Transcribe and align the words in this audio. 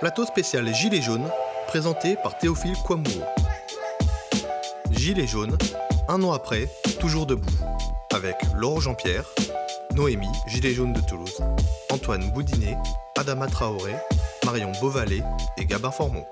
Plateau 0.00 0.24
spécial 0.24 0.66
Gilets 0.74 1.02
jaunes, 1.02 1.28
présenté 1.66 2.16
par 2.22 2.38
Théophile 2.38 2.74
Kouamouo. 2.86 3.22
Gilets 4.90 5.26
jaunes, 5.26 5.58
un 6.08 6.22
an 6.22 6.32
après, 6.32 6.70
toujours 6.98 7.26
debout, 7.26 7.52
avec 8.10 8.36
Laurent 8.56 8.80
Jean-Pierre, 8.80 9.26
Noémie, 9.94 10.26
Gilets 10.46 10.72
jaunes 10.72 10.94
de 10.94 11.02
Toulouse, 11.02 11.38
Antoine 11.92 12.30
Boudinet, 12.30 12.78
Adama 13.18 13.46
Traoré, 13.46 13.92
Marion 14.46 14.72
Beauvalet 14.80 15.22
et 15.58 15.66
Gabin 15.66 15.90
Formont. 15.90 16.24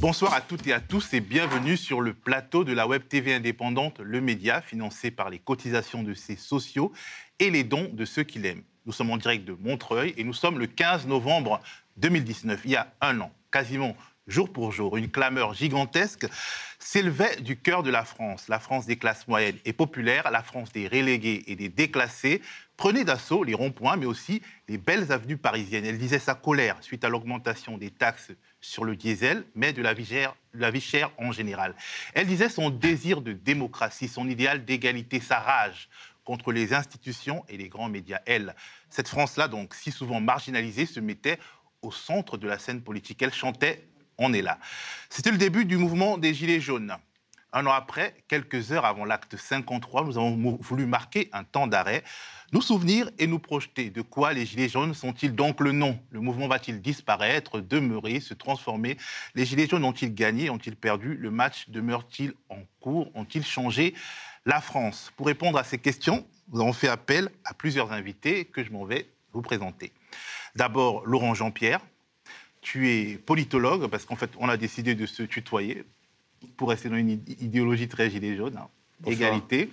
Bonsoir 0.00 0.34
à 0.34 0.42
toutes 0.42 0.66
et 0.66 0.74
à 0.74 0.80
tous 0.80 1.14
et 1.14 1.20
bienvenue 1.20 1.76
sur 1.78 2.02
le 2.02 2.12
plateau 2.12 2.64
de 2.64 2.72
la 2.74 2.86
Web 2.86 3.08
TV 3.08 3.32
indépendante 3.32 3.98
Le 4.00 4.20
Média, 4.20 4.60
financé 4.60 5.10
par 5.10 5.30
les 5.30 5.38
cotisations 5.38 6.02
de 6.02 6.12
ses 6.12 6.36
sociaux 6.36 6.92
et 7.38 7.48
les 7.48 7.64
dons 7.64 7.88
de 7.90 8.04
ceux 8.04 8.22
qui 8.22 8.38
l'aiment. 8.38 8.62
Nous 8.84 8.92
sommes 8.92 9.10
en 9.10 9.16
direct 9.16 9.46
de 9.46 9.56
Montreuil 9.58 10.12
et 10.18 10.24
nous 10.24 10.34
sommes 10.34 10.58
le 10.58 10.66
15 10.66 11.06
novembre 11.06 11.60
2019, 11.96 12.60
il 12.66 12.72
y 12.72 12.76
a 12.76 12.92
un 13.00 13.20
an, 13.20 13.32
quasiment 13.50 13.96
jour 14.26 14.52
pour 14.52 14.70
jour. 14.70 14.96
Une 14.98 15.10
clameur 15.10 15.54
gigantesque 15.54 16.26
s'élevait 16.78 17.36
du 17.36 17.56
cœur 17.56 17.82
de 17.82 17.90
la 17.90 18.04
France, 18.04 18.48
la 18.48 18.58
France 18.58 18.86
des 18.86 18.96
classes 18.96 19.26
moyennes 19.28 19.56
et 19.64 19.72
populaires, 19.72 20.30
la 20.30 20.42
France 20.42 20.72
des 20.72 20.88
relégués 20.88 21.44
et 21.46 21.56
des 21.56 21.68
déclassés, 21.68 22.42
prenait 22.76 23.04
d'assaut 23.04 23.44
les 23.44 23.54
ronds-points, 23.54 23.96
mais 23.96 24.06
aussi 24.06 24.42
les 24.68 24.78
belles 24.78 25.10
avenues 25.10 25.38
parisiennes. 25.38 25.86
Elle 25.86 25.98
disait 25.98 26.18
sa 26.18 26.34
colère 26.34 26.76
suite 26.82 27.04
à 27.04 27.08
l'augmentation 27.08 27.78
des 27.78 27.90
taxes 27.90 28.32
sur 28.66 28.84
le 28.84 28.96
diesel, 28.96 29.44
mais 29.54 29.72
de 29.72 29.80
la 29.80 29.94
vie, 29.94 30.04
chère, 30.04 30.34
la 30.52 30.72
en 31.18 31.30
général. 31.30 31.74
Elle 32.14 32.26
disait 32.26 32.48
son 32.48 32.70
désir 32.70 33.20
de 33.20 33.32
démocratie, 33.32 34.08
son 34.08 34.28
idéal 34.28 34.64
d'égalité, 34.64 35.20
sa 35.20 35.38
rage 35.38 35.88
contre 36.24 36.50
les 36.50 36.74
institutions 36.74 37.44
et 37.48 37.56
les 37.56 37.68
grands 37.68 37.88
médias. 37.88 38.20
Elle, 38.26 38.56
cette 38.90 39.06
France-là, 39.06 39.46
donc 39.46 39.74
si 39.74 39.92
souvent 39.92 40.20
marginalisée, 40.20 40.84
se 40.84 40.98
mettait 40.98 41.38
au 41.80 41.92
centre 41.92 42.36
de 42.36 42.48
la 42.48 42.58
scène 42.58 42.82
politique. 42.82 43.22
Elle 43.22 43.32
chantait 43.32 43.86
On 44.18 44.32
est 44.32 44.42
là. 44.42 44.58
C'était 45.10 45.30
le 45.30 45.38
début 45.38 45.64
du 45.64 45.76
mouvement 45.76 46.18
des 46.18 46.34
Gilets 46.34 46.60
jaunes. 46.60 46.96
Un 47.56 47.64
an 47.64 47.70
après, 47.70 48.14
quelques 48.28 48.70
heures 48.70 48.84
avant 48.84 49.06
l'acte 49.06 49.38
53, 49.38 50.04
nous 50.04 50.18
avons 50.18 50.58
voulu 50.60 50.84
marquer 50.84 51.30
un 51.32 51.42
temps 51.42 51.66
d'arrêt 51.66 52.04
nous 52.52 52.60
souvenir 52.60 53.08
et 53.18 53.26
nous 53.26 53.38
projeter. 53.38 53.88
De 53.88 54.02
quoi 54.02 54.34
les 54.34 54.44
Gilets 54.44 54.68
jaunes 54.68 54.92
sont-ils 54.92 55.34
donc 55.34 55.60
le 55.60 55.72
nom? 55.72 55.98
Le 56.10 56.20
mouvement 56.20 56.48
va-t-il 56.48 56.82
disparaître, 56.82 57.60
demeurer, 57.60 58.20
se 58.20 58.34
transformer? 58.34 58.98
Les 59.34 59.46
Gilets 59.46 59.66
jaunes 59.66 59.86
ont-ils 59.86 60.14
gagné 60.14 60.50
Ont-ils 60.50 60.76
perdu? 60.76 61.14
Le 61.14 61.30
match 61.30 61.70
demeure-t-il 61.70 62.34
en 62.50 62.58
cours? 62.78 63.10
Ont-ils 63.14 63.46
changé 63.46 63.94
la 64.44 64.60
France? 64.60 65.10
Pour 65.16 65.26
répondre 65.26 65.56
à 65.56 65.64
ces 65.64 65.78
questions, 65.78 66.26
nous 66.52 66.60
avons 66.60 66.74
fait 66.74 66.88
appel 66.88 67.30
à 67.46 67.54
plusieurs 67.54 67.90
invités 67.90 68.44
que 68.44 68.64
je 68.64 68.70
m'en 68.70 68.84
vais 68.84 69.08
vous 69.32 69.40
présenter. 69.40 69.92
D'abord, 70.56 71.06
Laurent 71.06 71.32
Jean-Pierre. 71.32 71.80
Tu 72.60 72.90
es 72.90 73.16
politologue, 73.16 73.86
parce 73.86 74.04
qu'en 74.04 74.16
fait, 74.16 74.32
on 74.38 74.50
a 74.50 74.58
décidé 74.58 74.94
de 74.94 75.06
se 75.06 75.22
tutoyer 75.22 75.86
pour 76.56 76.70
rester 76.70 76.88
dans 76.88 76.96
une 76.96 77.20
idéologie 77.40 77.88
très 77.88 78.10
gilet 78.10 78.36
jaune, 78.36 78.56
hein. 78.56 78.68
égalité. 79.06 79.70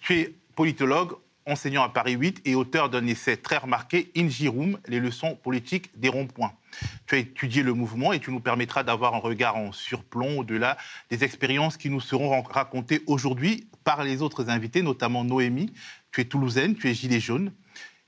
Tu 0.00 0.14
es 0.14 0.34
politologue, 0.54 1.16
enseignant 1.46 1.82
à 1.82 1.88
Paris 1.88 2.12
8 2.12 2.42
et 2.44 2.54
auteur 2.54 2.88
d'un 2.88 3.06
essai 3.06 3.36
très 3.36 3.56
remarqué, 3.56 4.10
Injirum, 4.16 4.78
les 4.86 5.00
leçons 5.00 5.34
politiques 5.34 5.90
des 5.96 6.08
ronds-points. 6.08 6.52
Tu 7.06 7.16
as 7.16 7.18
étudié 7.18 7.62
le 7.62 7.74
mouvement 7.74 8.12
et 8.12 8.20
tu 8.20 8.30
nous 8.30 8.40
permettras 8.40 8.82
d'avoir 8.82 9.14
un 9.14 9.18
regard 9.18 9.56
en 9.56 9.72
surplomb 9.72 10.38
au-delà 10.38 10.76
des 11.10 11.24
expériences 11.24 11.76
qui 11.76 11.90
nous 11.90 12.00
seront 12.00 12.42
racontées 12.42 13.02
aujourd'hui 13.06 13.66
par 13.84 14.04
les 14.04 14.22
autres 14.22 14.48
invités, 14.48 14.82
notamment 14.82 15.24
Noémie. 15.24 15.72
Tu 16.12 16.20
es 16.20 16.24
toulousaine, 16.24 16.76
tu 16.76 16.88
es 16.88 16.94
gilet 16.94 17.20
jaune 17.20 17.52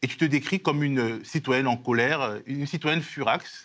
et 0.03 0.07
tu 0.07 0.17
te 0.17 0.25
décris 0.25 0.61
comme 0.61 0.83
une 0.83 1.25
citoyenne 1.25 1.67
en 1.67 1.77
colère, 1.77 2.39
une 2.47 2.67
citoyenne 2.67 3.03
furax. 3.03 3.65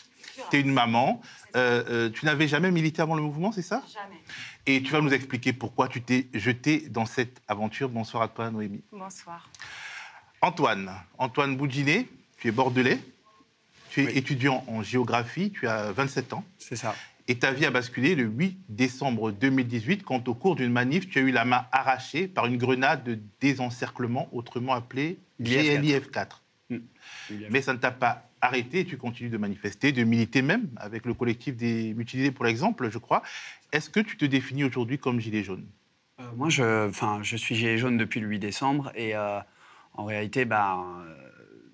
Tu 0.49 0.57
es 0.57 0.61
une 0.61 0.71
maman. 0.73 1.21
Euh, 1.55 1.83
euh, 1.89 2.09
tu 2.09 2.25
n'avais 2.25 2.47
jamais 2.47 2.71
milité 2.71 3.01
avant 3.01 3.15
le 3.15 3.21
mouvement, 3.21 3.51
c'est 3.51 3.61
ça? 3.61 3.83
Jamais. 3.93 4.21
Et 4.65 4.81
tu 4.83 4.91
vas 4.91 5.01
nous 5.01 5.13
expliquer 5.13 5.53
pourquoi 5.53 5.87
tu 5.87 6.01
t'es 6.01 6.27
jeté 6.33 6.87
dans 6.89 7.05
cette 7.05 7.41
aventure. 7.47 7.89
Bonsoir 7.89 8.23
à 8.23 8.27
toi, 8.27 8.51
Noémie. 8.51 8.83
Bonsoir. 8.91 9.49
Antoine, 10.41 10.91
Antoine 11.17 11.57
Boudinet, 11.57 12.07
tu 12.37 12.47
es 12.47 12.51
bordelais, 12.51 12.99
tu 13.89 14.03
es 14.03 14.05
Oui. 14.05 14.11
étudiant 14.17 14.63
en 14.67 14.81
géographie, 14.83 15.51
tu 15.51 15.67
as 15.67 15.91
27 15.91 16.33
ans. 16.33 16.43
C'est 16.57 16.75
ça. 16.75 16.95
Et 17.27 17.37
ta 17.37 17.51
vie 17.51 17.65
a 17.65 17.71
basculé 17.71 18.15
le 18.15 18.23
8 18.23 18.57
décembre 18.69 19.31
2018 19.31 20.03
quand 20.03 20.27
au 20.27 20.33
cours 20.33 20.55
d'une 20.55 20.71
manif, 20.71 21.09
tu 21.09 21.19
as 21.19 21.21
eu 21.21 21.31
la 21.31 21.45
main 21.45 21.65
arrachée 21.71 22.27
par 22.27 22.45
une 22.47 22.57
grenade 22.57 23.03
de 23.03 23.19
désencerclement, 23.39 24.27
autrement 24.31 24.73
appelée 24.73 25.19
l'IF4. 25.39 26.27
GLIF4. 26.69 26.81
Mais 27.49 27.61
ça 27.61 27.73
ne 27.73 27.77
t'a 27.77 27.91
pas 27.91 28.28
arrêté, 28.41 28.85
tu 28.85 28.97
continues 28.97 29.29
de 29.29 29.37
manifester, 29.37 29.91
de 29.91 30.03
militer 30.03 30.41
même, 30.41 30.69
avec 30.77 31.05
le 31.05 31.13
collectif 31.13 31.55
des 31.55 31.93
mutilés 31.93 32.31
pour 32.31 32.45
l'exemple, 32.45 32.89
je 32.89 32.97
crois. 32.97 33.23
Est-ce 33.71 33.89
que 33.89 33.99
tu 33.99 34.17
te 34.17 34.25
définis 34.25 34.63
aujourd'hui 34.63 34.97
comme 34.97 35.19
gilet 35.19 35.43
jaune? 35.43 35.65
Euh, 36.19 36.23
moi, 36.35 36.49
je, 36.49 36.89
je 37.21 37.37
suis 37.37 37.55
gilet 37.55 37.77
jaune 37.77 37.97
depuis 37.97 38.19
le 38.19 38.27
8 38.27 38.39
décembre 38.39 38.91
et 38.95 39.15
euh, 39.15 39.39
en 39.93 40.05
réalité, 40.05 40.45
bah, 40.45 40.83
euh, 41.05 41.15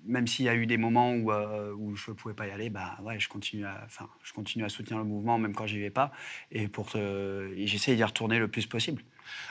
même 0.04 0.26
s'il 0.26 0.44
y 0.44 0.48
a 0.48 0.54
eu 0.54 0.66
des 0.66 0.76
moments 0.76 1.12
où, 1.12 1.30
je 1.96 2.10
ne 2.10 2.16
pouvais 2.16 2.34
pas 2.34 2.46
y 2.46 2.50
aller, 2.50 2.70
bah, 2.70 2.96
ouais, 3.02 3.18
je, 3.18 3.28
continue 3.28 3.64
à, 3.64 3.86
je 4.22 4.32
continue 4.32 4.64
à 4.64 4.68
soutenir 4.68 4.98
le 4.98 5.04
mouvement 5.04 5.38
même 5.38 5.54
quand 5.54 5.66
j'y 5.66 5.80
vais 5.80 5.90
pas 5.90 6.12
et, 6.52 6.68
pour 6.68 6.94
et 6.94 7.66
j'essaie 7.66 7.96
d'y 7.96 8.04
retourner 8.04 8.38
le 8.38 8.48
plus 8.48 8.66
possible. 8.66 9.02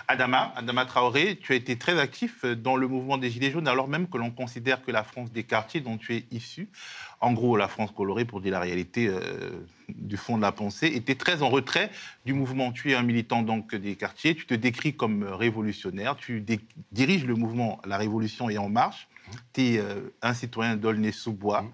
Adama, 0.08 0.54
Adama 0.56 0.86
Traoré, 0.86 1.38
tu 1.42 1.54
as 1.54 1.56
été 1.56 1.78
très 1.78 2.00
actif 2.00 2.46
dans 2.46 2.76
le 2.76 2.88
mouvement 2.88 3.18
des 3.18 3.30
Gilets 3.30 3.52
jaunes, 3.52 3.68
alors 3.68 3.88
même 3.88 4.08
que 4.08 4.18
l'on 4.18 4.32
considère 4.32 4.82
que 4.84 4.92
la 4.92 5.04
France 5.04 5.32
des 5.32 5.44
quartiers 5.44 5.82
dont 5.82 5.98
tu 5.98 6.16
es 6.16 6.26
issu, 6.32 6.70
en 7.22 7.34
gros 7.34 7.58
la 7.58 7.68
France 7.68 7.92
colorée 7.92 8.26
pour 8.26 8.42
dire 8.42 8.52
la 8.52 8.60
réalité 8.60 9.08
euh, 9.08 9.66
du 9.90 10.18
fond 10.18 10.38
de 10.38 10.42
la 10.42 10.52
pensée, 10.52 10.88
était 10.88 11.16
très 11.16 11.42
en 11.42 11.50
retrait 11.50 11.90
du 12.26 12.34
mouvement. 12.34 12.72
Tu 12.72 12.92
es 12.92 12.96
un 12.96 13.04
militant 13.04 13.42
donc 13.42 13.76
des 13.76 13.96
quartiers, 13.96 14.36
tu 14.36 14.46
te 14.46 14.54
décris 14.54 14.96
comme 14.96 15.24
révolutionnaire, 15.24 16.16
tu 16.16 16.46
diriges 16.92 17.26
le 17.26 17.36
mouvement 17.36 17.82
La 17.86 17.98
Révolution 17.98 18.50
est 18.50 18.58
en 18.58 18.70
marche, 18.70 19.08
tu 19.54 19.62
es 19.62 19.78
euh, 19.80 20.14
un 20.22 20.34
citoyen 20.34 20.76
d'Aulnay-sous-Bois. 20.76 21.66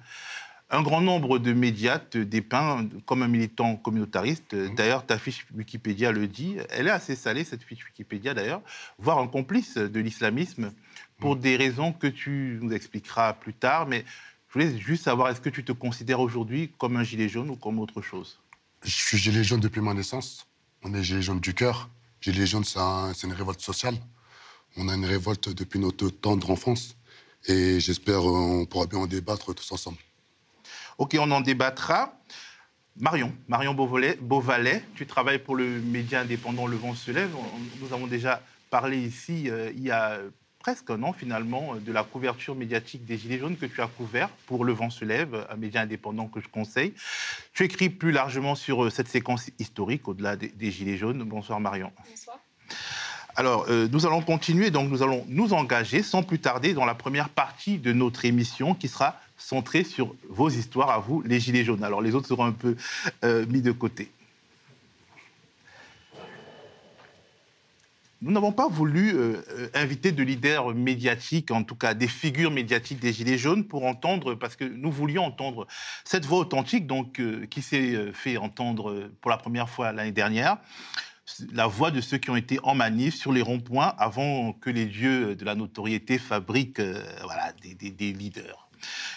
Un 0.74 0.84
grand 0.84 1.02
nombre 1.02 1.38
de 1.38 1.52
médias 1.52 2.00
te 2.00 2.18
dépeint 2.18 2.88
comme 3.06 3.24
un 3.24 3.28
militant 3.28 3.76
communautariste. 3.76 4.56
D'ailleurs, 4.56 5.06
ta 5.06 5.18
fiche 5.18 5.46
Wikipédia 5.54 6.14
le 6.14 6.28
dit. 6.28 6.56
Elle 6.70 6.88
est 6.88 6.92
assez 6.92 7.18
salée, 7.18 7.44
cette 7.44 7.62
fiche 7.64 7.84
Wikipédia 7.86 8.34
d'ailleurs, 8.34 8.62
voire 8.98 9.20
un 9.20 9.28
complice 9.28 9.76
de 9.76 10.00
l'islamisme, 10.00 10.72
pour 11.20 11.36
des 11.36 11.58
raisons 11.58 11.92
que 11.92 12.08
tu 12.08 12.58
nous 12.62 12.72
expliqueras 12.72 13.34
plus 13.34 13.54
tard. 13.54 13.86
Mais 13.86 14.06
je 14.48 14.54
voulais 14.54 14.80
juste 14.80 15.04
savoir, 15.04 15.28
est-ce 15.30 15.42
que 15.42 15.50
tu 15.50 15.66
te 15.66 15.74
considères 15.74 16.22
aujourd'hui 16.22 16.72
comme 16.78 16.96
un 16.96 17.04
gilet 17.04 17.28
jaune 17.28 17.50
ou 17.50 17.58
comme 17.58 17.78
autre 17.80 18.02
chose? 18.02 18.40
Je 18.84 18.90
suis 18.92 19.18
gilet 19.18 19.44
jaune 19.44 19.60
depuis 19.60 19.82
ma 19.82 19.94
naissance. 19.94 20.48
On 20.84 20.94
est 20.94 21.04
gilet 21.04 21.22
jaune 21.22 21.42
du 21.42 21.54
cœur. 21.54 21.90
Gilet 22.22 22.48
jaune, 22.48 22.64
c'est 22.64 22.80
un- 22.80 23.14
c'est 23.14 23.28
une 23.28 23.34
révolte 23.34 23.60
sociale. 23.60 23.96
On 24.78 24.88
a 24.88 24.96
une 24.96 25.06
révolte 25.06 25.50
depuis 25.50 25.80
notre 25.80 26.08
tendre 26.10 26.50
enfance. 26.50 26.96
Et 27.48 27.80
j'espère 27.82 28.20
euh, 28.22 28.62
on 28.62 28.66
pourra 28.66 28.86
bien 28.86 29.00
en 29.00 29.06
débattre 29.08 29.54
tous 29.54 29.70
ensemble. 29.74 29.98
Ok, 31.02 31.18
on 31.20 31.32
en 31.32 31.42
débattra. 31.42 32.14
Marion, 33.00 33.34
Marion 33.48 33.74
Beauvalet, 33.74 34.20
Beauvalet, 34.22 34.84
tu 34.94 35.08
travailles 35.08 35.40
pour 35.40 35.56
le 35.56 35.66
média 35.82 36.20
indépendant 36.20 36.68
Le 36.68 36.78
Vent 36.78 36.94
se 36.94 37.10
lève. 37.10 37.32
On- 37.36 37.84
Nous 37.84 37.92
avons 37.92 38.06
déjà 38.06 38.40
parlé 38.70 39.00
ici, 39.00 39.50
euh, 39.50 39.72
il 39.76 39.82
y 39.82 39.90
a 39.90 40.20
presque 40.60 40.92
un 40.92 41.02
an 41.02 41.12
finalement, 41.12 41.74
euh, 41.74 41.80
de 41.80 41.92
la 41.92 42.04
couverture 42.04 42.54
médiatique 42.54 43.04
des 43.04 43.18
Gilets 43.18 43.40
jaunes 43.40 43.58
que 43.58 43.66
tu 43.66 43.82
as 43.82 43.88
couvert 43.88 44.30
pour 44.46 44.64
Le 44.64 44.74
Vent 44.74 44.92
se 44.92 45.04
lève, 45.04 45.48
un 45.50 45.56
média 45.56 45.82
indépendant 45.82 46.28
que 46.28 46.40
je 46.40 46.48
conseille. 46.50 46.94
Tu 47.56 47.64
écris 47.64 47.90
plus 47.90 48.12
largement 48.12 48.54
sur 48.54 48.84
euh, 48.84 48.92
cette 48.92 49.08
séquence 49.08 49.50
historique 49.58 50.08
au-delà 50.08 50.36
des, 50.36 50.50
des 50.50 50.70
Gilets 50.70 50.98
jaunes. 50.98 51.24
Bonsoir 51.24 51.60
Marion. 51.60 51.92
Bonsoir. 52.08 52.38
Alors, 53.36 53.66
euh, 53.70 53.88
nous 53.92 54.06
allons 54.06 54.22
continuer, 54.22 54.70
donc 54.70 54.92
nous 54.92 55.02
allons 55.02 55.26
nous 55.30 55.54
engager 55.54 56.04
sans 56.04 56.22
plus 56.22 56.38
tarder 56.38 56.76
dans 56.76 56.86
la 56.86 56.94
première 56.94 57.30
partie 57.30 57.80
de 57.80 57.92
notre 57.92 58.26
émission 58.26 58.76
qui 58.76 58.88
sera 58.88 59.16
centrée 59.42 59.84
sur 59.84 60.16
vos 60.30 60.50
histoires 60.50 60.92
à 60.92 61.00
vous, 61.00 61.22
les 61.24 61.40
Gilets 61.40 61.64
jaunes. 61.64 61.84
Alors, 61.84 62.02
les 62.02 62.16
autres 62.16 62.28
seront 62.28 62.46
un 62.46 62.52
peu 62.52 62.76
euh, 63.24 63.46
mis 63.48 63.62
de 63.62 63.72
côté. 63.72 64.12
Nous 68.22 68.32
n'avons 68.32 68.52
pas 68.52 68.68
voulu 68.68 69.16
euh, 69.16 69.42
euh, 69.50 69.70
inviter 69.74 70.12
de 70.12 70.22
leaders 70.22 70.76
médiatiques, 70.76 71.50
en 71.50 71.64
tout 71.64 71.76
cas 71.76 71.96
des 71.96 72.08
figures 72.08 72.52
médiatiques 72.52 73.00
des 73.00 73.12
Gilets 73.12 73.40
jaunes, 73.40 73.66
pour 73.66 73.86
entendre, 73.86 74.36
parce 74.36 74.56
que 74.56 74.64
nous 74.64 74.92
voulions 74.92 75.26
entendre 75.26 75.66
cette 76.06 76.26
voix 76.26 76.40
authentique, 76.40 76.86
donc 76.86 77.20
qui 77.50 77.62
s'est 77.64 78.12
fait 78.14 78.38
entendre 78.38 79.10
pour 79.22 79.32
la 79.32 79.38
première 79.38 79.70
fois 79.70 79.92
l'année 79.92 80.12
dernière, 80.12 80.58
la 81.52 81.66
voix 81.66 81.90
de 81.90 82.00
ceux 82.00 82.20
qui 82.20 82.30
ont 82.30 82.36
été 82.36 82.60
en 82.62 82.76
manif 82.76 83.16
sur 83.16 83.32
les 83.32 83.42
ronds-points 83.42 83.96
avant 83.98 84.54
que 84.54 84.70
les 84.70 84.86
dieux 84.86 85.36
de 85.36 85.46
la 85.46 85.56
notoriété 85.56 86.20
fabriquent 86.20 86.82
voilà, 87.24 87.54
des 87.64 88.14
leaders. 88.14 88.71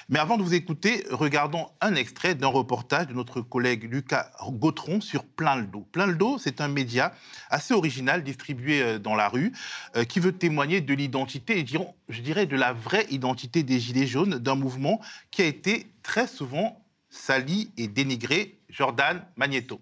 Mais 0.09 0.19
avant 0.19 0.37
de 0.37 0.43
vous 0.43 0.55
écouter, 0.55 1.05
regardons 1.11 1.69
un 1.81 1.95
extrait 1.95 2.35
d'un 2.35 2.49
reportage 2.49 3.07
de 3.07 3.15
notre 3.15 3.41
collègue 3.41 3.89
Lucas 3.91 4.31
Gautron 4.49 5.01
sur 5.01 5.25
Plein 5.25 5.57
le 5.57 5.67
dos. 5.67 5.87
Plein 5.93 6.07
le 6.07 6.17
dos, 6.17 6.39
c'est 6.39 6.61
un 6.61 6.69
média 6.69 7.13
assez 7.51 7.75
original 7.75 8.23
distribué 8.23 8.83
euh, 8.83 8.99
dans 8.99 9.15
la 9.15 9.29
rue 9.29 9.53
euh, 9.97 10.05
qui 10.05 10.21
veut 10.21 10.33
témoigner 10.33 10.81
de 10.81 10.95
l'identité 10.95 11.59
et 11.59 11.67
je 11.67 12.21
dirais 12.21 12.47
de 12.47 12.57
la 12.57 12.73
vraie 12.73 13.07
identité 13.11 13.63
des 13.63 13.81
Gilets 13.81 14.07
jaunes, 14.07 14.39
d'un 14.39 14.55
mouvement 14.55 15.01
qui 15.31 15.43
a 15.43 15.47
été 15.47 15.87
très 16.03 16.27
souvent 16.27 16.85
sali 17.11 17.71
et 17.77 17.89
dénigré. 17.89 18.59
Jordan 18.75 19.23
Magneto. 19.37 19.81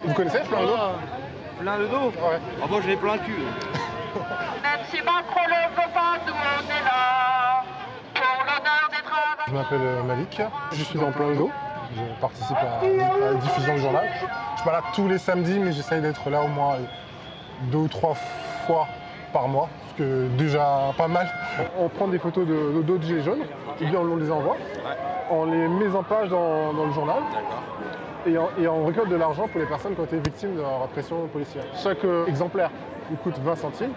Vous 0.00 0.12
connaissez 0.12 0.40
Plein 0.40 0.60
le 0.60 0.66
dos 0.66 0.76
Plein 1.58 1.78
le 1.78 1.88
dos 1.88 2.10
Ouais. 2.10 2.38
Ah 2.62 2.66
bon, 2.66 2.82
je 2.82 2.88
l'ai 2.88 2.96
plein 2.96 3.14
le 3.14 3.20
cul. 3.20 3.32
Même 4.62 4.80
si 4.90 5.02
Macron 5.02 5.40
ne 5.48 5.70
veut 5.70 5.92
pas, 5.94 6.18
tout 6.26 6.26
le 6.26 6.32
monde 6.34 6.70
est 6.70 6.84
là. 6.84 7.17
Je 9.48 9.54
m'appelle 9.54 9.80
euh, 9.80 10.02
Malik, 10.02 10.42
je 10.72 10.82
suis 10.82 10.98
dans 10.98 11.06
le 11.08 11.36
dos. 11.36 11.50
Je 11.96 12.20
participe 12.20 12.56
à, 12.56 12.84
la 12.84 13.34
diffusion 13.34 13.74
du 13.74 13.80
journal. 13.80 14.04
Je 14.12 14.56
suis 14.56 14.64
pas 14.64 14.72
là 14.72 14.82
tous 14.94 15.08
les 15.08 15.16
samedis, 15.16 15.58
mais 15.58 15.72
j'essaye 15.72 16.02
d'être 16.02 16.28
là 16.28 16.42
au 16.42 16.48
moins 16.48 16.76
deux 17.70 17.78
ou 17.78 17.88
trois 17.88 18.14
fois 18.66 18.86
par 19.32 19.48
mois, 19.48 19.68
ce 19.88 20.02
que 20.02 20.28
déjà 20.36 20.92
pas 20.98 21.08
mal. 21.08 21.26
On, 21.78 21.88
prend 21.88 22.08
des 22.08 22.18
photos 22.18 22.46
de 22.46 22.82
d'autres 22.82 23.04
gilets 23.04 23.22
jaunes, 23.22 23.42
et 23.80 23.86
bien 23.86 24.00
on 24.00 24.16
les 24.16 24.30
envoie. 24.30 24.56
On 25.30 25.46
les 25.46 25.66
met 25.66 25.94
en 25.96 26.02
page 26.02 26.28
dans, 26.28 26.72
le 26.72 26.92
journal. 26.92 27.22
Et 28.26 28.68
on, 28.68 28.84
récolte 28.84 29.08
de 29.08 29.16
l'argent 29.16 29.48
pour 29.48 29.60
les 29.60 29.66
personnes 29.66 29.94
qui 29.94 30.00
ont 30.00 30.04
été 30.04 30.18
victimes 30.18 30.56
de 30.56 30.60
la 30.60 30.78
répression 30.82 31.26
policière. 31.28 31.64
Chaque 31.82 32.04
euh, 32.04 32.26
exemplaire 32.26 32.70
il 33.10 33.16
coûte 33.16 33.38
20 33.38 33.56
centimes, 33.56 33.92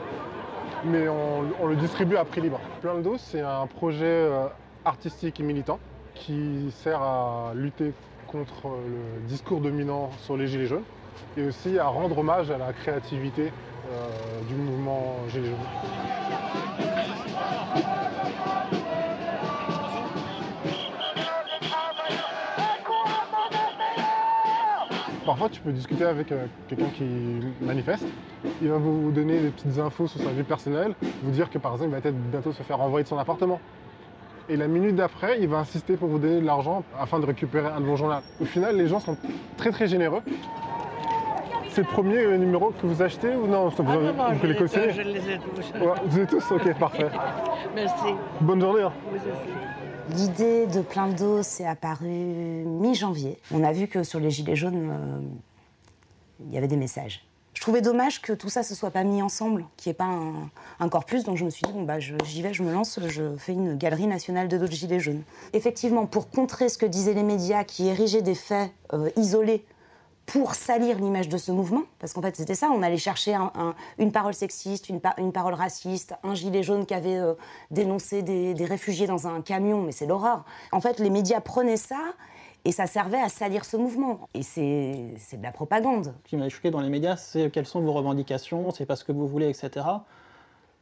mais 0.86 1.10
on, 1.10 1.68
le 1.68 1.76
distribue 1.76 2.16
à 2.16 2.24
prix 2.24 2.40
libre. 2.40 2.62
Plein 2.82 2.94
le 2.94 3.02
dos, 3.02 3.18
c'est 3.18 3.42
un 3.42 3.68
projet 3.68 4.06
euh, 4.06 4.48
artistique 4.86 5.40
et 5.40 5.44
militant 5.44 5.80
qui 6.16 6.72
sert 6.72 7.02
à 7.02 7.54
lutter 7.56 7.94
contre 8.28 8.68
le 8.68 9.28
discours 9.28 9.60
dominant 9.62 10.10
sur 10.20 10.38
les 10.38 10.48
Gilets 10.48 10.68
jaunes 10.68 10.84
et 11.38 11.46
aussi 11.46 11.78
à 11.78 11.88
rendre 11.88 12.18
hommage 12.18 12.50
à 12.52 12.58
la 12.58 12.74
créativité 12.74 13.52
euh, 13.92 14.42
du 14.48 14.56
mouvement 14.56 15.18
Gilets 15.30 15.50
jaunes. 15.50 15.92
Parfois, 25.26 25.50
tu 25.50 25.62
peux 25.62 25.72
discuter 25.72 26.04
avec 26.04 26.32
euh, 26.32 26.46
quelqu'un 26.68 26.90
qui 26.98 27.06
manifeste. 27.62 28.06
Il 28.62 28.70
va 28.70 28.78
vous 28.78 29.12
donner 29.12 29.40
des 29.40 29.50
petites 29.50 29.78
infos 29.78 30.08
sur 30.08 30.20
sa 30.20 30.32
vie 30.32 30.44
personnelle, 30.44 30.94
vous 31.24 31.32
dire 31.32 31.50
que 31.50 31.58
par 31.58 31.74
exemple, 31.74 31.92
il 31.92 31.94
va 31.94 32.02
peut-être 32.02 32.32
bientôt 32.32 32.52
se 32.52 32.64
faire 32.64 32.78
renvoyer 32.78 33.04
de 33.04 33.08
son 33.08 33.18
appartement. 33.18 33.60
Et 34.52 34.58
la 34.58 34.68
minute 34.68 34.96
d'après, 34.98 35.40
il 35.40 35.48
va 35.48 35.60
insister 35.60 35.96
pour 35.96 36.10
vous 36.10 36.20
donner 36.20 36.42
de 36.42 36.46
l'argent 36.46 36.84
afin 37.00 37.20
de 37.22 37.26
récupérer 37.26 37.68
un 37.70 37.80
de 37.80 37.86
vos 37.86 37.96
journaux. 37.96 38.16
Au 38.42 38.44
final, 38.46 38.76
les 38.76 38.86
gens 38.88 39.00
sont 39.00 39.16
très 39.56 39.72
très 39.72 39.88
généreux. 39.88 40.22
C'est 41.70 41.84
le 41.84 41.88
premier 41.88 42.18
euh, 42.18 42.38
numéro 42.38 42.72
que 42.72 42.86
vous 42.86 43.02
achetez 43.02 43.34
ou 43.34 43.48
non? 43.48 43.70
Vous, 43.70 43.76
Ah 43.88 43.96
non, 43.96 44.14
non, 44.14 44.34
vous 44.34 44.46
les 44.46 44.52
les, 44.52 44.60
cautionnez 44.60 44.92
je 44.92 45.02
les 45.04 45.30
ai 45.32 45.40
tous. 45.40 45.72
Ouais, 45.80 45.94
Vous 46.06 46.20
êtes 46.20 46.30
tous? 46.30 46.52
Ok, 46.52 46.74
parfait. 46.78 47.08
Merci. 47.76 48.08
Bonne 48.42 48.60
journée. 48.60 48.82
hein. 48.82 48.92
Vous 49.10 49.16
aussi. 49.16 50.18
L'idée 50.22 50.68
de 50.68 50.82
plein 50.82 51.08
de 51.08 51.14
dos 51.18 51.44
s'est 51.44 51.66
apparue 51.66 52.10
mi-janvier. 52.10 53.38
On 53.54 53.64
a 53.64 53.72
vu 53.72 53.88
que 53.88 54.04
sur 54.04 54.20
les 54.20 54.32
Gilets 54.32 54.58
jaunes, 54.58 54.90
euh, 54.92 55.22
il 56.46 56.54
y 56.54 56.58
avait 56.58 56.68
des 56.68 56.76
messages. 56.76 57.24
Je 57.62 57.66
trouvais 57.68 57.82
dommage 57.82 58.24
que 58.24 58.34
tout 58.34 58.50
ça 58.50 58.64
se 58.64 58.74
soit 58.74 58.90
pas 58.90 59.04
mis 59.04 59.22
ensemble, 59.22 59.66
qu'il 59.78 59.92
n'y 59.92 59.92
ait 59.92 59.94
pas 59.94 60.10
un, 60.80 60.90
corpus. 60.90 61.24
Donc 61.26 61.38
je 61.38 61.46
me 61.46 61.52
suis 61.52 61.62
dit, 61.62 61.72
bon, 61.72 61.84
bah, 61.84 62.00
j'y 62.00 62.42
vais, 62.42 62.56
je 62.56 62.64
me 62.64 62.74
lance, 62.74 63.00
je 63.08 63.38
fais 63.38 63.54
une 63.54 63.78
galerie 63.78 64.08
nationale 64.08 64.48
de 64.48 64.58
d'autres 64.58 64.74
Gilets 64.74 65.00
jaunes. 65.00 65.22
Effectivement, 65.54 66.08
pour 66.08 66.32
contrer 66.32 66.70
ce 66.70 66.80
que 66.80 66.88
disaient 66.88 67.14
les 67.14 67.22
médias 67.22 67.64
qui 67.64 67.88
érigeaient 67.88 68.24
des 68.24 68.34
faits 68.34 68.72
euh, 68.94 69.12
isolés 69.16 69.64
pour 70.26 70.56
salir 70.56 70.98
l'image 70.98 71.30
de 71.30 71.38
ce 71.38 71.52
mouvement, 71.52 71.84
parce 72.00 72.14
qu'en 72.14 72.24
fait 72.24 72.36
c'était 72.36 72.56
ça, 72.56 72.70
on 72.72 72.82
allait 72.82 72.98
chercher 72.98 73.36
un- 73.36 73.52
un- 73.54 73.76
une 74.00 74.12
parole 74.12 74.34
sexiste, 74.34 74.90
une, 74.90 75.00
pa- 75.00 75.14
une 75.20 75.32
parole 75.32 75.54
raciste, 75.54 76.16
un 76.24 76.34
gilet 76.34 76.64
jaune 76.64 76.88
qui 76.88 76.96
avait 76.96 77.18
euh, 77.18 77.36
dénoncé 77.70 78.24
des 78.24 78.66
réfugiés 78.66 79.06
dans 79.06 79.28
un 79.28 79.40
camion, 79.42 79.84
mais 79.84 79.92
c'est 79.92 80.08
l'horreur. 80.08 80.46
En 80.72 80.82
fait, 80.82 80.98
les 80.98 81.12
médias 81.12 81.42
prenaient 81.42 81.78
ça 81.78 82.00
et 82.66 82.72
ça 82.72 82.88
servait 82.88 83.22
à 83.22 83.30
salir 83.30 83.66
ce 83.66 83.78
mouvement. 83.78 84.28
Et 84.34 84.44
c'est 84.44 85.38
de 85.38 85.44
la 85.44 85.52
propagande. 85.52 86.14
Ce 86.26 86.30
qui 86.30 86.38
m'a 86.38 86.50
choqué 86.50 86.72
dans 86.72 86.82
les 86.82 86.90
médias, 86.90 87.18
c'est 87.18 87.50
quelles 87.52 87.66
sont 87.66 87.82
vos 87.82 87.94
revendications, 87.94 88.72
c'est 88.72 88.86
pas 88.86 88.96
ce 88.96 89.04
que 89.04 89.12
vous 89.12 89.28
voulez, 89.28 89.50
etc. 89.50 89.86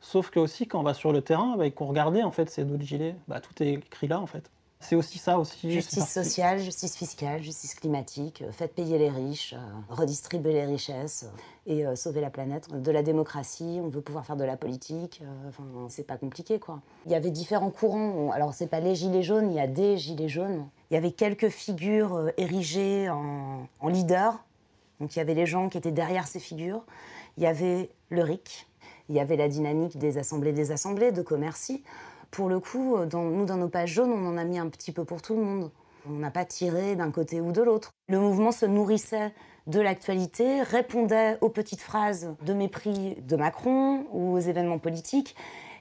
Sauf 0.01 0.29
que 0.29 0.39
aussi, 0.39 0.67
quand 0.67 0.79
on 0.79 0.83
va 0.83 0.93
sur 0.93 1.11
le 1.11 1.21
terrain 1.21 1.55
bah, 1.57 1.65
et 1.65 1.71
qu'on 1.71 1.85
regardait 1.85 2.23
en 2.23 2.31
fait 2.31 2.49
ces 2.49 2.63
d'autres 2.63 2.83
gilets, 2.83 3.15
bah, 3.27 3.41
tout 3.41 3.61
est 3.61 3.73
écrit 3.73 4.07
là 4.07 4.19
en 4.19 4.27
fait. 4.27 4.49
C'est 4.81 4.95
aussi 4.95 5.17
ça 5.17 5.37
aussi. 5.37 5.69
Justice 5.69 6.07
sociale, 6.07 6.59
justice 6.59 6.95
fiscale, 6.95 7.43
justice 7.43 7.75
climatique, 7.75 8.41
euh, 8.41 8.51
faites 8.53 8.73
payer 8.73 8.97
les 8.97 9.09
riches, 9.09 9.53
euh, 9.53 9.93
redistribuer 9.93 10.53
les 10.53 10.65
richesses 10.65 11.25
euh, 11.25 11.71
et 11.73 11.85
euh, 11.85 11.97
sauver 11.97 12.21
la 12.21 12.29
planète. 12.29 12.71
De 12.71 12.89
la 12.89 13.03
démocratie, 13.03 13.79
on 13.83 13.89
veut 13.89 13.99
pouvoir 13.99 14.25
faire 14.25 14.37
de 14.37 14.45
la 14.45 14.55
politique, 14.55 15.21
enfin, 15.49 15.65
c'est 15.89 16.07
pas 16.07 16.15
compliqué 16.15 16.59
quoi. 16.59 16.79
Il 17.05 17.11
y 17.11 17.15
avait 17.15 17.29
différents 17.29 17.71
courants, 17.71 18.31
alors 18.31 18.53
c'est 18.53 18.67
pas 18.67 18.79
les 18.79 18.95
gilets 18.95 19.23
jaunes, 19.23 19.51
il 19.51 19.57
y 19.57 19.59
a 19.59 19.67
des 19.67 19.97
gilets 19.97 20.29
jaunes. 20.29 20.65
Il 20.89 20.95
y 20.95 20.97
avait 20.97 21.11
quelques 21.11 21.49
figures 21.49 22.15
euh, 22.15 22.29
érigées 22.37 23.09
en, 23.09 23.67
en 23.79 23.87
leader, 23.87 24.43
donc 24.99 25.15
il 25.15 25.19
y 25.19 25.21
avait 25.21 25.33
les 25.33 25.45
gens 25.45 25.69
qui 25.69 25.77
étaient 25.77 25.91
derrière 25.91 26.27
ces 26.27 26.39
figures. 26.39 26.83
Il 27.37 27.43
y 27.43 27.47
avait 27.47 27.89
le 28.09 28.23
RIC, 28.23 28.67
il 29.07 29.15
y 29.15 29.19
avait 29.19 29.37
la 29.37 29.47
dynamique 29.47 29.97
des 29.97 30.17
assemblées 30.17 30.53
des 30.53 30.71
assemblées, 30.71 31.11
de 31.11 31.21
Commercy. 31.21 31.83
Pour 32.31 32.49
le 32.49 32.59
coup, 32.59 32.95
euh, 32.95 33.05
dans, 33.05 33.23
nous, 33.23 33.45
dans 33.45 33.57
nos 33.57 33.69
pages 33.69 33.93
jaunes, 33.93 34.11
on 34.11 34.27
en 34.27 34.37
a 34.37 34.43
mis 34.43 34.59
un 34.59 34.69
petit 34.69 34.91
peu 34.91 35.03
pour 35.03 35.21
tout 35.21 35.35
le 35.35 35.43
monde. 35.43 35.71
On 36.07 36.13
n'a 36.13 36.31
pas 36.31 36.45
tiré 36.45 36.95
d'un 36.95 37.11
côté 37.11 37.41
ou 37.41 37.51
de 37.51 37.61
l'autre. 37.61 37.91
Le 38.07 38.19
mouvement 38.19 38.51
se 38.51 38.65
nourrissait 38.65 39.33
de 39.67 39.79
l'actualité, 39.79 40.61
répondait 40.61 41.37
aux 41.41 41.49
petites 41.49 41.81
phrases 41.81 42.33
de 42.43 42.53
mépris 42.53 43.17
de 43.21 43.35
Macron 43.35 44.05
ou 44.11 44.33
aux 44.33 44.39
événements 44.39 44.79
politiques. 44.79 45.35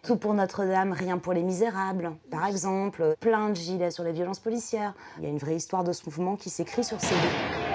Tout 0.09 0.17
pour 0.17 0.33
Notre-Dame, 0.33 0.95
rien 0.95 1.19
pour 1.19 1.35
les 1.35 1.43
misérables, 1.43 2.13
par 2.31 2.47
exemple. 2.47 3.15
Plein 3.21 3.51
de 3.51 3.55
gilets 3.55 3.91
sur 3.91 4.05
les 4.05 4.13
violences 4.13 4.39
policières. 4.41 4.95
Il 5.19 5.25
y 5.25 5.27
a 5.27 5.29
une 5.29 5.37
vraie 5.37 5.57
histoire 5.57 5.85
de 5.85 5.93
ce 5.93 6.07
mouvement 6.07 6.37
qui 6.37 6.49
s'écrit 6.49 6.83
sur 6.83 6.99
ces 6.99 7.15
deux. 7.15 7.68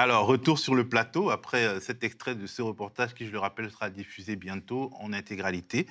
Alors, 0.00 0.26
retour 0.26 0.60
sur 0.60 0.76
le 0.76 0.88
plateau 0.88 1.30
après 1.30 1.64
euh, 1.64 1.80
cet 1.80 2.04
extrait 2.04 2.36
de 2.36 2.46
ce 2.46 2.62
reportage 2.62 3.14
qui, 3.14 3.26
je 3.26 3.32
le 3.32 3.40
rappelle, 3.40 3.68
sera 3.68 3.90
diffusé 3.90 4.36
bientôt 4.36 4.92
en 5.00 5.12
intégralité. 5.12 5.88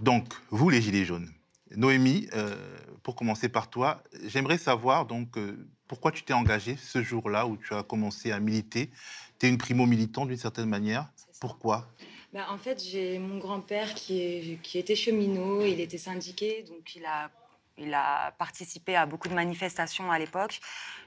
Donc, 0.00 0.32
vous, 0.48 0.70
les 0.70 0.80
Gilets 0.80 1.04
jaunes. 1.04 1.30
Noémie, 1.76 2.28
euh, 2.32 2.56
pour 3.02 3.14
commencer 3.14 3.50
par 3.50 3.68
toi, 3.68 4.02
j'aimerais 4.24 4.56
savoir 4.56 5.04
donc 5.04 5.36
euh, 5.36 5.68
pourquoi 5.88 6.10
tu 6.10 6.22
t'es 6.22 6.32
engagée 6.32 6.76
ce 6.76 7.02
jour-là 7.02 7.46
où 7.46 7.58
tu 7.58 7.74
as 7.74 7.82
commencé 7.82 8.32
à 8.32 8.40
militer? 8.40 8.90
Tu 9.38 9.46
es 9.46 9.50
une 9.50 9.58
primo-militant 9.58 10.24
d'une 10.24 10.38
certaine 10.38 10.70
manière. 10.70 11.10
Pourquoi? 11.38 11.86
Bah, 12.32 12.46
en 12.48 12.56
fait, 12.56 12.82
j'ai 12.82 13.18
mon 13.18 13.36
grand-père 13.36 13.92
qui, 13.92 14.20
est, 14.20 14.62
qui 14.62 14.78
était 14.78 14.96
cheminot, 14.96 15.66
il 15.66 15.80
était 15.80 15.98
syndiqué, 15.98 16.64
donc 16.66 16.94
il 16.96 17.04
a, 17.04 17.30
il 17.78 17.94
a 17.94 18.32
participé 18.32 18.96
à 18.96 19.06
beaucoup 19.06 19.28
de 19.28 19.34
manifestations 19.34 20.10
à 20.10 20.18
l'époque. 20.18 20.60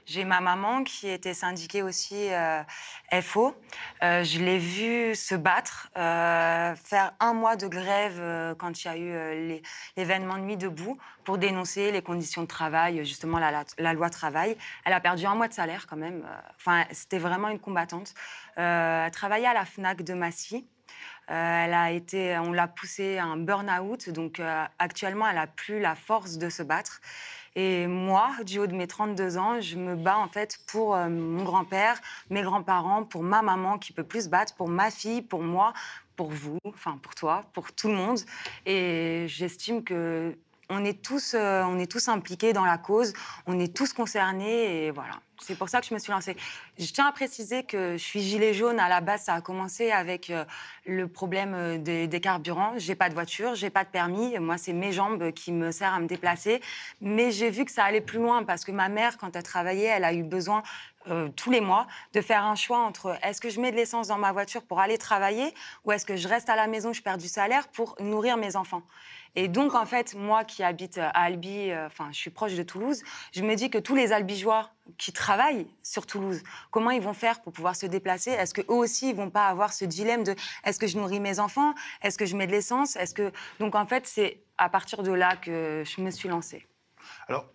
J'ai 0.04 0.24
ma 0.24 0.40
maman 0.40 0.84
qui 0.84 1.08
était 1.08 1.34
syndiquée 1.34 1.82
aussi 1.82 2.32
euh, 2.32 2.62
FO. 3.22 3.56
Euh, 4.02 4.22
je 4.24 4.38
l'ai 4.38 4.58
vue 4.58 5.14
se 5.14 5.34
battre, 5.34 5.88
euh, 5.96 6.74
faire 6.76 7.12
un 7.18 7.32
mois 7.32 7.56
de 7.56 7.66
grève 7.66 8.54
quand 8.58 8.84
il 8.84 8.86
y 8.86 8.90
a 8.90 8.96
eu 8.96 9.60
l'événement 9.96 10.38
Nuit 10.38 10.56
debout 10.56 10.96
pour 11.24 11.38
dénoncer 11.38 11.90
les 11.90 12.02
conditions 12.02 12.42
de 12.42 12.46
travail, 12.46 13.04
justement 13.04 13.38
la, 13.38 13.64
la- 13.78 13.92
loi 13.94 14.10
travail. 14.10 14.56
Elle 14.84 14.92
a 14.92 15.00
perdu 15.00 15.26
un 15.26 15.34
mois 15.34 15.48
de 15.48 15.54
salaire 15.54 15.86
quand 15.88 15.96
même. 15.96 16.24
Enfin, 16.56 16.84
c'était 16.92 17.18
vraiment 17.18 17.48
une 17.48 17.58
combattante. 17.60 18.14
Elle 18.56 19.10
travaillait 19.10 19.48
à 19.48 19.54
la 19.54 19.64
FNAC 19.64 20.02
de 20.02 20.14
Massy. 20.14 20.68
Euh, 21.30 21.64
elle 21.64 21.74
a 21.74 21.90
été, 21.90 22.38
on 22.38 22.52
l'a 22.52 22.68
poussée 22.68 23.18
à 23.18 23.24
un 23.24 23.36
burn-out, 23.36 24.10
donc 24.10 24.38
euh, 24.38 24.64
actuellement, 24.78 25.26
elle 25.28 25.36
n'a 25.36 25.46
plus 25.46 25.80
la 25.80 25.94
force 25.96 26.38
de 26.38 26.48
se 26.48 26.62
battre. 26.62 27.00
Et 27.56 27.86
moi, 27.86 28.30
du 28.44 28.58
haut 28.58 28.66
de 28.66 28.74
mes 28.74 28.86
32 28.86 29.38
ans, 29.38 29.60
je 29.60 29.76
me 29.76 29.96
bats 29.96 30.18
en 30.18 30.28
fait 30.28 30.58
pour 30.68 30.94
euh, 30.94 31.08
mon 31.08 31.42
grand-père, 31.42 32.00
mes 32.30 32.42
grands-parents, 32.42 33.02
pour 33.02 33.22
ma 33.22 33.42
maman 33.42 33.78
qui 33.78 33.92
peut 33.92 34.04
plus 34.04 34.24
se 34.24 34.28
battre, 34.28 34.54
pour 34.54 34.68
ma 34.68 34.90
fille, 34.90 35.22
pour 35.22 35.42
moi, 35.42 35.72
pour 36.16 36.30
vous, 36.30 36.58
enfin 36.68 36.98
pour 37.02 37.14
toi, 37.14 37.44
pour 37.54 37.72
tout 37.72 37.88
le 37.88 37.94
monde. 37.94 38.20
Et 38.64 39.24
j'estime 39.28 39.82
que 39.82 40.36
on 40.68 40.84
est 40.84 41.00
tous, 41.00 41.34
on 41.34 41.78
est 41.78 41.90
tous 41.90 42.08
impliqués 42.08 42.52
dans 42.52 42.64
la 42.64 42.76
cause, 42.76 43.12
on 43.46 43.58
est 43.60 43.74
tous 43.74 43.92
concernés 43.92 44.86
et 44.86 44.90
voilà. 44.90 45.20
C'est 45.40 45.56
pour 45.56 45.68
ça 45.68 45.80
que 45.80 45.86
je 45.86 45.94
me 45.94 45.98
suis 45.98 46.12
lancée. 46.12 46.36
Je 46.78 46.90
tiens 46.92 47.06
à 47.06 47.12
préciser 47.12 47.62
que 47.62 47.92
je 47.92 48.02
suis 48.02 48.20
gilet 48.20 48.54
jaune. 48.54 48.80
À 48.80 48.88
la 48.88 49.00
base, 49.00 49.24
ça 49.24 49.34
a 49.34 49.40
commencé 49.40 49.90
avec 49.90 50.30
euh, 50.30 50.44
le 50.86 51.08
problème 51.08 51.54
euh, 51.54 51.78
des, 51.78 52.06
des 52.06 52.20
carburants. 52.20 52.74
J'ai 52.76 52.94
pas 52.94 53.08
de 53.08 53.14
voiture, 53.14 53.54
j'ai 53.54 53.70
pas 53.70 53.84
de 53.84 53.88
permis. 53.88 54.38
Moi, 54.38 54.58
c'est 54.58 54.72
mes 54.72 54.92
jambes 54.92 55.32
qui 55.32 55.52
me 55.52 55.70
servent 55.70 55.94
à 55.94 56.00
me 56.00 56.06
déplacer. 56.06 56.60
Mais 57.00 57.30
j'ai 57.30 57.50
vu 57.50 57.64
que 57.64 57.70
ça 57.70 57.84
allait 57.84 58.00
plus 58.00 58.18
loin 58.18 58.44
parce 58.44 58.64
que 58.64 58.72
ma 58.72 58.88
mère, 58.88 59.18
quand 59.18 59.36
elle 59.36 59.42
travaillait, 59.42 59.84
elle 59.84 60.04
a 60.04 60.12
eu 60.12 60.22
besoin 60.22 60.62
euh, 61.08 61.28
tous 61.36 61.52
les 61.52 61.60
mois 61.60 61.86
de 62.14 62.20
faire 62.20 62.44
un 62.44 62.56
choix 62.56 62.78
entre 62.78 63.16
est-ce 63.22 63.40
que 63.40 63.48
je 63.48 63.60
mets 63.60 63.70
de 63.70 63.76
l'essence 63.76 64.08
dans 64.08 64.18
ma 64.18 64.32
voiture 64.32 64.62
pour 64.62 64.80
aller 64.80 64.98
travailler 64.98 65.54
ou 65.84 65.92
est-ce 65.92 66.04
que 66.04 66.16
je 66.16 66.26
reste 66.26 66.48
à 66.50 66.56
la 66.56 66.66
maison, 66.66 66.92
je 66.92 67.00
perds 67.00 67.18
du 67.18 67.28
salaire 67.28 67.68
pour 67.68 67.94
nourrir 68.00 68.36
mes 68.36 68.56
enfants. 68.56 68.82
Et 69.36 69.46
donc, 69.46 69.74
en 69.74 69.86
fait, 69.86 70.14
moi 70.14 70.42
qui 70.44 70.64
habite 70.64 70.98
à 70.98 71.10
Albi, 71.10 71.70
euh, 71.70 71.86
enfin, 71.86 72.08
je 72.10 72.16
suis 72.16 72.30
proche 72.30 72.54
de 72.54 72.62
Toulouse, 72.64 73.04
je 73.32 73.42
me 73.42 73.54
dis 73.54 73.70
que 73.70 73.78
tous 73.78 73.94
les 73.94 74.12
Albigeois 74.12 74.70
qui 74.98 75.12
travaillent 75.12 75.66
sur 75.82 76.06
Toulouse, 76.06 76.42
comment 76.70 76.90
ils 76.90 77.02
vont 77.02 77.12
faire 77.14 77.40
pour 77.42 77.52
pouvoir 77.52 77.76
se 77.76 77.86
déplacer? 77.86 78.30
Est-ce 78.30 78.54
qu'eux 78.54 78.64
aussi, 78.72 79.10
ils 79.10 79.16
vont 79.16 79.30
pas 79.30 79.48
avoir 79.48 79.72
ce 79.72 79.84
dilemme 79.84 80.24
de 80.24 80.34
est-ce 80.64 80.78
que 80.78 80.86
je 80.86 80.96
nourris 80.96 81.20
mes 81.20 81.38
enfants? 81.38 81.74
Est-ce 82.02 82.18
que 82.18 82.26
je 82.26 82.36
mets 82.36 82.46
de 82.46 82.52
l'essence? 82.52 82.96
Est-ce 82.96 83.14
que... 83.14 83.32
Donc, 83.60 83.74
en 83.74 83.86
fait, 83.86 84.06
c'est 84.06 84.40
à 84.58 84.68
partir 84.68 85.02
de 85.02 85.12
là 85.12 85.36
que 85.36 85.82
je 85.84 86.00
me 86.00 86.10
suis 86.10 86.28
lancée. 86.28 86.66
Alors, 87.28 87.46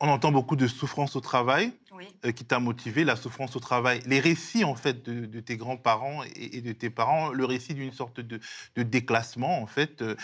on 0.00 0.08
entend 0.08 0.30
beaucoup 0.30 0.56
de 0.56 0.68
souffrance 0.68 1.16
au 1.16 1.20
travail 1.20 1.72
Oui. 1.92 2.06
euh, 2.24 2.30
qui 2.30 2.44
t'a 2.44 2.60
motivé, 2.60 3.04
la 3.04 3.16
souffrance 3.16 3.56
au 3.56 3.60
travail, 3.60 4.00
les 4.06 4.20
récits 4.20 4.64
en 4.64 4.76
fait 4.76 5.02
de, 5.02 5.26
de 5.26 5.40
tes 5.40 5.56
grands-parents 5.56 6.22
et, 6.24 6.58
et 6.58 6.60
de 6.60 6.72
tes 6.72 6.88
parents, 6.88 7.30
le 7.30 7.44
récit 7.44 7.74
d'une 7.74 7.92
sorte 7.92 8.20
de, 8.20 8.38
de 8.76 8.82
déclassement 8.84 9.60
en 9.60 9.66
fait. 9.66 10.02
euh, 10.02 10.14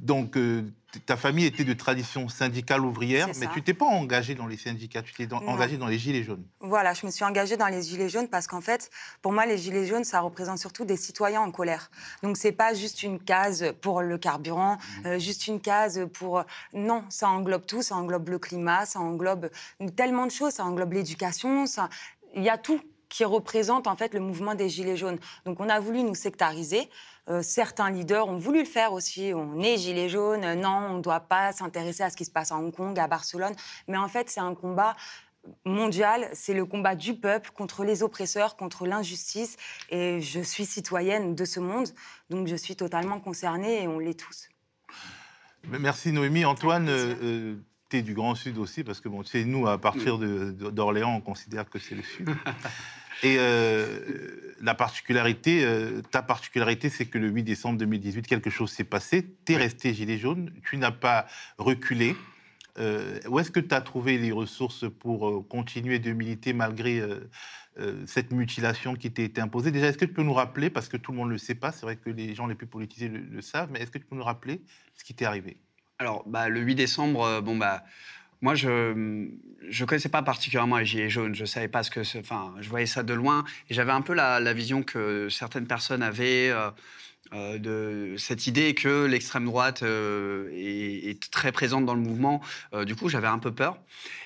donc, 0.00 0.36
euh, 0.36 0.62
ta 1.06 1.16
famille 1.16 1.44
était 1.46 1.64
de 1.64 1.72
tradition 1.72 2.28
syndicale 2.28 2.84
ouvrière, 2.84 3.28
mais 3.40 3.46
tu 3.52 3.62
t'es 3.62 3.74
pas 3.74 3.86
engagé 3.86 4.34
dans 4.34 4.46
les 4.46 4.56
syndicats, 4.56 5.02
tu 5.02 5.12
t'es 5.12 5.26
dans- 5.26 5.40
Non. 5.40 5.48
engagé 5.52 5.76
dans 5.76 5.86
les 5.88 5.98
Gilets 5.98 6.22
jaunes. 6.22 6.44
Voilà, 6.60 6.94
je 6.94 7.04
me 7.06 7.10
suis 7.10 7.24
engagée 7.24 7.56
dans 7.56 7.66
les 7.66 7.82
Gilets 7.82 8.08
jaunes 8.08 8.28
parce 8.28 8.46
qu'en 8.46 8.60
fait, 8.60 8.90
pour 9.22 9.32
moi, 9.32 9.44
les 9.46 9.58
Gilets 9.58 9.86
jaunes, 9.86 10.04
ça 10.04 10.20
représente 10.20 10.58
surtout 10.58 10.84
des 10.84 10.96
citoyens 10.96 11.40
en 11.40 11.50
colère. 11.50 11.90
Donc, 12.22 12.36
c'est 12.36 12.52
pas 12.52 12.74
juste 12.74 13.02
une 13.02 13.18
case 13.18 13.72
pour 13.80 14.02
le 14.02 14.18
carburant, 14.18 14.78
euh, 15.04 15.18
juste 15.18 15.46
une 15.48 15.60
case 15.60 16.06
pour. 16.12 16.44
Non, 16.72 17.04
ça 17.08 17.28
englobe 17.28 17.66
tout. 17.66 17.82
Ça 17.82 17.96
englobe 17.96 18.28
le 18.28 18.38
climat, 18.38 18.86
ça 18.86 19.00
englobe 19.00 19.50
tellement 19.96 20.26
de 20.26 20.30
choses. 20.32 20.52
Ça 20.54 20.64
englobe 20.64 20.92
l'éducation. 20.92 21.66
Ça... 21.66 21.88
Il 22.36 22.42
y 22.42 22.50
a 22.50 22.58
tout 22.58 22.80
qui 23.08 23.24
représente 23.24 23.86
en 23.86 23.94
fait 23.96 24.12
le 24.14 24.20
mouvement 24.20 24.54
des 24.56 24.68
Gilets 24.68 24.96
jaunes. 24.96 25.18
Donc, 25.44 25.60
on 25.60 25.68
a 25.68 25.78
voulu 25.80 26.02
nous 26.02 26.14
sectariser. 26.16 26.88
Euh, 27.30 27.42
certains 27.42 27.90
leaders 27.90 28.28
ont 28.28 28.36
voulu 28.36 28.60
le 28.60 28.64
faire 28.68 28.92
aussi. 28.92 29.32
On 29.34 29.60
est 29.60 29.78
Gilets 29.78 30.08
jaunes. 30.10 30.44
euh, 30.44 30.54
Non, 30.54 30.88
on 30.90 30.96
ne 30.98 31.02
doit 31.02 31.20
pas 31.20 31.52
s'intéresser 31.52 32.02
à 32.02 32.10
ce 32.10 32.16
qui 32.16 32.24
se 32.24 32.30
passe 32.30 32.52
à 32.52 32.56
Hong 32.56 32.74
Kong, 32.74 32.98
à 32.98 33.06
Barcelone. 33.08 33.54
Mais 33.88 33.96
en 33.96 34.08
fait, 34.08 34.28
c'est 34.28 34.40
un 34.40 34.54
combat 34.54 34.94
mondial, 35.64 36.28
c'est 36.32 36.54
le 36.54 36.64
combat 36.64 36.94
du 36.94 37.14
peuple 37.14 37.50
contre 37.50 37.84
les 37.84 38.02
oppresseurs, 38.02 38.56
contre 38.56 38.86
l'injustice. 38.86 39.56
Et 39.90 40.20
je 40.20 40.40
suis 40.40 40.64
citoyenne 40.66 41.34
de 41.34 41.44
ce 41.44 41.60
monde, 41.60 41.88
donc 42.30 42.46
je 42.46 42.56
suis 42.56 42.76
totalement 42.76 43.20
concernée 43.20 43.82
et 43.82 43.88
on 43.88 43.98
l'est 43.98 44.18
tous. 44.18 44.48
Merci 45.64 46.12
Noémie. 46.12 46.44
Antoine, 46.44 46.86
plaisir. 46.86 47.16
euh, 47.22 47.56
tu 47.90 47.98
es 47.98 48.02
du 48.02 48.14
Grand 48.14 48.34
Sud 48.34 48.58
aussi, 48.58 48.84
parce 48.84 49.00
que 49.00 49.08
bon, 49.08 49.22
c'est 49.22 49.44
nous, 49.44 49.66
à 49.66 49.78
partir 49.78 50.18
d'Orléans, 50.18 51.14
on 51.16 51.20
considère 51.20 51.68
que 51.68 51.78
c'est 51.78 51.94
le 51.94 52.02
Sud. 52.02 52.28
Et 53.24 53.36
euh, 53.38 54.54
la 54.60 54.74
particularité, 54.74 55.64
euh, 55.64 56.02
ta 56.10 56.22
particularité, 56.22 56.90
c'est 56.90 57.06
que 57.06 57.16
le 57.16 57.28
8 57.28 57.42
décembre 57.42 57.78
2018, 57.78 58.26
quelque 58.26 58.50
chose 58.50 58.70
s'est 58.70 58.84
passé. 58.84 59.26
Tu 59.46 59.54
es 59.54 59.56
resté 59.56 59.94
gilet 59.94 60.18
jaune, 60.18 60.52
tu 60.62 60.76
n'as 60.76 60.90
pas 60.90 61.26
reculé. 61.56 62.14
Euh, 62.78 63.18
où 63.28 63.38
est-ce 63.38 63.50
que 63.50 63.60
tu 63.60 63.74
as 63.74 63.80
trouvé 63.80 64.18
les 64.18 64.30
ressources 64.30 64.84
pour 64.98 65.28
euh, 65.28 65.40
continuer 65.48 66.00
de 66.00 66.12
militer 66.12 66.52
malgré 66.52 67.00
euh, 67.00 68.04
cette 68.06 68.30
mutilation 68.32 68.94
qui 68.94 69.10
t'a 69.10 69.22
été 69.22 69.40
imposée? 69.40 69.70
Déjà, 69.70 69.86
est-ce 69.86 69.98
que 69.98 70.04
tu 70.04 70.12
peux 70.12 70.22
nous 70.22 70.34
rappeler, 70.34 70.68
parce 70.68 70.88
que 70.88 70.98
tout 70.98 71.12
le 71.12 71.16
monde 71.18 71.28
ne 71.28 71.32
le 71.32 71.38
sait 71.38 71.54
pas, 71.54 71.72
c'est 71.72 71.86
vrai 71.86 71.96
que 71.96 72.10
les 72.10 72.34
gens 72.34 72.46
les 72.46 72.54
plus 72.54 72.66
politisés 72.66 73.08
le, 73.08 73.20
le 73.20 73.40
savent, 73.40 73.70
mais 73.72 73.80
est-ce 73.80 73.90
que 73.90 73.98
tu 73.98 74.04
peux 74.04 74.16
nous 74.16 74.24
rappeler 74.24 74.60
ce 74.96 75.04
qui 75.04 75.14
t'est 75.14 75.24
arrivé? 75.24 75.56
Alors, 75.98 76.24
bah, 76.26 76.50
le 76.50 76.60
8 76.60 76.74
décembre, 76.74 77.40
bon, 77.40 77.56
bah, 77.56 77.84
moi, 78.40 78.54
je 78.54 78.68
ne 78.94 79.84
connaissais 79.86 80.08
pas 80.08 80.22
particulièrement 80.22 80.78
les 80.78 80.84
Gilets 80.84 81.10
jaunes. 81.10 81.34
Je 81.34 81.44
savais 81.44 81.68
pas 81.68 81.82
ce 81.82 81.90
que. 81.90 82.00
Enfin, 82.18 82.54
je 82.60 82.68
voyais 82.68 82.86
ça 82.86 83.02
de 83.02 83.14
loin. 83.14 83.44
Et 83.70 83.74
j'avais 83.74 83.92
un 83.92 84.02
peu 84.02 84.14
la, 84.14 84.52
vision 84.52 84.82
que 84.82 85.28
certaines 85.28 85.66
personnes 85.66 86.02
avaient. 86.02 86.50
euh, 86.50 86.70
euh, 87.32 87.58
de 87.58 88.16
cette 88.18 88.46
idée 88.46 88.74
que 88.74 89.06
l'extrême 89.06 89.46
droite 89.46 89.82
euh, 89.82 90.50
est, 90.52 91.30
très 91.30 91.52
présente 91.52 91.86
dans 91.86 91.94
le 91.94 92.00
mouvement. 92.00 92.42
Du 92.86 92.94
coup, 92.94 93.08
j'avais 93.08 93.26
un 93.26 93.38
peu 93.38 93.50
peur. 93.50 93.78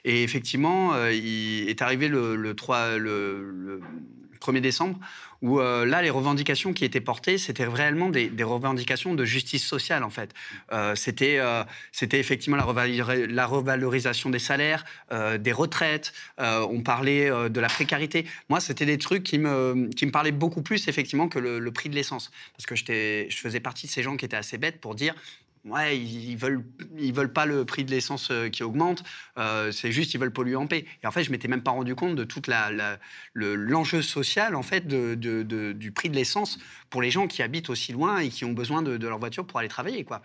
Et 0.04 0.24
effectivement, 0.24 1.06
il 1.06 1.68
est 1.68 1.80
arrivé 1.80 2.08
le, 2.08 2.34
le 2.34 2.54
3, 2.54 2.98
le, 2.98 3.50
le 3.50 3.80
1er 4.40 4.60
décembre, 4.60 4.98
où 5.42 5.60
euh, 5.60 5.84
là, 5.84 6.02
les 6.02 6.10
revendications 6.10 6.72
qui 6.72 6.84
étaient 6.84 7.00
portées, 7.00 7.38
c'était 7.38 7.64
réellement 7.64 8.08
des, 8.08 8.30
revendications 8.42 9.14
de 9.14 9.24
justice 9.24 9.66
sociale, 9.66 10.02
en 10.02 10.10
fait. 10.10 10.32
Euh, 10.72 10.94
c'était, 10.94 11.38
euh, 11.38 11.64
c'était 11.92 12.18
effectivement 12.18 12.56
la, 12.56 12.64
revalori- 12.64 13.26
la 13.26 13.46
revalorisation 13.46 14.30
des 14.30 14.38
salaires, 14.38 14.84
des 15.38 15.52
retraites, 15.52 16.12
on 16.38 16.82
parlait 16.82 17.30
de 17.50 17.60
la 17.60 17.68
précarité. 17.68 18.26
Moi, 18.48 18.60
c'était 18.60 18.86
des 18.86 18.98
trucs 18.98 19.22
qui 19.22 19.38
me, 19.38 19.88
qui 19.94 20.06
me 20.06 20.10
parlaient 20.10 20.32
beaucoup 20.32 20.62
plus, 20.62 20.88
effectivement, 20.88 21.28
que 21.28 21.38
le, 21.38 21.58
le 21.58 21.70
prix 21.72 21.88
de 21.88 21.94
l'essence. 21.94 22.30
Parce 22.56 22.66
que 22.66 22.74
je 22.76 23.36
faisais 23.36 23.60
partie 23.60 23.86
de 23.86 23.92
ces 23.92 24.02
gens 24.02 24.16
qui 24.16 24.24
étaient 24.24 24.36
assez 24.36 24.58
bêtes 24.58 24.80
pour 24.80 24.94
dire 24.94 25.14
Ouais, 25.64 25.98
ils 25.98 26.36
veulent, 26.36 26.64
ils 26.98 27.12
veulent 27.12 27.32
pas 27.32 27.44
le 27.44 27.64
prix 27.64 27.84
de 27.84 27.90
l'essence 27.90 28.30
euh, 28.30 28.48
qui 28.48 28.62
augmente. 28.62 29.02
euh, 29.38 29.70
c'est 29.72 29.92
juste, 29.92 30.14
ils 30.14 30.18
veulent 30.20 30.32
polluer 30.32 30.56
en 30.56 30.66
paix. 30.66 30.84
Et 31.02 31.06
en 31.06 31.10
fait, 31.10 31.24
je 31.24 31.30
m'étais 31.30 31.48
même 31.48 31.62
pas 31.62 31.72
rendu 31.72 31.94
compte 31.94 32.14
de 32.16 32.24
toute 32.24 32.46
la, 32.46 32.70
la- 32.70 32.98
le- 33.34 33.54
l'enjeu 33.54 34.00
social 34.00 34.54
en 34.54 34.62
fait 34.62 34.86
du 34.88 35.92
prix 35.92 36.08
de 36.10 36.14
l'essence 36.14 36.58
pour 36.90 37.02
les 37.02 37.10
gens 37.10 37.26
qui 37.26 37.42
habitent 37.42 37.70
aussi 37.70 37.92
loin 37.92 38.18
et 38.18 38.28
qui 38.28 38.44
ont 38.44 38.52
besoin 38.52 38.82
de, 38.82 39.06
leur 39.06 39.18
voiture 39.18 39.46
pour 39.46 39.58
aller 39.58 39.68
travailler, 39.68 40.04
quoi. 40.04 40.22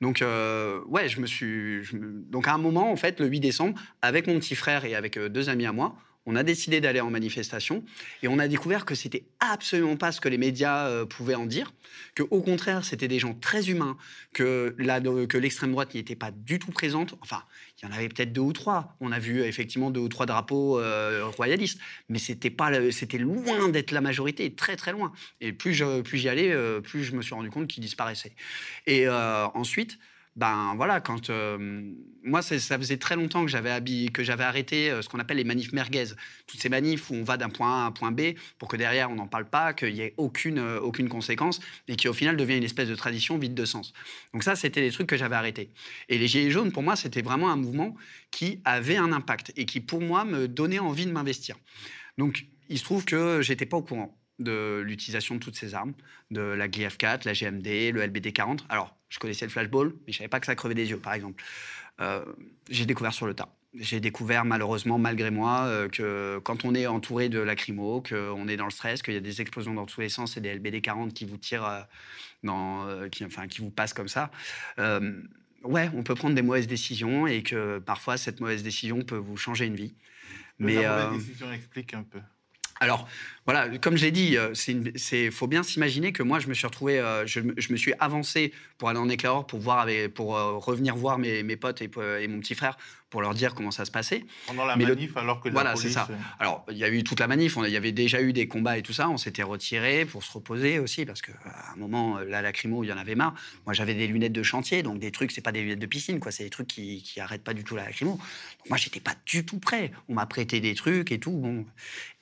Donc, 0.00 0.22
euh, 0.22 0.80
ouais, 0.86 1.08
je 1.08 1.20
me 1.20 1.26
suis. 1.26 1.82
Donc, 1.94 2.48
à 2.48 2.54
un 2.54 2.58
moment, 2.58 2.90
en 2.92 2.96
fait, 2.96 3.20
le 3.20 3.26
8 3.26 3.40
décembre, 3.40 3.80
avec 4.02 4.26
mon 4.26 4.38
petit 4.38 4.54
frère 4.56 4.84
et 4.84 4.94
avec 4.94 5.16
euh, 5.16 5.28
deux 5.28 5.48
amis 5.48 5.66
à 5.66 5.72
moi, 5.72 5.96
on 6.26 6.36
a 6.36 6.42
décidé 6.42 6.80
d'aller 6.80 7.00
en 7.00 7.10
manifestation 7.10 7.84
et 8.22 8.28
on 8.28 8.38
a 8.38 8.48
découvert 8.48 8.84
que 8.84 8.94
c'était 8.94 9.24
absolument 9.40 9.96
pas 9.96 10.12
ce 10.12 10.20
que 10.20 10.28
les 10.28 10.38
médias 10.38 10.86
euh, 10.86 11.04
pouvaient 11.04 11.34
en 11.34 11.46
dire, 11.46 11.72
que 12.14 12.22
au 12.22 12.40
contraire 12.40 12.84
c'était 12.84 13.08
des 13.08 13.18
gens 13.18 13.34
très 13.34 13.70
humains, 13.70 13.96
que 14.32 14.74
l'extrême 14.78 15.72
droite 15.72 15.94
n'y 15.94 16.00
était 16.00 16.16
pas 16.16 16.30
du 16.30 16.58
tout 16.58 16.70
présente. 16.70 17.14
Enfin, 17.20 17.42
il 17.80 17.86
y 17.86 17.88
en 17.88 17.92
avait 17.92 18.08
peut-être 18.08 18.32
deux 18.32 18.40
ou 18.40 18.52
trois. 18.52 18.96
On 19.00 19.12
a 19.12 19.18
vu 19.18 19.42
effectivement 19.42 19.90
deux 19.90 20.00
ou 20.00 20.08
trois 20.08 20.26
drapeaux 20.26 20.78
euh, 20.78 21.26
royalistes, 21.36 21.80
mais 22.08 22.18
c'était 22.18 23.18
loin 23.18 23.68
d'être 23.68 23.90
la 23.90 24.00
majorité, 24.00 24.54
très 24.54 24.76
très 24.76 24.92
loin. 24.92 25.12
Et 25.40 25.52
plus 25.52 25.74
je, 25.74 26.02
j'y 26.12 26.28
allais, 26.28 26.52
euh, 26.52 26.80
plus 26.80 27.04
je 27.04 27.14
me 27.14 27.22
suis 27.22 27.34
rendu 27.34 27.50
compte 27.50 27.68
qu'ils 27.68 27.82
disparaissaient. 27.82 28.34
Et 28.86 29.08
ensuite. 29.08 29.98
Ben 30.34 30.72
voilà, 30.76 31.02
quand 31.02 31.28
euh, 31.28 31.92
moi 32.22 32.40
ça 32.40 32.78
faisait 32.78 32.96
très 32.96 33.16
longtemps 33.16 33.44
que 33.44 33.50
j'avais 33.50 34.08
que 34.08 34.22
j'avais 34.22 34.44
arrêté 34.44 34.90
euh, 34.90 35.02
ce 35.02 35.08
qu'on 35.10 35.18
appelle 35.18 35.36
les 35.36 35.44
manifs 35.44 35.74
merguez, 35.74 36.06
toutes 36.46 36.58
ces 36.58 36.70
manifs 36.70 37.10
où 37.10 37.14
on 37.14 37.22
va 37.22 37.36
d'un 37.36 37.50
point 37.50 37.70
A 37.70 37.84
à 37.84 37.86
un 37.86 37.92
point 37.92 38.12
B 38.12 38.32
pour 38.58 38.68
que 38.68 38.76
derrière 38.78 39.10
on 39.10 39.16
n'en 39.16 39.26
parle 39.26 39.44
pas, 39.44 39.74
qu'il 39.74 39.92
n'y 39.92 40.00
ait 40.00 40.14
aucune 40.16 40.58
euh, 40.58 40.80
aucune 40.80 41.10
conséquence 41.10 41.60
et 41.86 41.96
qui 41.96 42.08
au 42.08 42.14
final 42.14 42.38
devient 42.38 42.56
une 42.56 42.64
espèce 42.64 42.88
de 42.88 42.94
tradition 42.94 43.36
vide 43.36 43.52
de 43.52 43.64
sens. 43.66 43.92
Donc 44.32 44.42
ça 44.42 44.56
c'était 44.56 44.80
des 44.80 44.90
trucs 44.90 45.06
que 45.06 45.18
j'avais 45.18 45.36
arrêtés. 45.36 45.68
Et 46.08 46.16
les 46.16 46.28
gilets 46.28 46.50
jaunes 46.50 46.72
pour 46.72 46.82
moi 46.82 46.96
c'était 46.96 47.22
vraiment 47.22 47.50
un 47.50 47.56
mouvement 47.56 47.94
qui 48.30 48.60
avait 48.64 48.96
un 48.96 49.12
impact 49.12 49.52
et 49.56 49.66
qui 49.66 49.80
pour 49.80 50.00
moi 50.00 50.24
me 50.24 50.48
donnait 50.48 50.78
envie 50.78 51.04
de 51.04 51.12
m'investir. 51.12 51.56
Donc 52.16 52.46
il 52.70 52.78
se 52.78 52.84
trouve 52.84 53.04
que 53.04 53.42
j'étais 53.42 53.66
pas 53.66 53.76
au 53.76 53.82
courant 53.82 54.18
de 54.38 54.82
l'utilisation 54.84 55.34
de 55.34 55.40
toutes 55.40 55.56
ces 55.56 55.74
armes, 55.74 55.92
de 56.30 56.40
la 56.40 56.68
GLF4, 56.68 57.26
la 57.26 57.32
GMD, 57.32 57.92
le 57.92 58.02
LBD40. 58.06 58.60
Alors, 58.68 58.96
je 59.12 59.18
connaissais 59.18 59.44
le 59.44 59.50
flashball, 59.50 59.92
mais 60.06 60.12
je 60.12 60.18
savais 60.18 60.28
pas 60.28 60.40
que 60.40 60.46
ça 60.46 60.54
crevait 60.54 60.74
des 60.74 60.88
yeux, 60.88 60.96
par 60.96 61.12
exemple. 61.12 61.44
Euh, 62.00 62.24
j'ai 62.70 62.86
découvert 62.86 63.12
sur 63.12 63.26
le 63.26 63.34
tas. 63.34 63.54
J'ai 63.74 64.00
découvert 64.00 64.46
malheureusement, 64.46 64.98
malgré 64.98 65.30
moi, 65.30 65.64
euh, 65.66 65.88
que 65.88 66.40
quand 66.42 66.64
on 66.64 66.74
est 66.74 66.86
entouré 66.86 67.28
de 67.28 67.38
lacrymo, 67.38 68.02
qu'on 68.02 68.48
est 68.48 68.56
dans 68.56 68.64
le 68.64 68.70
stress, 68.70 69.02
qu'il 69.02 69.12
y 69.12 69.18
a 69.18 69.20
des 69.20 69.42
explosions 69.42 69.74
dans 69.74 69.84
tous 69.84 70.00
les 70.00 70.08
sens 70.08 70.38
et 70.38 70.40
des 70.40 70.58
LBD40 70.58 71.12
qui 71.12 71.26
vous 71.26 71.36
tirent, 71.36 71.66
euh, 71.66 71.80
dans, 72.42 73.08
qui, 73.10 73.24
enfin, 73.24 73.46
qui 73.48 73.60
vous 73.60 73.70
passent 73.70 73.92
comme 73.92 74.08
ça, 74.08 74.30
ouais, 74.78 75.90
on 75.94 76.02
peut 76.02 76.14
prendre 76.14 76.34
des 76.34 76.42
mauvaises 76.42 76.66
décisions 76.66 77.26
et 77.26 77.42
que 77.42 77.78
parfois 77.78 78.16
cette 78.16 78.40
mauvaise 78.40 78.62
décision 78.62 79.02
peut 79.02 79.16
vous 79.16 79.36
changer 79.36 79.66
une 79.66 79.76
vie. 79.76 79.94
Mais 80.58 80.82
la 80.82 81.06
mauvaise 81.06 81.26
décision 81.26 81.52
explique 81.52 81.92
un 81.94 82.02
peu. 82.02 82.18
alors, 82.80 83.08
voilà, 83.44 83.68
comme 83.78 83.96
je 83.96 84.04
l'ai 84.04 84.12
dit, 84.12 84.36
il 85.12 85.32
faut 85.32 85.46
bien 85.46 85.62
s'imaginer 85.62 86.12
que 86.12 86.22
moi, 86.22 86.38
je 86.38 86.48
me 86.48 86.54
suis 86.54 86.66
retrouvé, 86.66 87.02
je, 87.26 87.40
me 87.40 87.76
suis 87.76 87.92
avancé 87.98 88.52
pour 88.78 88.88
aller 88.88 88.98
en 88.98 89.08
éclaireur, 89.08 89.46
pour, 89.46 89.58
voir 89.58 89.80
avec, 89.80 90.14
pour 90.14 90.28
revenir 90.64 90.94
voir 90.94 91.18
mes, 91.18 91.42
mes 91.42 91.56
potes 91.56 91.82
et, 91.82 91.90
et, 92.20 92.28
mon 92.28 92.40
petit 92.40 92.54
frère 92.54 92.76
pour 93.12 93.20
leur 93.20 93.34
dire 93.34 93.54
comment 93.54 93.70
ça 93.70 93.84
se 93.84 93.90
passait. 93.90 94.24
Pendant 94.46 94.64
la 94.64 94.74
manif, 94.74 95.18
alors 95.18 95.38
que 95.40 95.50
Voilà, 95.50 95.76
c'est 95.76 95.90
ça. 95.90 96.08
Alors, 96.40 96.64
il 96.70 96.78
y 96.78 96.84
a 96.84 96.88
eu 96.88 97.04
toute 97.04 97.20
la 97.20 97.28
manif, 97.28 97.58
il 97.62 97.70
y 97.70 97.76
avait 97.76 97.92
déjà 97.92 98.22
eu 98.22 98.32
des 98.32 98.48
combats 98.48 98.78
et 98.78 98.82
tout 98.82 98.94
ça, 98.94 99.10
on 99.10 99.18
s'était 99.18 99.42
retiré 99.42 100.06
pour 100.06 100.24
se 100.24 100.32
reposer 100.32 100.78
aussi, 100.78 101.04
parce 101.04 101.20
qu'à 101.20 101.34
un 101.74 101.76
moment, 101.76 102.20
la 102.20 102.40
lacrymo, 102.40 102.82
il 102.82 102.86
y 102.86 102.92
en 102.92 102.96
avait 102.96 103.14
marre. 103.14 103.34
Moi, 103.66 103.74
j'avais 103.74 103.92
des 103.92 104.06
lunettes 104.06 104.32
de 104.32 104.42
chantier, 104.42 104.82
donc 104.82 104.98
des 104.98 105.10
trucs, 105.10 105.30
c'est 105.30 105.42
pas 105.42 105.52
des 105.52 105.60
lunettes 105.60 105.78
de 105.78 105.86
piscine, 105.86 106.20
quoi, 106.20 106.32
c'est 106.32 106.44
des 106.44 106.50
trucs 106.50 106.68
qui, 106.68 107.02
qui 107.02 107.20
arrêtent 107.20 107.44
pas 107.44 107.52
du 107.52 107.64
tout 107.64 107.76
la 107.76 107.84
lacrymo. 107.84 108.12
Donc 108.12 108.70
moi, 108.70 108.78
j'étais 108.78 109.00
pas 109.00 109.14
du 109.26 109.44
tout 109.44 109.58
prêt. 109.58 109.92
On 110.08 110.14
m'a 110.14 110.24
prêté 110.24 110.60
des 110.60 110.74
trucs 110.74 111.12
et 111.12 111.18
tout. 111.18 111.32
Bon. 111.32 111.66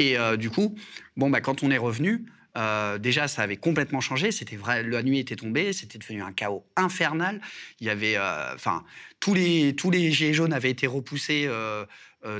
Et 0.00 0.16
du 0.38 0.50
coup, 0.50 0.74
bon, 1.20 1.30
bah, 1.30 1.40
quand 1.40 1.62
on 1.62 1.70
est 1.70 1.78
revenu, 1.78 2.24
euh, 2.56 2.98
déjà, 2.98 3.28
ça 3.28 3.42
avait 3.42 3.58
complètement 3.58 4.00
changé. 4.00 4.32
C'était 4.32 4.56
vrai, 4.56 4.82
la 4.82 5.02
nuit 5.02 5.20
était 5.20 5.36
tombée, 5.36 5.72
c'était 5.72 5.98
devenu 5.98 6.22
un 6.22 6.32
chaos 6.32 6.64
infernal. 6.76 7.40
Il 7.78 7.86
y 7.86 7.90
avait, 7.90 8.16
euh, 8.16 8.54
enfin, 8.54 8.84
tous 9.20 9.34
les 9.34 9.76
tous 9.76 9.90
les 9.90 10.10
gilets 10.10 10.32
jaunes 10.32 10.52
avaient 10.52 10.70
été 10.70 10.86
repoussés 10.86 11.44
euh, 11.46 11.84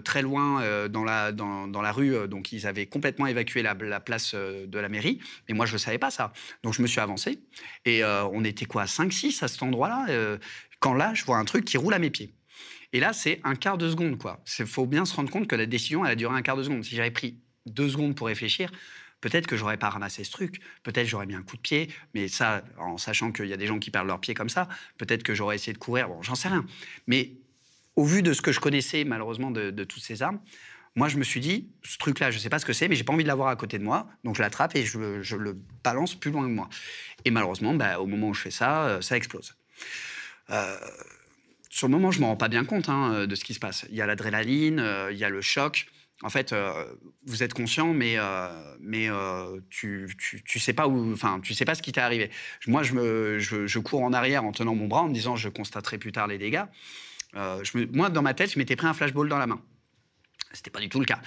très 0.02 0.22
loin 0.22 0.88
dans 0.88 1.04
la 1.04 1.30
dans, 1.32 1.66
dans, 1.66 1.80
la 1.80 1.92
rue, 1.92 2.28
donc 2.28 2.52
ils 2.52 2.66
avaient 2.66 2.87
complètement 2.87 3.26
évacué 3.26 3.62
la, 3.62 3.75
la 3.75 4.00
place 4.00 4.34
de 4.34 4.78
la 4.78 4.88
mairie. 4.88 5.20
Mais 5.49 5.54
moi, 5.54 5.64
je 5.64 5.75
ne 5.75 5.78
savais 5.78 5.99
pas 5.99 6.10
ça, 6.10 6.32
donc 6.62 6.75
je 6.75 6.82
me 6.82 6.87
suis 6.87 7.00
avancé 7.00 7.40
et 7.87 8.04
on 8.04 8.44
était 8.44 8.66
quoi, 8.66 8.84
5-6 8.84 9.42
à 9.42 9.49
cet 9.49 9.62
endroit-là. 9.62 10.38
quand 10.80 10.92
là, 10.92 11.14
je 11.14 11.25
vois 11.25 11.38
un 11.38 11.46
truc 11.46 11.64
qui 11.64 11.78
roule 11.78 11.94
à 11.94 11.99
mes 11.99 12.10
pieds. 12.10 12.34
Et 12.92 13.00
là, 13.00 13.12
c'est 13.12 13.40
un 13.44 13.54
quart 13.54 13.78
de 13.78 13.88
seconde, 13.88 14.18
quoi. 14.18 14.42
Il 14.58 14.66
faut 14.66 14.87
bien 14.87 15.04
se 15.04 15.14
rendre 15.14 15.30
compte 15.30 15.46
que 15.46 15.56
la 15.56 15.66
décision, 15.66 16.04
elle 16.04 16.12
a 16.12 16.16
duré 16.16 16.34
un 16.34 16.42
quart 16.42 16.56
de 16.56 16.64
seconde. 16.64 16.84
Si 16.84 16.94
j'avais 16.96 17.12
pris 17.12 17.38
deux 17.71 17.89
secondes 17.89 18.15
pour 18.15 18.27
réfléchir, 18.27 18.71
Peut-être 19.21 19.47
que 19.47 19.57
j'aurais 19.57 19.77
pas 19.77 19.91
ramassé 19.91 20.25
ce 20.25 20.31
truc, 20.31 20.61
peut-être 20.83 21.07
j'aurais 21.07 21.27
mis 21.27 21.35
un 21.35 21.43
coup 21.43 21.57
de 21.57 21.61
pied, 21.61 21.91
mais 22.15 22.29
ça, 22.29 22.65
en 22.79 22.97
sachant 22.97 23.33
qu'il 23.33 23.47
y 23.47 23.53
a 23.53 23.57
des 23.57 23.67
gens 23.67 23.79
qui 23.79 23.91
perdent 23.91 24.07
leurs 24.07 24.21
pieds 24.21 24.35
comme 24.35 24.49
ça, 24.49 24.69
peut-être 24.97 25.23
que 25.23 25.35
j'aurais 25.35 25.57
essayé 25.57 25.73
de 25.73 25.79
courir, 25.79 26.09
bon, 26.09 26.23
j'en 26.23 26.35
sais 26.35 26.49
rien. 26.49 26.65
Mais 27.07 27.33
au 27.97 28.05
vu 28.05 28.23
de 28.23 28.33
ce 28.33 28.41
que 28.41 28.53
je 28.53 28.61
connaissais 28.61 29.05
malheureusement 29.05 29.50
de, 29.50 29.85
toutes 29.85 30.03
ces 30.03 30.23
armes, 30.23 30.41
moi 30.95 31.09
je 31.09 31.19
me 31.19 31.25
suis 31.25 31.41
dit, 31.41 31.69
ce 31.83 31.99
truc-là, 31.99 32.31
je 32.31 32.39
sais 32.39 32.49
pas 32.49 32.59
ce 32.59 32.65
que 32.65 32.73
c'est, 32.73 32.89
mais 32.89 32.95
j'ai 32.95 33.05
pas 33.05 33.12
envie 33.12 33.23
de 33.23 33.29
l'avoir 33.29 33.49
à 33.49 33.57
côté 33.57 33.79
de 33.79 33.85
moi, 33.85 34.09
donc 34.25 34.37
je 34.37 34.43
l'attrape 34.43 34.75
et 34.75 34.87
je, 34.87 35.37
le 35.37 35.59
balance 35.85 36.15
plus 36.15 36.31
loin 36.31 36.45
que 36.45 36.53
moi. 36.53 36.71
Et 37.27 37.31
malheureusement, 37.31 37.75
bah, 37.75 38.00
au 38.00 38.07
moment 38.07 38.29
où 38.29 38.35
je 38.35 38.41
fais 38.41 38.50
ça, 38.50 38.87
euh, 38.87 39.00
ça 39.03 39.19
explose. 39.19 39.55
Euh, 40.49 40.79
sur 41.69 41.89
le 41.89 41.93
moment, 41.93 42.11
je 42.11 42.21
m'en 42.21 42.29
rends 42.29 42.37
pas 42.37 42.49
bien 42.49 42.65
compte 42.65 42.89
hein, 42.89 43.27
de 43.27 43.35
ce 43.35 43.45
qui 43.45 43.53
se 43.53 43.61
passe. 43.61 43.85
Il 43.91 43.97
y 43.97 44.00
a 44.00 44.07
l'adrénaline, 44.07 44.81
euh, 44.81 45.12
il 45.12 45.19
y 45.19 45.25
a 45.25 45.29
le 45.29 45.43
choc 45.43 45.87
en 46.23 46.29
fait, 46.29 46.53
euh, 46.53 46.85
vous 47.25 47.43
êtes 47.43 47.55
conscient, 47.55 47.95
mais, 47.95 48.19
euh, 48.19 48.49
euh, 48.93 49.61
tu, 49.71 50.07
tu, 50.19 50.59
sais 50.59 50.75
pas 50.75 50.87
tu 51.43 51.55
sais 51.55 51.65
pas 51.65 51.75
ce 51.75 51.83
qui 51.83 51.93
t'est 51.93 52.00
arrivé. 52.00 52.31
Moi, 52.67 52.83
je, 52.83 52.95
me, 52.95 53.81
cours 53.81 54.03
en 54.03 54.12
arrière 54.12 54.45
en 54.45 54.53
tenant 54.53 54.75
mon 54.75 54.87
bras, 54.87 55.03
en 55.03 55.09
me 55.09 55.15
disant, 55.15 55.37
je 55.37 55.49
constaterai 55.49 55.99
plus 55.99 56.12
tard 56.12 56.27
les 56.27 56.39
dégâts. 56.39 56.65
Je 57.35 57.87
moi, 57.93 58.11
dans 58.11 58.23
ma 58.23 58.35
tête, 58.35 58.53
je 58.53 58.59
m'étais 58.59 58.77
pris 58.77 58.87
un 58.87 58.95
flashball 58.95 59.29
dans 59.29 59.39
la 59.39 59.47
main. 59.47 59.62
C'était 60.53 60.71
pas 60.71 60.81
du 60.81 60.89
tout 60.89 60.99
le 60.99 61.07
cas. 61.07 61.21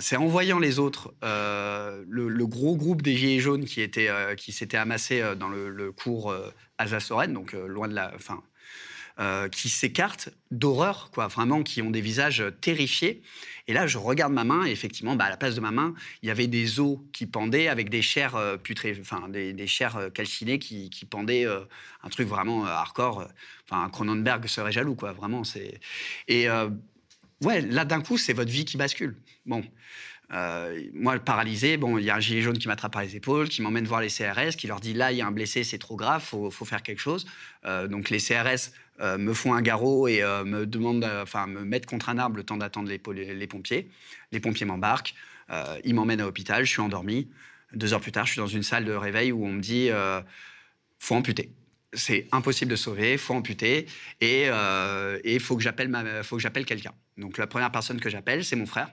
c'est 0.00 0.16
en 0.16 0.26
voyant 0.26 0.58
les 0.58 0.78
autres, 0.78 1.14
le, 1.22 2.44
gros 2.44 2.76
groupe 2.76 3.00
des 3.00 3.16
Gilets 3.16 3.40
jaunes 3.40 3.64
qui 3.64 4.52
s'était 4.52 4.76
amassé 4.76 5.22
dans 5.38 5.48
le, 5.48 5.92
cours 5.92 6.34
Alsace-Lorraine, 6.76 7.32
donc 7.32 7.52
loin 7.52 7.88
de 7.88 7.94
la, 7.94 8.12
enfin, 8.14 8.42
euh, 9.18 9.48
qui 9.48 9.68
s'écartent 9.68 10.28
d'horreur, 10.50 11.10
quoi, 11.12 11.26
vraiment, 11.26 11.62
qui 11.62 11.80
ont 11.82 11.90
des 11.90 12.00
visages 12.00 12.44
terrifiés. 12.60 13.22
Et 13.66 13.72
là, 13.72 13.86
je 13.86 13.98
regarde 13.98 14.32
ma 14.32 14.44
main, 14.44 14.66
et 14.66 14.70
effectivement, 14.70 15.16
bah, 15.16 15.24
à 15.24 15.30
la 15.30 15.36
place 15.36 15.54
de 15.54 15.60
ma 15.60 15.70
main, 15.70 15.94
il 16.22 16.28
y 16.28 16.30
avait 16.30 16.46
des 16.46 16.80
os 16.80 16.98
qui 17.12 17.26
pendaient 17.26 17.68
avec 17.68 17.88
des 17.88 18.02
chairs 18.02 18.36
euh, 18.36 18.56
enfin, 19.00 19.28
des, 19.28 19.66
chairs 19.66 19.96
euh, 19.96 20.10
calcinées 20.10 20.58
qui, 20.58 20.90
pendaient, 21.08 21.46
un 21.46 22.08
truc 22.08 22.28
vraiment 22.28 22.66
hardcore. 22.66 23.28
Enfin, 23.64 23.88
Cronenberg 23.90 24.46
serait 24.46 24.72
jaloux, 24.72 24.94
quoi, 24.94 25.12
vraiment. 25.12 25.44
C'est 25.44 25.80
et 26.28 26.48
ouais, 27.42 27.60
là, 27.62 27.84
d'un 27.84 28.00
coup, 28.00 28.18
c'est 28.18 28.32
votre 28.32 28.50
vie 28.50 28.64
qui 28.64 28.76
bascule. 28.76 29.16
Bon. 29.46 29.64
Euh, 30.32 30.80
moi, 30.92 31.18
paralysé, 31.18 31.76
bon, 31.76 31.98
il 31.98 32.04
y 32.04 32.10
a 32.10 32.16
un 32.16 32.20
gilet 32.20 32.42
jaune 32.42 32.58
qui 32.58 32.68
m'attrape 32.68 32.92
par 32.92 33.02
les 33.02 33.16
épaules, 33.16 33.48
qui 33.48 33.62
m'emmène 33.62 33.84
voir 33.84 34.00
les 34.00 34.08
CRS, 34.08 34.56
qui 34.56 34.66
leur 34.66 34.80
dit 34.80 34.92
là, 34.92 35.12
il 35.12 35.18
y 35.18 35.22
a 35.22 35.26
un 35.26 35.30
blessé, 35.30 35.62
c'est 35.64 35.78
trop 35.78 35.96
grave, 35.96 36.22
faut, 36.22 36.50
faut 36.50 36.64
faire 36.64 36.82
quelque 36.82 37.00
chose. 37.00 37.26
Euh, 37.64 37.86
donc 37.86 38.10
les 38.10 38.18
CRS 38.18 38.72
euh, 39.00 39.18
me 39.18 39.32
font 39.34 39.54
un 39.54 39.62
garrot 39.62 40.08
et 40.08 40.22
me 40.44 40.66
demandent, 40.66 41.08
enfin, 41.22 41.46
me 41.46 41.64
mettent 41.64 41.86
contre 41.86 42.08
un 42.08 42.18
arbre 42.18 42.36
le 42.36 42.42
temps 42.42 42.56
d'attendre 42.56 42.88
les, 42.88 42.98
pompiers. 43.46 43.88
Les 44.32 44.40
pompiers 44.40 44.66
m'embarquent, 44.66 45.14
ils 45.84 45.94
m'emmènent 45.94 46.20
à 46.20 46.24
l'hôpital, 46.24 46.64
je 46.64 46.70
suis 46.70 46.80
endormi. 46.80 47.30
Deux 47.72 47.92
heures 47.92 48.00
plus 48.00 48.12
tard, 48.12 48.26
je 48.26 48.32
suis 48.32 48.40
dans 48.40 48.46
une 48.46 48.62
salle 48.62 48.84
de 48.84 48.92
réveil 48.92 49.32
où 49.32 49.44
on 49.44 49.52
me 49.52 49.60
dit 49.60 49.90
faut 50.98 51.14
amputer 51.14 51.52
c'est 51.92 52.28
impossible 52.30 52.70
de 52.70 52.76
sauver, 52.76 53.16
faut 53.16 53.32
amputer 53.32 53.86
et 54.20 54.48
il 55.24 55.40
faut 55.40 55.56
que 55.56 55.62
j'appelle 55.62 56.64
quelqu'un. 56.64 56.92
Donc 57.16 57.38
la 57.38 57.46
première 57.46 57.70
personne 57.70 58.00
que 58.00 58.10
j'appelle, 58.10 58.44
c'est 58.44 58.56
mon 58.56 58.66
frère, 58.66 58.90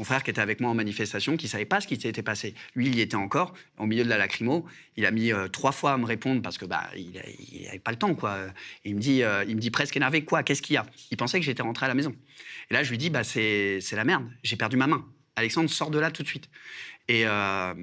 mon 0.00 0.04
frère 0.04 0.22
qui 0.22 0.30
était 0.30 0.40
avec 0.40 0.60
moi 0.60 0.70
en 0.70 0.74
manifestation, 0.74 1.36
qui 1.36 1.46
savait 1.46 1.66
pas 1.66 1.82
ce 1.82 1.86
qui 1.86 2.00
s'était 2.00 2.22
passé. 2.22 2.54
Lui, 2.74 2.86
il 2.86 2.94
y 2.94 3.02
était 3.02 3.16
encore, 3.16 3.52
au 3.76 3.84
milieu 3.84 4.02
de 4.02 4.08
la 4.08 4.16
lacrymo. 4.16 4.64
Il 4.96 5.04
a 5.04 5.10
mis 5.10 5.30
euh, 5.30 5.46
trois 5.46 5.72
fois 5.72 5.92
à 5.92 5.98
me 5.98 6.06
répondre 6.06 6.40
parce 6.40 6.56
que 6.56 6.64
bah 6.64 6.88
il 6.96 7.12
n'avait 7.66 7.78
pas 7.78 7.90
le 7.90 7.98
temps 7.98 8.14
quoi. 8.14 8.38
il 8.86 8.94
me 8.94 9.00
dit, 9.00 9.22
euh, 9.22 9.44
il 9.46 9.56
me 9.56 9.60
dit 9.60 9.70
presque 9.70 9.98
énervé 9.98 10.24
quoi, 10.24 10.42
qu'est-ce 10.42 10.62
qu'il 10.62 10.72
y 10.72 10.78
a? 10.78 10.86
Il 11.10 11.18
pensait 11.18 11.38
que 11.38 11.44
j'étais 11.44 11.62
rentré 11.62 11.84
à 11.84 11.88
la 11.90 11.94
maison. 11.94 12.16
Et 12.70 12.74
là, 12.74 12.82
je 12.82 12.88
lui 12.88 12.96
dis 12.96 13.10
bah 13.10 13.24
c'est 13.24 13.82
la 13.92 14.04
merde, 14.04 14.24
j'ai 14.42 14.56
perdu 14.56 14.78
ma 14.78 14.86
main. 14.86 15.04
Alexandre 15.36 15.68
sort 15.68 15.90
de 15.90 15.98
là 15.98 16.10
tout 16.10 16.22
de 16.22 16.28
suite. 16.28 16.48
Et 17.08 17.26
euh, 17.26 17.74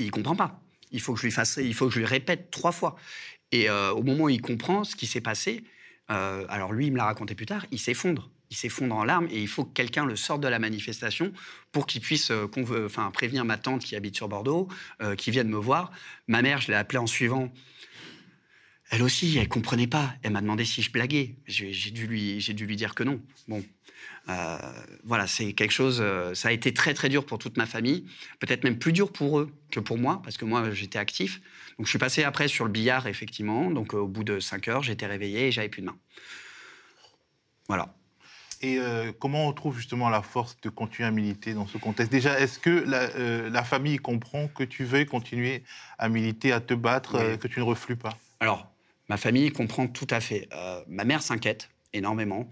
il 0.00 0.10
comprend 0.10 0.34
pas. 0.34 0.60
Il 0.90 1.00
faut 1.00 1.14
que 1.14 1.20
je 1.20 1.26
lui 1.26 1.32
fasse, 1.32 1.60
il 1.62 1.74
faut 1.74 1.86
que 1.86 1.94
je 1.94 2.00
lui 2.00 2.06
répète 2.06 2.50
trois 2.50 2.72
fois. 2.72 2.96
Et 3.52 3.70
euh, 3.70 3.92
au 3.92 4.02
moment 4.02 4.24
où 4.24 4.30
il 4.30 4.42
comprend 4.42 4.82
ce 4.82 4.96
qui 4.96 5.06
s'est 5.06 5.20
passé, 5.20 5.62
alors 6.08 6.72
lui, 6.72 6.86
il 6.86 6.92
me 6.92 6.96
l'a 6.96 7.04
raconté 7.04 7.36
plus 7.36 7.46
tard, 7.46 7.66
il 7.70 7.78
s'effondre 7.78 8.30
il 8.50 8.56
s'effondre 8.56 8.94
en 8.94 9.04
larmes 9.04 9.26
et 9.30 9.40
il 9.40 9.48
faut 9.48 9.64
que 9.64 9.72
quelqu'un 9.72 10.06
le 10.06 10.16
sorte 10.16 10.40
de 10.40 10.48
la 10.48 10.58
manifestation 10.58 11.32
pour 11.72 11.86
qu'il 11.86 12.00
puisse 12.00 12.30
euh, 12.30 12.46
enfin, 12.84 13.10
prévenir 13.10 13.44
ma 13.44 13.58
tante 13.58 13.84
qui 13.84 13.96
habite 13.96 14.16
sur 14.16 14.28
Bordeaux, 14.28 14.68
euh, 15.02 15.14
qui 15.14 15.30
vienne 15.30 15.48
me 15.48 15.56
voir. 15.56 15.90
Ma 16.26 16.42
mère, 16.42 16.60
je 16.60 16.68
l'ai 16.68 16.76
appelée 16.76 16.98
en 16.98 17.06
suivant. 17.06 17.52
Elle 18.90 19.02
aussi, 19.02 19.36
elle 19.36 19.48
comprenait 19.48 19.88
pas. 19.88 20.14
Elle 20.22 20.32
m'a 20.32 20.40
demandé 20.40 20.64
si 20.64 20.80
je 20.80 20.92
blaguais. 20.92 21.36
J'ai 21.46 21.90
dû 21.90 22.06
lui, 22.06 22.40
j'ai 22.40 22.54
dû 22.54 22.66
lui 22.66 22.76
dire 22.76 22.94
que 22.94 23.02
non. 23.02 23.20
Bon, 23.48 23.64
euh, 24.28 24.58
voilà, 25.02 25.26
c'est 25.26 25.54
quelque 25.54 25.72
chose. 25.72 26.02
ça 26.34 26.48
a 26.48 26.52
été 26.52 26.72
très 26.72 26.94
très 26.94 27.08
dur 27.08 27.26
pour 27.26 27.38
toute 27.38 27.56
ma 27.56 27.66
famille. 27.66 28.06
Peut-être 28.38 28.62
même 28.62 28.78
plus 28.78 28.92
dur 28.92 29.12
pour 29.12 29.40
eux 29.40 29.50
que 29.72 29.80
pour 29.80 29.98
moi, 29.98 30.22
parce 30.22 30.36
que 30.36 30.44
moi 30.44 30.70
j'étais 30.70 31.00
actif. 31.00 31.40
Donc 31.78 31.86
je 31.86 31.90
suis 31.90 31.98
passé 31.98 32.22
après 32.22 32.46
sur 32.46 32.64
le 32.64 32.70
billard 32.70 33.08
effectivement. 33.08 33.72
Donc 33.72 33.92
au 33.92 34.06
bout 34.06 34.22
de 34.22 34.38
5 34.38 34.68
heures, 34.68 34.82
j'étais 34.84 35.06
réveillé 35.06 35.48
et 35.48 35.52
j'avais 35.52 35.68
plus 35.68 35.80
de 35.80 35.86
main. 35.86 35.98
Voilà. 37.66 37.96
Et 38.62 38.78
euh, 38.78 39.12
comment 39.18 39.48
on 39.48 39.52
trouve 39.52 39.76
justement 39.76 40.08
la 40.08 40.22
force 40.22 40.56
de 40.62 40.68
continuer 40.68 41.08
à 41.08 41.10
militer 41.10 41.54
dans 41.54 41.66
ce 41.66 41.78
contexte? 41.78 42.10
Déjà, 42.10 42.38
est-ce 42.40 42.58
que 42.58 42.70
la, 42.70 43.02
euh, 43.16 43.62
famille 43.64 43.98
comprend 43.98 44.48
que 44.48 44.64
tu 44.64 44.84
veux 44.84 45.04
continuer 45.04 45.62
à 45.98 46.08
militer, 46.08 46.52
à 46.52 46.60
te 46.60 46.74
battre, 46.74 47.16
euh, 47.16 47.36
que 47.36 47.48
tu 47.48 47.60
ne 47.60 47.64
reflues 47.64 47.96
pas? 47.96 48.16
Alors, 48.40 48.66
ma 49.08 49.16
famille 49.16 49.50
comprend 49.50 49.86
tout 49.86 50.06
à 50.10 50.20
fait. 50.20 50.48
ma 50.88 51.04
mère 51.04 51.22
s'inquiète 51.22 51.68
énormément, 51.92 52.50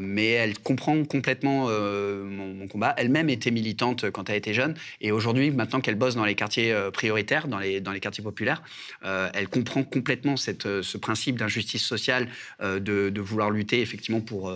mais 0.00 0.30
elle 0.30 0.58
comprend 0.58 1.02
complètement 1.04 1.68
mon, 1.68 2.68
combat. 2.68 2.94
Elle-même 2.96 3.28
était 3.28 3.50
militante 3.50 4.10
quand 4.10 4.30
elle 4.30 4.36
était 4.36 4.54
jeune, 4.54 4.76
et 5.00 5.10
aujourd'hui, 5.10 5.50
maintenant 5.50 5.80
qu'elle 5.80 5.96
bosse 5.96 6.14
dans 6.14 6.24
les 6.24 6.36
quartiers 6.36 6.72
prioritaires, 6.92 7.48
dans 7.48 7.58
les, 7.58 7.80
dans 7.80 7.90
les 7.90 7.98
quartiers 7.98 8.22
populaires, 8.22 8.62
elle 9.02 9.48
comprend 9.48 9.82
complètement 9.82 10.36
cette, 10.36 10.82
ce 10.82 10.98
principe 10.98 11.36
d'injustice 11.36 11.84
sociale, 11.84 12.28
de, 12.62 12.78
de, 12.78 13.20
vouloir 13.20 13.50
lutter 13.50 13.80
effectivement 13.80 14.20
pour 14.20 14.52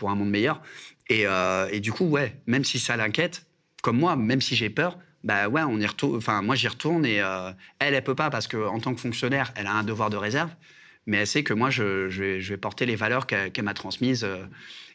pour 0.00 0.10
un 0.10 0.14
monde 0.14 0.30
meilleur. 0.30 0.62
Euh, 1.12 1.68
et, 1.70 1.80
du 1.80 1.92
coup, 1.92 2.06
ouais, 2.06 2.40
même 2.46 2.64
si 2.64 2.78
ça 2.78 2.96
l'inquiète, 2.96 3.46
comme 3.82 3.98
moi, 3.98 4.16
même 4.16 4.40
si 4.40 4.56
j'ai 4.56 4.70
peur, 4.70 4.98
bah 5.22 5.48
ouais, 5.48 5.62
on 5.62 5.78
y 5.78 5.86
retourne. 5.86 6.16
Enfin, 6.16 6.40
moi, 6.40 6.56
j'y 6.56 6.68
retourne 6.68 7.04
et 7.04 7.20
euh, 7.20 7.52
elle, 7.78 7.94
elle 7.94 8.02
peut 8.02 8.14
pas 8.14 8.30
parce 8.30 8.48
qu'en 8.48 8.80
tant 8.80 8.94
que 8.94 9.00
fonctionnaire, 9.00 9.52
elle 9.56 9.66
a 9.66 9.72
un 9.72 9.84
devoir 9.84 10.08
de 10.08 10.16
réserve, 10.16 10.50
mais 11.06 11.18
elle 11.18 11.26
sait 11.26 11.42
que 11.42 11.52
moi, 11.52 11.68
je, 11.68 12.08
vais, 12.08 12.56
porter 12.56 12.86
les 12.86 12.96
valeurs 12.96 13.26
qu'elle 13.26 13.62
m'a 13.62 13.74
transmises. 13.74 14.24
Euh, 14.24 14.46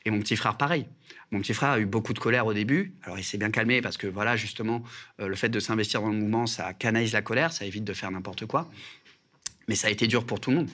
et 0.05 0.11
mon 0.11 0.19
petit 0.19 0.35
frère, 0.35 0.57
pareil. 0.57 0.87
Mon 1.31 1.41
petit 1.41 1.53
frère 1.53 1.71
a 1.71 1.79
eu 1.79 1.85
beaucoup 1.85 2.13
de 2.13 2.19
colère 2.19 2.45
au 2.45 2.53
début. 2.53 2.93
Alors, 3.03 3.17
il 3.17 3.23
s'est 3.23 3.37
bien 3.37 3.49
calmé 3.49 3.81
parce 3.81 3.97
que, 3.97 4.07
voilà, 4.07 4.35
justement, 4.35 4.83
le 5.17 5.35
fait 5.35 5.49
de 5.49 5.59
s'investir 5.59 6.01
dans 6.01 6.09
le 6.09 6.17
mouvement, 6.17 6.45
ça 6.45 6.73
canalise 6.73 7.13
la 7.13 7.23
colère, 7.23 7.51
ça 7.51 7.65
évite 7.65 7.83
de 7.83 7.93
faire 7.93 8.11
n'importe 8.11 8.45
quoi. 8.45 8.69
Mais 9.67 9.73
ça 9.73 9.87
a 9.87 9.89
été 9.89 10.05
dur 10.05 10.23
pour 10.27 10.39
tout 10.39 10.51
le 10.51 10.57
monde. 10.57 10.69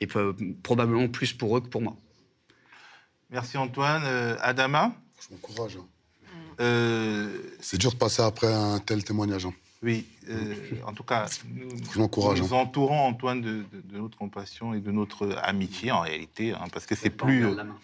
Et 0.00 0.06
probablement 0.62 1.08
plus 1.08 1.34
pour 1.34 1.58
eux 1.58 1.60
que 1.60 1.68
pour 1.68 1.82
moi. 1.82 1.98
Merci 3.30 3.56
Antoine. 3.56 4.02
Euh, 4.04 4.36
Adama 4.40 4.92
Je 5.20 5.34
m'encourage. 5.34 5.76
Hein. 5.76 5.86
Euh, 6.60 7.28
C'est 7.60 7.78
dur 7.78 7.92
de 7.92 7.96
passer 7.96 8.22
après 8.22 8.52
un 8.52 8.78
tel 8.78 9.04
témoignage. 9.04 9.46
Hein. 9.46 9.54
Oui, 9.82 10.06
euh, 10.28 10.54
en 10.86 10.92
tout 10.92 11.04
cas, 11.04 11.26
nous, 11.48 11.68
nous 11.96 12.54
hein. 12.54 12.58
entourons 12.58 13.00
Antoine 13.00 13.40
de, 13.40 13.64
notre 13.92 14.18
compassion 14.18 14.74
et 14.74 14.80
de 14.80 14.90
notre 14.90 15.38
amitié 15.42 15.90
en 15.90 16.00
réalité, 16.00 16.52
parce 16.70 16.84
que 16.84 16.94
c'est 16.94 17.08
plus. 17.08 17.46
On 17.46 17.54
garde 17.54 17.56
la 17.56 17.64
main. 17.64 17.78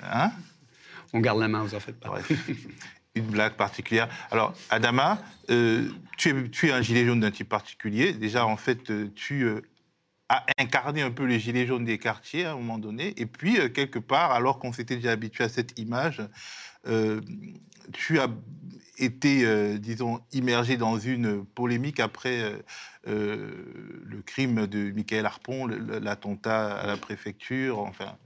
Hein 0.00 0.32
On 1.12 1.20
garde 1.20 1.40
la 1.40 1.48
main, 1.48 1.62
vous 1.64 1.74
en 1.74 1.80
faites 1.80 1.98
pas. 1.98 2.18
une 3.14 3.26
blague 3.26 3.54
particulière. 3.54 4.08
Alors, 4.30 4.54
Adama, 4.70 5.18
euh, 5.50 5.88
tu, 6.16 6.30
es, 6.30 6.48
tu, 6.50 6.68
es, 6.68 6.72
un 6.72 6.82
gilet 6.82 7.04
jaune 7.04 7.20
d'un 7.20 7.30
type 7.30 7.48
particulier. 7.48 8.12
Déjà, 8.12 8.46
en 8.46 8.56
fait, 8.56 8.90
euh, 8.90 9.10
tu 9.14 9.46
as 10.28 10.44
incarné 10.58 11.02
un 11.02 11.10
peu 11.10 11.24
les 11.24 11.38
gilets 11.38 11.66
jaunes 11.66 11.84
des 11.84 11.98
quartiers 11.98 12.44
à 12.44 12.52
un 12.52 12.56
moment 12.56 12.78
donné. 12.78 13.14
Et 13.20 13.26
puis, 13.26 13.58
euh, 13.58 13.68
quelque 13.68 13.98
part, 13.98 14.32
alors 14.32 14.58
qu'on 14.58 14.72
s'était 14.72 14.96
déjà 14.96 15.12
habitué 15.12 15.44
à 15.44 15.48
cette 15.48 15.78
image, 15.78 16.22
euh, 16.86 17.20
tu 17.92 18.18
as 18.18 18.28
été, 18.98 19.44
euh, 19.44 19.78
disons, 19.78 20.20
immergé 20.32 20.76
dans 20.76 20.98
une 20.98 21.44
polémique 21.44 22.00
après 22.00 22.52
le 23.06 24.22
crime 24.24 24.66
de 24.66 24.90
Michael 24.92 25.26
Harpon, 25.26 25.66
l'attentat 25.66 26.74
à 26.74 26.86
la 26.86 26.96
préfecture, 26.96 27.80
enfin, 27.80 28.16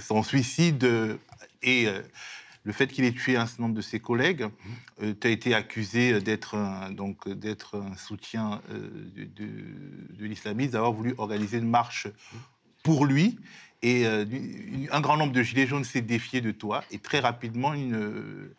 son 0.00 0.22
suicide 0.22 1.18
et 1.62 1.88
le 2.68 2.74
fait 2.74 2.86
qu'il 2.88 3.04
ait 3.06 3.12
tué 3.12 3.34
un 3.38 3.46
certain 3.46 3.62
nombre 3.62 3.76
de 3.76 3.80
ses 3.80 3.98
collègues. 3.98 4.44
Euh, 5.02 5.14
tu 5.18 5.26
as 5.26 5.30
été 5.30 5.54
accusé 5.54 6.20
d'être 6.20 6.54
un, 6.54 6.90
donc 6.90 7.26
d'être 7.26 7.78
un 7.78 7.96
soutien 7.96 8.60
euh, 8.70 8.90
de, 9.16 9.24
de, 9.24 9.48
de 10.18 10.24
l'islamisme, 10.26 10.72
d'avoir 10.72 10.92
voulu 10.92 11.14
organiser 11.16 11.56
une 11.56 11.70
marche 11.70 12.08
pour 12.84 13.06
lui. 13.06 13.38
Et 13.80 14.06
euh, 14.06 14.26
un 14.92 15.00
grand 15.00 15.16
nombre 15.16 15.32
de 15.32 15.42
gilets 15.42 15.66
jaunes 15.66 15.84
s'est 15.84 16.02
défié 16.02 16.42
de 16.42 16.50
toi. 16.50 16.84
Et 16.90 16.98
très 16.98 17.20
rapidement, 17.20 17.72
une, 17.72 18.50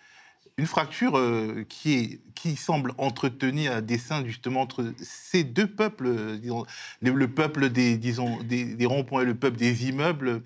une 0.58 0.66
fracture 0.66 1.16
euh, 1.16 1.64
qui, 1.70 1.94
est, 1.94 2.20
qui 2.34 2.56
semble 2.56 2.94
entretenir 2.98 3.74
à 3.74 3.82
dessein 3.82 4.26
justement 4.26 4.62
entre 4.62 4.92
ces 4.98 5.44
deux 5.44 5.68
peuples, 5.68 6.40
disons, 6.40 6.66
le, 7.02 7.12
le 7.12 7.28
peuple 7.28 7.70
des, 7.70 7.96
disons, 7.96 8.42
des, 8.42 8.74
des 8.74 8.86
ronds-points 8.88 9.22
et 9.22 9.26
le 9.26 9.36
peuple 9.36 9.58
des 9.58 9.88
immeubles, 9.88 10.42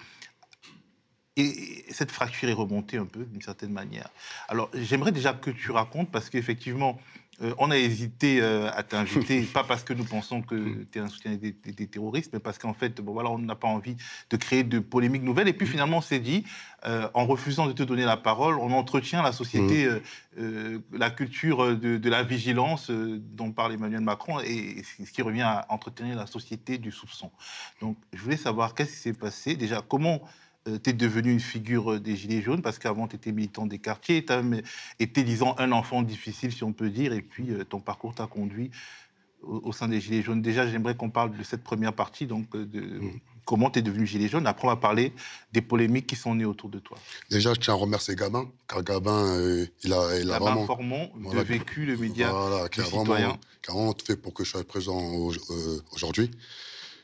et 1.36 1.86
cette 1.90 2.12
fracture 2.12 2.50
est 2.50 2.54
remontée 2.54 2.98
un 2.98 3.06
peu, 3.06 3.26
d'une 3.26 3.42
certaine 3.42 3.72
manière. 3.72 4.10
Alors, 4.50 4.70
j'aimerais 4.74 5.12
déjà 5.12 5.34
que 5.34 5.50
tu 5.50 5.72
racontes, 5.72 6.12
parce 6.12 6.30
qu'effectivement, 6.30 7.00
euh, 7.42 7.54
on 7.58 7.72
a 7.72 7.78
hésité 7.78 8.40
euh, 8.42 8.70
à 8.74 8.84
t'inviter, 8.84 9.42
pas 9.54 9.64
parce 9.64 9.84
que 9.84 9.94
nous 9.94 10.04
pensons 10.04 10.44
que 10.44 10.84
tu 10.92 11.00
es 11.00 11.02
un 11.02 11.08
soutien 11.08 11.36
des, 11.36 11.54
terroristes, 11.88 12.32
mais 12.34 12.40
parce 12.40 12.60
qu'en 12.60 12.74
fait, 12.74 13.02
bon, 13.02 13.14
voilà, 13.14 13.32
on 13.32 13.40
n'a 13.40 13.56
pas 13.56 13.68
envie 13.68 13.96
de 14.30 14.38
créer 14.38 14.64
de 14.64 14.78
polémiques 14.78 15.24
nouvelles. 15.24 15.48
Et 15.48 15.54
puis 15.54 15.66
finalement, 15.66 15.98
on 15.98 16.02
s'est 16.02 16.20
dit, 16.20 16.44
euh, 16.86 17.10
en 17.16 17.26
refusant 17.26 17.66
de 17.66 17.74
te 17.74 17.82
donner 17.82 18.06
la 18.06 18.18
parole, 18.18 18.60
on 18.60 18.72
entretient 18.72 19.24
la 19.24 19.32
société, 19.32 19.90
mmh. 20.38 20.80
la 20.94 21.10
culture 21.10 21.76
de, 21.76 21.98
de 21.98 22.10
la 22.10 22.22
vigilance 22.22 22.92
dont 22.92 23.52
parle 23.52 23.74
Emmanuel 23.74 24.02
Macron, 24.02 24.40
et 24.40 24.84
ce 24.84 25.12
qui 25.12 25.24
revient 25.24 25.42
à 25.42 25.66
entretenir 25.70 26.16
la 26.16 26.28
société 26.28 26.78
du 26.78 26.92
soupçon. 26.92 27.32
Donc, 27.82 27.98
je 28.14 28.22
voulais 28.22 28.38
savoir 28.38 28.76
qu'est-ce 28.76 28.92
qui 28.92 29.00
s'est 29.00 29.14
passé? 29.14 29.56
Déjà, 29.56 29.82
comment 29.82 30.22
euh, 30.68 30.78
tu 30.84 30.90
es 30.92 30.94
devenu 30.94 31.32
une 31.32 31.40
figure 31.40 32.00
des 32.00 32.16
Gilets 32.16 32.42
jaunes 32.42 32.62
parce 32.62 32.80
qu'avant 32.80 33.08
tu 33.08 33.16
étais 33.16 33.32
militant 33.32 33.66
des 33.66 33.80
quartiers, 33.80 34.26
tu 34.26 34.34
as 34.34 34.42
été, 35.00 35.24
disons, 35.24 35.56
un 35.58 35.72
enfant 35.72 36.02
difficile, 36.02 36.52
si 36.52 36.64
on 36.64 36.74
peut 36.74 36.90
dire, 36.90 37.14
et 37.14 37.22
puis 37.22 37.52
euh, 37.52 37.64
ton 37.64 37.80
parcours 37.80 38.16
t'a 38.16 38.28
conduit 38.28 38.72
au, 39.44 39.62
au, 39.64 39.72
sein 39.74 39.88
des 39.88 40.02
Gilets 40.02 40.22
jaunes. 40.22 40.42
Déjà, 40.42 40.68
j'aimerais 40.68 40.96
qu'on 40.96 41.10
parle 41.10 41.38
de 41.38 41.44
cette 41.44 41.64
première 41.64 41.94
partie, 41.94 42.26
donc 42.26 42.48
euh, 42.56 42.66
de 42.66 42.80
mmh. 42.80 43.20
comment 43.46 43.70
tu 43.70 43.80
es 43.80 43.82
devenu 43.82 44.06
Gilet 44.08 44.28
jaune. 44.28 44.48
Après, 44.48 44.68
on 44.68 44.72
va 44.72 44.78
parler 44.78 45.14
des 45.52 45.62
polémiques 45.62 46.08
qui 46.08 46.16
sont 46.16 46.36
nées 46.36 46.46
autour 46.46 46.70
de 46.70 46.80
toi. 46.80 46.98
Déjà, 47.30 47.54
je 47.54 47.60
tiens 47.60 47.74
à 47.74 47.78
remercier 47.78 48.16
Gabin, 48.16 48.50
car 48.68 48.84
Gabin, 48.84 49.26
euh, 49.26 49.66
il 49.84 49.94
a, 49.94 50.20
il 50.20 50.30
a 50.32 50.34
Gabin 50.34 50.46
vraiment. 50.46 50.66
Formon, 50.66 51.12
voilà, 51.16 51.44
de 51.44 51.48
vécu, 51.48 51.86
le 51.86 51.98
média 51.98 52.32
voilà, 52.32 52.70
qui 52.70 52.82
a, 52.82 52.84
vraiment, 52.84 53.38
qui 53.62 53.72
a 53.72 53.74
vraiment 53.74 53.94
tout 53.94 54.06
fait 54.06 54.18
pour 54.18 54.34
que 54.34 54.44
je 54.44 54.52
sois 54.52 54.64
présent 54.64 55.30
euh, 55.30 55.80
aujourd'hui. 55.92 56.32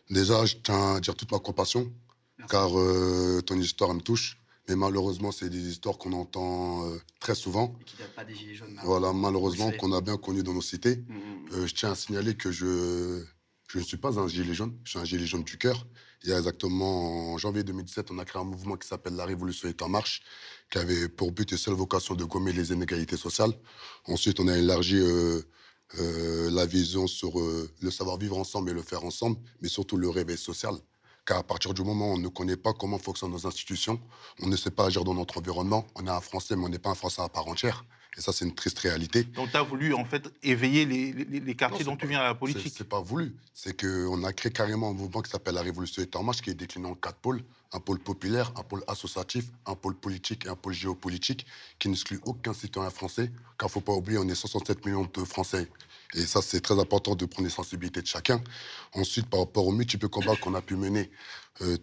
Déjà, 0.10 0.45
je 0.45 0.56
tiens 0.56 0.95
à 0.95 1.00
dire 1.00 1.15
toute 1.15 1.32
ma 1.32 1.39
compassion 1.39 1.91
Merci. 2.39 2.52
car 2.52 2.80
euh, 2.80 3.41
ton 3.41 3.60
histoire 3.60 3.93
me 3.93 4.02
touche. 4.02 4.38
Mais 4.67 4.75
malheureusement, 4.75 5.32
c'est 5.32 5.49
des 5.49 5.67
histoires 5.67 5.97
qu'on 5.97 6.13
entend 6.13 6.86
euh, 6.86 6.97
très 7.19 7.36
souvent. 7.36 7.75
Et 7.82 7.84
qui 7.84 7.97
datent 7.97 8.15
pas 8.15 8.23
des 8.23 8.36
Gilets 8.36 8.54
jaunes. 8.54 8.80
Voilà, 8.84 9.13
malheureusement, 9.13 9.71
qu'on 9.71 9.91
a 9.93 10.02
bien 10.02 10.15
connu 10.15 10.43
dans 10.43 10.54
nos 10.54 10.62
cités. 10.62 10.97
Mmh. 10.97 11.13
Euh, 11.54 11.67
je 11.67 11.73
tiens 11.73 11.91
à 11.91 11.95
signaler 11.95 12.36
que 12.36 12.52
je, 12.52 13.23
je 13.67 13.80
ne 13.80 13.84
suis 13.84 13.97
pas 13.97 14.19
un 14.19 14.28
gilet 14.28 14.54
jaune, 14.54 14.78
je 14.84 14.91
suis 14.91 14.99
un 14.99 15.06
gilet 15.06 15.25
jaune 15.25 15.43
du 15.43 15.58
cœur. 15.58 15.88
Il 16.23 16.30
y 16.30 16.34
a 16.34 16.38
exactement, 16.38 17.34
en 17.34 17.38
janvier 17.38 17.63
2017, 17.63 18.12
on 18.12 18.19
a 18.19 18.25
créé 18.25 18.41
un 18.41 18.45
mouvement 18.45 18.78
qui 18.78 18.88
s'appelle 18.88 19.15
La 19.15 19.25
Révolution 19.25 19.67
est 19.67 19.82
en 19.82 19.89
marche, 19.89 20.21
qui 20.69 20.78
avait 20.78 21.10
pour 21.10 21.32
but 21.32 21.52
et 21.52 21.58
seule 21.58 21.73
vocation 21.73 22.13
de 22.13 22.23
gommer 22.23 22.54
les 22.54 22.71
inégalités 22.71 23.17
sociales. 23.17 23.54
Ensuite, 24.06 24.39
on 24.39 24.47
a 24.49 24.58
élargi 24.58 25.02
la 25.97 26.65
vision 26.65 27.08
sur 27.08 27.39
le 27.39 27.89
savoir-vivre 27.89 28.38
ensemble 28.38 28.69
et 28.69 28.73
le 28.73 28.82
faire 28.82 29.06
ensemble, 29.06 29.38
mais 29.62 29.69
surtout 29.69 29.95
le 29.95 30.10
réveil 30.10 30.38
social 30.38 30.75
car 31.30 31.38
à 31.38 31.44
partir 31.44 31.76
du 31.76 31.84
moment 31.84 32.10
où 32.10 32.15
on 32.15 32.18
ne 32.18 32.28
connaît 32.28 32.58
pas 32.58 32.74
comment 32.74 32.98
fonctionnent 32.98 33.30
nos 33.30 33.46
institutions, 33.46 34.00
on 34.42 34.48
ne 34.48 34.56
sait 34.56 34.72
pas 34.72 34.86
agir 34.88 35.04
dans 35.04 35.13
notre 35.13 35.38
environnement. 35.38 35.86
On 35.94 36.08
est 36.08 36.10
un 36.10 36.22
Français, 36.22 36.56
mais 36.56 36.65
on 36.65 36.70
n'est 36.70 36.80
pas 36.80 36.89
un 36.89 36.96
Français 36.96 37.22
à 37.22 37.30
part 37.30 37.48
entière. 37.48 37.86
Et 38.18 38.22
ça, 38.22 38.34
c'est 38.34 38.46
une 38.46 38.56
triste 38.56 38.80
réalité. 38.80 39.26
Donc, 39.26 39.52
tu 39.52 39.58
as 39.58 39.62
voulu, 39.62 39.94
en 39.94 40.06
fait, 40.06 40.28
éveiller 40.42 40.86
les, 40.86 41.13
les, 41.13 41.39
les 41.39 41.56
quartiers 41.56 41.86
non, 41.86 41.92
dont 41.92 41.98
tu 41.98 42.08
viens 42.08 42.22
à 42.22 42.24
la 42.24 42.34
politique 42.34 42.74
C'est 42.76 42.89
pas 42.89 43.00
voulu. 43.00 43.36
C'est 43.54 43.80
qu'on 43.80 44.24
a 44.24 44.34
créé 44.34 44.52
carrément 44.52 44.89
un 44.89 44.94
mouvement 44.94 45.22
qui 45.22 45.30
s'appelle 45.30 45.54
la 45.54 45.62
Révolution 45.62 46.02
est 46.02 46.15
en 46.15 46.24
marche, 46.24 46.42
qui 46.42 46.50
est 46.50 46.56
décliné 46.56 46.88
en 46.88 46.96
quatre 46.96 47.20
pôles. 47.20 47.44
Un 47.74 47.80
pôle 47.80 48.00
populaire, 48.00 48.52
un 48.56 48.63
pôle 48.63 48.84
associatif, 48.88 49.46
un 49.68 49.76
pôle 49.76 49.94
politique 49.94 50.48
et 50.48 50.50
un 50.50 50.56
pôle 50.56 50.74
géopolitique, 50.74 51.46
qui 51.78 51.89
n'exclut 51.89 52.20
aucun 52.26 52.54
citoyen 52.54 52.89
français. 52.89 53.32
Car 53.60 53.68
il 53.68 53.70
ne 53.70 53.70
faut 53.74 53.82
pas 53.82 53.94
oublier, 53.94 54.18
on 54.18 54.28
est 54.28 54.34
67 54.34 54.84
millions 54.84 55.08
de 55.13 55.24
Français 55.24 55.70
et 56.15 56.26
ça, 56.26 56.41
c'est 56.41 56.62
très 56.62 56.80
important 56.80 57.15
de 57.15 57.26
prendre 57.26 57.48
les 57.48 57.54
sensibilités 57.54 58.02
de 58.02 58.08
chacun. 58.08 58.41
Ensuite, 58.93 59.28
par 59.28 59.41
rapport 59.41 59.67
aux 59.67 59.72
multiples 59.72 60.10
combats 60.10 60.36
qu'on 60.36 60.56
a 60.56 60.62
pu 60.62 60.76
mener, 60.76 61.12
euh, 61.62 61.78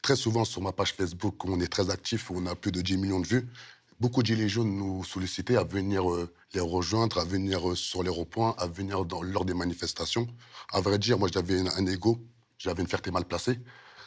très 0.00 0.16
souvent 0.16 0.44
sur 0.44 0.62
ma 0.62 0.72
page 0.72 0.94
Facebook, 0.94 1.44
où 1.44 1.52
on 1.52 1.60
est 1.60 1.70
très 1.70 1.90
actif, 1.90 2.30
où 2.30 2.34
on 2.36 2.46
a 2.46 2.54
plus 2.54 2.72
de 2.72 2.80
10 2.80 2.96
millions 2.96 3.20
de 3.20 3.26
vues, 3.26 3.46
beaucoup 4.00 4.22
de 4.22 4.28
gilets 4.28 4.48
jaunes 4.48 4.74
nous 4.74 5.04
sollicitaient 5.04 5.56
à 5.56 5.64
venir 5.64 6.10
euh, 6.10 6.32
les 6.54 6.60
rejoindre, 6.60 7.18
à 7.18 7.24
venir 7.24 7.70
euh, 7.70 7.74
sur 7.74 8.02
les 8.02 8.10
ronds-points, 8.10 8.54
à 8.56 8.66
venir 8.66 9.04
lors 9.22 9.44
des 9.44 9.54
manifestations. 9.54 10.26
À 10.72 10.80
vrai 10.80 10.98
dire, 10.98 11.18
moi, 11.18 11.28
j'avais 11.30 11.60
un, 11.60 11.86
ego, 11.86 12.18
j'avais 12.56 12.80
une 12.80 12.88
fierté 12.88 13.10
mal 13.10 13.26
placée. 13.26 13.60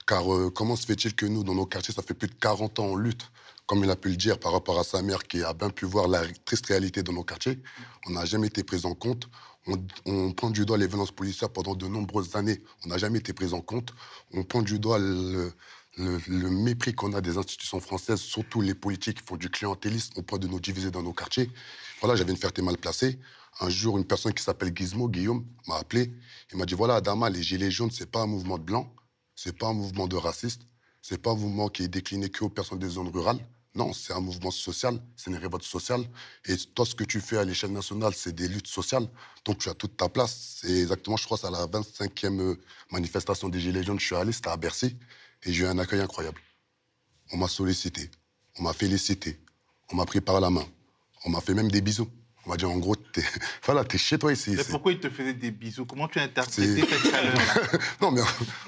Car 0.08 0.24
comment 0.56 0.76
se 0.76 0.88
fait-il 0.88 1.14
que 1.16 1.28
nous, 1.28 1.44
dans 1.44 1.54
nos 1.54 1.68
quartiers, 1.68 1.94
ça 1.94 2.02
fait 2.02 2.16
plus 2.16 2.28
de 2.28 2.34
40 2.34 2.80
ans, 2.80 2.86
on 2.86 2.96
lutte 2.96 3.32
comme 3.72 3.86
il 3.86 3.90
a 3.90 3.96
pu 3.96 4.10
le 4.10 4.18
dire 4.18 4.38
par 4.38 4.52
rapport 4.52 4.78
à 4.80 4.84
sa 4.84 5.02
mère 5.02 5.24
qui 5.24 5.42
a 5.44 5.54
bien 5.54 5.70
pu 5.70 5.86
voir 5.86 6.10
la 6.10 6.28
triste 6.44 6.66
réalité 6.66 7.04
dans 7.04 7.14
nos 7.14 7.24
quartiers, 7.24 7.58
on 8.06 8.12
n'a 8.12 8.26
jamais 8.26 8.48
été 8.48 8.66
pris 8.66 8.86
en 8.86 8.94
compte. 8.94 9.30
On, 9.68 10.32
pointe 10.34 10.54
du 10.54 10.66
doigt 10.66 10.78
les 10.78 10.88
violences 10.88 11.12
policières 11.12 11.50
pendant 11.50 11.76
de 11.76 11.88
nombreuses 11.88 12.36
années. 12.36 12.62
On 12.84 12.90
n'a 12.90 12.98
jamais 12.98 13.20
été 13.20 13.32
pris 13.32 13.54
en 13.54 13.62
compte. 13.62 13.94
On 14.34 14.44
pointe 14.44 14.66
du 14.66 14.80
doigt 14.80 14.98
le, 14.98 15.54
mépris 15.98 16.94
qu'on 16.94 17.14
a 17.14 17.22
des 17.22 17.38
institutions 17.38 17.80
françaises, 17.80 18.22
surtout 18.22 18.62
les 18.62 18.74
politiques 18.74 19.18
qui 19.18 19.24
font 19.24 19.38
du 19.38 19.50
clientélisme 19.50 20.14
au 20.18 20.24
point 20.24 20.40
de 20.40 20.48
nous 20.48 20.60
diviser 20.60 20.90
dans 20.90 21.04
nos 21.04 21.14
quartiers. 21.14 21.52
Voilà, 22.00 22.16
j'avais 22.16 22.32
une 22.32 22.38
fierté 22.38 22.62
mal 22.62 22.78
placée. 22.78 23.20
Un 23.60 23.70
jour, 23.70 23.98
une 23.98 24.06
personne 24.06 24.34
qui 24.34 24.44
s'appelle 24.44 24.72
Gizmo, 24.76 25.10
Guillaume, 25.10 25.46
m'a 25.68 25.76
appelé. 25.76 26.12
Il 26.52 26.58
m'a 26.58 26.66
dit 26.66 26.74
voilà, 26.74 26.96
Adama, 26.96 27.30
les 27.30 27.44
Gilets 27.44 27.70
jaunes, 27.70 27.92
c'est 27.92 28.10
pas 28.10 28.22
un 28.22 28.28
mouvement 28.28 28.58
de 28.58 28.64
blanc, 28.64 28.92
c'est 29.36 29.56
pas 29.56 29.68
un 29.68 29.74
mouvement 29.74 30.08
de 30.08 30.16
raciste, 30.16 30.62
c'est 31.02 31.22
pas 31.22 31.32
un 31.32 31.36
mouvement 31.36 31.70
qui 31.70 31.84
est 31.84 31.88
décliné 31.88 32.30
que 32.30 32.46
aux 32.46 32.50
personnes 32.50 32.80
des 32.80 32.90
zones 32.90 33.10
rurales. 33.10 33.40
Non, 33.74 33.94
c'est 33.94 34.12
un 34.14 34.20
mouvement 34.20 34.52
social, 34.52 35.02
c'est 35.16 35.30
une 35.30 35.38
révolte 35.38 35.64
sociale. 35.64 36.04
Et 36.46 36.58
toi, 36.76 36.86
ce 36.86 36.94
que 36.94 37.06
tu 37.06 37.22
fais 37.22 37.38
à 37.38 37.46
l'échelle 37.46 37.72
nationale, 37.72 38.14
c'est 38.14 38.34
des 38.34 38.50
luttes 38.50 38.68
sociales. 38.68 39.08
Donc, 39.46 39.60
tu 39.60 39.70
as 39.70 39.74
toute 39.74 39.96
ta 39.96 40.10
place. 40.10 40.60
C'est 40.62 40.82
exactement, 40.82 41.16
je 41.16 41.24
crois, 41.24 41.38
c'est 41.38 41.48
à 41.48 41.52
la 41.52 41.66
25e 41.68 42.58
manifestation 42.92 43.48
des 43.48 43.62
Gilets 43.62 43.84
jaunes. 43.84 44.00
Je 44.00 44.06
suis 44.06 44.16
allé, 44.16 44.34
c'était 44.34 44.50
à 44.50 44.58
Bercy. 44.58 44.98
Et 45.44 45.54
j'ai 45.54 45.64
eu 45.64 45.68
un 45.68 45.80
accueil 45.80 46.02
incroyable. 46.02 46.42
On 47.32 47.38
m'a 47.38 47.48
sollicité, 47.48 48.12
on 48.60 48.64
m'a 48.64 48.74
félicité, 48.74 49.40
on 49.90 49.96
m'a 49.96 50.06
pris 50.06 50.20
par 50.20 50.42
la 50.42 50.50
main, 50.50 50.66
on 51.24 51.30
m'a 51.30 51.40
fait 51.40 51.54
même 51.54 51.72
des 51.72 51.82
bisous. 51.82 52.10
On 52.46 52.50
m'a 52.50 52.58
dit 52.58 52.66
en 52.66 52.78
gros, 52.78 52.96
t'es 52.96 53.24
voilà, 53.66 53.84
es 53.90 53.98
chez 53.98 54.18
toi 54.18 54.34
ici. 54.34 54.52
Mais 54.56 54.64
pourquoi 54.64 54.92
il 54.92 55.00
te 55.00 55.10
faisait 55.10 55.34
des 55.34 55.52
bisous? 55.52 55.86
Comment 55.86 56.08
tu 56.08 56.20
as 56.20 56.24
interprété 56.24 56.82
cette 56.82 57.12
chaleur 57.12 57.34
Non, 58.02 58.12
mais 58.12 58.22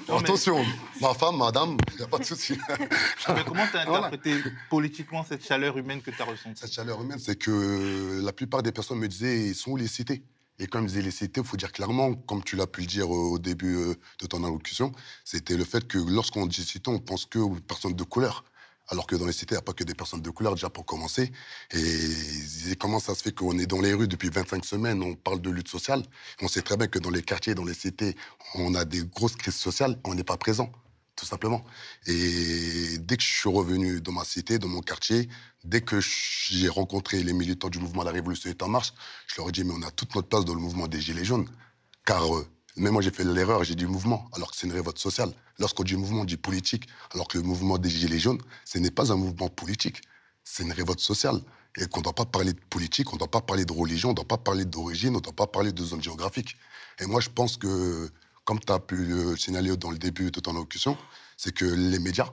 non, 0.08 0.18
attention, 0.18 0.58
mais... 0.58 1.00
ma 1.00 1.14
femme, 1.14 1.38
madame, 1.38 1.76
il 1.92 1.96
n'y 1.96 2.02
a 2.02 2.06
pas 2.06 2.18
de 2.18 2.24
souci. 2.24 2.56
mais 3.28 3.44
comment 3.46 3.66
tu 3.70 3.76
as 3.76 3.82
interprété 3.82 4.34
voilà. 4.34 4.56
politiquement 4.70 5.24
cette 5.24 5.44
chaleur 5.44 5.76
humaine 5.76 6.02
que 6.02 6.10
tu 6.10 6.22
as 6.22 6.24
ressentie? 6.24 6.60
Cette 6.60 6.72
chaleur 6.72 7.00
humaine, 7.02 7.18
c'est 7.18 7.36
que 7.36 8.20
la 8.24 8.32
plupart 8.32 8.62
des 8.62 8.72
personnes 8.72 8.98
me 8.98 9.08
disaient 9.08 9.48
ils 9.48 9.54
sont 9.54 9.72
où 9.72 9.76
les 9.76 9.88
cités 9.88 10.22
et 10.58 10.66
comme 10.66 10.82
je 10.82 10.88
disais 10.88 11.02
les 11.02 11.10
cités, 11.10 11.40
il 11.40 11.46
faut 11.46 11.56
dire 11.56 11.72
clairement, 11.72 12.14
comme 12.14 12.44
tu 12.44 12.54
l'as 12.54 12.66
pu 12.66 12.82
le 12.82 12.86
dire 12.86 13.10
au 13.10 13.38
début 13.38 13.76
euh, 13.76 13.94
de 14.20 14.26
ton 14.26 14.44
allocution, 14.44 14.92
c'était 15.24 15.56
le 15.56 15.64
fait 15.64 15.86
que 15.86 15.98
lorsqu'on 15.98 16.46
dit 16.46 16.64
cité, 16.64 16.90
on 16.90 17.00
pense 17.00 17.26
que 17.26 17.38
aux 17.40 17.56
personnes 17.56 17.94
de 17.94 18.04
couleur. 18.04 18.44
Alors 18.88 19.06
que 19.06 19.16
dans 19.16 19.26
les 19.26 19.32
cités, 19.32 19.54
il 19.54 19.56
n'y 19.56 19.60
a 19.60 19.62
pas 19.62 19.72
que 19.72 19.84
des 19.84 19.94
personnes 19.94 20.20
de 20.20 20.30
couleur, 20.30 20.54
déjà 20.54 20.68
pour 20.68 20.84
commencer. 20.84 21.32
Et 21.72 22.76
comment 22.78 23.00
ça 23.00 23.14
se 23.14 23.22
fait 23.22 23.32
qu'on 23.32 23.58
est 23.58 23.66
dans 23.66 23.80
les 23.80 23.94
rues 23.94 24.08
depuis 24.08 24.28
25 24.28 24.64
semaines, 24.64 25.02
on 25.02 25.14
parle 25.14 25.40
de 25.40 25.50
lutte 25.50 25.68
sociale? 25.68 26.02
On 26.42 26.48
sait 26.48 26.62
très 26.62 26.76
bien 26.76 26.86
que 26.86 26.98
dans 26.98 27.10
les 27.10 27.22
quartiers, 27.22 27.54
dans 27.54 27.64
les 27.64 27.74
cités, 27.74 28.14
on 28.54 28.74
a 28.74 28.84
des 28.84 29.02
grosses 29.04 29.36
crises 29.36 29.54
sociales, 29.56 29.98
on 30.04 30.14
n'est 30.14 30.24
pas 30.24 30.36
présent, 30.36 30.70
tout 31.16 31.24
simplement. 31.24 31.64
Et 32.06 32.98
dès 32.98 33.16
que 33.16 33.22
je 33.22 33.32
suis 33.32 33.48
revenu 33.48 34.02
dans 34.02 34.12
ma 34.12 34.24
cité, 34.24 34.58
dans 34.58 34.68
mon 34.68 34.80
quartier, 34.80 35.30
dès 35.64 35.80
que 35.80 36.00
j'ai 36.00 36.68
rencontré 36.68 37.22
les 37.22 37.32
militants 37.32 37.70
du 37.70 37.78
mouvement 37.78 38.02
La 38.02 38.10
Révolution 38.10 38.50
est 38.50 38.62
en 38.62 38.68
marche, 38.68 38.92
je 39.28 39.36
leur 39.38 39.48
ai 39.48 39.52
dit, 39.52 39.64
mais 39.64 39.72
on 39.74 39.82
a 39.82 39.90
toute 39.90 40.14
notre 40.14 40.28
place 40.28 40.44
dans 40.44 40.54
le 40.54 40.60
mouvement 40.60 40.88
des 40.88 41.00
Gilets 41.00 41.24
jaunes. 41.24 41.48
Car 42.04 42.36
euh, 42.36 42.46
même 42.76 42.92
moi, 42.92 43.02
j'ai 43.02 43.10
fait 43.10 43.24
l'erreur, 43.24 43.62
j'ai 43.62 43.76
dit 43.76 43.86
mouvement, 43.86 44.28
alors 44.32 44.50
que 44.50 44.56
c'est 44.56 44.66
une 44.66 44.72
révolte 44.72 44.98
sociale. 44.98 45.32
Lorsqu'on 45.58 45.84
dit 45.84 45.94
mouvement, 45.94 46.22
on 46.22 46.24
dit 46.24 46.36
politique, 46.36 46.88
alors 47.12 47.28
que 47.28 47.38
le 47.38 47.44
mouvement 47.44 47.78
des 47.78 47.88
Gilets 47.88 48.18
jaunes, 48.18 48.40
ce 48.64 48.78
n'est 48.78 48.90
pas 48.90 49.12
un 49.12 49.16
mouvement 49.16 49.48
politique, 49.48 50.00
c'est 50.42 50.64
une 50.64 50.72
révolte 50.72 51.00
sociale. 51.00 51.40
Et 51.76 51.86
qu'on 51.86 52.00
ne 52.00 52.04
doit 52.04 52.14
pas 52.14 52.24
parler 52.24 52.52
de 52.52 52.60
politique, 52.70 53.12
on 53.12 53.14
ne 53.14 53.18
doit 53.18 53.30
pas 53.30 53.40
parler 53.40 53.64
de 53.64 53.72
religion, 53.72 54.10
on 54.10 54.12
ne 54.12 54.16
doit 54.16 54.24
pas 54.24 54.38
parler 54.38 54.64
d'origine, 54.64 55.10
on 55.10 55.18
ne 55.18 55.20
doit 55.20 55.32
pas 55.32 55.46
parler 55.46 55.72
de 55.72 55.84
zone 55.84 56.02
géographique. 56.02 56.56
Et 57.00 57.06
moi, 57.06 57.20
je 57.20 57.28
pense 57.28 57.56
que, 57.56 58.10
comme 58.44 58.60
tu 58.60 58.72
as 58.72 58.78
pu 58.78 58.96
le 58.96 59.36
signaler 59.36 59.76
dans 59.76 59.90
le 59.90 59.98
début 59.98 60.30
de 60.30 60.40
ton 60.40 60.52
allocution, 60.52 60.96
c'est 61.36 61.52
que 61.52 61.64
les 61.64 61.98
médias, 61.98 62.32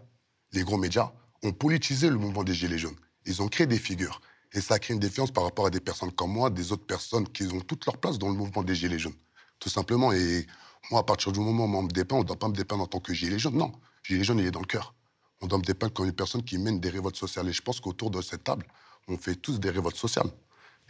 les 0.54 0.64
gros 0.64 0.78
médias, 0.78 1.12
ont 1.44 1.54
politisé 1.54 2.10
le 2.10 2.18
mouvement 2.18 2.44
des 2.44 2.54
Gilets 2.54 2.78
jaunes. 2.78 2.98
Ils 3.26 3.42
ont 3.42 3.48
créé 3.48 3.68
des 3.68 3.80
figures. 3.80 4.22
Et 4.54 4.62
ça 4.62 4.80
crée 4.80 4.94
une 4.94 5.00
défiance 5.00 5.32
par 5.32 5.44
rapport 5.44 5.66
à 5.66 5.70
des 5.70 5.80
personnes 5.80 6.12
comme 6.12 6.32
moi, 6.32 6.50
des 6.50 6.72
autres 6.72 6.86
personnes 6.86 7.28
qui 7.28 7.44
ont 7.44 7.62
toute 7.62 7.86
leur 7.86 7.98
place 7.98 8.20
dans 8.20 8.28
le 8.28 8.36
mouvement 8.36 8.64
des 8.64 8.76
Gilets 8.76 9.00
jaunes. 9.00 9.16
Tout 9.62 9.70
simplement. 9.70 10.12
Et 10.12 10.46
moi, 10.90 11.00
à 11.00 11.04
partir 11.04 11.32
du 11.32 11.40
moment 11.40 11.66
où 11.66 11.78
on 11.78 11.84
me 11.84 11.90
dépeint, 11.90 12.18
on 12.18 12.20
ne 12.20 12.26
doit 12.26 12.40
pas 12.40 12.50
me 12.50 12.56
dépeindre 12.56 12.84
en 12.84 12.88
tant 12.88 13.00
que 13.00 13.14
Gilet 13.14 13.40
jaune. 13.40 13.56
Non. 13.56 13.72
Gilet 14.04 14.26
jaune, 14.26 14.40
il 14.40 14.48
est 14.48 14.52
dans 14.52 14.60
le 14.60 14.66
cœur. 14.66 14.94
On 15.40 15.48
doit 15.48 15.60
me 15.60 15.64
dépeindre 15.64 15.94
comme 15.94 16.08
une 16.08 16.14
personne 16.14 16.44
qui 16.44 16.58
mène 16.58 16.80
des 16.82 16.90
révoltes 16.90 17.16
sociales. 17.16 17.48
Et 17.48 17.54
je 17.54 17.62
pense 17.62 17.80
qu'autour 17.80 18.12
de 18.12 18.22
cette 18.22 18.44
table, 18.44 18.66
on 19.08 19.18
fait 19.18 19.36
tous 19.36 19.60
des 19.60 19.70
révoltes 19.70 19.96
sociales. 19.96 20.30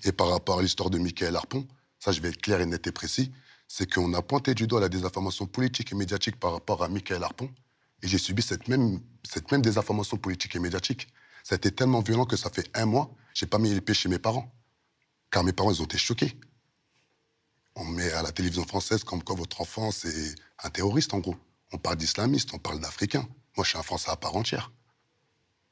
Et 0.05 0.13
par 0.13 0.29
rapport 0.29 0.59
à 0.59 0.61
l'histoire 0.61 0.89
de 0.89 0.97
Michael 0.97 1.35
Harpon, 1.35 1.67
ça, 1.99 2.11
je 2.11 2.21
vais 2.21 2.29
être 2.29 2.41
clair 2.41 2.61
et 2.61 2.65
net 2.65 2.87
et 2.87 2.91
précis, 2.91 3.31
c'est 3.67 3.91
qu'on 3.91 4.13
a 4.13 4.21
pointé 4.21 4.55
du 4.55 4.67
doigt 4.67 4.79
la 4.79 4.89
désinformation 4.89 5.45
politique 5.45 5.91
et 5.91 5.95
médiatique 5.95 6.39
par 6.39 6.53
rapport 6.53 6.83
à 6.83 6.87
Michael 6.87 7.23
Harpon. 7.23 7.49
Et 8.01 8.07
j'ai 8.07 8.17
subi 8.17 8.41
cette 8.41 8.67
même, 8.67 9.01
cette 9.23 9.51
même 9.51 9.61
désinformation 9.61 10.17
politique 10.17 10.55
et 10.55 10.59
médiatique. 10.59 11.07
Ça 11.43 11.55
a 11.55 11.57
été 11.57 11.71
tellement 11.71 12.01
violent 12.01 12.25
que 12.25 12.37
ça 12.37 12.49
fait 12.49 12.69
un 12.73 12.85
mois, 12.85 13.13
j'ai 13.33 13.45
pas 13.45 13.59
mis 13.59 13.73
les 13.73 13.81
pieds 13.81 13.95
chez 13.95 14.09
mes 14.09 14.19
parents. 14.19 14.51
Car 15.29 15.43
mes 15.43 15.53
parents, 15.53 15.71
ils 15.71 15.81
ont 15.81 15.85
été 15.85 15.97
choqués. 15.97 16.35
On 17.75 17.85
met 17.85 18.11
à 18.11 18.21
la 18.21 18.31
télévision 18.31 18.65
française 18.65 19.03
comme 19.03 19.23
quoi 19.23 19.35
votre 19.35 19.61
enfant, 19.61 19.91
c'est 19.91 20.35
un 20.63 20.69
terroriste, 20.69 21.13
en 21.13 21.19
gros. 21.19 21.35
On 21.71 21.77
parle 21.77 21.95
d'islamiste, 21.97 22.53
on 22.53 22.57
parle 22.57 22.79
d'africain. 22.81 23.25
Moi, 23.55 23.63
je 23.63 23.69
suis 23.69 23.77
un 23.77 23.83
Français 23.83 24.11
à 24.11 24.17
part 24.17 24.35
entière. 24.35 24.71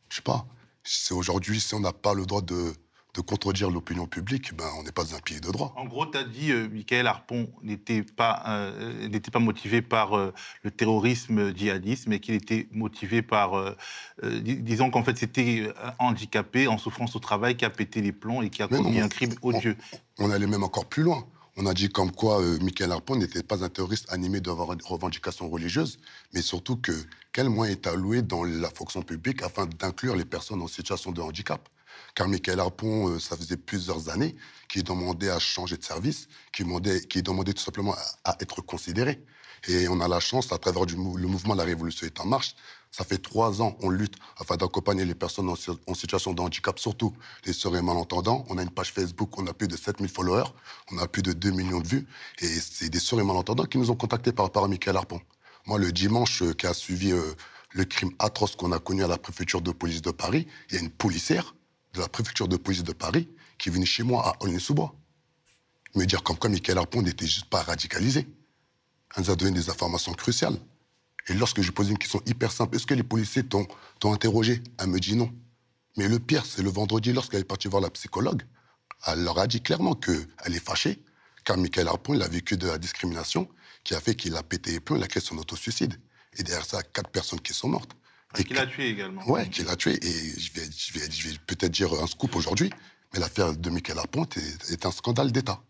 Je 0.09 0.17
sais 0.17 0.21
pas. 0.21 0.45
C'est 0.83 1.13
aujourd'hui, 1.13 1.59
si 1.59 1.73
on 1.75 1.81
n'a 1.81 1.91
pas 1.91 2.13
le 2.13 2.25
droit 2.25 2.41
de, 2.41 2.73
de 3.13 3.21
contredire 3.21 3.69
l'opinion 3.69 4.07
publique, 4.07 4.55
ben, 4.55 4.65
on 4.77 4.83
n'est 4.83 4.93
pas 4.93 5.13
un 5.13 5.19
pays 5.19 5.41
de 5.41 5.51
droit. 5.51 5.73
En 5.75 5.85
gros, 5.85 6.05
tu 6.05 6.17
as 6.17 6.23
dit 6.23 6.51
euh, 6.51 6.69
Michael 6.69 7.05
Harpon 7.05 7.51
n'était 7.63 8.01
pas, 8.03 8.43
euh, 8.47 9.07
n'était 9.09 9.29
pas 9.29 9.39
motivé 9.39 9.81
par 9.81 10.17
euh, 10.17 10.33
le 10.63 10.71
terrorisme 10.71 11.53
djihadiste, 11.55 12.07
mais 12.07 12.21
qu'il 12.21 12.33
était 12.35 12.69
motivé 12.71 13.21
par, 13.21 13.55
euh, 13.55 13.75
dis- 14.23 14.55
disons 14.55 14.89
qu'en 14.89 15.03
fait, 15.03 15.17
c'était 15.17 15.71
un 15.83 15.93
handicapé 15.99 16.67
en 16.67 16.77
souffrance 16.77 17.13
au 17.17 17.19
travail 17.19 17.57
qui 17.57 17.65
a 17.65 17.69
pété 17.69 18.01
les 18.01 18.13
plombs 18.13 18.41
et 18.41 18.49
qui 18.49 18.63
a 18.63 18.67
Mais 18.71 18.77
commis 18.77 18.99
non, 18.99 19.03
un 19.05 19.09
crime 19.09 19.35
odieux. 19.41 19.75
On 20.17 20.31
allait 20.31 20.47
même 20.47 20.63
encore 20.63 20.85
plus 20.85 21.03
loin. 21.03 21.27
On 21.62 21.65
a 21.65 21.74
dit 21.74 21.89
comme 21.89 22.13
quoi 22.13 22.41
euh, 22.41 22.58
Michael 22.62 22.93
Harpon 22.93 23.17
n'était 23.17 23.43
pas 23.43 23.65
un 23.65 23.67
terroriste 23.67 24.06
animé 24.13 24.39
de 24.39 24.50
reven- 24.50 24.82
revendications 24.82 25.50
religieuses, 25.50 26.00
mais 26.34 26.41
surtout 26.41 26.78
que 26.78 26.93
quel 27.34 27.50
moyen 27.50 27.74
est 27.74 27.86
alloué 27.86 28.22
dans 28.22 28.45
la 28.45 28.69
fonction 28.69 29.02
publique 29.02 29.43
afin 29.43 29.65
d'inclure 29.65 30.15
les 30.15 30.24
personnes 30.24 30.62
en 30.62 30.69
situation 30.69 31.12
de 31.12 31.19
handicap? 31.19 31.67
Car 32.15 32.30
Michael 32.30 32.62
Harpon, 32.62 33.10
euh, 33.10 33.19
ça 33.19 33.36
faisait 33.36 33.58
plusieurs 33.58 34.08
années 34.08 34.38
qu'il 34.69 34.86
demandait 34.86 35.32
à 35.32 35.39
changer 35.39 35.76
de 35.76 35.84
service, 35.84 36.30
qu'il 36.54 36.63
demandait, 36.65 37.02
demandait 37.02 37.52
tout 37.52 37.62
simplement 37.62 37.93
à, 38.24 38.38
être 38.39 38.62
considéré. 38.62 39.22
Et 39.67 39.89
on 39.89 40.00
a 40.00 40.08
la 40.08 40.22
chance, 40.22 40.54
à 40.54 40.58
travers 40.60 40.86
le 40.86 41.28
mouvement 41.28 41.56
La 41.56 41.65
Révolution 41.65 42.08
est 42.08 42.22
en 42.22 42.26
marche, 42.26 42.56
ça 42.91 43.04
fait 43.04 43.17
trois 43.17 43.62
ans, 43.62 43.78
on 43.82 43.89
lutte 43.89 44.15
afin 44.38 44.58
d'accompagner 44.58 45.06
les 45.06 45.15
personnes 45.15 45.49
en 45.49 45.93
situation 45.93 46.34
de 46.34 46.41
handicap, 46.41 46.80
surtout 46.80 47.13
les 47.45 47.54
sœurs 47.54 47.75
et 47.75 47.82
malentendants. 47.82 48.45
On 48.49 48.58
a 48.58 48.63
une 48.63 48.71
page 48.71 48.91
Facebook, 48.91 49.38
on 49.38 49.45
a 49.47 49.54
plus 49.54 49.67
de 49.67 49.78
7000 49.78 50.10
followers, 50.10 50.49
on 50.91 50.97
a 50.97 51.08
plus 51.08 51.21
de 51.21 51.34
2 51.34 51.52
millions 51.52 51.82
de 51.82 51.88
vues. 51.88 52.08
Et 52.41 52.47
c'est 52.47 52.89
des 52.89 52.99
sœurs 52.99 53.19
et 53.19 53.23
malentendants 53.23 53.65
qui 53.65 53.78
nous 53.78 53.91
ont 53.91 53.95
contactés 53.95 54.32
par 54.32 54.45
rapport 54.45 54.63
à 54.63 54.67
Michael 54.67 54.97
Harpon. 54.97 55.21
Moi, 55.67 55.78
le 55.78 55.91
dimanche 55.91 56.41
euh, 56.41 56.54
qui 56.54 56.65
a 56.65 56.73
suivi 56.73 57.12
euh, 57.12 57.36
le 57.71 57.86
crime 57.86 58.12
atroce 58.17 58.56
qu'on 58.56 58.71
a 58.71 58.80
connu 58.80 59.04
à 59.04 59.08
la 59.08 59.17
préfecture 59.17 59.62
de 59.62 59.71
police 59.71 60.02
de 60.02 60.12
Paris, 60.12 60.47
il 60.69 60.75
y 60.75 60.78
a 60.80 60.82
une 60.82 60.89
policière 60.89 61.56
de 61.93 61.99
la 62.02 62.08
préfecture 62.08 62.47
de 62.47 62.58
police 62.58 62.84
de 62.84 62.93
Paris 62.93 63.30
qui 63.60 63.69
est 63.69 63.71
venue 63.71 63.86
chez 63.86 64.04
moi 64.04 64.28
à 64.28 64.43
Aulnay-sous-Bois 64.43 64.95
me 65.95 66.06
dire 66.06 66.23
comme 66.23 66.38
quoi 66.38 66.49
Michael 66.49 66.78
Harpon 66.78 67.02
n'était 67.02 67.25
juste 67.25 67.45
pas 67.45 67.62
radicalisé. 67.62 68.28
Elle 69.15 69.23
nous 69.23 69.32
a 69.32 69.36
donné 69.36 69.52
des 69.52 69.69
informations 69.69 70.13
cruciales. 70.13 70.58
Et 71.29 71.33
lorsque 71.35 71.61
je 71.61 71.71
posais 71.71 71.91
une 71.91 71.97
question 71.97 72.21
hyper 72.25 72.51
simple, 72.51 72.75
est-ce 72.75 72.87
que 72.87 72.95
les 72.95 73.03
policiers 73.03 73.43
t'ont 73.43 73.67
interrogé? 74.03 74.61
Elle 74.79 74.87
me 74.87 74.99
dit 74.99 75.15
non. 75.15 75.31
Mais 75.95 76.07
le 76.07 76.19
pire, 76.19 76.45
c'est 76.45 76.63
le 76.63 76.69
vendredi, 76.69 77.13
lorsqu'elle 77.13 77.41
est 77.41 77.45
partie 77.45 77.67
voir 77.67 77.81
la 77.81 77.89
psychologue, 77.91 78.43
elle 79.05 79.23
leur 79.23 79.37
a 79.37 79.47
dit 79.47 79.61
clairement 79.61 79.93
qu'elle 79.95 80.25
est 80.47 80.63
fâchée, 80.63 81.03
car 81.45 81.57
Michael 81.57 81.87
Harpon, 81.87 82.15
il 82.15 82.21
a 82.21 82.27
vécu 82.27 82.57
de 82.57 82.67
la 82.67 82.77
discrimination 82.77 83.47
qui 83.83 83.93
a 83.93 83.99
fait 83.99 84.15
qu'il 84.15 84.35
a 84.35 84.43
pété 84.43 84.71
les 84.71 84.79
plombs, 84.79 84.97
il 84.97 85.03
a 85.03 85.07
créé 85.07 85.21
son 85.21 85.37
autosuicide. 85.37 85.95
Et 86.37 86.43
derrière 86.43 86.65
ça, 86.65 86.81
quatre 86.83 87.09
personnes 87.09 87.39
qui 87.41 87.53
sont 87.53 87.69
mortes. 87.69 87.91
Et 88.37 88.43
qu'il 88.43 88.57
a 88.57 88.67
tué 88.67 88.89
également. 88.89 89.27
Ouais, 89.27 89.49
qui 89.49 89.63
l'a 89.63 89.75
tué. 89.75 89.93
Et 90.03 90.39
je 90.39 90.53
vais, 90.53 90.69
je 90.75 90.93
vais, 90.93 91.11
je 91.11 91.29
vais 91.29 91.35
peut-être 91.47 91.71
dire 91.71 91.91
un 91.93 92.07
scoop 92.07 92.35
aujourd'hui, 92.35 92.69
mais 93.13 93.19
l'affaire 93.19 93.55
de 93.55 93.69
Michael 93.69 93.97
Harpon 93.97 94.25
est, 94.35 94.71
est 94.71 94.85
un 94.85 94.91
scandale 94.91 95.31
d'État. 95.31 95.61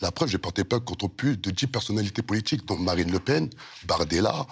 La 0.00 0.12
preuve, 0.12 0.28
j'ai 0.28 0.38
porté 0.38 0.62
plainte 0.64 0.84
contre 0.84 1.08
plus 1.08 1.36
de 1.36 1.50
10 1.50 1.66
personnalités 1.68 2.22
politiques, 2.22 2.64
dont 2.66 2.76
Marine 2.76 3.10
Le 3.10 3.18
Pen, 3.18 3.50
Bardella, 3.84 4.46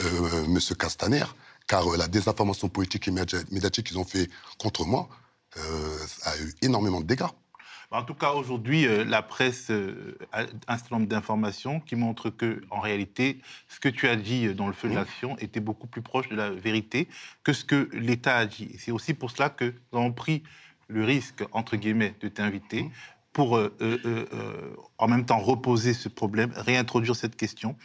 euh, 0.00 0.44
M. 0.44 0.58
Castaner, 0.78 1.24
car 1.66 1.86
euh, 1.86 1.96
la 1.96 2.08
désinformation 2.08 2.68
politique 2.68 3.08
et 3.08 3.10
média- 3.10 3.42
médiatique 3.50 3.86
qu'ils 3.86 3.98
ont 3.98 4.04
fait 4.04 4.30
contre 4.58 4.84
moi 4.84 5.08
euh, 5.56 5.98
a 6.24 6.36
eu 6.38 6.54
énormément 6.62 7.00
de 7.00 7.06
dégâts. 7.06 7.30
Bah, 7.90 7.98
En 7.98 8.04
tout 8.04 8.14
cas, 8.14 8.32
aujourd'hui, 8.32 8.86
euh, 8.86 9.04
la 9.04 9.22
presse 9.22 9.70
a 10.32 10.40
un 10.66 10.78
certain 10.78 10.96
nombre 10.96 11.08
d'informations 11.08 11.78
qui 11.80 11.94
montrent 11.94 12.30
que, 12.30 12.62
en 12.70 12.80
réalité, 12.80 13.40
ce 13.68 13.78
que 13.80 13.90
tu 13.90 14.08
as 14.08 14.16
dit 14.16 14.54
dans 14.54 14.66
le 14.66 14.72
feu 14.72 14.88
de 14.88 14.94
l'action 14.94 15.36
était 15.38 15.60
beaucoup 15.60 15.86
plus 15.86 16.00
proche 16.02 16.28
de 16.30 16.36
la 16.36 16.50
vérité 16.50 17.08
que 17.44 17.52
ce 17.52 17.64
que 17.64 17.90
l'État 17.92 18.36
a 18.38 18.46
dit. 18.46 18.74
C'est 18.78 18.92
aussi 18.92 19.12
pour 19.12 19.30
cela 19.30 19.50
que 19.50 19.74
nous 19.92 19.98
avons 19.98 20.12
pris 20.12 20.42
le 20.88 21.04
risque, 21.04 21.44
entre 21.52 21.76
guillemets, 21.76 22.14
de 22.20 22.28
t'inviter 22.28 22.90
pour, 23.34 23.56
euh, 23.56 23.74
euh, 23.80 23.98
euh, 24.04 24.74
en 24.98 25.08
même 25.08 25.24
temps, 25.24 25.38
reposer 25.38 25.94
ce 25.94 26.08
problème, 26.08 26.52
réintroduire 26.54 27.16
cette 27.16 27.36
question 27.36 27.76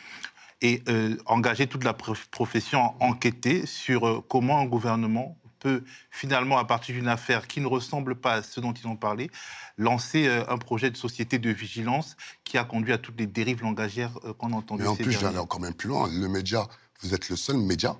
et 0.61 0.83
euh, 0.89 1.17
engager 1.25 1.67
toute 1.67 1.83
la 1.83 1.93
prof- 1.93 2.27
profession 2.31 2.79
à 2.79 2.95
enquêter 2.99 3.65
sur 3.65 4.07
euh, 4.07 4.25
comment 4.27 4.59
un 4.59 4.65
gouvernement 4.65 5.37
peut 5.59 5.83
finalement, 6.11 6.57
à 6.59 6.65
partir 6.65 6.93
d'une 6.95 7.07
affaire 7.07 7.47
qui 7.47 7.61
ne 7.61 7.67
ressemble 7.67 8.15
pas 8.15 8.33
à 8.33 8.43
ce 8.43 8.59
dont 8.59 8.73
ils 8.73 8.87
ont 8.87 8.95
parlé, 8.95 9.31
lancer 9.77 10.27
euh, 10.27 10.43
un 10.49 10.57
projet 10.57 10.91
de 10.91 10.97
société 10.97 11.39
de 11.39 11.49
vigilance 11.49 12.15
qui 12.43 12.57
a 12.57 12.63
conduit 12.63 12.93
à 12.93 12.99
toutes 12.99 13.19
les 13.19 13.27
dérives 13.27 13.63
langagières 13.63 14.17
euh, 14.23 14.33
qu'on 14.33 14.53
a 14.53 14.55
entendues. 14.55 14.83
Mais 14.83 14.89
en 14.89 14.95
ces 14.95 15.03
plus, 15.03 15.23
aller 15.23 15.39
encore 15.39 15.59
même 15.59 15.73
plus 15.73 15.89
loin. 15.89 16.07
Le 16.11 16.27
média, 16.27 16.67
vous 17.01 17.13
êtes 17.13 17.29
le 17.29 17.35
seul 17.35 17.57
média 17.57 17.97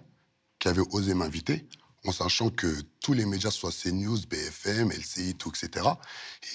qui 0.59 0.67
avait 0.67 0.83
osé 0.91 1.13
m'inviter, 1.13 1.67
en 2.07 2.11
sachant 2.11 2.49
que 2.49 2.67
tous 3.01 3.13
les 3.13 3.25
médias, 3.25 3.51
soit 3.51 3.71
CNews, 3.71 4.17
BFM, 4.29 4.91
LCI, 4.91 5.35
tout, 5.35 5.49
etc., 5.49 5.85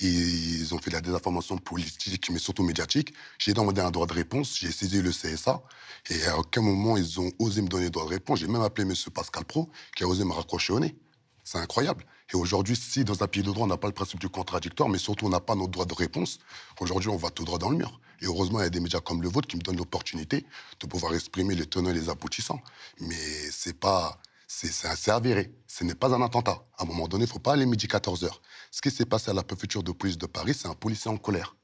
ils 0.01 0.75
ont 0.75 0.79
fait 0.79 0.91
de 0.91 0.97
la 0.97 1.01
désinformation 1.01 1.59
politique, 1.59 2.31
mais 2.31 2.39
surtout 2.39 2.63
médiatique. 2.63 3.13
J'ai 3.39 3.53
demandé 3.53 3.81
un 3.81 3.91
droit 3.91 4.07
de 4.07 4.13
réponse, 4.13 4.59
j'ai 4.59 4.73
saisi 4.73 5.03
le 5.03 5.11
CSA, 5.11 5.63
et 6.11 6.27
à 6.27 6.39
aucun 6.39 6.63
moment 6.63 6.97
ils 6.97 7.21
ont 7.21 7.31
osé 7.39 7.63
me 7.63 7.69
donner 7.69 7.85
le 7.85 7.91
droit 7.91 8.05
de 8.05 8.11
réponse. 8.11 8.41
J'ai 8.41 8.47
même 8.49 8.63
appelé 8.63 8.89
M. 8.89 8.95
Pascal 9.15 9.45
Pro, 9.45 9.71
qui 9.95 10.05
a 10.05 10.09
osé 10.09 10.25
me 10.25 10.33
raccrocher 10.33 10.73
au 10.73 10.81
nez. 10.81 10.97
C'est 11.45 11.59
incroyable. 11.59 12.05
Et 12.33 12.37
aujourd'hui, 12.37 12.77
si 12.77 13.05
dans 13.05 13.23
un 13.23 13.27
pays 13.27 13.43
de 13.43 13.51
droit, 13.53 13.65
on 13.65 13.69
n'a 13.69 13.77
pas 13.77 13.89
le 13.89 13.95
principe 13.95 14.21
du 14.21 14.29
contradictoire, 14.29 14.89
mais 14.89 14.99
surtout 14.99 15.27
on 15.27 15.31
n'a 15.31 15.41
pas 15.41 15.55
notre 15.55 15.71
droit 15.71 15.85
de 15.85 15.95
réponse, 15.95 16.39
aujourd'hui, 16.81 17.11
on 17.11 17.17
va 17.17 17.31
tout 17.31 17.45
droit 17.45 17.59
dans 17.59 17.69
le 17.71 17.77
mur. 17.77 18.01
Et 18.23 18.27
heureusement, 18.27 18.61
il 18.61 18.63
y 18.63 18.67
a 18.67 18.71
des 18.71 18.81
médias 18.81 19.01
comme 19.01 19.21
le 19.21 19.29
vôtre 19.29 19.49
qui 19.49 19.57
me 19.57 19.63
donnent 19.63 19.77
l'opportunité 19.77 20.47
de 20.81 20.87
pouvoir 20.87 21.15
exprimer 21.15 21.55
les 21.55 21.67
tenants 21.67 21.91
et 21.91 21.95
les 21.95 22.09
aboutissants. 22.09 22.63
Mais 23.01 23.51
c'est 23.51 23.79
pas. 23.79 24.19
C'est 24.55 24.87
assez 24.87 25.11
avéré. 25.11 25.51
Ce 25.67 25.83
n'est 25.83 25.95
pas 25.95 26.15
un 26.15 26.21
attentat. 26.21 26.63
À 26.77 26.83
un 26.83 26.87
moment 26.87 27.09
donné, 27.09 27.25
il 27.25 27.27
ne 27.27 27.33
faut 27.33 27.39
pas 27.39 27.55
aller 27.55 27.65
midi 27.65 27.87
14h. 27.87 28.29
Ce 28.71 28.83
qui 28.83 28.91
s'est 28.91 29.07
passé 29.07 29.31
à 29.31 29.35
la 29.35 29.43
préfecture 29.43 29.83
de 29.83 29.93
police 29.93 30.19
de 30.19 30.27
Paris, 30.27 30.53
c'est 30.55 30.69
un 30.69 30.75
policier 30.75 31.11
en 31.11 31.17
colère. 31.17 31.57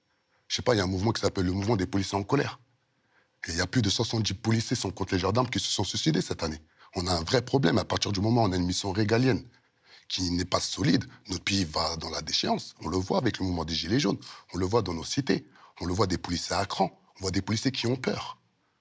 Je 0.49 0.57
sais 0.57 0.63
pas, 0.63 0.75
il 0.75 0.79
y 0.79 0.81
a 0.81 0.85
un 0.85 0.89
mouvement 0.89 1.13
qui 1.13 1.21
s'appelle 1.21 1.45
le 1.45 1.53
mouvement 1.53 1.77
des 1.77 1.87
policiers 1.87 2.17
en 2.17 2.23
colère. 2.23 2.59
Et 3.47 3.53
il 3.53 3.57
y 3.59 3.61
a 3.61 3.67
plus 3.67 3.83
de 3.83 3.91
70 3.91 4.33
policiers 4.35 4.75
sont 4.75 4.91
contre 4.91 5.13
les 5.13 5.21
gendarmes 5.21 5.51
qui 5.51 5.61
se 5.61 5.71
sont 5.71 5.85
suicidés 5.85 6.23
cette 6.23 6.43
année. 6.43 6.61
On 6.97 7.07
a 7.07 7.13
un 7.13 7.23
vrai 7.23 7.43
problème 7.43 7.77
à 7.77 7.85
partir 7.85 8.11
du 8.11 8.21
moment 8.21 8.45
où 8.45 8.47
on 8.47 8.53
a 8.53 8.57
une 8.57 8.67
mission 8.67 8.91
régalienne 8.91 9.45
qui 10.09 10.31
n'est 10.31 10.47
pas 10.47 10.61
solide. 10.61 11.05
Notre 11.29 11.45
pays 11.45 11.65
va 11.65 11.95
dans 11.97 12.11
la 12.11 12.23
déchéance. 12.23 12.75
On 12.81 12.89
le 12.89 12.97
voit 12.97 13.19
avec 13.19 13.39
le 13.39 13.45
mouvement 13.45 13.67
des 13.67 13.75
Gilets 13.75 14.01
jaunes. 14.01 14.19
On 14.55 14.59
le 14.59 14.65
voit 14.65 14.81
dans 14.81 14.95
nos 14.95 15.05
cités. 15.05 15.47
On 15.83 15.85
le 15.85 15.93
voit 15.93 16.07
des 16.07 16.19
policiers 16.19 16.57
à 16.57 16.65
cran. 16.65 16.99
On 17.19 17.21
voit 17.21 17.33
des 17.33 17.43
policiers 17.43 17.71
qui 17.71 17.87
ont 17.87 17.97
peur. 17.97 18.38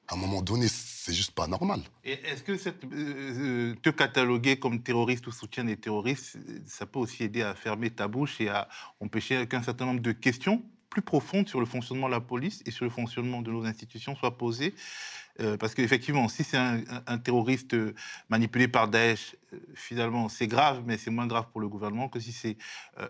À 0.07 0.15
un 0.15 0.17
moment 0.17 0.41
donné, 0.41 0.67
c'est 0.69 1.13
juste 1.13 1.31
pas 1.31 1.47
normal. 1.47 1.81
Est-ce 2.03 2.43
que 2.43 2.53
euh, 2.53 2.71
euh, 2.93 3.75
te 3.81 3.89
cataloguer 3.89 4.57
comme 4.57 4.81
terroriste 4.81 5.27
ou 5.27 5.31
soutien 5.31 5.65
des 5.65 5.75
terroristes, 5.75 6.37
ça 6.65 6.85
peut 6.85 6.99
aussi 6.99 7.23
aider 7.23 7.41
à 7.41 7.53
fermer 7.55 7.89
ta 7.89 8.07
bouche 8.07 8.39
et 8.39 8.47
à 8.47 8.69
empêcher 9.01 9.45
qu'un 9.47 9.63
certain 9.63 9.85
nombre 9.85 10.01
de 10.01 10.13
questions 10.13 10.63
plus 10.89 11.01
profondes 11.01 11.49
sur 11.49 11.59
le 11.59 11.65
fonctionnement 11.65 12.07
de 12.07 12.13
la 12.13 12.21
police 12.21 12.63
et 12.65 12.71
sur 12.71 12.85
le 12.85 12.91
fonctionnement 12.91 13.41
de 13.41 13.51
nos 13.51 13.65
institutions 13.65 14.15
soient 14.15 14.37
posées 14.37 14.73
Euh, 15.39 15.57
parce 15.57 15.75
qu'effectivement, 15.75 16.27
si 16.29 16.43
c'est 16.43 16.57
un, 16.57 17.17
terroriste 17.19 17.73
euh, 17.75 17.93
manipulé 18.29 18.67
par 18.67 18.87
Daesh, 18.87 19.35
euh, 19.53 19.57
finalement, 19.75 20.29
c'est 20.29 20.47
grave, 20.47 20.81
mais 20.85 20.97
c'est 20.97 21.11
moins 21.11 21.27
grave 21.27 21.45
pour 21.51 21.61
le 21.61 21.67
gouvernement 21.67 22.09
que 22.09 22.19
si 22.19 22.31
c'est 22.31 22.57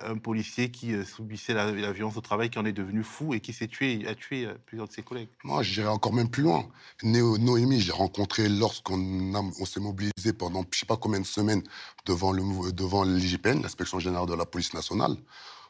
un 0.01 0.17
policier 0.17 0.69
qui 0.69 0.93
subissait 1.05 1.53
la, 1.53 1.71
violence 1.91 2.17
au 2.17 2.21
travail, 2.21 2.49
qui 2.49 2.59
en 2.59 2.65
est 2.65 2.73
devenu 2.73 3.03
fou 3.03 3.33
et 3.33 3.39
qui 3.39 3.53
s'est 3.53 3.67
tué, 3.67 4.05
a 4.07 4.15
tué 4.15 4.47
plusieurs 4.65 4.87
de 4.87 4.93
ses 4.93 5.03
collègues. 5.03 5.29
Moi, 5.43 5.63
j'irais 5.63 5.87
encore 5.87 6.13
même 6.13 6.29
plus 6.29 6.43
loin. 6.43 6.67
Noémie, 7.03 7.79
j'ai 7.79 7.93
rencontré 7.93 8.49
lorsqu'on 8.49 8.99
on, 9.33 9.65
s'est 9.65 9.79
mobilisé 9.79 10.33
pendant 10.37 10.61
je 10.61 10.67
ne 10.67 10.79
sais 10.79 10.85
pas 10.85 10.97
combien 10.97 11.21
de 11.21 11.25
semaines 11.25 11.63
devant 12.05 12.33
l'IGPN, 12.33 12.75
devant 12.75 13.05
l'inspection 13.61 13.99
générale 13.99 14.27
de 14.27 14.35
la 14.35 14.45
police 14.45 14.73
nationale. 14.73 15.15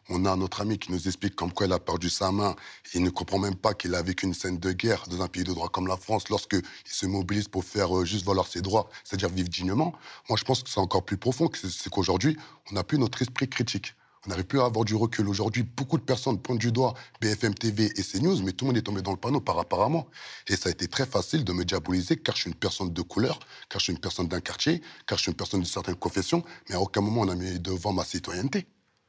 On 0.09 0.25
a 0.25 0.35
notre 0.35 0.61
ami 0.61 0.79
qui 0.79 0.91
nous 0.91 1.07
explique 1.07 1.35
comme 1.35 1.51
quoi 1.51 1.65
il 1.65 1.73
a 1.73 1.79
perdu 1.79 2.09
sa 2.09 2.31
main. 2.31 2.55
Il 2.93 3.03
ne 3.03 3.09
comprend 3.09 3.39
même 3.39 3.55
pas 3.55 3.73
qu'il 3.73 3.93
a 3.93 4.01
vécu 4.01 4.25
une 4.25 4.33
scène 4.33 4.57
de 4.57 4.71
guerre 4.71 5.03
dans 5.09 5.21
un 5.21 5.27
pays 5.27 5.43
de 5.43 5.53
droit 5.53 5.67
comme 5.69 5.87
la 5.87 5.97
France 5.97 6.29
lorsqu'il 6.29 6.61
se 6.85 7.05
mobilise 7.05 7.47
pour 7.47 7.65
faire 7.65 7.97
euh, 7.97 8.05
juste 8.05 8.25
valoir 8.25 8.47
ses 8.47 8.61
droits, 8.61 8.89
c'est-à-dire 9.03 9.29
vivre 9.29 9.49
dignement. 9.49 9.93
Moi, 10.29 10.37
je 10.37 10.45
pense 10.45 10.63
que 10.63 10.69
c'est 10.69 10.79
encore 10.79 11.03
plus 11.03 11.17
profond. 11.17 11.49
C'est 11.53 11.89
qu'aujourd'hui, 11.89 12.37
on 12.71 12.75
n'a 12.75 12.83
plus 12.83 12.97
notre 12.97 13.21
esprit 13.21 13.49
critique. 13.49 13.95
On 14.25 14.29
n'arrive 14.29 14.45
plus 14.45 14.59
à 14.59 14.65
avoir 14.65 14.83
du 14.83 14.95
recul. 14.95 15.27
Aujourd'hui, 15.29 15.63
beaucoup 15.63 15.97
de 15.97 16.03
personnes 16.03 16.37
pointent 16.41 16.59
du 16.59 16.71
doigt 16.71 16.93
BFM 17.21 17.53
TV 17.53 17.91
et 17.95 18.03
CNews, 18.03 18.41
mais 18.43 18.51
tout 18.51 18.65
le 18.65 18.69
monde 18.69 18.77
est 18.77 18.81
tombé 18.81 19.01
dans 19.01 19.11
le 19.11 19.17
panneau 19.17 19.39
par 19.39 19.89
moi. 19.89 20.07
Et 20.47 20.55
ça 20.55 20.69
a 20.69 20.71
été 20.71 20.87
très 20.87 21.05
facile 21.05 21.43
de 21.43 21.53
me 21.53 21.63
diaboliser 21.63 22.17
car 22.17 22.35
je 22.35 22.41
suis 22.41 22.49
une 22.49 22.55
personne 22.55 22.91
de 22.91 23.01
couleur, 23.01 23.39
car 23.69 23.79
je 23.79 23.85
suis 23.85 23.93
une 23.93 23.99
personne 23.99 24.27
d'un 24.27 24.41
quartier, 24.41 24.81
car 25.05 25.17
je 25.17 25.23
suis 25.23 25.31
une 25.31 25.37
personne 25.37 25.61
d'une 25.61 25.69
certaine 25.69 25.95
confession, 25.95 26.43
mais 26.69 26.75
à 26.75 26.81
aucun 26.81 27.01
moment 27.01 27.21
on 27.21 27.29
a 27.29 27.35
mis 27.35 27.59
devant 27.59 27.93
ma 27.93 28.03
citoyenneté. 28.03 28.67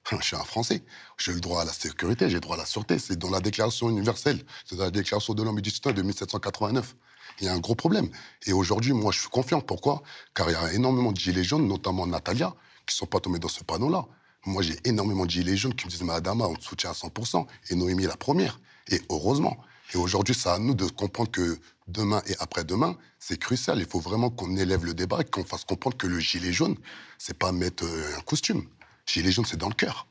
Je 0.20 0.26
suis 0.26 0.36
un 0.36 0.44
Français. 0.44 0.82
J'ai 1.18 1.32
le 1.32 1.40
droit 1.40 1.62
à 1.62 1.64
la 1.64 1.72
sécurité, 1.72 2.28
j'ai 2.28 2.34
le 2.34 2.40
droit 2.40 2.56
à 2.56 2.58
la 2.58 2.66
sûreté. 2.66 2.98
C'est 2.98 3.18
dans 3.18 3.30
la 3.30 3.40
Déclaration 3.40 3.90
universelle. 3.90 4.40
C'est 4.64 4.76
dans 4.76 4.84
la 4.84 4.90
Déclaration 4.90 5.34
de 5.34 5.42
l'homme 5.42 5.58
et 5.58 5.62
du 5.62 5.70
de 5.70 6.02
1789. 6.02 6.94
Il 7.40 7.46
y 7.46 7.48
a 7.48 7.52
un 7.52 7.58
gros 7.58 7.74
problème. 7.74 8.08
Et 8.46 8.52
aujourd'hui, 8.52 8.92
moi, 8.92 9.12
je 9.12 9.20
suis 9.20 9.28
confiant. 9.28 9.60
Pourquoi? 9.60 10.02
Car 10.34 10.48
il 10.48 10.52
y 10.52 10.56
a 10.56 10.72
énormément 10.72 11.12
de 11.12 11.18
gilets 11.18 11.44
jaunes, 11.44 11.66
notamment 11.68 12.06
Natalia, 12.06 12.54
qui 12.86 12.94
ne 12.94 12.98
sont 12.98 13.06
pas 13.06 13.20
tombés 13.20 13.38
dans 13.38 13.48
ce 13.48 13.62
panneau-là. 13.64 14.06
Moi, 14.46 14.62
j'ai 14.62 14.76
énormément 14.84 15.26
de 15.26 15.30
gilets 15.30 15.56
jaunes 15.56 15.74
qui 15.74 15.86
me 15.86 15.90
disent 15.90 16.02
Madame, 16.02 16.40
on 16.40 16.54
te 16.54 16.64
soutient 16.64 16.90
à 16.90 16.94
100%. 16.94 17.46
Et 17.70 17.74
Noémie 17.74 18.06
la 18.06 18.16
première. 18.16 18.60
Et 18.88 19.02
heureusement. 19.10 19.58
Et 19.94 19.98
aujourd'hui, 19.98 20.34
c'est 20.34 20.48
à 20.48 20.58
nous 20.58 20.74
de 20.74 20.86
comprendre 20.86 21.30
que 21.30 21.58
demain 21.86 22.22
et 22.26 22.34
après-demain, 22.40 22.96
c'est 23.18 23.38
crucial. 23.38 23.78
Il 23.78 23.86
faut 23.86 24.00
vraiment 24.00 24.30
qu'on 24.30 24.56
élève 24.56 24.84
le 24.84 24.94
débat 24.94 25.20
et 25.20 25.24
qu'on 25.24 25.44
fasse 25.44 25.64
comprendre 25.64 25.96
que 25.96 26.06
le 26.06 26.18
gilet 26.18 26.52
jaune, 26.52 26.76
c'est 27.18 27.38
pas 27.38 27.52
mettre 27.52 27.84
euh, 27.84 28.16
un 28.18 28.20
costume. 28.22 28.64
Gilets 29.08 29.32
jaunes, 29.32 29.44
c'est 29.44 29.56
dans 29.56 29.68
le 29.68 29.74
cœur. 29.74 30.06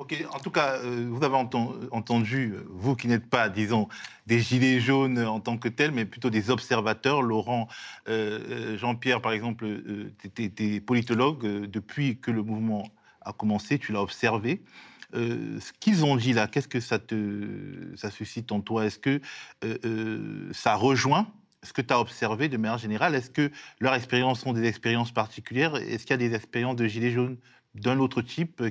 Ok, 0.00 0.16
en 0.32 0.38
tout 0.38 0.50
cas, 0.50 0.76
euh, 0.76 1.08
vous 1.10 1.22
avez 1.22 1.36
entendu, 1.36 2.54
vous 2.70 2.96
qui 2.96 3.06
n'êtes 3.06 3.28
pas, 3.28 3.50
disons, 3.50 3.86
des 4.26 4.40
gilets 4.40 4.80
jaunes 4.80 5.18
en 5.18 5.40
tant 5.40 5.58
que 5.58 5.68
tels, 5.68 5.92
mais 5.92 6.06
plutôt 6.06 6.30
des 6.30 6.48
observateurs. 6.48 7.20
Laurent, 7.20 7.68
euh, 8.08 8.40
euh, 8.48 8.78
Jean-Pierre, 8.78 9.20
par 9.20 9.32
exemple, 9.32 9.66
tu 10.32 10.50
es, 10.58 10.80
politologue. 10.80 11.66
depuis 11.66 12.16
que 12.18 12.30
le 12.30 12.42
mouvement 12.42 12.88
a 13.20 13.34
commencé, 13.34 13.78
tu 13.78 13.92
l'as 13.92 14.00
observé. 14.00 14.62
ce 15.12 15.72
qu'ils 15.80 16.02
ont 16.06 16.16
dit 16.16 16.32
là, 16.32 16.46
qu'est-ce 16.46 16.68
que 16.68 16.80
ça 16.80 16.98
te 16.98 17.94
ça 17.96 18.10
suscite 18.10 18.52
en 18.52 18.62
toi? 18.62 18.86
Est-ce 18.86 18.98
que 18.98 19.20
ça 20.54 20.76
rejoint 20.76 21.26
ce 21.62 21.74
que 21.74 21.82
tu 21.82 21.92
as 21.92 22.00
observé 22.00 22.48
de 22.48 22.56
manière 22.56 22.78
générale? 22.78 23.14
Est-ce 23.14 23.28
que 23.28 23.50
leurs 23.80 23.94
expériences 23.94 24.40
sont 24.40 24.54
des 24.54 24.64
expériences 24.64 25.12
particulières? 25.12 25.76
Est-ce 25.76 26.06
qu'il 26.06 26.12
y 26.12 26.24
a 26.24 26.28
des 26.28 26.34
expériences 26.34 26.76
de 26.76 26.86
gilets 26.86 27.10
jaunes? 27.10 27.36
D'un 27.74 27.98
autre 27.98 28.22
type 28.22 28.62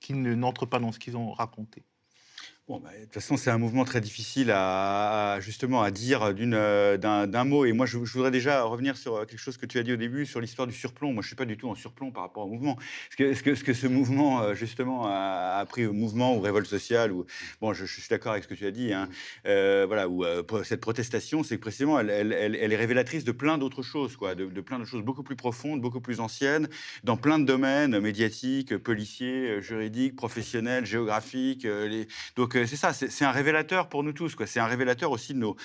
qui 0.00 0.12
n'entrent 0.14 0.66
pas 0.66 0.78
dans 0.78 0.92
ce 0.92 0.98
qu'ils 0.98 1.16
ont 1.16 1.32
raconté. 1.32 1.84
Bon, 2.68 2.80
bah, 2.80 2.90
de 2.98 3.04
toute 3.04 3.14
façon, 3.14 3.36
c'est 3.36 3.50
un 3.50 3.58
mouvement 3.58 3.84
très 3.84 4.00
difficile 4.00 4.50
à, 4.52 5.38
justement 5.40 5.82
à 5.82 5.92
dire 5.92 6.34
euh, 6.36 6.96
d'un 6.96 7.44
mot. 7.44 7.64
Et 7.64 7.72
moi, 7.72 7.86
je, 7.86 7.96
voudrais 7.96 8.32
déjà 8.32 8.64
revenir 8.64 8.96
sur 8.96 9.14
euh, 9.14 9.24
quelque 9.24 9.38
chose 9.38 9.56
que 9.56 9.66
tu 9.66 9.78
as 9.78 9.84
dit 9.84 9.92
au 9.92 9.96
début 9.96 10.26
sur 10.26 10.40
l'histoire 10.40 10.66
du 10.66 10.74
surplomb. 10.74 11.12
Moi, 11.12 11.22
je 11.22 11.28
suis 11.28 11.36
pas 11.36 11.44
du 11.44 11.56
tout 11.56 11.68
en 11.68 11.76
surplomb 11.76 12.10
par 12.10 12.24
rapport 12.24 12.42
au 12.42 12.48
mouvement. 12.48 12.76
Est-ce 13.12 13.16
que, 13.16 13.34
ce 13.34 13.42
que, 13.44 13.54
ce 13.54 13.62
que, 13.62 13.72
ce 13.72 13.86
mouvement, 13.86 14.42
euh, 14.42 14.54
justement, 14.54 15.06
a, 15.06 15.64
pris 15.68 15.86
au 15.86 15.92
mouvement 15.92 16.36
ou 16.36 16.40
révolte 16.40 16.66
sociale 16.66 17.12
ou 17.12 17.24
bon, 17.60 17.72
je, 17.72 17.84
suis 17.84 18.02
d'accord 18.10 18.32
avec 18.32 18.42
ce 18.42 18.48
que 18.48 18.54
tu 18.54 18.66
as 18.66 18.72
dit. 18.72 18.92
Hein, 18.92 19.08
voilà, 19.44 20.08
ou 20.08 20.24
cette 20.64 20.80
protestation, 20.80 21.44
c'est 21.44 21.58
que 21.58 21.62
précisément, 21.62 22.00
elle, 22.00 22.10
elle, 22.10 22.32
elle, 22.32 22.72
est 22.72 22.76
révélatrice 22.76 23.22
de 23.22 23.32
plein 23.32 23.58
d'autres 23.58 23.82
choses, 23.82 24.16
quoi, 24.16 24.34
de, 24.34 24.46
plein 24.60 24.80
de 24.80 24.84
choses 24.84 25.02
beaucoup 25.02 25.22
plus 25.22 25.36
profondes, 25.36 25.80
beaucoup 25.80 26.00
plus 26.00 26.18
anciennes, 26.18 26.68
dans 27.04 27.16
plein 27.16 27.38
de 27.38 27.44
domaines 27.44 28.00
médiatiques, 28.00 28.76
policiers, 28.76 29.62
juridiques, 29.62 30.16
professionnels, 30.16 30.84
géographiques. 30.84 31.62
Les... 31.62 32.08
Donc 32.34 32.55
c'est 32.64 32.76
ça, 32.76 32.92
c'est 32.92 33.24
un 33.24 33.30
révélateur 33.30 33.88
pour 33.88 34.02
nous 34.02 34.12
tous. 34.12 34.34
C'est 34.46 34.60
un 34.60 34.66
révélateur 34.66 35.10
aussi 35.10 35.34
de 35.34 35.38
nos, 35.38 35.56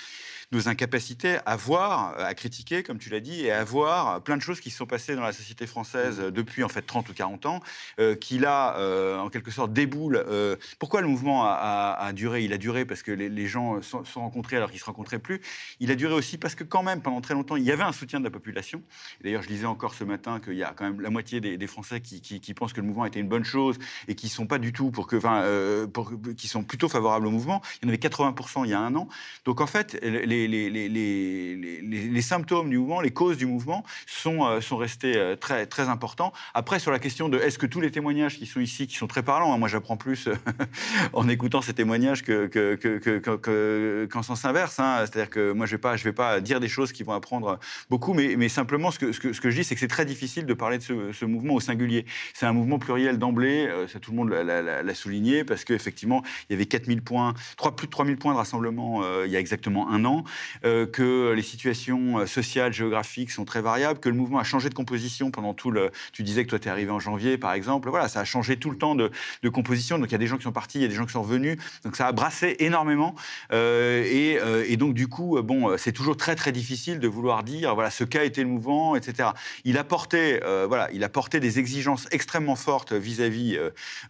nos 0.52 0.68
incapacités 0.68 1.38
à 1.46 1.56
voir, 1.56 2.20
à 2.20 2.34
critiquer, 2.34 2.84
comme 2.84 2.98
tu 2.98 3.10
l'as 3.10 3.20
dit, 3.20 3.46
et 3.46 3.52
à 3.52 3.64
voir 3.64 4.22
plein 4.22 4.38
de 4.38 4.42
choses 4.42 4.60
qui 4.60 4.70
se 4.70 4.78
sont 4.78 4.86
passées 4.86 5.16
dans 5.16 5.22
la 5.22 5.34
société 5.34 5.66
française 5.66 6.20
mmh. 6.20 6.32
depuis 6.32 6.64
en 6.64 6.70
fait 6.70 6.82
30 6.82 7.10
ou 7.10 7.14
40 7.14 7.46
ans, 7.46 7.62
euh, 8.00 8.16
qui 8.16 8.38
là, 8.38 8.78
euh, 8.78 9.18
en 9.18 9.30
quelque 9.30 9.52
sorte, 9.52 9.74
déboule. 9.74 10.24
Euh, 10.28 10.56
pourquoi 10.80 11.02
le 11.02 11.08
mouvement 11.08 11.46
a, 11.46 12.12
duré? 12.14 12.44
Il 12.44 12.54
a 12.54 12.58
duré 12.58 12.86
parce 12.86 13.04
que 13.04 13.12
les, 13.12 13.48
gens 13.48 13.82
sont, 13.82 14.04
rencontrés 14.16 14.58
alors 14.58 14.70
qu'ils 14.70 14.78
ne 14.78 14.82
se 14.82 14.86
rencontraient 14.86 15.20
plus. 15.20 15.42
Il 15.80 15.92
a 15.92 15.96
duré 15.96 16.14
aussi 16.14 16.38
parce 16.38 16.56
que 16.56 16.64
quand 16.64 16.84
même, 16.84 17.02
pendant 17.02 17.22
très 17.22 17.34
longtemps, 17.34 17.56
il 17.56 17.64
y 17.64 17.72
avait 17.72 17.84
un 17.84 17.94
soutien 17.94 18.20
de 18.20 18.26
la 18.26 18.32
population. 18.32 18.82
D'ailleurs, 19.24 19.44
je 19.44 19.50
lisais 19.50 19.66
encore 19.66 19.94
ce 19.94 20.04
matin 20.04 20.40
qu'il 20.40 20.56
y 20.56 20.64
a 20.64 20.74
quand 20.76 20.84
même 20.84 21.02
la 21.02 21.10
moitié 21.10 21.40
des, 21.40 21.68
Français 21.68 22.02
qui, 22.02 22.20
qui, 22.22 22.54
pensent 22.54 22.74
que 22.74 22.82
le 22.82 22.88
mouvement 22.88 23.06
était 23.06 23.20
une 23.20 23.30
bonne 23.30 23.46
chose 23.46 23.78
et 24.10 24.16
qui 24.16 24.28
sont 24.28 24.46
pas 24.46 24.60
du 24.60 24.74
tout 24.74 24.92
pour 24.92 25.08
que, 25.08 25.16
enfin, 25.16 25.46
pour, 25.94 26.12
qui 26.36 26.48
sont 26.50 26.64
plutôt 26.64 26.90
favorables 26.90 27.28
au 27.28 27.32
mouvement. 27.32 27.62
Il 27.82 27.86
y 27.86 27.88
en 27.88 27.90
avait 27.90 27.98
80% 27.98 28.66
il 28.66 28.72
y 28.72 28.74
a 28.74 28.80
un 28.80 28.94
an. 28.96 29.08
Donc 29.46 29.62
en 29.62 29.68
fait, 29.68 29.98
les 30.04 30.41
les, 30.48 32.22
symptômes 32.22 32.70
du 32.70 32.78
mouvement, 32.78 33.02
les 33.02 33.12
causes 33.12 33.38
du 33.38 33.46
mouvement 33.46 33.84
sont, 34.06 34.46
euh, 34.46 34.62
sont 34.62 34.78
restés 34.78 35.18
euh, 35.18 35.36
très, 35.36 35.66
très 35.66 35.90
importants. 35.90 36.34
Après, 36.54 36.80
sur 36.80 36.92
la 36.92 37.00
question 37.00 37.30
de 37.30 37.38
est-ce 37.38 37.58
que 37.58 37.66
tous 37.66 37.82
les 37.82 37.92
témoignages 37.92 38.38
qui 38.38 38.46
sont 38.46 38.60
ici, 38.60 38.88
qui 38.88 38.96
sont 38.96 39.08
très 39.08 39.24
parlants, 39.24 39.54
hein, 39.54 39.58
moi 39.58 39.68
j'apprends 39.68 39.98
plus 39.98 40.30
en 41.14 41.28
écoutant 41.28 41.62
ces 41.62 41.74
témoignages 41.74 42.22
qu'en 42.22 42.48
que, 42.48 44.06
que, 44.06 44.22
sens 44.22 44.46
inverse. 44.46 44.80
Hein. 44.80 44.98
C'est-à-dire 45.00 45.30
que 45.30 45.52
moi 45.52 45.66
je 45.66 45.76
ne 45.76 45.82
vais, 45.82 45.98
vais 45.98 46.14
pas 46.14 46.40
dire 46.42 46.60
des 46.60 46.68
choses 46.68 46.92
qui 46.92 47.04
vont 47.04 47.14
apprendre 47.14 47.60
beaucoup, 47.90 48.14
mais, 48.14 48.50
simplement 48.50 48.92
ce 48.92 49.00
que, 49.00 49.12
ce, 49.12 49.20
que, 49.20 49.34
ce 49.34 49.42
que 49.42 49.50
je 49.50 49.58
dis, 49.58 49.64
c'est 49.64 49.76
que 49.76 49.82
c'est 49.82 49.88
très 49.88 50.06
difficile 50.06 50.46
de 50.46 50.54
parler 50.54 50.78
de 50.78 50.84
ce, 50.84 51.26
mouvement 51.26 51.56
au 51.56 51.60
singulier. 51.60 52.06
C'est 52.34 52.46
un 52.46 52.54
mouvement 52.54 52.80
pluriel 52.80 53.18
d'emblée, 53.18 53.68
euh, 53.68 53.88
ça 53.88 54.00
tout 54.00 54.12
le 54.12 54.18
monde 54.18 54.30
l'a 54.30 54.96
souligné, 54.96 55.44
parce 55.44 55.64
qu'effectivement, 55.64 56.22
il 56.50 56.54
y 56.54 56.56
avait 56.56 56.66
4000 56.66 57.02
points, 57.02 57.34
3, 57.58 57.76
plus 57.76 57.88
de 57.88 57.92
3000 57.92 58.18
points 58.18 58.34
de 58.34 58.38
rassemblement 58.38 59.02
il 59.26 59.32
y 59.32 59.36
a 59.36 59.40
exactement 59.40 59.90
un 59.90 60.06
an. 60.06 60.24
Euh, 60.64 60.86
que 60.86 61.32
les 61.32 61.42
situations 61.42 62.20
euh, 62.20 62.26
sociales, 62.26 62.74
géographiques 62.74 63.32
sont 63.32 63.46
très 63.46 63.62
variables, 63.62 64.00
que 64.00 64.10
le 64.10 64.16
mouvement 64.16 64.40
a 64.40 64.44
changé 64.44 64.70
de 64.70 64.74
composition 64.74 65.32
pendant 65.32 65.54
tout 65.54 65.72
le. 65.72 65.92
Tu 66.14 66.24
disais 66.24 66.44
que 66.44 66.50
toi, 66.50 66.60
tu 66.60 66.68
es 66.68 66.72
arrivé 66.72 66.92
en 66.92 67.00
janvier, 67.00 67.38
par 67.38 67.54
exemple. 67.54 67.90
Voilà, 67.90 68.08
ça 68.08 68.20
a 68.20 68.26
changé 68.26 68.58
tout 68.58 68.70
le 68.70 68.78
temps 68.78 68.96
de, 68.96 69.12
composition. 69.50 69.98
Donc, 69.98 70.10
il 70.10 70.12
y 70.12 70.16
a 70.16 70.20
des 70.20 70.28
gens 70.28 70.38
qui 70.38 70.44
sont 70.44 70.52
partis, 70.52 70.78
il 70.78 70.82
y 70.82 70.86
a 70.86 70.88
des 70.88 70.96
gens 70.96 71.06
qui 71.06 71.14
sont 71.14 71.24
revenus. 71.24 71.58
Donc, 71.84 71.96
ça 71.96 72.08
a 72.08 72.12
brassé 72.12 72.56
énormément. 72.60 73.16
Euh, 73.52 74.66
et, 74.68 74.78
donc, 74.78 74.94
du 74.94 75.08
coup, 75.08 75.42
bon, 75.42 75.78
c'est 75.78 75.92
toujours 75.92 76.18
très, 76.18 76.36
très 76.36 76.52
difficile 76.52 77.00
de 77.00 77.08
vouloir 77.08 77.44
dire, 77.44 77.76
voilà, 77.76 77.90
ce 77.90 78.04
qu'a 78.04 78.24
été 78.24 78.42
le 78.42 78.50
mouvement, 78.50 78.96
etc. 78.96 79.30
Il 79.66 79.78
a 79.78 79.84
porté, 79.84 80.40
voilà, 80.68 80.90
il 80.94 81.04
a 81.04 81.10
porté 81.10 81.40
des 81.40 81.60
exigences 81.60 82.08
extrêmement 82.12 82.56
fortes 82.56 82.94
vis-à-vis 82.94 83.60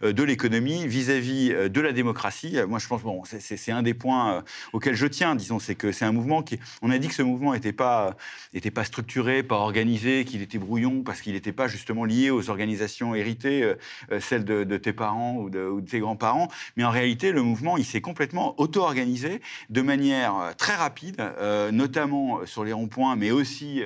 de 0.02 0.22
l'économie, 0.22 0.86
vis-à-vis 0.86 1.50
de 1.68 1.80
la 1.80 1.92
démocratie. 1.92 2.56
Moi, 2.68 2.78
je 2.78 2.86
pense, 2.86 3.02
bon, 3.02 3.22
c'est 3.24 3.72
un 3.72 3.82
des 3.82 3.94
points 3.94 4.44
auxquels 4.72 4.94
je 4.94 5.06
tiens, 5.06 5.34
disons, 5.34 5.58
c'est 5.58 5.74
que 5.74 5.92
c'est 6.02 6.08
un 6.08 6.12
mouvement 6.12 6.42
qui. 6.42 6.58
On 6.82 6.90
a 6.90 6.98
dit 6.98 7.06
que 7.06 7.14
ce 7.14 7.22
mouvement 7.22 7.52
n'était 7.52 7.72
pas, 7.72 8.16
était 8.54 8.72
pas 8.72 8.82
structuré, 8.82 9.44
pas 9.44 9.54
organisé, 9.54 10.24
qu'il 10.24 10.42
était 10.42 10.58
brouillon 10.58 11.04
parce 11.04 11.20
qu'il 11.20 11.34
n'était 11.34 11.52
pas 11.52 11.68
justement 11.68 12.04
lié 12.04 12.30
aux 12.30 12.50
organisations 12.50 13.14
héritées, 13.14 13.62
euh, 13.62 13.74
euh, 14.10 14.18
celles 14.18 14.44
de, 14.44 14.76
tes 14.78 14.92
parents 14.92 15.36
ou 15.36 15.48
de, 15.48 15.80
tes 15.88 16.00
grands-parents. 16.00 16.48
Mais 16.76 16.82
en 16.82 16.90
réalité, 16.90 17.30
le 17.30 17.42
mouvement, 17.42 17.76
il 17.76 17.84
s'est 17.84 18.00
complètement 18.00 18.60
auto-organisé 18.60 19.40
de 19.70 19.80
manière 19.80 20.36
euh, 20.36 20.52
très 20.54 20.74
rapide, 20.74 21.22
notamment 21.70 22.44
sur 22.46 22.64
les 22.64 22.72
ronds-points, 22.72 23.14
mais 23.16 23.30
aussi 23.30 23.82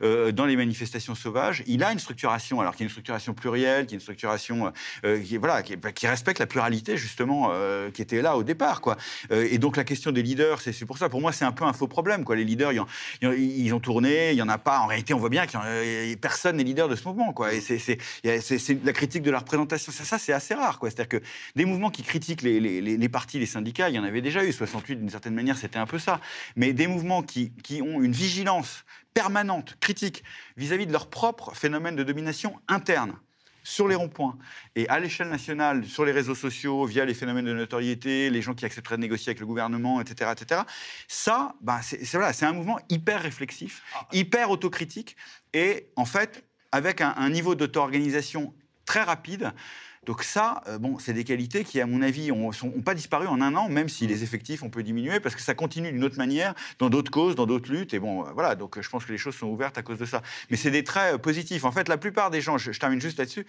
dans 0.00 0.46
les 0.46 0.56
manifestations 0.56 1.14
sauvages. 1.14 1.62
Il 1.66 1.82
a 1.82 1.92
une 1.92 1.98
structuration, 1.98 2.60
alors 2.60 2.76
qui 2.76 2.82
est 2.82 2.86
une 2.86 2.90
structuration 2.90 3.34
plurielle, 3.34 3.86
qui 3.86 3.94
est 3.94 3.96
une 3.96 4.00
structuration 4.00 4.72
qui, 5.02 5.36
voilà, 5.36 5.62
qui, 5.62 6.06
respecte 6.06 6.38
la 6.38 6.46
pluralité 6.46 6.96
justement 6.96 7.52
qui 7.92 8.02
était 8.02 8.22
là 8.22 8.36
au 8.36 8.42
départ, 8.42 8.80
quoi. 8.80 8.96
et 9.30 9.58
donc 9.58 9.76
la 9.76 9.84
question 9.84 10.12
des 10.12 10.22
leaders, 10.22 10.60
c'est 10.60 10.86
pour 10.86 10.98
ça. 10.98 11.08
Pour 11.08 11.20
moi, 11.20 11.32
c'est 11.32 11.44
un 11.44 11.52
peu 11.58 11.64
un 11.64 11.72
faux 11.72 11.88
problème. 11.88 12.24
Quoi. 12.24 12.36
Les 12.36 12.44
leaders, 12.44 12.72
ils 12.72 13.74
ont, 13.74 13.80
tourné, 13.80 14.30
il 14.30 14.36
n'y 14.36 14.42
en 14.42 14.48
a 14.48 14.58
pas. 14.58 14.78
En 14.80 14.86
réalité, 14.86 15.12
on 15.14 15.18
voit 15.18 15.28
bien 15.28 15.46
que 15.46 16.14
personne 16.14 16.56
n'est 16.56 16.64
leader 16.64 16.88
de 16.88 16.96
ce 16.96 17.06
mouvement. 17.06 17.32
Quoi. 17.32 17.52
Et 17.52 17.60
c'est 17.60 17.98
la 18.84 18.92
critique 18.92 19.22
de 19.22 19.30
la 19.30 19.40
représentation. 19.40 19.92
Ça, 19.92 20.04
ça 20.04 20.18
c'est 20.18 20.32
assez 20.32 20.54
rare. 20.54 20.78
C'est-à-dire 20.82 21.08
que 21.08 21.22
des 21.56 21.64
mouvements 21.64 21.90
qui 21.90 22.02
critiquent 22.02 22.42
les, 22.42 22.60
les, 22.60 23.08
partis, 23.08 23.38
les 23.38 23.46
syndicats, 23.46 23.88
il 23.88 23.96
y 23.96 23.98
en 23.98 24.04
avait 24.04 24.22
déjà 24.22 24.44
eu. 24.44 24.52
68, 24.52 24.96
d'une 24.96 25.10
certaine 25.10 25.34
manière, 25.34 25.56
c'était 25.56 25.78
un 25.78 25.86
peu 25.86 25.98
ça. 25.98 26.20
Mais 26.56 26.72
des 26.72 26.86
mouvements 26.86 27.22
qui, 27.22 27.52
qui 27.62 27.82
ont 27.82 28.00
une 28.00 28.12
vigilance 28.12 28.84
permanente, 29.14 29.76
critique, 29.80 30.22
vis-à-vis 30.56 30.84
-vis 30.84 30.88
de 30.88 30.92
leur 30.92 31.08
propre 31.10 31.54
phénomène 31.54 31.96
de 31.96 32.04
domination 32.04 32.60
interne 32.68 33.14
sur 33.68 33.86
les 33.86 33.94
ronds-points 33.94 34.38
et 34.76 34.88
à 34.88 34.98
l'échelle 34.98 35.28
nationale, 35.28 35.84
sur 35.84 36.06
les 36.06 36.12
réseaux 36.12 36.34
sociaux, 36.34 36.86
via 36.86 37.04
les 37.04 37.12
phénomènes 37.12 37.44
de 37.44 37.52
notoriété, 37.52 38.30
les 38.30 38.40
gens 38.40 38.54
qui 38.54 38.64
accepteraient 38.64 38.96
de 38.96 39.02
négocier 39.02 39.28
avec 39.28 39.40
le 39.40 39.46
gouvernement, 39.46 40.00
etc., 40.00 40.32
etc. 40.32 40.62
Ça, 41.06 41.54
ben, 41.60 41.78
c'est 41.82 42.10
voilà, 42.12 42.32
un 42.40 42.52
mouvement 42.54 42.80
hyper 42.88 43.20
réflexif, 43.20 43.82
hyper 44.10 44.50
autocritique 44.50 45.16
et 45.52 45.90
en 45.96 46.06
fait 46.06 46.44
avec 46.72 47.02
un, 47.02 47.12
un 47.18 47.28
niveau 47.28 47.54
d'auto-organisation 47.54 48.54
très 48.86 49.02
rapide. 49.02 49.52
Donc 50.06 50.22
ça, 50.22 50.62
euh, 50.68 50.78
bon, 50.78 50.98
c'est 50.98 51.12
des 51.12 51.24
qualités 51.24 51.64
qui, 51.64 51.80
à 51.80 51.86
mon 51.86 52.02
avis, 52.02 52.28
n'ont 52.30 52.50
pas 52.84 52.94
disparu 52.94 53.26
en 53.26 53.40
un 53.40 53.54
an, 53.56 53.68
même 53.68 53.88
si 53.88 54.06
les 54.06 54.22
effectifs, 54.22 54.62
on 54.62 54.70
peut 54.70 54.82
diminuer, 54.82 55.20
parce 55.20 55.34
que 55.34 55.42
ça 55.42 55.54
continue 55.54 55.92
d'une 55.92 56.04
autre 56.04 56.16
manière, 56.18 56.54
dans 56.78 56.88
d'autres 56.88 57.10
causes, 57.10 57.34
dans 57.34 57.46
d'autres 57.46 57.70
luttes. 57.70 57.94
Et 57.94 57.98
bon, 57.98 58.24
euh, 58.24 58.30
voilà, 58.34 58.54
donc 58.54 58.78
euh, 58.78 58.82
je 58.82 58.88
pense 58.88 59.04
que 59.04 59.12
les 59.12 59.18
choses 59.18 59.34
sont 59.34 59.48
ouvertes 59.48 59.76
à 59.78 59.82
cause 59.82 59.98
de 59.98 60.06
ça. 60.06 60.22
Mais 60.50 60.56
c'est 60.56 60.70
des 60.70 60.84
traits 60.84 61.16
positifs. 61.18 61.64
En 61.64 61.72
fait, 61.72 61.88
la 61.88 61.98
plupart 61.98 62.30
des 62.30 62.40
gens, 62.40 62.58
je, 62.58 62.72
je 62.72 62.80
termine 62.80 63.00
juste 63.00 63.18
là-dessus, 63.18 63.46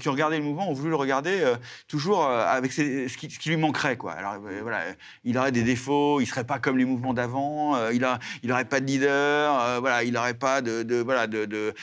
qui 0.00 0.08
ont 0.08 0.12
regardé 0.12 0.38
le 0.38 0.42
mouvement, 0.44 0.68
ont 0.70 0.74
voulu 0.74 0.90
le 0.90 0.96
regarder 0.96 1.40
euh, 1.40 1.56
toujours 1.88 2.24
avec 2.26 2.72
ses- 2.72 3.08
ce, 3.08 3.16
qui, 3.16 3.30
ce 3.30 3.38
qui 3.38 3.50
lui 3.50 3.56
manquerait. 3.56 3.96
Quoi. 3.96 4.12
Alors 4.12 4.34
euh, 4.34 4.60
voilà, 4.62 4.80
il 5.24 5.36
aurait 5.38 5.52
des 5.52 5.62
défauts, 5.62 6.20
il 6.20 6.26
serait 6.26 6.44
pas 6.44 6.58
comme 6.58 6.78
les 6.78 6.84
mouvements 6.84 7.14
d'avant, 7.14 7.90
il, 7.90 8.04
a, 8.04 8.18
il 8.42 8.50
aurait 8.52 8.64
pas 8.64 8.80
de 8.80 8.86
leader, 8.86 9.80
voilà, 9.80 10.02
il 10.04 10.16
aurait 10.16 10.34
pas 10.34 10.60
de, 10.62 10.82
de, 10.82 10.96
voilà, 10.96 11.26
de, 11.26 11.74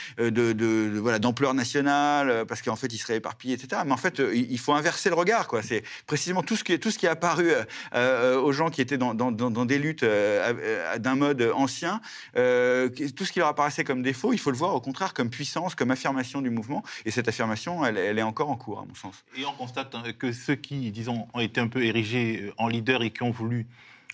voilà, 1.00 1.18
d'ampleur 1.18 1.54
nationale, 1.54 2.44
parce 2.46 2.62
qu'en 2.62 2.76
fait, 2.76 2.92
il 2.92 2.98
serait 2.98 3.16
éparpillé, 3.16 3.54
etc. 3.54 3.82
Mais 3.86 3.92
en 3.92 3.96
fait, 3.96 4.17
il 4.18 4.58
faut 4.58 4.72
inverser 4.72 5.08
le 5.08 5.14
regard. 5.14 5.48
Quoi. 5.48 5.62
C'est 5.62 5.82
précisément 6.06 6.42
tout 6.42 6.56
ce, 6.56 6.64
qui 6.64 6.78
tout 6.78 6.90
ce 6.90 6.98
qui 6.98 7.06
est 7.06 7.10
apparu 7.10 7.50
euh, 7.50 7.64
euh, 7.94 8.40
aux 8.40 8.52
gens 8.52 8.70
qui 8.70 8.80
étaient 8.80 8.98
dans, 8.98 9.14
des 9.14 9.78
luttes 9.78 10.02
euh, 10.02 10.98
d'un 10.98 11.14
mode 11.14 11.42
ancien, 11.54 12.00
tout 12.34 13.24
ce 13.24 13.32
qui 13.32 13.38
leur 13.38 13.48
apparaissait 13.48 13.84
comme 13.84 14.02
défaut, 14.02 14.32
il 14.32 14.38
faut 14.38 14.50
le 14.50 14.56
voir 14.56 14.74
au 14.74 14.80
contraire 14.80 15.14
comme 15.14 15.30
puissance, 15.30 15.74
comme 15.74 15.90
affirmation 15.90 16.42
du 16.42 16.50
mouvement. 16.50 16.82
Et 17.04 17.10
cette 17.10 17.28
affirmation, 17.28 17.84
elle, 17.84 17.96
elle 17.96 18.18
est 18.18 18.22
encore 18.22 18.50
en 18.50 18.56
cours, 18.56 18.80
à 18.80 18.84
mon 18.84 18.94
sens. 18.94 19.24
Et 19.36 19.44
on 19.44 19.52
constate 19.52 19.94
hein, 19.94 20.02
que 20.18 20.32
ceux 20.32 20.54
qui, 20.54 20.90
disons, 20.90 21.28
ont 21.34 21.40
été 21.40 21.60
un 21.60 21.68
peu 21.68 21.84
érigés 21.84 22.52
en 22.56 22.68
leader 22.68 23.02
et 23.02 23.10
qui 23.10 23.22
ont 23.22 23.30
voulu 23.30 23.66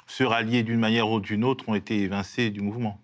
se 0.07 0.25
rallier 0.25 0.63
d'une 0.63 0.81
manière 0.81 1.11
ou 1.11 1.21
d'une 1.21 1.45
autre 1.45 1.69
ont 1.69 1.75
été 1.75 2.01
évincés 2.01 2.51
du 2.51 2.61
mouvement. 2.61 2.99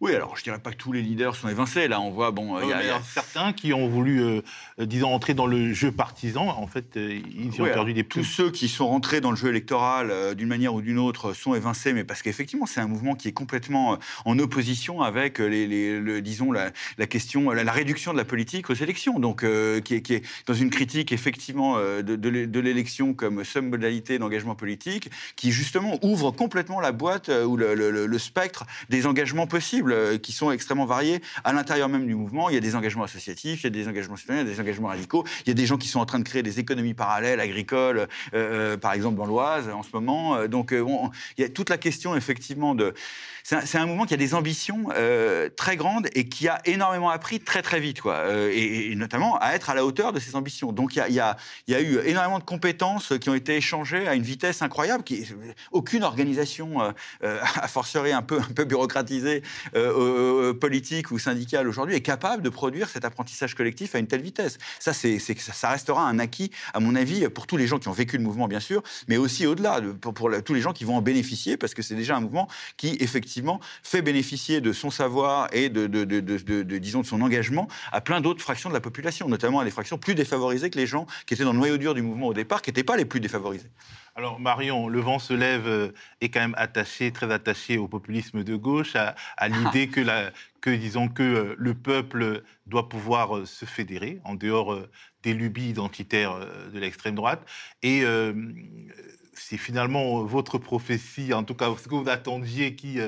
Oui, 0.00 0.14
alors 0.14 0.34
je 0.36 0.42
dirais 0.42 0.58
pas 0.58 0.70
que 0.70 0.76
tous 0.78 0.92
les 0.92 1.02
leaders 1.02 1.36
sont 1.36 1.48
évincés. 1.48 1.86
Là, 1.86 2.00
on 2.00 2.10
voit, 2.10 2.30
bon, 2.30 2.56
euh, 2.56 2.60
il 2.64 2.70
y 2.70 2.72
a- 2.72 2.82
y 2.82 3.02
certains 3.04 3.52
qui 3.52 3.74
ont 3.74 3.86
voulu, 3.86 4.22
euh, 4.22 4.40
euh, 4.80 4.86
disons, 4.86 5.12
entrer 5.12 5.34
dans 5.34 5.46
le 5.46 5.74
jeu 5.74 5.92
partisan, 5.92 6.48
en 6.48 6.66
fait, 6.66 6.86
ils 6.96 7.54
y 7.54 7.60
ont 7.60 7.64
Oui, 7.64 7.70
perdu 7.70 7.92
des 7.92 8.04
tous 8.04 8.20
plumes. 8.20 8.24
ceux 8.24 8.50
qui 8.50 8.68
sont 8.68 8.88
rentrés 8.88 9.20
dans 9.20 9.30
le 9.30 9.36
jeu 9.36 9.48
électoral 9.50 10.10
euh, 10.10 10.32
d'une 10.34 10.48
manière 10.48 10.72
ou 10.72 10.80
d'une 10.80 10.98
autre 10.98 11.34
sont 11.34 11.54
évincés, 11.54 11.92
mais 11.92 12.04
parce 12.04 12.22
qu'effectivement, 12.22 12.64
c'est 12.64 12.80
un 12.80 12.86
mouvement 12.86 13.14
qui 13.14 13.28
est 13.28 13.32
complètement 13.32 13.98
en 14.24 14.38
opposition 14.38 15.02
avec 15.02 15.38
les, 15.38 15.66
les- 15.66 16.00
le- 16.00 16.22
disons, 16.22 16.50
la, 16.50 16.70
la 16.96 17.06
question, 17.06 17.50
la, 17.50 17.62
la 17.62 17.72
réduction 17.72 18.12
de 18.12 18.16
la 18.16 18.24
politique 18.24 18.70
aux 18.70 18.74
élections. 18.74 19.18
Donc, 19.20 19.44
euh, 19.44 19.80
qui, 19.82 19.96
est, 19.96 20.00
qui 20.02 20.14
est 20.14 20.22
dans 20.46 20.54
une 20.54 20.70
critique 20.70 21.12
effectivement 21.12 21.76
de, 21.78 22.00
de 22.00 22.28
l'é- 22.30 22.46
de 22.46 22.60
l'élection 22.60 23.12
comme 23.12 23.44
seule 23.44 23.64
modalité 23.64 24.18
d'engagement 24.18 24.54
politique, 24.54 25.10
qui 25.36 25.52
justement 25.52 25.98
ouvre 26.02 26.30
complètement 26.30 26.80
la 26.80 26.92
boîte 26.92 27.28
ou 27.28 27.58
le, 27.58 27.74
le- 27.74 27.90
le- 27.90 28.06
le 28.06 28.18
spectre 28.18 28.64
des 28.88 29.06
engagements 29.06 29.46
possibles, 29.46 29.89
euh, 29.92 30.18
qui 30.18 30.32
sont 30.32 30.50
extrêmement 30.50 30.86
variés 30.86 31.20
à 31.44 31.52
l'intérieur 31.52 31.88
même 31.88 32.06
du 32.06 32.14
mouvement. 32.14 32.48
Il 32.48 32.54
y 32.54 32.58
a 32.58 32.60
des 32.60 32.74
engagements 32.76 33.04
associatifs, 33.04 33.60
il 33.62 33.64
y 33.64 33.66
a 33.66 33.70
des 33.70 33.88
engagements 33.88 34.16
citoyens, 34.16 34.42
il 34.42 34.48
y 34.48 34.50
a 34.50 34.54
des 34.54 34.60
engagements 34.60 34.88
radicaux. 34.88 35.24
Il 35.44 35.48
y 35.48 35.50
a 35.50 35.54
des 35.54 35.66
gens 35.66 35.78
qui 35.78 35.88
sont 35.88 36.00
en 36.00 36.06
train 36.06 36.18
de 36.18 36.24
créer 36.24 36.42
des 36.42 36.60
économies 36.60 36.94
parallèles 36.94 37.40
agricoles, 37.40 37.98
euh, 37.98 38.06
euh, 38.34 38.76
par 38.76 38.92
exemple 38.92 39.16
dans 39.16 39.26
l'Oise 39.26 39.68
en 39.68 39.82
ce 39.82 39.90
moment. 39.92 40.46
Donc, 40.46 40.72
il 40.72 41.42
y 41.42 41.44
a 41.44 41.48
toute 41.48 41.70
la 41.70 41.78
question 41.78 42.16
effectivement 42.16 42.74
de. 42.74 42.94
C'est 43.42 43.78
un, 43.78 43.86
mouvement 43.86 44.04
qui 44.04 44.14
a 44.14 44.18
des 44.18 44.34
ambitions 44.34 44.88
très 45.56 45.76
grandes 45.76 46.08
et 46.14 46.28
qui 46.28 46.46
a 46.46 46.60
énormément 46.66 47.10
appris 47.10 47.40
très 47.40 47.62
très 47.62 47.80
vite, 47.80 48.00
quoi. 48.00 48.24
Et, 48.52 48.94
notamment 48.94 49.38
à 49.38 49.54
être 49.54 49.70
à 49.70 49.74
la 49.74 49.84
hauteur 49.84 50.12
de 50.12 50.20
ses 50.20 50.36
ambitions. 50.36 50.72
Donc, 50.72 50.94
il 50.94 51.14
y 51.14 51.20
a, 51.20 51.36
eu 51.80 51.98
énormément 52.04 52.38
de 52.38 52.44
compétences 52.44 53.14
qui 53.20 53.30
ont 53.30 53.34
été 53.34 53.56
échangées 53.56 54.06
à 54.06 54.14
une 54.14 54.22
vitesse 54.22 54.62
incroyable. 54.62 55.02
Qui, 55.02 55.26
aucune 55.72 56.04
organisation, 56.04 56.80
euh, 57.24 57.40
a 57.54 57.68
fortiori 57.68 58.12
un 58.12 58.22
peu, 58.22 58.38
un 58.38 58.52
peu 58.54 58.64
bureaucratisée, 58.64 59.42
euh, 59.80 60.50
euh, 60.50 60.54
politique 60.54 61.10
ou 61.10 61.18
syndicale 61.18 61.68
aujourd'hui, 61.68 61.94
est 61.96 62.00
capable 62.00 62.42
de 62.42 62.48
produire 62.48 62.88
cet 62.88 63.04
apprentissage 63.04 63.54
collectif 63.54 63.94
à 63.94 63.98
une 63.98 64.06
telle 64.06 64.22
vitesse. 64.22 64.58
Ça, 64.78 64.92
ça, 64.92 65.68
restera 65.70 66.06
un 66.08 66.18
acquis, 66.18 66.50
à 66.74 66.80
mon 66.80 66.94
avis, 66.94 67.28
pour 67.28 67.46
tous 67.46 67.56
les 67.56 67.66
gens 67.66 67.78
qui 67.78 67.88
ont 67.88 67.92
vécu 67.92 68.16
le 68.16 68.22
mouvement, 68.22 68.48
bien 68.48 68.60
sûr, 68.60 68.82
mais 69.08 69.16
aussi 69.16 69.46
au-delà, 69.46 69.80
de- 69.80 69.92
pour, 69.92 70.30
tous 70.44 70.54
les 70.54 70.60
gens 70.60 70.72
qui 70.72 70.84
vont 70.84 70.96
en 70.96 71.02
bénéficier, 71.02 71.56
parce 71.56 71.74
que 71.74 71.82
c'est 71.82 71.94
déjà 71.94 72.16
un 72.16 72.20
mouvement 72.20 72.48
qui, 72.76 72.96
effectivement, 73.00 73.60
fait 73.82 74.02
bénéficier 74.02 74.60
de 74.60 74.72
son 74.72 74.90
savoir 74.90 75.48
et 75.52 75.68
de- 75.68 75.86
de, 75.86 76.78
disons, 76.78 77.00
de 77.00 77.06
son 77.06 77.20
engagement 77.22 77.68
à 77.92 78.00
plein 78.00 78.20
d'autres 78.20 78.42
fractions 78.42 78.68
de 78.68 78.74
la 78.74 78.80
population, 78.80 79.28
notamment 79.28 79.60
à 79.60 79.64
des 79.64 79.70
fractions 79.70 79.98
plus 79.98 80.14
défavorisées 80.14 80.70
que 80.70 80.78
les 80.78 80.86
gens 80.86 81.06
qui 81.26 81.34
étaient 81.34 81.44
dans 81.44 81.52
le 81.52 81.58
noyau 81.58 81.76
dur 81.76 81.94
du 81.94 82.02
mouvement 82.02 82.28
au 82.28 82.34
départ, 82.34 82.62
qui 82.62 82.70
n'étaient 82.70 82.84
pas 82.84 82.96
les 82.96 83.04
plus 83.04 83.20
défavorisés. 83.20 83.70
Alors 84.16 84.40
Marion, 84.40 84.88
le 84.88 85.00
vent 85.00 85.18
se 85.18 85.32
lève 85.32 85.66
euh, 85.66 85.92
est 86.20 86.30
quand 86.30 86.40
même 86.40 86.54
attaché, 86.58 87.12
très 87.12 87.32
attaché 87.32 87.78
au 87.78 87.88
populisme 87.88 88.44
de 88.44 88.56
gauche, 88.56 88.96
à, 88.96 89.14
à 89.36 89.48
l'idée 89.48 89.88
que, 89.88 90.00
la, 90.00 90.30
que, 90.60 90.70
disons, 90.70 91.08
que 91.08 91.22
euh, 91.22 91.54
le 91.58 91.74
peuple 91.74 92.42
doit 92.66 92.88
pouvoir 92.88 93.36
euh, 93.36 93.46
se 93.46 93.64
fédérer 93.64 94.20
en 94.24 94.34
dehors 94.34 94.78
des 95.22 95.34
lubies 95.34 95.68
identitaires 95.68 96.38
de 96.72 96.78
l'extrême 96.78 97.14
droite. 97.14 97.46
Et 97.82 98.02
euh, 98.04 98.32
c'est 99.34 99.58
finalement 99.58 100.22
votre 100.24 100.58
prophétie, 100.58 101.32
en 101.34 101.44
tout 101.44 101.54
cas 101.54 101.74
ce 101.76 101.88
que 101.88 101.94
vous 101.94 102.08
attendiez, 102.08 102.74
qui, 102.74 102.98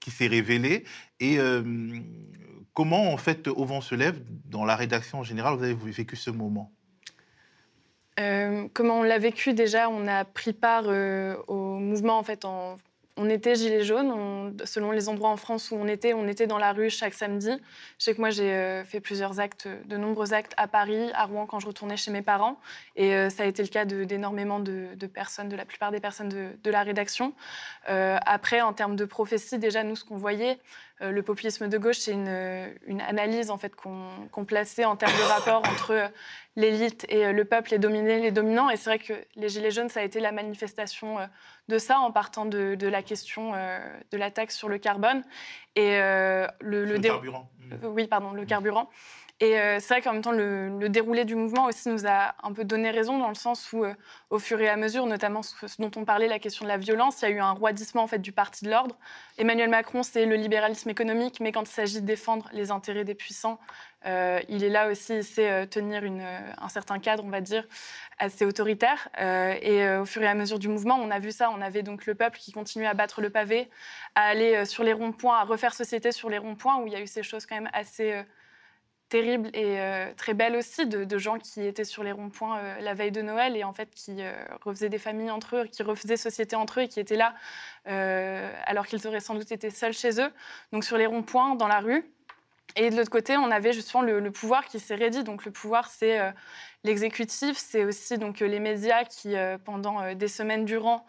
qui 0.00 0.10
s'est 0.10 0.26
révélé. 0.26 0.84
Et 1.20 1.38
euh, 1.38 1.62
comment, 2.74 3.12
en 3.12 3.16
fait, 3.16 3.48
au 3.48 3.64
vent 3.64 3.80
se 3.80 3.94
lève, 3.94 4.22
dans 4.44 4.64
la 4.64 4.76
rédaction 4.76 5.18
en 5.18 5.24
général, 5.24 5.56
vous 5.56 5.64
avez 5.64 5.74
vécu 5.74 6.16
ce 6.16 6.30
moment? 6.30 6.72
Euh, 8.18 8.66
comment 8.74 9.00
on 9.00 9.02
l'a 9.02 9.18
vécu 9.18 9.52
déjà 9.54 9.88
On 9.90 10.06
a 10.08 10.24
pris 10.24 10.52
part 10.52 10.84
euh, 10.86 11.36
au 11.46 11.54
mouvement 11.78 12.18
en 12.18 12.22
fait. 12.22 12.44
En, 12.44 12.76
on 13.16 13.28
était 13.28 13.54
gilets 13.54 13.84
jaunes. 13.84 14.10
on- 14.10 14.56
selon 14.64 14.90
les 14.92 15.08
endroits 15.08 15.28
en 15.30 15.36
France 15.36 15.70
où 15.70 15.76
on 15.76 15.86
était, 15.86 16.14
on 16.14 16.26
était 16.26 16.46
dans 16.46 16.58
la 16.58 16.72
rue 16.72 16.90
chaque 16.90 17.14
samedi. 17.14 17.50
Je 17.98 18.04
sais 18.04 18.14
que 18.14 18.20
moi 18.20 18.30
j'ai 18.30 18.52
euh, 18.52 18.84
fait 18.84 19.00
plusieurs 19.00 19.38
actes, 19.40 19.68
de 19.86 19.96
nombreux 19.96 20.34
actes 20.34 20.52
à 20.56 20.66
Paris, 20.68 21.10
à 21.14 21.26
Rouen 21.26 21.46
quand 21.46 21.60
je 21.60 21.66
retournais 21.66 21.96
chez 21.96 22.10
mes 22.10 22.22
parents, 22.22 22.58
et 22.96 23.28
ça 23.30 23.42
a 23.42 23.46
été 23.46 23.62
le 23.62 23.68
cas 23.68 23.84
d'énormément 23.84 24.58
de, 24.60 24.94
personnes, 25.06 25.48
de 25.48 25.56
la 25.56 25.64
plupart 25.64 25.90
des 25.90 26.00
personnes 26.00 26.28
de, 26.28 26.48
de 26.62 26.70
la 26.70 26.82
rédaction. 26.82 27.32
Après, 27.86 28.60
en 28.60 28.72
termes 28.72 28.96
de 28.96 29.04
prophétie, 29.04 29.58
déjà 29.58 29.82
nous 29.84 29.96
ce 29.96 30.04
qu'on 30.04 30.16
voyait. 30.16 30.58
Euh, 31.00 31.10
le 31.10 31.22
populisme 31.22 31.68
de 31.68 31.78
gauche, 31.78 31.98
c'est 31.98 32.12
une, 32.12 32.72
une 32.86 33.00
analyse 33.00 33.50
en 33.50 33.58
fait 33.58 33.74
qu'on 33.76 34.08
qu'on 34.32 34.44
plaçait 34.44 34.84
en 34.84 34.96
termes 34.96 35.16
de 35.16 35.22
rapport 35.22 35.62
entre 35.68 35.92
euh, 35.92 36.08
l'élite 36.56 37.06
et 37.08 37.24
euh, 37.24 37.32
le 37.32 37.44
peuple, 37.44 37.70
les 37.70 37.78
dominés, 37.78 38.18
les 38.18 38.32
dominants. 38.32 38.68
Et 38.68 38.76
c'est 38.76 38.90
vrai 38.90 38.98
que 38.98 39.14
les 39.36 39.48
Gilets 39.48 39.70
jaunes, 39.70 39.88
ça 39.88 40.00
a 40.00 40.02
été 40.02 40.20
la 40.20 40.32
manifestation 40.32 41.18
euh, 41.18 41.26
de 41.68 41.78
ça 41.78 41.98
en 42.00 42.10
partant 42.10 42.46
de, 42.46 42.74
de 42.74 42.88
la 42.88 43.02
question 43.02 43.52
euh, 43.54 43.78
de 44.10 44.16
la 44.18 44.30
taxe 44.30 44.56
sur 44.56 44.68
le 44.68 44.78
carbone. 44.78 45.22
Et 45.76 45.96
euh, 46.00 46.46
le, 46.60 46.98
carburant. 46.98 47.48
Euh, 47.72 47.88
Oui, 47.88 48.08
pardon, 48.08 48.32
le 48.32 48.44
carburant. 48.44 48.90
Et 49.40 49.56
euh, 49.60 49.78
c'est 49.78 49.94
vrai 49.94 50.02
qu'en 50.02 50.14
même 50.14 50.22
temps, 50.22 50.32
le, 50.32 50.88
déroulé 50.88 51.24
du 51.24 51.36
mouvement 51.36 51.66
aussi 51.66 51.88
nous 51.88 52.06
a 52.06 52.34
un 52.42 52.52
peu 52.52 52.64
donné 52.64 52.90
raison 52.90 53.18
dans 53.18 53.28
le 53.28 53.36
sens 53.36 53.72
où, 53.72 53.84
euh, 53.84 53.94
au 54.30 54.40
fur 54.40 54.60
et 54.60 54.68
à 54.68 54.76
mesure, 54.76 55.06
notamment 55.06 55.42
ce, 55.42 55.54
dont 55.80 55.92
on 55.94 56.04
parlait, 56.04 56.26
la 56.26 56.40
question 56.40 56.64
de 56.64 56.68
la 56.68 56.76
violence, 56.76 57.22
il 57.22 57.28
y 57.28 57.28
a 57.28 57.30
eu 57.30 57.38
un 57.38 57.52
roidissement 57.52 58.02
en 58.02 58.08
fait 58.08 58.18
du 58.18 58.32
parti 58.32 58.64
de 58.64 58.70
l'ordre. 58.70 58.96
Emmanuel 59.36 59.70
Macron, 59.70 60.02
c'est 60.02 60.26
le 60.26 60.34
libéralisme 60.34 60.90
économique, 60.90 61.38
mais 61.38 61.52
quand 61.52 61.62
il 61.62 61.72
s'agit 61.72 62.00
de 62.00 62.06
défendre 62.06 62.48
les 62.52 62.72
intérêts 62.72 63.04
des 63.04 63.14
puissants, 63.14 63.60
euh, 64.06 64.40
il 64.48 64.64
est 64.64 64.70
là 64.70 64.88
aussi, 64.88 65.18
il 65.18 65.24
sait 65.24 65.68
tenir 65.68 66.02
un 66.60 66.68
certain 66.68 66.98
cadre, 66.98 67.24
on 67.24 67.30
va 67.30 67.40
dire, 67.40 67.64
assez 68.18 68.44
autoritaire. 68.44 69.08
Et 69.18 69.88
au 69.98 70.04
fur 70.04 70.22
et 70.22 70.28
à 70.28 70.34
mesure 70.34 70.58
du 70.58 70.68
mouvement, 70.68 70.96
on 71.00 71.10
a 71.10 71.18
vu 71.18 71.30
ça. 71.30 71.50
On 71.50 71.60
avait 71.60 71.82
donc 71.82 72.06
le 72.06 72.14
peuple 72.14 72.38
qui 72.38 72.52
continuait 72.52 72.86
à 72.86 72.94
battre 72.94 73.20
le 73.20 73.30
pavé, 73.30 73.68
à 74.14 74.22
aller 74.22 74.64
sur 74.66 74.84
les 74.84 74.92
ronds-points, 74.92 75.38
à 75.38 75.44
refaire 75.44 75.74
société 75.74 76.12
sur 76.12 76.28
les 76.28 76.38
ronds-points, 76.38 76.78
où 76.78 76.86
il 76.86 76.92
y 76.92 76.96
a 76.96 77.00
eu 77.00 77.06
ces 77.06 77.24
choses 77.24 77.44
quand 77.44 77.56
même 77.56 77.70
assez 77.72 78.24
terribles 79.08 79.50
et 79.54 79.80
euh, 79.80 80.12
très 80.16 80.34
belles 80.34 80.56
aussi, 80.56 80.86
de, 80.86 81.18
gens 81.18 81.38
qui 81.38 81.64
étaient 81.64 81.84
sur 81.84 82.04
les 82.04 82.12
ronds-points 82.12 82.58
euh, 82.58 82.80
la 82.80 82.94
veille 82.94 83.10
de 83.10 83.22
Noël 83.22 83.56
et 83.56 83.64
en 83.64 83.72
fait 83.72 83.90
qui 83.90 84.16
euh, 84.20 84.32
refaisaient 84.62 84.88
des 84.88 84.98
familles 84.98 85.30
entre 85.30 85.56
eux, 85.56 85.64
qui 85.64 85.82
refaisaient 85.82 86.16
société 86.16 86.56
entre 86.56 86.80
eux 86.80 86.82
et 86.84 86.88
qui 86.88 87.00
étaient 87.00 87.16
là 87.16 87.34
euh, 87.88 88.50
alors 88.66 88.86
qu'ils 88.86 89.06
auraient 89.06 89.20
sans 89.20 89.34
doute 89.34 89.50
été 89.50 89.70
seuls 89.70 89.94
chez 89.94 90.20
eux. 90.20 90.30
Donc 90.72 90.84
sur 90.84 90.96
les 90.96 91.06
ronds-points, 91.06 91.54
dans 91.54 91.68
la 91.68 91.80
rue. 91.80 92.04
Et 92.76 92.90
de 92.90 92.96
l'autre 92.96 93.10
côté, 93.10 93.36
on 93.36 93.50
avait 93.50 93.72
justement 93.72 94.02
le, 94.02 94.30
pouvoir 94.30 94.66
qui 94.66 94.78
s'est 94.78 94.94
raidi. 94.94 95.24
Donc 95.24 95.44
le 95.46 95.50
pouvoir, 95.50 95.88
c'est 95.88 96.20
l'exécutif, 96.84 97.56
c'est 97.56 97.84
aussi 97.84 98.18
donc 98.18 98.40
les 98.40 98.60
médias 98.60 99.04
qui, 99.04 99.34
pendant 99.64 100.14
des 100.14 100.28
semaines 100.28 100.64
durant, 100.64 101.04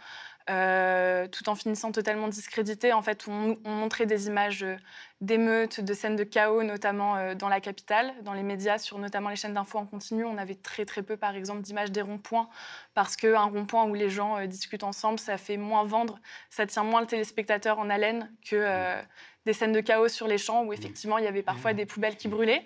euh, 0.50 1.28
tout 1.28 1.48
en 1.50 1.56
finissant 1.56 1.92
totalement 1.92 2.28
discrédités, 2.28 2.94
en 2.94 3.02
fait, 3.02 3.28
ont 3.28 3.58
montré 3.64 4.06
des 4.06 4.28
images 4.28 4.64
euh, 4.64 4.76
d'émeutes, 5.22 5.82
de 5.82 5.94
scènes 5.94 6.16
de 6.16 6.24
chaos, 6.24 6.64
notamment 6.64 7.18
euh, 7.18 7.36
dans 7.36 7.50
la 7.50 7.60
capitale, 7.60 8.14
dans 8.24 8.34
les 8.34 8.44
médias, 8.44 8.78
sur 8.78 8.98
notamment 9.00 9.30
les 9.30 9.36
chaînes 9.36 9.54
d'infos 9.54 9.78
en 9.78 9.86
continu. 9.86 10.24
On 10.24 10.38
avait 10.38 10.56
très 10.56 10.86
très 10.86 11.04
peu, 11.04 11.18
par 11.18 11.36
exemple, 11.36 11.62
d'images 11.62 11.92
des 11.92 12.02
ronds-points, 12.02 12.48
parce 12.94 13.16
qu'un 13.18 13.44
rond-point 13.44 13.86
où 13.86 13.94
les 13.94 14.10
gens 14.10 14.38
euh, 14.38 14.48
discutent 14.48 14.84
ensemble, 14.84 15.20
ça 15.20 15.38
fait 15.38 15.58
moins 15.58 15.84
vendre, 15.84 16.20
ça 16.50 16.66
tient 16.66 16.84
moins 16.84 17.02
le 17.02 17.08
téléspectateur 17.08 17.80
en 17.80 17.90
haleine 17.90 18.32
que 18.50 18.56
euh, 18.56 19.02
des 19.46 19.54
scènes 19.54 19.74
de 19.74 19.82
chaos 19.82 20.08
sur 20.08 20.28
les 20.28 20.38
champs 20.38 20.64
où 20.64 20.74
effectivement 20.74 21.18
il 21.18 21.26
y 21.26 21.28
avait 21.28 21.44
parfois 21.44 21.74
des 21.74 21.86
poubelles 21.86 22.16
qui 22.16 22.28
brûlaient. 22.28 22.64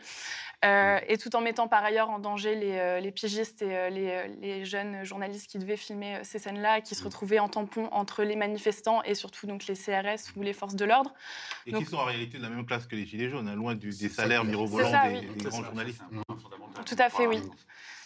Euh, 0.63 0.99
et 1.09 1.17
tout 1.17 1.35
en 1.35 1.41
mettant 1.41 1.67
par 1.67 1.83
ailleurs 1.83 2.09
en 2.09 2.19
danger 2.19 2.55
les, 2.55 2.77
euh, 2.77 2.99
les 3.01 3.11
pigistes 3.11 3.61
et 3.61 3.75
euh, 3.75 3.89
les, 3.89 4.27
les 4.41 4.65
jeunes 4.65 5.03
journalistes 5.03 5.49
qui 5.49 5.59
devaient 5.59 5.75
filmer 5.75 6.19
ces 6.23 6.39
scènes-là, 6.39 6.79
qui 6.79 6.95
se 6.95 7.03
retrouvaient 7.03 7.39
en 7.39 7.49
tampon 7.49 7.89
entre 7.91 8.23
les 8.23 8.35
manifestants 8.37 9.03
et 9.03 9.13
surtout 9.13 9.45
donc 9.45 9.67
les 9.67 9.75
CRS 9.75 10.31
ou 10.37 10.41
les 10.41 10.53
forces 10.53 10.75
de 10.75 10.85
l'ordre. 10.85 11.13
Et 11.65 11.71
Donc- 11.71 11.83
qui 11.83 11.89
sont 11.89 11.97
en 11.97 12.05
réalité 12.05 12.37
de 12.37 12.43
la 12.43 12.49
même 12.49 12.65
classe 12.65 12.87
que 12.87 12.95
les 12.95 13.05
Gilets 13.05 13.29
jaunes, 13.29 13.47
hein, 13.49 13.55
loin 13.55 13.75
du- 13.75 13.89
des 13.89 14.07
salaires 14.09 14.45
mirobolants 14.45 14.89
ça, 14.89 15.09
des, 15.09 15.19
oui. 15.19 15.35
des 15.35 15.43
grands 15.49 15.63
journalistes. 15.63 16.01
Tout 16.85 16.95
à 16.97 17.09
fait, 17.09 17.27
oui. 17.27 17.41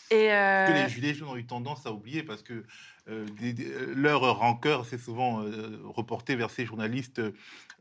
Et 0.10 0.30
que 0.30 0.74
les 0.74 0.90
Gilets 0.90 1.14
jaunes 1.14 1.30
ont 1.30 1.36
eu 1.38 1.46
tendance 1.46 1.86
à 1.86 1.92
oublier 1.92 2.24
parce 2.24 2.42
que 2.42 2.64
euh, 3.10 3.26
des- 3.40 3.54
des- 3.54 3.72
leur 3.94 4.22
rancœur, 4.40 4.86
c'est 4.86 4.98
souvent 4.98 5.42
euh, 5.44 5.80
reporté 5.84 6.36
vers 6.36 6.50
ces 6.50 6.66
journalistes 6.66 7.22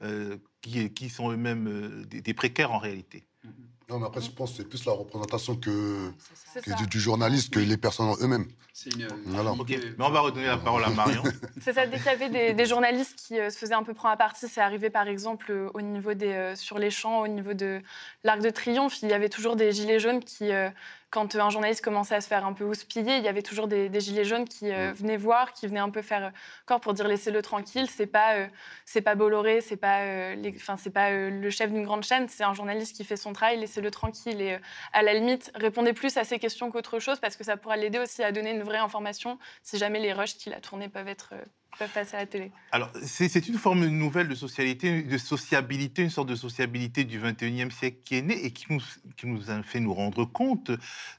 euh, 0.02 0.36
qui, 0.60 0.92
qui 0.92 1.08
sont 1.08 1.30
eux-mêmes 1.30 1.66
euh, 1.68 2.04
des, 2.04 2.20
des 2.20 2.34
précaires 2.34 2.72
en 2.72 2.78
réalité? 2.78 3.24
Non, 3.88 4.00
mais 4.00 4.06
après, 4.06 4.20
je 4.20 4.30
pense 4.30 4.50
que 4.50 4.56
c'est 4.58 4.68
plus 4.68 4.84
la 4.84 4.92
représentation 4.92 5.54
que, 5.54 6.10
du, 6.78 6.86
du 6.88 7.00
journaliste 7.00 7.54
que 7.54 7.60
les 7.60 7.76
personnes 7.76 8.12
eux-mêmes. 8.20 8.48
C'est 8.72 8.92
une. 8.92 9.06
Voilà. 9.26 9.52
Ok, 9.52 9.68
mais 9.70 10.04
on 10.04 10.10
va 10.10 10.20
redonner 10.20 10.46
la 10.46 10.56
parole 10.58 10.84
à 10.84 10.90
Marion. 10.90 11.22
C'est 11.60 11.72
ça, 11.72 11.86
dès 11.86 11.96
qu'il 11.96 12.06
y 12.06 12.08
avait 12.08 12.28
des, 12.28 12.52
des 12.52 12.66
journalistes 12.66 13.14
qui 13.16 13.38
euh, 13.38 13.48
se 13.48 13.56
faisaient 13.56 13.74
un 13.74 13.84
peu 13.84 13.94
prendre 13.94 14.14
à 14.14 14.16
partie, 14.16 14.48
c'est 14.48 14.60
arrivé 14.60 14.90
par 14.90 15.08
exemple 15.08 15.46
euh, 15.50 15.70
au 15.72 15.80
niveau 15.80 16.12
des, 16.14 16.32
euh, 16.32 16.56
sur 16.56 16.78
les 16.78 16.90
champs, 16.90 17.20
au 17.20 17.28
niveau 17.28 17.54
de 17.54 17.80
l'Arc 18.22 18.42
de 18.42 18.50
Triomphe, 18.50 19.00
il 19.02 19.08
y 19.08 19.14
avait 19.14 19.30
toujours 19.30 19.56
des 19.56 19.72
gilets 19.72 19.98
jaunes 19.98 20.22
qui, 20.22 20.52
euh, 20.52 20.68
quand 21.16 21.34
euh, 21.34 21.40
un 21.40 21.48
journaliste 21.48 21.82
commençait 21.82 22.14
à 22.14 22.20
se 22.20 22.28
faire 22.28 22.44
un 22.44 22.52
peu 22.52 22.64
houspiller, 22.64 23.16
il 23.16 23.24
y 23.24 23.28
avait 23.28 23.40
toujours 23.40 23.68
des, 23.68 23.88
des 23.88 24.00
gilets 24.00 24.24
jaunes 24.24 24.44
qui 24.44 24.70
euh, 24.70 24.92
venaient 24.92 25.16
voir, 25.16 25.54
qui 25.54 25.66
venaient 25.66 25.80
un 25.80 25.88
peu 25.88 26.02
faire 26.02 26.26
euh, 26.26 26.30
corps 26.66 26.78
pour 26.80 26.92
dire 26.92 27.08
laissez-le 27.08 27.40
tranquille, 27.40 27.88
c'est 27.88 28.06
pas, 28.06 28.34
euh, 28.34 28.46
c'est 28.84 29.00
pas 29.00 29.14
Bolloré, 29.14 29.62
c'est 29.62 29.78
pas, 29.78 30.02
euh, 30.02 30.34
les- 30.34 30.52
enfin, 30.56 30.76
c'est 30.76 30.90
pas 30.90 31.10
le 31.10 31.48
chef 31.48 31.72
d'une 31.72 31.84
grande 31.84 32.04
chaîne, 32.04 32.28
c'est 32.28 32.44
un 32.44 32.52
journaliste 32.52 32.94
qui 32.94 33.02
fait 33.02 33.16
son 33.16 33.32
travail, 33.32 33.58
laissez-le 33.58 33.90
tranquille. 33.90 34.42
Et 34.42 34.58
à 34.92 35.02
la 35.02 35.14
limite, 35.14 35.50
répondez 35.54 35.94
plus 35.94 36.14
à 36.18 36.24
ces 36.24 36.38
questions 36.38 36.70
qu'autre 36.70 36.98
chose 36.98 37.18
parce 37.18 37.34
que 37.36 37.44
ça 37.44 37.56
pourra 37.56 37.78
l'aider 37.78 37.98
aussi 37.98 38.22
à 38.22 38.30
donner 38.30 38.50
une 38.50 38.62
vraie 38.62 38.76
information 38.76 39.38
si 39.62 39.78
jamais 39.78 40.00
les 40.00 40.12
rushs 40.12 40.36
qu'il 40.36 40.52
a 40.52 40.60
tournés 40.60 40.90
peuvent, 40.90 41.08
être, 41.08 41.32
passer 41.84 42.16
à 42.16 42.20
la 42.20 42.26
télé. 42.26 42.50
Alors, 42.72 42.90
c'est 43.02 43.48
une 43.48 43.58
forme 43.58 43.86
nouvelle 43.86 44.28
de 44.28 44.34
socialité, 44.34 45.02
de 45.02 45.18
sociabilité, 45.18 46.02
une 46.02 46.10
sorte 46.10 46.28
de 46.28 46.34
sociabilité 46.34 47.04
du 47.04 47.20
21e 47.20 47.70
siècle 47.70 47.98
qui 48.04 48.16
est 48.16 48.22
née 48.22 48.44
et 48.44 48.50
qui 48.50 48.66
nous, 49.24 49.50
a 49.50 49.62
fait 49.62 49.80
nous 49.80 49.94
rendre 49.94 50.24
compte 50.24 50.70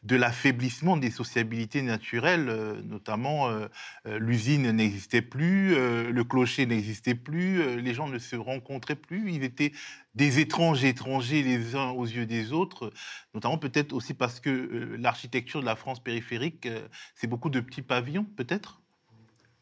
de 0.03 0.15
l'affaiblissement 0.15 0.97
des 0.97 1.11
sociabilités 1.11 1.81
naturelles, 1.81 2.49
euh, 2.49 2.81
notamment 2.83 3.49
euh, 3.49 3.67
euh, 4.07 4.19
l'usine 4.19 4.71
n'existait 4.71 5.21
plus, 5.21 5.75
le 5.75 6.23
clocher 6.23 6.65
n'existait 6.65 7.15
plus, 7.15 7.79
les 7.81 7.93
gens 7.93 8.07
ne 8.07 8.19
se 8.19 8.35
rencontraient 8.35 8.95
plus, 8.95 9.31
ils 9.31 9.43
étaient 9.43 9.71
des 10.15 10.39
étranges 10.39 10.83
étrangers 10.83 11.43
les 11.43 11.75
uns 11.75 11.89
aux 11.89 12.05
yeux 12.05 12.25
des 12.25 12.51
autres, 12.51 12.91
notamment 13.33 13.57
peut-être 13.57 13.93
aussi 13.93 14.13
parce 14.13 14.39
que 14.39 14.95
l'architecture 14.99 15.61
de 15.61 15.65
la 15.65 15.75
France 15.75 15.99
périphérique, 15.99 16.67
c'est 17.15 17.27
beaucoup 17.27 17.49
de 17.49 17.59
petits 17.59 17.81
pavillons, 17.81 18.25
peut-être? 18.35 18.81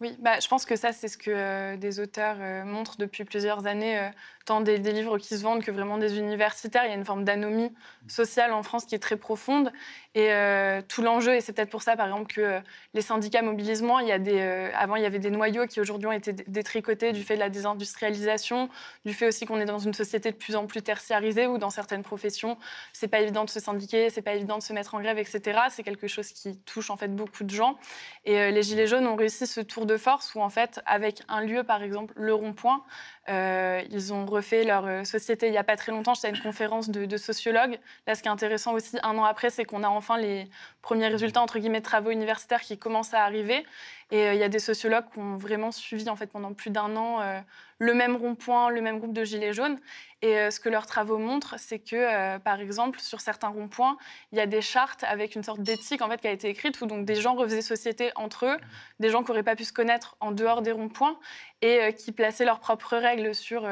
Oui, 0.01 0.13
bah, 0.19 0.39
je 0.41 0.47
pense 0.49 0.65
que 0.65 0.75
ça, 0.75 0.91
c'est 0.91 1.07
ce 1.07 1.17
que 1.17 1.31
euh, 1.31 1.77
des 1.77 2.01
auteurs 2.01 2.35
euh, 2.41 2.65
montrent 2.65 2.97
depuis 2.97 3.23
plusieurs 3.23 3.65
années, 3.65 3.97
euh, 3.97 4.09
tant 4.45 4.59
des, 4.59 4.77
des 4.77 4.91
livres 4.91 5.17
qui 5.17 5.37
se 5.37 5.41
vendent 5.41 5.63
que 5.63 5.71
vraiment 5.71 5.97
des 5.97 6.17
universitaires. 6.17 6.83
Il 6.85 6.89
y 6.89 6.91
a 6.91 6.95
une 6.95 7.05
forme 7.05 7.23
d'anomie 7.23 7.73
sociale 8.07 8.51
en 8.51 8.61
France 8.61 8.85
qui 8.85 8.95
est 8.95 8.99
très 8.99 9.15
profonde. 9.15 9.71
Et 10.15 10.31
euh, 10.31 10.81
tout 10.87 11.01
l'enjeu, 11.01 11.35
et 11.35 11.41
c'est 11.41 11.51
peut-être 11.51 11.69
pour 11.69 11.81
ça, 11.81 11.97
par 11.97 12.05
exemple, 12.07 12.33
que 12.33 12.39
euh, 12.39 12.59
les 12.93 13.01
syndicats 13.01 13.41
mobilisement, 13.41 13.99
il 13.99 14.07
y 14.07 14.11
euh, 14.13 14.71
avant, 14.73 14.95
il 14.95 15.03
y 15.03 15.05
avait 15.05 15.19
des 15.19 15.29
noyaux 15.29 15.67
qui 15.67 15.81
aujourd'hui 15.81 16.07
ont 16.07 16.13
été 16.13 16.31
dé- 16.31 16.45
détricotés 16.47 17.11
du 17.11 17.21
fait 17.21 17.35
de 17.35 17.41
la 17.41 17.49
désindustrialisation, 17.49 18.69
du 19.03 19.13
fait 19.13 19.27
aussi 19.27 19.45
qu'on 19.45 19.59
est 19.59 19.65
dans 19.65 19.77
une 19.77 19.93
société 19.93 20.31
de 20.31 20.37
plus 20.37 20.55
en 20.55 20.67
plus 20.67 20.81
tertiarisée 20.81 21.47
où 21.47 21.57
dans 21.57 21.69
certaines 21.69 22.01
professions, 22.03 22.57
c'est 22.93 23.09
pas 23.09 23.19
évident 23.19 23.43
de 23.43 23.49
se 23.49 23.59
syndiquer, 23.59 24.09
c'est 24.09 24.21
pas 24.21 24.35
évident 24.35 24.57
de 24.57 24.63
se 24.63 24.71
mettre 24.71 24.95
en 24.95 25.01
grève, 25.01 25.17
etc. 25.19 25.59
C'est 25.69 25.83
quelque 25.83 26.07
chose 26.07 26.29
qui 26.29 26.57
touche 26.59 26.89
en 26.89 26.95
fait 26.95 27.13
beaucoup 27.13 27.43
de 27.43 27.49
gens. 27.49 27.77
Et 28.23 28.51
les 28.51 28.63
Gilets 28.63 28.87
jaunes 28.87 29.07
ont 29.07 29.17
réussi 29.17 29.45
ce 29.45 29.59
tour 29.59 29.85
de 29.85 29.97
force 29.97 30.33
où, 30.33 30.39
en 30.39 30.49
fait, 30.49 30.79
avec 30.85 31.23
un 31.27 31.41
lieu, 31.41 31.63
par 31.63 31.83
exemple, 31.83 32.13
le 32.15 32.33
rond-point, 32.33 32.83
euh, 33.27 33.81
ils 33.89 34.13
ont 34.13 34.25
refait 34.25 34.63
leur 34.63 34.85
euh, 34.85 35.03
société 35.03 35.47
il 35.47 35.51
n'y 35.51 35.57
a 35.57 35.63
pas 35.63 35.75
très 35.75 35.91
longtemps. 35.91 36.13
J'étais 36.13 36.27
à 36.27 36.29
une 36.29 36.39
conférence 36.39 36.89
de, 36.89 37.17
sociologues. 37.17 37.79
Là, 38.05 38.15
ce 38.15 38.21
qui 38.21 38.27
est 38.27 38.31
intéressant 38.31 38.73
aussi, 38.73 38.97
un 39.01 39.17
an 39.17 39.23
après, 39.23 39.49
c'est 39.49 39.65
qu'on 39.65 39.83
a 39.83 39.87
enfin 39.87 40.17
les 40.17 40.47
premiers 40.81 41.07
résultats, 41.07 41.41
entre 41.41 41.57
guillemets, 41.57 41.79
de 41.79 41.85
travaux 41.85 42.11
universitaires 42.11 42.61
qui 42.61 42.77
commencent 42.77 43.13
à 43.13 43.23
arriver. 43.23 43.65
Et 44.11 44.27
euh, 44.27 44.33
il 44.33 44.39
y 44.39 44.43
a 44.43 44.49
des 44.49 44.59
sociologues 44.59 45.05
qui 45.11 45.19
ont 45.19 45.35
vraiment 45.35 45.71
suivi, 45.71 46.09
en 46.09 46.15
fait, 46.15 46.27
pendant 46.27 46.53
plus 46.53 46.69
d'un 46.69 46.95
an, 46.95 47.21
euh, 47.21 47.39
le 47.79 47.93
même 47.93 48.15
rond-point, 48.15 48.69
le 48.69 48.81
même 48.81 48.99
groupe 48.99 49.13
de 49.13 49.23
Gilets 49.23 49.53
jaunes. 49.53 49.79
Et 50.21 50.37
euh, 50.37 50.51
ce 50.51 50.59
que 50.59 50.69
leurs 50.69 50.85
travaux 50.85 51.17
montrent, 51.17 51.55
c'est 51.57 51.79
que, 51.79 52.37
par 52.39 52.59
exemple, 52.59 52.99
sur 52.99 53.19
certains 53.19 53.47
ronds-points, 53.47 53.97
il 54.31 54.37
y 54.37 54.41
a 54.41 54.45
des 54.45 54.61
chartes 54.61 55.03
avec 55.03 55.35
une 55.35 55.43
sorte 55.43 55.61
d'éthique 55.61 56.01
en 56.01 56.09
fait, 56.09 56.21
qui 56.21 56.27
a 56.27 56.31
été 56.31 56.49
écrite 56.49 56.79
où 56.81 56.85
donc, 56.85 57.05
des 57.05 57.15
gens 57.15 57.33
refaisaient 57.33 57.61
société 57.61 58.11
entre 58.15 58.45
eux, 58.45 58.57
des 58.99 59.09
gens 59.09 59.23
qui 59.23 59.31
n'auraient 59.31 59.43
pas 59.43 59.55
pu 59.55 59.65
se 59.65 59.73
connaître 59.73 60.15
en 60.19 60.31
dehors 60.31 60.61
des 60.61 60.71
ronds-points 60.71 61.17
et 61.61 61.93
qui 61.93 62.11
plaçaient 62.11 62.45
leurs 62.45 62.59
propres 62.59 62.97
règles 62.97 63.33
sur, 63.33 63.67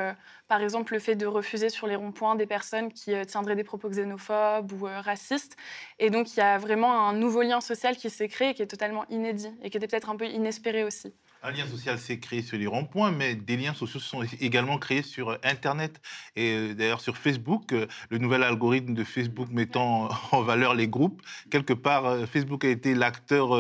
par 0.48 0.62
exemple, 0.62 0.94
le 0.94 1.00
fait 1.00 1.16
de 1.16 1.26
refuser 1.26 1.70
sur 1.70 1.88
les 1.88 1.96
ronds-points 1.96 2.36
des 2.36 2.46
personnes 2.46 2.92
qui 2.92 3.14
euh, 3.14 3.24
tiendraient 3.24 3.56
des 3.56 3.64
propos 3.64 3.90
xénophobes 3.90 4.72
ou 4.74 4.88
euh, 4.88 5.00
racistes. 5.00 5.56
Et 6.00 6.10
donc, 6.10 6.34
il 6.36 6.40
y 6.40 6.44
a 6.44 6.58
vraiment 6.58 7.08
un 7.08 7.14
nouveau 7.14 7.42
lien 7.42 7.62
social 7.62 7.96
qui 7.96 8.10
s'est 8.10 8.28
créé 8.28 8.50
et 8.50 8.54
qui 8.54 8.62
est 8.62 8.68
totalement 8.68 9.06
inédit 9.10 9.52
et 9.62 9.70
qui 9.70 9.78
était 9.78 9.88
peut-être 9.88 10.10
un 10.10 10.16
peu 10.16 10.26
inespéré 10.26 10.84
aussi. 10.84 11.14
Un 11.44 11.52
lien 11.52 11.66
social 11.66 11.98
s'est 11.98 12.20
créé 12.20 12.42
sur 12.42 12.58
les 12.58 12.68
ronds-points, 12.68 13.12
mais 13.12 13.36
des 13.36 13.58
liens 13.58 13.74
sociaux 13.74 14.00
sont 14.00 14.24
également 14.40 14.78
créés 14.78 15.02
sur 15.02 15.30
euh, 15.30 15.38
Internet. 15.44 16.02
Et 16.36 16.74
d'ailleurs, 16.74 17.02
sur 17.02 17.18
Facebook, 17.18 17.74
le 18.10 18.18
nouvel 18.18 18.44
algorithme 18.44 18.94
de 18.94 19.04
Facebook 19.04 19.50
mettant 19.50 20.10
en 20.32 20.42
valeur 20.42 20.76
les 20.76 20.88
groupes, 20.88 21.22
quelque 21.50 21.74
part, 21.74 22.28
Facebook 22.28 22.66
a 22.66 22.70
été 22.70 22.96
l'acteur, 22.96 23.60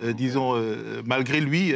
disons, 0.00 0.54
malgré 1.04 1.40
lui, 1.40 1.74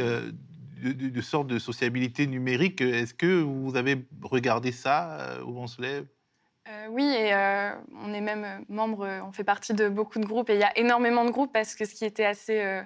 de, 0.81 1.21
sorte 1.21 1.47
de 1.47 1.59
sociabilité 1.59 2.27
numérique. 2.27 2.81
Est-ce 2.81 3.13
que 3.13 3.41
vous 3.41 3.75
avez 3.75 4.05
regardé 4.21 4.71
ça 4.71 5.19
euh, 5.19 5.43
où 5.43 5.57
on 5.57 5.67
se 5.67 5.81
lève 5.81 6.05
Euh, 6.67 6.87
oui, 6.89 7.03
et 7.03 7.33
euh, 7.33 7.71
on 8.03 8.13
est 8.13 8.21
même 8.21 8.65
membre, 8.69 9.07
on 9.25 9.31
fait 9.31 9.43
partie 9.43 9.73
de 9.73 9.89
beaucoup 9.89 10.19
de 10.19 10.25
groupes, 10.25 10.49
et 10.49 10.55
il 10.55 10.59
y 10.59 10.63
a 10.63 10.77
énormément 10.77 11.25
de 11.25 11.31
groupes 11.31 11.53
parce 11.53 11.75
que 11.75 11.85
ce 11.85 11.93
qui 11.93 12.05
était 12.05 12.25
assez 12.25 12.83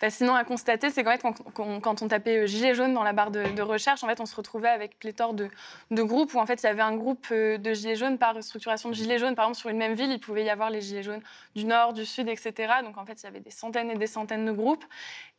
fascinant 0.00 0.34
à 0.34 0.44
constater, 0.44 0.88
c'est 0.90 1.04
qu'en 1.04 1.12
fait, 1.12 1.22
quand, 1.54 2.02
on 2.02 2.08
tapait 2.08 2.38
euh, 2.38 2.46
Gilets 2.46 2.74
jaunes 2.74 2.94
dans 2.94 3.02
la 3.02 3.12
barre 3.12 3.30
de, 3.30 3.60
recherche, 3.60 4.02
en 4.02 4.08
fait, 4.08 4.18
on 4.18 4.26
se 4.26 4.34
retrouvait 4.34 4.70
avec 4.70 4.98
pléthore 4.98 5.34
de, 5.34 5.50
groupes 5.90 6.32
où 6.32 6.38
en 6.38 6.46
fait, 6.46 6.62
il 6.62 6.66
y 6.66 6.68
avait 6.70 6.80
un 6.80 6.96
groupe 6.96 7.26
euh, 7.30 7.58
de 7.58 7.74
Gilets 7.74 7.96
jaunes 7.96 8.16
par 8.16 8.42
structuration 8.42 8.88
de 8.88 8.94
Gilets 8.94 9.18
jaunes. 9.18 9.34
Par 9.34 9.44
exemple, 9.44 9.58
sur 9.58 9.68
une 9.68 9.76
même 9.76 9.92
ville, 9.92 10.10
il 10.10 10.18
pouvait 10.18 10.42
y 10.42 10.50
avoir 10.50 10.70
les 10.70 10.80
Gilets 10.80 11.02
jaunes 11.02 11.22
du 11.54 11.66
Nord, 11.66 11.92
du 11.92 12.06
Sud, 12.06 12.28
etc. 12.28 12.72
Donc 12.82 12.96
en 12.96 13.04
fait, 13.04 13.22
il 13.22 13.24
y 13.24 13.28
avait 13.28 13.40
des 13.40 13.50
centaines 13.50 13.90
et 13.90 13.96
des 13.96 14.06
centaines 14.06 14.46
de 14.46 14.52
groupes. 14.52 14.84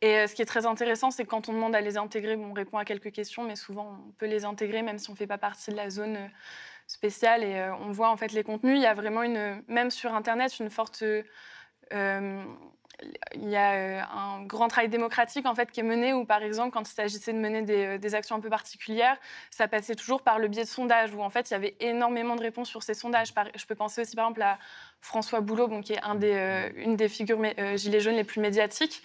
Et 0.00 0.18
euh, 0.18 0.26
ce 0.28 0.34
qui 0.34 0.42
est 0.42 0.46
très 0.46 0.64
intéressant, 0.64 1.10
c'est 1.10 1.24
que 1.24 1.28
quand 1.28 1.48
on 1.48 1.52
demande 1.52 1.74
à 1.74 1.80
les 1.80 1.96
intégrer, 1.96 2.36
on 2.36 2.52
répond 2.52 2.78
à 2.78 2.84
quelques 2.84 3.10
questions, 3.10 3.42
mais 3.42 3.56
souvent, 3.56 3.98
on 4.08 4.12
peut 4.12 4.26
les 4.26 4.44
intégrer 4.44 4.82
même 4.82 4.98
si 4.98 5.10
on 5.10 5.14
ne 5.14 5.18
fait 5.18 5.26
pas 5.26 5.38
partie 5.38 5.72
de 5.72 5.76
la 5.76 5.90
zone. 5.90 6.16
euh, 6.16 6.28
spéciale 6.88 7.42
et 7.42 7.70
on 7.80 7.90
voit 7.90 8.10
en 8.10 8.18
fait 8.18 8.32
les 8.32 8.42
contenus. 8.42 8.76
Il 8.76 8.82
y 8.82 8.86
a 8.86 8.92
vraiment 8.92 9.22
une, 9.22 9.62
même 9.66 9.90
sur 9.90 10.14
Internet, 10.14 10.58
une 10.58 10.68
forte, 10.68 11.02
il 13.34 13.48
y 13.48 13.56
a 13.56 13.72
euh, 13.72 14.00
un 14.14 14.42
grand 14.42 14.68
travail 14.68 14.88
démocratique 14.88 15.46
en 15.46 15.54
fait 15.54 15.70
qui 15.70 15.80
est 15.80 15.84
mené 15.84 16.12
où 16.12 16.24
par 16.24 16.42
exemple 16.42 16.70
quand 16.72 16.88
il 16.88 16.92
s'agissait 16.92 17.32
de 17.32 17.38
mener 17.38 17.62
des, 17.62 17.84
euh, 17.84 17.98
des 17.98 18.14
actions 18.14 18.36
un 18.36 18.40
peu 18.40 18.50
particulières, 18.50 19.16
ça 19.50 19.68
passait 19.68 19.94
toujours 19.94 20.22
par 20.22 20.38
le 20.38 20.48
biais 20.48 20.64
de 20.64 20.68
sondages 20.68 21.14
où 21.14 21.22
en 21.22 21.30
fait 21.30 21.50
il 21.50 21.52
y 21.52 21.56
avait 21.56 21.76
énormément 21.80 22.36
de 22.36 22.42
réponses 22.42 22.68
sur 22.68 22.82
ces 22.82 22.94
sondages. 22.94 23.32
Je 23.54 23.66
peux 23.66 23.74
penser 23.74 24.02
aussi 24.02 24.16
par 24.16 24.26
exemple 24.26 24.42
à 24.42 24.58
François 25.00 25.40
Boulot, 25.40 25.68
qui 25.80 25.94
est 25.94 26.00
euh, 26.04 26.70
une 26.76 26.96
des 26.96 27.08
figures 27.08 27.40
gilets 27.76 28.00
jaunes 28.00 28.14
les 28.14 28.24
plus 28.24 28.40
médiatiques 28.40 29.02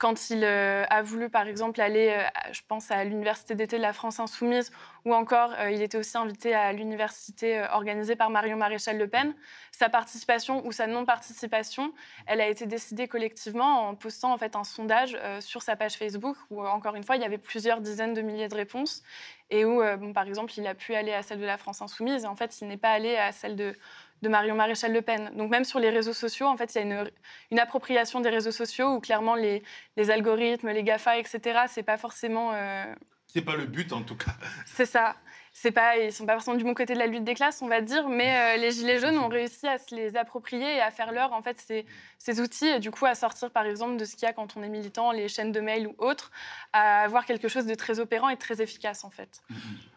quand 0.00 0.30
il 0.30 0.44
euh, 0.44 0.84
a 0.88 1.02
voulu, 1.02 1.28
par 1.28 1.46
exemple, 1.46 1.78
aller, 1.78 2.08
euh, 2.08 2.22
je 2.52 2.62
pense, 2.66 2.90
à 2.90 3.04
l'université 3.04 3.54
d'été 3.54 3.76
de 3.76 3.82
la 3.82 3.92
France 3.92 4.18
Insoumise, 4.18 4.72
ou 5.04 5.14
encore, 5.14 5.52
euh, 5.58 5.70
il 5.70 5.82
était 5.82 5.98
aussi 5.98 6.16
invité 6.16 6.54
à 6.54 6.72
l'université 6.72 7.62
organisée 7.70 8.16
par 8.16 8.30
Marion 8.30 8.56
Maréchal 8.56 8.96
Le 8.96 9.08
Pen. 9.08 9.34
Sa 9.72 9.90
participation 9.90 10.66
ou 10.66 10.72
sa 10.72 10.86
non-participation, 10.86 11.92
elle 12.26 12.40
a 12.40 12.48
été 12.48 12.64
décidée 12.64 13.08
collectivement 13.08 13.88
en 13.88 13.94
postant 13.94 14.32
en 14.32 14.38
fait 14.38 14.56
un 14.56 14.64
sondage 14.64 15.18
sur 15.40 15.62
sa 15.62 15.76
page 15.76 15.94
Facebook, 15.94 16.36
où 16.50 16.66
encore 16.66 16.96
une 16.96 17.04
fois, 17.04 17.16
il 17.16 17.22
y 17.22 17.26
avait 17.26 17.38
plusieurs 17.38 17.82
dizaines 17.82 18.14
de 18.14 18.22
milliers 18.22 18.48
de 18.48 18.54
réponses, 18.54 19.02
et 19.50 19.64
où, 19.66 19.82
bon, 19.98 20.12
par 20.12 20.26
exemple, 20.26 20.52
il 20.56 20.66
a 20.66 20.74
pu 20.74 20.94
aller 20.94 21.12
à 21.12 21.22
celle 21.22 21.40
de 21.40 21.46
la 21.46 21.58
France 21.58 21.82
Insoumise, 21.82 22.24
et 22.24 22.26
en 22.26 22.36
fait, 22.36 22.60
il 22.60 22.68
n'est 22.68 22.76
pas 22.76 22.90
allé 22.90 23.16
à 23.16 23.32
celle 23.32 23.56
de 23.56 23.74
de 24.22 24.28
Marion 24.28 24.54
Maréchal 24.54 24.92
Le 24.92 25.02
Pen. 25.02 25.30
Donc 25.34 25.50
même 25.50 25.64
sur 25.64 25.78
les 25.78 25.90
réseaux 25.90 26.12
sociaux, 26.12 26.46
en 26.46 26.56
fait, 26.56 26.74
il 26.74 26.78
y 26.78 26.80
a 26.80 26.84
une, 26.84 27.10
une 27.50 27.58
appropriation 27.58 28.20
des 28.20 28.28
réseaux 28.30 28.50
sociaux 28.52 28.94
où 28.96 29.00
clairement 29.00 29.34
les, 29.34 29.62
les 29.96 30.10
algorithmes, 30.10 30.68
les 30.70 30.82
GAFA, 30.82 31.18
etc., 31.18 31.60
c'est 31.68 31.82
pas 31.82 31.96
forcément... 31.96 32.52
euh, 32.52 32.84
C'est 33.26 33.42
pas 33.42 33.56
le 33.56 33.66
but 33.66 33.92
en 33.92 34.02
tout 34.02 34.16
cas. 34.16 34.32
c'est 34.66 34.86
ça. 34.86 35.16
C'est 35.62 35.72
pas, 35.72 35.98
ils 35.98 36.10
sont 36.10 36.24
pas 36.24 36.32
forcément 36.32 36.56
du 36.56 36.64
bon 36.64 36.72
côté 36.72 36.94
de 36.94 36.98
la 36.98 37.06
lutte 37.06 37.22
des 37.22 37.34
classes, 37.34 37.60
on 37.60 37.68
va 37.68 37.82
dire, 37.82 38.08
mais 38.08 38.34
euh, 38.34 38.56
les 38.56 38.70
gilets 38.70 38.98
jaunes 38.98 39.18
ont 39.18 39.28
réussi 39.28 39.66
à 39.66 39.76
se 39.76 39.94
les 39.94 40.16
approprier 40.16 40.76
et 40.76 40.80
à 40.80 40.90
faire 40.90 41.12
leur 41.12 41.34
en 41.34 41.42
fait 41.42 41.60
ces, 41.60 41.84
ces 42.18 42.40
outils 42.40 42.66
et 42.66 42.78
du 42.78 42.90
coup 42.90 43.04
à 43.04 43.14
sortir 43.14 43.50
par 43.50 43.66
exemple 43.66 43.98
de 43.98 44.06
ce 44.06 44.16
qu'il 44.16 44.22
y 44.22 44.30
a 44.30 44.32
quand 44.32 44.56
on 44.56 44.62
est 44.62 44.70
militant, 44.70 45.12
les 45.12 45.28
chaînes 45.28 45.52
de 45.52 45.60
mail 45.60 45.86
ou 45.86 45.94
autres, 45.98 46.30
à 46.72 47.02
avoir 47.02 47.26
quelque 47.26 47.48
chose 47.48 47.66
de 47.66 47.74
très 47.74 48.00
opérant 48.00 48.30
et 48.30 48.38
très 48.38 48.62
efficace 48.62 49.04
en 49.04 49.10
fait. 49.10 49.42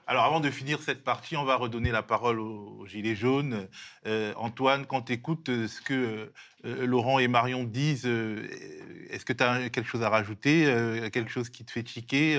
Alors 0.05 0.25
avant 0.25 0.41
de 0.41 0.49
finir 0.49 0.81
cette 0.81 1.01
partie, 1.01 1.37
on 1.37 1.45
va 1.45 1.55
redonner 1.55 1.91
la 1.91 2.03
parole 2.03 2.41
aux 2.41 2.85
gilets 2.85 3.15
jaunes. 3.15 3.69
Euh, 4.05 4.33
Antoine, 4.35 4.85
quand 4.85 5.03
tu 5.03 5.13
écoutes 5.13 5.47
euh, 5.47 5.69
ce 5.69 5.79
que 5.79 6.33
euh, 6.65 6.85
Laurent 6.85 7.19
et 7.19 7.29
Marion 7.29 7.63
disent, 7.63 8.05
est-ce 8.05 9.23
que 9.23 9.31
tu 9.31 9.43
as 9.43 9.69
quelque 9.69 9.87
chose 9.87 10.03
à 10.03 10.09
rajouter, 10.09 10.65
quelque 11.13 11.29
chose 11.29 11.49
qui 11.49 11.63
te 11.63 11.71
fait 11.71 11.83
tiquer 11.83 12.37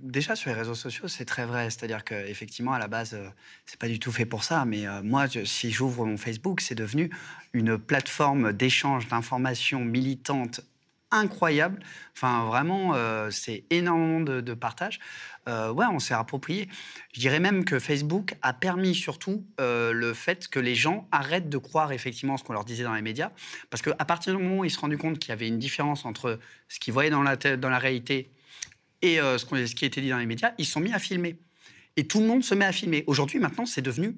Déjà 0.00 0.36
sur 0.36 0.50
les 0.50 0.56
réseaux 0.56 0.74
sociaux, 0.74 1.08
c'est 1.08 1.24
très 1.24 1.44
vrai. 1.44 1.70
C'est-à-dire 1.70 2.04
qu'effectivement, 2.04 2.72
à 2.72 2.78
la 2.78 2.88
base, 2.88 3.14
euh, 3.14 3.28
c'est 3.66 3.78
pas 3.78 3.88
du 3.88 3.98
tout 3.98 4.12
fait 4.12 4.26
pour 4.26 4.44
ça. 4.44 4.64
Mais 4.64 4.86
euh, 4.86 5.02
moi, 5.02 5.26
si 5.44 5.70
j'ouvre 5.70 6.06
mon 6.06 6.16
Facebook, 6.16 6.60
c'est 6.60 6.74
devenu 6.74 7.10
une 7.52 7.78
plateforme 7.78 8.52
d'échange 8.52 9.08
d'informations 9.08 9.84
militantes 9.84 10.60
incroyable. 11.12 11.82
Enfin, 12.16 12.44
vraiment, 12.44 12.92
euh, 12.94 13.30
c'est 13.32 13.64
énormément 13.70 14.20
de, 14.20 14.54
partage. 14.54 15.00
Ouais, 15.48 15.86
on 15.90 15.98
s'est 15.98 16.14
approprié. 16.14 16.68
Je 17.12 17.18
dirais 17.18 17.40
même 17.40 17.64
que 17.64 17.80
Facebook 17.80 18.36
a 18.40 18.52
permis 18.52 18.94
surtout 18.94 19.44
le 19.58 20.12
fait 20.14 20.46
que 20.46 20.60
les 20.60 20.76
gens 20.76 21.08
arrêtent 21.10 21.48
de 21.48 21.58
croire 21.58 21.90
effectivement 21.90 22.36
ce 22.36 22.44
qu'on 22.44 22.52
leur 22.52 22.64
disait 22.64 22.84
dans 22.84 22.94
les 22.94 23.02
médias. 23.02 23.32
Parce 23.68 23.82
qu'à 23.82 24.04
partir 24.04 24.36
du 24.36 24.40
moment 24.40 24.58
où 24.60 24.64
ils 24.64 24.70
se 24.70 24.76
sont 24.76 24.82
rendus 24.82 24.98
compte 24.98 25.18
qu'il 25.18 25.30
y 25.30 25.32
avait 25.32 25.48
une 25.48 25.58
différence 25.58 26.04
entre 26.04 26.38
ce 26.68 26.78
qu'ils 26.78 26.92
voyaient 26.92 27.10
dans 27.10 27.24
la, 27.24 27.34
dans 27.34 27.68
la 27.68 27.80
réalité 27.80 28.30
et 29.02 29.20
euh, 29.20 29.38
ce, 29.38 29.74
qui 29.74 29.84
était 29.84 30.00
dit 30.00 30.10
dans 30.10 30.18
les 30.18 30.26
médias, 30.26 30.52
ils 30.58 30.66
sont 30.66 30.80
mis 30.80 30.92
à 30.92 30.98
filmer. 30.98 31.38
Et 31.96 32.06
tout 32.06 32.20
le 32.20 32.26
monde 32.26 32.44
se 32.44 32.54
met 32.54 32.64
à 32.64 32.72
filmer. 32.72 33.04
Aujourd'hui, 33.06 33.38
maintenant, 33.38 33.66
c'est 33.66 33.82
devenu 33.82 34.16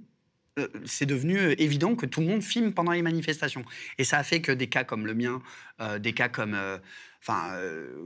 euh, 0.59 0.68
euh, 0.68 1.55
évident 1.59 1.95
que 1.95 2.07
tout 2.07 2.20
le 2.20 2.26
monde 2.26 2.43
filme 2.43 2.72
pendant 2.72 2.93
les 2.93 3.03
manifestations. 3.03 3.64
Et 3.99 4.05
ça 4.05 4.18
a 4.18 4.22
fait 4.22 4.41
que 4.41 4.53
des 4.53 4.68
cas 4.68 4.85
comme 4.85 5.07
le 5.07 5.14
mien, 5.14 5.43
des 6.01 6.12
cas 6.12 6.28
comme, 6.28 6.57
enfin, 7.20 7.59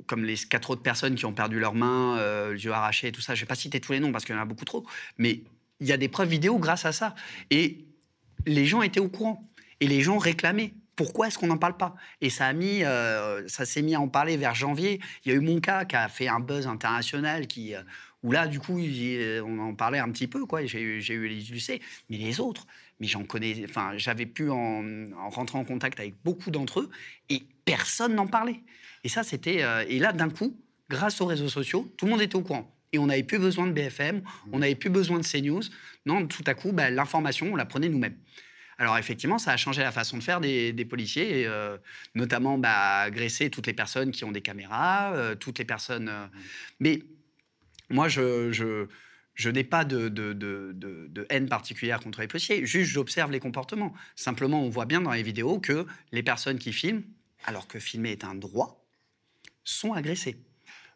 comme 0.06 0.24
les 0.24 0.36
quatre 0.36 0.70
autres 0.70 0.82
personnes 0.82 1.14
qui 1.14 1.26
ont 1.26 1.32
perdu 1.32 1.58
leurs 1.58 1.74
mains, 1.74 2.50
les 2.52 2.64
yeux 2.64 2.72
arrachés, 2.72 3.12
tout 3.12 3.20
ça, 3.20 3.34
je 3.34 3.40
ne 3.40 3.44
vais 3.44 3.48
pas 3.48 3.54
citer 3.54 3.80
tous 3.80 3.92
les 3.92 4.00
noms 4.00 4.12
parce 4.12 4.24
qu'il 4.24 4.34
y 4.34 4.38
en 4.38 4.40
a 4.40 4.46
beaucoup 4.46 4.64
trop, 4.64 4.86
mais 5.18 5.42
il 5.80 5.86
y 5.86 5.92
a 5.92 5.96
des 5.96 6.08
preuves 6.08 6.28
vidéo 6.28 6.58
grâce 6.58 6.86
à 6.86 6.92
ça. 6.92 7.14
Et 7.50 7.84
les 8.46 8.66
gens 8.66 8.82
étaient 8.82 9.00
au 9.00 9.08
courant. 9.08 9.42
Et 9.80 9.86
les 9.86 10.00
gens 10.00 10.16
réclamaient. 10.16 10.72
Pourquoi 10.96 11.28
est-ce 11.28 11.38
qu'on 11.38 11.46
n'en 11.48 11.58
parle 11.58 11.76
pas? 11.76 11.94
Et 12.22 12.30
ça 12.30 12.46
a 12.46 12.52
mis, 12.54 12.82
euh, 12.82 13.46
ça 13.48 13.64
s'est 13.66 13.82
mis 13.82 13.94
à 13.94 14.00
en 14.00 14.08
parler 14.08 14.36
vers 14.36 14.54
janvier. 14.54 14.98
Il 15.24 15.30
y 15.30 15.34
a 15.34 15.36
eu 15.36 15.40
mon 15.40 15.60
cas 15.60 15.84
qui 15.84 15.94
a 15.94 16.08
fait 16.08 16.26
un 16.28 16.40
buzz 16.40 16.66
international 16.66 17.46
qui, 17.46 17.74
euh, 17.74 17.82
où 18.22 18.32
là, 18.32 18.46
du 18.46 18.58
coup, 18.58 18.78
il- 18.78 19.42
on 19.44 19.58
en 19.58 19.74
parlait 19.74 19.98
un 19.98 20.10
petit 20.10 20.26
peu. 20.26 20.46
Quoi. 20.46 20.64
J'ai, 20.64 20.80
eu- 20.80 21.00
j'ai 21.02 21.14
eu 21.14 21.28
les 21.28 21.52
UC, 21.52 21.80
mais 22.08 22.16
les 22.16 22.40
autres, 22.40 22.66
mais 22.98 23.06
j'en 23.06 23.24
connais. 23.24 23.62
Enfin, 23.68 23.92
j'avais 23.96 24.26
pu 24.26 24.48
en, 24.50 24.84
en 25.18 25.28
rentrer 25.28 25.58
en 25.58 25.64
contact 25.64 26.00
avec 26.00 26.14
beaucoup 26.24 26.50
d'entre 26.50 26.80
eux 26.80 26.90
et 27.28 27.42
personne 27.66 28.14
n'en 28.14 28.26
parlait. 28.26 28.60
Et 29.04 29.08
ça, 29.10 29.22
c'était. 29.22 29.62
euh, 29.62 29.84
et 29.88 29.98
là, 29.98 30.12
d'un 30.12 30.30
coup, 30.30 30.56
grâce 30.88 31.20
aux 31.20 31.26
réseaux 31.26 31.48
sociaux, 31.50 31.92
tout 31.98 32.06
le 32.06 32.12
monde 32.12 32.22
était 32.22 32.36
au 32.36 32.42
courant. 32.42 32.72
Et 32.92 32.98
on 32.98 33.06
n'avait 33.06 33.22
plus 33.24 33.38
besoin 33.38 33.66
de 33.66 33.72
BFM, 33.72 34.22
on 34.52 34.60
n'avait 34.60 34.76
plus 34.76 34.88
besoin 34.90 35.18
de 35.18 35.24
CNews. 35.24 35.60
Non, 36.06 36.26
tout 36.26 36.44
à 36.46 36.54
coup, 36.54 36.72
bah, 36.72 36.88
l'information, 36.88 37.48
on 37.52 37.56
la 37.56 37.66
prenait 37.66 37.88
nous-mêmes. 37.90 38.16
Alors 38.78 38.98
effectivement, 38.98 39.38
ça 39.38 39.52
a 39.52 39.56
changé 39.56 39.82
la 39.82 39.92
façon 39.92 40.18
de 40.18 40.22
faire 40.22 40.40
des, 40.40 40.72
des 40.72 40.84
policiers, 40.84 41.40
et, 41.40 41.46
euh, 41.46 41.78
notamment 42.14 42.58
bah, 42.58 43.00
agresser 43.00 43.48
toutes 43.50 43.66
les 43.66 43.72
personnes 43.72 44.10
qui 44.10 44.24
ont 44.24 44.32
des 44.32 44.42
caméras, 44.42 45.14
euh, 45.14 45.34
toutes 45.34 45.58
les 45.58 45.64
personnes. 45.64 46.08
euh, 46.08 46.26
Mais 46.78 47.02
moi, 47.88 48.08
je, 48.08 48.52
je, 48.52 48.86
je 49.34 49.48
n'ai 49.50 49.64
pas 49.64 49.84
de, 49.84 50.08
de, 50.08 50.32
de- 50.34 50.72
de- 50.74 51.06
de 51.08 51.26
haine 51.30 51.48
particulière 51.48 52.00
contre 52.00 52.20
les 52.20 52.28
policiers. 52.28 52.66
Juste, 52.66 52.90
j'observe 52.90 53.30
les 53.30 53.40
comportements. 53.40 53.94
Simplement, 54.14 54.62
on 54.62 54.68
voit 54.68 54.86
bien 54.86 55.00
dans 55.00 55.12
les 55.12 55.22
vidéos 55.22 55.58
que 55.58 55.86
les 56.12 56.22
personnes 56.22 56.58
qui 56.58 56.72
filment, 56.72 57.02
alors 57.44 57.68
que 57.68 57.78
filmer 57.78 58.10
est 58.10 58.24
un 58.24 58.34
droit, 58.34 58.84
sont 59.64 59.94
agressées. 59.94 60.36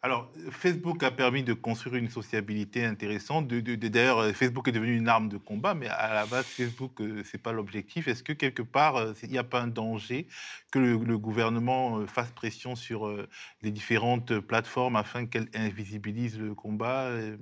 Alors, 0.03 0.31
Facebook 0.49 1.03
a 1.03 1.11
permis 1.11 1.43
de 1.43 1.53
construire 1.53 1.95
une 1.97 2.09
sociabilité 2.09 2.83
intéressante. 2.83 3.47
D'ailleurs, 3.47 4.17
euh, 4.17 4.33
Facebook 4.33 4.67
est 4.67 4.71
devenu 4.71 4.95
une 4.95 5.07
arme 5.07 5.29
de 5.29 5.37
combat, 5.37 5.75
mais 5.75 5.87
à 5.87 6.15
la 6.15 6.25
base, 6.25 6.47
Facebook, 6.47 6.93
ce 6.97 7.03
n'est 7.03 7.41
pas 7.41 7.51
l'objectif. 7.51 8.07
Est-ce 8.07 8.23
que 8.23 8.33
quelque 8.33 8.63
part, 8.63 8.95
euh, 8.95 9.13
il 9.21 9.29
n'y 9.29 9.37
a 9.37 9.43
pas 9.43 9.61
un 9.61 9.67
danger 9.67 10.27
que 10.71 10.79
le, 10.79 10.97
le 10.97 11.17
gouvernement 11.19 11.99
euh, 11.99 12.07
fasse 12.07 12.31
pression 12.31 12.75
sur 12.75 13.05
euh, 13.07 13.29
les 13.61 13.69
différentes 13.69 14.39
plateformes 14.39 14.95
afin 14.95 15.27
qu'elles 15.27 15.49
invisibilisent 15.53 16.39
le 16.39 16.55
combat 16.55 17.03
euh, 17.03 17.37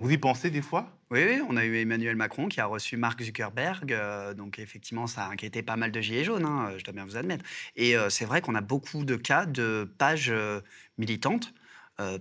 Vous 0.00 0.10
y 0.10 0.16
pensez 0.16 0.50
des 0.50 0.62
fois? 0.62 0.98
Oui, 1.10 1.20
oui, 1.28 1.42
on 1.46 1.58
a 1.58 1.64
eu 1.66 1.76
Emmanuel 1.76 2.16
Macron 2.16 2.48
qui 2.48 2.58
a 2.62 2.64
reçu 2.64 2.96
Mark 2.96 3.22
Zuckerberg. 3.22 3.92
euh, 3.92 4.32
donc, 4.32 4.58
effectivement, 4.58 5.06
ça 5.06 5.26
a 5.26 5.30
inquiété 5.30 5.62
pas 5.62 5.76
mal 5.76 5.92
de 5.92 6.00
gilets 6.00 6.24
jaunes, 6.24 6.46
hein, 6.46 6.72
je 6.78 6.84
dois 6.84 6.94
bien 6.94 7.04
vous 7.04 7.18
admettre. 7.18 7.44
Et 7.76 7.98
euh, 7.98 8.08
c'est 8.08 8.24
vrai 8.24 8.40
qu'on 8.40 8.54
a 8.54 8.62
beaucoup 8.62 9.04
de 9.04 9.16
cas 9.16 9.44
de 9.44 9.92
pages 9.98 10.30
euh, 10.30 10.62
militantes, 10.96 11.52
euh, 11.52 11.61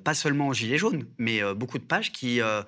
pas 0.04 0.14
seulement 0.14 0.50
aux 0.50 0.54
gilets 0.54 0.78
jaunes, 0.78 1.06
mais 1.18 1.42
euh, 1.42 1.54
beaucoup 1.54 1.78
de 1.78 1.84
pages 1.84 2.12
qui, 2.12 2.42
euh, 2.42 2.62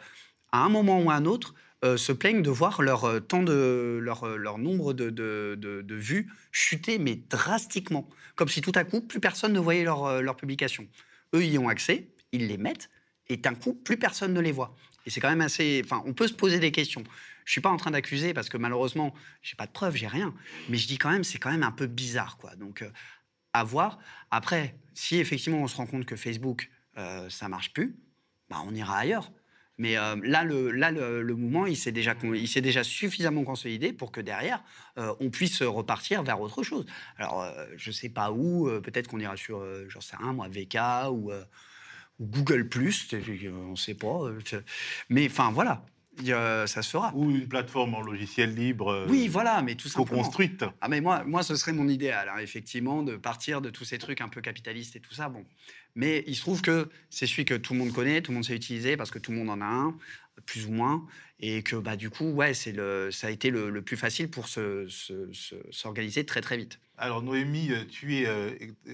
à 0.52 0.60
un 0.64 0.70
moment 0.70 1.02
ou 1.02 1.10
à 1.12 1.16
un 1.16 1.26
autre, 1.26 1.54
euh, 1.84 1.98
se 1.98 2.12
plaignent 2.14 2.42
de 2.42 2.50
voir 2.50 2.82
leur 2.82 3.04
euh, 3.04 3.20
temps 3.20 3.44
de 3.44 4.00
leur, 4.02 4.24
euh, 4.24 4.38
leur 4.38 4.58
nombre 4.58 4.94
de, 4.94 5.10
de- 5.10 5.58
de- 5.60 5.96
vues 5.96 6.32
chuter, 6.52 6.98
mais 6.98 7.16
drastiquement. 7.30 8.10
Comme 8.36 8.48
si 8.48 8.62
tout 8.62 8.72
à 8.76 8.84
coup, 8.86 9.02
plus 9.02 9.20
personne 9.20 9.52
ne 9.54 9.60
voyait 9.60 9.84
leur, 9.84 10.06
euh, 10.06 10.22
leur 10.22 10.36
publication. 10.38 10.88
Eux 11.36 11.44
y 11.44 11.58
ont 11.58 11.68
accès, 11.68 12.08
ils 12.32 12.48
les 12.48 12.58
mettent, 12.58 12.90
et 13.28 13.38
d'un 13.38 13.54
coup, 13.54 13.74
plus 13.74 13.98
personne 13.98 14.34
ne 14.34 14.40
les 14.40 14.52
voit. 14.52 14.76
Et 15.06 15.10
c'est 15.10 15.20
quand 15.20 15.30
même 15.30 15.42
assez. 15.42 15.82
Enfin, 15.84 16.02
on 16.06 16.14
peut 16.14 16.28
se 16.28 16.34
poser 16.34 16.60
des 16.60 16.72
questions. 16.72 17.04
Je 17.44 17.52
suis 17.52 17.62
pas 17.62 17.70
en 17.70 17.78
train 17.78 17.92
d'accuser 17.92 18.34
parce 18.34 18.48
que 18.48 18.56
malheureusement, 18.58 19.14
j'ai 19.42 19.56
pas 19.56 19.68
de 19.68 19.72
preuves, 19.74 19.96
j'ai 19.98 20.08
rien. 20.08 20.34
Mais 20.70 20.78
je 20.78 20.88
dis 20.88 20.98
quand 20.98 21.12
même, 21.12 21.26
c'est 21.26 21.40
quand 21.40 21.52
même 21.52 21.64
un 21.64 21.72
peu 21.72 21.88
bizarre, 21.88 22.38
quoi. 22.38 22.56
Donc, 22.56 22.82
euh, 22.82 22.90
à 23.52 23.66
voir. 23.66 24.00
Après, 24.32 24.76
si 24.94 25.18
effectivement 25.18 25.62
on 25.62 25.68
se 25.68 25.76
rend 25.76 25.86
compte 25.86 26.06
que 26.06 26.16
Facebook, 26.16 26.70
euh, 26.98 27.30
ça 27.30 27.50
marche 27.50 27.74
plus, 27.74 27.96
bah, 28.50 28.58
on 28.66 28.74
ira 28.74 28.98
ailleurs. 28.98 29.32
Mais 29.78 29.98
euh, 29.98 30.16
là, 30.24 30.44
le, 30.44 30.72
là 30.72 30.92
mouvement, 31.36 31.66
il 31.66 31.76
s'est 31.76 31.92
déjà, 31.92 32.84
suffisamment 32.84 33.44
consolidé 33.44 33.92
pour 33.92 34.12
que 34.12 34.22
derrière, 34.22 34.64
euh, 34.98 35.14
on 35.20 35.30
puisse 35.30 35.62
repartir 35.64 36.24
vers 36.24 36.40
autre 36.42 36.64
chose. 36.64 36.86
Alors, 37.18 37.42
euh, 37.42 37.66
je 37.76 37.92
sais 37.92 38.10
pas 38.10 38.32
où, 38.32 38.70
peut-être 38.82 39.08
qu'on 39.08 39.20
ira 39.20 39.36
sur, 39.36 39.66
j'en 39.90 40.02
sais 40.02 40.16
rien, 40.16 40.34
moi, 40.34 40.48
VK 40.48 41.10
ou, 41.12 41.32
ou 42.20 42.26
Google+, 42.26 42.70
on 42.76 43.72
ne 43.72 43.76
sait 43.76 43.96
pas. 43.96 44.30
Mais 45.10 45.26
enfin, 45.26 45.52
voilà, 45.52 45.84
a- 46.32 46.68
ça 46.68 46.82
se 46.82 46.90
fera. 46.92 47.12
Ou 47.16 47.32
une 47.32 47.48
plateforme 47.48 47.96
en 47.96 48.02
logiciel 48.02 48.54
libre 48.56 48.90
euh, 48.90 49.06
Oui, 49.10 49.28
voilà, 49.28 49.62
mais 49.62 49.76
tout 49.76 49.88
simplement. 49.90 50.22
co-construite 50.22 50.64
Ah, 50.82 50.88
mais 50.88 51.02
moi, 51.02 51.24
moi, 51.26 51.44
ce 51.44 51.56
serait 51.56 51.74
mon 51.74 51.88
idéal, 51.88 52.30
hein, 52.30 52.40
effectivement, 52.40 53.04
de 53.04 53.16
partir 53.16 53.62
de 53.62 53.70
tous 53.70 53.86
ces 53.86 53.98
trucs 53.98 54.22
un 54.22 54.30
peu 54.30 54.42
capitalistes 54.42 54.96
et 54.96 55.00
tout 55.00 55.14
ça. 55.14 55.30
Bon. 55.30 55.44
Mais 55.96 56.24
il 56.28 56.36
se 56.36 56.42
trouve 56.42 56.62
que 56.62 56.90
c'est 57.10 57.28
celui 57.28 57.46
que 57.46 57.54
tout 57.54 57.74
le 57.74 57.80
monde 57.80 57.94
connaît, 57.94 58.22
tout 58.22 58.32
le 58.32 58.36
monde 58.36 58.46
sait 58.46 58.56
utiliser 58.56 58.98
parce 58.98 59.12
que 59.12 59.20
tout 59.20 59.32
le 59.32 59.38
monde 59.38 59.50
en 59.50 59.62
a 59.62 59.66
un, 59.66 59.96
plus 60.46 60.66
ou 60.66 60.72
moins. 60.72 61.06
Et 61.40 61.62
que 61.64 61.76
bah, 61.76 61.96
du 61.96 62.10
coup, 62.10 62.32
ouais, 62.32 62.54
c'est 62.54 62.72
le, 62.72 63.12
ça 63.12 63.28
a 63.28 63.30
été 63.30 63.50
le, 63.50 63.70
le 63.70 63.82
plus 63.82 63.98
facile 63.98 64.30
pour 64.30 64.48
se- 64.48 64.88
se- 64.88 65.32
se- 65.34 65.56
s'organiser 65.72 66.26
très, 66.26 66.42
très 66.42 66.58
vite. 66.58 66.80
Alors 66.98 67.22
Noémie, 67.22 67.72
tu 67.90 68.16
es 68.18 68.28
euh, 68.28 68.52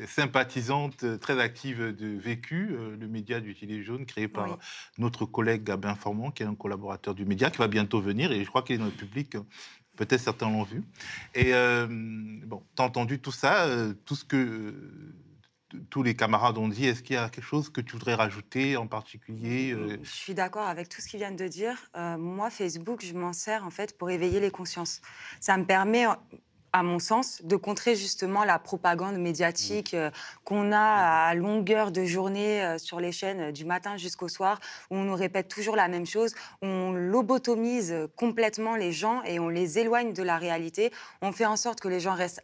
sympathisante, 0.08 1.20
très 1.20 1.40
active 1.40 1.96
de 1.96 2.08
Vécu, 2.18 2.70
euh, 2.72 2.96
le 2.98 3.08
média 3.08 3.40
du 3.40 3.54
Gilet 3.54 3.84
jaune 3.84 4.06
créé 4.06 4.28
par 4.28 4.50
Oui. 4.50 4.56
notre 4.98 5.26
collègue 5.26 5.64
Gabin 5.64 5.96
Formand, 5.96 6.32
qui 6.32 6.44
est 6.44 6.46
un 6.46 6.56
collaborateur 6.56 7.14
du 7.14 7.26
média, 7.26 7.50
qui 7.52 7.58
va 7.58 7.68
bientôt 7.68 8.02
venir, 8.02 8.32
et 8.32 8.44
je 8.44 8.50
crois 8.50 8.64
qu'il 8.64 8.76
est 8.76 8.80
dans 8.80 8.86
le 8.86 8.92
public, 8.92 9.36
peut-être 9.96 10.22
certains 10.22 10.50
l'ont 10.50 10.64
vu. 10.64 10.82
Et 11.36 11.54
euh, 11.54 11.88
bon, 11.90 12.64
tu 12.76 12.82
as 12.82 12.86
entendu 12.86 13.20
tout 13.20 13.32
ça, 13.34 13.66
euh, 13.66 13.94
tout 14.06 14.16
ce 14.16 14.24
que 14.26 14.38
euh, 14.38 15.14
tous 15.90 16.04
les 16.04 16.16
camarades 16.16 16.58
ont 16.58 16.68
dit. 16.68 16.86
Est-ce 16.86 17.04
qu'il 17.04 17.16
y 17.16 17.20
a 17.20 17.30
quelque 17.30 17.44
chose 17.44 17.70
que 17.70 17.82
tu 17.82 17.94
voudrais 17.94 18.16
rajouter 18.16 18.78
en 18.78 18.88
particulier 18.88 19.72
euh, 19.72 19.98
Je 20.04 20.10
suis 20.10 20.34
d'accord 20.34 20.68
avec 20.68 20.90
tout 20.90 21.02
ce 21.02 21.08
qu'ils 21.08 21.20
viennent 21.20 21.36
de 21.36 21.48
dire. 21.48 21.78
Euh, 21.96 22.18
moi, 22.18 22.50
Facebook, 22.50 23.04
je 23.04 23.14
m'en 23.14 23.34
sers 23.34 23.66
en 23.66 23.70
fait 23.70 23.98
pour 23.98 24.10
éveiller 24.10 24.40
les 24.40 24.52
consciences. 24.52 25.02
Ça 25.40 25.58
me 25.58 25.66
permet, 25.66 26.06
à 26.74 26.84
mon 26.84 27.00
sens, 27.00 27.42
de 27.44 27.56
contrer 27.56 27.96
justement 27.96 28.44
la 28.44 28.60
propagande 28.60 29.18
médiatique 29.18 29.94
euh, 29.94 30.12
qu'on 30.44 30.72
a 30.72 31.28
à 31.28 31.34
longueur 31.34 31.92
de 31.92 32.04
journée 32.04 32.64
euh, 32.64 32.78
sur 32.78 33.00
les 33.00 33.12
chaînes 33.12 33.40
euh, 33.40 33.52
du 33.52 33.66
matin 33.66 33.98
jusqu'au 33.98 34.28
soir, 34.28 34.60
où 34.92 34.96
on 34.96 35.04
nous 35.04 35.16
répète 35.16 35.48
toujours 35.48 35.76
la 35.76 35.88
même 35.88 36.06
chose, 36.06 36.36
on 36.62 36.92
lobotomise 36.92 37.96
complètement 38.16 38.76
les 38.76 38.92
gens 38.92 39.24
et 39.24 39.40
on 39.40 39.50
les 39.50 39.80
éloigne 39.80 40.14
de 40.14 40.24
la 40.24 40.38
réalité. 40.38 40.92
On 41.22 41.32
fait 41.32 41.46
en 41.46 41.56
sorte 41.56 41.80
que 41.80 41.88
les 41.88 42.00
gens 42.00 42.14
restent 42.14 42.44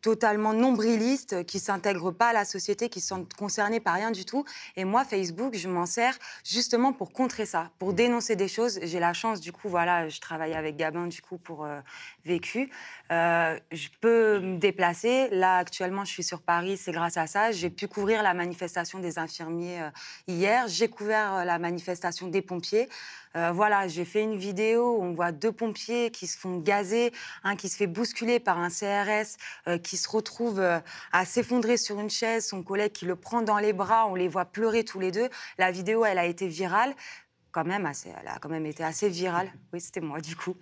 totalement 0.00 0.52
nombrilistes, 0.52 1.44
qui 1.44 1.58
s'intègrent 1.58 2.12
pas 2.12 2.28
à 2.28 2.32
la 2.32 2.44
société, 2.44 2.88
qui 2.88 3.00
sont 3.00 3.26
concernés 3.36 3.80
par 3.80 3.94
rien 3.94 4.10
du 4.10 4.24
tout. 4.24 4.44
Et 4.76 4.84
moi, 4.84 5.04
Facebook, 5.04 5.54
je 5.56 5.68
m'en 5.68 5.86
sers 5.86 6.16
justement 6.44 6.92
pour 6.92 7.12
contrer 7.12 7.46
ça, 7.46 7.70
pour 7.78 7.92
dénoncer 7.92 8.36
des 8.36 8.48
choses. 8.48 8.78
J'ai 8.82 9.00
la 9.00 9.12
chance, 9.12 9.40
du 9.40 9.52
coup, 9.52 9.68
voilà, 9.68 10.08
je 10.08 10.20
travaille 10.20 10.54
avec 10.54 10.76
Gabin, 10.76 11.06
du 11.06 11.22
coup, 11.22 11.38
pour 11.38 11.64
euh, 11.64 11.80
Vécu. 12.24 12.70
Euh, 13.10 13.58
je 13.72 13.88
peux 14.00 14.38
me 14.40 14.58
déplacer. 14.58 15.28
Là, 15.30 15.56
actuellement, 15.56 16.04
je 16.04 16.12
suis 16.12 16.22
sur 16.22 16.42
Paris, 16.42 16.76
c'est 16.76 16.92
grâce 16.92 17.16
à 17.16 17.26
ça. 17.26 17.52
J'ai 17.52 17.70
pu 17.70 17.88
couvrir 17.88 18.22
la 18.22 18.34
manifestation 18.34 18.98
des 18.98 19.18
infirmiers 19.18 19.82
euh, 19.82 19.90
hier. 20.26 20.68
J'ai 20.68 20.88
couvert 20.88 21.34
euh, 21.34 21.44
la 21.44 21.58
manifestation 21.58 22.28
des 22.28 22.42
pompiers. 22.42 22.88
Euh, 23.38 23.52
voilà, 23.52 23.86
j'ai 23.86 24.04
fait 24.04 24.22
une 24.22 24.36
vidéo 24.36 24.96
où 24.96 25.02
on 25.02 25.12
voit 25.12 25.30
deux 25.30 25.52
pompiers 25.52 26.10
qui 26.10 26.26
se 26.26 26.36
font 26.36 26.58
gazer, 26.58 27.12
un 27.44 27.54
qui 27.54 27.68
se 27.68 27.76
fait 27.76 27.86
bousculer 27.86 28.40
par 28.40 28.58
un 28.58 28.68
CRS, 28.68 29.36
euh, 29.68 29.78
qui 29.78 29.96
se 29.96 30.08
retrouve 30.08 30.58
euh, 30.58 30.80
à 31.12 31.24
s'effondrer 31.24 31.76
sur 31.76 32.00
une 32.00 32.10
chaise, 32.10 32.48
son 32.48 32.62
collègue 32.64 32.92
qui 32.92 33.04
le 33.04 33.14
prend 33.14 33.42
dans 33.42 33.58
les 33.58 33.72
bras, 33.72 34.08
on 34.08 34.16
les 34.16 34.26
voit 34.26 34.44
pleurer 34.44 34.84
tous 34.84 34.98
les 34.98 35.12
deux. 35.12 35.28
La 35.56 35.70
vidéo, 35.70 36.04
elle 36.04 36.18
a 36.18 36.26
été 36.26 36.48
virale. 36.48 36.94
Quand 37.52 37.64
même 37.64 37.86
assez, 37.86 38.10
elle 38.20 38.28
a 38.28 38.38
quand 38.40 38.50
même 38.50 38.66
été 38.66 38.84
assez 38.84 39.08
virale. 39.08 39.50
Oui, 39.72 39.80
c'était 39.80 40.00
moi 40.00 40.20
du 40.20 40.36
coup. 40.36 40.54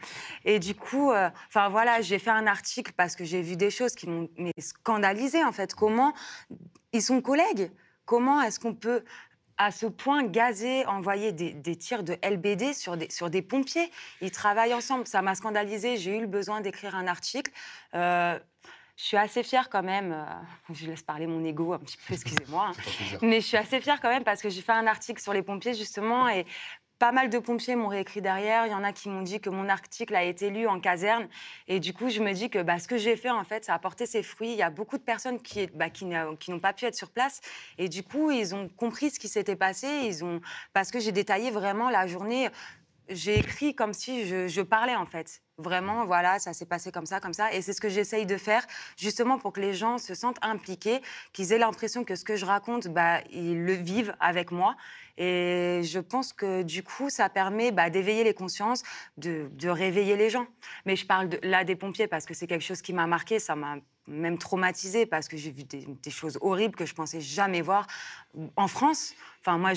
Et 0.44 0.60
du 0.60 0.74
coup, 0.74 1.10
enfin 1.48 1.68
voilà, 1.68 2.00
j'ai 2.00 2.20
fait 2.20 2.30
un 2.30 2.46
article 2.46 2.92
parce 2.96 3.16
que 3.16 3.24
j'ai 3.24 3.42
vu 3.42 3.56
des 3.56 3.70
choses 3.70 3.94
qui 3.94 4.08
m'ont 4.08 4.28
mais 4.38 4.52
scandalisé 4.60 5.42
en 5.42 5.50
fait. 5.50 5.74
Comment 5.74 6.14
ils 6.92 7.02
sont 7.02 7.20
collègues 7.20 7.72
Comment 8.06 8.40
est-ce 8.40 8.60
qu'on 8.60 8.72
peut 8.72 9.02
à 9.58 9.70
ce 9.70 9.86
point 9.86 10.22
gazer, 10.24 10.86
envoyer 10.86 11.32
des, 11.32 11.52
des 11.52 11.76
tirs 11.76 12.02
de 12.02 12.16
LBD 12.22 12.74
sur 12.74 12.96
des, 12.96 13.10
sur 13.10 13.30
des 13.30 13.42
pompiers. 13.42 13.90
Ils 14.20 14.30
travaillent 14.30 14.74
ensemble. 14.74 15.06
Ça 15.06 15.22
m'a 15.22 15.34
scandalisé. 15.34 15.96
J'ai 15.96 16.16
eu 16.16 16.20
le 16.20 16.26
besoin 16.26 16.60
d'écrire 16.60 16.94
un 16.94 17.06
article. 17.06 17.50
Euh, 17.94 18.38
je 18.96 19.04
suis 19.04 19.16
assez 19.16 19.42
fière 19.42 19.68
quand 19.68 19.82
même. 19.82 20.12
euh, 20.12 20.74
je 20.74 20.86
laisse 20.86 21.02
parler 21.02 21.26
mon 21.26 21.44
ego 21.44 21.72
un 21.72 21.78
petit 21.78 21.98
peu, 22.06 22.14
excusez-moi. 22.14 22.70
hein. 22.70 23.18
Mais 23.22 23.40
je 23.40 23.46
suis 23.46 23.56
assez 23.56 23.80
fière 23.80 24.00
quand 24.00 24.08
même 24.10 24.24
parce 24.24 24.40
que 24.42 24.48
j'ai 24.48 24.62
fait 24.62 24.72
un 24.72 24.86
article 24.86 25.20
sur 25.20 25.32
les 25.32 25.42
pompiers 25.42 25.74
justement 25.74 26.28
et 26.28 26.46
pas 26.98 27.12
mal 27.12 27.28
de 27.28 27.38
pompiers 27.38 27.76
m'ont 27.76 27.88
réécrit 27.88 28.22
derrière. 28.22 28.66
Il 28.66 28.72
y 28.72 28.74
en 28.74 28.84
a 28.84 28.92
qui 28.92 29.08
m'ont 29.08 29.22
dit 29.22 29.40
que 29.40 29.50
mon 29.50 29.68
article 29.68 30.14
a 30.14 30.24
été 30.24 30.50
lu 30.50 30.66
en 30.66 30.80
caserne. 30.80 31.28
Et 31.68 31.80
du 31.80 31.92
coup, 31.92 32.08
je 32.08 32.22
me 32.22 32.32
dis 32.32 32.50
que 32.50 32.62
bah, 32.62 32.78
ce 32.78 32.88
que 32.88 32.96
j'ai 32.96 33.16
fait, 33.16 33.30
en 33.30 33.44
fait, 33.44 33.64
ça 33.64 33.74
a 33.74 33.78
porté 33.78 34.06
ses 34.06 34.22
fruits. 34.22 34.52
Il 34.52 34.56
y 34.56 34.62
a 34.62 34.70
beaucoup 34.70 34.96
de 34.96 35.02
personnes 35.02 35.40
qui, 35.40 35.66
bah, 35.68 35.90
qui 35.90 36.06
n'ont 36.06 36.60
pas 36.60 36.72
pu 36.72 36.86
être 36.86 36.94
sur 36.94 37.10
place. 37.10 37.40
Et 37.78 37.88
du 37.88 38.02
coup, 38.02 38.30
ils 38.30 38.54
ont 38.54 38.68
compris 38.68 39.10
ce 39.10 39.18
qui 39.18 39.28
s'était 39.28 39.56
passé. 39.56 39.88
Ils 40.04 40.24
ont... 40.24 40.40
Parce 40.72 40.90
que 40.90 40.98
j'ai 41.00 41.12
détaillé 41.12 41.50
vraiment 41.50 41.90
la 41.90 42.06
journée. 42.06 42.48
J'ai 43.08 43.38
écrit 43.38 43.74
comme 43.74 43.92
si 43.92 44.26
je, 44.26 44.48
je 44.48 44.62
parlais, 44.62 44.96
en 44.96 45.06
fait. 45.06 45.42
Vraiment, 45.58 46.04
voilà, 46.04 46.38
ça 46.38 46.52
s'est 46.52 46.66
passé 46.66 46.90
comme 46.92 47.06
ça, 47.06 47.20
comme 47.20 47.32
ça. 47.32 47.52
Et 47.52 47.62
c'est 47.62 47.72
ce 47.72 47.80
que 47.80 47.88
j'essaye 47.88 48.26
de 48.26 48.36
faire, 48.36 48.66
justement 48.96 49.38
pour 49.38 49.52
que 49.52 49.60
les 49.60 49.72
gens 49.72 49.96
se 49.96 50.14
sentent 50.14 50.38
impliqués, 50.42 51.00
qu'ils 51.32 51.52
aient 51.52 51.58
l'impression 51.58 52.04
que 52.04 52.14
ce 52.14 52.24
que 52.24 52.36
je 52.36 52.44
raconte, 52.44 52.88
bah, 52.88 53.20
ils 53.30 53.64
le 53.64 53.72
vivent 53.72 54.14
avec 54.20 54.50
moi. 54.50 54.76
Et 55.18 55.80
je 55.84 55.98
pense 55.98 56.32
que 56.32 56.62
du 56.62 56.82
coup, 56.82 57.08
ça 57.10 57.28
permet 57.28 57.72
bah, 57.72 57.90
d'éveiller 57.90 58.24
les 58.24 58.34
consciences, 58.34 58.82
de, 59.16 59.48
de 59.52 59.68
réveiller 59.68 60.16
les 60.16 60.30
gens. 60.30 60.46
Mais 60.84 60.96
je 60.96 61.06
parle 61.06 61.28
de- 61.28 61.40
là 61.42 61.64
des 61.64 61.76
pompiers 61.76 62.06
parce 62.06 62.26
que 62.26 62.34
c'est 62.34 62.46
quelque 62.46 62.64
chose 62.64 62.82
qui 62.82 62.92
m'a 62.92 63.06
marqué, 63.06 63.38
ça 63.38 63.56
m'a 63.56 63.76
même 64.08 64.38
traumatisée 64.38 65.04
parce 65.04 65.26
que 65.26 65.36
j'ai 65.36 65.50
vu 65.50 65.64
des, 65.64 65.84
des 65.84 66.10
choses 66.10 66.38
horribles 66.40 66.76
que 66.76 66.86
je 66.86 66.94
pensais 66.94 67.20
jamais 67.20 67.60
voir 67.60 67.88
en 68.54 68.68
France. 68.68 69.14
Enfin, 69.40 69.58
moi, 69.58 69.72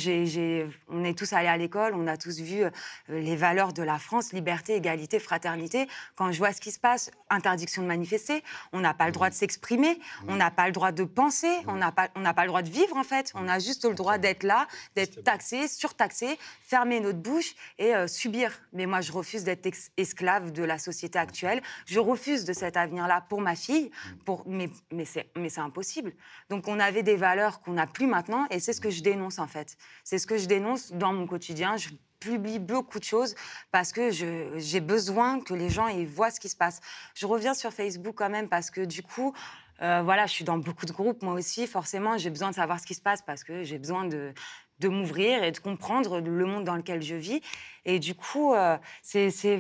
on 0.90 1.04
est 1.04 1.18
tous 1.18 1.32
allés 1.34 1.48
à 1.48 1.56
l'école, 1.58 1.94
on 1.96 2.08
a 2.08 2.18
tous 2.18 2.40
vu 2.40 2.64
euh, 2.64 2.70
les 3.08 3.36
valeurs 3.36 3.72
de 3.72 3.84
la 3.84 4.00
France, 4.00 4.34
liberté, 4.34 4.76
égalité, 4.76 5.20
fraternité. 5.20 5.88
Quand 6.16 6.32
je 6.32 6.40
vois 6.40 6.54
ce 6.54 6.60
qui 6.62 6.72
se 6.72 6.80
passe, 6.80 7.12
interdiction 7.30 7.84
de 7.84 7.88
manifester, 7.88 8.44
on 8.74 8.80
n'a 8.80 8.96
pas 8.96 9.06
le 9.06 9.12
droit 9.12 9.30
de 9.30 9.36
s'exprimer, 9.36 10.00
on 10.28 10.36
n'a 10.36 10.50
pas 10.50 10.66
le 10.66 10.72
droit 10.72 10.92
de 10.92 11.04
penser, 11.04 11.52
on 11.68 11.76
n'a 11.76 11.92
pas, 11.92 12.10
on 12.16 12.22
n'a 12.22 12.34
pas 12.34 12.44
le 12.44 12.48
droit 12.48 12.64
de 12.64 12.70
vivre 12.70 12.98
en 12.98 13.04
fait. 13.04 13.32
On 13.36 13.48
a 13.48 13.60
juste 13.60 13.86
le 13.86 13.94
droit 13.94 14.18
d'être 14.18 14.42
là, 14.44 14.68
d'être 14.96 15.24
taxé, 15.30 15.68
surtaxé, 15.68 16.40
fermer 16.64 17.00
notre 17.00 17.20
bouche 17.20 17.54
et 17.78 17.94
euh, 17.94 18.08
subir. 18.08 18.52
Mais 18.74 18.88
moi, 18.88 19.02
je 19.02 19.12
refuse 19.12 19.44
d'être 19.44 19.70
esclave 19.96 20.52
de 20.52 20.64
la 20.64 20.80
société 20.80 21.20
actuelle. 21.20 21.62
Je 21.86 22.00
refuse 22.00 22.46
de 22.46 22.54
cet 22.54 22.76
avenir-là 22.76 23.22
pour 23.30 23.40
ma 23.40 23.56
fille. 23.56 23.92
Pour, 24.26 24.44
mais 24.48 24.70
mais 24.92 25.06
c'est 25.06 25.62
impossible. 25.62 26.14
Donc 26.50 26.68
on 26.68 26.80
avait 26.80 27.04
des 27.04 27.16
valeurs 27.16 27.62
qu'on 27.62 27.74
n'a 27.74 27.86
plus 27.86 28.08
maintenant 28.08 28.48
et 28.50 28.60
c'est 28.60 28.74
ce 28.74 28.82
que 28.82 28.90
je 28.90 29.04
dénonce 29.04 29.38
en 29.38 29.48
fait. 29.48 29.78
C'est 30.04 30.18
ce 30.18 30.26
que 30.26 30.38
je 30.38 30.48
dénonce 30.48 30.94
dans 30.94 31.14
mon 31.14 31.28
quotidien. 31.28 31.78
Je 31.78 31.90
publie 32.20 32.60
beaucoup 32.60 33.00
de 33.00 33.04
choses 33.04 33.36
parce 33.72 33.92
que 33.92 34.10
j'ai 34.12 34.80
besoin 34.82 35.40
que 35.42 35.54
les 35.54 35.70
gens 35.70 35.88
ils 35.88 36.08
voient 36.08 36.32
ce 36.32 36.40
qui 36.40 36.50
se 36.50 36.56
passe. 36.56 36.82
Je 37.14 37.28
reviens 37.28 37.54
sur 37.54 37.72
Facebook 37.72 38.16
quand 38.18 38.30
même 38.30 38.50
parce 38.50 38.72
que 38.72 38.82
du 38.82 39.04
coup, 39.04 39.34
euh, 39.82 40.02
voilà, 40.04 40.26
je 40.26 40.34
suis 40.34 40.44
dans 40.44 40.58
beaucoup 40.58 40.86
de 40.86 40.92
groupes 40.92 41.22
moi 41.24 41.34
aussi. 41.34 41.68
Forcément, 41.68 42.18
j'ai 42.18 42.30
besoin 42.30 42.50
de 42.50 42.56
savoir 42.56 42.80
ce 42.80 42.86
qui 42.86 42.96
se 42.96 43.02
passe 43.02 43.22
parce 43.22 43.44
que 43.44 43.64
j'ai 43.64 43.78
besoin 43.78 44.06
de 44.06 44.34
de 44.80 44.88
m'ouvrir 44.88 45.44
et 45.44 45.52
de 45.52 45.60
comprendre 45.60 46.20
le 46.20 46.46
monde 46.46 46.64
dans 46.64 46.76
lequel 46.76 47.02
je 47.02 47.16
vis. 47.16 47.42
Et 47.86 48.00
du 48.00 48.16
coup, 48.16 48.54
euh, 48.54 48.78
c'est, 49.02 49.60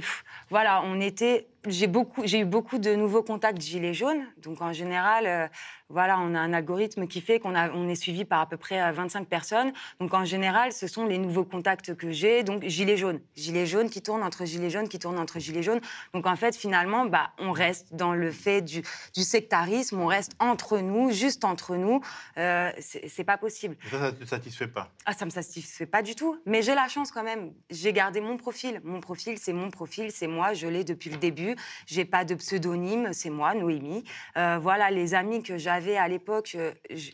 voilà, 0.49 0.81
on 0.83 0.99
était, 0.99 1.47
j'ai 1.67 1.87
beaucoup, 1.87 2.21
j'ai 2.25 2.39
eu 2.39 2.45
beaucoup 2.45 2.77
de 2.77 2.95
nouveaux 2.95 3.23
contacts 3.23 3.61
gilets 3.61 3.93
jaunes. 3.93 4.25
Donc 4.37 4.61
en 4.61 4.73
général, 4.73 5.25
euh, 5.25 5.47
voilà, 5.89 6.19
on 6.19 6.35
a 6.35 6.39
un 6.39 6.53
algorithme 6.53 7.07
qui 7.07 7.19
fait 7.19 7.39
qu'on 7.39 7.55
on 7.55 7.89
est 7.89 7.95
suivi 7.95 8.23
par 8.23 8.41
à 8.41 8.45
peu 8.45 8.57
près 8.57 8.81
euh, 8.81 8.91
25 8.91 9.27
personnes. 9.27 9.73
Donc 9.99 10.13
en 10.13 10.23
général, 10.23 10.71
ce 10.71 10.87
sont 10.87 11.05
les 11.05 11.17
nouveaux 11.17 11.43
contacts 11.43 11.95
que 11.95 12.11
j'ai. 12.11 12.43
Donc 12.43 12.63
gilets 12.63 12.97
jaunes, 12.97 13.19
gilets 13.35 13.65
jaunes 13.65 13.89
qui 13.89 14.01
tournent 14.01 14.23
entre 14.23 14.45
gilets 14.45 14.69
jaunes, 14.69 14.87
qui 14.87 14.99
tournent 14.99 15.19
entre 15.19 15.39
gilets 15.39 15.63
jaunes. 15.63 15.81
Donc 16.13 16.27
en 16.27 16.35
fait, 16.35 16.55
finalement, 16.55 17.05
bah, 17.05 17.31
on 17.39 17.51
reste 17.51 17.95
dans 17.95 18.13
le 18.13 18.31
fait 18.31 18.61
du, 18.61 18.83
du 19.15 19.23
sectarisme, 19.23 19.99
on 19.99 20.05
reste 20.05 20.33
entre 20.39 20.77
nous, 20.77 21.11
juste 21.11 21.43
entre 21.43 21.75
nous. 21.75 22.01
Euh, 22.37 22.71
c'est, 22.79 23.23
pas 23.23 23.37
possible. 23.37 23.75
Ça, 23.89 23.99
ça 23.99 24.11
ne 24.11 24.11
te 24.11 24.25
satisfait 24.25 24.67
pas? 24.67 24.89
Ah, 25.05 25.13
ça 25.13 25.25
me 25.25 25.29
satisfait 25.29 25.85
pas 25.85 26.01
du 26.01 26.15
tout. 26.15 26.39
Mais 26.45 26.61
j'ai 26.61 26.75
la 26.75 26.87
chance 26.87 27.11
quand 27.11 27.23
même. 27.23 27.51
J'ai 27.69 27.93
gardé 27.93 28.08
mon 28.17 28.37
profil. 28.37 28.81
Mon 28.83 28.99
profil, 28.99 29.37
c'est 29.37 29.53
mon 29.53 29.69
profil, 29.69 30.11
c'est 30.11 30.27
moi. 30.27 30.53
Je 30.53 30.67
l'ai 30.67 30.83
depuis 30.83 31.09
le 31.11 31.17
début. 31.17 31.55
J'ai 31.85 32.05
pas 32.05 32.25
de 32.25 32.33
pseudonyme, 32.35 33.09
c'est 33.13 33.29
moi, 33.29 33.53
Noémie. 33.53 34.03
Euh, 34.37 34.57
voilà, 34.59 34.89
les 34.89 35.13
amis 35.13 35.43
que 35.43 35.57
j'avais 35.57 35.97
à 35.97 36.07
l'époque, 36.07 36.55
euh, 36.55 36.71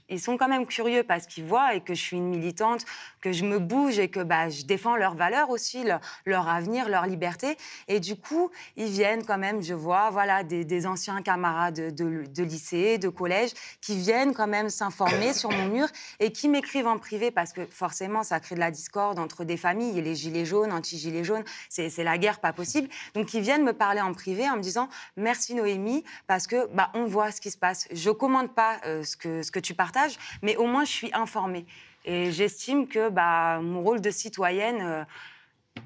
ils 0.09 0.19
sont 0.21 0.37
quand 0.37 0.47
même 0.47 0.65
curieux 0.65 1.03
parce 1.03 1.25
qu'ils 1.27 1.43
voient 1.43 1.75
et 1.75 1.81
que 1.81 1.93
je 1.93 2.01
suis 2.01 2.17
une 2.17 2.29
militante, 2.29 2.85
que 3.21 3.31
je 3.33 3.43
me 3.43 3.59
bouge 3.59 3.99
et 3.99 4.07
que 4.07 4.21
bah, 4.21 4.49
je 4.49 4.63
défends 4.63 4.95
leurs 4.95 5.15
valeurs 5.15 5.49
aussi, 5.49 5.83
leur, 6.25 6.47
avenir, 6.47 6.87
leur 6.87 7.05
liberté. 7.05 7.57
Et 7.89 7.99
du 7.99 8.15
coup, 8.15 8.49
ils 8.77 8.89
viennent 8.89 9.25
quand 9.25 9.37
même, 9.37 9.61
je 9.61 9.73
vois, 9.73 10.09
voilà, 10.11 10.43
des, 10.43 10.87
anciens 10.87 11.21
camarades 11.21 11.75
de, 11.75 11.89
de- 11.89 12.25
de 12.25 12.43
lycée, 12.43 12.97
de 12.97 13.09
collège, 13.09 13.51
qui 13.81 13.97
viennent 13.97 14.33
quand 14.33 14.47
même 14.47 14.69
s'informer 14.69 15.33
sur 15.33 15.51
mon 15.51 15.67
mur 15.67 15.87
et 16.19 16.31
qui 16.31 16.47
m'écrivent 16.47 16.87
en 16.87 16.99
privé 16.99 17.31
parce 17.31 17.51
que 17.53 17.65
forcément, 17.65 18.23
ça 18.23 18.39
crée 18.39 18.55
de 18.55 18.59
la 18.59 18.71
discorde 18.71 19.19
entre 19.19 19.43
des 19.43 19.57
familles 19.57 19.97
et 19.97 20.01
les 20.01 20.15
gilets 20.15 20.45
jaunes, 20.45 20.71
anti-gilets 20.85 21.23
jaunes, 21.23 21.43
c'est 21.69 22.03
la 22.03 22.17
guerre 22.17 22.39
pas 22.39 22.53
possible. 22.53 22.87
Donc, 23.13 23.33
ils 23.33 23.41
viennent 23.41 23.63
me 23.63 23.73
parler 23.73 24.01
en 24.01 24.13
privé 24.13 24.49
en 24.49 24.57
me 24.57 24.61
disant 24.61 24.89
merci 25.17 25.55
Noémie 25.55 26.03
parce 26.27 26.47
que 26.47 26.67
bah, 26.73 26.91
on 26.93 27.05
voit 27.05 27.31
ce 27.31 27.41
qui 27.41 27.49
se 27.49 27.57
passe. 27.57 27.87
Je 27.91 28.11
commande 28.11 28.53
pas 28.53 28.77
euh, 28.85 29.03
ce, 29.03 29.17
que, 29.17 29.41
ce 29.41 29.51
que 29.51 29.59
tu 29.59 29.73
partages, 29.73 30.17
mais 30.41 30.55
au 30.57 30.67
moins 30.67 30.85
je 30.85 30.91
suis 30.91 31.11
informée. 31.13 31.65
Et 32.05 32.31
j'estime 32.31 32.87
que 32.87 33.09
bah, 33.09 33.59
mon 33.61 33.81
rôle 33.81 33.99
de 33.99 34.11
citoyenne, 34.11 34.81
euh, 34.81 35.03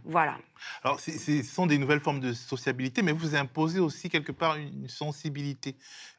voilà. 0.03 0.37
Alors, 0.83 0.99
ce 0.99 1.43
sont 1.43 1.67
des 1.67 1.77
nouvelles 1.77 1.99
formes 1.99 2.19
de 2.19 2.33
sociabilité, 2.33 3.01
mais 3.01 3.11
vous 3.11 3.35
imposez 3.35 3.79
aussi 3.79 4.09
quelque 4.09 4.31
part 4.31 4.55
une 4.55 4.87
sensibilité. 4.87 5.75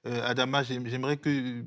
Euh, 0.06 0.26
Adama, 0.26 0.62
j'aim- 0.62 0.86
j'aimerais 0.86 1.16
que 1.16 1.64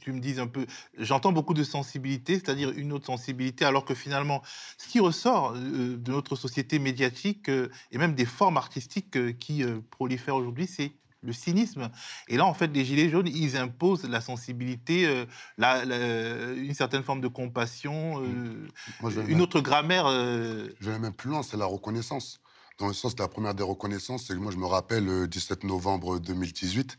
tu 0.00 0.12
me 0.12 0.20
dises 0.20 0.38
un 0.38 0.46
peu. 0.46 0.66
J'entends 0.96 1.32
beaucoup 1.32 1.54
de 1.54 1.64
sensibilité, 1.64 2.34
c'est-à-dire 2.34 2.70
une 2.70 2.92
autre 2.92 3.06
sensibilité, 3.06 3.64
alors 3.64 3.84
que 3.84 3.94
finalement, 3.94 4.42
ce 4.78 4.88
qui 4.88 5.00
ressort 5.00 5.54
euh, 5.56 5.96
de 5.96 6.12
notre 6.12 6.36
société 6.36 6.78
médiatique 6.78 7.48
euh, 7.48 7.68
et 7.90 7.98
même 7.98 8.14
des 8.14 8.26
formes 8.26 8.56
artistiques 8.56 9.38
qui 9.38 9.64
prolifèrent 9.90 10.36
aujourd'hui, 10.36 10.66
c'est 10.66 10.92
le 11.22 11.32
cynisme. 11.32 11.90
Et 12.28 12.36
là, 12.36 12.46
en 12.46 12.54
fait, 12.54 12.68
les 12.68 12.84
Gilets 12.84 13.10
jaunes, 13.10 13.26
ils 13.28 13.56
imposent 13.56 14.04
la 14.04 14.20
sensibilité, 14.20 15.06
euh, 15.06 15.24
la- 15.56 15.84
la- 15.84 16.52
une 16.52 16.74
certaine 16.74 17.02
forme 17.02 17.20
de 17.20 17.28
compassion, 17.28 18.22
euh, 18.22 18.68
Moi, 19.00 19.10
vais 19.10 19.22
une 19.22 19.28
même- 19.32 19.40
autre 19.40 19.60
grammaire. 19.60 20.06
euh, 20.06 20.68
Je 20.80 20.90
vais 20.90 20.98
même 20.98 21.12
plus 21.12 21.30
loin, 21.30 21.42
c'est 21.42 21.56
la 21.56 21.66
reconnaissance. 21.66 22.40
Dans 22.78 22.86
le 22.86 22.94
sens 22.94 23.16
de 23.16 23.22
la 23.22 23.26
première 23.28 23.54
des 23.54 23.64
reconnaissances, 23.64 24.26
c'est 24.26 24.34
que 24.34 24.38
moi 24.38 24.52
je 24.52 24.56
me 24.56 24.66
rappelle 24.66 25.04
le 25.04 25.26
17 25.26 25.64
novembre 25.64 26.20
2018, 26.20 26.96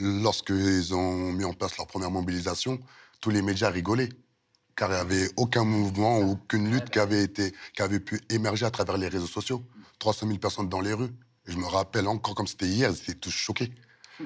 lorsqu'ils 0.00 0.92
ont 0.94 1.32
mis 1.32 1.44
en 1.44 1.52
place 1.52 1.76
leur 1.78 1.86
première 1.86 2.10
mobilisation, 2.10 2.80
tous 3.20 3.30
les 3.30 3.42
médias 3.42 3.70
rigolaient. 3.70 4.08
Car 4.74 4.88
il 4.90 4.94
n'y 4.94 4.98
avait 5.00 5.28
aucun 5.36 5.62
mouvement 5.64 6.18
ou 6.18 6.32
aucune 6.32 6.70
lutte 6.70 6.90
qui 6.90 6.98
avait, 6.98 7.22
été, 7.22 7.52
qui 7.74 7.82
avait 7.82 8.00
pu 8.00 8.20
émerger 8.30 8.64
à 8.66 8.70
travers 8.70 8.96
les 8.96 9.08
réseaux 9.08 9.26
sociaux. 9.26 9.64
300 9.98 10.26
000 10.26 10.38
personnes 10.38 10.68
dans 10.68 10.80
les 10.80 10.94
rues. 10.94 11.10
Je 11.46 11.56
me 11.56 11.66
rappelle 11.66 12.06
encore 12.08 12.34
comme 12.34 12.46
c'était 12.46 12.66
hier, 12.66 12.90
ils 12.90 12.96
étaient 13.02 13.14
tous 13.14 13.30
choqués. 13.30 13.72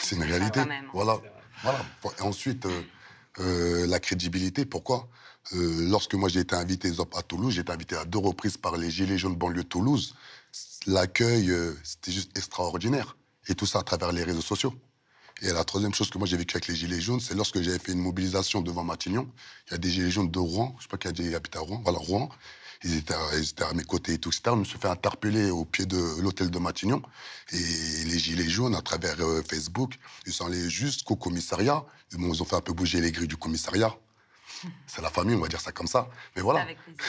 C'est 0.00 0.16
une 0.16 0.22
réalité. 0.22 0.60
hein. 0.60 0.68
Voilà. 0.92 1.18
voilà. 1.62 1.84
Et 2.18 2.22
ensuite, 2.22 2.66
euh, 2.66 2.82
euh, 3.40 3.86
la 3.86 4.00
crédibilité, 4.00 4.64
pourquoi? 4.64 5.08
Euh, 5.54 5.88
Lorsque 5.88 6.14
moi 6.14 6.28
j'ai 6.28 6.40
été 6.40 6.54
invité 6.54 6.92
à 7.16 7.22
Toulouse, 7.22 7.54
j'ai 7.54 7.62
été 7.62 7.72
invité 7.72 7.96
à 7.96 8.04
deux 8.04 8.18
reprises 8.18 8.56
par 8.56 8.76
les 8.76 8.90
Gilets 8.90 9.18
jaunes 9.18 9.34
banlieue 9.36 9.64
de 9.64 9.68
Toulouse. 9.68 10.14
L'accueil, 10.86 11.52
c'était 11.82 12.12
juste 12.12 12.36
extraordinaire. 12.36 13.16
Et 13.48 13.54
tout 13.54 13.66
ça 13.66 13.80
à 13.80 13.82
travers 13.82 14.12
les 14.12 14.22
réseaux 14.22 14.40
sociaux. 14.42 14.72
Et 15.40 15.50
la 15.52 15.64
troisième 15.64 15.92
chose 15.92 16.10
que 16.10 16.18
moi 16.18 16.26
j'ai 16.28 16.36
vécu 16.36 16.56
avec 16.56 16.68
les 16.68 16.76
Gilets 16.76 17.00
jaunes, 17.00 17.18
c'est 17.18 17.34
lorsque 17.34 17.60
j'avais 17.60 17.78
fait 17.80 17.92
une 17.92 17.98
mobilisation 17.98 18.60
devant 18.60 18.84
Matignon. 18.84 19.28
Il 19.66 19.72
y 19.72 19.74
a 19.74 19.78
des 19.78 19.90
Gilets 19.90 20.10
jaunes 20.10 20.30
de 20.30 20.38
Rouen, 20.38 20.76
je 20.78 20.84
sais 20.84 20.88
pas 20.88 20.98
qui 20.98 21.08
a 21.08 21.36
habitent 21.36 21.56
à 21.56 21.60
Rouen, 21.60 21.80
voilà, 21.82 21.98
Rouen. 21.98 22.28
Ils 22.84 22.96
étaient, 22.96 23.14
à, 23.14 23.36
ils 23.38 23.48
étaient 23.50 23.64
à 23.64 23.72
mes 23.74 23.84
côtés 23.84 24.14
et 24.14 24.18
tout, 24.18 24.30
etc. 24.30 24.42
Je 24.46 24.50
me 24.60 24.64
suis 24.64 24.78
fait 24.78 24.88
interpeller 24.88 25.50
au 25.50 25.64
pied 25.64 25.86
de 25.86 26.20
l'hôtel 26.20 26.50
de 26.50 26.58
Matignon. 26.58 27.00
Et 27.52 27.56
les 28.04 28.18
Gilets 28.18 28.48
jaunes, 28.48 28.74
à 28.74 28.82
travers 28.82 29.20
euh, 29.20 29.42
Facebook, 29.48 29.94
ils 30.26 30.32
sont 30.32 30.46
allés 30.46 30.68
jusqu'au 30.68 31.16
commissariat. 31.16 31.84
Ils, 32.12 32.20
ils 32.20 32.42
ont 32.42 32.44
fait 32.44 32.56
un 32.56 32.60
peu 32.60 32.72
bouger 32.72 33.00
les 33.00 33.12
grilles 33.12 33.28
du 33.28 33.36
commissariat. 33.36 33.94
C'est 34.86 35.02
la 35.02 35.10
famille, 35.10 35.34
on 35.34 35.40
va 35.40 35.48
dire 35.48 35.60
ça 35.60 35.72
comme 35.72 35.86
ça. 35.88 36.08
Mais 36.36 36.42
voilà. 36.42 36.60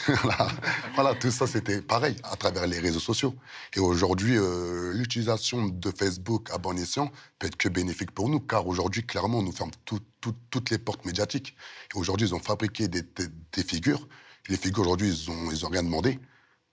voilà, 0.24 0.48
Voilà, 0.96 1.14
tout 1.16 1.30
ça, 1.30 1.46
c'était 1.46 1.82
pareil 1.82 2.16
à 2.24 2.36
travers 2.36 2.66
les 2.66 2.80
réseaux 2.80 3.00
sociaux. 3.00 3.36
Et 3.76 3.80
aujourd'hui, 3.80 4.38
euh, 4.38 4.92
l'utilisation 4.94 5.68
de 5.68 5.92
Facebook 5.96 6.50
à 6.52 6.58
bon 6.58 6.78
escient 6.78 7.12
peut 7.40 7.48
être 7.48 7.56
que 7.58 7.70
bénéfique 7.70 8.12
pour 8.12 8.30
nous, 8.30 8.40
car 8.40 8.66
aujourd'hui, 8.68 9.06
clairement, 9.06 9.40
on 9.40 9.44
nous 9.44 9.52
ferme 9.52 9.72
tout- 9.86 10.00
tout- 10.22 10.36
toutes 10.50 10.70
les 10.72 10.78
portes 10.80 11.06
médiatiques. 11.06 11.56
Et 11.94 11.98
aujourd'hui, 11.98 12.28
ils 12.28 12.34
ont 12.34 12.40
fabriqué 12.40 12.88
des, 12.88 13.02
des- 13.04 13.28
des 13.52 13.64
figures. 13.64 14.08
Les 14.50 14.58
figures, 14.58 14.82
aujourd'hui, 14.82 15.10
ils 15.10 15.32
n'ont 15.32 15.52
ils 15.52 15.66
ont 15.66 15.70
rien 15.70 15.84
demandé. 15.84 16.20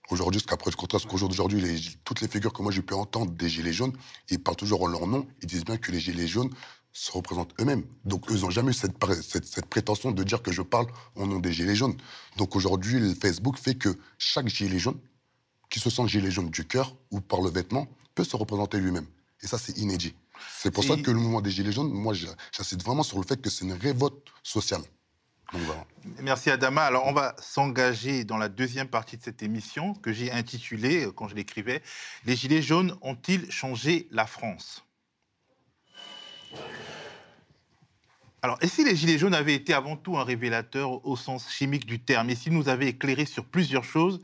Aujourd'hui, 0.09 0.39
jusqu'à 0.39 0.57
preuve 0.57 0.75
contraire, 0.75 0.99
parce 0.99 1.09
qu'aujourd'hui, 1.09 1.95
toutes 2.03 2.21
les 2.21 2.27
figures 2.27 2.51
que 2.51 2.61
moi 2.61 2.71
j'ai 2.71 2.81
pu 2.81 2.93
entendre 2.93 3.31
des 3.31 3.47
Gilets 3.47 3.71
jaunes, 3.71 3.93
ils 4.29 4.39
parlent 4.39 4.57
toujours 4.57 4.81
en 4.83 4.87
leur 4.87 5.07
nom. 5.07 5.25
Ils 5.41 5.47
disent 5.47 5.63
bien 5.63 5.77
que 5.77 5.91
les 5.91 5.99
Gilets 5.99 6.27
jaunes 6.27 6.49
se 6.91 7.11
représentent 7.11 7.53
eux-mêmes. 7.61 7.85
Donc, 8.03 8.29
eux, 8.29 8.35
ils 8.35 8.41
n'ont 8.41 8.49
jamais 8.49 8.71
eu 8.71 8.73
cette, 8.73 8.93
cette, 9.21 9.45
cette 9.45 9.67
prétention 9.67 10.11
de 10.11 10.23
dire 10.23 10.41
que 10.41 10.51
je 10.51 10.61
parle 10.61 10.87
au 11.15 11.25
nom 11.25 11.39
des 11.39 11.53
Gilets 11.53 11.75
jaunes. 11.75 11.95
Donc, 12.37 12.55
aujourd'hui, 12.55 13.15
Facebook 13.15 13.57
fait 13.57 13.75
que 13.75 13.97
chaque 14.17 14.47
Gilet 14.49 14.79
jaune, 14.79 14.99
qui 15.69 15.79
se 15.79 15.89
sent 15.89 16.05
Gilet 16.07 16.31
jaune 16.31 16.49
du 16.49 16.67
cœur 16.67 16.95
ou 17.11 17.21
par 17.21 17.41
le 17.41 17.49
vêtement, 17.49 17.87
peut 18.13 18.25
se 18.25 18.35
représenter 18.35 18.77
lui-même. 18.79 19.07
Et 19.41 19.47
ça, 19.47 19.57
c'est 19.57 19.77
inédit. 19.77 20.13
C'est 20.57 20.71
pour 20.71 20.83
ça 20.83 20.97
que 20.97 21.11
le 21.11 21.19
mouvement 21.19 21.41
des 21.41 21.51
Gilets 21.51 21.71
jaunes, 21.71 21.91
moi, 21.91 22.13
j'insiste 22.13 22.83
vraiment 22.83 23.03
sur 23.03 23.17
le 23.17 23.25
fait 23.25 23.41
que 23.41 23.49
c'est 23.49 23.63
une 23.63 23.73
révolte 23.73 24.27
sociale. 24.43 24.81
Merci 26.21 26.49
Adama. 26.49 26.83
Alors 26.83 27.05
on 27.07 27.13
va 27.13 27.35
s'engager 27.39 28.23
dans 28.23 28.37
la 28.37 28.49
deuxième 28.49 28.87
partie 28.87 29.17
de 29.17 29.23
cette 29.23 29.43
émission 29.43 29.93
que 29.93 30.13
j'ai 30.13 30.31
intitulée, 30.31 31.05
euh, 31.05 31.11
quand 31.11 31.27
je 31.27 31.35
l'écrivais, 31.35 31.81
Les 32.25 32.35
Gilets 32.35 32.61
jaunes 32.61 32.97
ont-ils 33.01 33.51
changé 33.51 34.07
la 34.11 34.25
France? 34.25 34.85
Alors, 38.43 38.57
et 38.61 38.67
si 38.67 38.83
les 38.83 38.95
Gilets 38.95 39.19
jaunes 39.19 39.35
avaient 39.35 39.53
été 39.53 39.71
avant 39.71 39.95
tout 39.95 40.17
un 40.17 40.23
révélateur 40.23 41.05
au 41.05 41.15
sens 41.15 41.47
chimique 41.51 41.85
du 41.85 41.99
terme, 41.99 42.31
et 42.31 42.35
s'ils 42.35 42.53
nous 42.53 42.69
avaient 42.69 42.87
éclairé 42.87 43.25
sur 43.25 43.45
plusieurs 43.45 43.83
choses, 43.83 44.19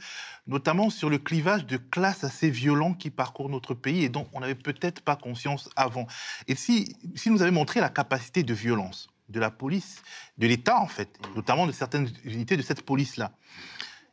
notamment 0.48 0.90
sur 0.90 1.12
le 1.12 1.20
clivage 1.20 1.68
de 1.68 1.78
classes 1.78 2.24
assez 2.24 2.50
violent 2.50 2.96
qui 2.96 3.12
parcourt 3.12 3.48
notre 3.48 3.76
pays 3.76 4.04
et 4.04 4.10
dont 4.10 4.28
on 4.34 4.40
n'avait 4.40 4.56
peut-être 4.56 5.02
pas 5.02 5.16
conscience 5.16 5.70
avant, 5.76 6.08
et 6.48 6.56
si, 6.56 6.96
si 7.14 7.30
nous 7.30 7.44
avaient 7.44 7.52
montré 7.52 7.80
la 7.80 7.90
capacité 7.90 8.42
de 8.42 8.56
violence? 8.56 9.08
De 9.30 9.40
la 9.40 9.52
police, 9.52 10.02
de 10.38 10.48
l'État 10.48 10.80
en 10.80 10.88
fait, 10.88 11.20
notamment 11.36 11.68
de 11.68 11.72
certaines 11.72 12.10
unités 12.24 12.58
de 12.58 12.62
cette 12.62 12.84
police-là. 12.84 13.32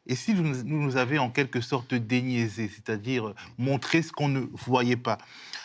Et 0.07 0.17
si 0.17 0.35
vous 0.35 0.43
nous, 0.43 0.97
avez 0.97 1.19
en 1.19 1.31
quelque 1.31 1.63
sorte 1.63 1.95
déniaisé, 1.95 2.69
c'est-à-dire 2.69 3.35
montré 3.57 4.03
ce 4.03 4.13
qu'on 4.13 4.29
ne 4.29 4.41
voyait 4.53 4.97
pas. 4.97 5.17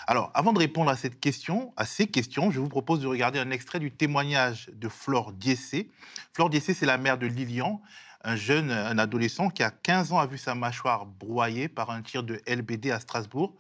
Alors, 0.08 0.32
avant 0.34 0.54
de 0.54 0.60
répondre 0.60 0.90
à 0.90 0.96
cette 0.96 1.20
question, 1.20 1.74
à 1.76 1.86
ces 1.86 2.08
questions, 2.08 2.50
je 2.50 2.62
vous 2.62 2.70
propose 2.70 3.02
de 3.02 3.08
regarder 3.08 3.40
un 3.40 3.52
extrait 3.52 3.80
du 3.80 3.92
témoignage 3.92 4.70
de 4.74 4.88
Flore 4.88 5.34
Diessé. 5.34 5.92
Flore 6.34 6.50
Diessé, 6.50 6.74
c'est 6.74 6.86
la 6.86 6.98
mère 6.98 7.18
de 7.18 7.28
Lilian, 7.28 7.82
un 8.24 8.38
jeune, 8.38 8.72
un 8.72 8.98
adolescent 8.98 9.50
qui 9.50 9.62
a 9.62 9.72
15 9.72 10.14
ans 10.14 10.20
a 10.20 10.26
vu 10.26 10.38
sa 10.38 10.56
mâchoire 10.56 11.06
broyée 11.06 11.68
par 11.68 11.90
un 11.90 12.02
tir 12.02 12.24
de 12.24 12.42
LBD 12.48 12.92
à 12.92 13.00
Strasbourg 13.02 13.56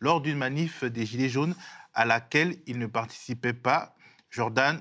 lors 0.00 0.20
d'une 0.20 0.38
manif 0.38 0.84
des 0.84 1.04
Gilets 1.04 1.28
jaunes 1.28 1.54
à 1.94 2.04
laquelle 2.04 2.56
il 2.66 2.78
ne 2.78 2.86
participait 2.86 3.52
pas. 3.52 3.96
Jordan 4.30 4.80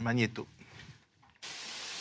Magneto. 0.00 0.46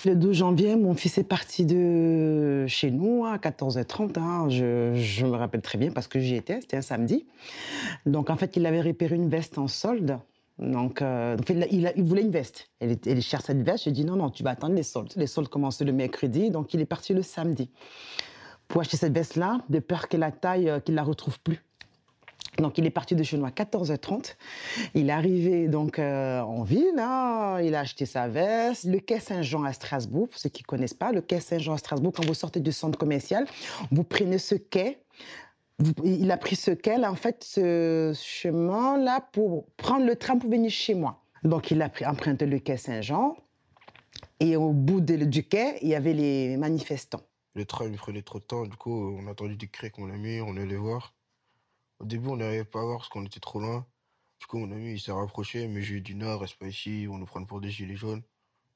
Le 0.05 0.15
12 0.15 0.35
janvier, 0.35 0.75
mon 0.75 0.95
fils 0.95 1.17
est 1.17 1.23
parti 1.23 1.65
de 1.65 2.65
chez 2.67 2.91
nous 2.91 3.25
à 3.25 3.37
14h30. 3.37 4.19
hein. 4.19 4.49
Je, 4.49 4.93
je 4.95 5.25
me 5.25 5.37
rappelle 5.37 5.61
très 5.61 5.77
bien 5.77 5.91
parce 5.91 6.07
que 6.07 6.19
j'y 6.19 6.35
étais, 6.35 6.59
c'était 6.59 6.75
un 6.75 6.81
samedi. 6.81 7.25
Donc 8.05 8.29
en 8.29 8.35
fait, 8.35 8.57
il 8.57 8.65
avait 8.65 8.81
repéré 8.81 9.15
une 9.15 9.29
veste 9.29 9.57
en 9.57 9.67
solde. 9.69 10.19
Donc, 10.59 11.01
euh, 11.01 11.35
il, 11.49 11.67
il 11.71 11.93
il 11.95 12.03
voulait 12.03 12.21
une 12.21 12.31
veste. 12.31 12.69
Était- 12.81 13.11
elle 13.11 13.21
cherche 13.21 13.45
cette 13.45 13.63
veste. 13.63 13.85
J'ai 13.85 13.91
dit 13.91 14.03
non, 14.05 14.17
non, 14.17 14.29
tu 14.29 14.43
vas 14.43 14.51
attendre 14.51 14.75
les 14.75 14.83
soldes. 14.83 15.11
Les 15.15 15.25
soldes 15.25 15.47
commençaient 15.47 15.85
le 15.85 15.93
mercredi, 15.93 16.49
donc 16.51 16.73
il 16.73 16.81
est 16.81 16.85
parti 16.85 17.13
le 17.13 17.21
samedi 17.23 17.71
pour 18.67 18.81
acheter 18.81 18.97
cette 18.97 19.13
veste-là, 19.13 19.59
de 19.69 19.79
peur 19.79 20.07
que 20.09 20.17
la 20.17 20.31
taille, 20.31 20.69
euh, 20.69 20.79
qu'il 20.79 20.95
la 20.95 21.03
retrouve 21.03 21.39
plus. 21.39 21.59
Donc 22.57 22.77
il 22.77 22.85
est 22.85 22.91
parti 22.91 23.15
de 23.15 23.23
chez 23.23 23.37
nous 23.37 23.45
à 23.45 23.49
14h30. 23.49 24.35
Il 24.93 25.09
est 25.09 25.11
arrivé 25.13 25.67
donc 25.67 25.97
euh, 25.99 26.41
en 26.41 26.63
ville, 26.63 26.99
hein. 26.99 27.59
il 27.63 27.73
a 27.75 27.79
acheté 27.79 28.05
sa 28.05 28.27
veste. 28.27 28.83
Le 28.85 28.99
quai 28.99 29.19
Saint-Jean 29.19 29.63
à 29.63 29.73
Strasbourg, 29.73 30.29
pour 30.29 30.39
ceux 30.39 30.49
qui 30.49 30.61
ne 30.63 30.67
connaissent 30.67 30.93
pas, 30.93 31.11
le 31.11 31.21
quai 31.21 31.39
Saint-Jean 31.39 31.73
à 31.73 31.77
Strasbourg, 31.77 32.13
quand 32.15 32.25
vous 32.25 32.33
sortez 32.33 32.59
du 32.59 32.71
centre 32.71 32.97
commercial, 32.97 33.47
vous 33.91 34.03
prenez 34.03 34.37
ce 34.37 34.55
quai. 34.55 34.99
il 36.03 36.29
a 36.31 36.37
pris 36.37 36.55
ce 36.55 36.71
quai, 36.71 36.97
là, 36.97 37.11
en 37.11 37.15
fait, 37.15 37.43
ce 37.43 38.13
chemin-là 38.21 39.21
pour 39.33 39.65
prendre 39.77 40.05
le 40.05 40.15
train 40.15 40.37
pour 40.37 40.49
venir 40.49 40.69
chez 40.69 40.93
moi. 40.93 41.23
Donc 41.43 41.71
il 41.71 41.81
a 41.81 41.89
pris, 41.89 42.05
emprunté 42.05 42.45
le 42.45 42.59
quai 42.59 42.77
Saint-Jean. 42.77 43.35
Et 44.39 44.55
au 44.55 44.71
bout 44.71 45.01
de- 45.01 45.15
du 45.25 45.43
quai, 45.43 45.77
il 45.81 45.87
y 45.89 45.95
avait 45.95 46.13
les 46.13 46.57
manifestants. 46.57 47.21
Le 47.55 47.65
train 47.65 47.85
il 47.87 47.97
prenait 47.97 48.21
trop 48.21 48.39
de 48.39 48.43
temps, 48.43 48.63
du 48.65 48.75
coup, 48.75 49.15
on 49.19 49.27
a 49.27 49.31
attendu 49.31 49.55
des 49.55 49.67
cris 49.67 49.89
qu'on 49.91 50.09
a 50.09 50.17
mis, 50.17 50.39
on 50.41 50.55
allait 50.57 50.75
voir. 50.75 51.13
Au 52.03 52.05
début, 52.05 52.27
on 52.27 52.35
n'arrivait 52.35 52.65
pas 52.65 52.81
à 52.81 52.83
voir 52.83 52.97
parce 52.97 53.07
qu'on 53.07 53.25
était 53.25 53.39
trop 53.39 53.61
loin. 53.61 53.87
Du 54.41 54.45
coup, 54.45 54.57
mon 54.57 54.69
ami, 54.73 54.91
il 54.91 54.99
s'est 54.99 55.13
rapproché, 55.13 55.69
mais 55.69 55.81
j'ai 55.81 56.01
dit 56.01 56.15
non, 56.15 56.37
reste 56.37 56.57
pas 56.59 56.67
ici, 56.67 57.07
on 57.09 57.17
nous 57.17 57.25
prend 57.25 57.45
pour 57.45 57.61
des 57.61 57.71
gilets 57.71 57.95
jaunes. 57.95 58.23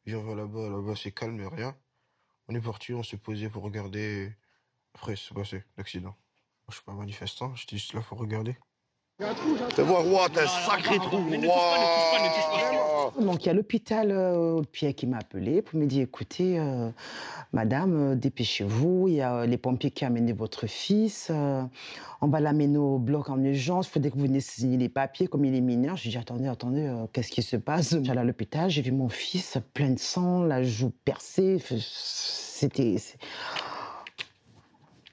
Viens, 0.05 0.21
va 0.21 0.33
là-bas, 0.33 0.69
là-bas, 0.69 0.95
c'est 0.95 1.11
calme, 1.11 1.37
et 1.41 1.47
rien. 1.47 1.77
On 2.47 2.55
est 2.55 2.61
parti, 2.61 2.93
on 2.93 3.03
s'est 3.03 3.17
posé 3.17 3.49
pour 3.49 3.63
regarder. 3.63 4.33
Après, 4.93 5.17
c'est 5.17 5.33
passé, 5.33 5.65
l'accident. 5.77 6.17
Je 6.69 6.75
suis 6.75 6.83
pas 6.85 6.93
manifestant, 6.93 7.55
j'étais 7.55 7.77
juste 7.77 7.93
là 7.93 8.01
pour 8.01 8.19
regarder. 8.19 8.57
Fais 9.71 9.81
voir, 9.81 10.29
t'es 10.29 10.41
un 10.41 10.47
sacré 10.47 10.97
trou. 10.99 11.17
Donc 13.19 13.43
il 13.43 13.47
y 13.47 13.49
a 13.49 13.53
l'hôpital 13.53 14.11
euh, 14.11 14.61
Pierre 14.71 14.93
qui 14.93 15.07
m'a 15.07 15.17
appelé 15.17 15.63
pour 15.63 15.79
me 15.79 15.87
dire 15.87 16.03
écoutez, 16.03 16.59
euh, 16.59 16.89
madame, 17.51 18.11
euh, 18.11 18.15
dépêchez-vous, 18.15 19.07
il 19.07 19.15
y 19.15 19.21
a 19.21 19.37
euh, 19.37 19.45
les 19.47 19.57
pompiers 19.57 19.89
qui 19.89 20.03
ont 20.03 20.07
amené 20.07 20.33
votre 20.33 20.67
fils, 20.67 21.29
euh, 21.31 21.63
on 22.21 22.27
va 22.27 22.39
l'amener 22.41 22.77
au 22.77 22.99
bloc 22.99 23.29
en 23.31 23.43
urgence, 23.43 23.87
il 23.87 23.91
faudrait 23.91 24.11
que 24.11 24.17
vous 24.17 24.21
venez 24.27 24.39
signer 24.39 24.77
les 24.77 24.89
papiers 24.89 25.25
comme 25.27 25.45
il 25.45 25.55
est 25.55 25.61
mineur. 25.61 25.97
J'ai 25.97 26.11
dit 26.11 26.17
attendez, 26.17 26.47
attendez, 26.47 26.85
euh, 26.85 27.07
qu'est-ce 27.11 27.31
qui 27.31 27.41
se 27.41 27.57
passe? 27.57 27.95
J'allais 28.03 28.21
à 28.21 28.23
l'hôpital, 28.23 28.69
j'ai 28.69 28.83
vu 28.83 28.91
mon 28.91 29.09
fils 29.09 29.57
plein 29.73 29.89
de 29.89 29.99
sang, 29.99 30.43
la 30.43 30.61
joue 30.61 30.91
percée, 31.05 31.57
c'était. 31.79 32.97
c'est- 32.99 33.17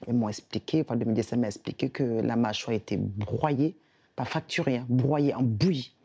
Ils 0.07 0.13
m'ont 0.13 0.29
expliqué, 0.29 0.81
enfin, 0.87 0.95
le 0.95 1.05
médecin 1.05 1.37
m'a 1.37 1.47
expliqué 1.47 1.89
que 1.89 2.03
la 2.03 2.35
mâchoire 2.35 2.75
était 2.75 2.97
broyée, 2.97 3.75
pas 4.15 4.25
fracturée, 4.25 4.77
hein, 4.77 4.85
broyée 4.89 5.33
en 5.33 5.43
bouillie 5.43 5.95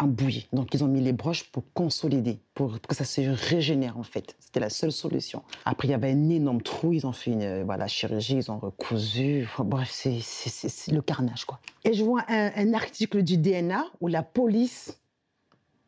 en 0.00 0.06
bouillie. 0.06 0.48
Donc, 0.52 0.74
ils 0.74 0.82
ont 0.82 0.88
mis 0.88 1.00
les 1.00 1.12
broches 1.12 1.44
pour 1.44 1.62
consolider, 1.72 2.40
pour 2.54 2.80
que 2.80 2.94
ça 2.94 3.04
se 3.04 3.20
régénère, 3.20 3.96
en 3.96 4.02
fait. 4.02 4.34
C'était 4.40 4.60
la 4.60 4.70
seule 4.70 4.92
solution. 4.92 5.42
Après, 5.64 5.86
il 5.88 5.92
y 5.92 5.94
avait 5.94 6.10
un 6.10 6.30
énorme 6.30 6.62
trou. 6.62 6.92
Ils 6.92 7.06
ont 7.06 7.12
fait 7.12 7.30
une 7.30 7.42
euh, 7.42 7.64
voilà, 7.64 7.86
chirurgie, 7.86 8.34
ils 8.34 8.50
ont 8.50 8.58
recousu. 8.58 9.48
Bref, 9.58 9.90
c'est 9.92 10.92
le 10.92 11.00
carnage, 11.00 11.44
quoi. 11.44 11.60
Et 11.84 11.94
je 11.94 12.02
vois 12.02 12.24
un, 12.28 12.50
un 12.56 12.74
article 12.74 13.22
du 13.22 13.38
DNA 13.38 13.84
où 14.00 14.08
la 14.08 14.22
police 14.22 14.98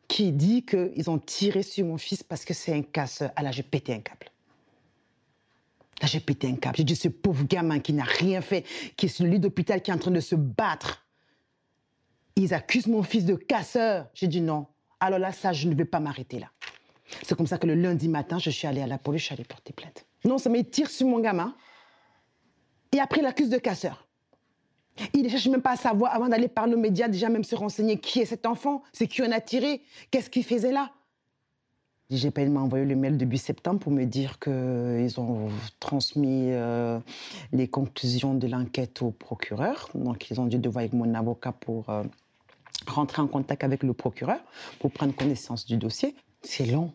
qui 0.07 0.31
dit 0.31 0.63
qu'ils 0.65 1.09
ont 1.09 1.19
tiré 1.19 1.63
sur 1.63 1.85
mon 1.85 1.97
fils 1.97 2.23
parce 2.23 2.45
que 2.45 2.53
c'est 2.53 2.73
un 2.73 2.83
casseur. 2.83 3.31
Ah 3.35 3.43
là, 3.43 3.51
j'ai 3.51 3.63
pété 3.63 3.93
un 3.93 3.99
câble. 3.99 4.27
Là, 6.01 6.07
j'ai 6.07 6.21
pété 6.21 6.47
un 6.47 6.55
câble. 6.55 6.77
J'ai 6.77 6.85
dit, 6.85 6.95
ce 6.95 7.09
pauvre 7.09 7.43
gamin 7.43 7.79
qui 7.79 7.91
n'a 7.91 8.05
rien 8.05 8.39
fait, 8.39 8.63
qui 8.95 9.07
est 9.07 9.09
sur 9.09 9.25
le 9.25 9.31
lit 9.31 9.39
d'hôpital, 9.39 9.81
qui 9.81 9.91
est 9.91 9.93
en 9.93 9.97
train 9.97 10.11
de 10.11 10.21
se 10.21 10.35
battre. 10.35 11.03
Ils 12.37 12.53
accusent 12.53 12.87
mon 12.87 13.01
fils 13.01 13.25
de 13.25 13.35
casseur. 13.35 14.07
J'ai 14.13 14.27
dit 14.27 14.41
non. 14.41 14.67
Alors 14.99 15.17
là, 15.17 15.31
ça, 15.31 15.53
je 15.53 15.67
ne 15.67 15.73
vais 15.73 15.85
pas 15.85 15.99
m'arrêter 15.99 16.39
là. 16.39 16.47
C'est 17.23 17.35
comme 17.35 17.47
ça 17.47 17.57
que 17.57 17.65
le 17.65 17.73
lundi 17.73 18.07
matin, 18.07 18.37
je 18.37 18.51
suis 18.51 18.67
allée 18.67 18.81
à 18.81 18.87
la 18.87 18.99
police, 18.99 19.21
je 19.21 19.25
suis 19.25 19.33
allée 19.33 19.43
porter 19.43 19.73
plainte. 19.73 20.05
Non, 20.23 20.37
ça 20.37 20.49
me 20.49 20.61
tire 20.61 20.89
sur 20.89 21.07
mon 21.07 21.19
gamin. 21.19 21.55
Et 22.93 22.99
après, 22.99 23.21
il 23.21 23.23
l'accuse 23.23 23.49
de 23.49 23.57
casseur. 23.57 24.07
Il 25.13 25.23
ne 25.23 25.29
cherche 25.29 25.47
même 25.47 25.61
pas 25.61 25.71
à 25.71 25.75
savoir, 25.77 26.13
avant 26.13 26.27
d'aller 26.27 26.47
parler 26.47 26.75
aux 26.75 26.79
médias, 26.79 27.07
déjà 27.07 27.29
même 27.29 27.43
se 27.43 27.55
renseigner 27.55 27.99
qui 27.99 28.19
est 28.19 28.25
cet 28.25 28.45
enfant, 28.45 28.83
c'est 28.93 29.07
qui 29.07 29.23
en 29.23 29.31
a 29.31 29.39
tiré, 29.41 29.81
qu'est-ce 30.11 30.29
qu'il 30.29 30.43
faisait 30.43 30.71
là. 30.71 30.91
Pas 32.33 32.45
m'a 32.45 32.61
envoyé 32.61 32.85
le 32.85 32.95
mail 32.95 33.17
début 33.17 33.37
septembre 33.37 33.79
pour 33.79 33.91
me 33.91 34.05
dire 34.05 34.39
qu'ils 34.39 35.19
ont 35.19 35.49
transmis 35.79 36.51
euh, 36.51 36.99
les 37.51 37.67
conclusions 37.67 38.33
de 38.33 38.47
l'enquête 38.47 39.01
au 39.01 39.11
procureur. 39.11 39.89
Donc, 39.93 40.29
ils 40.29 40.39
ont 40.39 40.45
dû 40.45 40.57
devoir 40.57 40.83
avec 40.83 40.93
mon 40.93 41.13
avocat 41.13 41.51
pour 41.51 41.89
euh, 41.89 42.03
rentrer 42.85 43.21
en 43.21 43.27
contact 43.27 43.63
avec 43.63 43.83
le 43.83 43.93
procureur 43.93 44.39
pour 44.79 44.91
prendre 44.91 45.15
connaissance 45.15 45.65
du 45.65 45.77
dossier. 45.77 46.15
C'est 46.41 46.65
long. 46.65 46.93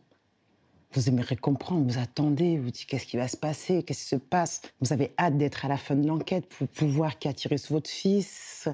Vous 0.94 1.08
aimeriez 1.08 1.36
comprendre, 1.36 1.90
vous 1.90 1.98
attendez, 1.98 2.58
vous 2.58 2.70
dites 2.70 2.84
qu'est-ce 2.84 3.06
qui 3.06 3.16
va 3.16 3.26
se 3.26 3.36
passer, 3.36 3.82
qu'est-ce 3.82 4.02
qui 4.02 4.08
se 4.10 4.16
passe? 4.16 4.60
Vous 4.82 4.92
avez 4.92 5.12
hâte 5.18 5.38
d'être 5.38 5.64
à 5.64 5.68
la 5.68 5.78
fin 5.78 5.94
de 5.94 6.06
l'enquête 6.06 6.46
pour 6.46 6.68
pouvoir 6.68 7.18
qui 7.18 7.28
a 7.28 7.32
tiré 7.32 7.56
sur 7.56 7.76
votre 7.76 7.88
fils, 7.88 8.68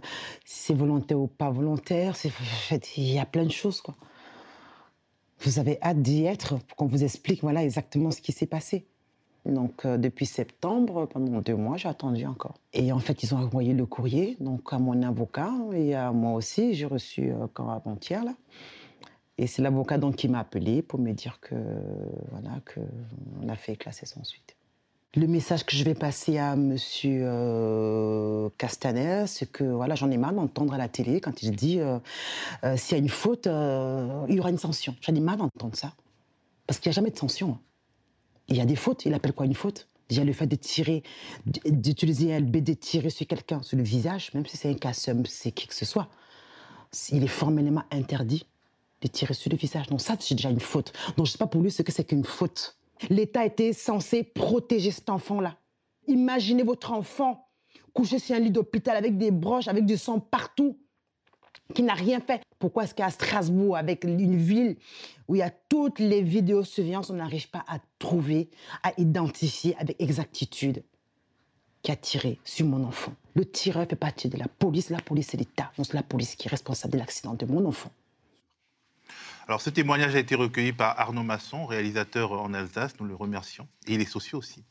si 0.44 0.62
c'est 0.64 0.74
volontaire 0.74 1.20
ou 1.20 1.28
pas 1.28 1.50
volontaire. 1.50 2.16
Il 2.96 3.12
y 3.12 3.20
a 3.20 3.24
plein 3.24 3.44
de 3.44 3.52
choses, 3.52 3.80
quoi. 3.80 3.94
Vous 5.42 5.60
avez 5.60 5.78
hâte 5.80 6.02
d'y 6.02 6.24
être 6.24 6.58
pour 6.58 6.76
qu'on 6.76 6.86
vous 6.86 7.04
explique 7.04 7.42
voilà, 7.42 7.62
exactement 7.62 8.10
ce 8.10 8.20
qui 8.20 8.32
s'est 8.32 8.46
passé. 8.46 8.88
Donc, 9.46 9.84
euh, 9.84 9.96
depuis 9.96 10.26
septembre, 10.26 11.06
pendant 11.06 11.40
deux 11.40 11.56
mois, 11.56 11.76
j'ai 11.76 11.88
attendu 11.88 12.26
encore. 12.26 12.54
Et 12.72 12.92
en 12.92 12.98
fait, 12.98 13.22
ils 13.22 13.34
ont 13.34 13.38
envoyé 13.38 13.72
le 13.72 13.86
courrier 13.86 14.36
donc 14.40 14.72
à 14.72 14.78
mon 14.78 15.02
avocat 15.02 15.52
et 15.72 15.94
à 15.94 16.12
moi 16.12 16.32
aussi. 16.32 16.74
J'ai 16.74 16.86
reçu 16.86 17.30
euh, 17.30 17.46
quand 17.52 17.70
avant-hier. 17.70 18.24
Et 19.38 19.46
c'est 19.46 19.62
l'avocat 19.62 19.98
donc 19.98 20.16
qui 20.16 20.28
m'a 20.28 20.40
appelé 20.40 20.82
pour 20.82 20.98
me 20.98 21.12
dire 21.12 21.38
que 21.40 21.54
voilà 22.32 22.60
que 22.64 22.80
on 23.40 23.48
a 23.48 23.54
fait 23.54 23.76
classer 23.76 24.04
sans 24.04 24.24
suite. 24.24 24.56
Le 25.14 25.26
message 25.26 25.64
que 25.64 25.74
je 25.74 25.84
vais 25.84 25.94
passer 25.94 26.36
à 26.36 26.54
Monsieur 26.54 27.22
euh, 27.24 28.50
Castaner, 28.58 29.24
c'est 29.26 29.50
que 29.50 29.64
voilà, 29.64 29.94
j'en 29.94 30.10
ai 30.10 30.18
marre 30.18 30.34
d'entendre 30.34 30.74
à 30.74 30.78
la 30.78 30.88
télé 30.88 31.20
quand 31.20 31.42
il 31.42 31.56
dit 31.56 31.80
euh, 31.80 31.98
euh, 32.64 32.76
s'il 32.76 32.98
y 32.98 33.00
a 33.00 33.02
une 33.02 33.08
faute, 33.08 33.46
il 33.46 34.34
y 34.34 34.40
aura 34.40 34.50
une 34.50 34.58
sanction. 34.58 34.94
J'en 35.00 35.14
ai 35.14 35.20
marre 35.20 35.38
d'entendre 35.38 35.76
ça 35.76 35.94
parce 36.66 36.78
qu'il 36.78 36.90
n'y 36.90 36.92
a 36.92 36.96
jamais 36.96 37.10
de 37.10 37.16
sanction. 37.16 37.52
hein. 37.52 37.60
Il 38.48 38.56
y 38.56 38.60
a 38.60 38.64
des 38.64 38.76
fautes. 38.76 39.04
Il 39.04 39.14
appelle 39.14 39.32
quoi 39.32 39.46
une 39.46 39.54
faute? 39.54 39.88
Déjà 40.08 40.24
le 40.24 40.32
fait 40.32 40.46
de 40.46 40.56
tirer, 40.56 41.02
d'utiliser 41.44 42.34
un 42.34 42.40
LBD, 42.40 42.76
tirer 42.76 43.10
sur 43.10 43.26
quelqu'un 43.26 43.62
sur 43.62 43.76
le 43.76 43.82
visage, 43.82 44.32
même 44.32 44.46
si 44.46 44.56
c'est 44.56 44.70
un 44.70 44.74
casseur, 44.74 45.14
c'est 45.26 45.52
qui 45.52 45.66
que 45.66 45.74
ce 45.74 45.84
soit, 45.84 46.08
il 47.10 47.22
est 47.22 47.26
formellement 47.26 47.82
interdit 47.90 48.46
de 49.02 49.08
tirer 49.08 49.34
sur 49.34 49.50
le 49.50 49.58
visage. 49.58 49.88
Donc 49.88 50.00
ça, 50.00 50.16
c'est 50.18 50.34
déjà 50.34 50.48
une 50.48 50.60
faute. 50.60 50.92
Donc 51.16 51.26
je 51.26 51.30
ne 51.30 51.32
sais 51.32 51.38
pas 51.38 51.46
pour 51.46 51.60
lui 51.60 51.70
ce 51.70 51.82
que 51.82 51.92
c'est 51.92 52.04
qu'une 52.04 52.24
faute. 52.24 52.78
L'État 53.10 53.44
était 53.44 53.74
censé 53.74 54.22
protéger 54.22 54.90
cet 54.90 55.10
enfant-là. 55.10 55.56
Imaginez 56.06 56.62
votre 56.62 56.92
enfant 56.92 57.46
couché 57.92 58.18
sur 58.18 58.34
un 58.34 58.38
lit 58.38 58.50
d'hôpital 58.50 58.96
avec 58.96 59.18
des 59.18 59.30
broches, 59.30 59.68
avec 59.68 59.84
du 59.84 59.98
sang 59.98 60.20
partout, 60.20 60.78
qui 61.74 61.82
n'a 61.82 61.94
rien 61.94 62.20
fait. 62.20 62.42
Pourquoi 62.58 62.84
est-ce 62.84 62.94
qu'à 62.94 63.10
Strasbourg, 63.10 63.76
avec 63.76 64.04
une 64.04 64.36
ville 64.36 64.76
où 65.28 65.34
il 65.34 65.38
y 65.38 65.42
a 65.42 65.50
toutes 65.68 65.98
les 65.98 66.22
vidéosurveillances, 66.22 67.10
on 67.10 67.14
n'arrive 67.14 67.50
pas 67.50 67.64
à 67.68 67.78
trouver, 67.98 68.48
à 68.82 68.92
identifier 68.98 69.76
avec 69.78 70.00
exactitude 70.00 70.82
qui 71.82 71.92
a 71.92 71.96
tiré 71.96 72.38
sur 72.44 72.66
mon 72.66 72.84
enfant? 72.84 73.14
Le 73.34 73.44
tireur 73.44 73.86
fait 73.88 73.96
partie 73.96 74.28
de 74.28 74.38
la 74.38 74.48
police. 74.48 74.90
La 74.90 75.00
police, 75.00 75.28
c'est 75.30 75.36
l'État. 75.36 75.70
Donc 75.76 75.86
c'est 75.86 75.94
la 75.94 76.02
police 76.02 76.34
qui 76.34 76.48
est 76.48 76.50
responsable 76.50 76.94
de 76.94 76.98
l'accident 76.98 77.34
de 77.34 77.46
mon 77.46 77.64
enfant. 77.66 77.90
Alors, 79.46 79.62
ce 79.62 79.70
témoignage 79.70 80.14
a 80.14 80.18
été 80.18 80.34
recueilli 80.34 80.74
par 80.74 81.00
Arnaud 81.00 81.22
Masson, 81.22 81.64
réalisateur 81.64 82.32
en 82.32 82.52
Alsace, 82.52 82.92
nous 83.00 83.06
le 83.06 83.14
remercions, 83.14 83.66
et 83.86 83.96
les 83.96 84.04
sociaux 84.04 84.38
aussi. 84.38 84.62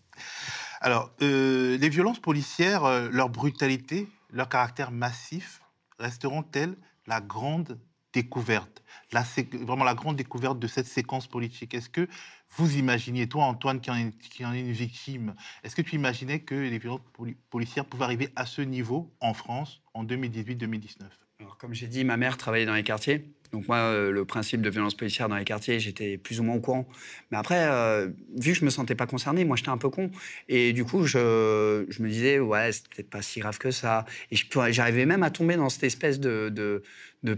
Alors, 0.82 1.12
euh, 1.24 1.78
les 1.80 1.90
violences 1.90 2.20
policières, 2.20 2.86
euh, 2.86 3.10
leur 3.12 3.30
brutalité, 3.30 4.08
leur 4.32 4.50
caractère 4.50 4.92
massif, 4.92 5.62
resteront-elles 6.00 6.76
la 7.06 7.22
grande 7.22 7.80
découverte, 8.14 8.84
la 9.12 9.24
vraiment 9.62 9.84
la 9.84 9.94
grande 9.94 10.16
découverte 10.16 10.60
de 10.60 10.68
cette 10.68 10.88
séquence 10.88 11.28
politique. 11.28 11.74
Est-ce 11.74 11.90
que 11.90 12.08
vous 12.56 12.78
imaginiez, 12.78 13.28
toi 13.30 13.46
Antoine, 13.46 13.80
qui 13.80 13.92
en 13.92 13.96
est, 13.96 14.18
qui 14.18 14.46
en 14.46 14.54
est 14.54 14.62
une 14.62 14.72
victime, 14.72 15.36
est-ce 15.64 15.76
que 15.76 15.82
tu 15.82 15.96
imaginais 15.96 16.40
que 16.40 16.56
les 16.56 16.80
violences 16.80 17.02
poli- 17.14 17.38
policières 17.50 17.86
pouvaient 17.86 18.06
arriver 18.06 18.30
à 18.36 18.46
ce 18.46 18.62
niveau 18.62 19.14
en 19.20 19.34
France 19.34 19.82
en 19.94 20.04
2018-2019 20.04 21.27
Comme 21.58 21.74
j'ai 21.74 21.88
dit, 21.88 22.04
ma 22.04 22.18
mère 22.18 22.38
travaillait 22.38 22.66
dans 22.66 22.76
les 22.76 22.84
quartiers. 22.84 23.26
Donc 23.52 23.68
moi, 23.68 23.78
euh, 23.78 24.12
le 24.12 24.26
principe 24.26 24.62
de 24.62 24.70
violence 24.70 24.96
policière 24.96 25.30
dans 25.30 25.38
les 25.38 25.46
quartiers, 25.46 25.80
j'étais 25.80 26.18
plus 26.18 26.40
ou 26.40 26.44
moins 26.44 26.56
au 26.56 26.60
courant. 26.60 26.88
Mais 27.32 27.38
après, 27.38 27.66
euh, 27.68 28.10
vu 28.36 28.52
que 28.54 28.60
je 28.60 28.66
me 28.66 28.70
sentais 28.70 28.96
pas 28.96 29.08
concerné, 29.08 29.46
moi 29.46 29.56
j'étais 29.56 29.70
un 29.70 29.78
peu 29.78 29.90
con. 29.90 30.12
Et 30.50 30.74
du 30.74 30.84
coup, 30.84 31.06
je, 31.06 31.86
me 32.00 32.08
disais, 32.10 32.40
ouais, 32.40 32.72
c'est 32.72 32.88
peut-être 32.90 33.10
pas 33.10 33.22
si 33.22 33.40
grave 33.40 33.58
que 33.58 33.72
ça. 33.72 34.06
Et 34.32 34.38
j'arrivais 34.72 35.06
même 35.06 35.24
à 35.24 35.32
tomber 35.32 35.56
dans 35.56 35.70
cette 35.70 35.84
espèce 35.84 36.20
de 36.20 36.84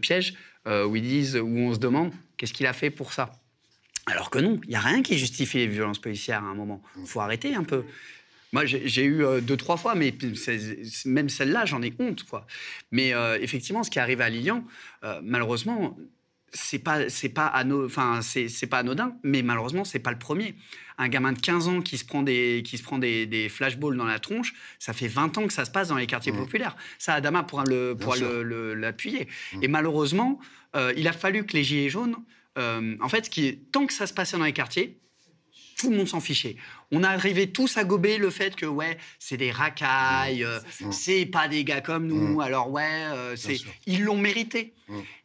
piège 0.01 0.35
euh, 0.67 0.85
où 0.85 0.95
ils 0.95 1.01
disent, 1.01 1.37
où 1.37 1.57
on 1.57 1.73
se 1.73 1.79
demande, 1.79 2.11
qu'est-ce 2.37 2.53
qu'il 2.53 2.67
a 2.67 2.73
fait 2.73 2.89
pour 2.89 3.13
ça? 3.13 3.31
Alors 4.05 4.29
que 4.29 4.39
non, 4.39 4.59
il 4.63 4.69
n'y 4.69 4.75
a 4.75 4.79
rien 4.79 5.01
qui 5.01 5.17
justifie 5.17 5.57
les 5.57 5.67
violences 5.67 5.99
policières 5.99 6.43
à 6.43 6.47
un 6.47 6.55
moment. 6.55 6.81
Il 6.97 7.05
faut 7.05 7.21
arrêter 7.21 7.55
un 7.55 7.63
peu. 7.63 7.85
Moi, 8.51 8.65
j'ai 8.65 9.03
eu 9.03 9.23
euh, 9.23 9.41
deux, 9.41 9.57
trois 9.57 9.77
fois, 9.77 9.93
mais 9.95 10.13
même 11.05 11.29
celle-là, 11.29 11.65
j'en 11.65 11.81
ai 11.81 11.93
honte. 11.99 12.23
quoi. 12.23 12.47
Mais 12.91 13.13
euh, 13.13 13.37
effectivement, 13.39 13.83
ce 13.83 13.91
qui 13.91 13.99
arrive 13.99 14.21
à 14.21 14.29
Lilian, 14.29 14.63
euh, 15.03 15.19
malheureusement, 15.23 15.97
c'est 16.51 16.79
pas, 16.79 17.09
c'est 17.09 17.29
pas, 17.29 17.53
enfin, 17.85 18.21
c'est 18.23 18.67
pas 18.67 18.79
anodin, 18.79 19.15
mais 19.23 19.43
malheureusement, 19.43 19.85
c'est 19.85 19.99
pas 19.99 20.11
le 20.11 20.17
premier. 20.17 20.55
Un 20.97 21.07
gamin 21.07 21.31
de 21.31 21.39
15 21.39 21.67
ans 21.67 21.81
qui 21.81 21.97
se 21.99 22.03
prend 22.05 22.23
des, 22.23 22.63
qui 22.65 22.77
se 22.79 22.83
prend 22.83 22.97
des, 22.97 23.27
des 23.27 23.49
flashballs 23.49 23.95
dans 23.95 24.05
la 24.05 24.17
tronche, 24.17 24.53
ça 24.79 24.93
fait 24.93 25.07
20 25.07 25.37
ans 25.37 25.45
que 25.45 25.53
ça 25.53 25.63
se 25.65 25.69
passe 25.71 25.89
dans 25.89 25.95
les 25.97 26.07
quartiers 26.07 26.31
populaires. 26.39 26.75
Ça, 26.97 27.13
Adama 27.13 27.43
pourra 27.43 27.65
le- 27.65 27.95
pourra 27.95 28.17
sûr. 28.17 28.27
le- 28.31 28.43
le- 28.43 28.73
l'appuyer. 28.73 29.27
Et 29.61 29.67
malheureusement, 29.67 30.39
il 30.97 31.07
a 31.07 31.13
fallu 31.13 31.45
que 31.45 31.53
les 31.53 31.63
Gilets 31.63 31.89
jaunes, 31.89 32.15
en 32.57 33.09
fait, 33.09 33.29
qui, 33.29 33.57
tant 33.71 33.85
que 33.85 33.93
ça 33.93 34.07
se 34.07 34.13
passait 34.15 34.35
dans 34.37 34.43
les 34.43 34.51
quartiers, 34.53 34.97
tout 35.79 35.89
le 35.89 35.95
monde 35.97 36.07
s'en 36.09 36.19
fichait. 36.19 36.57
On 36.91 37.03
arrivait 37.03 37.47
tous 37.47 37.77
à 37.77 37.85
gober 37.85 38.17
le 38.17 38.29
fait 38.29 38.55
que, 38.55 38.65
ouais, 38.65 38.97
c'est 39.17 39.37
des 39.37 39.49
racailles, 39.51 40.43
euh, 40.43 40.59
c'est 40.91 41.25
pas 41.25 41.47
des 41.47 41.63
gars 41.63 41.79
comme 41.81 42.05
nous, 42.07 42.41
alors 42.41 42.69
ouais, 42.69 42.83
euh, 43.13 43.35
c'est- 43.37 43.61
ils 43.85 44.03
l'ont 44.03 44.17
mérité. 44.17 44.73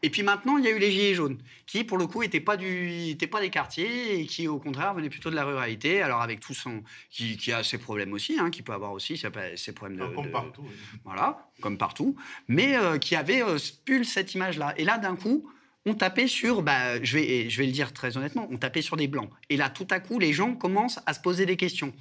Et 0.02 0.10
puis 0.10 0.22
maintenant, 0.22 0.58
il 0.58 0.64
y 0.64 0.68
a 0.68 0.70
eu 0.70 0.78
les 0.78 0.90
Gilets 0.92 1.14
jaunes, 1.14 1.38
qui, 1.66 1.84
pour 1.84 1.96
le 1.98 2.06
coup, 2.06 2.20
n'étaient 2.22 2.38
pas, 2.40 2.56
du, 2.58 3.16
pas 3.32 3.40
des 3.40 3.48
quartiers 3.50 4.20
et 4.20 4.26
qui, 4.26 4.46
au 4.46 4.58
contraire, 4.58 4.92
venaient 4.94 5.08
plutôt 5.08 5.30
de 5.30 5.34
la 5.34 5.44
ruralité, 5.44 6.02
alors 6.02 6.20
avec 6.20 6.38
tout 6.40 6.52
son. 6.54 6.82
qui, 7.10 7.36
qui 7.38 7.50
a 7.50 7.64
ses 7.64 7.78
problèmes 7.78 8.12
aussi, 8.12 8.38
hein, 8.38 8.50
qui 8.50 8.60
peut 8.62 8.74
avoir 8.74 8.92
aussi 8.92 9.16
ses, 9.16 9.72
problèmes 9.72 9.98
de. 9.98 10.14
Comme 10.14 10.26
de- 10.26 10.30
partout. 10.30 10.62
oui. 10.64 10.98
voilà, 11.04 11.48
comme 11.62 11.78
partout, 11.78 12.14
mais 12.46 12.76
euh, 12.76 12.98
qui 12.98 13.16
avait 13.16 13.42
euh, 13.42 13.56
spul 13.58 14.04
cette 14.04 14.34
image-là. 14.34 14.74
Et 14.76 14.84
là, 14.84 14.98
d'un 14.98 15.16
coup, 15.16 15.48
on 15.86 15.94
tapait 15.94 16.28
sur, 16.28 16.62
bah, 16.62 17.02
je, 17.02 17.18
vais, 17.18 17.50
je 17.50 17.58
vais 17.58 17.66
le 17.66 17.72
dire 17.72 17.92
très 17.92 18.16
honnêtement, 18.16 18.48
on 18.50 18.56
tapait 18.56 18.80
sur 18.80 18.96
des 18.96 19.06
blancs. 19.06 19.28
Et 19.50 19.56
là, 19.58 19.68
tout 19.68 19.86
à 19.90 20.00
coup, 20.00 20.18
les 20.18 20.32
gens 20.32 20.54
commencent 20.54 20.98
à 21.04 21.12
se 21.12 21.20
poser 21.20 21.44
des 21.44 21.56
questions. 21.56 21.92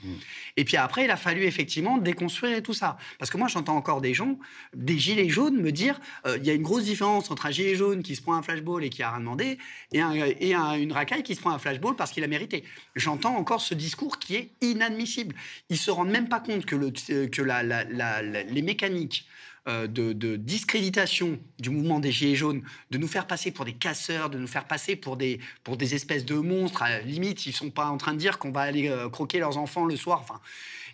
Et 0.56 0.64
puis 0.64 0.78
après, 0.78 1.04
il 1.04 1.12
a 1.12 1.18
fallu 1.18 1.44
effectivement 1.44 1.98
déconstruire 1.98 2.58
et 2.58 2.64
tout 2.64 2.74
ça. 2.74 2.98
Parce 3.20 3.30
que 3.30 3.38
moi, 3.38 3.48
j'entends 3.50 3.76
encore 3.76 4.00
des 4.00 4.14
gens, 4.14 4.40
des 4.74 4.98
gilets 4.98 5.28
jaunes, 5.28 5.58
me 5.62 5.72
dire 5.72 6.00
euh, 6.26 6.38
il 6.40 6.46
y 6.46 6.50
a 6.50 6.54
une 6.54 6.62
grosse 6.62 6.86
différence 6.86 7.30
entre 7.30 7.46
un 7.46 7.52
gilet 7.52 7.76
jaune 7.76 8.04
qui 8.04 8.16
se 8.16 8.22
prend 8.22 8.36
un 8.36 8.42
flashball 8.42 8.84
et 8.86 8.90
qui 8.90 9.04
a 9.04 9.10
rien 9.12 9.20
demandé, 9.20 9.58
et, 9.92 10.00
un- 10.00 10.14
et 10.14 10.54
un- 10.54 10.76
une 10.76 10.94
racaille 10.94 11.24
qui 11.24 11.36
se 11.36 11.42
prend 11.42 11.52
un 11.52 11.60
flashball 11.60 11.96
parce 11.98 12.12
qu'il 12.12 12.24
a 12.24 12.28
mérité. 12.28 12.64
J'entends 12.96 13.36
encore 13.36 13.60
ce 13.62 13.74
discours 13.74 14.18
qui 14.18 14.36
est 14.36 14.52
inadmissible. 14.62 15.36
Ils 15.70 15.78
se 15.78 15.92
rendent 15.92 16.10
même 16.12 16.30
pas 16.30 16.40
compte 16.40 16.66
que, 16.66 16.76
le, 16.78 16.92
que 17.28 17.42
la- 17.42 17.64
la- 17.64 17.84
la- 17.84 18.22
la- 18.22 18.44
les 18.44 18.62
mécaniques 18.62 19.28
euh, 19.68 19.88
de, 19.88 20.14
de 20.14 20.36
discréditation 20.36 21.40
du 21.60 21.70
mouvement 21.70 22.00
des 22.00 22.12
Gilets 22.12 22.36
jaunes, 22.36 22.64
de 22.92 22.98
nous 22.98 23.08
faire 23.08 23.28
passer 23.28 23.52
pour 23.52 23.66
des 23.66 23.74
casseurs, 23.74 24.30
de 24.30 24.38
nous 24.38 24.48
faire 24.48 24.66
passer 24.66 24.96
pour 24.96 25.18
des, 25.18 25.40
pour 25.64 25.78
des 25.78 25.96
espèces 25.96 26.26
de 26.26 26.36
monstres. 26.36 26.84
À 26.84 26.90
la 26.90 27.02
limite, 27.02 27.46
ils 27.46 27.54
sont 27.54 27.72
pas 27.72 27.86
en 27.86 27.98
train 27.98 28.14
de 28.14 28.20
dire 28.20 28.40
qu'on 28.40 28.52
va 28.52 28.62
aller 28.62 28.90
euh, 28.90 29.10
croquer 29.10 29.40
leurs 29.40 29.58
enfants 29.58 29.86
le 29.86 29.96
soir. 29.96 30.20
Enfin, 30.22 30.40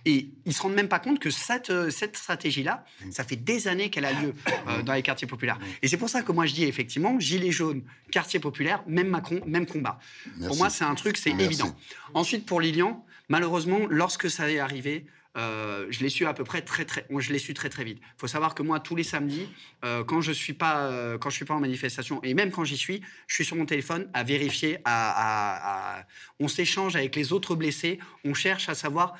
et 0.05 0.29
ils 0.45 0.53
se 0.53 0.61
rendent 0.61 0.75
même 0.75 0.87
pas 0.87 0.99
compte 0.99 1.19
que 1.19 1.29
cette, 1.29 1.69
euh, 1.69 1.89
cette 1.89 2.15
stratégie-là, 2.15 2.85
ça 3.11 3.23
fait 3.23 3.35
des 3.35 3.67
années 3.67 3.89
qu'elle 3.89 4.05
a 4.05 4.13
lieu 4.13 4.33
euh, 4.67 4.81
dans 4.81 4.93
les 4.93 5.01
quartiers 5.01 5.27
populaires. 5.27 5.59
Et 5.81 5.87
c'est 5.87 5.97
pour 5.97 6.09
ça 6.09 6.21
que 6.21 6.31
moi 6.31 6.45
je 6.45 6.53
dis 6.53 6.63
effectivement, 6.63 7.19
Gilets 7.19 7.51
jaunes, 7.51 7.83
quartier 8.11 8.39
populaire, 8.39 8.83
même 8.87 9.09
Macron, 9.09 9.41
même 9.45 9.65
combat. 9.65 9.99
Pour 10.47 10.55
moi, 10.57 10.69
c'est 10.69 10.85
un 10.85 10.95
truc, 10.95 11.17
c'est 11.17 11.31
évident. 11.31 11.75
Ensuite, 12.13 12.45
pour 12.45 12.61
Lilian, 12.61 13.05
malheureusement, 13.27 13.79
lorsque 13.89 14.29
ça 14.29 14.49
est 14.49 14.59
arrivé, 14.59 15.05
euh, 15.39 15.87
je 15.89 15.99
l'ai 16.01 16.09
su 16.09 16.25
à 16.25 16.33
peu 16.33 16.43
près 16.43 16.61
très 16.61 16.85
très, 16.85 17.05
je 17.17 17.31
l'ai 17.33 17.39
su 17.39 17.53
très 17.53 17.69
très 17.69 17.83
vite. 17.83 17.99
Il 18.01 18.19
faut 18.21 18.27
savoir 18.27 18.53
que 18.55 18.61
moi 18.63 18.79
tous 18.79 18.95
les 18.95 19.03
samedis, 19.13 19.47
euh, 19.85 20.03
quand 20.03 20.21
je 20.21 20.31
suis 20.31 20.53
pas 20.53 20.75
euh, 20.91 21.17
quand 21.17 21.29
je 21.31 21.35
suis 21.37 21.45
pas 21.45 21.55
en 21.55 21.59
manifestation 21.59 22.21
et 22.23 22.33
même 22.33 22.51
quand 22.51 22.65
j'y 22.65 22.77
suis, 22.77 23.01
je 23.27 23.33
suis 23.35 23.45
sur 23.45 23.55
mon 23.55 23.65
téléphone 23.65 24.09
à 24.13 24.23
vérifier, 24.23 24.77
à, 24.85 25.11
à- 25.11 25.99
à- 25.99 26.05
on 26.39 26.47
s'échange 26.47 26.95
avec 26.95 27.15
les 27.15 27.31
autres 27.33 27.55
blessés, 27.55 27.99
on 28.25 28.33
cherche 28.33 28.69
à 28.69 28.75
savoir 28.75 29.15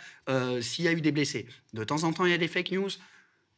s'il 0.61 0.85
y 0.85 0.87
a 0.87 0.91
eu 0.91 1.01
des 1.01 1.11
blessés. 1.11 1.47
De 1.73 1.83
temps 1.83 2.03
en 2.03 2.13
temps, 2.13 2.25
il 2.25 2.31
y 2.31 2.35
a 2.35 2.37
des 2.37 2.47
fake 2.47 2.71
news. 2.71 2.89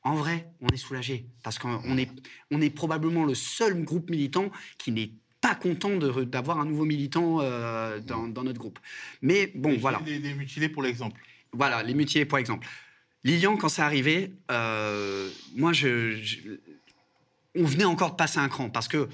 En 0.04 0.16
vrai, 0.16 0.48
on 0.62 0.68
est 0.70 0.78
soulagé 0.78 1.26
parce 1.44 1.60
qu'on 1.60 1.98
est 1.98 2.10
on 2.50 2.60
est 2.62 2.70
probablement 2.72 3.26
le 3.26 3.36
seul 3.36 3.84
groupe 3.84 4.10
militant 4.10 4.50
qui 4.78 4.92
n'est 4.92 5.12
pas 5.42 5.56
content 5.56 5.96
d'avoir 5.98 6.60
un 6.60 6.66
nouveau 6.66 6.86
militant 6.86 7.40
euh, 7.42 8.00
dans, 8.00 8.28
dans 8.28 8.44
notre 8.44 8.60
groupe. 8.60 8.80
Mais 9.22 9.52
bon, 9.56 9.76
voilà. 9.80 10.00
Les, 10.06 10.20
les 10.20 10.34
mutilés, 10.36 10.70
pour 10.70 10.84
l'exemple. 10.84 11.20
Voilà, 11.54 11.84
les 11.84 11.94
mutilés, 11.94 12.26
par 12.26 12.40
exemple. 12.40 12.68
Lilian, 13.24 13.56
quand 13.58 13.70
c'est 13.70 13.82
arrivé, 13.82 14.34
euh, 14.52 15.30
moi, 15.56 15.74
je, 15.74 16.16
je- 16.22 16.38
on 17.56 17.64
venait 17.66 17.84
encore 17.86 18.12
de 18.12 18.16
passer 18.16 18.40
un 18.40 18.48
cran. 18.50 18.70
Parce 18.70 18.88
que 18.88 19.10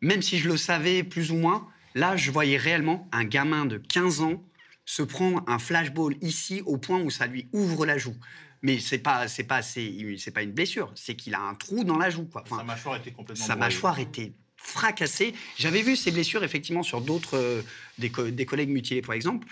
même 0.00 0.22
si 0.22 0.38
je 0.38 0.48
le 0.48 0.56
savais 0.56 1.02
plus 1.02 1.30
ou 1.30 1.36
moins, 1.36 1.66
là, 1.94 2.16
je 2.16 2.30
voyais 2.30 2.56
réellement 2.56 3.08
un 3.12 3.24
gamin 3.24 3.64
de 3.64 3.78
15 3.78 4.20
ans 4.20 4.44
se 4.84 5.02
prendre 5.02 5.42
un 5.46 5.58
flashball 5.58 6.16
ici 6.20 6.62
au 6.66 6.76
point 6.78 7.00
où 7.00 7.10
ça 7.10 7.26
lui 7.26 7.46
ouvre 7.52 7.86
la 7.86 7.98
joue. 7.98 8.16
Mais 8.62 8.80
c'est 8.80 8.98
pas, 8.98 9.28
c'est 9.28 9.44
pas, 9.44 9.62
c'est, 9.62 10.32
pas 10.34 10.42
une 10.42 10.52
blessure, 10.52 10.90
c'est 10.96 11.14
qu'il 11.14 11.34
a 11.34 11.40
un 11.40 11.54
trou 11.54 11.84
dans 11.84 11.96
la 11.98 12.10
joue. 12.10 12.24
Quoi. 12.24 12.42
Enfin, 12.44 12.58
Sa 12.58 12.64
mâchoire 12.64 12.96
était 12.96 13.12
complètement 13.12 13.46
sa 13.46 13.54
broyée. 13.54 13.72
mâchoire 13.74 13.98
était 14.00 14.32
fracassé. 14.56 15.32
J'avais 15.56 15.82
vu 15.82 15.94
ces 15.94 16.10
blessures 16.10 16.42
effectivement 16.42 16.82
sur 16.82 17.00
d'autres 17.00 17.36
euh, 17.38 17.62
des, 17.98 18.10
co- 18.10 18.28
des 18.30 18.46
collègues 18.46 18.70
mutilés, 18.70 19.00
par 19.02 19.14
exemple. 19.14 19.46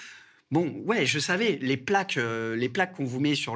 Bon, 0.52 0.70
ouais, 0.84 1.06
je 1.06 1.18
savais, 1.18 1.58
les 1.60 1.76
plaques, 1.76 2.18
euh, 2.18 2.54
les 2.54 2.68
plaques 2.68 2.92
qu'on 2.92 3.04
vous 3.04 3.18
met 3.18 3.34
sous 3.34 3.54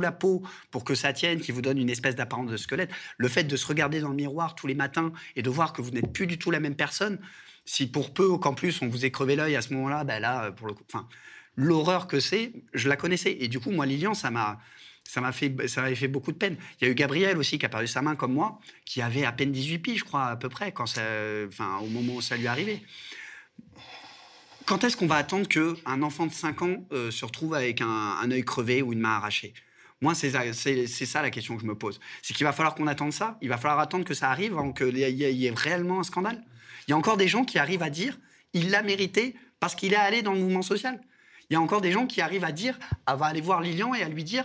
la 0.00 0.12
peau 0.12 0.42
pour 0.70 0.84
que 0.84 0.94
ça 0.94 1.14
tienne, 1.14 1.40
qui 1.40 1.50
vous 1.50 1.62
donne 1.62 1.78
une 1.78 1.88
espèce 1.88 2.14
d'apparence 2.14 2.50
de 2.50 2.58
squelette, 2.58 2.90
le 3.16 3.28
fait 3.28 3.44
de 3.44 3.56
se 3.56 3.66
regarder 3.66 4.00
dans 4.00 4.10
le 4.10 4.14
miroir 4.16 4.54
tous 4.54 4.66
les 4.66 4.74
matins 4.74 5.12
et 5.34 5.40
de 5.40 5.48
voir 5.48 5.72
que 5.72 5.80
vous 5.80 5.92
n'êtes 5.92 6.12
plus 6.12 6.26
du 6.26 6.38
tout 6.38 6.50
la 6.50 6.60
même 6.60 6.76
personne, 6.76 7.18
si 7.64 7.90
pour 7.90 8.12
peu 8.12 8.36
qu'en 8.36 8.52
plus 8.52 8.82
on 8.82 8.88
vous 8.88 9.06
ait 9.06 9.10
crevé 9.10 9.34
l'œil 9.34 9.56
à 9.56 9.62
ce 9.62 9.72
moment-là, 9.72 10.04
ben 10.04 10.20
là, 10.20 10.52
pour 10.52 10.66
le 10.66 10.74
enfin, 10.92 11.08
l'horreur 11.56 12.06
que 12.06 12.20
c'est, 12.20 12.52
je 12.74 12.90
la 12.90 12.96
connaissais. 12.96 13.34
Et 13.40 13.48
du 13.48 13.60
coup, 13.60 13.70
moi, 13.70 13.86
Lilian, 13.86 14.12
ça 14.12 14.30
m'a, 14.30 14.58
ça 15.04 15.22
m'a 15.22 15.32
fait, 15.32 15.48
m'avait 15.48 15.94
fait 15.94 16.08
beaucoup 16.08 16.32
de 16.32 16.36
peine. 16.38 16.58
Il 16.80 16.84
y 16.84 16.88
a 16.88 16.90
eu 16.90 16.94
Gabriel 16.94 17.38
aussi 17.38 17.58
qui 17.58 17.64
a 17.64 17.70
perdu 17.70 17.86
sa 17.86 18.02
main 18.02 18.14
comme 18.14 18.34
moi, 18.34 18.58
qui 18.84 19.00
avait 19.00 19.24
à 19.24 19.32
peine 19.32 19.52
18 19.52 19.78
piges, 19.78 20.00
je 20.00 20.04
crois, 20.04 20.26
à 20.26 20.36
peu 20.36 20.50
près, 20.50 20.72
quand 20.72 20.84
enfin, 20.84 21.78
au 21.78 21.86
moment 21.86 22.16
où 22.16 22.20
ça 22.20 22.36
lui 22.36 22.46
arrivait. 22.46 22.82
Quand 24.66 24.84
est-ce 24.84 24.96
qu'on 24.96 25.06
va 25.06 25.16
attendre 25.16 25.48
qu'un 25.48 26.02
enfant 26.02 26.26
de 26.26 26.32
5 26.32 26.62
ans 26.62 26.76
euh, 26.92 27.10
se 27.10 27.24
retrouve 27.24 27.54
avec 27.54 27.80
un, 27.80 27.86
un 28.22 28.30
œil 28.30 28.44
crevé 28.44 28.82
ou 28.82 28.92
une 28.92 29.00
main 29.00 29.16
arrachée? 29.16 29.54
Moi, 30.00 30.14
c'est 30.14 30.30
ça, 30.30 31.22
la 31.22 31.30
question 31.30 31.54
que 31.56 31.62
je 31.62 31.66
me 31.66 31.76
pose. 31.76 32.00
C'est 32.22 32.34
qu'il 32.34 32.44
va 32.44 32.52
falloir 32.52 32.74
qu'on 32.74 32.88
attende 32.88 33.12
ça? 33.12 33.38
Il 33.40 33.48
va 33.48 33.56
falloir 33.56 33.78
attendre 33.78 34.04
que 34.04 34.14
ça 34.14 34.30
arrive 34.30 34.52
avant 34.58 34.72
qu'il 34.72 34.98
y, 34.98 35.02
ait- 35.04 35.12
il 35.12 35.38
y 35.38 35.46
ait 35.46 35.52
réellement 35.54 36.00
un 36.00 36.02
scandale? 36.02 36.42
Il 36.88 36.90
y 36.90 36.94
a 36.94 36.96
encore 36.96 37.16
des 37.16 37.28
gens 37.28 37.44
qui 37.44 37.58
arrivent 37.58 37.82
à 37.84 37.90
dire 37.90 38.18
il 38.52 38.70
l'a 38.70 38.82
mérité 38.82 39.36
parce 39.60 39.74
qu'il 39.76 39.92
est 39.92 39.96
allé 39.96 40.22
dans 40.22 40.32
le 40.32 40.40
mouvement 40.40 40.62
social. 40.62 41.00
Il 41.48 41.54
y 41.54 41.56
a 41.56 41.60
encore 41.60 41.80
des 41.80 41.92
gens 41.92 42.06
qui 42.06 42.20
arrivent 42.20 42.44
à 42.44 42.52
dire, 42.52 42.78
à 43.06 43.14
va 43.16 43.26
aller 43.26 43.40
voir 43.40 43.60
Lilian 43.60 43.94
et 43.94 44.02
à 44.02 44.08
lui 44.08 44.24
dire 44.24 44.44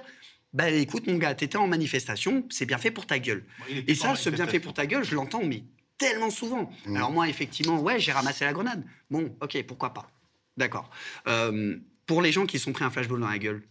bah, 0.54 0.70
écoute, 0.70 1.08
mon 1.08 1.18
gars, 1.18 1.34
t'étais 1.36 1.58
en 1.58 1.68
manifestation, 1.68 2.46
c'est 2.50 2.66
bien 2.66 2.78
fait 2.78 2.92
pour 2.92 3.06
ta 3.06 3.20
gueule. 3.20 3.44
Et 3.88 3.96
ça, 3.96 4.16
ce 4.16 4.30
bien 4.30 4.46
fait 4.48 4.60
pour 4.60 4.74
ta 4.74 4.86
gueule, 4.86 5.04
je 5.04 5.14
l'entends, 5.16 5.44
mais 5.44 5.64
tellement 5.98 6.30
souvent. 6.30 6.72
Alors, 6.88 7.12
moi, 7.12 7.28
effectivement, 7.28 7.80
ouais, 7.80 8.00
j'ai 8.00 8.12
ramassé 8.12 8.46
la 8.46 8.54
grenade. 8.54 8.84
Bon, 9.10 9.36
ok, 9.42 9.64
pourquoi 9.68 9.94
pas. 9.94 10.10
D'accord. 10.58 10.90
Euh, 11.28 11.78
pour 12.06 12.22
les 12.22 12.32
gens 12.32 12.46
qui 12.46 12.60
sont 12.60 12.72
pris 12.72 12.84
un 12.84 12.90
flashball 12.90 13.20
dans 13.20 13.30
la 13.30 13.38
gueule, 13.38 13.64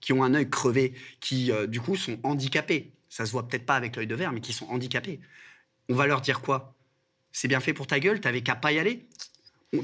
qui 0.00 0.12
ont 0.12 0.22
un 0.22 0.34
œil 0.34 0.48
crevé, 0.48 0.94
qui, 1.20 1.50
euh, 1.50 1.66
du 1.66 1.80
coup, 1.80 1.96
sont 1.96 2.18
handicapés, 2.22 2.92
ça 3.08 3.24
se 3.24 3.32
voit 3.32 3.48
peut-être 3.48 3.66
pas 3.66 3.76
avec 3.76 3.96
l'œil 3.96 4.06
de 4.06 4.14
verre, 4.14 4.32
mais 4.32 4.40
qui 4.40 4.52
sont 4.52 4.66
handicapés, 4.66 5.20
on 5.88 5.94
va 5.94 6.06
leur 6.06 6.20
dire 6.20 6.40
quoi? 6.40 6.74
C'est 7.32 7.48
bien 7.48 7.60
fait 7.60 7.72
pour 7.72 7.86
ta 7.86 8.00
gueule, 8.00 8.20
t'avais 8.20 8.42
qu'à 8.42 8.54
pas 8.54 8.72
y 8.72 8.78
aller 8.78 9.08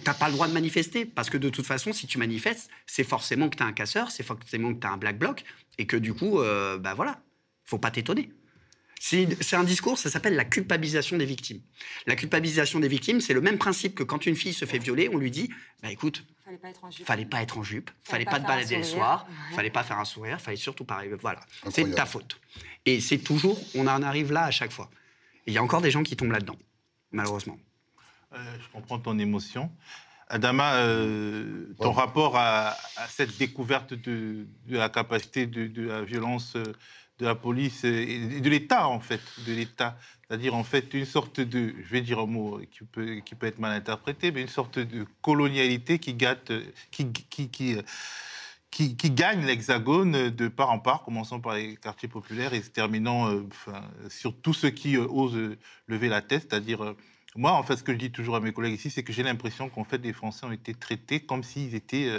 T'as 0.05 0.15
pas 0.15 0.29
le 0.29 0.35
droit 0.35 0.47
de 0.47 0.53
manifester, 0.53 1.05
parce 1.05 1.31
que 1.31 1.37
de 1.37 1.49
toute 1.49 1.67
façon, 1.67 1.93
si 1.93 2.07
tu 2.07 2.19
manifestes, 2.19 2.71
c'est 2.87 3.03
forcément 3.03 3.49
que 3.49 3.57
t'es 3.57 3.65
un 3.65 3.73
casseur, 3.73 4.13
c'est 4.13 4.23
forcément 4.23 4.73
que 4.73 4.79
t'as 4.79 4.91
un 4.91 4.97
black 4.97 5.19
bloc, 5.19 5.45
et 5.79 5.87
que 5.87 5.97
du 5.97 6.15
coup, 6.15 6.39
euh, 6.39 6.79
bah 6.79 6.95
voilà, 6.95 7.21
faut 7.65 7.79
pas 7.79 7.91
t'étonner. 7.91 8.31
C'est 9.03 9.55
un 9.57 9.65
discours, 9.65 9.97
ça 9.97 10.11
s'appelle 10.11 10.35
la 10.37 10.45
culpabilisation 10.45 11.17
des 11.17 11.25
victimes. 11.25 11.63
La 12.07 12.17
culpabilisation 12.17 12.81
des 12.81 12.89
victimes, 12.89 13.23
c'est 13.23 13.33
le 13.33 13.41
même 13.41 13.57
principe 13.57 13.95
que 13.95 14.03
quand 14.03 14.27
une 14.27 14.37
fille 14.37 14.53
se 14.53 14.67
fait 14.67 14.77
violer, 14.79 15.09
on 15.11 15.17
lui 15.17 15.31
dit, 15.31 15.51
bah 15.83 15.91
écoute, 15.91 16.23
Fallait 16.45 16.59
pas 16.59 16.69
être 16.69 16.85
en 16.85 16.91
jupe. 16.91 17.07
fallait 17.07 17.25
pas 17.25 17.43
être 17.43 17.59
en 17.59 17.63
jupe, 17.63 17.91
fallait 18.03 18.05
Fallait 18.05 18.25
pas 18.27 18.31
pas 18.33 18.41
te 18.41 18.47
balader 18.47 18.77
le 18.77 18.83
soir, 18.83 19.27
Ouais. 19.27 19.57
fallait 19.57 19.71
pas 19.71 19.85
faire 19.85 19.99
un 19.99 20.05
sourire, 20.05 20.39
fallait 20.41 20.57
surtout 20.59 20.85
pas 20.85 20.97
arriver. 20.97 21.17
Voilà, 21.19 21.41
c'est 21.71 21.91
ta 21.95 22.05
faute. 22.05 22.39
Et 22.85 23.01
c'est 23.01 23.19
toujours, 23.19 23.59
on 23.75 23.87
en 23.87 24.03
arrive 24.03 24.33
là 24.33 24.45
à 24.45 24.51
chaque 24.51 24.73
fois. 24.73 24.91
Il 25.47 25.55
y 25.55 25.59
a 25.59 25.63
encore 25.63 25.81
des 25.81 25.91
gens 25.91 26.03
qui 26.03 26.15
tombent 26.17 26.33
là-dedans, 26.33 26.57
malheureusement. 27.13 27.59
Euh, 28.35 28.39
je 28.61 28.69
comprends 28.71 28.99
ton 28.99 29.19
émotion. 29.19 29.71
Adama, 30.29 30.75
euh, 30.75 31.73
ton 31.81 31.93
rapport 31.93 32.37
à, 32.37 32.77
à 32.97 33.09
cette 33.09 33.37
découverte 33.39 33.95
de, 33.95 34.47
de 34.67 34.77
la 34.77 34.89
capacité 34.89 35.47
de, 35.47 35.67
de 35.69 35.83
la 35.89 36.03
violence 36.03 36.55
euh, 36.57 36.65
de 37.21 37.27
la 37.27 37.35
police 37.35 37.85
et 37.85 38.41
de 38.41 38.51
l'État, 38.51 38.89
en 38.89 39.01
fait, 39.01 39.21
de 39.47 39.53
l'État. 39.53 39.97
C'est-à-dire, 40.27 40.55
en 40.55 40.65
fait, 40.65 40.95
une 40.95 41.05
sorte 41.05 41.41
de, 41.41 41.75
je 41.85 41.91
vais 41.91 42.01
dire 42.01 42.19
un 42.19 42.27
mot 42.27 42.61
qui 42.71 42.85
peut, 42.85 43.17
qui 43.25 43.35
peut 43.35 43.47
être 43.47 43.59
mal 43.59 43.73
interprété, 43.73 44.33
mais 44.33 44.41
une 44.41 44.49
sorte 44.49 44.79
de 44.79 45.05
colonialité 45.23 45.99
qui 45.99 46.15
gâte, 46.15 46.53
qui, 46.91 47.13
qui, 47.13 47.49
qui, 47.49 47.77
euh, 47.77 47.83
qui, 48.71 48.95
gagne 49.11 49.45
l'Hexagone 49.45 50.31
de 50.31 50.49
part 50.49 50.71
en 50.71 50.79
part, 50.79 51.03
commençant 51.03 51.41
par 51.41 51.55
les 51.55 51.77
quartiers 51.77 52.09
populaires 52.09 52.55
et 52.55 52.63
se 52.63 52.71
terminant 52.71 53.29
euh, 53.29 53.43
sur 54.09 54.35
tous 54.41 54.55
ceux 54.55 54.71
qui 54.71 54.97
euh, 54.97 55.07
osent 55.09 55.57
lever 55.89 56.09
la 56.09 56.23
tête, 56.23 56.47
c'est-à-dire 56.49 56.95
moi, 57.37 57.53
en 57.53 57.63
fait, 57.63 57.77
ce 57.77 57.85
que 57.85 57.93
je 57.93 57.99
dis 57.99 58.11
toujours 58.11 58.37
à 58.37 58.41
mes 58.41 58.53
collègues 58.53 58.75
ici, 58.75 58.91
c'est 58.91 59.03
que 59.05 59.13
j'ai 59.13 59.23
l'impression 59.23 59.69
qu'en 59.69 59.85
fait, 59.85 59.99
les 59.99 60.13
Français 60.13 60.47
ont 60.47 60.53
été 60.53 60.75
traités 60.75 61.21
comme 61.21 61.45
s'ils 61.45 61.77
étaient 61.77 62.11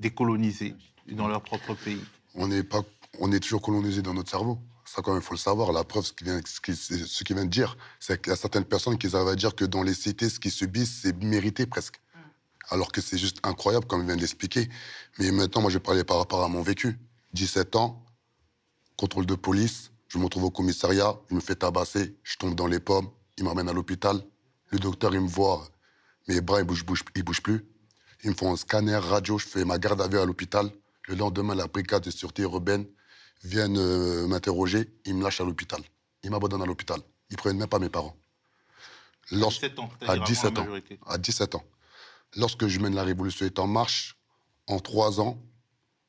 décolonisés 0.00 0.74
dans 1.08 1.28
leur 1.28 1.40
propre 1.40 1.72
pays. 1.74 2.04
On 2.34 2.46
n'est 2.46 2.62
pas, 2.62 2.82
on 3.18 3.32
est 3.32 3.40
toujours 3.40 3.62
colonisé 3.62 4.02
dans 4.02 4.14
notre 4.14 4.30
cerveau. 4.30 4.58
Ça, 4.84 5.02
quand 5.02 5.12
même, 5.12 5.20
il 5.20 5.24
faut 5.24 5.34
le 5.34 5.38
savoir. 5.38 5.72
La 5.72 5.84
preuve, 5.84 6.04
ce 6.04 6.12
qu'il 6.12 6.26
vient, 6.26 6.40
ce 6.44 6.60
qui- 6.60 6.74
ce 6.74 7.24
qu'il 7.24 7.36
vient 7.36 7.44
de 7.44 7.50
dire, 7.50 7.76
c'est 8.00 8.20
qu'il 8.20 8.30
y 8.30 8.32
a 8.32 8.36
certaines 8.36 8.64
personnes 8.64 8.98
qui 8.98 9.14
arrivent 9.14 9.28
à 9.28 9.36
dire 9.36 9.54
que 9.54 9.64
dans 9.64 9.82
les 9.82 9.94
cités, 9.94 10.28
ce 10.28 10.40
qui 10.40 10.50
subissent, 10.50 11.00
c'est 11.02 11.16
mérité 11.22 11.66
presque. 11.66 12.00
Alors 12.70 12.92
que 12.92 13.00
c'est 13.00 13.18
juste 13.18 13.38
incroyable, 13.42 13.86
comme 13.86 14.00
il 14.00 14.06
vient 14.06 14.16
de 14.16 14.20
l'expliquer. 14.20 14.68
Mais 15.18 15.30
maintenant, 15.32 15.62
moi, 15.62 15.70
je 15.70 15.78
parlais 15.78 16.04
par 16.04 16.18
rapport 16.18 16.42
à 16.44 16.48
mon 16.48 16.62
vécu. 16.62 16.98
17 17.32 17.76
ans, 17.76 18.04
contrôle 18.96 19.26
de 19.26 19.34
police, 19.34 19.90
je 20.08 20.18
me 20.18 20.24
retrouve 20.24 20.44
au 20.44 20.50
commissariat, 20.50 21.16
il 21.30 21.36
me 21.36 21.40
fait 21.40 21.54
tabasser, 21.56 22.16
je 22.24 22.36
tombe 22.36 22.54
dans 22.54 22.66
les 22.66 22.80
pommes, 22.80 23.08
il 23.38 23.44
m'emmène 23.44 23.68
à 23.68 23.72
l'hôpital. 23.72 24.22
Le 24.70 24.78
docteur, 24.78 25.14
il 25.14 25.20
me 25.20 25.28
voit, 25.28 25.68
mes 26.28 26.40
bras, 26.40 26.60
ils 26.60 26.64
bougent, 26.66 26.84
bougent, 26.84 27.04
ils 27.14 27.22
bougent 27.22 27.42
plus. 27.42 27.64
Ils 28.24 28.30
me 28.30 28.34
font 28.34 28.52
un 28.52 28.56
scanner, 28.56 28.96
radio, 28.96 29.38
je 29.38 29.46
fais 29.46 29.64
ma 29.64 29.78
garde 29.78 30.00
à 30.00 30.08
vue 30.08 30.18
à 30.18 30.26
l'hôpital. 30.26 30.70
Le 31.08 31.14
lendemain, 31.14 31.54
la 31.54 31.66
brigade 31.66 32.02
de 32.04 32.10
sûreté 32.10 32.42
urbaine 32.42 32.86
viennent 33.42 33.78
euh, 33.78 34.26
m'interroger, 34.26 34.92
ils 35.04 35.14
me 35.14 35.22
lâchent 35.22 35.40
à 35.40 35.44
l'hôpital. 35.44 35.80
Ils 36.22 36.30
m'abandonnent 36.30 36.62
à 36.62 36.66
l'hôpital. 36.66 37.00
Ils 37.30 37.36
prennent 37.36 37.56
même 37.56 37.68
pas 37.68 37.78
mes 37.78 37.88
parents. 37.88 38.16
Lors- 39.30 39.50
17 39.50 39.78
ans, 39.78 39.90
à 40.02 40.12
avant 40.12 40.20
la 40.22 40.26
17 40.26 40.58
ans. 40.58 40.66
À 41.06 41.18
17 41.18 41.54
ans. 41.54 41.64
Lorsque 42.36 42.66
je 42.66 42.78
mène 42.80 42.94
la 42.94 43.02
révolution 43.04 43.46
est 43.46 43.58
en 43.58 43.66
marche, 43.66 44.16
en 44.66 44.78
trois 44.78 45.20
ans, 45.20 45.40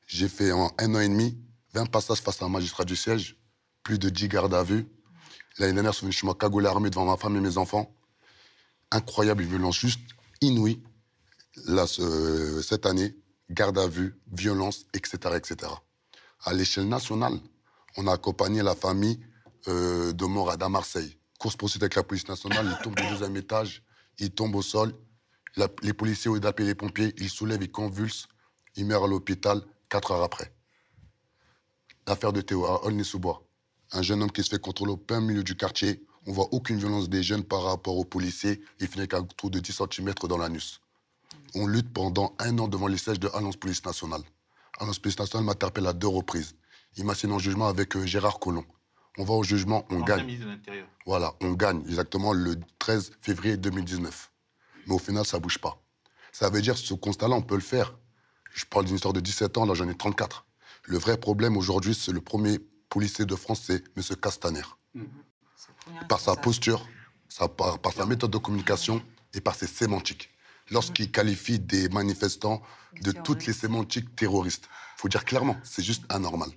j'ai 0.06 0.28
fait 0.28 0.52
en 0.52 0.70
un 0.78 0.94
an 0.94 1.00
et 1.00 1.08
demi 1.08 1.38
20 1.74 1.86
passages 1.86 2.20
face 2.20 2.42
à 2.42 2.44
un 2.44 2.48
magistrat 2.48 2.84
du 2.84 2.96
siège, 2.96 3.36
plus 3.82 3.98
de 3.98 4.08
10 4.08 4.28
gardes 4.28 4.54
à 4.54 4.62
vue. 4.62 4.86
L'année 5.58 5.72
dernière, 5.72 5.92
je 5.92 5.98
suis 5.98 6.04
venu 6.06 6.12
chez 6.12 6.26
moi 6.26 6.34
cagoulé 6.34 6.66
armé 6.66 6.90
devant 6.90 7.04
ma 7.06 7.16
femme 7.16 7.36
et 7.36 7.40
mes 7.40 7.56
enfants. 7.58 7.94
Incroyable 8.90 9.42
violence, 9.44 9.78
juste 9.78 10.00
inouïe. 10.40 10.82
Là, 11.66 11.86
ce- 11.86 12.60
cette 12.62 12.86
année, 12.86 13.16
garde 13.50 13.78
à 13.78 13.86
vue, 13.86 14.14
violence, 14.32 14.86
etc. 14.94 15.34
etc. 15.36 15.72
À 16.44 16.52
l'échelle 16.52 16.88
nationale, 16.88 17.38
on 17.96 18.06
a 18.08 18.12
accompagné 18.12 18.62
la 18.62 18.74
famille 18.74 19.20
euh, 19.68 20.12
de 20.12 20.24
Morad 20.24 20.60
à 20.62 20.68
Marseille. 20.68 21.16
Course-poursuite 21.38 21.82
avec 21.82 21.94
la 21.94 22.02
police 22.02 22.28
nationale, 22.28 22.66
il 22.68 22.82
tombe 22.82 22.96
du 22.96 23.08
deuxième 23.08 23.36
étage, 23.36 23.82
il 24.18 24.30
tombe 24.30 24.54
au 24.56 24.62
sol. 24.62 24.92
Les 25.82 25.92
policiers, 25.92 26.30
au 26.30 26.34
lieu 26.34 26.40
les 26.58 26.74
pompiers, 26.74 27.14
ils 27.18 27.28
soulèvent, 27.28 27.62
ils 27.62 27.70
convulsent. 27.70 28.26
Il 28.74 28.86
meurt 28.86 29.04
à 29.04 29.06
l'hôpital 29.06 29.62
quatre 29.88 30.12
heures 30.12 30.22
après. 30.22 30.52
L'affaire 32.06 32.32
de 32.32 32.40
Théo 32.40 32.64
à 32.64 32.84
Aulnay-sous-Bois. 32.86 33.46
Un 33.92 34.02
jeune 34.02 34.22
homme 34.22 34.32
qui 34.32 34.42
se 34.42 34.48
fait 34.48 34.60
contrôler 34.60 34.92
au 34.92 34.96
plein 34.96 35.20
milieu 35.20 35.44
du 35.44 35.56
quartier. 35.56 36.04
On 36.26 36.32
voit 36.32 36.48
aucune 36.52 36.78
violence 36.78 37.08
des 37.08 37.22
jeunes 37.22 37.44
par 37.44 37.62
rapport 37.62 37.98
aux 37.98 38.04
policiers. 38.04 38.62
Il 38.80 38.88
finit 38.88 39.00
avec 39.02 39.14
un 39.14 39.24
trou 39.24 39.50
de 39.50 39.60
10 39.60 39.82
cm 39.90 40.14
dans 40.28 40.38
l'anus. 40.38 40.80
On 41.54 41.66
lutte 41.66 41.92
pendant 41.92 42.34
un 42.38 42.58
an 42.58 42.66
devant 42.66 42.86
les 42.86 42.98
sièges 42.98 43.20
de 43.20 43.28
Alliance 43.34 43.56
Police 43.56 43.84
Nationale. 43.84 44.22
Alliance 44.78 44.98
Police 44.98 45.18
Nationale 45.18 45.44
m'interpelle 45.46 45.86
à 45.86 45.92
deux 45.92 46.08
reprises. 46.08 46.54
Il 46.96 47.04
m'assigne 47.04 47.32
en 47.32 47.38
jugement 47.38 47.68
avec 47.68 47.96
euh, 47.96 48.04
Gérard 48.06 48.38
Collomb. 48.38 48.64
On 49.18 49.24
va 49.24 49.34
au 49.34 49.42
jugement, 49.42 49.84
on 49.90 49.96
Ancien 50.02 50.16
gagne. 50.16 50.26
de. 50.38 50.84
Voilà, 51.06 51.34
on 51.40 51.52
gagne 51.52 51.82
exactement 51.86 52.32
le 52.32 52.56
13 52.78 53.12
février 53.20 53.56
2019. 53.56 54.30
Mais 54.86 54.94
au 54.94 54.98
final, 54.98 55.24
ça 55.26 55.38
bouge 55.38 55.58
pas. 55.58 55.78
Ça 56.32 56.48
veut 56.48 56.62
dire, 56.62 56.76
ce 56.78 56.94
constat-là, 56.94 57.34
on 57.36 57.42
peut 57.42 57.54
le 57.54 57.60
faire. 57.60 57.94
Je 58.54 58.64
parle 58.64 58.86
d'une 58.86 58.94
histoire 58.96 59.12
de 59.14 59.20
17 59.20 59.58
ans, 59.58 59.66
là 59.66 59.74
j'en 59.74 59.88
ai 59.88 59.96
34. 59.96 60.46
Le 60.84 60.98
vrai 60.98 61.16
problème 61.18 61.56
aujourd'hui, 61.56 61.94
c'est 61.94 62.12
le 62.12 62.20
premier 62.20 62.58
policier 62.88 63.24
de 63.24 63.36
France, 63.36 63.62
c'est 63.66 63.84
M. 63.96 64.02
Castaner. 64.20 64.62
Par 66.08 66.20
sa 66.20 66.34
posture, 66.36 66.86
sa- 67.28 67.48
par, 67.48 67.78
par 67.78 67.92
sa 67.92 68.04
méthode 68.06 68.30
de 68.30 68.38
communication 68.38 69.02
et 69.34 69.40
par 69.40 69.54
ses 69.54 69.66
sémantiques. 69.66 70.30
Lorsqu'il 70.72 71.10
qualifie 71.10 71.58
des 71.58 71.88
manifestants 71.90 72.62
de 73.02 73.12
toutes 73.12 73.46
les 73.46 73.52
sémantiques 73.52 74.16
terroristes. 74.16 74.68
Il 74.98 75.02
faut 75.02 75.08
dire 75.08 75.24
clairement, 75.24 75.56
c'est 75.62 75.82
juste 75.82 76.04
anormal. 76.08 76.50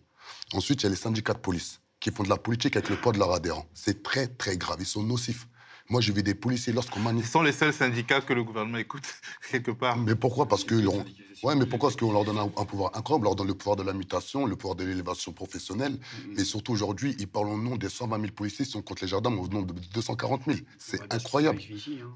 Ensuite, 0.54 0.82
il 0.82 0.86
y 0.86 0.88
a 0.88 0.90
les 0.90 0.96
syndicats 0.96 1.34
de 1.34 1.40
police 1.40 1.82
qui 2.00 2.12
font 2.12 2.24
de 2.24 2.30
la 2.30 2.38
politique 2.38 2.76
avec 2.76 2.90
le 2.90 2.96
poids 2.96 3.12
de 3.12 3.20
leurs 3.20 3.34
adhérents. 3.34 3.66
C'est 3.74 4.04
très, 4.04 4.28
très 4.28 4.58
grave. 4.58 4.78
Ils 4.80 4.86
sont 4.86 5.04
nocifs. 5.04 5.48
Moi, 5.90 6.02
j'ai 6.02 6.12
vu 6.12 6.24
des 6.24 6.34
policiers 6.34 6.74
lorsqu'on 6.74 7.00
manifeste. 7.00 7.28
Ce 7.28 7.34
sont 7.34 7.44
les 7.44 7.52
seuls 7.52 7.74
syndicats 7.74 8.22
que 8.22 8.34
le 8.34 8.44
gouvernement 8.44 8.80
écoute, 8.80 9.04
quelque 9.52 9.72
part. 9.72 9.98
Mais 9.98 10.16
pourquoi? 10.16 10.48
Parce 10.48 10.64
que 10.64 10.74
ouais, 10.76 11.56
mais 11.56 11.66
pourquoi? 11.68 11.90
Parce 11.90 12.00
qu'on 12.00 12.12
leur 12.12 12.26
donne 12.26 12.40
un, 12.40 12.52
un 12.58 12.66
pouvoir 12.66 12.92
incroyable, 12.96 13.28
on 13.28 13.30
leur 13.30 13.36
donne 13.36 13.48
le 13.48 13.54
pouvoir 13.54 13.76
de 13.76 13.84
la 13.84 13.94
mutation, 13.94 14.48
le 14.48 14.56
pouvoir 14.56 14.76
de 14.76 14.84
l'élévation 14.84 15.32
professionnelle. 15.32 16.00
Mais 16.36 16.44
surtout 16.44 16.74
aujourd'hui, 16.74 17.16
ils 17.20 17.28
parlent 17.28 17.50
au 17.50 17.58
nom 17.58 17.76
des 17.76 17.90
120 17.90 18.20
000 18.20 18.32
policiers, 18.32 18.66
si 18.66 18.76
on 18.76 18.82
compte 18.82 19.02
les 19.02 19.08
jardins, 19.08 19.32
au 19.32 19.48
nom 19.48 19.62
de 19.62 19.74
240 19.94 20.42
000. 20.48 20.58
C'est 20.80 21.14
incroyable. 21.14 21.62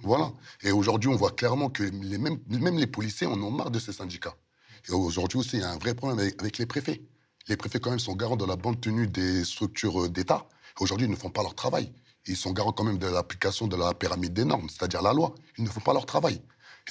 Voilà. 0.02 0.32
Et 0.64 0.72
aujourd'hui, 0.72 1.10
on 1.10 1.16
voit 1.16 1.32
clairement 1.32 1.70
que 1.70 1.84
les, 1.84 2.18
même, 2.18 2.40
même 2.48 2.78
les 2.78 2.88
policiers 2.88 3.28
en 3.28 3.40
ont 3.42 3.52
marre 3.52 3.72
de 3.72 3.80
ces 3.80 3.94
syndicats. 3.94 4.36
Et 4.88 4.94
aujourd'hui 4.94 5.38
aussi, 5.38 5.58
il 5.58 5.60
y 5.60 5.64
a 5.64 5.70
un 5.70 5.78
vrai 5.78 5.94
problème 5.94 6.20
avec, 6.20 6.42
avec 6.42 6.58
les 6.58 6.66
préfets. 6.66 7.02
Les 7.48 7.58
préfets, 7.58 7.80
quand 7.80 7.90
même, 7.92 8.00
sont 8.00 8.16
garants 8.16 8.38
de 8.38 8.46
la 8.46 8.56
bonne 8.56 8.80
tenue 8.80 9.08
des 9.08 9.44
structures 9.44 10.06
euh, 10.06 10.10
d'État. 10.10 10.48
Aujourd'hui, 10.80 11.08
ils 11.08 11.12
ne 11.12 11.16
font 11.16 11.30
pas 11.30 11.42
leur 11.42 11.56
travail. 11.56 11.92
Ils 12.30 12.38
sont 12.38 12.52
garants 12.52 12.72
quand 12.72 12.84
même 12.84 12.98
de 12.98 13.08
l'application 13.08 13.68
de 13.68 13.76
la 13.76 13.94
pyramide 13.94 14.34
des 14.34 14.46
normes, 14.46 14.70
c'est-à-dire 14.70 15.02
la 15.02 15.14
loi. 15.14 15.36
Ils 15.58 15.64
ne 15.64 15.70
font 15.70 15.82
pas 15.82 15.94
leur 15.94 16.06
travail. 16.06 16.42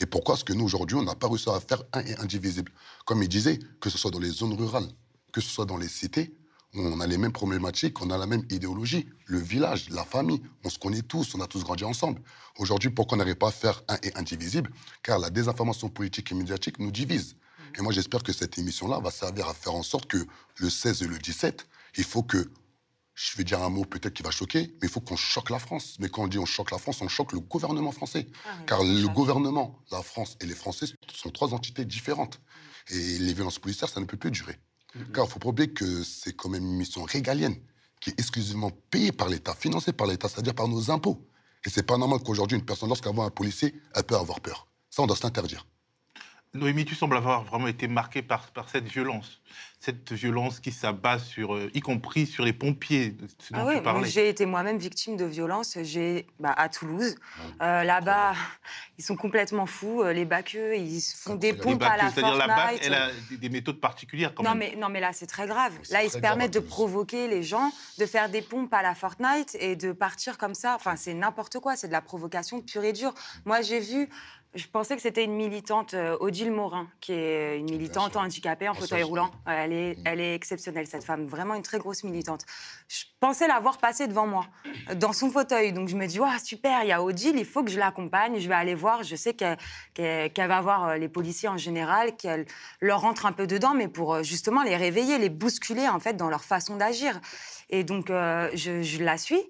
Et 0.01 0.07
pourquoi 0.07 0.35
est-ce 0.35 0.45
que 0.45 0.53
nous, 0.53 0.65
aujourd'hui, 0.65 0.97
on 0.97 1.03
n'a 1.03 1.15
pas 1.15 1.29
réussi 1.29 1.49
à 1.49 1.59
faire 1.61 1.83
un 1.93 2.01
et 2.01 2.17
indivisible? 2.19 2.73
Comme 3.05 3.23
il 3.23 3.29
disait, 3.29 3.59
que 3.81 3.91
ce 3.91 3.99
soit 3.99 4.11
dans 4.11 4.21
les 4.21 4.31
zones 4.31 4.55
rurales, 4.55 4.89
que 5.33 5.41
ce 5.41 5.49
soit 5.49 5.65
dans 5.65 5.77
les 5.77 5.89
cités, 5.89 6.35
on 6.75 7.01
a 7.01 7.07
les 7.07 7.17
mêmes 7.17 7.33
problématiques, 7.33 8.01
on 8.03 8.11
a 8.11 8.19
la 8.19 8.27
même 8.27 8.45
idéologie. 8.51 9.09
Le 9.25 9.39
village, 9.39 9.89
la 9.91 10.05
famille, 10.05 10.43
on 10.65 10.71
se 10.71 10.79
connaît 10.79 11.03
tous, 11.03 11.35
on 11.35 11.41
a 11.41 11.47
tous 11.47 11.65
grandi 11.65 11.85
ensemble. 11.85 12.21
Aujourd'hui, 12.59 12.91
pourquoi 12.91 13.17
on 13.17 13.19
n'arrive 13.19 13.37
pas 13.37 13.49
à 13.49 13.53
faire 13.53 13.83
un 13.89 13.97
et 14.03 14.15
indivisible? 14.17 14.71
Car 15.03 15.19
la 15.19 15.31
désinformation 15.31 15.89
politique 15.89 16.31
et 16.31 16.35
médiatique 16.35 16.79
nous 16.79 16.91
divise. 16.91 17.37
Et 17.77 17.83
moi, 17.83 17.93
j'espère 17.93 18.23
que 18.23 18.33
cette 18.33 18.59
émission-là 18.59 19.01
va 19.01 19.11
servir 19.11 19.49
à 19.49 19.55
faire 19.55 19.75
en 19.75 19.83
sorte 19.83 20.07
que 20.07 20.27
le 20.57 20.71
16 20.71 21.03
et 21.03 21.07
le 21.07 21.19
17, 21.19 21.67
il 21.97 22.05
faut 22.05 22.23
que, 22.23 22.51
je 23.19 23.37
vais 23.37 23.43
dire 23.43 23.61
un 23.63 23.69
mot 23.69 23.85
peut-être 23.85 24.15
qui 24.15 24.23
va 24.23 24.31
choquer, 24.31 24.77
mais 24.81 24.87
il 24.87 24.89
faut 24.89 25.01
qu'on 25.01 25.17
choque 25.17 25.51
la 25.51 25.59
France. 25.59 25.97
Mais 25.99 26.09
quand 26.09 26.23
on 26.23 26.29
dit 26.29 26.39
on 26.39 26.47
choque 26.47 26.71
la 26.71 26.79
France, 26.79 27.03
on 27.03 27.09
choque 27.09 27.33
le 27.33 27.41
gouvernement 27.41 27.91
français. 27.91 28.29
Car 28.67 28.85
le 28.85 29.09
gouvernement, 29.09 29.81
la 29.91 30.03
France 30.03 30.37
et 30.41 30.47
les 30.47 30.55
Français 30.55 30.87
sont 31.13 31.31
trois 31.31 31.53
entités 31.53 31.85
différentes. 31.85 32.41
Et 32.91 33.19
les 33.19 33.35
violences 33.35 33.59
policières, 33.59 33.89
ça 33.89 33.99
ne 34.01 34.05
peut 34.05 34.17
plus 34.17 34.31
durer. 34.31 34.57
Car 35.13 35.25
il 35.25 35.31
faut 35.31 35.41
pas 35.41 35.49
oublier 35.49 35.73
que 35.73 36.05
c'est 36.05 36.33
quand 36.33 36.49
même 36.49 36.65
une 36.65 36.77
mission 36.77 37.03
régalienne 37.03 37.57
qui 38.01 38.11
est 38.11 38.21
exclusivement 38.21 38.71
payée 38.71 39.11
par 39.11 39.29
l'État, 39.29 39.55
financée 39.55 39.93
par 39.93 40.07
l'État, 40.07 40.29
c'est-à-dire 40.29 40.55
par 40.55 40.69
nos 40.69 40.93
impôts. 40.93 41.29
Et 41.67 41.71
c'est 41.71 41.83
pas 41.83 41.99
normal 41.99 42.21
qu'aujourd'hui, 42.25 42.57
une 42.57 42.65
personne, 42.65 42.89
lorsqu'elle 42.89 43.15
voit 43.15 43.25
un 43.25 43.31
policier, 43.31 43.75
elle 43.97 44.05
peut 44.05 44.17
avoir 44.17 44.41
peur. 44.41 44.69
Ça, 44.91 45.03
on 45.03 45.07
doit 45.09 45.17
s'interdire. 45.17 45.67
Noémie, 46.55 46.85
tu 46.85 46.95
sembles 46.95 47.17
avoir 47.17 47.45
vraiment 47.45 47.67
été 47.67 47.89
marquée 47.89 48.23
par, 48.23 48.51
par 48.53 48.69
cette 48.71 48.87
violence. 48.89 49.41
Cette 49.81 50.13
violence 50.13 50.59
qui 50.61 50.73
s'abat 50.73 51.19
sur, 51.19 51.55
euh, 51.55 51.71
y 51.73 51.81
compris 51.81 52.27
sur 52.27 52.45
les 52.45 52.53
pompiers, 52.53 53.17
ce 53.39 53.53
dont 53.53 53.61
Ah 53.85 53.95
oui, 53.95 54.09
j'ai 54.11 54.29
été 54.29 54.45
moi-même 54.45 54.79
victime 54.79 55.17
de 55.17 55.25
violence. 55.25 55.79
J'ai 55.83 56.27
bah, 56.41 56.53
à 56.57 56.69
Toulouse. 56.69 57.15
Euh, 57.63 57.85
Là-bas, 57.85 58.33
ils 58.99 59.05
sont 59.05 59.15
complètement 59.15 59.67
fous. 59.67 60.03
euh, 60.03 60.13
Les 60.13 60.25
baqueux, 60.25 60.75
ils 60.77 61.01
font 61.01 61.37
des 61.37 61.53
pompes 61.53 61.83
à 61.83 61.97
la 61.97 62.11
C'est-à-dire 62.11 62.35
la 62.37 62.47
BAC, 62.49 62.81
elle 62.83 62.95
a 62.95 63.11
des, 63.31 63.37
des 63.37 63.49
méthodes 63.51 63.81
particulières 63.81 64.35
quand 64.35 64.43
Non 64.43 64.55
même. 64.55 64.71
mais, 64.71 64.77
non, 64.77 64.89
mais 64.89 65.01
là, 65.01 65.13
c'est 65.13 65.27
très 65.29 65.47
grave. 65.47 65.73
Là, 65.91 66.03
ils 66.03 66.11
se 66.11 66.19
permettent 66.19 66.55
de 66.55 66.61
provoquer 66.61 67.29
les 67.29 67.43
gens, 67.45 67.71
de 67.99 68.07
faire 68.07 68.29
des 68.31 68.43
pompes 68.43 68.73
à 68.75 68.83
la 68.83 68.95
Fortnite 68.97 69.57
et 69.61 69.77
de 69.77 69.93
partir 69.93 70.39
comme 70.39 70.55
ça. 70.55 70.75
Enfin, 70.75 70.97
c'est 70.97 71.15
n'importe 71.15 71.61
quoi. 71.61 71.77
C'est 71.77 71.89
de 71.89 71.93
la 71.93 72.03
provocation 72.03 72.63
pure 72.63 72.85
et 72.85 72.93
dure. 72.93 73.15
Moi, 73.45 73.61
j'ai 73.61 73.81
vu. 73.81 74.09
Je 74.59 74.67
pensais 74.67 74.97
que 74.97 75.03
c'était 75.03 75.23
une 75.23 75.35
militante, 75.35 75.95
euh, 75.95 76.17
Odile 76.19 76.51
Morin, 76.51 76.89
qui 77.01 77.13
est 77.13 77.59
une 77.59 77.71
militante 77.71 78.17
handicapée 78.17 78.69
en 78.69 78.75
fauteuil 78.75 79.05
roulant. 79.05 79.31
Ouais, 79.47 79.55
Elle 79.55 79.73
est, 79.73 79.99
elle 80.05 80.21
est 80.21 80.35
exceptionnelle, 80.35 80.89
cette 80.89 81.05
femme. 81.05 81.27
Vraiment 81.27 81.55
une 81.55 81.63
très 81.63 81.79
grosse 81.79 82.03
militante. 82.03 82.45
Je 82.89 83.05
pensais 83.21 83.47
la 83.47 83.61
voir 83.61 83.79
passer 83.79 84.09
devant 84.09 84.27
moi, 84.27 84.47
dans 84.97 85.13
son 85.13 85.31
fauteuil. 85.31 85.73
Donc 85.73 85.89
je 85.89 85.95
me 85.95 86.07
dis, 86.07 86.19
Ouah, 86.19 86.41
super, 86.41 86.83
il 86.83 86.89
y 86.89 86.93
a 86.93 87.01
Odile, 87.01 87.37
il 87.37 87.45
faut 87.45 87.63
que 87.63 87.71
je 87.71 87.79
l'accompagne. 87.79 88.41
Je 88.41 88.49
vais 88.49 88.55
aller 88.55 88.75
voir. 88.75 89.05
Je 89.05 89.15
sais 89.15 89.33
qu'elle 89.33 89.59
va 90.35 90.61
voir 90.61 90.89
euh, 90.89 90.97
les 90.97 91.09
policiers 91.09 91.49
en 91.49 91.57
général, 91.57 92.17
qu'elle 92.17 92.45
leur 92.81 93.03
rentre 93.03 93.27
un 93.27 93.33
peu 93.33 93.47
dedans, 93.47 93.75
mais 93.75 93.87
pour 93.87 94.15
euh, 94.15 94.23
justement 94.25 94.65
les 94.65 94.77
réveiller, 94.77 95.19
les 95.19 95.31
bousculer 95.31 95.89
en 95.89 96.01
fait 96.01 96.15
dans 96.15 96.29
leur 96.29 96.43
façon 96.43 96.75
d'agir. 96.77 97.21
Et 97.71 97.85
donc 97.85 98.11
euh, 98.11 98.51
je, 98.55 98.83
je 98.83 99.05
la 99.05 99.19
suis. 99.19 99.41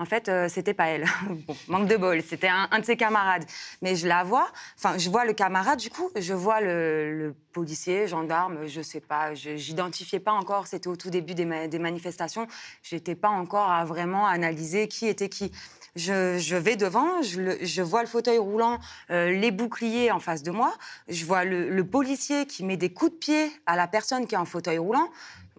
En 0.00 0.06
fait, 0.06 0.30
euh, 0.30 0.48
c'était 0.48 0.72
pas 0.72 0.86
elle. 0.86 1.04
Bon, 1.46 1.54
manque 1.68 1.86
de 1.86 1.96
bol, 1.98 2.22
c'était 2.22 2.48
un, 2.48 2.78
de 2.78 2.84
ses 2.84 2.96
camarades. 2.96 3.44
Mais 3.82 3.96
je 3.96 4.08
la 4.08 4.24
vois, 4.24 4.50
enfin, 4.78 4.96
je 4.96 5.10
vois 5.10 5.26
le 5.26 5.34
camarade, 5.34 5.78
du 5.78 5.90
coup, 5.90 6.10
je 6.16 6.32
vois 6.32 6.62
le, 6.62 7.34
policier, 7.52 8.06
gendarme, 8.06 8.66
je 8.66 8.80
sais 8.80 9.00
pas, 9.00 9.34
j'identifiais 9.34 10.20
pas 10.20 10.30
encore, 10.32 10.68
c'était 10.68 10.86
au 10.88 10.94
tout 10.94 11.10
début 11.10 11.34
des, 11.34 11.44
ma- 11.44 11.66
des 11.66 11.80
manifestations, 11.80 12.46
j'étais 12.82 13.16
pas 13.16 13.28
encore 13.28 13.68
à 13.68 13.84
vraiment 13.84 14.26
analyser 14.26 14.86
qui 14.86 15.06
était 15.06 15.28
qui. 15.28 15.50
Je, 15.96 16.56
vais 16.56 16.76
devant, 16.76 17.20
je 17.22 17.82
vois 17.82 18.02
le 18.02 18.08
fauteuil 18.08 18.38
roulant, 18.38 18.78
euh, 19.10 19.32
les 19.32 19.50
boucliers 19.50 20.12
en 20.12 20.20
face 20.20 20.44
de 20.44 20.52
moi, 20.52 20.72
je 21.08 21.24
vois 21.26 21.44
le, 21.44 21.68
le 21.68 21.84
policier 21.84 22.46
qui 22.46 22.64
met 22.64 22.76
des 22.76 22.92
coups 22.92 23.10
de 23.10 23.16
pied 23.16 23.52
à 23.66 23.74
la 23.74 23.88
personne 23.88 24.28
qui 24.28 24.36
est 24.36 24.38
en 24.38 24.44
fauteuil 24.44 24.78
roulant. 24.78 25.08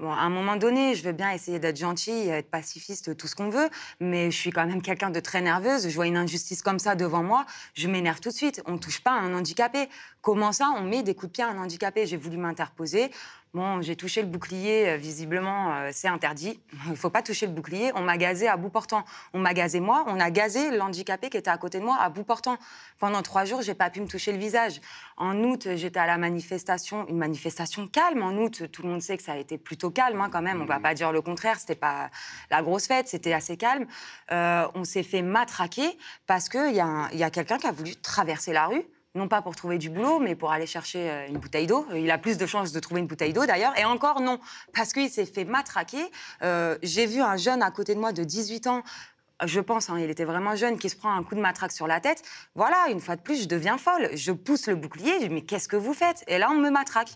Bon, 0.02 0.12
à 0.12 0.22
un 0.22 0.32
moment 0.32 0.56
donné, 0.56 0.96
je 0.96 1.04
veux 1.04 1.12
bien 1.12 1.30
essayer 1.30 1.60
d'être 1.60 1.78
gentille, 1.78 2.28
être 2.30 2.50
pacifiste, 2.50 3.16
tout 3.16 3.28
ce 3.28 3.36
qu'on 3.36 3.50
veut, 3.50 3.70
mais 4.00 4.32
je 4.32 4.36
suis 4.36 4.50
quand 4.50 4.66
même 4.66 4.82
quelqu'un 4.82 5.12
de 5.12 5.20
très 5.20 5.42
nerveuse. 5.42 5.88
Je 5.88 5.94
vois 5.94 6.08
une 6.08 6.18
injustice 6.18 6.64
comme 6.64 6.80
ça 6.80 6.96
devant 6.96 7.22
moi, 7.22 7.46
je 7.76 7.88
m'énerve 7.88 8.20
tout 8.20 8.30
de 8.30 8.34
suite. 8.34 8.64
On 8.66 8.72
ne 8.72 8.78
touche 8.80 9.02
pas 9.02 9.12
à 9.12 9.20
un 9.20 9.36
handicapé. 9.36 9.90
Comment 10.24 10.54
ça, 10.54 10.74
on 10.76 10.82
met 10.82 11.04
des 11.04 11.14
coups 11.14 11.28
de 11.28 11.34
pied 11.34 11.44
à 11.44 11.50
un 11.50 11.58
handicapé? 11.60 12.08
J'ai 12.08 12.18
voulu 12.18 12.38
m'interposer. 12.38 13.12
Bon, 13.54 13.82
j'ai 13.82 13.98
touché 13.98 14.22
le 14.22 14.30
bouclier, 14.30 14.88
euh, 14.92 14.96
visiblement, 14.96 15.74
euh, 15.74 15.90
c'est 15.92 16.08
interdit. 16.08 16.62
Il 16.86 16.92
ne 16.92 16.96
faut 16.96 17.10
pas 17.10 17.22
toucher 17.22 17.48
le 17.48 17.52
bouclier. 17.52 17.92
On 17.96 18.02
m'a 18.02 18.16
gazé 18.18 18.48
à 18.48 18.56
bout 18.56 18.70
portant. 18.70 19.04
On 19.34 19.40
m'a 19.40 19.54
gazé 19.54 19.82
moi, 19.82 20.06
on 20.08 20.22
a 20.22 20.32
gazé 20.32 20.72
l'handicapé 20.72 21.30
qui 21.30 21.36
était 21.36 21.50
à 21.50 21.58
côté 21.58 21.80
de 21.82 21.84
moi 21.84 21.98
à 22.00 22.08
bout 22.08 22.24
portant. 22.24 22.58
Pendant 22.98 23.22
trois 23.22 23.44
jours, 23.44 23.62
j'ai 23.62 23.74
pas 23.74 23.90
pu 23.90 24.00
me 24.00 24.08
toucher 24.08 24.32
le 24.32 24.38
visage. 24.38 24.80
En 25.18 25.38
août, 25.44 25.68
j'étais 25.76 26.00
à 26.00 26.06
la 26.08 26.18
manifestation, 26.18 27.06
une 27.10 27.18
manifestation 27.18 27.88
calme. 27.90 28.24
En 28.24 28.32
août, 28.38 28.72
tout 28.72 28.84
le 28.84 28.90
monde 28.90 29.02
sait 29.02 29.18
que 29.18 29.24
ça 29.24 29.34
a 29.34 29.38
été 29.38 29.58
plutôt 29.58 29.90
calme 29.92 30.22
hein, 30.22 30.30
quand 30.32 30.42
même. 30.42 30.62
On 30.62 30.66
va 30.66 30.80
pas 30.80 30.94
dire 30.94 31.12
le 31.12 31.22
contraire. 31.22 31.60
C'était 31.60 31.76
pas 31.76 32.10
la 32.52 32.62
grosse 32.62 32.88
fête, 32.88 33.10
c'était 33.10 33.34
assez 33.34 33.58
calme. 33.58 33.86
Euh, 34.32 34.66
on 34.76 34.86
s'est 34.86 35.04
fait 35.04 35.22
matraquer 35.24 35.98
parce 36.26 36.48
qu'il 36.48 36.74
y 36.74 36.80
a, 36.80 36.86
un- 36.86 37.10
il 37.10 37.18
y 37.18 37.24
a 37.24 37.30
quelqu'un 37.30 37.58
qui 37.58 37.68
a 37.68 37.74
voulu 37.74 37.98
traverser 37.98 38.54
la 38.54 38.68
rue 38.68 38.86
non 39.16 39.28
pas 39.28 39.42
pour 39.42 39.56
trouver 39.56 39.78
du 39.78 39.90
boulot, 39.90 40.20
mais 40.20 40.36
pour 40.36 40.52
aller 40.52 40.66
chercher 40.66 41.10
euh, 41.10 41.28
une 41.28 41.38
bouteille 41.38 41.68
d'eau. 41.68 41.86
Il 41.94 42.10
a 42.12 42.18
plus 42.18 42.38
de 42.38 42.46
chances 42.46 42.72
de 42.72 42.80
trouver 42.80 43.02
une 43.02 43.08
bouteille 43.08 43.34
d'eau 43.34 43.46
d'ailleurs. 43.46 43.78
Et 43.78 43.84
encore 43.84 44.22
non, 44.22 44.40
parce 44.74 44.94
qu'il 44.94 45.10
s'est 45.10 45.26
fait 45.26 45.44
matraquer. 45.46 46.04
Euh, 46.44 46.78
J'ai 46.82 47.06
vu 47.06 47.22
un 47.22 47.36
jeune 47.38 47.62
à 47.62 47.72
côté 47.72 47.94
de 47.94 48.00
moi 48.00 48.14
de 48.14 48.24
18 48.24 48.68
ans. 48.68 48.84
Je 49.44 49.60
pense, 49.60 49.90
hein, 49.90 49.98
il 50.00 50.10
était 50.10 50.24
vraiment 50.24 50.56
jeune, 50.56 50.78
qui 50.78 50.88
se 50.88 50.96
prend 50.96 51.12
un 51.14 51.24
coup 51.24 51.36
de 51.36 51.42
matraque 51.42 51.72
sur 51.72 51.88
la 51.88 52.00
tête. 52.00 52.22
Voilà, 52.56 52.78
une 52.90 53.02
fois 53.02 53.16
de 53.16 53.22
plus, 53.22 53.42
je 53.42 53.48
deviens 53.48 53.78
folle. 53.78 54.10
Je 54.14 54.32
pousse 54.32 54.68
le 54.68 54.76
bouclier, 54.76 55.14
je 55.16 55.28
dis, 55.28 55.30
mais 55.30 55.42
qu'est-ce 55.42 55.68
que 55.68 55.76
vous 55.76 55.94
faites? 55.96 56.24
Et 56.28 56.38
là, 56.38 56.50
on 56.52 56.56
me 56.56 56.70
matraque. 56.70 57.12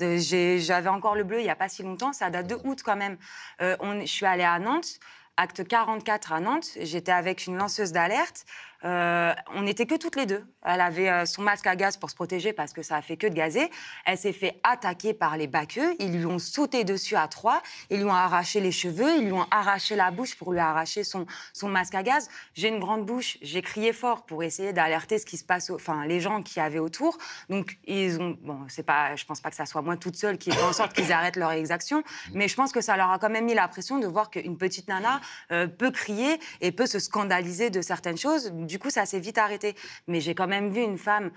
Euh, 0.00 0.18
J'avais 0.18 0.88
encore 0.88 1.14
le 1.14 1.24
bleu 1.24 1.40
il 1.40 1.44
n'y 1.44 1.50
a 1.50 1.56
pas 1.56 1.68
si 1.68 1.82
longtemps, 1.82 2.12
ça 2.12 2.28
date 2.30 2.46
de 2.48 2.56
août 2.64 2.80
quand 2.84 2.96
même. 2.96 3.16
Euh, 3.62 3.76
on, 3.80 4.00
je 4.00 4.06
suis 4.06 4.26
allée 4.26 4.44
à 4.44 4.58
Nantes, 4.58 4.98
acte 5.36 5.66
44 5.66 6.32
à 6.32 6.40
Nantes. 6.40 6.68
J'étais 6.80 7.12
avec 7.12 7.46
une 7.46 7.56
lanceuse 7.56 7.92
d'alerte. 7.92 8.44
Euh, 8.86 9.34
on 9.54 9.62
n'était 9.62 9.86
que 9.86 9.96
toutes 9.96 10.14
les 10.14 10.26
deux. 10.26 10.44
Elle 10.62 10.80
avait 10.80 11.10
euh, 11.10 11.26
son 11.26 11.42
masque 11.42 11.66
à 11.66 11.74
gaz 11.74 11.96
pour 11.96 12.08
se 12.08 12.14
protéger 12.14 12.52
parce 12.52 12.72
que 12.72 12.82
ça 12.82 12.96
a 12.96 13.02
fait 13.02 13.16
que 13.16 13.26
de 13.26 13.34
gazer. 13.34 13.68
Elle 14.04 14.16
s'est 14.16 14.32
fait 14.32 14.60
attaquer 14.62 15.12
par 15.12 15.36
les 15.36 15.48
baqueux. 15.48 15.96
Ils 15.98 16.16
lui 16.16 16.26
ont 16.26 16.38
sauté 16.38 16.84
dessus 16.84 17.16
à 17.16 17.26
trois. 17.26 17.62
Ils 17.90 17.98
lui 17.98 18.04
ont 18.04 18.14
arraché 18.14 18.60
les 18.60 18.70
cheveux. 18.70 19.16
Ils 19.18 19.24
lui 19.24 19.32
ont 19.32 19.46
arraché 19.50 19.96
la 19.96 20.12
bouche 20.12 20.36
pour 20.36 20.52
lui 20.52 20.60
arracher 20.60 21.02
son, 21.02 21.26
masque 21.64 21.96
à 21.96 22.04
gaz. 22.04 22.28
J'ai 22.54 22.68
une 22.68 22.78
grande 22.78 23.04
bouche. 23.04 23.38
J'ai 23.42 23.60
crié 23.60 23.92
fort 23.92 24.24
pour 24.24 24.44
essayer 24.44 24.72
d'alerter 24.72 25.18
ce 25.18 25.26
qui 25.26 25.36
se 25.36 25.44
passe, 25.44 25.70
enfin 25.70 26.06
les 26.06 26.20
gens 26.20 26.42
qui 26.42 26.60
avaient 26.60 26.78
autour. 26.78 27.18
Donc 27.48 27.78
ils 27.86 28.20
ont, 28.20 28.36
bon, 28.40 28.60
c'est 28.68 28.84
pas, 28.84 29.16
je 29.16 29.24
pense 29.24 29.40
pas 29.40 29.50
que 29.50 29.56
ça 29.56 29.66
soit 29.66 29.82
moi 29.82 29.96
toute 29.96 30.16
seule 30.16 30.38
qui 30.38 30.50
ai 30.50 30.52
fait 30.52 30.62
en 30.62 30.72
sorte 30.72 30.92
qu'ils 30.92 31.12
arrêtent 31.12 31.36
leur 31.36 31.52
exaction, 31.52 32.02
mais 32.32 32.46
je 32.46 32.54
pense 32.54 32.72
que 32.72 32.80
ça 32.80 32.96
leur 32.96 33.10
a 33.10 33.18
quand 33.18 33.30
même 33.30 33.46
mis 33.46 33.54
la 33.54 33.66
pression 33.66 33.98
de 33.98 34.06
voir 34.06 34.30
qu'une 34.30 34.56
petite 34.56 34.88
nana 34.88 35.20
euh, 35.50 35.66
peut 35.66 35.90
crier 35.90 36.38
et 36.60 36.70
peut 36.72 36.86
se 36.86 36.98
scandaliser 36.98 37.70
de 37.70 37.82
certaines 37.82 38.18
choses. 38.18 38.52
Coup, 38.78 38.90
ça 38.90 39.06
s'est 39.06 39.20
vite 39.20 39.38
arrêté. 39.38 39.74
Mais 40.06 40.20
j'ai 40.20 40.34
quand 40.34 40.46
même 40.46 40.70
vu 40.70 40.82
une 40.82 40.98
femme 40.98 41.30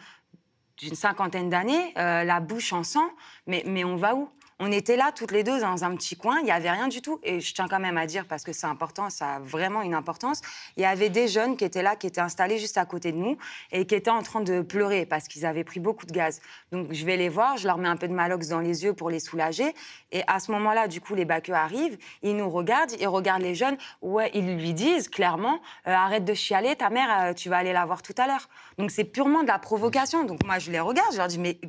d'une 0.77 0.95
cinquantaine 0.95 1.49
d'années, 1.49 1.93
euh, 1.97 2.23
la 2.23 2.39
bouche 2.39 2.71
en 2.71 2.83
sang, 2.83 3.09
mais, 3.47 3.63
mais 3.65 3.83
on 3.83 3.97
va 3.97 4.15
où? 4.15 4.29
On 4.59 4.71
était 4.71 4.97
là 4.97 5.11
toutes 5.15 5.31
les 5.31 5.43
deux 5.43 5.59
dans 5.59 5.83
un 5.83 5.95
petit 5.95 6.17
coin, 6.17 6.39
il 6.39 6.45
n'y 6.45 6.51
avait 6.51 6.69
rien 6.69 6.89
du 6.89 7.01
tout. 7.01 7.19
Et 7.23 7.39
je 7.39 7.53
tiens 7.53 7.67
quand 7.69 7.79
même 7.79 7.97
à 7.97 8.05
dire, 8.05 8.25
parce 8.27 8.43
que 8.43 8.51
c'est 8.51 8.67
important, 8.67 9.09
ça 9.09 9.35
a 9.35 9.39
vraiment 9.39 9.81
une 9.81 9.93
importance, 9.93 10.41
il 10.75 10.83
y 10.83 10.85
avait 10.85 11.09
des 11.09 11.27
jeunes 11.27 11.55
qui 11.55 11.63
étaient 11.63 11.81
là, 11.81 11.95
qui 11.95 12.07
étaient 12.07 12.21
installés 12.21 12.57
juste 12.57 12.77
à 12.77 12.85
côté 12.85 13.11
de 13.11 13.17
nous 13.17 13.37
et 13.71 13.85
qui 13.85 13.95
étaient 13.95 14.11
en 14.11 14.21
train 14.21 14.41
de 14.41 14.61
pleurer 14.61 15.05
parce 15.05 15.27
qu'ils 15.27 15.45
avaient 15.45 15.63
pris 15.63 15.79
beaucoup 15.79 16.05
de 16.05 16.11
gaz. 16.11 16.41
Donc 16.71 16.91
je 16.91 17.05
vais 17.05 17.15
les 17.15 17.29
voir, 17.29 17.57
je 17.57 17.67
leur 17.67 17.77
mets 17.77 17.87
un 17.87 17.95
peu 17.95 18.07
de 18.07 18.13
malox 18.13 18.49
dans 18.49 18.59
les 18.59 18.83
yeux 18.83 18.93
pour 18.93 19.09
les 19.09 19.19
soulager. 19.19 19.73
Et 20.11 20.23
à 20.27 20.39
ce 20.39 20.51
moment-là, 20.51 20.87
du 20.87 20.99
coup, 20.99 21.15
les 21.15 21.25
baqueux 21.25 21.53
arrivent, 21.53 21.97
ils 22.21 22.35
nous 22.35 22.49
regardent, 22.49 22.91
ils 22.99 23.07
regardent 23.07 23.43
les 23.43 23.55
jeunes, 23.55 23.77
ouais, 24.01 24.29
ils 24.33 24.57
lui 24.57 24.73
disent 24.73 25.07
clairement, 25.07 25.61
euh, 25.87 25.93
arrête 25.93 26.25
de 26.25 26.33
chialer, 26.33 26.75
ta 26.75 26.89
mère, 26.89 27.09
euh, 27.21 27.33
tu 27.33 27.49
vas 27.49 27.57
aller 27.57 27.73
la 27.73 27.85
voir 27.85 28.01
tout 28.01 28.15
à 28.17 28.27
l'heure. 28.27 28.49
Donc 28.77 28.91
c'est 28.91 29.05
purement 29.05 29.43
de 29.43 29.47
la 29.47 29.59
provocation. 29.59 30.25
Donc 30.25 30.43
moi, 30.45 30.59
je 30.59 30.71
les 30.71 30.79
regarde, 30.79 31.13
je 31.13 31.17
leur 31.17 31.27
dis, 31.27 31.39
mais 31.39 31.59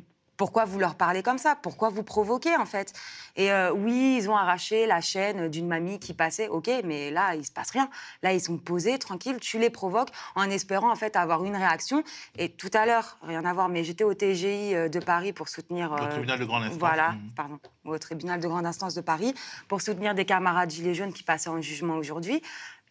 pourquoi 0.41 0.65
vous 0.65 0.79
leur 0.79 0.95
parlez 0.95 1.21
comme 1.21 1.37
ça? 1.37 1.55
Pourquoi 1.55 1.89
vous 1.89 2.01
provoquez 2.01 2.55
en 2.55 2.65
fait? 2.65 2.93
Et 3.35 3.51
euh, 3.51 3.71
oui, 3.71 4.17
ils 4.17 4.27
ont 4.27 4.35
arraché 4.35 4.87
la 4.87 4.99
chaîne 4.99 5.49
d'une 5.49 5.67
mamie 5.67 5.99
qui 5.99 6.15
passait, 6.15 6.47
ok, 6.47 6.67
mais 6.83 7.11
là, 7.11 7.35
il 7.35 7.45
se 7.45 7.51
passe 7.51 7.69
rien. 7.69 7.87
Là, 8.23 8.33
ils 8.33 8.41
sont 8.41 8.57
posés, 8.57 8.97
tranquilles, 8.97 9.37
tu 9.39 9.59
les 9.59 9.69
provoques 9.69 10.09
en 10.33 10.49
espérant 10.49 10.91
en 10.91 10.95
fait 10.95 11.15
avoir 11.15 11.45
une 11.45 11.55
réaction. 11.55 12.03
Et 12.39 12.49
tout 12.49 12.71
à 12.73 12.87
l'heure, 12.87 13.19
rien 13.21 13.45
à 13.45 13.53
voir, 13.53 13.69
mais 13.69 13.83
j'étais 13.83 14.03
au 14.03 14.15
TGI 14.15 14.73
euh, 14.73 14.89
de 14.89 14.99
Paris 14.99 15.31
pour 15.31 15.47
soutenir... 15.47 15.91
Au 15.91 15.97
euh, 16.03 16.09
tribunal 16.09 16.39
de 16.39 16.45
grande 16.45 16.63
instance. 16.63 16.79
Voilà, 16.79 17.11
Mhm. 17.11 17.31
pardon, 17.35 17.59
au 17.85 17.99
tribunal 17.99 18.39
de 18.39 18.47
grande 18.47 18.65
instance 18.65 18.95
de 18.95 19.01
Paris 19.01 19.35
pour 19.67 19.79
soutenir 19.83 20.15
des 20.15 20.25
camarades 20.25 20.71
gilets 20.71 20.95
jaunes 20.95 21.13
qui 21.13 21.21
passaient 21.21 21.51
en 21.51 21.61
jugement 21.61 21.97
aujourd'hui. 21.97 22.41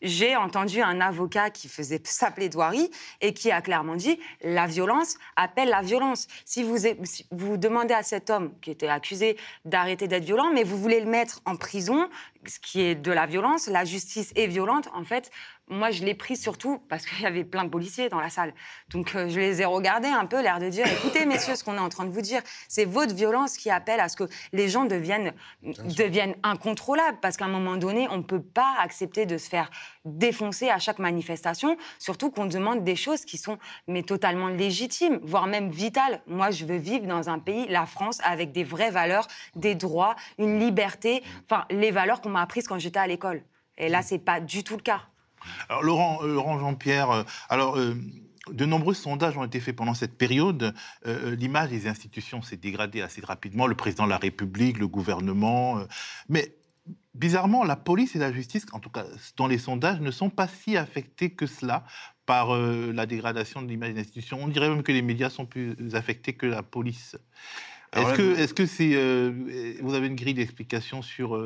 J'ai 0.03 0.35
entendu 0.37 0.81
un 0.81 1.01
avocat 1.01 1.51
qui 1.51 1.69
faisait 1.69 2.01
sa 2.05 2.31
plaidoirie 2.31 2.91
et 3.21 3.35
qui 3.35 3.51
a 3.51 3.61
clairement 3.61 3.97
dit 3.97 4.19
la 4.43 4.67
violence 4.67 5.17
appelle 5.37 5.69
la 5.69 5.83
violence. 5.83 6.27
Si 6.45 6.63
vous, 6.63 6.79
si 7.05 7.27
vous 7.31 7.57
demandez 7.57 7.95
à 7.95 8.03
cet 8.03 8.31
homme 8.31 8.53
qui 8.61 8.71
était 8.71 8.89
accusé 8.89 9.37
d'arrêter 9.65 10.09
d'être 10.09 10.25
violent, 10.25 10.51
mais 10.53 10.65
vous 10.65 10.79
voulez 10.79 11.01
le 11.01 11.07
mettre 11.07 11.41
en 11.45 11.57
prison, 11.57 12.09
ce 12.47 12.59
qui 12.59 12.81
est 12.81 12.95
de 12.95 13.13
la 13.13 13.27
violence, 13.27 13.67
la 13.67 13.85
justice 13.85 14.33
est 14.37 14.47
violente, 14.47 14.89
en 14.95 15.05
fait, 15.05 15.31
moi, 15.71 15.93
je 15.93 16.05
l'ai 16.05 16.15
pris 16.15 16.37
surtout 16.37 16.83
parce 16.89 17.07
qu'il 17.07 17.23
y 17.23 17.27
avait 17.27 17.45
plein 17.45 17.65
de 17.65 17.71
policiers 17.71 18.09
dans 18.09 18.21
la 18.21 18.29
salle. 18.29 18.53
Donc, 18.91 19.15
euh, 19.15 19.29
je 19.29 19.39
les 19.39 19.63
ai 19.63 19.65
regardés 19.65 20.09
un 20.09 20.27
peu, 20.27 20.43
l'air 20.43 20.59
de 20.59 20.69
dire 20.69 20.87
écoutez, 20.87 21.25
messieurs, 21.25 21.55
ce 21.55 21.63
qu'on 21.63 21.77
est 21.77 21.79
en 21.79 21.89
train 21.89 22.05
de 22.05 22.11
vous 22.11 22.21
dire, 22.21 22.43
c'est 22.69 22.85
votre 22.85 23.15
violence 23.15 23.57
qui 23.57 23.71
appelle 23.71 24.01
à 24.01 24.09
ce 24.09 24.17
que 24.17 24.25
les 24.53 24.69
gens 24.69 24.85
deviennent, 24.85 25.33
deviennent 25.63 26.35
incontrôlables. 26.43 27.19
Parce 27.23 27.37
qu'à 27.37 27.45
un 27.45 27.49
moment 27.49 27.77
donné, 27.77 28.09
on 28.11 28.19
ne 28.19 28.23
peut 28.23 28.43
pas 28.43 28.75
accepter 28.81 29.27
de 29.27 29.39
se 29.39 29.49
faire 29.49 29.71
défoncer 30.05 30.69
à 30.69 30.79
chaque 30.79 30.99
manifestation, 30.99 31.77
surtout 31.99 32.31
qu'on 32.31 32.47
demande 32.47 32.83
des 32.83 32.97
choses 32.97 33.25
qui 33.25 33.39
sont 33.39 33.59
mais 33.87 34.03
totalement 34.03 34.49
légitimes, 34.49 35.21
voire 35.23 35.47
même 35.47 35.71
vitales. 35.71 36.21
Moi, 36.27 36.51
je 36.51 36.65
veux 36.65 36.79
vivre 36.79 37.07
dans 37.07 37.31
un 37.31 37.39
pays, 37.39 37.69
la 37.69 37.87
France, 37.87 38.19
avec 38.25 38.51
des 38.51 38.65
vraies 38.65 38.91
valeurs, 38.91 39.29
des 39.55 39.77
droits, 39.77 40.17
une 40.39 40.59
liberté, 40.59 41.23
enfin, 41.45 41.65
les 41.71 41.93
valeurs 41.93 42.21
qu'on 42.21 42.31
m'a 42.31 42.43
apprises 42.43 42.67
quand 42.67 42.79
j'étais 42.79 42.99
à 42.99 43.07
l'école. 43.07 43.45
Et 43.79 43.89
là, 43.89 44.03
c'est 44.03 44.19
pas 44.19 44.41
du 44.41 44.65
tout 44.65 44.77
le 44.77 44.83
cas. 44.83 45.10
Alors, 45.69 45.83
Laurent, 45.83 46.21
euh, 46.23 46.35
Laurent 46.35 46.59
Jean-Pierre, 46.59 47.11
euh, 47.11 47.23
alors. 47.49 47.77
euh, 47.79 47.95
de 48.51 48.65
nombreux 48.65 48.95
sondages 48.95 49.37
ont 49.37 49.45
été 49.45 49.61
faits 49.61 49.77
pendant 49.77 49.93
cette 49.95 50.17
période. 50.17 50.75
Euh, 51.07 51.37
L'image 51.37 51.69
des 51.69 51.87
institutions 51.87 52.41
s'est 52.43 52.57
dégradée 52.57 53.01
assez 53.03 53.21
rapidement. 53.21 53.67
Le 53.69 53.77
président 53.77 54.05
de 54.07 54.11
la 54.11 54.17
République, 54.17 54.79
le 54.79 54.89
gouvernement. 54.89 55.79
euh, 55.79 55.85
mais 56.29 56.57
bizarrement, 57.15 57.63
la 57.65 57.77
police 57.77 58.17
et 58.17 58.19
la 58.19 58.33
justice, 58.33 58.67
en 58.73 58.81
tout 58.81 58.89
cas 58.89 59.05
dans 59.37 59.47
les 59.47 59.59
sondages, 59.59 60.01
ne 60.01 60.11
sont 60.11 60.31
pas 60.31 60.49
si 60.49 60.77
affectés 60.77 61.31
que 61.31 61.47
cela 61.47 61.85
par 62.27 62.53
euh, 62.55 62.93
la 62.93 63.07
dégradation 63.07 63.61
de 63.63 63.69
l'image 63.69 63.93
des 63.95 64.01
institutions. 64.01 64.39
On 64.43 64.49
dirait 64.49 64.71
même 64.71 64.83
que 64.83 64.91
les 64.91 65.03
médias 65.03 65.31
sont 65.31 65.47
plus 65.47 65.77
affectés 65.95 66.33
que 66.33 66.47
la 66.47 66.63
police. 66.63 67.17
Est-ce 67.93 68.15
que, 68.15 68.23
vous- 68.23 68.41
est-ce 68.41 68.55
que 68.55 68.67
c'est, 68.67 69.81
vous 69.83 69.95
avez 69.95 70.07
une 70.09 70.17
grille 70.17 70.35
d'explication 70.35 71.03
sur 71.03 71.37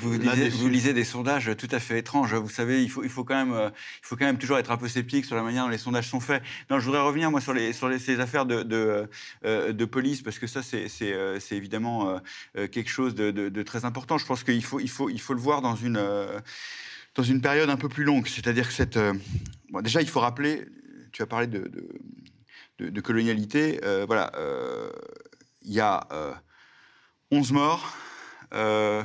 Vous 0.00 0.12
lisez, 0.12 0.24
là-dessus 0.24 0.50
vous 0.56 0.68
lisez 0.68 0.94
des 0.94 1.04
sondages 1.04 1.50
tout 1.56 1.68
à 1.70 1.78
fait 1.78 1.98
étranges. 1.98 2.34
Vous 2.34 2.48
savez, 2.48 2.82
il 2.82 2.90
faut, 2.90 3.04
il 3.04 3.10
faut, 3.10 3.24
quand, 3.24 3.34
même, 3.34 3.52
euh, 3.52 3.68
il 4.02 4.06
faut 4.06 4.16
quand 4.16 4.24
même 4.24 4.38
toujours 4.38 4.58
être 4.58 4.70
un 4.70 4.76
peu 4.76 4.88
sceptique 4.88 5.24
sur 5.24 5.36
la 5.36 5.42
manière 5.42 5.64
dont 5.64 5.70
les 5.70 5.78
sondages 5.78 6.08
sont 6.08 6.20
faits. 6.20 6.42
Non, 6.70 6.78
je 6.80 6.86
voudrais 6.86 7.02
revenir, 7.02 7.30
moi, 7.30 7.40
sur, 7.40 7.52
les, 7.52 7.72
sur 7.72 7.88
les- 7.88 7.98
ces 7.98 8.20
affaires 8.20 8.46
de, 8.46 8.62
de, 8.62 9.08
euh, 9.44 9.72
de 9.72 9.84
police, 9.84 10.22
parce 10.22 10.38
que 10.38 10.46
ça, 10.46 10.62
c'est 10.62 10.88
euh, 11.02 11.38
évidemment 11.50 12.08
euh, 12.08 12.18
euh, 12.56 12.68
quelque 12.68 12.90
chose 12.90 13.14
de, 13.14 13.62
très 13.62 13.84
important. 13.84 14.18
Je 14.18 14.26
pense 14.26 14.44
qu'il 14.44 14.64
faut, 14.64 14.80
il 14.80 14.88
faut, 14.90 15.08
il 15.10 15.20
faut 15.20 15.34
le 15.34 15.40
voir 15.40 15.62
dans 15.62 15.76
une, 15.76 15.96
euh, 15.98 16.40
dans 17.14 17.22
une 17.22 17.40
période 17.40 17.68
un 17.70 17.76
peu 17.76 17.88
plus 17.88 18.04
longue. 18.04 18.26
C'est-à-dire 18.26 18.66
que 18.68 18.74
cette... 18.74 18.96
euh, 18.96 19.12
bon, 19.70 19.80
déjà, 19.82 20.00
il 20.00 20.08
faut 20.08 20.20
rappeler, 20.20 20.66
tu 21.12 21.22
as 21.22 21.26
parlé 21.26 21.46
de, 21.46 21.70
colonialité, 23.00 23.80
euh, 23.84 24.04
voilà, 24.06 24.32
euh, 24.36 24.90
il 25.62 25.72
y 25.72 25.80
a 25.80 26.06
euh, 26.12 26.32
11 27.30 27.52
morts, 27.52 27.96
euh, 28.54 29.02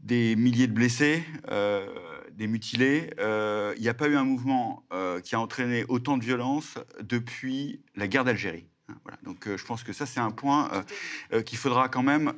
des 0.00 0.36
milliers 0.36 0.66
de 0.66 0.72
blessés, 0.72 1.24
euh, 1.50 1.86
des 2.32 2.46
mutilés. 2.46 3.10
Euh, 3.18 3.74
Il 3.76 3.82
n'y 3.82 3.88
a 3.88 3.94
pas 3.94 4.08
eu 4.08 4.16
un 4.16 4.24
mouvement 4.24 4.84
euh, 4.92 5.20
qui 5.20 5.34
a 5.34 5.40
entraîné 5.40 5.84
autant 5.88 6.16
de 6.16 6.24
violence 6.24 6.78
depuis 7.00 7.80
la 7.96 8.06
guerre 8.06 8.24
d'Algérie. 8.24 8.66
Hein, 8.88 8.94
Voilà. 9.02 9.18
Donc 9.22 9.48
je 9.48 9.64
pense 9.64 9.82
que 9.82 9.92
ça 9.92 10.06
c'est 10.06 10.20
un 10.20 10.30
point 10.30 10.70
qu'il 11.44 11.58
faudra 11.58 11.88
quand 11.88 12.02
même 12.02 12.32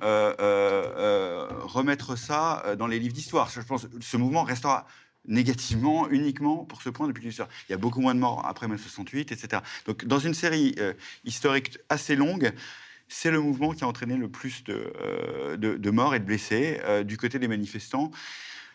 remettre 1.62 2.16
ça 2.16 2.74
dans 2.78 2.86
les 2.86 2.98
livres 2.98 3.14
d'histoire. 3.14 3.50
Je 3.50 3.60
pense 3.60 3.86
que 3.86 3.88
ce 4.00 4.16
mouvement 4.16 4.42
restera 4.42 4.86
négativement 5.26 6.08
uniquement 6.08 6.64
pour 6.64 6.80
ce 6.80 6.88
point 6.88 7.06
depuis 7.06 7.24
l'histoire. 7.24 7.48
Il 7.68 7.72
y 7.72 7.74
a 7.74 7.78
beaucoup 7.78 8.00
moins 8.00 8.14
de 8.14 8.20
morts 8.20 8.44
après 8.46 8.66
mai 8.68 8.78
68, 8.78 9.32
etc. 9.32 9.62
Donc 9.86 10.06
dans 10.06 10.18
une 10.18 10.34
série 10.34 10.74
historique 11.24 11.78
assez 11.88 12.16
longue, 12.16 12.52
c'est 13.12 13.30
le 13.30 13.40
mouvement 13.40 13.72
qui 13.72 13.84
a 13.84 13.86
entraîné 13.88 14.16
le 14.16 14.28
plus 14.30 14.64
de, 14.64 14.92
euh, 15.02 15.56
de- 15.58 15.74
de 15.76 15.90
morts 15.90 16.14
et 16.14 16.20
de 16.20 16.24
blessés 16.24 16.80
euh, 16.84 17.02
du 17.02 17.16
côté 17.18 17.38
des 17.38 17.48
manifestants. 17.48 18.10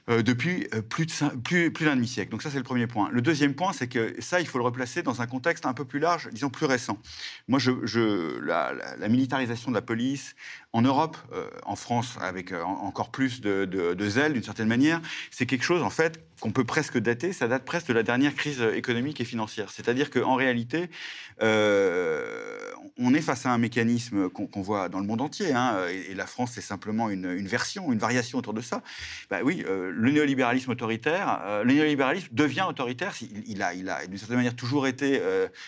euh, 0.08 0.22
depuis 0.22 0.68
plus 0.88 1.08
de 1.08 1.12
cin- 1.12 1.36
plus, 1.42 1.72
plus 1.74 1.86
d'un 1.86 1.96
demi-siècle. 1.96 2.30
Donc 2.30 2.44
ça, 2.44 2.52
c'est 2.52 2.60
le 2.60 2.64
premier 2.64 2.86
point. 2.86 3.10
Le 3.12 3.24
deuxième 3.24 3.56
point, 3.56 3.74
c'est 3.74 3.88
que 3.88 4.14
ça, 4.22 4.40
il 4.40 4.46
faut 4.46 4.60
le 4.60 4.64
replacer 4.64 5.02
dans 5.02 5.20
un 5.24 5.26
contexte 5.26 5.66
un 5.66 5.74
peu 5.74 5.84
plus 5.84 5.98
large, 5.98 6.30
disons 6.32 6.52
plus 6.52 6.68
récent. 6.68 7.00
Moi, 7.48 7.58
je, 7.58 7.72
je- 7.86 8.38
la, 8.40 8.76
militarisation 9.10 9.72
de 9.72 9.76
la 9.76 9.82
police 9.82 10.36
en 10.74 10.84
Europe, 10.84 11.18
en 11.66 11.76
France, 11.76 12.20
avec 12.22 12.52
en- 12.52 12.84
encore 12.84 13.10
plus 13.10 13.42
de, 13.42 13.66
de- 13.66 13.96
de 13.96 14.08
zèle, 14.10 14.34
d'une 14.34 14.44
certaine 14.44 14.68
manière, 14.68 15.02
c'est 15.32 15.48
quelque 15.48 15.64
chose, 15.66 15.82
en 15.82 15.90
fait, 15.90 16.20
qu'on 16.40 16.52
peut 16.52 16.64
presque 16.64 16.98
dater. 16.98 17.34
Ça 17.34 17.48
date 17.48 17.66
presque 17.66 17.88
de 17.88 17.94
la 17.94 18.04
dernière 18.04 18.36
crise 18.36 18.62
économique 18.62 19.22
et 19.22 19.26
financière. 19.26 19.72
C'est-à-dire 19.72 20.10
qu'en 20.10 20.36
réalité, 20.36 20.90
euh, 21.42 22.58
on 22.98 23.14
est 23.14 23.22
face 23.22 23.46
à 23.46 23.52
un 23.52 23.58
mécanisme 23.58 24.30
qu'on 24.30 24.62
voit 24.62 24.90
dans 24.90 25.00
le 25.00 25.06
monde 25.06 25.22
entier, 25.22 25.54
hein, 25.54 25.76
et, 25.90 26.14
la 26.14 26.26
France, 26.26 26.52
c'est 26.56 26.62
simplement 26.62 27.10
une, 27.10 27.48
version, 27.48 27.92
une 27.92 28.00
variation 28.00 28.38
autour 28.38 28.54
de 28.54 28.62
ça. 28.62 28.82
Bah 29.30 29.40
oui, 29.44 29.66
euh, 29.68 29.92
le 29.94 30.12
néolibéralisme 30.12 30.72
autoritaire, 30.72 31.42
euh, 31.46 31.64
le 31.64 31.74
néolibéralisme 31.74 32.30
devient 32.32 32.66
autoritaire. 32.68 33.14
Il, 33.22 33.44
il 33.48 33.62
a, 33.62 33.74
il 33.74 33.90
a 33.90 34.06
d'une 34.06 34.18
certaine 34.18 34.38
manière 34.38 34.56
toujours 34.56 34.88
été. 34.88 35.22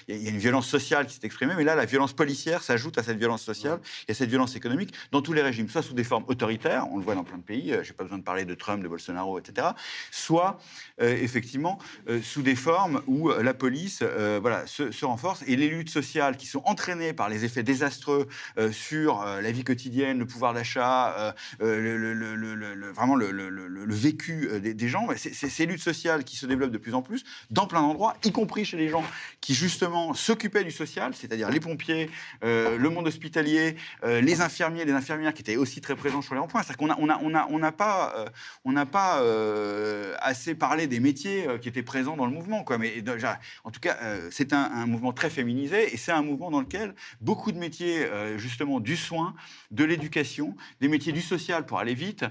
il 0.07 0.15
y 0.15 0.27
a- 0.27 0.29
une 0.29 0.37
violence 0.37 0.67
sociale 0.67 1.07
qui 1.07 1.15
s'est 1.15 1.25
exprimée, 1.25 1.53
mais 1.55 1.63
là, 1.63 1.75
la 1.75 1.85
violence 1.85 2.13
policière 2.13 2.63
s'ajoute 2.63 2.97
à 2.97 3.03
cette 3.03 3.17
violence 3.17 3.41
sociale 3.41 3.79
et 4.07 4.11
à 4.11 4.15
cette 4.15 4.29
violence 4.29 4.55
économique 4.55 4.93
dans 5.11 5.21
tous 5.21 5.33
les 5.33 5.41
régimes, 5.41 5.69
soit 5.69 5.81
sous 5.81 5.93
des 5.93 6.03
formes 6.03 6.25
autoritaires, 6.27 6.87
on 6.91 6.97
le 6.97 7.03
voit 7.03 7.15
dans 7.15 7.23
plein 7.23 7.37
de 7.37 7.43
pays. 7.43 7.75
J'ai 7.83 7.93
pas 7.93 8.03
besoin 8.03 8.19
de 8.19 8.23
parler 8.23 8.45
de 8.45 8.53
Trump, 8.53 8.83
de 8.83 8.87
Bolsonaro, 8.87 9.39
etc. 9.39 9.69
Soit 10.11 10.59
effectivement 10.99 11.77
euh, 12.09 12.21
sous 12.21 12.41
des 12.41 12.55
formes 12.55 13.01
où 13.07 13.29
euh, 13.29 13.43
la 13.43 13.53
police, 13.53 13.99
euh, 14.01 14.39
voilà, 14.41 14.65
se, 14.67 15.05
renforce 15.05 15.43
et 15.47 15.55
les 15.55 15.67
luttes 15.67 15.89
sociales 15.89 16.37
qui 16.37 16.47
sont 16.47 16.61
entraînées 16.65 17.13
par 17.13 17.29
les 17.29 17.45
effets 17.45 17.63
désastreux 17.63 18.27
euh, 18.57 18.71
sur 18.71 19.21
euh, 19.21 19.41
la 19.41 19.51
vie 19.51 19.63
quotidienne, 19.63 20.19
le 20.19 20.25
pouvoir 20.25 20.53
d'achat, 20.53 21.15
euh, 21.17 21.31
euh, 21.61 22.93
vraiment 22.95 23.15
le, 23.15 23.93
vécu 23.93 24.49
euh, 24.51 24.59
des, 24.59 24.73
des 24.73 24.87
gens, 24.89 25.07
c'est 25.15 25.33
ces 25.33 25.65
luttes 25.65 25.81
sociales 25.81 26.23
qui 26.23 26.35
se 26.35 26.45
développent 26.45 26.71
de 26.71 26.77
plus 26.77 26.93
en 26.93 27.01
plus 27.01 27.23
dans 27.51 27.67
plein 27.67 27.81
d'endroits, 27.81 28.15
y 28.23 28.31
compris 28.31 28.65
chez 28.65 28.77
les 28.77 28.89
gens 28.89 29.03
qui 29.41 29.53
justement 29.53 30.13
s'occupaient 30.13 30.63
du 30.63 30.71
social, 30.71 31.13
c'est-à-dire 31.13 31.49
les 31.49 31.59
pompiers, 31.59 32.09
euh, 32.43 32.77
le 32.77 32.89
monde 32.89 33.07
hospitalier, 33.07 33.75
euh, 34.03 34.21
les 34.21 34.41
infirmiers, 34.41 34.85
les 34.85 34.93
infirmières 34.93 35.33
qui 35.33 35.41
étaient 35.41 35.57
aussi 35.57 35.81
très 35.81 35.95
présents 35.95 36.21
sur 36.21 36.33
les 36.33 36.39
ronds-points. 36.39 36.63
C'est-à-dire 36.63 36.77
qu'on 36.77 36.89
a, 36.89 36.97
on 36.99 37.09
a, 37.09 37.19
on 37.21 37.35
a, 37.35 37.47
on 37.49 37.59
n'a 37.59 37.71
pas, 37.71 38.13
euh, 38.17 38.25
on 38.65 38.71
n'a 38.71 38.85
pas 38.85 39.21
euh, 39.21 40.15
assez 40.47 40.55
parlé 40.55 40.87
des 40.87 41.01
métiers 41.01 41.45
euh, 41.45 41.57
qui 41.57 41.67
étaient 41.67 41.83
présents 41.83 42.15
dans 42.15 42.25
le 42.25 42.31
mouvement. 42.31 42.63
Quoi. 42.63 42.77
Mais 42.77 43.01
déjà, 43.01 43.37
en 43.65 43.71
tout 43.71 43.81
cas, 43.81 43.97
euh, 44.01 44.29
c'est 44.31 44.53
un, 44.53 44.63
un 44.63 44.85
mouvement 44.85 45.11
très 45.11 45.29
féminisé 45.29 45.93
et 45.93 45.97
c'est 45.97 46.13
un 46.13 46.21
mouvement 46.21 46.49
dans 46.51 46.61
lequel 46.61 46.95
beaucoup 47.19 47.51
de 47.51 47.57
métiers, 47.57 48.05
euh, 48.05 48.37
justement, 48.37 48.79
du 48.79 48.95
soin, 48.95 49.35
de 49.71 49.83
l'éducation, 49.83 50.55
des 50.79 50.87
métiers 50.87 51.11
du 51.11 51.21
social 51.21 51.65
pour 51.65 51.79
aller 51.79 51.93
vite, 51.93 52.23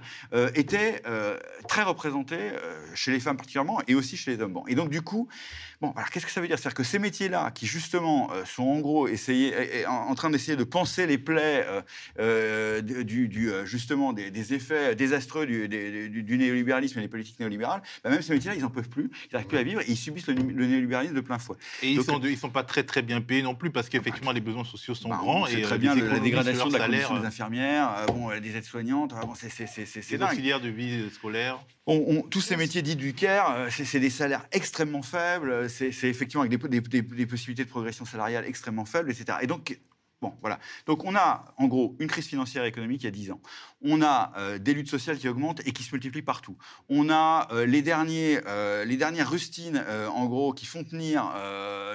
étaient 0.55 1.03
très 1.69 1.83
représentés 1.83 2.51
chez 2.95 3.13
les 3.13 3.21
femmes 3.21 3.37
particulièrement 3.37 3.81
et 3.87 3.95
aussi 3.95 4.17
chez 4.17 4.35
les 4.35 4.43
hommes. 4.43 4.59
Et 4.69 4.75
donc, 4.75 4.89
du 4.89 5.03
coup, 5.03 5.29
bon, 5.81 5.93
alors 5.93 6.11
qu'est-ce 6.11 6.27
que 6.27 6.33
ça 6.33 6.41
veut 6.41 6.47
dire? 6.49 6.59
C'est-à-dire 6.59 6.75
que 6.75 6.83
ces 6.85 6.99
métiers-là, 6.99 7.51
qui 7.53 7.67
justement 7.67 8.31
euh, 8.33 8.45
sont 8.45 8.65
en 8.65 8.81
gros 8.81 9.09
essayés, 9.09 9.87
en, 9.87 9.93
en 9.93 10.15
train 10.15 10.31
d'essayer 10.31 10.57
de 10.57 10.65
penser 10.65 11.07
les 11.07 11.19
plaies 11.19 11.65
euh, 11.69 11.83
euh, 12.19 12.81
du, 12.81 13.29
du, 13.29 13.51
justement 13.65 14.13
des, 14.13 14.31
des 14.31 14.55
effets 14.55 14.95
désastreux 14.95 15.47
du, 15.47 15.69
des- 15.69 16.09
néolibéralisme 16.37 16.99
et 16.99 17.03
des 17.03 17.09
politiques 17.09 17.39
néolibérales, 17.41 17.83
bah, 18.05 18.11
même 18.11 18.23
ces 18.23 18.33
métiers-là, 18.35 18.57
ils 18.57 18.63
n'en 18.63 18.71
peuvent 18.71 18.89
plus, 18.89 19.11
ils 19.31 19.35
n'arrivent 19.35 19.49
plus 19.49 19.59
à 19.59 19.63
vivre 19.63 19.81
et 19.81 19.85
ils 19.89 19.97
subissent 19.97 20.27
le, 20.29 20.35
le 20.35 20.67
néolibéralisme 20.67 21.15
de 21.15 21.21
plein 21.21 21.39
fouet. 21.39 21.57
Et 21.83 21.91
ils 21.91 21.97
Donc, 21.97 22.05
sont, 22.07 22.19
de- 22.19 22.29
ils 22.29 22.39
sont 22.39 22.51
pas 22.51 22.63
très 22.65 22.83
très 22.85 23.03
bien 23.03 23.21
payés 23.21 23.43
non 23.43 23.55
plus 23.55 23.71
parce 23.71 23.89
qu'effectivement 23.89 24.33
les 24.33 24.41
besoins 24.41 24.65
sociaux 24.65 24.95
sont 24.95 25.09
bah, 25.09 25.19
grands 25.21 25.47
et 25.47 25.63
très 25.63 25.79
bien 25.79 25.95
le- 25.95 26.07
la 26.09 26.19
dégradation 26.19 26.69
de 26.69 26.73
la 26.77 26.87
condition 26.87 27.19
des 27.21 27.27
infirmières, 27.27 28.07
bon, 28.09 28.29
des 28.41 28.57
aides-soignantes, 28.57 29.15
c'est 29.35 30.17
dingue. 30.19 30.29
auxiliaires 30.31 30.61
de 30.61 30.69
vie 30.69 31.11
scolaire. 31.11 31.59
On- 31.89 32.05
on- 32.19 32.23
tous 32.23 32.41
ces 32.41 32.57
métiers 32.57 32.83
dits 32.83 32.97
du 32.97 33.15
care, 33.15 33.51
euh, 33.57 33.69
c'est 33.71 34.01
des 34.01 34.11
salaires 34.11 34.47
extrêmement 34.51 35.03
faibles, 35.03 35.51
euh, 35.51 35.69
c'est 35.69 35.89
effectivement 36.09 36.43
avec 36.45 36.59
des- 36.69 37.03
des 37.03 37.27
possibilités 37.27 37.65
de 37.65 37.69
progression 37.71 38.05
salariale 38.05 38.45
extrêmement 38.45 38.85
faibles, 38.85 39.11
etc. 39.13 39.39
Et 39.43 39.47
donc, 39.47 39.79
bon, 40.21 40.35
voilà. 40.41 40.59
Donc, 40.87 41.05
on 41.05 41.15
a, 41.15 41.55
en 41.59 41.67
gros, 41.69 41.95
une 42.01 42.09
crise 42.09 42.27
financière 42.27 42.65
et 42.65 42.69
économique 42.69 43.03
il 43.03 43.05
y 43.05 43.09
a 43.09 43.13
10 43.13 43.31
ans. 43.31 43.41
On 43.83 44.01
a 44.03 44.33
euh, 44.39 44.59
des 44.59 44.73
luttes 44.75 44.89
sociales 44.89 45.19
qui 45.19 45.29
augmentent 45.29 45.61
et 45.67 45.73
qui 45.73 45.83
se 45.83 45.93
multiplient 45.93 46.23
partout. 46.23 46.57
On 46.89 47.11
a 47.11 47.47
euh, 47.53 47.67
les, 47.67 47.83
derniers, 47.83 48.41
euh, 48.47 48.85
les 48.85 48.97
dernières 48.97 49.31
rustines, 49.31 49.85
en 50.13 50.27
gros, 50.27 50.53
qui 50.55 50.67
font 50.67 50.83
tenir 50.85 51.33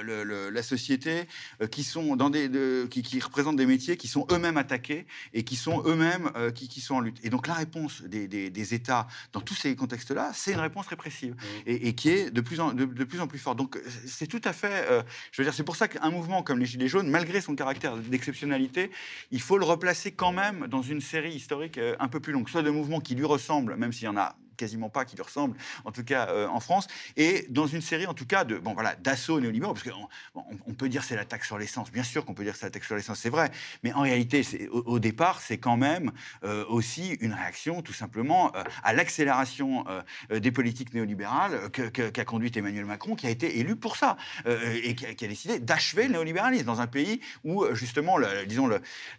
le- 0.04 0.24
le- 0.24 0.50
la 0.50 0.64
société, 0.64 1.28
qui, 1.72 1.84
sont 1.84 2.16
dans 2.16 2.30
des, 2.30 2.50
de- 2.50 2.88
qui, 2.90 3.02
qui 3.02 3.20
représentent 3.20 3.56
des 3.58 3.66
métiers 3.66 3.98
qui 3.98 4.08
sont 4.08 4.26
eux-mêmes 4.32 4.58
attaqués 4.58 5.06
et 5.34 5.44
qui 5.44 5.56
sont 5.56 5.82
eux-mêmes 5.86 6.32
qui, 6.54 6.68
qui 6.68 6.82
sont 6.82 6.96
en 6.96 7.00
lutte. 7.00 7.18
Et 7.24 7.30
donc, 7.30 7.48
la 7.48 7.54
réponse 7.56 8.04
des, 8.04 8.28
des- 8.28 8.50
des 8.50 8.74
États 8.74 9.08
dans 9.34 9.42
tous 9.42 9.56
ces 9.56 9.76
contextes-là, 9.76 10.32
c'est 10.34 10.54
une 10.54 10.60
réponse 10.60 10.88
répressive 10.88 11.36
et, 11.66 11.88
et 11.88 11.96
qui 11.96 12.10
est 12.10 12.32
de 12.32 12.42
plus 12.42 12.60
en, 12.60 12.74
de, 12.74 12.86
de 12.86 13.04
plus, 13.04 13.20
en 13.20 13.28
plus 13.28 13.40
forte. 13.40 13.58
Donc, 13.58 13.80
c'est 14.06 14.28
tout 14.28 14.42
à 14.44 14.54
fait. 14.54 14.88
je 15.32 15.42
veux 15.42 15.46
dire, 15.46 15.54
c'est 15.54 15.64
pour 15.64 15.76
ça 15.76 15.88
qu'un 15.88 16.10
mouvement 16.12 16.44
comme 16.44 16.60
les 16.60 16.66
Gilets 16.66 16.88
jaunes, 16.88 17.10
malgré 17.10 17.42
son 17.42 17.56
caractère 17.56 17.98
d'exceptionnalité, 17.98 18.92
il 19.32 19.42
faut 19.42 19.58
le 19.58 19.66
replacer 19.66 20.12
quand 20.12 20.32
même 20.32 20.68
dans 20.68 20.82
une 20.82 21.02
série 21.02 21.34
historique 21.34 21.71
euh, 21.78 21.96
un 22.00 22.08
peu 22.08 22.20
plus 22.20 22.34
longue, 22.34 22.50
soit 22.50 22.62
de 22.62 22.70
mouvements 22.70 23.00
qui 23.00 23.16
lui 23.16 23.26
ressemblent, 23.26 23.76
même 23.76 23.92
s'il 23.92 24.06
y 24.06 24.10
en 24.10 24.18
a 24.18 24.36
quasiment 24.58 24.90
pas 24.90 25.06
qui 25.06 25.16
lui 25.16 25.24
ressemble, 25.24 25.58
en 25.86 25.92
tout 25.92 26.04
cas 26.04 26.28
euh, 26.30 26.48
en 26.48 26.60
France, 26.60 26.88
et 27.18 27.46
dans 27.50 27.68
une 27.68 27.82
série 27.82 28.06
en 28.06 28.14
tout 28.14 28.26
cas 28.26 28.44
de 28.44 28.58
bon 28.58 28.74
voilà 28.74 28.96
d'assauts 28.96 29.40
néolibéraux, 29.40 29.74
parce 29.74 29.88
qu'on 29.88 30.08
on, 30.36 30.44
on 30.68 30.74
peut 30.74 30.90
dire 30.90 31.04
c'est 31.04 31.16
la 31.16 31.26
taxe 31.26 31.48
sur 31.48 31.58
l'essence, 31.58 31.92
bien 31.92 32.04
sûr 32.04 32.26
qu'on 32.26 32.34
peut 32.34 32.44
dire 32.44 32.56
c'est 32.56 32.66
la 32.66 32.72
taxe 32.72 32.88
sur 32.88 32.96
l'essence, 32.96 33.20
c'est 33.20 33.30
vrai, 33.30 33.52
mais 33.84 33.94
en 33.94 34.02
réalité 34.02 34.70
au, 34.72 35.00
départ 35.00 35.42
c'est 35.42 35.58
quand 35.58 35.78
même 35.78 36.12
euh, 36.44 36.66
aussi 36.68 37.18
une 37.22 37.34
réaction 37.34 37.82
tout 37.82 37.94
simplement 37.94 38.56
euh, 38.56 38.64
à 38.84 38.94
l'accélération 38.94 39.86
des 40.30 40.52
politiques 40.52 40.94
néolibérales 40.94 41.70
qu'a 41.72 42.26
conduite 42.26 42.58
Emmanuel 42.58 42.86
Macron, 42.86 43.16
qui 43.16 43.28
a 43.28 43.30
été 43.30 43.60
élu 43.60 43.76
pour 43.76 43.96
ça 43.96 44.18
et 44.46 44.96
qui 44.96 45.06
a, 45.06 45.28
décidé 45.28 45.60
d'achever 45.60 46.08
le 46.08 46.14
néolibéralisme 46.14 46.66
dans 46.66 46.82
un 46.82 46.88
pays 46.88 47.22
où 47.44 47.66
justement, 47.74 48.18
disons 48.48 48.70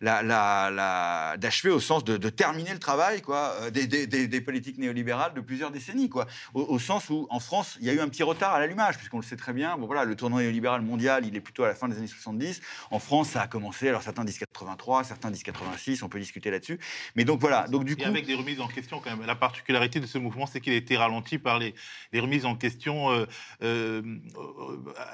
d'achever 0.00 1.70
au 1.70 1.80
sens 1.80 2.04
de, 2.04 2.28
terminer 2.28 2.72
le 2.72 2.78
travail 2.78 3.22
quoi, 3.22 3.70
des 3.70 4.40
politiques 4.40 4.78
néolibérales 4.78 5.21
de 5.30 5.40
plusieurs 5.40 5.70
décennies. 5.70 6.08
Quoi. 6.08 6.26
Au, 6.54 6.62
au 6.62 6.78
sens 6.78 7.10
où, 7.10 7.26
en 7.30 7.40
France, 7.40 7.76
il 7.80 7.86
y 7.86 7.90
a 7.90 7.92
eu 7.92 8.00
un 8.00 8.08
petit 8.08 8.22
retard 8.22 8.54
à 8.54 8.60
l'allumage, 8.60 8.96
puisqu'on 8.96 9.18
le 9.18 9.24
sait 9.24 9.36
très 9.36 9.52
bien. 9.52 9.76
Bon, 9.76 9.86
voilà, 9.86 10.04
le 10.04 10.16
tournoi 10.16 10.42
néolibéral 10.42 10.82
mondial, 10.82 11.26
il 11.26 11.36
est 11.36 11.40
plutôt 11.40 11.64
à 11.64 11.68
la 11.68 11.74
fin 11.74 11.88
des 11.88 11.96
années 11.96 12.06
70. 12.06 12.60
En 12.90 12.98
France, 12.98 13.30
ça 13.30 13.42
a 13.42 13.46
commencé, 13.46 13.88
alors 13.88 14.02
certains 14.02 14.24
disent 14.24 14.38
83, 14.38 15.04
certains 15.04 15.30
disent 15.30 15.42
86, 15.42 16.02
on 16.02 16.08
peut 16.08 16.18
discuter 16.20 16.50
là-dessus. 16.50 16.78
Mais 17.16 17.24
donc 17.24 17.40
voilà, 17.40 17.68
donc 17.68 17.84
du 17.84 17.92
Et 17.92 17.96
coup... 17.96 18.04
avec 18.04 18.26
des 18.26 18.34
remises 18.34 18.60
en 18.60 18.68
question 18.68 19.00
quand 19.00 19.16
même. 19.16 19.26
La 19.26 19.34
particularité 19.36 20.00
de 20.00 20.06
ce 20.06 20.18
mouvement, 20.18 20.46
c'est 20.46 20.60
qu'il 20.60 20.72
a 20.72 20.76
été 20.76 20.96
ralenti 20.96 21.38
par 21.38 21.58
les, 21.58 21.74
les 22.12 22.20
remises 22.20 22.44
en 22.46 22.56
question. 22.56 23.10
euh, 23.10 23.26
euh, 23.62 24.02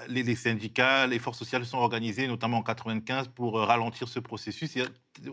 les, 0.09 0.23
les 0.23 0.37
syndicats, 0.37 1.07
les 1.07 1.19
forces 1.19 1.39
sociales 1.39 1.65
sont 1.65 1.79
organisées, 1.79 2.27
notamment 2.27 2.59
en 2.59 2.63
95, 2.63 3.29
pour 3.29 3.59
euh, 3.59 3.65
ralentir 3.65 4.09
ce 4.09 4.21
processus. 4.21 4.77
Et 4.77 4.85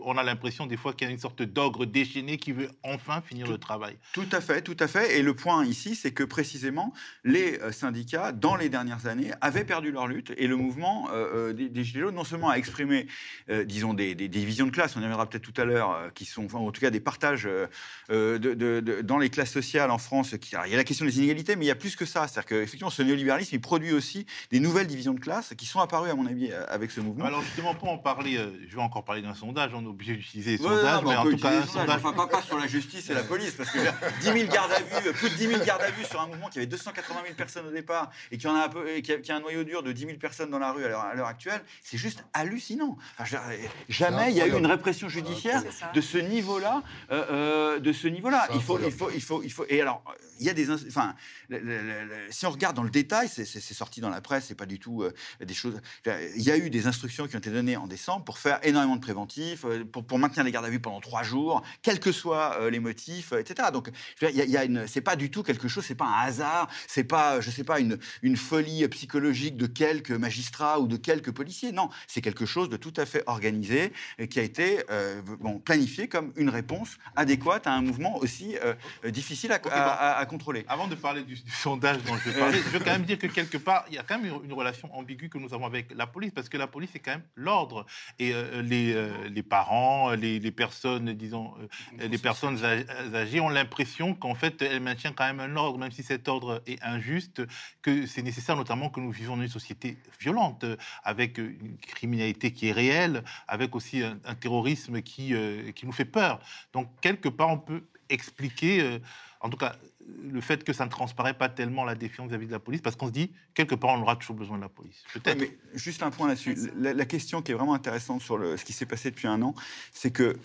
on 0.04 0.16
a 0.16 0.22
l'impression 0.22 0.66
des 0.66 0.76
fois 0.76 0.92
qu'il 0.92 1.06
y 1.06 1.10
a 1.10 1.12
une 1.12 1.18
sorte 1.18 1.42
d'ogre 1.42 1.86
déchaîné 1.86 2.38
qui 2.38 2.52
veut 2.52 2.70
enfin 2.82 3.20
finir 3.20 3.46
le 3.46 3.58
travail. 3.58 3.96
Tout 4.12 4.26
à 4.32 4.40
fait, 4.40 4.62
tout 4.66 4.76
à 4.80 4.88
fait. 4.88 5.16
Et 5.18 5.22
le 5.22 5.34
point 5.34 5.64
ici, 5.64 5.94
c'est 5.94 6.10
que 6.10 6.24
précisément, 6.24 6.92
les 7.24 7.58
euh, 7.62 7.70
syndicats, 7.72 8.32
dans 8.32 8.56
les 8.56 8.68
dernières 8.68 9.06
années, 9.06 9.30
avaient 9.40 9.64
perdu 9.64 9.92
leur 9.92 10.08
lutte. 10.08 10.32
Et 10.36 10.46
le 10.48 10.56
mouvement 10.56 11.08
euh, 11.12 11.50
euh, 11.50 11.52
des, 11.52 11.68
des 11.68 11.84
Gilets 11.84 12.00
jaunes, 12.00 12.14
non 12.16 12.24
seulement 12.24 12.50
a 12.50 12.56
exprimé, 12.56 13.06
euh, 13.48 13.64
disons, 13.64 13.94
des, 13.94 14.14
des- 14.14 14.28
des 14.28 14.38
divisions 14.40 14.66
de 14.66 14.72
classe, 14.72 14.96
on 14.96 15.00
y 15.00 15.02
reviendra 15.04 15.28
peut-être 15.28 15.44
tout 15.44 15.58
à 15.60 15.64
l'heure, 15.64 15.92
euh, 15.92 16.08
qui 16.14 16.24
sont, 16.24 16.44
enfin, 16.44 16.58
en 16.58 16.72
tout 16.72 16.80
cas, 16.80 16.90
des 16.90 17.00
partages 17.00 17.44
de- 17.44 18.36
de- 18.38 18.54
de- 18.80 19.02
dans 19.02 19.18
les 19.18 19.30
classes 19.30 19.52
sociales 19.52 19.90
en 19.90 19.98
France. 19.98 20.34
Qui, 20.40 20.54
alors, 20.56 20.66
il 20.66 20.70
y 20.70 20.74
a 20.74 20.78
la 20.78 20.84
question 20.84 21.06
des 21.06 21.16
inégalités, 21.18 21.54
mais 21.56 21.64
il 21.64 21.68
y 21.68 21.72
a 21.72 21.76
plus 21.76 21.94
que 21.96 22.04
ça. 22.04 22.26
C'est-à-dire 22.26 22.46
qu'effectivement, 22.46 22.90
ce 22.90 23.02
néolibéralisme, 23.02 23.54
il 23.54 23.60
produit 23.60 23.92
aussi 23.92 24.26
des 24.50 24.58
nouvelles 24.60 24.86
divisions 24.88 25.14
de 25.14 25.20
classe 25.20 25.54
qui 25.56 25.66
sont 25.66 25.80
apparues, 25.80 26.10
à 26.10 26.14
mon 26.14 26.26
avis, 26.26 26.52
avec 26.68 26.90
ce 26.90 27.00
mouvement. 27.00 27.24
Alors 27.24 27.42
justement, 27.42 27.74
pour 27.74 27.88
en 27.90 27.98
parler, 27.98 28.38
je 28.68 28.74
vais 28.74 28.82
encore 28.82 29.04
parler 29.04 29.22
d'un 29.22 29.34
sondage, 29.34 29.70
on 29.74 29.82
est 29.84 29.86
obligé 29.86 30.14
d'utiliser 30.16 30.56
les 30.56 30.62
Ouais, 30.62 30.68
sondages, 30.68 31.02
non, 31.02 31.10
mais 31.10 31.16
en 31.16 31.24
tout 31.24 31.36
cas, 31.36 31.60
un 31.62 31.66
sondage, 31.66 31.96
enfin, 32.02 32.12
pas, 32.12 32.26
pas 32.26 32.42
sur 32.42 32.58
la 32.58 32.66
justice 32.66 33.08
et 33.10 33.14
la 33.14 33.22
police, 33.22 33.52
parce 33.52 33.70
que 33.70 33.78
je 33.78 33.84
veux 33.84 33.90
dire, 33.90 34.34
10 34.34 34.40
000 34.40 34.52
gardes 34.56 34.72
à 34.72 34.80
vue, 35.00 35.12
plus 35.12 35.30
de 35.30 35.34
10 35.34 35.46
000 35.48 35.64
gardes 35.64 35.82
à 35.82 35.90
vue 35.90 36.04
sur 36.04 36.20
un 36.20 36.26
mouvement 36.26 36.48
qui 36.48 36.58
avait 36.58 36.66
280 36.66 37.20
000 37.24 37.34
personnes 37.34 37.66
au 37.66 37.70
départ 37.70 38.10
et 38.30 38.38
qui, 38.38 38.46
en 38.48 38.54
a, 38.54 38.64
un 38.64 38.68
peu, 38.68 38.86
qui, 39.00 39.12
a, 39.12 39.18
qui 39.18 39.30
a 39.32 39.36
un 39.36 39.40
noyau 39.40 39.64
dur 39.64 39.82
de 39.82 39.92
10 39.92 40.06
000 40.06 40.18
personnes 40.18 40.50
dans 40.50 40.58
la 40.58 40.72
rue 40.72 40.84
à 40.84 40.88
l'heure- 41.14 41.26
actuelle, 41.26 41.62
c'est 41.82 41.98
juste 41.98 42.24
hallucinant. 42.34 42.96
Enfin, 43.18 43.24
je 43.24 43.36
veux 43.36 43.56
dire, 43.58 43.70
jamais 43.88 44.30
il 44.30 44.36
y 44.36 44.40
a 44.40 44.46
eu 44.46 44.56
une 44.56 44.66
répression 44.66 45.08
judiciaire 45.08 45.62
de 45.92 46.00
ce 46.00 46.18
niveau-là. 46.18 46.82
euh, 47.10 47.24
euh, 47.30 47.78
de 47.80 47.92
ce 47.92 48.06
niveau-là, 48.08 48.48
il 48.54 48.62
faut, 48.62 48.78
il 48.78 48.92
faut, 48.92 49.10
il 49.14 49.20
faut, 49.22 49.42
il 49.42 49.50
faut. 49.52 49.64
Et 49.68 49.80
alors, 49.80 50.02
il 50.38 50.46
y 50.46 50.50
a 50.50 50.54
des, 50.54 50.70
enfin, 50.70 51.14
le- 51.48 51.58
le- 51.58 51.82
le- 51.82 52.04
le- 52.04 52.30
si 52.32 52.46
on 52.46 52.50
regarde 52.50 52.76
dans 52.76 52.82
le 52.82 52.90
détail, 52.90 53.28
c'est 53.28 53.44
sorti 53.44 54.00
dans 54.00 54.08
la 54.10 54.20
presse, 54.20 54.46
c'est 54.48 54.54
pas 54.54 54.66
du 54.66 54.78
tout 54.78 55.02
euh, 55.02 55.12
des 55.44 55.54
choses. 55.54 55.80
Il 56.06 56.42
y 56.42 56.50
a 56.50 56.56
eu 56.56 56.70
des 56.70 56.86
instructions 56.86 57.26
qui 57.26 57.34
ont 57.36 57.38
été 57.38 57.50
données 57.50 57.76
en 57.76 57.86
décembre 57.86 58.24
pour 58.24 58.38
faire 58.38 58.58
énormément 58.62 58.96
de 58.96 59.00
préventifs, 59.00 59.64
euh, 59.64 59.84
pour, 59.84 60.04
pour 60.06 60.18
maintenir 60.18 60.44
les 60.44 60.52
gardes 60.52 60.66
à 60.66 60.70
vue 60.70 60.80
pendant 60.80 61.00
trois 61.00 61.22
jours, 61.22 61.62
quels 61.82 62.00
que 62.00 62.12
soient 62.12 62.56
euh, 62.60 62.70
les 62.70 62.78
motifs, 62.80 63.32
euh, 63.32 63.40
etc. 63.40 63.68
Donc, 63.72 63.90
il 64.22 64.30
y 64.30 64.40
y 64.50 64.56
a 64.56 64.64
une, 64.64 64.86
c'est 64.86 65.00
pas 65.00 65.16
du 65.16 65.30
tout 65.30 65.42
quelque 65.42 65.68
chose, 65.68 65.84
c'est 65.84 65.94
pas 65.94 66.06
un 66.06 66.26
hasard, 66.26 66.68
c'est 66.86 67.04
pas, 67.04 67.40
je 67.40 67.50
sais 67.50 67.64
pas, 67.64 67.80
une, 67.80 67.98
une 68.22 68.36
folie 68.36 68.86
psychologique 68.88 69.56
de 69.56 69.66
quelques 69.66 70.10
magistrats 70.12 70.80
ou 70.80 70.86
de 70.86 70.96
quelques 70.96 71.32
policiers. 71.32 71.72
Non, 71.72 71.88
c'est 72.06 72.20
quelque 72.20 72.46
chose 72.46 72.68
de 72.68 72.76
tout 72.76 72.92
à 72.96 73.06
fait 73.06 73.22
organisé 73.26 73.92
et 74.18 74.28
qui 74.28 74.38
a 74.40 74.42
été 74.42 74.82
euh, 74.90 75.20
bon, 75.40 75.58
planifié 75.58 76.08
comme 76.08 76.32
une 76.36 76.48
réponse 76.50 76.96
adéquate 77.16 77.66
à 77.66 77.72
un 77.72 77.82
mouvement 77.82 78.16
aussi 78.18 78.56
euh, 78.64 78.74
difficile 79.10 79.52
à, 79.52 79.56
Ok, 79.56 79.64
bon. 79.64 79.70
à- 79.70 79.80
à- 79.82 80.18
à 80.18 80.26
contrôler. 80.26 80.64
Avant 80.68 80.86
de 80.88 80.94
parler 80.94 81.22
du, 81.22 81.34
du 81.34 81.50
sondage 81.50 82.02
dont 82.04 82.16
je 82.16 82.30
vais 82.30 82.38
parler, 82.38 82.58
je 82.58 82.68
veux 82.70 82.78
quand 82.78 82.92
même 82.92 83.04
dire 83.04 83.18
que 83.18 83.26
quelque 83.26 83.56
part, 83.58 83.84
il 83.88 83.94
y 83.94 83.98
a 83.98 84.02
quand 84.02 84.18
même 84.18 84.32
une, 84.44 84.52
relation 84.52 84.94
ambiguë 84.96 85.28
que 85.28 85.38
nous 85.38 85.52
avons 85.52 85.66
avec 85.66 85.92
la 85.94 86.06
police, 86.06 86.30
parce 86.34 86.48
que 86.48 86.56
la 86.56 86.66
police, 86.66 86.90
c'est 86.92 86.98
quand 87.00 87.10
même 87.12 87.24
l'ordre. 87.34 87.84
Et 88.18 88.32
euh, 88.32 88.62
les, 88.62 88.94
les 89.30 89.42
parents, 89.42 90.12
les, 90.12 90.38
les 90.38 90.50
personnes, 90.50 91.12
disons, 91.14 91.52
les 91.98 92.18
personnes 92.18 92.56
âg- 92.58 92.86
âgées 93.14 93.40
ont 93.40 93.48
l'impression 93.48 94.14
qu'en 94.14 94.34
fait, 94.36 94.62
elles 94.62 94.80
maintiennent 94.80 95.14
quand 95.14 95.26
même 95.26 95.40
un 95.40 95.56
ordre, 95.56 95.78
même 95.78 95.90
si 95.90 96.02
cet 96.02 96.28
ordre 96.28 96.62
est 96.66 96.80
injuste, 96.82 97.42
que 97.82 98.06
c'est 98.06 98.22
nécessaire 98.22 98.54
notamment 98.56 98.88
que 98.90 99.00
nous 99.00 99.10
vivions 99.10 99.36
dans 99.36 99.42
une 99.42 99.48
société 99.48 99.96
violente, 100.20 100.62
euh, 100.62 100.76
avec 101.02 101.38
une 101.38 101.76
criminalité 101.78 102.52
qui 102.52 102.68
est 102.68 102.72
réelle, 102.72 103.24
avec 103.48 103.74
aussi 103.74 104.02
un, 104.02 104.18
un 104.24 104.34
terrorisme 104.34 105.02
qui, 105.02 105.34
euh, 105.34 105.72
qui 105.72 105.86
nous 105.86 105.92
fait 105.92 106.04
peur. 106.04 106.40
Donc, 106.72 106.88
quelque 107.00 107.28
part, 107.28 107.48
on 107.48 107.58
peut 107.58 107.82
expliquer, 108.08 108.80
euh, 108.80 108.98
en 109.40 109.50
tout 109.50 109.56
cas, 109.56 109.74
le 110.22 110.40
fait 110.40 110.62
que 110.62 110.72
ça 110.72 110.84
ne 110.84 110.90
transparaît 110.90 111.34
pas 111.34 111.48
tellement 111.48 111.84
la 111.84 111.96
défiance 111.96 112.28
vis-à-vis 112.28 112.46
de 112.46 112.52
la 112.52 112.60
police, 112.60 112.80
parce 112.80 112.94
qu'on 112.94 113.08
se 113.08 113.12
dit, 113.12 113.32
quelque 113.54 113.74
part, 113.74 113.90
on 113.90 114.02
aura 114.02 114.14
toujours 114.14 114.36
besoin 114.36 114.56
de 114.56 114.62
la 114.62 114.68
police. 114.68 115.02
Peut-être. 115.12 115.40
Ouais, 115.40 115.50
mais 115.72 115.78
juste 115.78 116.02
un 116.04 116.10
point 116.10 116.28
là-dessus. 116.28 116.56
La, 116.76 116.94
la 116.94 117.04
question 117.04 117.42
qui 117.42 117.50
est 117.50 117.54
vraiment 117.56 117.74
intéressante 117.74 118.22
sur 118.22 118.38
le- 118.38 118.56
ce 118.56 118.64
qui 118.64 118.72
s'est 118.72 118.86
passé 118.86 119.10
depuis 119.10 119.26
un 119.26 119.42
an, 119.42 119.54
c'est 119.92 120.12
que 120.12 120.36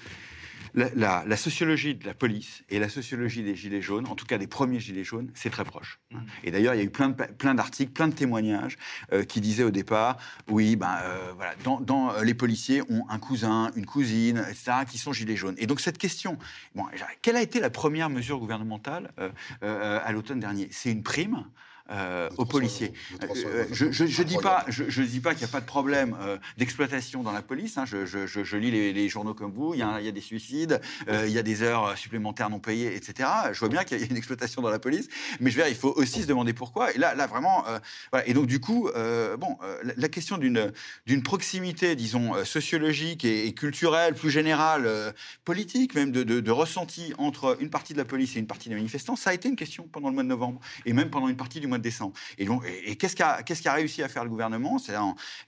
la, 0.73 0.89
la- 0.95 1.23
la 1.25 1.37
sociologie 1.37 1.95
de 1.95 2.05
la 2.05 2.13
police 2.13 2.63
et 2.69 2.79
la 2.79 2.89
sociologie 2.89 3.43
des 3.43 3.55
gilets 3.55 3.81
jaunes, 3.81 4.07
en 4.07 4.15
tout 4.15 4.25
cas 4.25 4.37
des 4.37 4.47
premiers 4.47 4.79
gilets 4.79 5.03
jaunes, 5.03 5.31
c'est 5.33 5.49
très 5.49 5.63
proche. 5.65 5.99
Et 6.43 6.51
d'ailleurs, 6.51 6.73
il 6.73 6.77
y 6.77 6.81
a 6.81 6.83
eu 6.83 6.89
plein, 6.89 7.09
de, 7.09 7.15
plein 7.15 7.55
d'articles, 7.55 7.91
plein 7.91 8.07
de 8.07 8.13
témoignages 8.13 8.77
euh, 9.13 9.23
qui 9.23 9.41
disaient 9.41 9.63
au 9.63 9.71
départ, 9.71 10.17
oui, 10.47 10.75
ben 10.75 10.95
euh, 11.03 11.31
voilà, 11.35 11.53
dans, 11.63 11.79
dans, 11.81 12.13
euh, 12.13 12.23
les 12.23 12.33
policiers 12.33 12.81
ont 12.89 13.05
un 13.09 13.19
cousin, 13.19 13.71
une 13.75 13.85
cousine, 13.85 14.37
etc., 14.49 14.71
qui 14.89 14.97
sont 14.97 15.13
gilets 15.13 15.35
jaunes. 15.35 15.55
Et 15.57 15.67
donc 15.67 15.79
cette 15.81 15.97
question, 15.97 16.37
bon, 16.75 16.85
quelle 17.21 17.35
a 17.35 17.41
été 17.41 17.59
la 17.59 17.69
première 17.69 18.09
mesure 18.09 18.39
gouvernementale 18.39 19.11
euh, 19.19 19.99
à 20.03 20.11
l'automne 20.11 20.39
dernier? 20.39 20.67
C'est 20.71 20.91
une 20.91 21.03
prime? 21.03 21.45
Euh, 21.91 22.29
aux 22.37 22.45
policiers. 22.45 22.93
Euh, 23.45 23.65
je, 23.71 23.91
je 24.07 24.23
dis 24.23 24.37
pas, 24.37 24.65
je, 24.67 24.83
je 24.89 25.01
dis 25.03 25.19
pas 25.19 25.33
qu'il 25.33 25.45
n'y 25.45 25.49
a 25.49 25.51
pas 25.51 25.61
de 25.61 25.65
problème 25.65 26.15
euh, 26.21 26.37
d'exploitation 26.57 27.23
dans 27.23 27.31
la 27.31 27.41
police. 27.41 27.77
hein. 27.77 27.85
Je, 27.85 28.05
je- 28.05 28.25
je- 28.27 28.43
je 28.43 28.57
lis 28.57 28.71
les, 28.71 28.93
les 28.93 29.09
journaux 29.09 29.33
comme 29.33 29.51
vous. 29.51 29.73
Il 29.73 29.79
y, 29.79 29.83
a, 29.83 29.99
il 29.99 30.05
y 30.05 30.09
a 30.09 30.11
des 30.11 30.21
suicides, 30.21 30.79
il 31.09 31.29
y 31.29 31.37
a 31.37 31.43
des 31.43 31.61
heures 31.63 31.97
supplémentaires 31.97 32.49
non 32.49 32.59
payées, 32.59 32.95
etc. 32.95 33.29
Je 33.51 33.59
vois 33.59 33.69
bien 33.69 33.83
qu'il 33.83 33.99
y 33.99 34.03
a 34.03 34.05
une 34.05 34.17
exploitation 34.17 34.61
dans 34.61 34.69
la 34.69 34.79
police, 34.79 35.07
mais 35.39 35.49
je 35.51 35.57
veux 35.57 35.63
dire, 35.63 35.69
il 35.71 35.77
faut 35.77 35.93
aussi 35.95 36.21
se 36.21 36.27
demander 36.27 36.53
pourquoi. 36.53 36.93
Et 36.93 36.97
là, 36.97 37.13
là 37.15 37.27
vraiment, 37.27 37.63
voilà. 38.11 38.27
Et 38.27 38.33
donc 38.33 38.47
du 38.47 38.59
coup, 38.59 38.89
bon, 39.39 39.57
la, 39.83 39.93
la 39.97 40.09
question 40.09 40.37
d'une 40.37 40.71
d'une 41.05 41.23
proximité, 41.23 41.95
disons 41.95 42.33
sociologique 42.45 43.25
et, 43.25 43.47
et 43.47 43.53
culturelle, 43.53 44.13
plus 44.13 44.29
générale, 44.31 44.87
politique, 45.45 45.95
même 45.95 46.11
de, 46.11 46.23
de, 46.23 46.39
de 46.39 46.51
ressenti 46.51 47.13
entre 47.17 47.57
une 47.59 47.69
partie 47.69 47.93
de 47.93 47.97
la 47.97 48.05
police 48.05 48.35
et 48.35 48.39
une 48.39 48.47
partie 48.47 48.69
des 48.69 48.75
manifestants, 48.75 49.15
ça 49.15 49.31
a 49.31 49.33
été 49.33 49.49
une 49.49 49.55
question 49.55 49.87
pendant 49.91 50.07
le 50.09 50.13
mois 50.13 50.23
de 50.23 50.27
novembre 50.29 50.61
et 50.85 50.93
même 50.93 51.09
pendant 51.09 51.27
une 51.27 51.35
partie 51.37 51.59
du 51.59 51.67
mois 51.67 51.77
de 51.77 51.80
décembre. 51.81 52.13
Et, 52.37 52.47
qu'est-ce 52.95 53.15
qu'a 53.15 53.73
réussi 53.73 54.03
à 54.03 54.07
faire 54.07 54.23
le 54.23 54.29
gouvernement? 54.29 54.77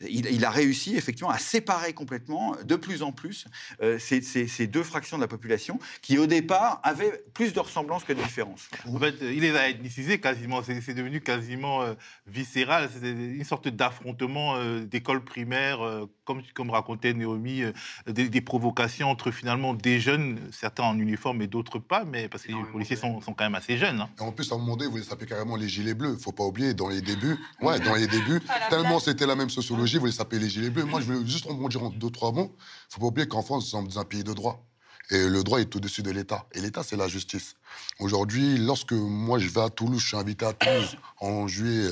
Il, 0.01 0.45
a 0.45 0.49
réussi 0.49 0.95
effectivement 0.95 1.31
à 1.31 1.38
séparer 1.38 1.93
complètement, 1.93 2.55
de 2.64 2.76
plus 2.76 3.03
en 3.03 3.11
plus, 3.11 3.45
euh, 3.81 3.97
ces, 3.99 4.68
deux 4.68 4.84
fractions 4.84 5.18
de 5.18 5.22
la 5.22 5.27
population 5.27 5.80
qui 6.01 6.18
au 6.18 6.26
départ 6.26 6.80
avaient 6.84 7.23
plus 7.34 7.53
de 7.53 7.60
ressemblances 7.60 8.03
que 8.03 8.14
de 8.14 8.22
différences. 8.22 8.69
En 8.88 8.99
fait, 8.99 9.15
il 9.22 9.41
les 9.41 9.55
a 9.55 9.69
ethnicisés 9.69 10.19
quasiment. 10.19 10.61
C'est 10.64 10.93
devenu 10.93 11.22
quasiment 11.22 11.81
euh, 11.81 11.93
viscéral. 12.27 12.89
C'est 12.93 13.10
une 13.10 13.43
sorte 13.43 13.68
d'affrontement 13.68 14.55
euh, 14.55 14.81
d'école 14.81 15.23
primaire, 15.23 16.07
comme, 16.26 16.41
comme 16.54 16.70
racontait 16.70 17.14
Naomi, 17.14 17.62
euh, 17.64 17.72
des, 18.08 18.30
des 18.30 18.41
provocations 18.41 19.10
entre 19.10 19.32
finalement 19.32 19.74
des 19.74 20.00
jeunes, 20.00 20.40
certains 20.52 20.84
en 20.84 20.98
uniforme 20.98 21.41
et 21.41 21.48
d'autres 21.48 21.80
pas, 21.80 22.04
mais 22.06 22.28
parce 22.30 22.44
que 22.44 22.52
les 22.52 22.64
policiers 22.72 22.95
sont, 22.95 23.22
sont 23.22 23.34
quand 23.34 23.44
même 23.44 23.56
assez 23.56 23.78
jeunes. 23.78 24.02
hein. 24.02 24.10
Et 24.20 24.22
en 24.22 24.32
plus, 24.32 24.52
à 24.52 24.56
un 24.56 24.58
moment 24.58 24.76
donné, 24.76 24.86
vous 24.88 24.94
voulez 24.94 25.04
s'appeler 25.04 25.28
carrément 25.28 25.56
les 25.56 25.68
gilets 25.68 25.94
bleus. 25.94 26.18
Faut 26.18 26.32
pas 26.32 26.44
oublier, 26.44 26.74
dans 26.74 26.88
les 26.90 27.02
débuts, 27.02 27.38
ouais, 27.62 27.80
dans 27.80 27.95
les 27.95 28.08
débuts, 28.08 28.41
tellement 28.70 29.00
c'était 29.00 29.26
la 29.26 29.36
même 29.36 29.50
sociologie, 29.50 29.95
vous 29.95 30.02
voulez 30.02 30.12
s'appeler 30.12 30.41
les 30.41 30.50
gilets 30.50 30.70
bleus. 30.70 30.86
Moi, 30.86 31.02
je 31.02 31.06
veux 31.08 31.26
juste 31.26 31.45
rebondir 31.45 31.84
en 31.84 31.90
deux, 31.90 32.10
trois 32.10 32.32
mots. 32.32 32.56
Faut 32.90 33.00
pas 33.02 33.08
oublier 33.08 33.28
qu'en 33.28 33.41
France, 33.41 33.64
nous 33.66 33.70
sommes 33.70 33.88
dans 33.88 34.00
un 34.00 34.06
pays 34.06 34.24
de 34.24 34.34
droit. 34.34 34.64
Et 35.10 35.28
le 35.28 35.44
droit 35.44 35.60
est 35.60 35.76
au-dessus 35.76 36.02
de 36.02 36.12
l'État. 36.12 36.45
Et 36.54 36.62
l'État, 36.62 36.82
c'est 36.82 36.95
la 36.95 37.10
justice. 37.10 37.56
Aujourd'hui, 38.00 38.58
lorsque 38.58 38.94
moi, 38.94 39.38
je 39.38 39.50
vais 39.50 39.62
à 39.62 39.70
Toulouse, 39.70 40.00
je 40.02 40.08
suis 40.08 40.18
invité 40.18 40.45
à 40.45 40.54
Toulouse 40.54 40.95
en 41.20 41.45
juillet, 41.48 41.90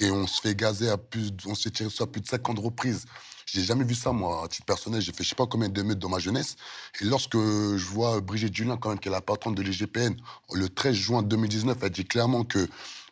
et 0.00 0.10
on 0.10 0.26
se 0.26 0.40
fait 0.40 0.54
gazer 0.54 0.90
à 0.90 0.98
plus, 0.98 1.30
on 1.46 1.54
s'est 1.54 1.70
tiré 1.70 1.88
sur 1.88 2.04
à 2.04 2.06
plus 2.06 2.20
de 2.20 2.26
50 2.26 2.58
reprises. 2.58 3.06
J'ai 3.52 3.62
jamais 3.62 3.84
vu 3.84 3.94
ça, 3.94 4.12
moi, 4.12 4.44
à 4.44 4.48
titre 4.48 4.64
personnel. 4.64 5.02
J'ai 5.02 5.12
fait 5.12 5.22
je 5.24 5.28
sais 5.28 5.34
pas 5.34 5.46
combien 5.46 5.68
de 5.68 5.82
meutes 5.82 5.98
dans 5.98 6.08
ma 6.08 6.18
jeunesse. 6.18 6.56
Et 7.02 7.04
lorsque 7.04 7.36
je 7.36 7.84
vois 7.84 8.22
Brigitte 8.22 8.54
Julien, 8.54 8.78
quand 8.78 8.88
même, 8.88 8.98
qui 8.98 9.08
est 9.08 9.12
la 9.12 9.20
patronne 9.20 9.54
de 9.54 9.60
l'IGPN, 9.60 10.14
le 10.54 10.68
13 10.70 10.94
juin 10.94 11.22
2019, 11.22 11.76
elle 11.82 11.90
dit 11.90 12.06
clairement 12.06 12.44
que 12.44 12.66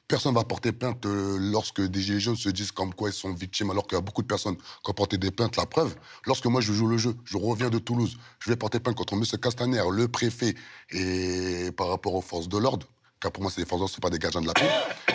personne 0.08 0.34
va 0.34 0.42
porter 0.44 0.72
plainte 0.72 1.04
euh, 1.04 1.36
lorsque 1.38 1.82
des 1.82 2.00
gilets 2.00 2.20
jaunes 2.20 2.36
se 2.36 2.48
disent 2.48 2.72
comme 2.72 2.94
quoi 2.94 3.10
ils 3.10 3.14
sont 3.14 3.34
victimes, 3.34 3.70
alors 3.70 3.86
qu'il 3.86 3.96
y 3.96 3.98
a 3.98 4.02
beaucoup 4.02 4.22
de 4.22 4.26
personnes 4.26 4.56
qui 4.56 4.90
ont 4.90 4.94
porté 4.94 5.18
des 5.18 5.30
plaintes. 5.30 5.56
La 5.56 5.66
preuve, 5.66 5.94
lorsque 6.24 6.46
moi 6.46 6.62
je 6.62 6.72
joue 6.72 6.86
le 6.86 6.96
jeu, 6.96 7.14
je 7.24 7.36
reviens 7.36 7.68
de 7.68 7.78
Toulouse, 7.78 8.16
je 8.38 8.48
vais 8.48 8.56
porter 8.56 8.80
plainte 8.80 8.96
contre 8.96 9.12
M. 9.12 9.24
Castaner, 9.40 9.82
le 9.92 10.08
préfet, 10.08 10.54
et 10.90 11.70
par 11.76 11.88
rapport 11.88 12.14
aux 12.14 12.22
forces 12.22 12.48
de 12.48 12.56
l'ordre, 12.56 12.86
car 13.20 13.30
pour 13.32 13.42
moi, 13.42 13.52
c'est 13.54 13.60
des 13.60 13.68
forces 13.68 13.92
c'est 13.92 14.00
pas 14.02 14.10
des 14.10 14.18
gardiens 14.18 14.40
de 14.40 14.46
la 14.46 14.54
paix, 14.54 14.68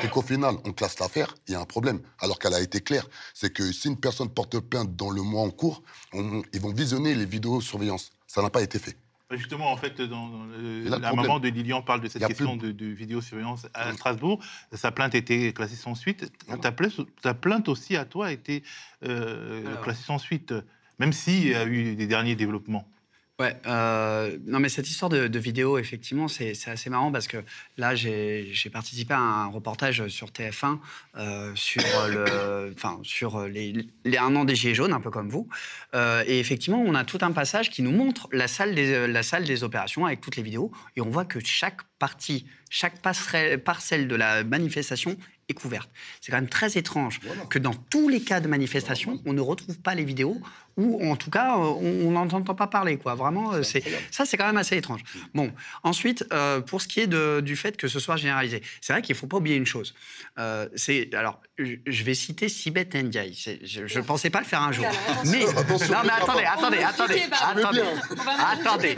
et 0.03 0.07
qu'au 0.07 0.21
final, 0.21 0.55
on 0.63 0.71
classe 0.71 0.99
l'affaire, 0.99 1.33
il 1.47 1.53
y 1.53 1.55
a 1.55 1.59
un 1.61 1.65
problème. 1.65 1.99
Alors 2.19 2.39
qu'elle 2.39 2.53
a 2.53 2.61
été 2.61 2.79
claire. 2.81 3.05
C'est 3.33 3.51
que 3.51 3.71
si 3.71 3.87
une 3.87 3.97
personne 3.97 4.29
porte 4.29 4.59
plainte 4.59 4.95
dans 4.95 5.09
le 5.09 5.21
mois 5.21 5.41
en 5.41 5.49
cours, 5.49 5.81
on- 6.13 6.43
ils 6.53 6.61
vont 6.61 6.71
visionner 6.73 7.15
les 7.15 7.25
vidéos 7.25 7.61
surveillance. 7.61 8.11
Ça 8.27 8.41
n'a 8.41 8.49
pas 8.49 8.61
été 8.61 8.79
fait. 8.79 8.95
Justement, 9.31 9.71
en 9.71 9.77
fait, 9.77 9.99
dans, 10.01 10.27
dans 10.29 10.43
le- 10.45 10.85
Et 10.85 10.89
là, 10.89 10.97
le 10.97 11.01
la 11.01 11.07
problème- 11.07 11.25
maman 11.27 11.39
de 11.39 11.47
Lilian 11.49 11.81
parle 11.81 12.01
de 12.01 12.07
cette 12.07 12.25
question 12.27 12.57
plus- 12.59 12.73
de, 12.73 12.85
de 12.85 12.91
vidéosurveillance 12.93 13.65
à 13.73 13.91
Strasbourg. 13.93 14.39
Sa 14.71 14.91
plainte 14.91 15.15
a 15.15 15.17
été 15.17 15.51
classée 15.51 15.75
sans 15.75 15.95
suite. 15.95 16.31
Ta 16.61 16.71
plainte, 16.71 16.93
ta 17.23 17.33
plainte 17.33 17.67
aussi 17.67 17.95
à 17.95 18.05
toi 18.05 18.27
a 18.27 18.31
été 18.31 18.61
euh, 19.03 19.65
Alors. 19.65 19.81
classée 19.81 20.03
sans 20.03 20.19
suite, 20.19 20.53
même 20.99 21.11
s'il 21.11 21.47
y 21.47 21.55
a 21.55 21.65
eu 21.65 21.95
des 21.95 22.05
derniers 22.05 22.35
développements. 22.35 22.87
Ouais, 23.37 23.53
euh, 23.67 24.37
non 24.45 24.59
mais 24.59 24.69
cette 24.69 24.87
histoire 24.87 25.09
de, 25.09 25.39
vidéo, 25.39 25.77
effectivement, 25.77 26.29
c'est 26.29 26.53
assez 26.67 26.89
marrant 26.89 27.11
parce 27.11 27.27
que 27.27 27.43
là, 27.75 27.93
j'ai 27.93 28.69
participé 28.71 29.13
à 29.13 29.19
un 29.19 29.47
reportage 29.47 30.07
sur 30.07 30.29
TF1 30.29 30.79
euh, 31.17 31.51
sur, 31.53 31.83
le, 32.07 32.73
sur 33.03 33.45
les, 33.45 33.73
les 34.05 34.17
un 34.17 34.33
an 34.37 34.45
des 34.45 34.55
Gilets 34.55 34.73
jaunes, 34.73 34.93
un 34.93 35.01
peu 35.01 35.11
comme 35.11 35.27
vous. 35.27 35.49
Euh, 35.95 36.23
et 36.25 36.39
effectivement, 36.39 36.81
on 36.81 36.95
a 36.95 37.03
tout 37.03 37.19
un 37.21 37.33
passage 37.33 37.69
qui 37.71 37.81
nous 37.81 37.91
montre 37.91 38.29
la 38.31 38.47
salle, 38.47 38.73
des, 38.73 39.05
la 39.05 39.21
salle 39.21 39.43
des 39.43 39.65
opérations 39.65 40.05
avec 40.05 40.21
toutes 40.21 40.37
les 40.37 40.43
vidéos. 40.43 40.71
Et 40.95 41.01
on 41.01 41.09
voit 41.09 41.25
que 41.25 41.39
chaque 41.43 41.81
partie, 42.09 42.45
chaque 42.69 42.97
parcelle 43.01 44.07
de 44.07 44.15
la 44.15 44.43
manifestation 44.43 45.15
est 45.47 45.53
couverte. 45.53 45.89
C'est 46.21 46.31
quand 46.31 46.37
même 46.43 46.49
très 46.49 46.71
étrange 46.77 47.19
que 47.51 47.59
dans 47.59 47.73
tous 47.93 48.09
les 48.09 48.21
cas 48.29 48.39
de 48.39 48.47
manifestation, 48.47 49.11
on 49.27 49.33
ne 49.33 49.41
retrouve 49.41 49.77
pas 49.79 49.93
les 49.95 50.03
vidéos 50.03 50.37
ou 50.77 50.87
en 51.11 51.15
tout 51.15 51.29
cas, 51.37 51.55
on 51.57 51.85
on 52.07 52.11
n'entend 52.11 52.41
pas 52.63 52.67
parler. 52.67 52.97
Quoi. 52.97 53.13
Vraiment, 53.15 53.53
euh, 53.53 53.63
c'est 53.63 53.83
ça, 54.11 54.25
c'est 54.25 54.37
quand 54.37 54.47
même 54.51 54.57
assez 54.65 54.75
étrange. 54.75 55.01
Bon, 55.33 55.47
ensuite, 55.83 56.21
euh, 56.33 56.61
pour 56.69 56.79
ce 56.81 56.87
qui 56.87 56.99
est 57.03 57.07
de- 57.07 57.41
du 57.49 57.55
fait 57.55 57.77
que 57.77 57.87
ce 57.87 57.99
soit 58.05 58.17
généralisé, 58.17 58.61
c'est 58.81 58.91
vrai 58.93 59.01
qu'il 59.03 59.13
ne 59.15 59.19
faut 59.19 59.27
pas 59.27 59.37
oublier 59.37 59.55
une 59.55 59.65
chose. 59.75 59.93
Euh, 60.37 60.67
c'est 60.75 61.13
alors, 61.13 61.39
je 61.59 62.03
vais 62.07 62.15
citer 62.25 62.49
Sibeth 62.49 62.93
Ndiaye. 62.95 63.33
Je 63.63 63.99
ne 63.99 64.03
pensais 64.03 64.29
pas 64.35 64.39
le 64.45 64.45
faire 64.53 64.63
un 64.69 64.71
jour. 64.77 64.85
Mais, 65.31 65.45
non, 65.45 66.01
mais 66.07 66.15
attendez, 66.21 66.45
attendez, 66.55 66.81
attendez, 66.91 67.21
attendez, 67.51 67.83
attendez. 68.51 68.95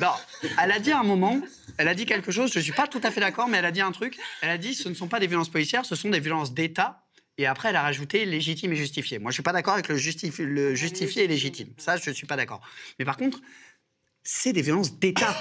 Non, 0.00 0.14
elle 0.60 0.72
a 0.72 0.80
dit 0.80 0.90
à 0.92 1.00
un 1.00 1.04
moment, 1.14 1.36
elle 1.78 1.88
a 1.88 1.94
dit 1.94 2.06
quelque 2.06 2.30
chose, 2.32 2.52
je 2.52 2.58
ne 2.58 2.64
suis 2.64 2.72
pas 2.72 2.86
tout 2.86 3.00
à 3.02 3.10
fait 3.10 3.20
d'accord, 3.20 3.48
mais 3.48 3.58
elle 3.58 3.64
a 3.64 3.72
dit 3.72 3.80
un 3.80 3.92
truc. 3.92 4.18
Elle 4.40 4.50
a 4.50 4.58
dit 4.58 4.74
ce 4.74 4.88
ne 4.88 4.94
sont 4.94 5.08
pas 5.08 5.20
des 5.20 5.26
violences 5.26 5.50
policières, 5.50 5.84
ce 5.84 5.94
sont 5.94 6.10
des 6.10 6.20
violences 6.20 6.54
d'État. 6.54 7.04
Et 7.38 7.46
après, 7.46 7.70
elle 7.70 7.76
a 7.76 7.82
rajouté 7.82 8.26
légitime 8.26 8.72
et 8.72 8.76
justifié. 8.76 9.18
Moi, 9.18 9.30
je 9.30 9.32
ne 9.32 9.36
suis 9.36 9.42
pas 9.42 9.52
d'accord 9.52 9.74
avec 9.74 9.88
le, 9.88 9.96
justifi- 9.96 10.44
le 10.44 10.74
justifié 10.74 11.24
et 11.24 11.26
légitime. 11.26 11.68
Ça, 11.78 11.96
je 11.96 12.10
ne 12.10 12.14
suis 12.14 12.26
pas 12.26 12.36
d'accord. 12.36 12.60
Mais 12.98 13.06
par 13.06 13.16
contre, 13.16 13.40
c'est 14.22 14.52
des 14.52 14.62
violences 14.62 14.98
d'État. 14.98 15.34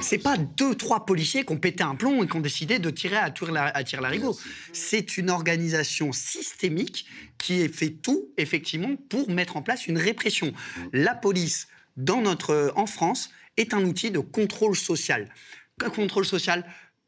C'est 0.00 0.18
pas 0.18 0.36
deux, 0.36 0.74
trois 0.74 1.06
policiers 1.06 1.44
qui 1.44 1.52
ont 1.52 1.58
pété 1.58 1.84
un 1.84 1.94
plomb 1.94 2.24
et 2.24 2.26
qui 2.26 2.34
ont 2.34 2.40
décidé 2.40 2.78
de 2.78 2.90
tirer 2.90 3.16
à 3.16 3.30
tir 3.30 3.52
à 3.54 3.84
tir 3.84 4.00
larigot. 4.00 4.36
C'est 4.72 5.16
une 5.18 5.30
organisation 5.30 6.12
systémique 6.12 7.06
qui 7.38 7.68
fait 7.68 7.90
tout, 7.90 8.32
effectivement, 8.38 8.96
pour 8.96 9.30
mettre 9.30 9.56
en 9.56 9.62
place 9.62 9.86
une 9.86 9.98
répression. 9.98 10.52
La 10.92 11.14
police, 11.14 11.68
dans 11.96 12.22
notre, 12.22 12.72
en 12.74 12.86
France, 12.86 13.30
est 13.56 13.72
un 13.72 13.84
outil 13.84 14.10
de 14.10 14.18
contrôle 14.18 14.74
social. 14.74 15.32
Un 15.82 15.90
contrôle 15.90 16.24
social, 16.24 16.64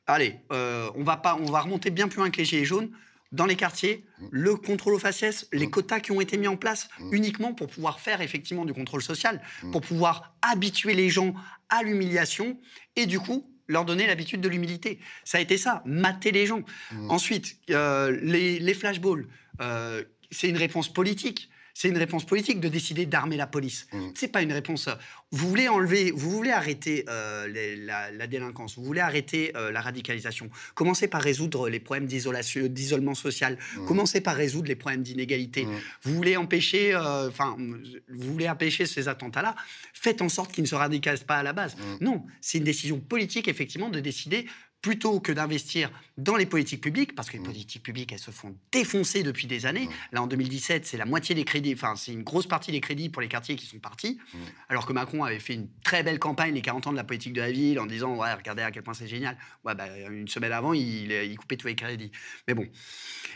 allez, 0.07 0.41
euh, 0.53 0.91
on, 0.97 1.05
va 1.05 1.17
pas, 1.17 1.37
on 1.37 1.51
va 1.51 1.61
remonter 1.61 1.91
bien 1.91 2.09
plus 2.09 2.19
loin 2.19 2.31
que 2.31 2.39
les 2.39 2.45
Gilets 2.45 2.65
jaunes. 2.65 2.91
Dans 3.33 3.47
les 3.47 3.57
quartiers, 3.57 4.07
le 4.31 4.55
contrôle 4.55 4.95
aux 4.95 4.99
faciès, 5.01 5.49
les 5.53 5.69
quotas 5.69 6.01
qui 6.01 6.13
ont 6.13 6.21
été 6.21 6.39
mis 6.39 6.47
en 6.47 6.57
place 6.57 6.89
uniquement 7.11 7.55
pour 7.55 7.67
pouvoir 7.67 7.99
faire 7.99 8.21
effectivement 8.21 8.65
du 8.65 8.73
contrôle 8.73 9.03
social, 9.03 9.43
pour 9.73 9.81
pouvoir 9.81 10.37
habituer 10.43 10.95
les 10.95 11.11
gens 11.11 11.35
à 11.69 11.83
l'humiliation 11.83 12.59
et 12.95 13.07
du 13.07 13.19
coup 13.19 13.51
leur 13.67 13.85
donner 13.85 14.07
l'habitude 14.07 14.41
de 14.41 14.49
l'humilité. 14.49 15.01
Ça 15.25 15.39
a 15.39 15.41
été 15.41 15.59
ça, 15.59 15.83
mater 15.85 16.31
les 16.31 16.47
gens. 16.47 16.63
Ensuite, 17.09 17.59
euh, 17.71 18.17
les, 18.23 18.61
les 18.61 18.75
flashballs, 18.75 19.27
euh, 19.61 20.05
c'est 20.31 20.49
une 20.49 20.57
réponse 20.57 20.93
politique. 20.93 21.51
C'est 21.79 21.89
une 21.89 21.99
réponse 21.99 22.25
politique 22.25 22.59
de 22.59 22.69
décider 22.69 23.05
d'armer 23.05 23.37
la 23.37 23.47
police. 23.47 23.87
C'est 24.15 24.29
pas 24.29 24.41
une 24.41 24.53
réponse. 24.55 24.89
euh, 24.89 24.95
Vous 25.31 25.47
voulez 25.47 25.69
enlever, 25.69 26.11
vous 26.11 26.31
voulez 26.31 26.51
arrêter 26.53 27.05
euh, 27.11 27.47
les- 27.49 27.77
la, 27.77 28.11
la 28.13 28.27
délinquance, 28.27 28.77
vous 28.77 28.85
voulez 28.85 29.03
arrêter 29.03 29.53
euh, 29.57 29.71
la 29.71 29.83
radicalisation. 29.83 30.49
Commencez 30.75 31.07
par 31.07 31.21
résoudre 31.21 31.69
les 31.69 31.79
problèmes 31.81 32.07
d'isolation, 32.07 32.67
d'isolement 32.69 33.15
social. 33.15 33.59
Commencez 33.87 34.23
par 34.23 34.37
résoudre 34.37 34.69
les 34.69 34.75
problèmes 34.77 35.03
d'inégalité. 35.03 35.67
Vous 36.03 36.15
voulez 36.15 36.39
empêcher, 36.39 36.95
euh, 36.95 37.29
enfin, 37.29 37.57
vous 37.59 38.33
voulez 38.33 38.49
empêcher 38.49 38.87
ces 38.87 39.09
attentats-là. 39.09 39.55
Faites 39.93 40.23
en 40.23 40.31
sorte 40.31 40.53
qu'ils 40.53 40.63
ne 40.65 40.69
se 40.69 40.75
radicalisent 40.77 41.25
pas 41.25 41.37
à 41.37 41.43
la 41.43 41.53
base. 41.53 41.77
Non, 42.01 42.25
c'est 42.41 42.57
une 42.57 42.65
décision 42.65 43.01
politique 43.01 43.49
effectivement 43.49 43.91
de 43.91 44.01
décider 44.01 44.47
plutôt 44.87 45.19
que 45.19 45.33
d'investir 45.33 45.91
dans 46.17 46.37
les 46.37 46.47
politiques 46.47 46.81
publiques, 46.81 47.17
parce 47.17 47.29
que 47.29 47.37
les 47.37 47.43
politiques 47.43 47.83
publiques, 47.83 48.13
elles 48.13 48.21
se 48.21 48.31
font 48.31 48.57
défoncer 48.71 49.25
depuis 49.25 49.49
des 49.49 49.67
années. 49.67 49.89
Là, 50.13 50.23
en 50.23 50.29
2017, 50.29 50.87
c'est 50.87 50.97
la 50.97 51.07
moitié 51.07 51.35
des 51.35 51.45
crédits, 51.45 51.75
enfin, 51.75 51.97
c'est 51.97 52.13
une 52.13 52.23
grosse 52.23 52.47
partie 52.47 52.71
des 52.71 52.81
crédits 52.81 53.09
pour 53.09 53.21
les 53.21 53.27
quartiers 53.27 53.57
qui 53.57 53.67
sont 53.67 53.81
partis, 53.81 54.21
alors 54.69 54.87
que 54.87 54.93
Macron 54.93 55.25
avait 55.25 55.41
fait 55.41 55.55
une 55.55 55.69
très 55.83 56.05
belle 56.05 56.21
campagne, 56.21 56.55
les 56.55 56.63
40 56.63 56.87
ans 56.87 56.93
de 56.93 56.97
la 56.97 57.03
politique 57.03 57.33
de 57.33 57.41
la 57.41 57.51
ville, 57.51 57.81
en 57.81 57.87
disant, 57.87 58.15
ouais, 58.15 58.33
regardez 58.33 58.63
à 58.63 58.71
quel 58.71 58.85
point 58.85 58.95
c'est 58.95 59.09
génial. 59.09 59.37
Ouais, 59.65 59.75
bah, 59.75 59.89
une 60.09 60.29
semaine 60.29 60.53
avant, 60.53 60.73
il, 60.73 61.11
il 61.11 61.37
coupait 61.37 61.57
tous 61.57 61.67
les 61.67 61.75
crédits. 61.75 62.13
Mais 62.47 62.55
bon. 62.55 62.69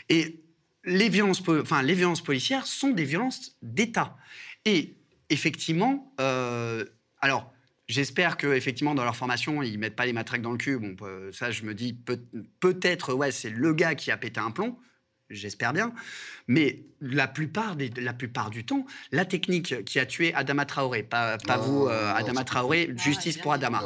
Et 0.07 0.41
les 0.85 1.09
violences, 1.09 1.43
enfin, 1.49 1.81
les 1.81 1.95
violences 1.95 2.23
policières 2.23 2.65
sont 2.65 2.91
des 2.91 3.03
violences 3.03 3.57
d'État. 3.61 4.15
Et 4.63 4.95
effectivement, 5.29 6.13
euh, 6.21 6.85
alors, 7.19 7.51
j'espère 7.91 8.37
que 8.37 8.47
effectivement 8.47 8.95
dans 8.95 9.03
leur 9.03 9.15
formation, 9.15 9.61
ils 9.61 9.77
mettent 9.77 9.95
pas 9.95 10.05
les 10.05 10.13
matraques 10.13 10.41
dans 10.41 10.51
le 10.51 10.57
cul. 10.57 10.77
Bon, 10.79 10.95
euh, 11.01 11.31
ça, 11.31 11.51
je 11.51 11.63
me 11.63 11.73
dis 11.73 11.93
peut- 11.93 12.25
peut-être, 12.59 13.13
ouais, 13.13 13.31
c'est 13.31 13.49
le 13.49 13.73
gars 13.73 13.95
qui 13.95 14.09
a 14.11 14.17
pété 14.17 14.39
un 14.39 14.51
plomb. 14.51 14.77
J'espère 15.29 15.71
bien. 15.71 15.93
Mais 16.47 16.83
la 16.99 17.25
plupart, 17.25 17.77
des, 17.77 17.89
la 17.95 18.11
plupart 18.13 18.49
du 18.49 18.65
temps, 18.65 18.85
la 19.13 19.23
technique 19.23 19.85
qui 19.85 19.97
a 19.97 20.05
tué 20.05 20.33
Adama 20.33 20.65
Traoré, 20.65 21.03
pas, 21.03 21.37
vous, 21.57 21.87
euh, 21.87 22.13
Adama 22.13 22.43
Traoré, 22.43 22.91
justice 22.97 23.37
pour 23.37 23.53
Adama. 23.53 23.79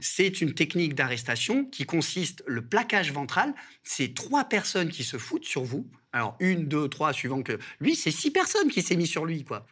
C'est 0.00 0.40
une 0.40 0.54
technique 0.54 0.94
d'arrestation 0.94 1.64
qui 1.64 1.86
consiste 1.86 2.44
le 2.46 2.62
plaquage 2.64 3.12
ventral. 3.12 3.52
C'est 3.82 4.14
trois 4.14 4.44
personnes 4.44 4.90
qui 4.90 5.02
se 5.02 5.16
foutent 5.16 5.44
sur 5.44 5.64
vous. 5.64 5.90
Alors 6.12 6.36
une, 6.38 6.68
deux, 6.68 6.86
trois, 6.88 7.12
suivant 7.12 7.42
que 7.42 7.58
lui, 7.80 7.96
c'est 7.96 8.12
six 8.12 8.30
personnes 8.30 8.68
qui 8.68 8.82
s'est 8.82 8.96
mis 8.96 9.08
sur 9.08 9.26
lui, 9.26 9.42
quoi. 9.42 9.66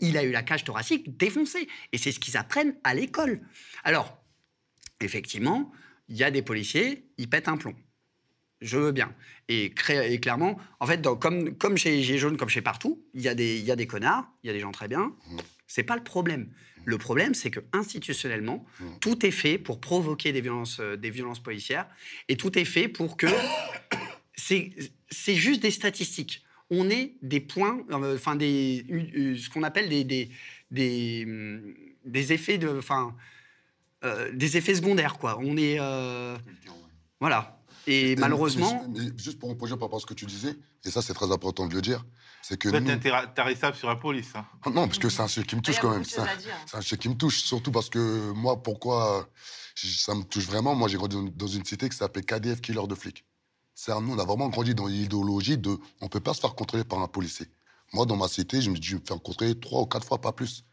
Il 0.00 0.16
a 0.16 0.24
eu 0.24 0.30
la 0.30 0.42
cage 0.42 0.64
thoracique 0.64 1.16
défoncée, 1.16 1.68
et 1.92 1.98
c'est 1.98 2.12
ce 2.12 2.18
qu'ils 2.20 2.36
apprennent 2.36 2.76
à 2.84 2.94
l'école. 2.94 3.40
Alors, 3.84 4.22
effectivement, 5.00 5.72
il 6.08 6.16
y 6.16 6.24
a 6.24 6.30
des 6.30 6.42
policiers, 6.42 7.06
ils 7.18 7.28
pètent 7.28 7.48
un 7.48 7.56
plomb. 7.56 7.74
Je 8.60 8.78
veux 8.78 8.92
bien. 8.92 9.14
Et, 9.48 9.70
clairement, 9.74 10.58
en 10.80 10.86
fait, 10.86 10.98
dans- 11.02 11.16
comme, 11.16 11.54
comme 11.56 11.76
chez 11.76 12.02
Gilets 12.02 12.18
jaunes, 12.18 12.36
comme 12.38 12.48
chez 12.48 12.62
partout, 12.62 13.04
il 13.12 13.20
y, 13.20 13.28
a 13.28 13.34
des- 13.34 13.58
il 13.58 13.64
y 13.64 13.70
a 13.70 13.76
des 13.76 13.86
connards, 13.86 14.26
il 14.42 14.46
y 14.46 14.50
a 14.50 14.52
des 14.54 14.60
gens 14.60 14.72
très 14.72 14.88
bien. 14.88 15.14
C'est 15.66 15.82
pas 15.82 15.96
le 15.96 16.04
problème. 16.04 16.50
Le 16.86 16.98
problème, 16.98 17.34
c'est 17.34 17.50
que 17.50 17.60
institutionnellement, 17.72 18.64
tout 19.00 19.24
est 19.26 19.30
fait 19.30 19.58
pour 19.58 19.80
provoquer 19.80 20.32
des 20.32 20.40
violences, 20.40 20.80
euh, 20.80 20.96
des 20.96 21.10
violences 21.10 21.42
policières, 21.42 21.86
et 22.28 22.36
tout 22.36 22.58
est 22.58 22.64
fait 22.66 22.88
pour 22.88 23.16
que 23.16 23.26
c'est 24.36 25.34
juste 25.34 25.62
des 25.62 25.70
statistiques. 25.70 26.43
On 26.70 26.88
est 26.90 27.16
des 27.22 27.40
points, 27.40 27.78
euh, 27.90 28.16
enfin 28.16 28.36
des, 28.36 28.86
euh, 28.90 29.36
ce 29.36 29.50
qu'on 29.50 29.62
appelle 29.62 29.88
des, 29.88 30.04
des, 30.04 30.30
des, 30.70 31.24
hum, 31.26 31.74
des 32.04 32.32
effets 32.32 32.58
de, 32.58 32.68
enfin, 32.78 33.14
euh, 34.04 34.30
des 34.32 34.56
effets 34.56 34.74
secondaires 34.74 35.18
quoi. 35.18 35.38
On 35.40 35.56
est, 35.56 35.76
euh, 35.78 36.36
voilà. 37.20 37.60
Et 37.86 38.16
malheureusement, 38.16 38.86
Mais- 38.88 39.00
mais 39.04 39.10
juste 39.22 39.38
pour 39.38 39.50
reprocher 39.50 39.72
par 39.74 39.82
rapport 39.82 39.98
à 39.98 40.00
ce 40.00 40.06
que 40.06 40.14
tu 40.14 40.24
disais, 40.24 40.56
et 40.86 40.90
ça 40.90 41.02
c'est 41.02 41.12
très 41.12 41.30
important 41.30 41.66
de 41.66 41.74
le 41.74 41.82
dire, 41.82 42.02
c'est 42.40 42.56
que 42.58 42.70
êtes 42.70 42.82
nous- 42.82 42.90
intarissable 42.90 43.76
sur 43.76 43.88
la 43.88 43.96
police. 43.96 44.30
hein. 44.34 44.46
Ah 44.64 44.70
Non, 44.70 44.86
parce 44.86 44.98
que 44.98 45.10
c'est 45.10 45.20
un 45.20 45.28
sujet 45.28 45.46
qui 45.46 45.54
me 45.56 45.60
touche 45.60 45.78
quand 45.80 45.90
même. 45.90 46.02
C'est 46.04 46.20
un, 46.20 46.26
un 46.72 46.80
sujet 46.80 46.96
qui 46.96 47.10
me 47.10 47.14
touche, 47.14 47.42
surtout 47.42 47.70
parce 47.72 47.90
que 47.90 48.32
moi, 48.32 48.62
pourquoi 48.62 49.28
ça 49.74 50.14
me 50.14 50.22
touche 50.22 50.46
vraiment 50.46 50.74
Moi, 50.74 50.88
j'ai 50.88 50.96
grandi 50.96 51.16
dans- 51.36 51.46
une 51.46 51.64
cité 51.66 51.90
qui 51.90 51.96
s'appelle 51.96 52.24
KDF 52.24 52.62
Killer 52.62 52.86
de 52.88 52.94
flics. 52.94 53.22
Un- 53.88 54.00
nous, 54.00 54.14
on 54.14 54.18
a 54.18 54.24
vraiment 54.24 54.48
grandi 54.48 54.74
dans 54.74 54.86
l'idéologie 54.86 55.58
de 55.58 55.78
on 56.00 56.08
peut 56.08 56.20
pas 56.20 56.34
se 56.34 56.40
faire 56.40 56.54
contrôler 56.54 56.84
par 56.84 57.00
un 57.00 57.08
policier. 57.08 57.46
Moi, 57.92 58.06
dans 58.06 58.16
ma 58.16 58.28
cité, 58.28 58.60
je 58.60 58.70
me 58.70 58.76
me 58.76 59.00
faire 59.06 59.20
contrôler 59.22 59.58
trois 59.58 59.82
ou 59.82 59.86
quatre 59.86 60.06
fois, 60.06 60.20
pas 60.20 60.32
plus. 60.32 60.64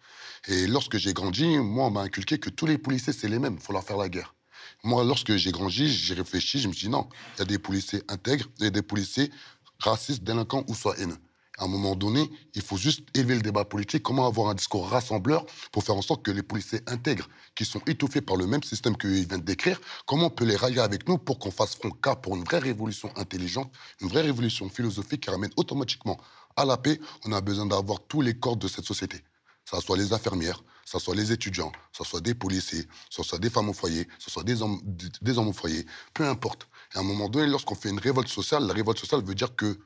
Et 0.47 0.67
lorsque 0.67 0.97
j'ai 0.97 1.13
grandi, 1.13 1.57
moi, 1.57 1.85
on 1.87 1.91
m'a 1.91 2.01
inculqué 2.01 2.39
que 2.39 2.49
tous 2.49 2.65
les 2.65 2.77
policiers, 2.77 3.13
c'est 3.13 3.27
les 3.27 3.39
mêmes, 3.39 3.55
il 3.59 3.61
faut 3.61 3.73
leur 3.73 3.83
faire 3.83 3.97
la 3.97 4.09
guerre. 4.09 4.35
Moi, 4.83 5.03
lorsque 5.03 5.35
j'ai 5.35 5.51
grandi, 5.51 5.89
j'ai 5.91 6.13
réfléchi, 6.13 6.59
je 6.59 6.67
me 6.67 6.73
suis 6.73 6.87
dit 6.87 6.91
non, 6.91 7.09
il 7.35 7.39
y 7.39 7.41
a 7.41 7.45
des 7.45 7.59
policiers 7.59 8.03
intègres, 8.07 8.47
il 8.59 8.65
y 8.65 8.67
a 8.67 8.71
des 8.71 8.81
policiers 8.81 9.31
racistes, 9.79 10.23
délinquants 10.23 10.63
ou 10.67 10.75
soit 10.75 10.97
haineux. 10.99 11.17
À 11.57 11.65
un 11.65 11.67
moment 11.67 11.95
donné, 11.95 12.29
il 12.55 12.61
faut 12.61 12.77
juste 12.77 13.01
élever 13.13 13.35
le 13.35 13.41
débat 13.41 13.65
politique, 13.65 14.03
comment 14.03 14.25
avoir 14.25 14.49
un 14.49 14.55
discours 14.55 14.87
rassembleur 14.89 15.45
pour 15.71 15.83
faire 15.83 15.95
en 15.95 16.01
sorte 16.01 16.23
que 16.23 16.31
les 16.31 16.43
policiers 16.43 16.81
intègres, 16.87 17.27
qui 17.55 17.65
sont 17.65 17.81
étouffés 17.87 18.21
par 18.21 18.37
le 18.37 18.47
même 18.47 18.63
système 18.63 18.97
qu'ils 18.97 19.27
viennent 19.27 19.41
décrire, 19.41 19.79
comment 20.05 20.27
on 20.27 20.29
peut 20.29 20.45
les 20.45 20.55
rallier 20.55 20.79
avec 20.79 21.07
nous 21.07 21.17
pour 21.17 21.39
qu'on 21.39 21.51
fasse 21.51 21.75
front 21.75 21.91
cas 21.91 22.15
pour 22.15 22.35
une 22.35 22.43
vraie 22.43 22.59
révolution 22.59 23.11
intelligente, 23.17 23.71
une 23.99 24.07
vraie 24.07 24.21
révolution 24.21 24.69
philosophique 24.69 25.23
qui 25.23 25.29
ramène 25.29 25.51
automatiquement 25.57 26.19
à 26.55 26.65
la 26.65 26.77
paix? 26.77 26.99
On 27.25 27.31
a 27.33 27.41
besoin 27.41 27.65
d'avoir 27.65 27.99
tous 28.07 28.21
les 28.21 28.33
corps 28.33 28.57
de 28.57 28.67
cette 28.67 28.85
société. 28.85 29.23
Ça 29.65 29.79
soit 29.81 29.97
les 29.97 30.13
infirmières, 30.13 30.63
ça 30.85 30.99
soit 30.99 31.15
les 31.15 31.31
étudiants, 31.31 31.71
ça 31.95 32.03
soit 32.03 32.21
des 32.21 32.33
policiers, 32.33 32.87
ça 33.09 33.23
soit 33.23 33.39
des 33.39 33.49
femmes 33.49 33.69
au 33.69 33.73
foyer, 33.73 34.07
ça 34.19 34.31
soit 34.31 34.43
des 34.43 34.61
hommes, 34.61 34.81
des- 34.83 35.37
hommes 35.37 35.49
au 35.49 35.53
foyer, 35.53 35.85
peu 36.13 36.27
importe. 36.27 36.67
Et 36.93 36.97
à 36.97 37.01
un 37.01 37.03
moment 37.03 37.29
donné, 37.29 37.47
lorsqu'on 37.47 37.75
fait 37.75 37.89
une 37.89 37.99
révolte 37.99 38.27
sociale, 38.27 38.65
la 38.65 38.73
révolte 38.73 38.99
sociale 38.99 39.23
veut 39.23 39.35
dire 39.35 39.55
que 39.55 39.79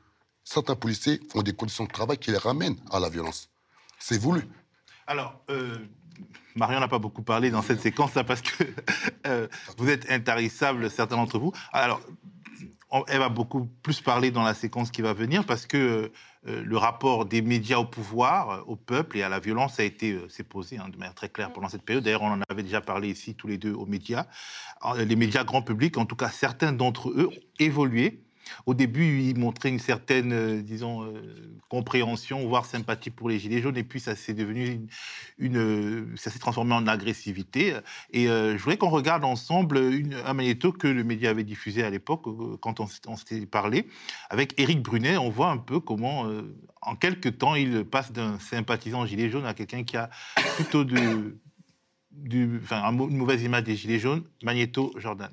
certains 0.45 0.75
policiers 0.75 1.19
font 1.29 1.41
des 1.41 1.53
conditions 1.53 1.83
de 1.83 1.91
travail 1.91 2.17
qui 2.17 2.31
les 2.31 2.37
ramènent 2.37 2.77
à 2.91 2.99
la 3.01 3.09
violence. 3.09 3.49
C'est 3.99 4.17
voulu. 4.17 4.47
Alors, 5.07 5.41
euh, 5.49 5.77
Marion 6.55 6.79
n'a 6.79 6.87
pas 6.87 6.99
beaucoup 6.99 7.23
parlé 7.23 7.51
dans 7.51 7.61
cette 7.61 7.81
séquence-là 7.81 8.23
parce 8.23 8.41
que 8.41 8.63
euh, 9.27 9.47
vous 9.77 9.89
êtes 9.89 10.09
intarissables, 10.09 10.89
certains 10.89 11.17
d'entre 11.17 11.39
vous. 11.39 11.51
Alors, 11.73 11.99
elle 13.07 13.19
va 13.19 13.27
beaucoup 13.27 13.65
plus 13.65 13.99
parler 13.99 14.31
dans 14.31 14.43
la 14.43 14.53
séquence 14.53 14.89
qui 14.89 15.01
va 15.01 15.11
venir 15.11 15.45
parce 15.45 15.65
que 15.65 16.11
euh, 16.47 16.63
le 16.63 16.77
rapport 16.77 17.25
des 17.25 17.41
médias 17.41 17.77
au 17.77 17.85
pouvoir, 17.85 18.49
euh, 18.51 18.61
au 18.67 18.77
peuple 18.77 19.17
et 19.17 19.23
à 19.23 19.27
la 19.27 19.39
violence 19.39 19.79
a 19.79 19.83
été 19.83 20.17
s'est 20.29 20.43
posé 20.43 20.77
hein, 20.77 20.87
de 20.87 20.97
manière 20.97 21.15
très 21.15 21.27
claire 21.27 21.51
pendant 21.51 21.67
cette 21.67 21.81
période. 21.81 22.05
D'ailleurs, 22.05 22.21
on 22.21 22.31
en 22.31 22.41
avait 22.47 22.63
déjà 22.63 22.79
parlé 22.79 23.09
ici 23.09 23.35
tous 23.35 23.47
les 23.47 23.57
deux 23.57 23.73
aux 23.73 23.85
médias. 23.85 24.27
Les 24.97 25.15
médias 25.15 25.43
grand 25.43 25.61
public, 25.61 25.97
en 25.97 26.05
tout 26.05 26.15
cas 26.15 26.29
certains 26.29 26.71
d'entre 26.71 27.09
eux, 27.09 27.27
ont 27.27 27.39
évolué. 27.59 28.24
Au 28.65 28.73
début, 28.73 29.21
ils 29.21 29.37
montraient 29.37 29.69
une 29.69 29.79
certaine, 29.79 30.31
euh, 30.33 30.61
disons, 30.61 31.03
euh, 31.03 31.57
compréhension, 31.69 32.47
voire 32.47 32.65
sympathie 32.65 33.09
pour 33.09 33.29
les 33.29 33.39
Gilets 33.39 33.61
jaunes, 33.61 33.77
et 33.77 33.83
puis 33.83 33.99
ça 33.99 34.15
s'est 34.15 34.33
devenu 34.33 34.87
une, 35.37 35.57
euh, 35.57 36.05
ça 36.15 36.31
s'est 36.31 36.39
transformé 36.39 36.73
en 36.73 36.87
agressivité. 36.87 37.75
Et 38.11 38.25
je 38.25 38.57
voudrais 38.57 38.77
qu'on 38.77 38.89
regarde 38.89 39.23
ensemble 39.23 39.79
un 40.25 40.33
magnéto 40.33 40.71
que 40.71 40.87
le 40.87 41.03
média 41.03 41.29
avait 41.29 41.43
diffusé 41.43 41.83
à 41.83 41.89
l'époque, 41.89 42.23
quand 42.61 42.79
on, 42.79 42.87
s'était 42.87 43.45
parlé, 43.45 43.87
avec 44.29 44.59
Éric 44.59 44.81
Brunet. 44.81 45.17
On 45.17 45.29
voit 45.29 45.49
un 45.49 45.57
peu 45.57 45.79
comment, 45.79 46.27
en 46.81 46.95
quelques 46.95 47.37
temps, 47.37 47.55
il 47.55 47.83
passe 47.83 48.11
d'un 48.11 48.39
sympathisant 48.39 49.05
Gilet 49.05 49.29
jaune 49.29 49.45
à 49.45 49.53
quelqu'un 49.53 49.83
qui 49.83 49.97
a 49.97 50.09
plutôt 50.55 50.83
de, 50.83 51.37
une 52.31 53.17
mauvaise 53.17 53.43
image 53.43 53.63
des 53.63 53.75
Gilets 53.75 53.99
jaunes. 53.99 54.23
Magnéto, 54.43 54.93
Jordan. 54.97 55.31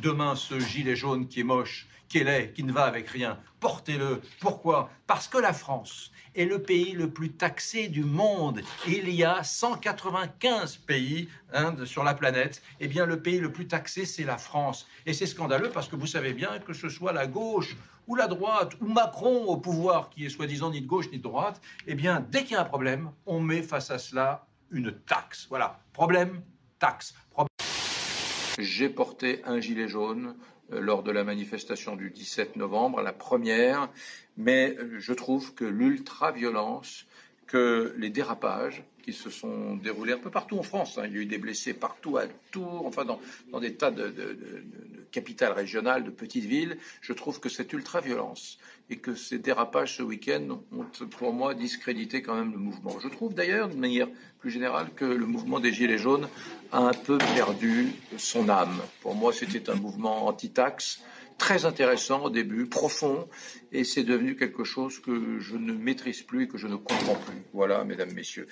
Demain, 0.00 0.34
ce 0.34 0.58
gilet 0.58 0.96
jaune 0.96 1.28
qui 1.28 1.40
est 1.40 1.44
moche, 1.44 1.86
qui 2.08 2.18
est 2.18 2.24
laid, 2.24 2.52
qui 2.54 2.64
ne 2.64 2.72
va 2.72 2.84
avec 2.84 3.08
rien, 3.10 3.38
portez-le. 3.60 4.22
Pourquoi? 4.40 4.88
Parce 5.06 5.28
que 5.28 5.36
la 5.36 5.52
France 5.52 6.10
est 6.34 6.46
le 6.46 6.62
pays 6.62 6.92
le 6.92 7.10
plus 7.10 7.32
taxé 7.32 7.88
du 7.88 8.02
monde. 8.02 8.62
Il 8.86 9.10
y 9.10 9.24
a 9.24 9.42
195 9.42 10.76
pays 10.78 11.28
hein, 11.52 11.74
sur 11.84 12.02
la 12.02 12.14
planète. 12.14 12.62
Eh 12.80 12.88
bien, 12.88 13.04
le 13.04 13.20
pays 13.20 13.40
le 13.40 13.52
plus 13.52 13.68
taxé, 13.68 14.06
c'est 14.06 14.24
la 14.24 14.38
France. 14.38 14.88
Et 15.04 15.12
c'est 15.12 15.26
scandaleux 15.26 15.68
parce 15.68 15.88
que 15.88 15.96
vous 15.96 16.06
savez 16.06 16.32
bien 16.32 16.58
que 16.58 16.72
ce 16.72 16.88
soit 16.88 17.12
la 17.12 17.26
gauche 17.26 17.76
ou 18.06 18.14
la 18.14 18.28
droite 18.28 18.72
ou 18.80 18.86
Macron 18.86 19.44
au 19.44 19.58
pouvoir, 19.58 20.08
qui 20.08 20.24
est 20.24 20.30
soi-disant 20.30 20.70
ni 20.70 20.80
de 20.80 20.86
gauche 20.86 21.10
ni 21.12 21.18
de 21.18 21.22
droite, 21.22 21.60
eh 21.86 21.94
bien, 21.94 22.24
dès 22.30 22.44
qu'il 22.44 22.52
y 22.52 22.56
a 22.56 22.62
un 22.62 22.64
problème, 22.64 23.10
on 23.26 23.40
met 23.40 23.62
face 23.62 23.90
à 23.90 23.98
cela 23.98 24.46
une 24.70 24.92
taxe. 24.92 25.46
Voilà. 25.50 25.78
Problème, 25.92 26.40
taxe. 26.78 27.14
Problème. 27.30 27.71
J'ai 28.58 28.88
porté 28.88 29.40
un 29.44 29.60
gilet 29.60 29.88
jaune 29.88 30.34
euh, 30.72 30.80
lors 30.80 31.02
de 31.02 31.10
la 31.10 31.24
manifestation 31.24 31.96
du 31.96 32.10
17 32.10 32.56
novembre, 32.56 33.00
la 33.02 33.12
première, 33.12 33.88
mais 34.36 34.76
euh, 34.78 34.98
je 34.98 35.12
trouve 35.12 35.54
que 35.54 35.64
l'ultra-violence, 35.64 37.06
que 37.46 37.94
les 37.98 38.10
dérapages 38.10 38.82
qui 39.02 39.12
se 39.12 39.30
sont 39.30 39.74
déroulés 39.76 40.12
un 40.12 40.18
peu 40.18 40.30
partout 40.30 40.58
en 40.58 40.62
France, 40.62 40.96
hein, 40.98 41.04
il 41.06 41.12
y 41.14 41.18
a 41.18 41.22
eu 41.22 41.26
des 41.26 41.38
blessés 41.38 41.74
partout 41.74 42.16
à 42.18 42.24
Tours, 42.52 42.86
enfin 42.86 43.04
dans, 43.04 43.20
des 43.60 43.74
tas 43.74 43.90
de- 43.90 44.08
de 44.08 44.36
capitales 45.10 45.52
régionales, 45.52 46.04
de 46.04 46.10
petites 46.10 46.44
villes, 46.44 46.78
je 47.00 47.12
trouve 47.12 47.40
que 47.40 47.48
cette 47.48 47.72
ultra-violence 47.72 48.58
et 48.92 48.98
que 48.98 49.14
ces 49.14 49.38
dérapages 49.38 49.96
ce 49.96 50.02
week-end 50.02 50.60
ont 50.70 50.84
pour 51.06 51.32
moi 51.32 51.54
discrédité 51.54 52.20
quand 52.20 52.34
même 52.34 52.52
le 52.52 52.58
mouvement. 52.58 52.98
Je 53.02 53.08
trouve 53.08 53.32
d'ailleurs, 53.32 53.70
de 53.70 53.74
manière 53.74 54.06
plus 54.38 54.50
générale, 54.50 54.90
que 54.94 55.06
le 55.06 55.24
mouvement 55.24 55.60
des 55.60 55.72
Gilets 55.72 55.96
jaunes 55.96 56.28
a 56.72 56.80
un 56.80 56.92
peu 56.92 57.16
perdu 57.16 57.94
son 58.18 58.50
âme. 58.50 58.82
Pour 59.00 59.14
moi, 59.14 59.32
c'était 59.32 59.70
un 59.70 59.76
mouvement 59.76 60.26
anti-taxe, 60.26 61.00
très 61.38 61.64
intéressant 61.64 62.24
au 62.24 62.30
début, 62.30 62.66
profond, 62.66 63.28
et 63.72 63.84
c'est 63.84 64.04
devenu 64.04 64.36
quelque 64.36 64.62
chose 64.62 65.00
que 65.00 65.40
je 65.40 65.56
ne 65.56 65.72
maîtrise 65.72 66.20
plus 66.20 66.44
et 66.44 66.48
que 66.48 66.58
je 66.58 66.66
ne 66.66 66.76
comprends 66.76 67.14
plus. 67.14 67.42
Voilà, 67.54 67.84
mesdames, 67.84 68.12
messieurs. 68.12 68.48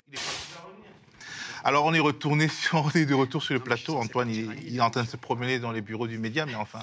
Alors 1.63 1.85
on 1.85 1.93
est 1.93 1.99
retourné 1.99 2.47
sur, 2.47 2.83
on 2.83 2.89
est 2.89 3.05
de 3.05 3.13
retour 3.13 3.43
sur 3.43 3.53
le 3.53 3.59
plateau. 3.59 3.95
Antoine, 3.95 4.31
il, 4.31 4.49
il 4.65 4.77
est 4.77 4.81
en 4.81 4.89
train 4.89 5.03
de 5.03 5.07
se 5.07 5.17
promener 5.17 5.59
dans 5.59 5.71
les 5.71 5.81
bureaux 5.81 6.07
du 6.07 6.17
média, 6.17 6.47
mais 6.47 6.55
enfin, 6.55 6.79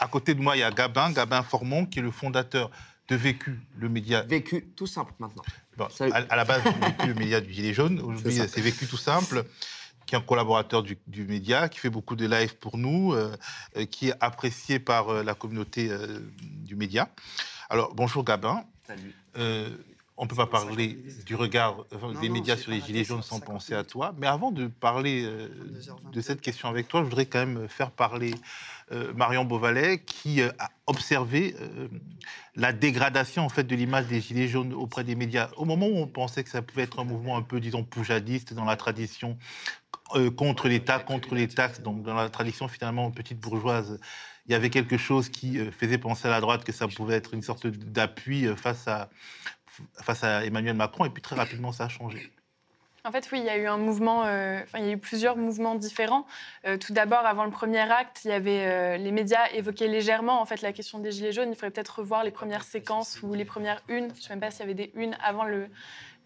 à 0.00 0.08
côté 0.08 0.32
de 0.34 0.40
moi, 0.40 0.56
il 0.56 0.60
y 0.60 0.62
a 0.62 0.70
Gabin, 0.70 1.12
Gabin 1.12 1.42
Formon, 1.42 1.84
qui 1.84 1.98
est 1.98 2.02
le 2.02 2.10
fondateur 2.10 2.70
de 3.08 3.16
Vécu, 3.16 3.60
le 3.76 3.88
média. 3.88 4.22
Vécu, 4.22 4.66
tout 4.76 4.86
simple 4.86 5.12
maintenant. 5.18 5.42
Bon, 5.76 5.86
à, 6.00 6.16
à 6.16 6.36
la 6.36 6.44
base, 6.44 6.62
Vécu, 6.64 7.06
le 7.06 7.14
média 7.14 7.40
du 7.40 7.52
Gilet 7.52 7.72
jaune. 7.74 8.00
Aujourd'hui, 8.04 8.32
c'est 8.48 8.60
Vécu 8.60 8.86
tout 8.86 8.96
simple, 8.96 9.44
qui 10.06 10.14
est 10.14 10.18
un 10.18 10.22
collaborateur 10.22 10.82
du, 10.82 10.98
du 11.06 11.24
média, 11.24 11.68
qui 11.68 11.78
fait 11.78 11.90
beaucoup 11.90 12.16
de 12.16 12.26
lives 12.26 12.56
pour 12.56 12.78
nous, 12.78 13.12
euh, 13.12 13.34
euh, 13.76 13.84
qui 13.86 14.08
est 14.08 14.14
apprécié 14.20 14.78
par 14.78 15.08
euh, 15.08 15.22
la 15.22 15.34
communauté 15.34 15.90
euh, 15.90 16.20
du 16.40 16.76
média. 16.76 17.08
Alors, 17.68 17.94
bonjour 17.94 18.24
Gabin. 18.24 18.64
Salut. 18.86 19.14
On 20.18 20.24
ne 20.24 20.28
peut 20.28 20.36
pas 20.36 20.46
parler 20.46 20.98
du 21.24 21.34
regard 21.34 21.86
des 22.20 22.28
médias 22.28 22.56
sur 22.56 22.70
les 22.70 22.80
Gilets 22.80 23.02
jaunes 23.02 23.22
sans 23.22 23.40
penser 23.40 23.74
à 23.74 23.82
toi. 23.82 24.14
Mais 24.18 24.26
avant 24.26 24.52
de 24.52 24.66
parler 24.66 25.24
euh, 25.24 25.48
de 26.12 26.20
cette 26.20 26.42
question 26.42 26.68
avec 26.68 26.86
toi, 26.86 27.00
je 27.00 27.06
voudrais 27.06 27.24
quand 27.24 27.38
même 27.38 27.66
faire 27.66 27.90
parler 27.90 28.34
euh, 28.92 29.14
Marion 29.14 29.46
Beauvalet, 29.46 30.00
qui 30.04 30.42
euh, 30.42 30.50
a 30.58 30.70
observé 30.86 31.56
la 32.54 32.74
dégradation 32.74 33.44
en 33.44 33.48
fait, 33.48 33.64
de 33.64 33.74
l'image 33.74 34.06
des 34.06 34.20
Gilets 34.20 34.48
jaunes 34.48 34.74
auprès 34.74 35.02
des 35.02 35.14
médias. 35.14 35.48
Au 35.56 35.64
moment 35.64 35.86
où 35.86 35.96
on 35.96 36.06
pensait 36.06 36.44
que 36.44 36.50
ça 36.50 36.60
pouvait 36.60 36.82
être 36.82 37.00
un 37.00 37.04
mouvement 37.04 37.38
un 37.38 37.42
peu, 37.42 37.58
disons, 37.58 37.82
poujadiste 37.82 38.52
dans 38.52 38.66
la 38.66 38.76
tradition, 38.76 39.38
contre 40.36 40.68
l'État, 40.68 40.98
contre 40.98 41.34
les 41.34 41.48
taxes, 41.48 41.80
donc 41.80 42.02
dans 42.02 42.14
la 42.14 42.28
tradition 42.28 42.68
finalement 42.68 43.10
petite 43.10 43.40
bourgeoise, 43.40 43.98
il 44.46 44.52
y 44.52 44.54
avait 44.54 44.68
quelque 44.68 44.98
chose 44.98 45.30
qui 45.30 45.58
faisait 45.70 45.96
penser 45.96 46.28
à 46.28 46.30
la 46.30 46.40
droite 46.40 46.64
que 46.64 46.72
ça 46.72 46.86
pouvait 46.86 47.14
être 47.14 47.32
une 47.32 47.40
sorte 47.40 47.66
d'appui 47.66 48.46
face 48.56 48.86
à, 48.88 49.08
face 50.00 50.24
à 50.24 50.44
Emmanuel 50.44 50.74
Macron, 50.74 51.04
et 51.04 51.10
puis 51.10 51.22
très 51.22 51.36
rapidement 51.36 51.72
ça 51.72 51.84
a 51.84 51.88
changé. 51.88 52.32
En 53.04 53.10
fait, 53.10 53.28
oui, 53.32 53.40
il 53.40 53.44
y 53.44 53.48
a 53.48 53.56
eu 53.56 53.66
un 53.66 53.78
mouvement, 53.78 54.26
euh, 54.26 54.60
enfin, 54.62 54.78
il 54.78 54.84
y 54.86 54.88
a 54.88 54.92
eu 54.92 54.98
plusieurs 54.98 55.36
mouvements 55.36 55.74
différents. 55.74 56.24
Euh, 56.66 56.76
tout 56.76 56.92
d'abord, 56.92 57.26
avant 57.26 57.44
le 57.44 57.50
premier 57.50 57.80
acte, 57.80 58.20
il 58.24 58.28
y 58.28 58.32
avait 58.32 58.64
euh, 58.64 58.96
les 58.96 59.10
médias 59.10 59.48
évoquaient 59.54 59.88
légèrement 59.88 60.40
en 60.40 60.44
fait 60.44 60.62
la 60.62 60.72
question 60.72 61.00
des 61.00 61.10
gilets 61.10 61.32
jaunes. 61.32 61.48
Il 61.48 61.56
faudrait 61.56 61.72
peut-être 61.72 61.98
revoir 61.98 62.22
les 62.22 62.30
premières 62.30 62.62
séquences 62.62 63.20
ou 63.24 63.34
les 63.34 63.44
premières 63.44 63.82
unes. 63.88 64.08
Je 64.10 64.18
ne 64.18 64.20
sais 64.20 64.28
même 64.30 64.38
pas 64.38 64.52
s'il 64.52 64.60
y 64.60 64.62
avait 64.62 64.74
des 64.74 64.92
unes 64.94 65.16
avant 65.20 65.42
le 65.42 65.68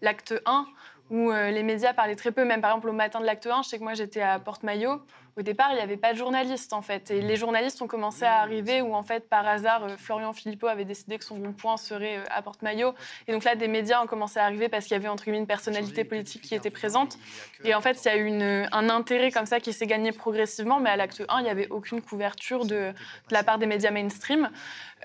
l'acte 0.01 0.35
1 0.45 0.67
où 1.09 1.31
euh, 1.31 1.51
les 1.51 1.63
médias 1.63 1.93
parlaient 1.93 2.15
très 2.15 2.31
peu. 2.31 2.45
Même 2.45 2.61
par 2.61 2.71
exemple 2.71 2.89
au 2.89 2.93
matin 2.93 3.19
de 3.19 3.25
l'acte 3.25 3.47
1, 3.47 3.63
je 3.63 3.69
sais 3.69 3.79
que 3.79 3.83
moi 3.83 3.93
j'étais 3.93 4.21
à 4.21 4.39
Porte-Maillot. 4.39 5.01
Au 5.37 5.43
départ, 5.43 5.67
il 5.71 5.75
n'y 5.75 5.81
avait 5.81 5.97
pas 5.97 6.13
de 6.13 6.17
journalistes 6.17 6.73
en 6.73 6.81
fait, 6.81 7.11
et 7.11 7.21
les 7.21 7.35
journalistes 7.35 7.79
ont 7.83 7.87
commencé 7.87 8.23
à 8.25 8.39
arriver 8.41 8.81
où 8.81 8.95
en 8.95 9.03
fait 9.03 9.29
par 9.29 9.47
hasard 9.47 9.83
euh, 9.83 9.95
Florian 9.97 10.33
Philippot 10.33 10.65
avait 10.67 10.83
décidé 10.83 11.19
que 11.19 11.23
son 11.23 11.35
rond-point 11.35 11.77
serait 11.77 12.17
euh, 12.17 12.23
à 12.31 12.41
Porte-Maillot. 12.41 12.95
Et 13.27 13.33
donc 13.33 13.43
là, 13.43 13.53
des 13.55 13.67
médias 13.67 14.01
ont 14.03 14.07
commencé 14.07 14.39
à 14.39 14.45
arriver 14.45 14.67
parce 14.67 14.85
qu'il 14.85 14.93
y 14.93 14.99
avait 14.99 15.07
entre 15.07 15.23
guillemets 15.25 15.37
une 15.37 15.45
personnalité 15.47 16.03
politique 16.03 16.41
qui 16.41 16.55
était 16.55 16.71
présente. 16.71 17.17
Et 17.63 17.75
en 17.75 17.81
fait, 17.81 18.03
il 18.03 18.07
y 18.07 18.11
a 18.11 18.17
eu 18.17 18.25
une- 18.25 18.67
un 18.71 18.89
intérêt 18.89 19.29
comme 19.31 19.45
ça 19.45 19.59
qui 19.59 19.73
s'est 19.73 19.85
gagné 19.85 20.11
progressivement, 20.11 20.79
mais 20.79 20.89
à 20.89 20.95
l'acte 20.95 21.23
1, 21.29 21.39
il 21.39 21.43
n'y 21.43 21.49
avait 21.51 21.69
aucune 21.69 22.01
couverture 22.01 22.65
de, 22.65 22.91
de 22.91 22.93
la 23.31 23.43
part 23.43 23.59
des 23.59 23.67
médias 23.67 23.91
mainstream. 23.91 24.49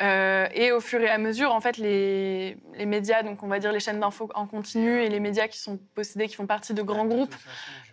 Euh, 0.00 0.48
et 0.54 0.72
au 0.72 0.80
fur 0.80 1.02
et 1.02 1.10
à 1.10 1.18
mesure, 1.18 1.52
en 1.52 1.60
fait, 1.60 1.76
les, 1.76 2.56
les 2.74 2.86
médias, 2.86 3.22
donc 3.22 3.42
on 3.42 3.48
va 3.48 3.58
dire 3.58 3.72
les 3.72 3.80
chaînes 3.80 4.00
d'infos 4.00 4.30
en 4.34 4.46
continu 4.46 5.02
et 5.02 5.10
les 5.10 5.20
médias 5.20 5.48
qui 5.48 5.58
sont 5.58 5.78
possédés, 5.94 6.28
qui 6.28 6.36
font 6.36 6.46
partie 6.46 6.72
de 6.72 6.80
grands 6.80 7.04
groupes, 7.04 7.34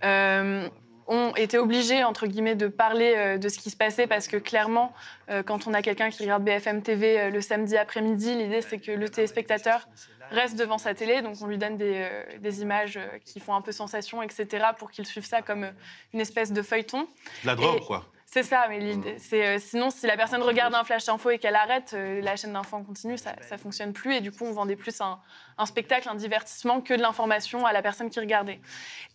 euh, 0.05 0.69
ont 1.09 1.35
été 1.35 1.57
obligés, 1.57 2.03
entre 2.03 2.27
guillemets, 2.27 2.55
de 2.55 2.67
parler 2.67 3.13
euh, 3.17 3.37
de 3.37 3.49
ce 3.49 3.59
qui 3.59 3.69
se 3.69 3.75
passait 3.75 4.07
parce 4.07 4.27
que 4.27 4.37
clairement, 4.37 4.93
euh, 5.29 5.43
quand 5.43 5.67
on 5.67 5.73
a 5.73 5.81
quelqu'un 5.81 6.09
qui 6.09 6.23
regarde 6.23 6.43
BFM 6.43 6.81
TV 6.81 7.19
euh, 7.19 7.29
le 7.29 7.41
samedi 7.41 7.75
après-midi, 7.75 8.35
l'idée 8.35 8.61
c'est 8.61 8.77
que 8.79 8.91
le 8.91 9.09
téléspectateur 9.09 9.87
reste 10.29 10.57
devant 10.57 10.77
sa 10.77 10.93
télé, 10.93 11.21
donc 11.23 11.35
on 11.41 11.47
lui 11.47 11.57
donne 11.57 11.75
des, 11.77 11.93
euh, 11.95 12.37
des 12.39 12.61
images 12.61 12.97
euh, 12.97 13.17
qui 13.25 13.39
font 13.39 13.55
un 13.55 13.61
peu 13.61 13.71
sensation, 13.71 14.21
etc., 14.21 14.47
pour 14.77 14.91
qu'il 14.91 15.05
suive 15.07 15.25
ça 15.25 15.41
comme 15.41 15.63
euh, 15.63 15.71
une 16.13 16.19
espèce 16.21 16.53
de 16.53 16.61
feuilleton. 16.61 17.01
De 17.43 17.47
la 17.47 17.55
drogue, 17.55 17.79
Et- 17.81 17.85
quoi. 17.85 18.05
C'est 18.31 18.43
ça, 18.43 18.67
mais 18.69 18.77
l'idée, 18.77 19.17
c'est 19.17 19.43
euh, 19.43 19.57
sinon 19.57 19.89
si 19.89 20.05
la 20.05 20.15
personne 20.15 20.43
regarde 20.43 20.75
un 20.75 20.83
flash 20.83 21.09
info 21.09 21.31
et 21.31 21.39
qu'elle 21.39 21.55
arrête, 21.55 21.95
euh, 21.95 22.21
la 22.21 22.35
chaîne 22.35 22.53
d'info 22.53 22.75
en 22.75 22.83
continu, 22.83 23.17
ça, 23.17 23.33
ça 23.41 23.57
fonctionne 23.57 23.91
plus 23.91 24.13
et 24.13 24.21
du 24.21 24.31
coup 24.31 24.45
on 24.45 24.51
vendait 24.51 24.75
plus 24.75 25.01
un, 25.01 25.19
un 25.57 25.65
spectacle, 25.65 26.07
un 26.07 26.13
divertissement 26.13 26.79
que 26.79 26.93
de 26.93 27.01
l'information 27.01 27.65
à 27.65 27.73
la 27.73 27.81
personne 27.81 28.11
qui 28.11 28.19
regardait. 28.19 28.59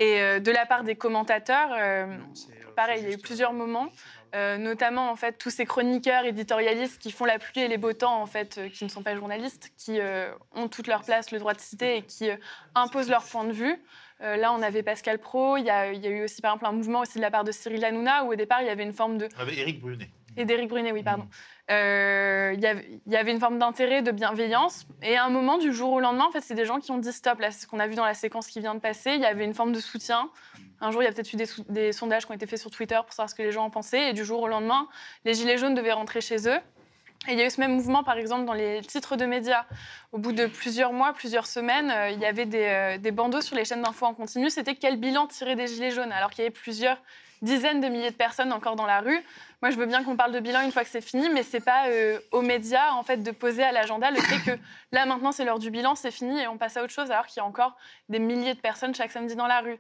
Et 0.01 0.21
euh, 0.21 0.41
de 0.41 0.51
la 0.51 0.67
part 0.67 0.83
des 0.83 0.97
commentateurs, 0.97 1.69
pareil, 2.75 3.03
il 3.03 3.09
y 3.09 3.13
a 3.13 3.15
eu 3.15 3.19
plusieurs 3.19 3.53
moments. 3.53 3.89
notamment 4.35 5.13
en 5.13 5.15
fait 5.15 5.39
tous 5.39 5.51
ces 5.51 5.65
chroniqueurs 5.65 6.25
éditorialistes 6.25 7.01
qui 7.01 7.13
font 7.13 7.25
la 7.25 7.39
pluie 7.39 7.61
et 7.61 7.69
les 7.69 7.79
beaux 7.79 7.93
temps 7.93 8.21
en 8.21 8.27
fait 8.27 8.69
qui 8.73 8.83
ne 8.83 8.89
sont 8.89 9.05
pas 9.05 9.15
journalistes 9.15 9.71
qui 9.77 10.01
ont 10.57 10.67
toute 10.67 10.89
leur 10.89 11.05
place 11.05 11.31
le 11.31 11.39
droit 11.39 11.55
de 11.55 11.61
citer 11.61 11.99
et 11.99 12.03
qui 12.03 12.31
imposent 12.75 13.11
leur 13.11 13.23
point 13.23 13.45
de 13.45 13.53
vue 13.53 13.81
Euh, 14.23 14.37
là 14.37 14.53
on 14.53 14.63
avait 14.63 14.83
Pascal 14.85 15.19
Pro 15.19 15.57
il 15.57 15.65
y, 15.65 15.71
a, 15.71 15.93
il 15.93 16.01
y 16.03 16.07
a 16.07 16.11
eu 16.11 16.23
aussi 16.25 16.41
par 16.41 16.53
exemple 16.53 16.67
un 16.67 16.73
mouvement 16.73 17.01
aussi 17.01 17.17
de 17.19 17.23
la 17.23 17.31
part 17.33 17.43
de 17.43 17.51
Cyril 17.51 17.85
Hanouna 17.85 18.25
où 18.25 18.33
au 18.33 18.37
départ 18.37 18.63
il 18.63 18.67
y 18.67 18.71
avait 18.71 18.85
une 18.85 18.93
forme 18.93 19.19
de 19.19 19.29
avait 19.39 19.57
Éric 19.59 19.81
Brunet. 19.81 20.09
et 20.37 20.45
d'Éric 20.45 20.69
Brunet, 20.69 20.93
oui, 20.93 21.03
pardon. 21.03 21.27
Euh, 21.71 22.53
Il 22.55 22.61
y 22.61 22.67
avait- 22.67 23.01
il 23.07 23.13
y 23.13 23.17
avait 23.17 23.33
une 23.33 23.41
forme 23.41 23.59
d'intérêt, 23.59 24.03
de 24.03 24.11
bienveillance. 24.11 24.87
Et 25.03 25.17
à 25.17 25.25
un 25.25 25.31
moment, 25.31 25.59
du 25.59 25.73
jour 25.73 25.93
au 25.93 26.01
lendemain, 26.01 26.27
en 26.27 26.31
fait, 26.31 26.41
c'est 26.43 26.55
des 26.55 26.65
gens 26.67 26.79
qui 26.79 26.91
ont 26.93 26.99
dit 26.99 27.13
stop. 27.13 27.41
Là, 27.41 27.51
c'est 27.51 27.63
ce 27.63 27.67
qu'on 27.67 27.81
a 27.81 27.87
vu 27.87 27.95
dans 27.95 28.05
la 28.05 28.15
séquence 28.15 28.47
qui 28.49 28.61
vient 28.61 28.75
de 28.75 28.81
passer. 28.81 29.13
Il 29.15 29.21
y 29.21 29.25
avait 29.27 29.45
une 29.45 29.55
forme 29.55 29.73
de 29.73 29.81
soutien 29.81 30.29
Un 30.81 30.91
jour, 30.91 31.03
il 31.03 31.07
y 31.07 31.09
a 31.09 31.13
peut-être 31.13 31.33
eu 31.33 31.37
des 31.69 31.93
sondages 31.93 32.27
qui 32.27 32.33
ont 32.33 32.35
été 32.35 32.47
faits 32.47 32.59
sur 32.59 32.71
Twitter 32.71 32.97
pour 33.03 33.13
savoir 33.13 33.31
ce 33.31 33.35
que 33.35 33.43
les 33.43 33.53
gens 33.53 33.65
en 33.65 33.71
pensaient. 33.71 34.11
Et 34.11 34.13
du 34.13 34.25
jour 34.25 34.41
au 34.43 34.49
lendemain, 34.49 34.87
les 35.25 35.33
Gilets 35.35 35.57
jaunes 35.57 35.75
devaient 35.75 35.93
rentrer 35.93 36.21
chez 36.21 36.49
eux. 36.49 36.59
Et 37.27 37.33
il 37.33 37.39
y 37.39 37.43
a 37.43 37.47
eu 37.47 37.51
ce 37.51 37.61
même 37.61 37.75
mouvement, 37.75 38.03
par 38.03 38.19
exemple, 38.19 38.45
dans 38.45 38.53
les 38.53 38.83
titres 38.83 39.17
de 39.17 39.25
médias. 39.25 39.65
Au 40.13 40.19
bout 40.19 40.33
de 40.33 40.47
plusieurs 40.47 40.93
mois, 40.93 41.15
plusieurs 41.15 41.47
semaines, 41.47 41.91
euh, 41.91 42.11
il 42.11 42.21
y 42.21 42.27
avait 42.27 42.45
des, 42.45 42.99
euh, 43.03 43.13
bandeaux 43.13 43.41
sur 43.41 43.57
les 43.57 43.65
chaînes 43.65 43.83
d'infos 43.83 44.07
en 44.07 44.15
continu. 44.15 44.51
C'était 44.51 44.75
quel 44.75 44.99
bilan 44.99 45.27
tirer 45.27 45.57
des 45.57 45.67
Gilets 45.67 45.91
jaunes 45.91 46.13
Alors 46.13 46.31
qu'il 46.31 46.41
y 46.41 46.47
avait 46.47 46.55
plusieurs 46.55 46.99
dizaines 47.45 47.81
de 47.81 47.89
milliers 47.89 48.11
de 48.11 48.17
personnes 48.17 48.53
encore 48.53 48.77
dans 48.77 48.87
la 48.87 49.01
rue. 49.01 49.23
Moi, 49.63 49.71
je 49.71 49.77
veux 49.77 49.87
bien 49.87 50.03
qu'on 50.03 50.17
parle 50.17 50.33
de 50.33 50.41
bilan 50.41 50.61
une 50.63 50.73
fois 50.73 50.83
que 50.83 50.91
c'est 50.91 51.01
fini, 51.01 51.29
mais 51.31 51.43
c'est 51.43 51.61
pas 51.61 51.89
euh, 51.89 52.19
aux 52.33 52.43
médias 52.43 52.93
en 52.93 53.03
fait 53.03 53.19
de 53.19 53.31
poser 53.31 53.63
à 53.63 53.73
l'agenda 53.73 54.11
le 54.11 54.21
fait 54.21 54.53
que 54.53 54.59
là 54.93 55.07
maintenant 55.07 55.33
c'est 55.33 55.45
l'heure 55.45 55.59
du 55.59 55.71
bilan, 55.71 55.95
c'est 55.95 56.11
fini 56.11 56.41
et 56.41 56.49
on 56.49 56.59
passe 56.59 56.77
à 56.77 56.83
autre 56.83 56.93
chose, 56.93 57.11
alors 57.11 57.27
qu'il 57.27 57.39
y 57.39 57.41
a 57.41 57.47
encore 57.47 57.77
des 58.09 58.19
milliers 58.19 58.55
de 58.55 58.61
personnes 58.61 58.95
chaque 58.95 59.11
samedi 59.11 59.37
dans 59.37 59.47
la 59.47 59.61
rue. 59.61 59.79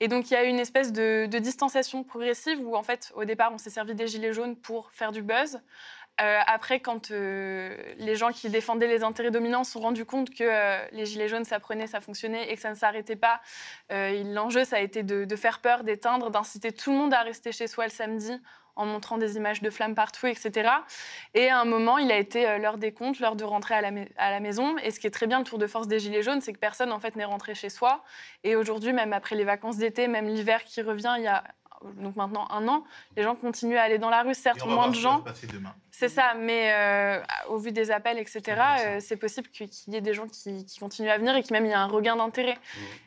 Et 0.00 0.08
donc 0.08 0.30
il 0.30 0.34
y 0.34 0.36
a 0.36 0.44
une 0.44 0.58
espèce 0.58 0.92
de, 0.92 1.26
de 1.26 1.38
distanciation 1.38 2.02
progressive 2.02 2.60
où 2.60 2.76
en 2.76 2.82
fait 2.82 3.12
au 3.14 3.24
départ 3.24 3.50
on 3.52 3.58
s'est 3.58 3.70
servi 3.70 3.94
des 3.94 4.06
gilets 4.06 4.32
jaunes 4.32 4.56
pour 4.56 4.90
faire 4.92 5.12
du 5.12 5.22
buzz. 5.22 5.60
Euh, 6.20 6.40
après, 6.46 6.80
quand 6.80 7.10
euh, 7.10 7.76
les 7.98 8.16
gens 8.16 8.30
qui 8.30 8.48
défendaient 8.48 8.86
les 8.86 9.04
intérêts 9.04 9.30
dominants 9.30 9.64
se 9.64 9.72
sont 9.72 9.80
rendus 9.80 10.06
compte 10.06 10.30
que 10.30 10.44
euh, 10.44 10.78
les 10.92 11.04
gilets 11.04 11.28
jaunes, 11.28 11.44
ça 11.44 11.60
prenait, 11.60 11.86
ça 11.86 12.00
fonctionnait 12.00 12.50
et 12.50 12.54
que 12.54 12.60
ça 12.60 12.70
ne 12.70 12.74
s'arrêtait 12.74 13.16
pas, 13.16 13.40
l'enjeu, 13.90 14.64
ça 14.64 14.76
a 14.76 14.80
été 14.80 15.02
de, 15.02 15.36
faire 15.36 15.60
peur, 15.60 15.84
d'éteindre, 15.84 16.30
d'inciter 16.30 16.72
tout 16.72 16.90
le 16.90 16.96
monde 16.96 17.12
à 17.12 17.22
rester 17.22 17.52
chez 17.52 17.66
soi 17.66 17.84
le 17.84 17.90
samedi 17.90 18.32
en 18.76 18.84
montrant 18.84 19.16
des 19.16 19.36
images 19.36 19.62
de 19.62 19.70
flammes 19.70 19.94
partout, 19.94 20.26
etc. 20.26 20.70
Et 21.32 21.48
à 21.48 21.60
un 21.60 21.64
moment, 21.64 21.96
il 21.96 22.10
a 22.12 22.18
été 22.18 22.58
l'heure 22.58 22.76
des 22.76 22.92
comptes, 22.92 23.20
l'heure 23.20 23.36
de 23.36 23.44
rentrer 23.44 23.74
à 23.74 23.80
la, 23.80 23.90
à 24.18 24.30
la 24.30 24.40
maison. 24.40 24.76
Et 24.78 24.90
ce 24.90 25.00
qui 25.00 25.06
est 25.06 25.10
très 25.10 25.26
bien, 25.26 25.38
le 25.38 25.44
tour 25.44 25.58
de 25.58 25.66
force 25.66 25.88
des 25.88 25.98
Gilets 25.98 26.22
jaunes, 26.22 26.42
c'est 26.42 26.52
que 26.52 26.58
personne, 26.58 26.92
en 26.92 27.00
fait, 27.00 27.16
n'est 27.16 27.24
rentré 27.24 27.54
chez 27.54 27.70
soi. 27.70 28.04
Et 28.44 28.54
aujourd'hui, 28.54 28.92
même 28.92 29.14
après 29.14 29.34
les 29.34 29.44
vacances 29.44 29.78
d'été, 29.78 30.08
même 30.08 30.26
l'hiver 30.26 30.62
qui 30.64 30.82
revient, 30.82 31.14
il 31.16 31.24
y 31.24 31.28
a 31.28 31.42
donc 31.96 32.16
maintenant 32.16 32.46
un 32.50 32.66
an, 32.68 32.84
les 33.16 33.22
gens 33.22 33.34
continuent 33.34 33.76
à 33.76 33.82
aller 33.82 33.98
dans 33.98 34.10
la 34.10 34.22
rue, 34.22 34.34
certes 34.34 34.58
on 34.64 34.68
moins 34.74 34.88
de 34.88 34.94
qui 34.94 35.00
gens. 35.00 35.18
C'est 35.90 36.08
ça, 36.08 36.34
mais 36.34 36.72
euh, 36.74 37.22
au 37.48 37.56
vu 37.58 37.72
des 37.72 37.90
appels, 37.90 38.18
etc., 38.18 38.42
euh, 38.80 39.00
c'est 39.00 39.16
possible 39.16 39.48
qu'il 39.48 39.68
y 39.88 39.96
ait 39.96 40.00
des 40.02 40.12
gens 40.14 40.26
qui, 40.26 40.66
qui 40.66 40.78
continuent 40.78 41.08
à 41.10 41.16
venir 41.16 41.34
et 41.36 41.42
qu'il 41.42 41.52
même 41.54 41.64
il 41.64 41.70
y 41.70 41.74
a 41.74 41.80
un 41.80 41.86
regain 41.86 42.16
d'intérêt. 42.16 42.58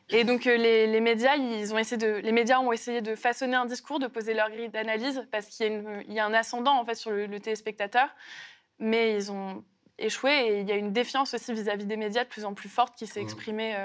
Et 0.10 0.24
donc 0.24 0.48
euh, 0.48 0.58
les, 0.58 0.88
les 0.88 1.00
médias, 1.02 1.36
ils 1.36 1.72
ont 1.74 1.78
essayé 1.78 1.98
de, 1.98 2.16
les 2.18 2.32
médias 2.32 2.60
ont 2.60 2.72
essayé 2.72 3.02
de 3.02 3.16
façonner 3.16 3.56
un 3.56 3.66
discours, 3.66 4.00
de 4.00 4.08
poser 4.08 4.34
leur 4.34 4.50
grille 4.50 4.70
d'analyse, 4.70 5.28
parce 5.32 5.46
qu'il 5.48 5.66
y, 5.68 5.70
a 5.70 5.72
une- 5.74 6.04
il 6.08 6.14
y 6.14 6.20
a 6.20 6.26
un 6.26 6.34
ascendant 6.34 6.80
en 6.80 6.86
fait 6.86 6.96
sur 6.96 7.12
le, 7.12 7.28
le 7.28 7.40
téléspectateur, 7.40 8.08
mais 8.80 9.14
ils 9.16 9.32
ont 9.32 9.64
échoué 9.98 10.32
et 10.32 10.60
il 10.62 10.68
y 10.68 10.72
a 10.72 10.76
une 10.76 10.94
défiance 10.94 11.34
aussi 11.34 11.54
vis-à-vis 11.54 11.86
des 11.86 11.98
médias 11.98 12.24
de 12.24 12.30
plus 12.30 12.46
en 12.46 12.54
plus 12.54 12.70
forte 12.70 12.96
qui 12.96 13.06
s'est 13.06 13.20
exprimée 13.22 13.76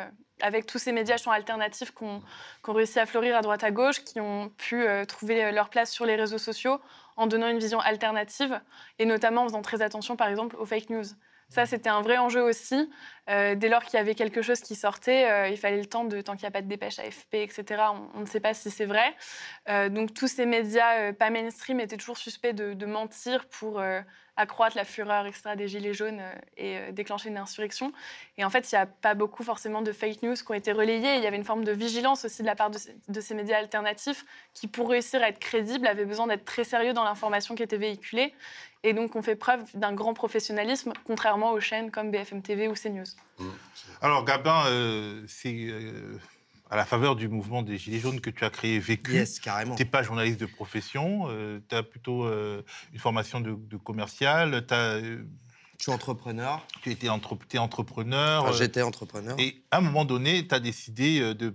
avec 0.45 0.67
tous 0.67 0.79
ces 0.79 0.93
médias 0.93 1.19
sont 1.19 1.31
alternatifs 1.31 1.95
qui 1.95 2.05
ont, 2.05 2.21
qui 2.63 2.71
ont 2.71 2.75
réussi 2.75 3.01
à 3.01 3.07
fleurir 3.07 3.37
à 3.37 3.41
droite 3.41 3.65
à 3.65 3.71
gauche, 3.71 4.05
qui 4.05 4.21
ont 4.21 4.51
pu 4.59 4.87
euh, 4.87 5.05
trouver 5.05 5.51
leur 5.53 5.71
place 5.71 5.91
sur 5.91 6.05
les 6.05 6.17
réseaux 6.17 6.39
sociaux 6.39 6.81
en 7.17 7.27
donnant 7.27 7.49
une 7.49 7.59
vision 7.59 7.81
alternative 7.81 8.61
et 8.99 9.07
notamment 9.07 9.43
en 9.43 9.47
faisant 9.47 9.63
très 9.63 9.83
attention 9.83 10.17
par 10.17 10.29
exemple 10.29 10.57
aux 10.59 10.67
fake 10.67 10.91
news. 10.91 11.05
Ça, 11.49 11.67
c'était 11.67 11.91
un 11.91 12.01
vrai 12.03 12.19
enjeu 12.19 12.43
aussi. 12.43 12.91
Euh, 13.29 13.55
dès 13.55 13.69
lors 13.69 13.85
qu'il 13.85 13.95
y 13.95 14.01
avait 14.01 14.15
quelque 14.15 14.43
chose 14.43 14.61
qui 14.61 14.75
sortait, 14.75 15.31
euh, 15.31 15.49
il 15.49 15.57
fallait 15.57 15.79
le 15.79 15.87
temps 15.87 16.05
de, 16.05 16.21
tant 16.21 16.33
qu'il 16.33 16.43
n'y 16.43 16.49
a 16.49 16.51
pas 16.51 16.63
de 16.63 16.67
dépêche 16.67 16.99
AFP, 16.99 17.35
etc., 17.35 17.83
on, 18.15 18.21
ne 18.21 18.27
sait 18.27 18.41
pas 18.41 18.55
si 18.55 18.71
c'est 18.71 18.87
vrai. 18.87 19.15
Euh, 19.69 19.89
donc 19.89 20.15
tous 20.15 20.27
ces 20.27 20.47
médias 20.47 20.99
euh, 20.99 21.13
pas 21.13 21.31
mainstream 21.31 21.81
étaient 21.81 21.97
toujours 21.97 22.19
suspects 22.19 22.55
de, 22.55 22.87
mentir 22.87 23.47
pour 23.47 23.79
euh, 23.79 24.01
accroître 24.37 24.77
la 24.77 24.85
fureur 24.85 25.27
etc., 25.27 25.51
des 25.57 25.69
gilets 25.69 25.95
jaunes 25.95 26.21
euh, 26.21 26.33
et 26.57 26.79
euh, 26.79 26.93
déclencher 26.93 27.29
une 27.29 27.39
insurrection. 27.39 27.93
Et 28.37 28.45
en 28.45 28.51
fait, 28.51 28.71
il 28.71 28.75
n'y 28.75 28.81
a 28.81 28.87
pas 28.87 29.15
beaucoup 29.15 29.43
forcément 29.43 29.83
de 29.83 29.93
fake 29.93 30.23
news 30.23 30.35
qui 30.35 30.51
ont 30.51 30.55
été 30.55 30.73
relayées. 30.73 31.17
Il 31.17 31.23
y 31.23 31.27
avait 31.27 31.37
une 31.37 31.45
forme 31.45 31.65
de 31.65 31.73
vigilance 31.73 32.25
aussi 32.25 32.43
de 32.43 32.47
la 32.47 32.55
part 32.55 32.71
de 32.71 33.21
ces, 33.21 33.35
médias 33.35 33.59
alternatifs 33.59 34.25
qui, 34.53 34.67
pour 34.67 34.91
réussir 34.91 35.23
à 35.23 35.29
être 35.29 35.39
crédibles, 35.39 35.87
avaient 35.87 36.05
besoin 36.05 36.27
d'être 36.27 36.45
très 36.45 36.65
sérieux 36.65 36.93
dans 36.93 37.05
l'information 37.05 37.55
qui 37.55 37.63
était 37.63 37.77
véhiculée. 37.77 38.35
Et 38.83 38.93
donc, 38.93 39.17
on 39.17 39.23
fait 39.23 39.37
preuve 39.37 39.65
d'un 39.75 39.95
grand 39.95 40.13
professionnalisme, 40.15 40.93
contrairement 41.05 41.53
aux 41.53 41.61
chaînes 41.61 41.91
comme 41.91 42.11
BFM 42.11 42.43
TV 42.43 42.69
ou 42.69 42.75
CNews. 42.75 43.05
Alors, 44.03 44.25
Gabin, 44.25 44.65
euh, 44.67 45.25
c'est 45.27 45.69
à 46.75 46.77
la 46.77 46.85
faveur 46.85 47.15
du 47.15 47.29
mouvement 47.29 47.63
des 47.63 47.79
Gilets 47.79 48.01
jaunes 48.01 48.21
que 48.21 48.31
tu 48.31 48.45
as 48.45 48.51
créé 48.51 48.81
Vécu. 48.81 49.13
Yes, 49.13 49.39
carrément. 49.39 49.77
Tu 49.77 49.85
n'es 49.85 49.89
pas 49.89 50.03
journaliste 50.03 50.41
de 50.41 50.47
profession, 50.47 51.29
tu 51.69 51.77
as 51.77 51.85
plutôt 51.85 52.25
euh, 52.25 52.63
une 52.93 52.99
formation 52.99 53.41
de, 53.41 53.55
de 53.55 53.77
commercial. 53.77 54.67
t'as, 54.67 54.97
euh, 54.97 55.23
Je 55.79 55.85
suis 55.85 55.93
entrepreneur. 55.93 56.67
Tu 56.83 56.91
étais 56.91 57.09
entre, 57.09 57.39
t'es 57.49 57.59
entrepreneur. 57.59 58.43
Enfin, 58.43 58.53
euh, 58.53 58.59
J'étais 58.59 58.83
entrepreneur. 58.83 59.37
Et 59.39 59.63
à 59.71 59.79
un 59.79 59.83
moment 59.83 60.05
donné, 60.05 60.49
tu 60.49 60.53
as 60.53 60.59
décidé 60.59 61.21
euh, 61.21 61.33
de 61.33 61.55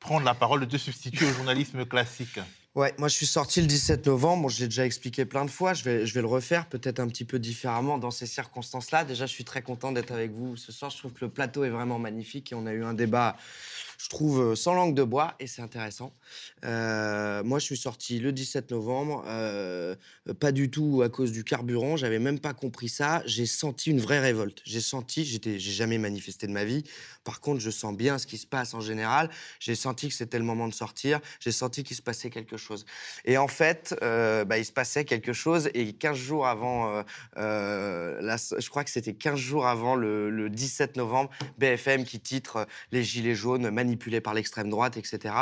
prendre 0.00 0.24
la 0.24 0.32
parole, 0.32 0.60
de 0.60 0.64
te 0.64 0.78
substituer 0.78 1.26
au 1.26 1.32
journalisme 1.34 1.84
classique. 1.84 2.38
Ouais, 2.74 2.92
moi 2.98 3.06
je 3.06 3.14
suis 3.14 3.26
sorti 3.26 3.60
le 3.60 3.68
17 3.68 4.06
novembre. 4.06 4.48
J'ai 4.48 4.64
déjà 4.64 4.84
expliqué 4.84 5.24
plein 5.24 5.44
de 5.44 5.50
fois. 5.50 5.74
Je 5.74 5.84
vais, 5.84 6.06
je 6.06 6.14
vais 6.14 6.22
le 6.22 6.26
refaire 6.26 6.68
peut-être 6.68 6.98
un 6.98 7.06
petit 7.06 7.24
peu 7.24 7.38
différemment 7.38 7.98
dans 7.98 8.10
ces 8.10 8.26
circonstances-là. 8.26 9.04
Déjà, 9.04 9.26
je 9.26 9.32
suis 9.32 9.44
très 9.44 9.62
content 9.62 9.92
d'être 9.92 10.10
avec 10.10 10.32
vous 10.32 10.56
ce 10.56 10.72
soir. 10.72 10.90
Je 10.90 10.98
trouve 10.98 11.12
que 11.12 11.24
le 11.24 11.30
plateau 11.30 11.62
est 11.62 11.70
vraiment 11.70 12.00
magnifique 12.00 12.50
et 12.50 12.56
on 12.56 12.66
a 12.66 12.72
eu 12.72 12.82
un 12.82 12.94
débat, 12.94 13.36
je 14.04 14.10
trouve, 14.10 14.54
sans 14.54 14.74
langue 14.74 14.94
de 14.94 15.02
bois 15.02 15.34
et 15.40 15.46
c'est 15.46 15.62
intéressant. 15.62 16.12
Moi, 16.62 17.58
je 17.58 17.64
suis 17.64 17.76
sorti 17.78 18.18
le 18.18 18.32
17 18.32 18.70
novembre, 18.70 19.24
pas 20.38 20.52
du 20.52 20.70
tout 20.70 21.00
à 21.02 21.08
cause 21.08 21.32
du 21.32 21.42
carburant. 21.42 21.96
J'avais 21.96 22.18
même 22.18 22.38
pas 22.38 22.52
compris 22.52 22.90
ça. 22.90 23.22
J'ai 23.24 23.46
senti 23.46 23.90
une 23.90 24.00
vraie 24.00 24.20
révolte. 24.20 24.60
J'ai 24.66 24.82
senti, 24.82 25.24
j'ai 25.24 25.58
jamais 25.58 25.96
manifesté 25.96 26.46
de 26.46 26.52
ma 26.52 26.66
vie. 26.66 26.84
Par 27.24 27.40
contre, 27.40 27.60
je 27.60 27.70
sens 27.70 27.96
bien 27.96 28.18
ce 28.18 28.26
qui 28.26 28.36
se 28.36 28.46
passe 28.46 28.74
en 28.74 28.80
général. 28.80 29.30
J'ai 29.58 29.74
senti 29.74 30.08
que 30.08 30.14
c'était 30.14 30.38
le 30.38 30.44
moment 30.44 30.68
de 30.68 30.74
sortir. 30.74 31.20
J'ai 31.40 31.52
senti 31.52 31.82
qu'il 31.82 31.96
se 31.96 32.02
passait 32.02 32.28
quelque 32.28 32.58
chose. 32.58 32.84
Et 33.24 33.38
en 33.38 33.48
fait, 33.48 33.96
bah, 34.02 34.58
il 34.58 34.66
se 34.66 34.72
passait 34.72 35.06
quelque 35.06 35.32
chose. 35.32 35.70
Et 35.72 35.94
15 35.94 36.14
jours 36.14 36.46
avant, 36.46 37.02
je 37.36 38.68
crois 38.68 38.84
que 38.84 38.90
c'était 38.90 39.14
15 39.14 39.38
jours 39.38 39.66
avant 39.66 39.96
le, 39.96 40.28
le 40.28 40.50
17 40.50 40.96
novembre, 40.96 41.30
BFM 41.56 42.04
qui 42.04 42.20
titre 42.20 42.66
Les 42.92 43.02
Gilets 43.02 43.34
jaunes 43.34 43.70
manipulés 43.94 44.20
par 44.20 44.34
l'extrême 44.34 44.68
droite, 44.70 44.96
etc. 44.96 45.34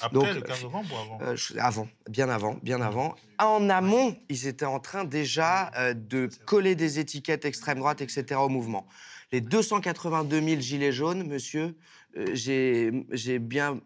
Après 0.00 0.34
le 0.34 0.40
15 0.42 0.62
novembre 0.64 0.88
ou 0.92 0.96
avant? 0.98 1.18
euh, 1.22 1.36
je- 1.36 1.56
avant, 1.58 1.88
bien 2.08 2.28
avant, 2.28 2.58
bien 2.62 2.80
avant. 2.80 3.14
En 3.38 3.68
amont, 3.70 4.16
ils 4.28 4.46
étaient 4.46 4.64
en 4.66 4.80
train 4.80 5.04
déjà 5.04 5.70
euh, 5.76 5.94
de 5.94 6.28
coller 6.44 6.74
des 6.74 6.98
étiquettes 6.98 7.44
extrême 7.44 7.78
droite, 7.78 8.00
etc. 8.00 8.40
au 8.40 8.48
mouvement. 8.48 8.86
Les 9.32 9.40
282 9.40 10.40
000 10.42 10.60
gilets 10.60 10.92
jaunes, 10.92 11.26
monsieur, 11.26 11.76
euh, 12.16 12.34
j'ai 12.34 13.38
bien. 13.38 13.80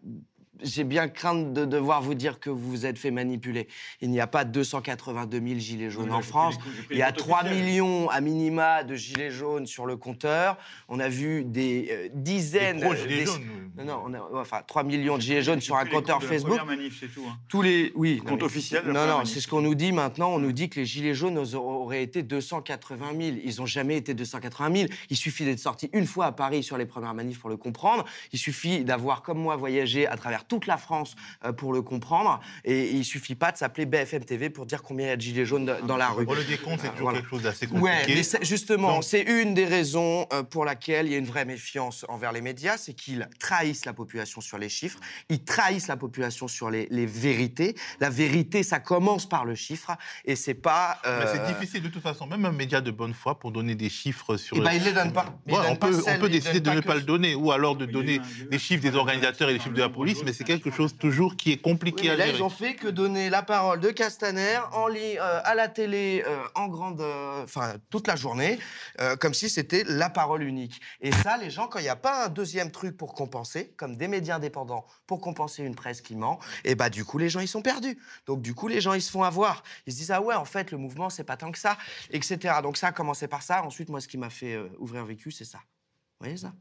J'ai 0.61 0.83
bien 0.85 1.07
crainte 1.09 1.53
de 1.53 1.65
devoir 1.65 2.01
vous 2.01 2.13
dire 2.13 2.39
que 2.39 2.49
vous 2.49 2.69
vous 2.69 2.85
êtes 2.85 2.97
fait 2.97 3.11
manipuler. 3.11 3.67
Il 4.01 4.09
n'y 4.09 4.19
a 4.21 4.27
pas 4.27 4.45
282 4.45 5.39
000 5.45 5.59
gilets 5.59 5.89
jaunes 5.89 6.11
en 6.11 6.21
France. 6.21 6.55
Il 6.91 6.97
y 6.97 7.01
a 7.01 7.07
comptes 7.07 7.17
3 7.17 7.41
officiels. 7.43 7.63
millions 7.65 8.09
à 8.09 8.21
minima 8.21 8.83
de 8.83 8.95
gilets 8.95 9.31
jaunes 9.31 9.65
sur 9.67 9.85
le 9.85 9.97
compteur. 9.97 10.57
On 10.87 10.99
a 10.99 11.09
vu 11.09 11.43
des 11.43 11.89
euh, 11.91 12.07
dizaines. 12.13 12.77
Des 12.77 12.85
pro-gilets 12.85 13.15
des- 13.17 13.25
jaunes, 13.25 13.71
Non, 13.77 13.83
non, 13.85 14.03
on 14.05 14.13
a, 14.13 14.41
enfin 14.41 14.61
3 14.65 14.83
millions 14.83 15.17
de 15.17 15.21
gilets 15.21 15.41
jaunes 15.43 15.59
sur 15.61 15.75
un 15.75 15.85
compteur 15.85 16.23
Facebook. 16.23 16.59
manif, 16.65 16.97
c'est 17.01 17.13
tout, 17.13 17.25
hein. 17.29 17.37
Tous 17.49 17.61
les 17.61 17.91
oui. 17.95 18.21
Compte 18.25 18.39
non, 18.39 18.45
officiel 18.45 18.83
Non, 18.85 19.05
non, 19.07 19.25
c'est 19.25 19.41
ce 19.41 19.47
qu'on 19.49 19.61
nous 19.61 19.75
dit 19.75 19.91
maintenant. 19.91 20.29
On 20.33 20.39
nous 20.39 20.51
dit 20.53 20.69
que 20.69 20.79
les 20.79 20.85
gilets 20.85 21.13
jaunes 21.15 21.37
auraient- 21.37 21.55
auraient 21.55 22.03
été 22.03 22.23
280 22.23 23.11
000. 23.19 23.37
Ils 23.43 23.55
n'ont 23.59 23.65
jamais 23.65 23.97
été 23.97 24.13
280 24.13 24.73
000. 24.73 24.87
Il 25.09 25.17
suffit 25.17 25.43
d'être 25.43 25.59
sorti 25.59 25.89
une 25.91 26.05
fois 26.07 26.27
à 26.27 26.31
Paris 26.31 26.63
sur 26.63 26.77
les 26.77 26.85
premières 26.85 27.13
manifs 27.13 27.39
pour 27.39 27.49
le 27.49 27.57
comprendre. 27.57 28.05
Il 28.31 28.39
suffit 28.39 28.83
d'avoir, 28.85 29.21
comme 29.21 29.39
moi, 29.39 29.55
voyagé 29.57 30.07
à 30.07 30.15
travers 30.15 30.44
toute 30.47 30.67
la 30.67 30.77
France 30.77 31.15
euh, 31.43 31.51
pour 31.51 31.73
le 31.73 31.81
comprendre. 31.81 32.39
Et 32.63 32.91
il 32.91 33.03
suffit 33.05 33.35
pas 33.35 33.51
de 33.51 33.57
s'appeler 33.57 33.85
BFM 33.85 34.23
TV 34.25 34.49
pour 34.49 34.65
dire 34.65 34.81
combien 34.83 35.07
il 35.07 35.09
y 35.09 35.13
a 35.13 35.15
de 35.17 35.21
gilets 35.21 35.45
jaunes 35.45 35.65
de- 35.65 35.75
dans 35.87 35.97
la 35.97 36.09
rue. 36.09 36.25
Bon, 36.25 36.33
le 36.33 36.43
décompte, 36.43 36.81
c'est 36.81 36.87
toujours 36.89 37.03
voilà. 37.03 37.19
quelque 37.19 37.29
chose 37.29 37.43
d'assez 37.43 37.67
compliqué. 37.67 37.83
Ouais, 37.83 38.05
mais 38.07 38.45
justement, 38.45 39.01
c'est 39.01 39.21
une 39.21 39.53
des 39.53 39.65
raisons 39.65 40.27
euh, 40.33 40.43
pour 40.43 40.65
laquelle 40.65 41.07
il 41.07 41.11
y 41.11 41.15
a 41.15 41.17
une 41.17 41.25
vraie 41.25 41.45
méfiance 41.45 42.05
envers 42.09 42.31
les 42.31 42.41
médias, 42.41 42.77
c'est 42.77 42.93
qu'ils 42.93 43.27
trahissent 43.39 43.85
la 43.85 43.93
population 43.93 44.41
sur 44.41 44.57
les 44.57 44.69
chiffres, 44.69 44.99
ils 45.29 45.43
trahissent 45.43 45.87
la 45.87 45.97
population 45.97 46.47
sur 46.47 46.69
les, 46.69 46.87
les 46.91 47.05
vérités. 47.05 47.75
La 47.99 48.09
vérité, 48.09 48.63
ça 48.63 48.79
commence 48.79 49.27
par 49.27 49.45
le 49.45 49.55
chiffre, 49.55 49.95
et 50.25 50.35
c'est 50.35 50.53
pas. 50.53 50.99
Mais 51.03 51.09
euh, 51.09 51.33
c'est 51.33 51.53
difficile 51.53 51.81
de 51.83 51.89
toute 51.89 52.03
façon, 52.03 52.27
même 52.27 52.45
un 52.45 52.51
média 52.51 52.81
de 52.81 52.91
bonne 52.91 53.13
foi 53.13 53.39
pour 53.39 53.51
donner 53.51 53.75
des 53.75 53.89
chiffres 53.89 54.37
sur. 54.37 54.57
Eh 54.57 54.61
ben, 54.61 54.71
il 54.73 54.83
les 54.83 54.93
donne 54.93 55.13
pas. 55.13 55.37
Ouais, 55.47 55.55
on 55.69 55.75
pas 55.75 55.87
peut, 55.89 56.01
on 56.21 56.27
décider 56.27 56.59
de 56.59 56.69
pas 56.69 56.75
ne 56.75 56.81
que- 56.81 56.85
pas 56.87 56.95
le 56.95 57.01
donner, 57.01 57.35
ou 57.35 57.51
alors 57.51 57.75
de 57.75 57.85
donner 57.85 58.19
les 58.51 58.59
chiffres 58.59 58.81
des 58.81 58.95
organisateurs 58.95 59.49
et 59.49 59.53
les 59.53 59.59
chiffres 59.59 59.73
de 59.75 59.81
la 59.81 59.89
police, 59.89 60.21
mais 60.25 60.33
c'est 60.35 60.43
quelque 60.43 60.69
chose 60.69 60.95
toujours 60.97 61.35
qui 61.35 61.51
est 61.51 61.57
compliqué 61.57 62.01
Oui, 62.01 62.07
mais 62.07 62.13
à 62.13 62.17
là, 62.17 62.25
gérer. 62.25 62.37
ils 62.37 62.43
ont 62.43 62.49
fait 62.49 62.75
que 62.75 62.87
donner 62.87 63.29
la 63.29 63.41
parole 63.41 63.79
de 63.79 63.89
Castaner 63.89 64.59
en 64.73 64.87
euh, 64.95 65.41
à 65.43 65.55
la 65.55 65.67
télé 65.67 66.23
euh, 66.27 66.37
en 66.55 66.67
grande, 66.67 67.01
euh, 67.01 67.43
enfin 67.43 67.75
toute 67.89 68.07
la 68.07 68.15
journée, 68.15 68.59
comme 69.19 69.33
si 69.33 69.49
c'était 69.49 69.83
la 69.87 70.09
parole 70.09 70.43
unique. 70.43 70.79
Et 71.01 71.11
ça, 71.11 71.37
les 71.37 71.49
gens, 71.49 71.67
quand 71.67 71.79
il 71.79 71.83
n'y 71.83 71.89
a 71.89 71.95
pas 71.95 72.25
un 72.25 72.29
deuxième 72.29 72.71
truc 72.71 72.97
pour 72.97 73.13
compenser, 73.13 73.73
comme 73.77 73.95
des 73.95 74.07
médias 74.07 74.35
indépendants 74.35 74.85
pour 75.07 75.21
compenser 75.21 75.63
une 75.63 75.75
presse 75.75 76.01
qui 76.01 76.15
ment, 76.15 76.39
et 76.63 76.75
bah 76.75 76.89
du 76.89 77.05
coup 77.05 77.17
les 77.17 77.29
gens 77.29 77.39
ils 77.39 77.47
sont 77.47 77.61
perdus. 77.61 77.97
Donc 78.25 78.41
du 78.41 78.53
coup 78.53 78.67
les 78.67 78.81
gens 78.81 78.93
ils 78.93 79.01
se 79.01 79.11
font 79.11 79.23
avoir. 79.23 79.63
Ils 79.87 79.93
se 79.93 79.97
disent 79.97 80.11
ah 80.11 80.21
ouais 80.21 80.35
en 80.35 80.45
fait 80.45 80.71
le 80.71 80.77
mouvement 80.77 81.09
c'est 81.09 81.23
pas 81.23 81.37
tant 81.37 81.51
que 81.51 81.59
ça, 81.59 81.77
etc. 82.11 82.55
Donc 82.61 82.77
ça 82.77 82.87
a 82.87 82.91
commencé 82.91 83.27
par 83.27 83.41
ça. 83.41 83.63
Ensuite 83.63 83.89
moi 83.89 84.01
ce 84.01 84.07
qui 84.07 84.17
m'a 84.17 84.29
fait 84.29 84.57
ouvrir 84.79 85.05
vécu 85.05 85.31
c'est 85.31 85.45
ça. 85.45 85.59
Vous 86.19 86.25
voyez 86.25 86.37
ça? 86.37 86.53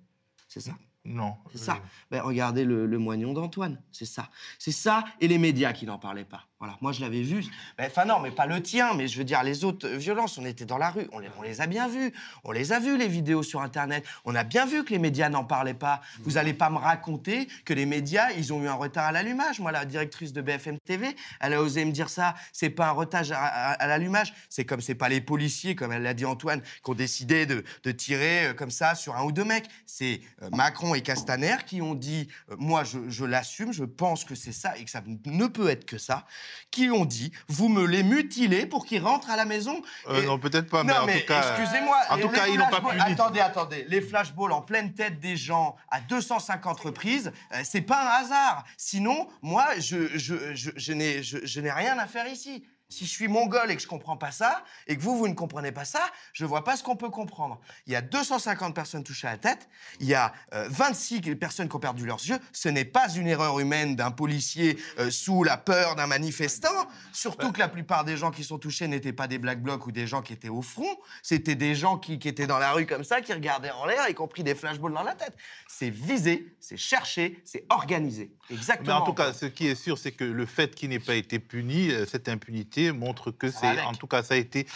C'est 0.48 0.60
ça. 0.60 0.72
Non. 1.04 1.36
C'est 1.52 1.58
ça. 1.58 1.78
Ben, 2.10 2.22
regardez 2.22 2.64
le, 2.64 2.86
le 2.86 2.98
moignon 2.98 3.32
d'Antoine, 3.32 3.80
c'est 3.92 4.06
ça. 4.06 4.30
C'est 4.58 4.72
ça, 4.72 5.04
et 5.20 5.28
les 5.28 5.38
médias 5.38 5.72
qui 5.72 5.84
n'en 5.86 5.98
parlaient 5.98 6.24
pas. 6.24 6.46
Voilà, 6.64 6.78
moi 6.80 6.92
je 6.92 7.02
l'avais 7.02 7.20
vu. 7.20 7.44
Enfin 7.78 8.06
non, 8.06 8.20
mais 8.20 8.30
pas 8.30 8.46
le 8.46 8.62
tien, 8.62 8.94
mais 8.94 9.06
je 9.06 9.18
veux 9.18 9.24
dire 9.24 9.42
les 9.42 9.66
autres 9.66 9.86
euh, 9.86 9.98
violences. 9.98 10.38
On 10.38 10.46
était 10.46 10.64
dans 10.64 10.78
la 10.78 10.88
rue, 10.88 11.06
on 11.12 11.42
les, 11.42 11.60
a 11.60 11.66
bien 11.66 11.88
vues. 11.88 12.10
On 12.42 12.52
les 12.52 12.72
a 12.72 12.80
vues, 12.80 12.96
les 12.96 13.06
vidéos 13.06 13.42
sur 13.42 13.60
Internet. 13.60 14.02
On 14.24 14.34
a 14.34 14.44
bien 14.44 14.64
vu 14.64 14.82
que 14.82 14.88
les 14.88 14.98
médias 14.98 15.28
n'en 15.28 15.44
parlaient 15.44 15.74
pas. 15.74 16.00
Vous 16.20 16.38
allez 16.38 16.54
pas 16.54 16.70
me 16.70 16.78
raconter 16.78 17.48
que 17.66 17.74
les 17.74 17.84
médias, 17.84 18.30
ils 18.30 18.50
ont 18.54 18.62
eu 18.62 18.66
un 18.66 18.74
retard 18.74 19.04
à 19.04 19.12
l'allumage. 19.12 19.60
Moi, 19.60 19.72
la 19.72 19.84
directrice 19.84 20.32
de 20.32 20.40
BFM 20.40 20.78
TV, 20.78 21.14
elle 21.38 21.52
a 21.52 21.60
osé 21.60 21.84
me 21.84 21.92
dire 21.92 22.08
ça. 22.08 22.34
C'est 22.50 22.70
pas 22.70 22.88
un 22.88 22.92
retard 22.92 23.24
à, 23.34 23.86
l'allumage. 23.86 24.32
C'est 24.48 24.64
comme 24.64 24.80
c'est 24.80 24.94
pas 24.94 25.10
les 25.10 25.20
policiers, 25.20 25.74
comme 25.74 25.92
elle 25.92 26.02
l'a 26.02 26.14
dit 26.14 26.24
Antoine, 26.24 26.62
qui 26.62 26.90
ont 26.90 26.94
décidé 26.94 27.44
de, 27.44 27.62
tirer 27.90 28.46
euh, 28.46 28.54
comme 28.54 28.70
ça 28.70 28.94
sur 28.94 29.16
un 29.16 29.24
ou 29.24 29.32
deux 29.32 29.44
mecs. 29.44 29.68
C'est 29.84 30.22
euh, 30.40 30.48
Macron 30.50 30.94
et 30.94 31.02
Castaner 31.02 31.56
qui 31.66 31.82
ont 31.82 31.94
dit, 31.94 32.28
moi 32.56 32.84
je 32.84 33.24
l'assume, 33.26 33.70
je 33.74 33.84
pense 33.84 34.24
que 34.24 34.34
c'est 34.34 34.52
ça 34.52 34.78
et 34.78 34.84
que 34.84 34.90
ça 34.90 35.02
ne 35.26 35.46
peut 35.46 35.68
être 35.68 35.84
que 35.84 35.98
ça, 35.98 36.24
qui 36.70 36.90
ont 36.90 37.04
dit, 37.04 37.32
vous 37.48 37.68
me 37.68 37.84
les 37.86 38.02
mutilez 38.02 38.66
pour 38.66 38.86
qu'ils 38.86 39.02
rentrent 39.02 39.30
à 39.30 39.36
la 39.36 39.44
maison. 39.44 39.80
Euh, 40.08 40.22
Et- 40.22 40.26
non, 40.26 40.38
peut-être 40.38 40.68
pas, 40.70 40.84
mais 40.84 40.92
non, 40.94 41.00
en 41.00 41.06
mais 41.06 41.20
tout 41.20 41.26
cas, 41.28 41.56
excusez-moi. 41.58 41.96
en 42.10 42.18
tout 42.18 42.28
cas, 42.28 42.46
ils 42.48 42.56
l'ont 42.58 42.68
pas 42.68 42.80
puni. 42.80 43.00
Attendez, 43.00 43.40
attendez. 43.40 43.84
Les 43.88 44.00
flashballs 44.00 44.52
en 44.52 44.62
pleine 44.62 44.94
tête 44.94 45.20
des 45.20 45.36
gens 45.36 45.76
à 45.90 46.00
250 46.00 46.80
reprises, 46.80 47.32
euh, 47.52 47.60
c'est 47.64 47.80
pas 47.82 48.02
un 48.18 48.22
hasard. 48.24 48.64
Sinon, 48.76 49.28
moi, 49.42 49.66
je 49.78 51.60
n'ai 51.60 51.72
rien 51.72 51.98
à 51.98 52.06
faire 52.06 52.26
ici. 52.26 52.64
Si 52.88 53.06
je 53.06 53.10
suis 53.10 53.28
mongol 53.28 53.70
et 53.70 53.76
que 53.76 53.82
je 53.82 53.86
comprends 53.86 54.16
pas 54.16 54.30
ça, 54.30 54.62
et 54.86 54.96
que 54.96 55.02
vous, 55.02 55.16
vous 55.16 55.28
ne 55.28 55.34
comprenez 55.34 55.72
pas 55.72 55.84
ça, 55.84 56.00
je 56.32 56.44
vois 56.44 56.64
pas 56.64 56.76
ce 56.76 56.82
qu'on 56.82 56.96
peut 56.96 57.10
comprendre. 57.10 57.60
Il 57.86 57.92
y 57.92 57.96
a 57.96 58.02
250 58.02 58.74
personnes 58.74 59.02
touchées 59.02 59.26
à 59.26 59.32
la 59.32 59.38
tête, 59.38 59.68
il 60.00 60.06
y 60.06 60.14
a 60.14 60.32
euh, 60.52 60.68
26 60.70 61.34
personnes 61.36 61.68
qui 61.68 61.76
ont 61.76 61.80
perdu 61.80 62.06
leurs 62.06 62.24
yeux. 62.24 62.38
Ce 62.52 62.68
n'est 62.68 62.84
pas 62.84 63.08
une 63.08 63.26
erreur 63.26 63.58
humaine 63.58 63.96
d'un 63.96 64.10
policier 64.10 64.78
euh, 64.98 65.10
sous 65.10 65.44
la 65.44 65.56
peur 65.56 65.96
d'un 65.96 66.06
manifestant. 66.06 66.68
Surtout 67.12 67.52
que 67.52 67.58
la 67.58 67.68
plupart 67.68 68.04
des 68.04 68.16
gens 68.16 68.30
qui 68.30 68.44
sont 68.44 68.58
touchés 68.58 68.86
n'étaient 68.86 69.12
pas 69.12 69.28
des 69.28 69.38
black 69.38 69.62
blocs 69.62 69.86
ou 69.86 69.92
des 69.92 70.06
gens 70.06 70.22
qui 70.22 70.32
étaient 70.32 70.48
au 70.48 70.62
front. 70.62 70.96
C'était 71.22 71.54
des 71.54 71.74
gens 71.74 71.98
qui, 71.98 72.18
qui 72.18 72.28
étaient 72.28 72.46
dans 72.46 72.58
la 72.58 72.72
rue 72.72 72.86
comme 72.86 73.04
ça, 73.04 73.20
qui 73.20 73.32
regardaient 73.32 73.70
en 73.70 73.86
l'air, 73.86 74.08
y 74.08 74.14
compris 74.14 74.44
des 74.44 74.54
flashballs 74.54 74.92
dans 74.92 75.02
la 75.02 75.14
tête. 75.14 75.36
C'est 75.68 75.90
visé, 75.90 76.54
c'est 76.60 76.76
cherché, 76.76 77.40
c'est 77.44 77.64
organisé. 77.70 78.30
Mais 78.50 78.56
Exactement. 78.56 78.96
en 78.96 79.06
tout 79.06 79.14
cas, 79.14 79.32
ce 79.32 79.46
qui 79.46 79.66
est 79.66 79.74
sûr, 79.74 79.98
c'est 79.98 80.12
que 80.12 80.24
le 80.24 80.46
fait 80.46 80.74
qu'il 80.74 80.90
n'ait 80.90 80.98
pas 80.98 81.14
été 81.14 81.38
puni, 81.38 81.90
euh, 81.90 82.06
cette 82.06 82.28
impunité 82.28 82.73
montre 82.92 83.30
que 83.30 83.50
c'est, 83.50 83.80
en 83.82 83.94
tout 83.94 84.06
cas, 84.06 84.22
ça 84.22 84.34
a 84.34 84.36
été, 84.36 84.66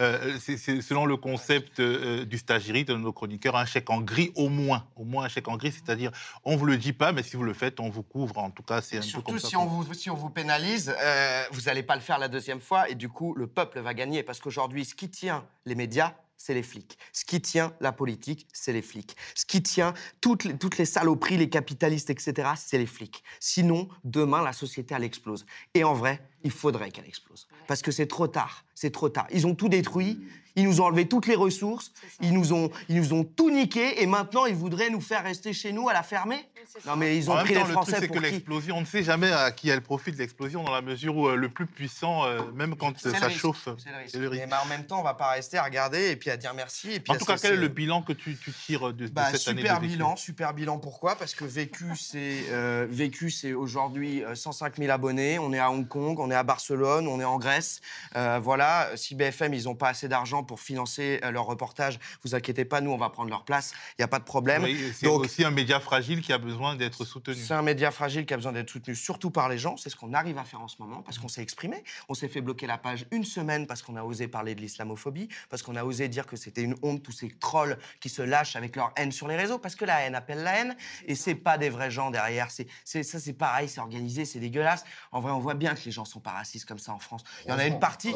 euh, 0.00 0.36
c'est 0.38 0.56
selon 0.82 1.06
le 1.06 1.16
concept 1.16 1.80
euh, 1.80 2.24
du 2.24 2.38
stagiri 2.38 2.84
de 2.84 2.94
nos 2.94 3.12
chroniqueurs, 3.12 3.56
un 3.56 3.64
chèque 3.64 3.90
en 3.90 4.00
gris 4.00 4.32
au 4.34 4.48
moins, 4.48 4.86
au 4.96 5.04
moins 5.04 5.24
un 5.24 5.28
chèque 5.28 5.48
en 5.48 5.56
gris, 5.56 5.72
c'est-à-dire 5.72 6.10
on 6.44 6.56
vous 6.56 6.66
le 6.66 6.76
dit 6.76 6.92
pas, 6.92 7.12
mais 7.12 7.22
si 7.22 7.36
vous 7.36 7.44
le 7.44 7.54
faites, 7.54 7.80
on 7.80 7.88
vous 7.88 8.02
couvre. 8.02 8.38
En 8.38 8.50
tout 8.50 8.62
cas, 8.62 8.80
c'est 8.80 8.96
un 8.96 9.00
peu 9.00 9.06
Surtout 9.06 9.32
comme 9.32 9.38
ça. 9.38 9.48
si 9.48 9.56
on, 9.56 9.66
vous, 9.66 9.94
si 9.94 10.10
on 10.10 10.14
vous 10.14 10.30
pénalise, 10.30 10.94
euh, 11.00 11.44
vous 11.50 11.62
n'allez 11.62 11.82
pas 11.82 11.94
le 11.94 12.02
faire 12.02 12.18
la 12.18 12.28
deuxième 12.28 12.60
fois 12.60 12.88
et 12.88 12.94
du 12.94 13.08
coup, 13.08 13.34
le 13.34 13.46
peuple 13.46 13.80
va 13.80 13.94
gagner 13.94 14.22
parce 14.22 14.40
qu'aujourd'hui, 14.40 14.84
ce 14.84 14.94
qui 14.94 15.08
tient 15.08 15.44
les 15.64 15.74
médias, 15.74 16.14
c'est 16.36 16.54
les 16.54 16.62
flics. 16.62 16.98
Ce 17.12 17.24
qui 17.24 17.40
tient 17.40 17.74
la 17.80 17.92
politique, 17.92 18.46
c'est 18.52 18.72
les 18.72 18.82
flics. 18.82 19.16
Ce 19.34 19.44
qui 19.44 19.62
tient 19.62 19.94
toutes 20.20 20.44
les, 20.44 20.56
toutes 20.56 20.78
les 20.78 20.84
saloperies, 20.84 21.36
les 21.36 21.48
capitalistes, 21.48 22.10
etc., 22.10 22.50
c'est 22.56 22.78
les 22.78 22.86
flics. 22.86 23.22
Sinon, 23.40 23.88
demain, 24.04 24.42
la 24.42 24.52
société, 24.52 24.94
elle 24.94 25.04
explose. 25.04 25.46
Et 25.74 25.84
en 25.84 25.94
vrai, 25.94 26.22
il 26.44 26.50
faudrait 26.50 26.90
qu'elle 26.90 27.06
explose. 27.06 27.48
Parce 27.66 27.82
que 27.82 27.90
c'est 27.90 28.06
trop 28.06 28.28
tard. 28.28 28.64
C'est 28.74 28.90
trop 28.90 29.08
tard. 29.08 29.26
Ils 29.32 29.46
ont 29.46 29.54
tout 29.54 29.68
détruit. 29.68 30.20
Ils 30.54 30.64
nous 30.64 30.80
ont 30.80 30.84
enlevé 30.84 31.08
toutes 31.08 31.26
les 31.26 31.34
ressources. 31.34 31.92
Ils 32.20 32.32
nous 32.32 32.52
ont, 32.52 32.70
ils 32.88 32.96
nous 32.96 33.12
ont 33.12 33.24
tout 33.24 33.50
niqué. 33.50 34.02
Et 34.02 34.06
maintenant, 34.06 34.46
ils 34.46 34.54
voudraient 34.54 34.90
nous 34.90 35.00
faire 35.00 35.24
rester 35.24 35.52
chez 35.52 35.72
nous 35.72 35.88
à 35.88 35.92
la 35.92 36.02
fermer. 36.02 36.48
Non, 36.86 36.96
mais 36.96 37.16
ils 37.16 37.30
ont 37.30 37.34
en 37.34 37.36
même 37.36 37.44
pris 37.44 37.54
temps, 37.54 37.60
les 37.62 37.66
le 37.66 37.72
Français 37.72 37.92
truc, 37.92 38.02
c'est 38.02 38.06
pour 38.08 38.16
que 38.16 38.22
qui 38.22 38.30
l'explosion, 38.30 38.76
on 38.76 38.80
ne 38.80 38.86
sait 38.86 39.02
jamais 39.02 39.32
à 39.32 39.50
qui 39.50 39.68
elle 39.68 39.82
profite 39.82 40.18
l'explosion, 40.18 40.62
dans 40.62 40.72
la 40.72 40.82
mesure 40.82 41.16
où 41.16 41.28
euh, 41.28 41.36
le 41.36 41.48
plus 41.48 41.66
puissant, 41.66 42.24
euh, 42.24 42.40
même 42.54 42.76
quand 42.76 42.98
C'est 42.98 43.08
euh, 43.08 43.12
le 43.12 43.18
ça 43.18 43.26
risque, 43.26 43.40
chauffe, 43.40 43.68
c'est 43.78 43.90
le 43.90 43.98
risque. 43.98 44.14
le. 44.16 44.30
Mais 44.30 44.46
bah, 44.46 44.60
en 44.64 44.68
même 44.68 44.84
temps, 44.86 45.00
on 45.00 45.04
va 45.04 45.14
pas 45.14 45.30
rester 45.30 45.58
à 45.58 45.64
regarder 45.64 46.10
et 46.10 46.16
puis 46.16 46.30
à 46.30 46.36
dire 46.36 46.54
merci. 46.54 46.92
Et 46.92 47.00
puis 47.00 47.12
En 47.12 47.16
tout 47.16 47.24
cas, 47.24 47.36
quel 47.36 47.54
est 47.54 47.56
le 47.56 47.68
bilan 47.68 48.02
que 48.02 48.12
tu, 48.12 48.36
tu 48.36 48.52
tires 48.52 48.92
de, 48.92 49.06
de 49.06 49.08
bah, 49.08 49.30
cette 49.32 49.48
année 49.48 49.62
de 49.62 49.66
super 49.66 49.80
bilan, 49.80 50.16
super 50.16 50.54
bilan. 50.54 50.78
Pourquoi? 50.78 51.16
Parce 51.16 51.34
que 51.34 51.44
Vécu, 51.44 51.86
c'est 51.96 52.44
euh, 52.50 52.86
Vécu, 52.88 53.30
c'est 53.30 53.52
aujourd'hui 53.52 54.24
euh, 54.24 54.34
105 54.34 54.76
000 54.76 54.90
abonnés. 54.90 55.38
On 55.38 55.52
est 55.52 55.58
à 55.58 55.70
Hong 55.70 55.86
Kong, 55.86 56.18
on 56.18 56.30
est 56.30 56.34
à 56.34 56.42
Barcelone, 56.42 57.06
on 57.08 57.20
est 57.20 57.24
en 57.24 57.38
Grèce. 57.38 57.80
Euh, 58.16 58.40
voilà. 58.42 58.90
Si 58.96 59.14
BFM, 59.14 59.54
ils 59.54 59.64
n'ont 59.64 59.74
pas 59.74 59.88
assez 59.88 60.08
d'argent 60.08 60.42
pour 60.42 60.60
financer 60.60 61.20
euh, 61.24 61.30
leur 61.30 61.46
reportage, 61.46 61.98
vous 62.24 62.34
inquiétez 62.34 62.64
pas, 62.64 62.80
nous, 62.80 62.90
on 62.90 62.96
va 62.96 63.10
prendre 63.10 63.30
leur 63.30 63.44
place. 63.44 63.72
Il 63.90 64.00
n'y 64.00 64.04
a 64.04 64.08
pas 64.08 64.18
de 64.18 64.24
problème. 64.24 64.64
Oui, 64.64 64.92
c'est 64.94 65.06
aussi 65.06 65.44
un 65.44 65.50
média 65.50 65.80
fragile 65.80 66.20
qui 66.20 66.32
a 66.32 66.38
besoin 66.38 66.55
d'être 66.76 67.04
soutenu. 67.04 67.34
c'est 67.34 67.54
un 67.54 67.62
média 67.62 67.90
fragile 67.90 68.26
qui 68.26 68.34
a 68.34 68.36
besoin 68.36 68.52
d'être 68.52 68.70
soutenu, 68.70 68.94
surtout 68.94 69.30
par 69.30 69.48
les 69.48 69.58
gens. 69.58 69.76
C'est 69.76 69.90
ce 69.90 69.96
qu'on 69.96 70.12
arrive 70.14 70.38
à 70.38 70.44
faire 70.44 70.60
en 70.60 70.68
ce 70.68 70.76
moment, 70.80 71.02
parce 71.02 71.18
qu'on 71.18 71.28
s'est 71.28 71.42
exprimé. 71.42 71.82
On 72.08 72.14
s'est 72.14 72.28
fait 72.28 72.40
bloquer 72.40 72.66
la 72.66 72.78
page 72.78 73.06
une 73.10 73.24
semaine 73.24 73.66
parce 73.66 73.82
qu'on 73.82 73.96
a 73.96 74.02
osé 74.02 74.28
parler 74.28 74.54
de 74.54 74.60
l'islamophobie, 74.60 75.28
parce 75.50 75.62
qu'on 75.62 75.76
a 75.76 75.84
osé 75.84 76.08
dire 76.08 76.26
que 76.26 76.36
c'était 76.36 76.62
une 76.62 76.74
honte, 76.82 77.02
tous 77.02 77.12
ces 77.12 77.30
trolls 77.30 77.78
qui 78.00 78.08
se 78.08 78.22
lâchent 78.22 78.56
avec 78.56 78.76
leur 78.76 78.92
haine 78.96 79.12
sur 79.12 79.28
les 79.28 79.36
réseaux, 79.36 79.58
parce 79.58 79.74
que 79.74 79.84
la 79.84 80.00
haine 80.02 80.14
appelle 80.14 80.42
la 80.42 80.60
haine, 80.60 80.76
et 81.06 81.14
c'est 81.14 81.34
pas 81.34 81.58
des 81.58 81.70
vrais 81.70 81.90
gens 81.90 82.10
derrière. 82.10 82.48
C'est, 82.50 83.02
ça, 83.02 83.20
c'est 83.20 83.32
pareil, 83.32 83.68
c'est 83.68 83.80
organisé, 83.80 84.24
c'est 84.24 84.40
dégueulasse. 84.40 84.84
En 85.12 85.20
vrai, 85.20 85.32
on 85.32 85.38
voit 85.38 85.54
bien 85.54 85.74
que 85.74 85.84
les 85.84 85.92
gens 85.92 86.04
sont 86.04 86.20
pas 86.20 86.32
racistes 86.32 86.66
comme 86.66 86.78
ça 86.78 86.92
en 86.92 86.98
France. 86.98 87.22
Il 87.44 87.50
y 87.50 87.52
en 87.52 87.58
a 87.58 87.66
une 87.66 87.78
partie. 87.78 88.14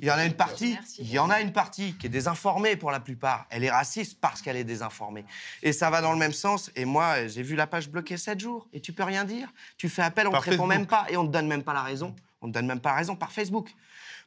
Il 0.00 0.04
y 0.04 0.10
en 0.10 0.18
a 0.18 0.24
une 0.24 0.34
partie, 0.34 0.78
il 0.98 1.10
y 1.10 1.18
en 1.18 1.30
a 1.30 1.40
une 1.40 1.52
partie 1.52 1.94
qui 1.94 2.06
est 2.06 2.10
désinformée 2.10 2.76
pour 2.76 2.90
la 2.90 3.00
plupart. 3.00 3.46
Elle 3.50 3.64
est 3.64 3.70
raciste 3.70 4.20
parce 4.20 4.42
qu'elle 4.42 4.56
est 4.56 4.64
désinformée. 4.64 5.24
Et 5.62 5.72
ça 5.72 5.90
va 5.90 6.00
dans 6.00 6.12
le 6.12 6.18
même 6.18 6.32
sens. 6.32 6.70
Et 6.76 6.84
moi, 6.84 7.26
j'ai 7.26 7.42
vu 7.42 7.49
la 7.56 7.66
page 7.66 7.88
bloquée 7.88 8.16
7 8.16 8.38
jours 8.40 8.68
et 8.72 8.80
tu 8.80 8.92
peux 8.92 9.04
rien 9.04 9.24
dire. 9.24 9.52
Tu 9.76 9.88
fais 9.88 10.02
appel, 10.02 10.26
on 10.26 10.30
Par 10.30 10.44
te 10.44 10.50
répond 10.50 10.64
Facebook. 10.64 10.78
même 10.78 10.86
pas 10.86 11.06
et 11.08 11.16
on 11.16 11.26
te 11.26 11.32
donne 11.32 11.46
même 11.46 11.62
pas 11.62 11.72
la 11.72 11.82
raison. 11.82 12.14
On 12.42 12.48
te 12.48 12.52
donne 12.52 12.66
même 12.66 12.80
pas 12.80 12.90
la 12.90 12.96
raison 12.96 13.16
par 13.16 13.32
Facebook. 13.32 13.74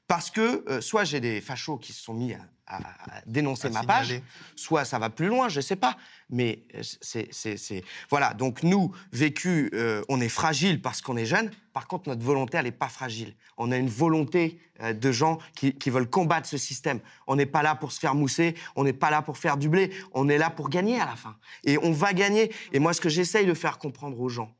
Parce 0.07 0.29
que 0.29 0.63
euh, 0.69 0.81
soit 0.81 1.05
j'ai 1.05 1.19
des 1.19 1.39
fachos 1.41 1.77
qui 1.77 1.93
se 1.93 2.03
sont 2.03 2.13
mis 2.13 2.33
à, 2.33 2.39
à- 2.67 3.17
à 3.17 3.21
dénoncer 3.25 3.67
À 3.67 3.71
ma 3.71 3.79
signaler. 3.81 4.19
page, 4.19 4.21
soit 4.55 4.83
ça 4.85 4.99
va 4.99 5.09
plus 5.09 5.27
loin, 5.27 5.47
je 5.49 5.61
sais 5.61 5.75
pas. 5.77 5.95
Mais 6.29 6.63
euh, 6.75 6.81
c'est, 7.01 7.83
voilà. 8.09 8.33
Donc 8.33 8.63
nous, 8.63 8.91
vécu, 9.13 9.69
euh, 9.73 10.03
on 10.09 10.19
est 10.19 10.29
fragile 10.29 10.81
parce 10.81 11.01
qu'on 11.01 11.15
est 11.17 11.25
jeune. 11.25 11.51
Par 11.71 11.87
contre, 11.87 12.09
notre 12.09 12.21
volonté, 12.23 12.57
elle 12.57 12.65
n'est 12.65 12.71
pas 12.71 12.89
fragile. 12.89 13.33
On 13.57 13.71
a 13.71 13.77
une 13.77 13.87
volonté 13.89 14.59
euh, 14.81 14.93
de 14.93 15.11
gens 15.11 15.39
qui, 15.55 15.73
qui 15.73 15.89
veulent 15.89 16.09
combattre 16.09 16.47
ce 16.49 16.57
système. 16.57 16.99
On 17.25 17.35
n'est 17.37 17.45
pas 17.45 17.63
là 17.63 17.73
pour 17.73 17.91
se 17.93 17.99
faire 17.99 18.13
mousser. 18.13 18.55
On 18.75 18.83
n'est 18.83 18.93
pas 18.93 19.09
là 19.09 19.21
pour 19.21 19.37
faire 19.37 19.55
du 19.57 19.69
blé. 19.69 19.89
On 20.11 20.27
est 20.27 20.37
là 20.37 20.49
pour 20.49 20.69
gagner 20.69 20.99
à 20.99 21.05
la 21.05 21.15
fin. 21.15 21.37
Et 21.63 21.77
on 21.77 21.91
va 21.93 22.13
gagner. 22.13 22.51
Et 22.73 22.79
moi, 22.79 22.93
ce 22.93 22.99
que 23.01 23.09
j'essaye 23.09 23.45
de 23.45 23.53
faire 23.53 23.77
comprendre 23.77 24.19
aux 24.19 24.29
gens, 24.29 24.53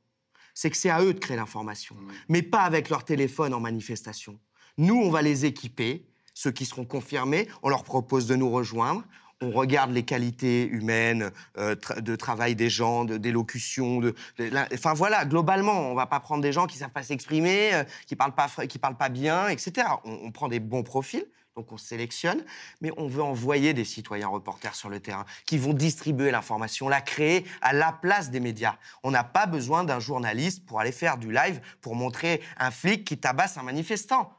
c'est 0.54 0.70
que 0.70 0.78
c'est 0.78 0.90
à 0.90 1.02
eux 1.02 1.14
de 1.14 1.20
créer 1.20 1.36
l'information, 1.36 1.96
mais 2.30 2.44
pas 2.44 2.62
avec 2.62 2.90
leur 2.90 3.04
téléphone 3.04 3.54
en 3.56 3.60
manifestation. 3.60 4.40
Nous, 4.78 4.96
on 4.96 5.10
va 5.10 5.22
les 5.22 5.46
équiper, 5.46 6.06
ceux 6.34 6.52
qui 6.52 6.66
seront 6.66 6.86
confirmés, 6.86 7.48
on 7.62 7.70
leur 7.70 7.84
propose 7.84 8.26
de 8.28 8.36
nous 8.36 8.50
rejoindre. 8.52 9.04
On 9.42 9.52
regarde 9.52 9.92
les 9.92 10.04
qualités 10.04 10.66
humaines, 10.68 11.30
euh, 11.58 11.76
de 11.98 12.16
travail 12.16 12.56
des 12.56 12.70
gens, 12.70 13.04
d'élocution, 13.04 14.00
de, 14.00 14.16
de- 14.38 14.52
enfin 14.74 14.94
voilà, 14.94 15.26
globalement, 15.26 15.92
on 15.92 15.96
va 15.96 16.06
pas 16.06 16.22
prendre 16.22 16.42
des 16.42 16.54
gens 16.54 16.66
qui 16.66 16.78
savent 16.78 16.92
pas 16.92 17.04
s'exprimer, 17.04 17.74
euh, 17.74 17.84
qui 18.08 18.16
parlent 18.16 18.34
parlent 18.34 18.98
pas 18.98 19.10
bien, 19.10 19.50
etc. 19.50 19.88
On, 20.06 20.14
on 20.24 20.32
prend 20.32 20.48
des 20.48 20.62
bons 20.62 20.84
profils, 20.84 21.26
donc 21.58 21.74
on 21.74 21.78
sélectionne, 21.78 22.46
mais 22.80 22.92
on 22.96 23.08
veut 23.08 23.22
envoyer 23.22 23.74
des 23.74 23.84
citoyens 23.84 24.30
reporters 24.30 24.76
sur 24.76 24.90
le 24.90 25.02
terrain 25.02 25.26
qui 25.46 25.58
vont 25.58 25.74
distribuer 25.74 26.32
l'information, 26.32 26.88
la 26.88 27.02
créer 27.02 27.44
à 27.62 27.74
la 27.74 27.92
place 27.92 28.32
des 28.32 28.40
médias. 28.40 28.76
On 29.04 29.12
n'a 29.12 29.26
pas 29.26 29.46
besoin 29.46 29.84
d'un 29.84 30.00
journaliste 30.00 30.66
pour 30.66 30.80
aller 30.80 30.94
faire 30.94 31.18
du 31.18 31.34
live 31.34 31.60
pour 31.82 31.96
montrer 31.96 32.42
un 32.58 32.72
flic 32.72 33.04
qui 33.04 33.18
tabasse 33.18 33.58
un 33.58 33.64
manifestant. 33.64 34.32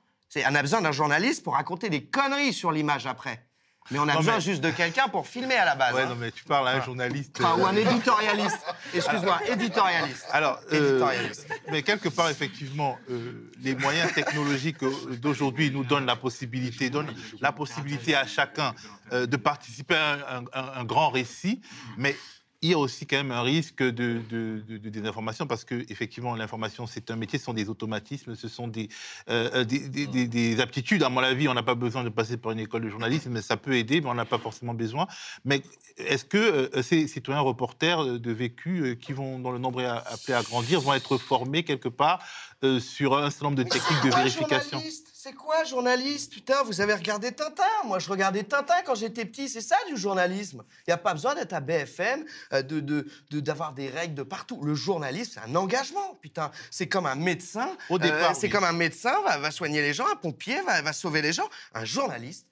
On 0.48 0.54
a 0.54 0.62
besoin 0.62 0.80
d'un 0.80 0.92
journaliste 0.92 1.44
pour 1.44 1.54
raconter 1.54 1.88
des 1.90 2.04
conneries 2.04 2.52
sur 2.52 2.72
l'image 2.72 3.06
après. 3.06 3.46
Mais 3.90 3.98
on 3.98 4.04
a 4.08 4.14
Non, 4.14 4.20
besoin 4.20 4.36
mais- 4.36 4.40
juste 4.40 4.62
de 4.62 4.70
quelqu'un 4.70 5.08
pour 5.08 5.26
filmer 5.26 5.56
à 5.56 5.66
la 5.66 5.74
base. 5.74 5.94
Ouais, 5.94 6.02
hein. 6.02 6.08
non, 6.08 6.14
mais 6.14 6.30
tu 6.32 6.42
parles 6.44 6.66
à 6.68 6.70
un 6.72 6.80
journaliste. 6.82 7.36
Enfin, 7.38 7.60
ou 7.60 7.66
un 7.66 7.76
euh, 7.76 7.80
éditorialiste. 7.80 8.58
Excuse-moi, 8.94 9.38
éditorialiste. 9.46 10.26
Alors, 10.32 10.58
euh, 10.72 10.88
Éditorialiste. 10.90 11.46
mais 11.70 11.82
quelque 11.82 12.08
part, 12.08 12.30
effectivement, 12.30 12.98
euh, 13.10 13.52
les 13.60 13.74
moyens 13.74 14.10
technologiques 14.14 14.82
euh, 14.82 15.16
d'aujourd'hui 15.20 15.70
nous 15.70 15.84
donnent 15.84 16.06
la 16.06 16.16
possibilité, 16.16 16.88
donnent 16.88 17.14
la 17.42 17.52
possibilité 17.52 18.14
à 18.16 18.26
chacun 18.26 18.74
euh, 19.12 19.26
de 19.26 19.36
participer 19.36 19.96
à 19.96 20.38
un, 20.38 20.44
un- 20.54 20.80
un 20.80 20.84
grand 20.84 21.10
récit, 21.10 21.60
mais 21.98 22.16
il 22.64 22.70
y 22.70 22.74
a 22.74 22.78
aussi 22.78 23.06
quand 23.06 23.16
même 23.18 23.30
un 23.30 23.42
risque 23.42 23.82
de, 23.82 23.90
de- 24.30 24.62
de- 24.66 24.78
de 24.78 24.88
désinformation 24.88 25.46
parce 25.46 25.64
que 25.64 25.84
effectivement 25.90 26.34
l'information 26.34 26.86
c'est 26.86 27.10
un 27.10 27.16
métier, 27.16 27.38
ce 27.38 27.44
sont 27.44 27.52
des 27.52 27.68
automatismes, 27.68 28.34
ce 28.34 28.48
sont 28.48 28.68
des, 28.68 28.88
euh, 29.28 29.64
des, 29.64 29.80
des- 29.90 30.06
des- 30.06 30.26
des 30.26 30.60
aptitudes. 30.60 31.02
À 31.02 31.10
mon 31.10 31.20
avis, 31.20 31.46
on 31.46 31.52
n'a 31.54 31.62
pas 31.62 31.74
besoin 31.74 32.04
de 32.04 32.08
passer 32.08 32.38
par 32.38 32.52
une 32.52 32.60
école 32.60 32.82
de 32.82 32.88
journalisme, 32.88 33.30
mais 33.30 33.42
ça 33.42 33.58
peut 33.58 33.74
aider, 33.76 34.00
mais 34.00 34.08
on 34.08 34.14
n'a 34.14 34.24
pas 34.24 34.38
forcément 34.38 34.72
besoin. 34.72 35.06
Mais 35.44 35.62
est-ce 35.98 36.24
que 36.24 36.38
euh, 36.38 36.82
ces 36.82 37.06
citoyens 37.06 37.42
reporters 37.42 38.02
euh, 38.02 38.18
de 38.18 38.32
vécu 38.32 38.80
euh, 38.80 38.94
qui 38.94 39.12
vont, 39.12 39.38
dont 39.38 39.52
le 39.52 39.58
nombre 39.58 39.82
est 39.82 39.86
appelé 39.86 40.32
à 40.32 40.42
grandir, 40.42 40.80
vont 40.80 40.94
être 40.94 41.18
formés 41.18 41.64
quelque 41.64 41.90
part 41.90 42.20
euh, 42.64 42.80
sur 42.80 43.18
un 43.18 43.28
certain 43.28 43.44
nombre 43.46 43.58
de 43.58 43.64
techniques 43.64 44.02
de 44.04 44.10
vérification? 44.10 44.78
journaliste, 44.78 45.08
C'est 45.24 45.32
quoi, 45.32 45.64
journaliste? 45.64 46.34
Putain, 46.34 46.62
vous 46.64 46.82
avez 46.82 46.92
regardé 46.92 47.32
Tintin 47.32 47.62
Moi, 47.86 47.98
je 47.98 48.10
regardais 48.10 48.42
Tintin 48.42 48.82
quand 48.84 48.94
j'étais 48.94 49.24
petit. 49.24 49.48
C'est 49.48 49.62
ça, 49.62 49.74
du 49.88 49.96
journalisme. 49.96 50.62
Il 50.80 50.90
n'y 50.90 50.92
a 50.92 50.98
pas 50.98 51.14
besoin 51.14 51.34
d'être 51.34 51.54
à 51.54 51.60
BFM, 51.60 52.26
euh, 52.52 52.60
de, 52.60 52.80
de, 52.80 53.08
de- 53.30 53.40
d'avoir 53.40 53.72
des 53.72 53.88
règles 53.88 54.14
de 54.14 54.22
partout. 54.22 54.62
Le 54.62 54.74
journalisme, 54.74 55.32
c'est 55.42 55.50
un 55.50 55.54
engagement, 55.56 56.14
putain. 56.20 56.50
C'est 56.70 56.88
comme 56.88 57.06
un 57.06 57.14
médecin. 57.14 57.74
Au 57.88 57.98
départ, 57.98 58.32
Euh, 58.32 58.34
c'est 58.34 58.48
oui. 58.48 58.52
comme 58.52 58.64
un 58.64 58.74
médecin 58.74 59.18
va, 59.22 59.38
va 59.38 59.50
soigner 59.50 59.80
les 59.80 59.94
gens, 59.94 60.04
un 60.12 60.16
pompier 60.16 60.60
va, 60.60 60.82
va 60.82 60.92
sauver 60.92 61.22
les 61.22 61.32
gens. 61.32 61.48
Un 61.72 61.86
journaliste, 61.86 62.46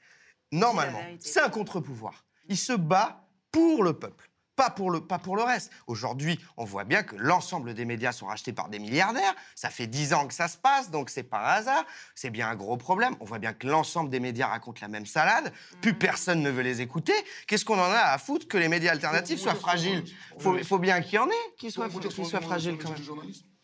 normalement, 0.51 1.03
c'est 1.21 1.43
un 1.43 1.51
contre-pouvoir. 1.51 2.25
Il 2.49 2.57
se 2.57 2.73
bat 2.73 3.23
pour 3.51 3.83
le 3.85 3.93
peuple. 3.93 4.31
Pas 4.57 4.69
pour, 4.69 4.91
le, 4.91 5.01
pas 5.01 5.19
pour 5.19 5.37
le 5.37 5.43
reste. 5.43 5.71
Aujourd'hui, 5.87 6.39
on 6.57 6.65
voit 6.65 6.85
bien 6.85 7.03
que 7.03 7.17
l'ensemble 7.17 7.73
des 7.73 7.85
médias 7.87 8.13
sont 8.13 8.27
rachetés 8.27 8.53
par 8.53 8.69
des 8.69 8.79
milliardaires. 8.79 9.35
Ça 9.55 9.71
fait 9.71 9.87
dix 9.87 10.13
ans 10.13 10.27
que 10.27 10.35
ça 10.35 10.47
se 10.49 10.59
passe, 10.59 10.91
donc 10.91 11.09
c'est 11.09 11.23
pas 11.23 11.39
un 11.39 11.55
hasard. 11.55 11.85
C'est 12.15 12.31
bien 12.31 12.49
un 12.49 12.55
gros 12.55 12.77
problème. 12.77 13.17
On 13.21 13.25
voit 13.25 13.39
bien 13.39 13.55
que 13.55 13.67
l'ensemble 13.67 14.11
des 14.11 14.21
médias 14.21 14.49
racontent 14.49 14.81
la 14.83 14.89
même 14.89 15.07
salade. 15.07 15.53
Plus 15.81 15.95
personne 15.95 16.43
ne 16.43 16.51
veut 16.51 16.63
les 16.63 16.83
écouter. 16.83 17.15
Qu'est-ce 17.47 17.65
qu'on 17.65 17.79
en 17.79 17.91
a 17.91 18.13
à 18.13 18.19
foutre 18.19 18.47
que 18.47 18.59
les 18.59 18.69
médias 18.69 18.93
alternatifs 18.93 19.41
soient 19.41 19.55
fragiles? 19.55 20.05
faut, 20.39 20.59
faut 20.65 20.79
bien 20.79 21.01
qu'il 21.01 21.15
y 21.15 21.19
en 21.19 21.29
ait 21.29 21.55
qui 21.57 21.71
soient, 21.71 21.89
qui 21.89 22.25
soient 22.25 22.41
fragiles 22.41 22.77
quand 22.79 22.91
même. 22.91 23.03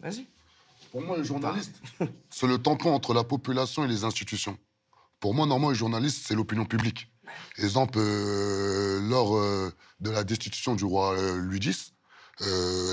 Vas-y. 0.01 0.27
Pour 0.90 1.02
moi, 1.02 1.19
le 1.19 1.23
journaliste, 1.23 1.82
c'est 2.31 2.47
le 2.47 2.59
tampon 2.59 2.94
entre 2.94 3.12
la 3.12 3.24
population 3.24 3.85
et 3.85 3.89
les 3.89 4.05
institutions. 4.05 4.56
Pour 5.20 5.35
moi, 5.35 5.47
normalement, 5.47 5.70
le 5.70 5.74
journaliste, 5.74 6.27
c'est 6.27 6.35
l'opinion 6.35 6.65
publique. 6.65 7.12
Exemple, 7.59 7.99
euh, 7.99 9.01
lors 9.09 9.37
euh, 9.37 9.73
de 10.01 10.11
la 10.11 10.25
destitution 10.25 10.75
du 10.75 10.85
roi 10.85 11.15
euh, 11.19 11.37
Louis 11.37 11.59
X, 11.59 11.93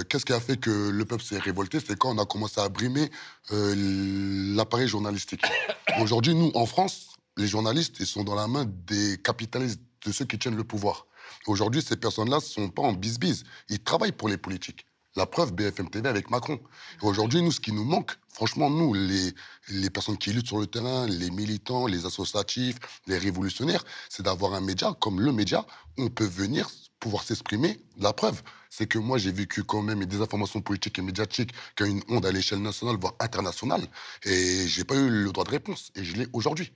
qu'est-ce 0.10 0.26
qui 0.26 0.34
a 0.34 0.40
fait 0.40 0.58
que 0.58 0.90
le 0.90 1.06
peuple 1.06 1.24
s'est 1.24 1.38
révolté? 1.38 1.80
C'est 1.80 1.98
quand 1.98 2.16
on 2.16 2.18
a 2.18 2.26
commencé 2.26 2.60
à 2.60 2.68
brimer 2.68 3.12
l'appareil 3.52 4.88
journalistique. 4.88 5.44
Aujourd'hui, 6.02 6.34
nous, 6.34 6.52
en 6.56 6.66
France, 6.66 7.16
les 7.38 7.48
journalistes, 7.48 7.98
ils 8.00 8.08
sont 8.08 8.24
dans 8.24 8.34
la 8.34 8.48
main 8.48 8.66
des 8.66 9.20
capitalistes, 9.24 9.82
de 10.04 10.12
ceux 10.12 10.26
qui 10.26 10.40
tiennent 10.40 10.58
le 10.58 10.64
pouvoir. 10.64 11.06
Aujourd'hui, 11.46 11.84
ces 11.84 11.96
personnes-là 11.96 12.38
ne 12.38 12.42
sont 12.42 12.70
pas 12.70 12.82
en 12.82 12.94
bis-bis. 12.94 13.44
Ils 13.70 13.84
travaillent 13.84 14.12
pour 14.12 14.30
les 14.30 14.38
politiques. 14.38 14.86
La 15.18 15.26
preuve, 15.26 15.54
BFM 15.54 15.90
TV 15.90 16.10
avec 16.10 16.30
Macron. 16.30 16.60
Aujourd'hui, 17.02 17.42
nous, 17.42 17.54
ce 17.54 17.62
qui 17.62 17.72
nous 17.72 17.86
manque, 17.86 18.12
franchement, 18.34 18.70
nous, 18.70 18.94
les, 18.94 19.34
les 19.70 19.90
personnes 19.90 20.18
qui 20.18 20.34
luttent 20.34 20.48
sur 20.48 20.60
le 20.60 20.68
terrain, 20.68 21.08
les 21.08 21.32
militants, 21.32 21.88
les 21.88 22.06
associatifs, 22.06 22.76
les 23.08 23.18
révolutionnaires, 23.18 23.86
c'est 24.10 24.24
d'avoir 24.24 24.54
un 24.56 24.60
média 24.60 24.94
comme 25.00 25.22
le 25.22 25.32
média 25.32 25.66
où 25.98 26.04
on 26.04 26.10
peut 26.10 26.26
venir 26.26 26.70
pouvoir 27.00 27.24
s'exprimer. 27.24 27.80
La 27.98 28.12
preuve, 28.12 28.42
c'est 28.70 28.88
que 28.88 29.00
moi, 29.00 29.18
j'ai 29.18 29.32
vécu 29.32 29.64
quand 29.64 29.82
même 29.82 30.04
des 30.04 30.22
informations 30.22 30.60
politiques 30.60 31.00
et 31.00 31.02
médiatiques 31.02 31.52
qui 31.78 31.84
ont 31.84 31.86
une 31.86 32.02
onde 32.10 32.26
à 32.26 32.32
l'échelle 32.34 32.62
nationale, 32.62 32.98
voire 33.00 33.14
internationale, 33.22 33.88
et 34.26 34.68
j'ai 34.68 34.84
pas 34.84 34.96
eu 34.96 35.10
le 35.10 35.32
droit 35.32 35.46
de 35.46 35.52
réponse, 35.52 35.94
et 35.96 36.04
je 36.04 36.18
l'ai 36.18 36.28
aujourd'hui. 36.34 36.74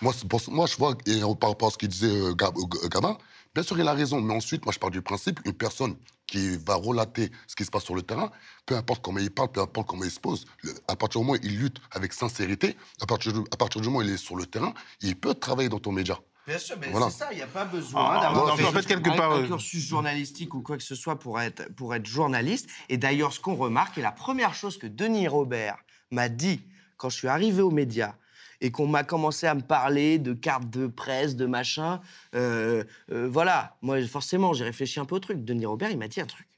Moi, 0.00 0.14
moi, 0.48 0.66
je 0.66 0.76
vois, 0.76 0.96
et 1.04 1.20
par 1.38 1.50
rapport 1.50 1.68
à 1.68 1.70
ce 1.72 1.76
qu'il 1.78 1.88
disait 1.88 2.06
euh, 2.06 2.34
euh, 2.40 2.88
Gabin, 2.88 3.18
bien 3.54 3.64
sûr, 3.64 3.78
il 3.78 3.86
a 3.86 3.92
raison, 3.92 4.18
mais 4.20 4.34
ensuite, 4.34 4.64
moi, 4.64 4.72
je 4.72 4.78
pars 4.78 4.90
du 4.90 5.02
principe, 5.02 5.40
une 5.44 5.52
personne 5.52 5.94
qui 6.28 6.56
va 6.58 6.74
relater 6.76 7.32
ce 7.48 7.56
qui 7.56 7.64
se 7.64 7.70
passe 7.70 7.82
sur 7.84 7.94
le 7.96 8.02
terrain, 8.02 8.30
peu 8.66 8.76
importe 8.76 9.02
comment 9.02 9.18
il 9.18 9.30
parle, 9.32 9.50
peu 9.50 9.60
importe 9.62 9.88
comment 9.88 10.04
il 10.04 10.10
se 10.10 10.20
pose, 10.20 10.44
à 10.86 10.94
partir 10.94 11.20
du 11.20 11.26
moment 11.26 11.38
où 11.38 11.44
il 11.44 11.58
lutte 11.58 11.78
avec 11.90 12.12
sincérité, 12.12 12.76
à 13.00 13.06
partir, 13.06 13.32
du, 13.32 13.40
à 13.50 13.56
partir 13.56 13.80
du 13.80 13.88
moment 13.88 14.00
où 14.00 14.02
il 14.02 14.10
est 14.10 14.16
sur 14.18 14.36
le 14.36 14.46
terrain, 14.46 14.72
il 15.00 15.16
peut 15.16 15.34
travailler 15.34 15.68
dans 15.70 15.80
ton 15.80 15.90
média. 15.90 16.18
Bien 16.46 16.58
sûr, 16.58 16.76
mais 16.80 16.88
Voilà. 16.90 17.10
c'est 17.10 17.18
ça, 17.18 17.28
il 17.32 17.36
n'y 17.36 17.42
a 17.42 17.46
pas 17.46 17.64
besoin 17.64 18.02
Ah, 18.16 18.20
d'avoir 18.22 18.52
en 18.52 18.56
fait, 18.56 18.86
quelque 18.86 19.10
un- 19.10 19.16
part, 19.16 19.32
un 19.32 19.42
euh, 19.42 19.46
cursus 19.46 19.84
journalistique 19.86 20.54
ou 20.54 20.62
quoi 20.62 20.76
que 20.76 20.82
ce 20.82 20.94
soit 20.94 21.18
pour 21.18 21.40
être, 21.40 21.70
pour 21.74 21.94
être 21.94 22.06
journaliste. 22.06 22.68
Et 22.88 22.96
d'ailleurs, 22.96 23.32
ce 23.32 23.40
qu'on 23.40 23.54
remarque, 23.56 23.98
et 23.98 24.02
la 24.02 24.12
première 24.12 24.54
chose 24.54 24.78
que 24.78 24.86
Denis 24.86 25.28
Robert 25.28 25.76
m'a 26.10 26.28
dit 26.30 26.60
quand 26.96 27.10
je 27.10 27.16
suis 27.16 27.28
arrivé 27.28 27.60
aux 27.62 27.70
médias, 27.70 28.14
et 28.60 28.70
qu'on 28.70 28.86
m'a 28.86 29.04
commencé 29.04 29.46
à 29.46 29.54
me 29.54 29.60
parler 29.60 30.18
de 30.18 30.32
cartes 30.32 30.68
de 30.70 30.86
presse, 30.86 31.36
de 31.36 31.46
machin, 31.46 32.00
euh, 32.34 32.84
euh, 33.10 33.28
voilà, 33.28 33.76
moi 33.82 34.04
forcément 34.06 34.52
j'ai 34.52 34.64
réfléchi 34.64 34.98
un 35.00 35.04
peu 35.04 35.14
au 35.14 35.20
truc. 35.20 35.44
Denis 35.44 35.66
Robert, 35.66 35.90
il 35.90 35.98
m'a 35.98 36.08
dit 36.08 36.20
un 36.20 36.26
truc, 36.26 36.48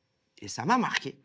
et 0.41 0.49
ça 0.49 0.65
m'a 0.65 0.79
marqué. 0.79 1.19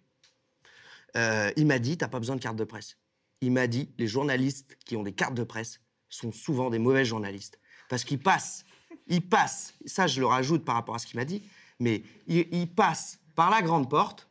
Euh, 1.16 1.52
il 1.56 1.66
m'a 1.66 1.80
dit, 1.80 1.98
t'as 1.98 2.10
pas 2.10 2.20
besoin 2.20 2.36
de 2.36 2.42
carte 2.42 2.58
de 2.58 2.66
presse. 2.66 2.98
Il 3.42 3.52
m'a 3.52 3.68
dit, 3.68 3.90
les 3.98 4.08
journalistes 4.08 4.78
qui 4.86 4.98
ont 4.98 5.04
des 5.04 5.14
cartes 5.14 5.34
de 5.34 5.44
presse 5.44 5.80
sont 6.10 6.32
souvent 6.32 6.70
des 6.70 6.80
mauvais 6.80 7.06
journalistes. 7.06 7.60
Parce 7.90 8.04
qu'ils 8.04 8.20
passent, 8.20 8.66
ils 9.08 9.22
passent, 9.22 9.74
ça 9.86 10.08
je 10.08 10.20
le 10.20 10.26
rajoute 10.26 10.66
par 10.66 10.76
rapport 10.76 10.96
à 10.96 11.00
ce 11.00 11.08
qu'il 11.08 11.18
m'a 11.18 11.26
dit, 11.26 11.44
mais 11.80 12.04
ils, 12.28 12.48
ils 12.52 12.68
passent 12.68 13.20
par 13.36 13.50
la 13.50 13.62
grande 13.62 13.90
porte, 13.90 14.28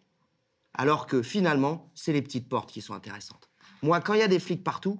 alors 0.74 1.06
que 1.06 1.22
finalement, 1.22 1.90
c'est 1.94 2.12
les 2.12 2.22
petites 2.22 2.48
portes 2.48 2.70
qui 2.70 2.82
sont 2.82 2.94
intéressantes. 2.94 3.48
Moi, 3.82 4.00
quand 4.00 4.14
il 4.14 4.20
y 4.20 4.22
a 4.24 4.28
des 4.28 4.40
flics 4.40 4.64
partout, 4.64 4.98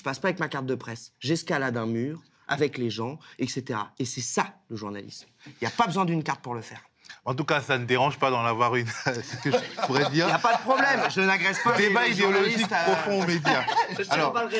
je 0.00 0.02
passe 0.02 0.18
pas 0.18 0.28
avec 0.28 0.40
ma 0.40 0.48
carte 0.48 0.64
de 0.64 0.74
presse. 0.74 1.12
J'escalade 1.20 1.76
un 1.76 1.84
mur 1.84 2.22
avec 2.48 2.78
les 2.78 2.88
gens, 2.88 3.18
etc. 3.38 3.78
Et 3.98 4.06
c'est 4.06 4.22
ça, 4.22 4.54
le 4.70 4.76
journalisme. 4.76 5.26
Il 5.44 5.52
n'y 5.60 5.66
a 5.68 5.70
pas 5.70 5.84
besoin 5.84 6.06
d'une 6.06 6.22
carte 6.22 6.40
pour 6.40 6.54
le 6.54 6.62
faire. 6.62 6.80
En 7.26 7.34
tout 7.34 7.44
cas, 7.44 7.60
ça 7.60 7.76
ne 7.76 7.84
dérange 7.84 8.18
pas 8.18 8.30
d'en 8.30 8.42
avoir 8.42 8.76
une, 8.76 8.86
c'est 9.04 9.22
ce 9.22 9.36
que 9.36 9.50
je 9.52 9.86
pourrais 9.86 10.08
dire. 10.08 10.24
Il 10.24 10.28
n'y 10.28 10.32
a 10.32 10.38
pas 10.38 10.54
de 10.56 10.62
problème, 10.62 11.02
je 11.10 11.20
n'agresse 11.20 11.62
pas 11.62 11.76
Débat 11.76 12.06
les 12.06 12.12
idéologique 12.14 12.72
euh, 12.72 12.84
profond 12.84 13.22
aux 13.22 13.26
médias. 13.26 13.62
Je 13.98 14.10
Alors, 14.10 14.32
pas 14.32 14.44
le 14.46 14.58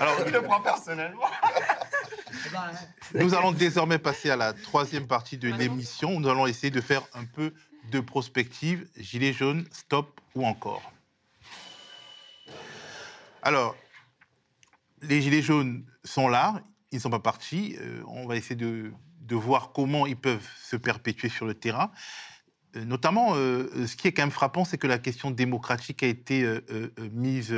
alors- 0.00 0.18
je 0.24 0.30
le 0.32 0.42
prends 0.42 0.60
personnellement. 0.60 1.24
Nous 3.14 3.34
allons 3.34 3.50
désormais 3.50 3.98
passer 3.98 4.30
à 4.30 4.36
la 4.36 4.52
troisième 4.52 5.08
partie 5.08 5.38
de 5.38 5.48
l'émission. 5.52 6.20
Nous 6.20 6.28
allons 6.28 6.46
essayer 6.46 6.70
de 6.70 6.80
faire 6.80 7.02
un 7.14 7.24
peu 7.24 7.52
de 7.90 7.98
prospective. 7.98 8.86
Gilets 8.96 9.32
jaunes, 9.32 9.66
stop 9.72 10.20
ou 10.36 10.46
encore? 10.46 10.92
Alors, 13.42 13.74
les 15.02 15.20
Gilets 15.20 15.42
jaunes 15.42 15.84
sont 16.04 16.28
là, 16.28 16.62
ils 16.92 16.96
ne 16.96 17.00
sont 17.00 17.10
pas 17.10 17.20
partis. 17.20 17.76
Euh, 17.80 18.02
on 18.08 18.26
va 18.26 18.36
essayer 18.36 18.56
de, 18.56 18.92
voir 19.30 19.72
comment 19.72 20.06
ils 20.06 20.16
peuvent 20.16 20.48
se 20.62 20.76
perpétuer 20.76 21.28
sur 21.28 21.44
le 21.44 21.54
terrain. 21.54 21.90
Euh, 22.76 22.84
Notamment, 22.84 23.34
euh, 23.34 23.86
ce 23.86 23.94
qui 23.94 24.08
est 24.08 24.12
quand 24.12 24.22
même 24.22 24.30
frappant, 24.30 24.64
c'est 24.64 24.78
que 24.78 24.86
la 24.86 24.98
question 24.98 25.30
démocratique 25.30 26.02
a 26.02 26.06
été 26.06 26.46
mise 27.12 27.54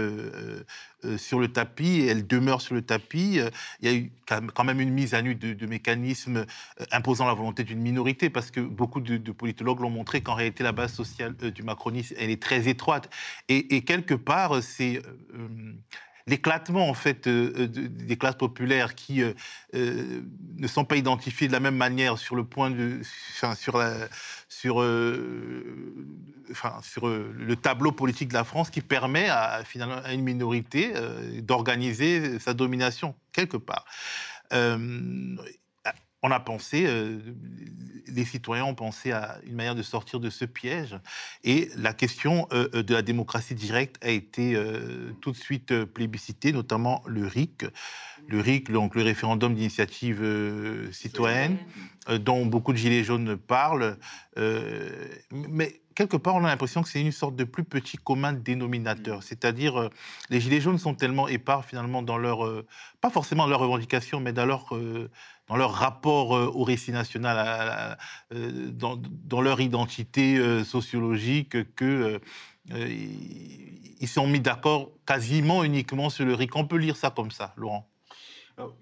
sur 1.16 1.38
le 1.38 1.48
tapis 1.48 2.00
et 2.00 2.06
elle 2.06 2.26
demeure 2.26 2.60
sur 2.60 2.74
le 2.74 2.82
tapis. 2.82 3.38
Il 3.80 3.88
y 3.88 3.92
a 3.92 3.94
eu 3.94 4.12
quand 4.26 4.64
même- 4.64 4.80
une 4.80 4.92
mise 4.92 5.14
à 5.14 5.22
nu 5.22 5.36
de, 5.36 5.66
mécanismes 5.66 6.44
imposant 6.90 7.26
la 7.26 7.34
volonté 7.34 7.62
d'une 7.62 7.80
minorité, 7.80 8.30
parce 8.30 8.50
que 8.50 8.60
beaucoup 8.60 9.00
de, 9.00 9.32
politologues 9.32 9.80
l'ont 9.80 9.90
montré 9.90 10.22
qu'en 10.22 10.34
réalité, 10.34 10.64
la 10.64 10.72
base 10.72 10.92
sociale 10.92 11.34
du 11.36 11.62
macronisme, 11.62 12.16
elle 12.18 12.30
est 12.30 12.42
très 12.42 12.68
étroite. 12.68 13.10
Et, 13.48 13.82
quelque 13.84 14.14
part, 14.14 14.60
c'est... 14.60 15.00
L'éclatement 16.26 16.88
en 16.88 16.94
fait 16.94 17.26
euh, 17.26 17.52
euh, 17.56 17.66
de- 17.66 17.86
des 17.86 18.16
classes 18.16 18.36
populaires 18.36 18.94
qui 18.94 19.22
euh, 19.22 19.32
ne 19.72 20.66
sont 20.66 20.84
pas 20.84 20.97
identifiées 20.97 21.48
de 21.48 21.52
la 21.52 21.60
même 21.60 21.76
manière 21.76 22.18
sur 22.18 22.36
le 22.36 22.44
point 22.44 22.70
de, 22.70 23.01
sur 23.56 23.78
la, 23.78 24.09
sur, 24.48 24.82
le 24.82 25.94
tableau 27.55 27.92
politique 27.92 28.28
de 28.28 28.34
la 28.34 28.44
France 28.44 28.70
qui 28.70 28.80
permet 28.80 29.28
à, 29.28 29.62
finalement, 29.64 30.01
à 30.05 30.12
une 30.12 30.22
minorité 30.22 30.92
d'organiser 31.42 32.38
sa 32.38 32.55
domination, 32.55 33.14
quelque 33.32 33.56
part. 33.56 33.84
On 36.22 36.30
a 36.30 36.40
pensé, 36.40 36.84
euh, 36.86 37.18
les 38.14 38.24
citoyens 38.24 38.64
ont 38.64 38.74
pensé 38.74 39.12
à 39.12 39.38
une 39.44 39.55
manière 39.55 39.74
de 39.74 39.82
sortir 39.82 40.20
de 40.20 40.30
ce 40.30 40.44
piège. 40.44 40.97
Et 41.44 41.70
la 41.76 41.92
question 41.92 42.47
euh, 42.52 42.68
euh, 42.74 42.82
de 42.82 42.94
la 42.94 43.02
démocratie 43.02 43.55
directe 43.55 43.97
a 44.05 44.10
été 44.10 44.55
euh, 44.55 45.12
tout 45.20 45.32
de 45.32 45.36
suite 45.36 45.84
plébiscitée, 45.84 46.52
notamment 46.52 47.02
le 47.06 47.26
RIC. 47.26 47.64
Le 48.28 48.40
RIC, 48.40 48.70
donc 48.70 48.94
le 48.94 49.02
référendum 49.02 49.55
d'initiative 49.55 50.22
citoyenne, 50.92 51.56
dont 52.20 52.47
beaucoup 52.47 52.72
de 52.72 52.78
gilets 52.78 53.02
jaunes 53.02 53.36
parlent. 53.36 53.97
Mais 54.36 55.80
quelque 55.94 56.16
part, 56.16 56.34
on 56.36 56.44
a 56.44 56.48
l'impression 56.48 56.82
que 56.82 56.88
c'est 56.88 57.00
une 57.00 57.12
sorte 57.12 57.36
de 57.36 57.44
plus 57.44 57.64
petit 57.64 57.96
commun 57.96 58.32
dénominateur. 58.32 59.22
C'est-à-dire, 59.22 59.78
euh, 59.80 59.88
les 60.30 60.40
gilets 60.40 60.60
jaunes 60.60 60.78
sont 60.78 60.94
tellement 60.94 61.28
épars 61.28 61.64
finalement 61.64 62.02
dans 62.02 62.18
leur, 62.18 62.44
euh, 62.46 62.66
pas 63.00 63.10
forcément 63.10 63.44
dans 63.44 63.50
leurs 63.50 63.60
revendications, 63.60 64.20
mais 64.20 64.32
dans 64.32 64.46
leur, 64.46 64.74
euh, 64.76 65.10
dans 65.48 65.56
leur 65.56 65.72
rapport 65.72 66.36
euh, 66.36 66.46
au 66.54 66.64
récit 66.64 66.92
national, 66.92 67.38
à- 67.38 67.92
à- 67.92 67.98
euh, 68.34 68.70
dans, 68.70 68.96
dans 69.00 69.40
leur 69.40 69.60
identité 69.60 70.38
sociologique, 70.64 71.74
que 71.74 72.20
ils 72.72 74.08
sont 74.08 74.26
mis 74.26 74.40
d'accord 74.40 74.90
quasiment 75.06 75.64
uniquement 75.64 76.08
sur 76.10 76.24
le 76.24 76.34
RIC. 76.34 76.54
On 76.56 76.66
peut 76.66 76.76
lire 76.76 76.96
ça 76.96 77.10
comme 77.10 77.30
ça, 77.30 77.52
Laurent? 77.56 77.88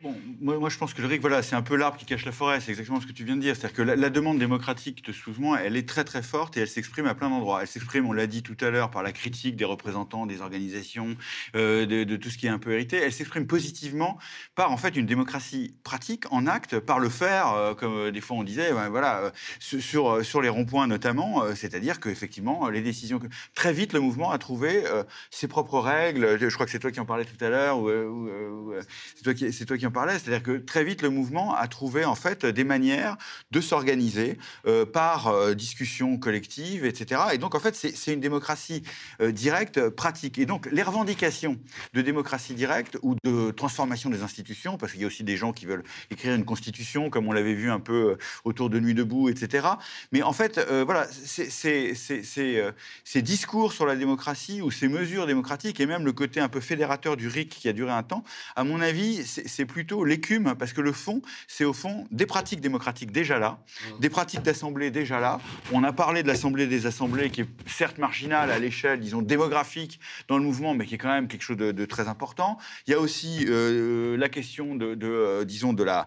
Bon, 0.02 0.14
moi, 0.40 0.68
je 0.68 0.78
pense 0.78 0.94
que 0.94 1.02
le 1.02 1.08
RIC, 1.08 1.20
voilà, 1.20 1.42
c'est 1.42 1.56
un 1.56 1.62
peu 1.62 1.76
l'arbre 1.76 1.96
qui 1.96 2.04
cache 2.04 2.24
la 2.24 2.32
forêt. 2.32 2.60
C'est 2.60 2.70
exactement 2.70 3.00
ce 3.00 3.06
que 3.06 3.12
tu 3.12 3.24
viens 3.24 3.36
de 3.36 3.40
dire. 3.40 3.56
C'est-à-dire 3.56 3.76
que 3.76 3.82
la, 3.82 4.10
demande 4.10 4.38
démocratique 4.38 5.04
de 5.04 5.12
ce 5.12 5.28
mouvement, 5.28 5.56
elle 5.56 5.76
est 5.76 5.88
très 5.88 6.04
très 6.04 6.22
forte 6.22 6.56
et 6.56 6.60
elle 6.60 6.68
s'exprime 6.68 7.06
à 7.06 7.14
plein 7.14 7.28
d'endroits. 7.28 7.60
Elle 7.60 7.68
s'exprime, 7.68 8.06
on 8.06 8.12
l'a 8.12 8.26
dit 8.26 8.42
tout 8.42 8.56
à 8.60 8.70
l'heure, 8.70 8.90
par 8.90 9.02
la 9.02 9.12
critique 9.12 9.56
des 9.56 9.64
représentants 9.64 10.26
des 10.26 10.40
organisations, 10.40 11.16
euh, 11.56 11.86
de, 11.86 12.16
tout 12.16 12.30
ce 12.30 12.38
qui 12.38 12.46
est 12.46 12.50
un 12.50 12.58
peu 12.58 12.72
hérité. 12.72 12.96
Elle 12.96 13.12
s'exprime 13.12 13.46
positivement 13.46 14.18
par 14.54 14.72
en 14.72 14.76
fait 14.76 14.96
une 14.96 15.06
démocratie 15.06 15.74
pratique, 15.84 16.24
en 16.32 16.46
acte, 16.46 16.78
par 16.78 16.98
le 16.98 17.08
faire, 17.08 17.52
euh, 17.52 17.74
comme 17.74 17.94
euh, 17.94 18.10
des 18.10 18.20
fois 18.20 18.36
on 18.36 18.44
disait, 18.44 18.72
voilà, 18.90 19.32
sur, 19.58 20.40
les 20.40 20.48
ronds-points 20.48 20.86
notamment. 20.86 21.54
C'est-à-dire 21.54 22.00
qu'effectivement, 22.00 22.68
les 22.68 22.82
décisions. 22.82 23.20
Très 23.54 23.72
vite, 23.72 23.92
le 23.92 24.00
mouvement 24.00 24.30
a 24.30 24.38
trouvé 24.38 24.84
ses 25.30 25.48
propres 25.48 25.80
règles. 25.80 26.38
Je 26.38 26.54
crois 26.54 26.66
que 26.66 26.72
c'est 26.72 26.78
toi 26.78 26.90
qui 26.90 27.00
en 27.00 27.04
parlais 27.04 27.24
tout 27.24 27.44
à 27.44 27.48
l'heure, 27.48 27.78
ou, 27.78 28.72
c'est 29.16 29.24
toi 29.24 29.34
qui, 29.34 29.52
toi 29.68 29.78
qui 29.78 29.86
en 29.86 29.90
parlais. 29.90 30.18
C'est-à-dire 30.18 30.42
que 30.42 30.58
très 30.58 30.82
vite, 30.82 31.02
le 31.02 31.10
mouvement 31.10 31.54
a 31.54 31.68
trouvé 31.68 32.04
en 32.04 32.14
fait 32.14 32.44
des 32.44 32.64
manières 32.64 33.16
de 33.50 33.60
s'organiser 33.60 34.38
euh, 34.66 34.84
par 34.84 35.28
euh, 35.28 35.54
discussion 35.54 36.18
collective, 36.18 36.84
etc. 36.84 37.20
Et 37.32 37.38
donc, 37.38 37.54
en 37.54 37.60
fait, 37.60 37.74
c'est 37.76 38.12
une 38.12 38.20
démocratie 38.20 38.82
euh, 39.20 39.30
directe, 39.30 39.88
pratique. 39.90 40.38
Et 40.38 40.46
donc, 40.46 40.68
les 40.72 40.82
revendications 40.82 41.58
de 41.92 42.02
démocratie 42.02 42.54
directe 42.54 42.98
ou 43.02 43.14
de 43.22 43.50
transformation 43.50 44.10
des 44.10 44.22
institutions, 44.22 44.78
parce 44.78 44.92
qu'il 44.92 45.02
y 45.02 45.04
a 45.04 45.06
aussi 45.06 45.22
des 45.22 45.36
gens 45.36 45.52
qui 45.52 45.66
veulent 45.66 45.84
écrire 46.10 46.34
une 46.34 46.44
constitution, 46.44 47.10
comme 47.10 47.28
on 47.28 47.32
l'avait 47.32 47.54
vu 47.54 47.70
un 47.70 47.80
peu 47.80 48.12
euh, 48.12 48.16
autour 48.44 48.70
de 48.70 48.80
Nuit 48.80 48.94
debout, 48.94 49.28
etc. 49.28 49.68
Mais 50.12 50.22
en 50.22 50.32
fait, 50.32 50.60
voilà, 50.84 51.06
ces 51.24 53.22
discours 53.22 53.72
sur 53.72 53.86
la 53.86 53.96
démocratie 53.96 54.62
ou 54.62 54.70
ces 54.70 54.88
mesures 54.88 55.26
démocratiques 55.26 55.80
et 55.80 55.86
même 55.86 56.04
le 56.04 56.12
côté 56.12 56.40
un 56.40 56.48
peu 56.48 56.60
fédérateur 56.60 57.16
du 57.16 57.28
RIC 57.28 57.50
qui 57.50 57.68
a 57.68 57.72
duré 57.72 57.90
un 57.90 58.02
temps, 58.02 58.24
à 58.56 58.64
mon 58.64 58.80
avis, 58.80 59.24
c'est 59.58 59.66
plutôt 59.66 60.04
l'écume, 60.04 60.54
parce 60.56 60.72
que 60.72 60.80
le 60.80 60.92
fond, 60.92 61.20
c'est 61.48 61.64
au 61.64 61.72
fond 61.72 62.06
des 62.12 62.26
pratiques 62.26 62.60
démocratiques 62.60 63.10
déjà 63.10 63.40
là, 63.40 63.58
des 63.98 64.08
pratiques 64.08 64.42
d'assemblée 64.42 64.92
déjà 64.92 65.18
là. 65.18 65.40
On 65.72 65.82
a 65.82 65.92
parlé 65.92 66.22
de 66.22 66.28
l'assemblée 66.28 66.68
des 66.68 66.86
assemblées, 66.86 67.28
qui 67.30 67.40
est 67.40 67.48
certes 67.66 67.98
marginale 67.98 68.52
à 68.52 68.60
l'échelle, 68.60 69.00
disons, 69.00 69.20
démographique 69.20 69.98
dans 70.28 70.38
le 70.38 70.44
mouvement, 70.44 70.74
mais 70.74 70.86
qui 70.86 70.94
est 70.94 70.98
quand 70.98 71.08
même 71.08 71.26
quelque 71.26 71.42
chose 71.42 71.56
de, 71.56 71.72
de 71.72 71.84
très 71.86 72.06
important. 72.06 72.56
Il 72.86 72.92
y 72.92 72.94
a 72.94 73.00
aussi 73.00 73.46
euh, 73.48 74.16
la 74.16 74.28
question 74.28 74.76
de, 74.76 74.94
de, 74.94 75.08
euh, 75.08 75.44
disons, 75.44 75.72
de 75.72 75.82
la 75.82 76.06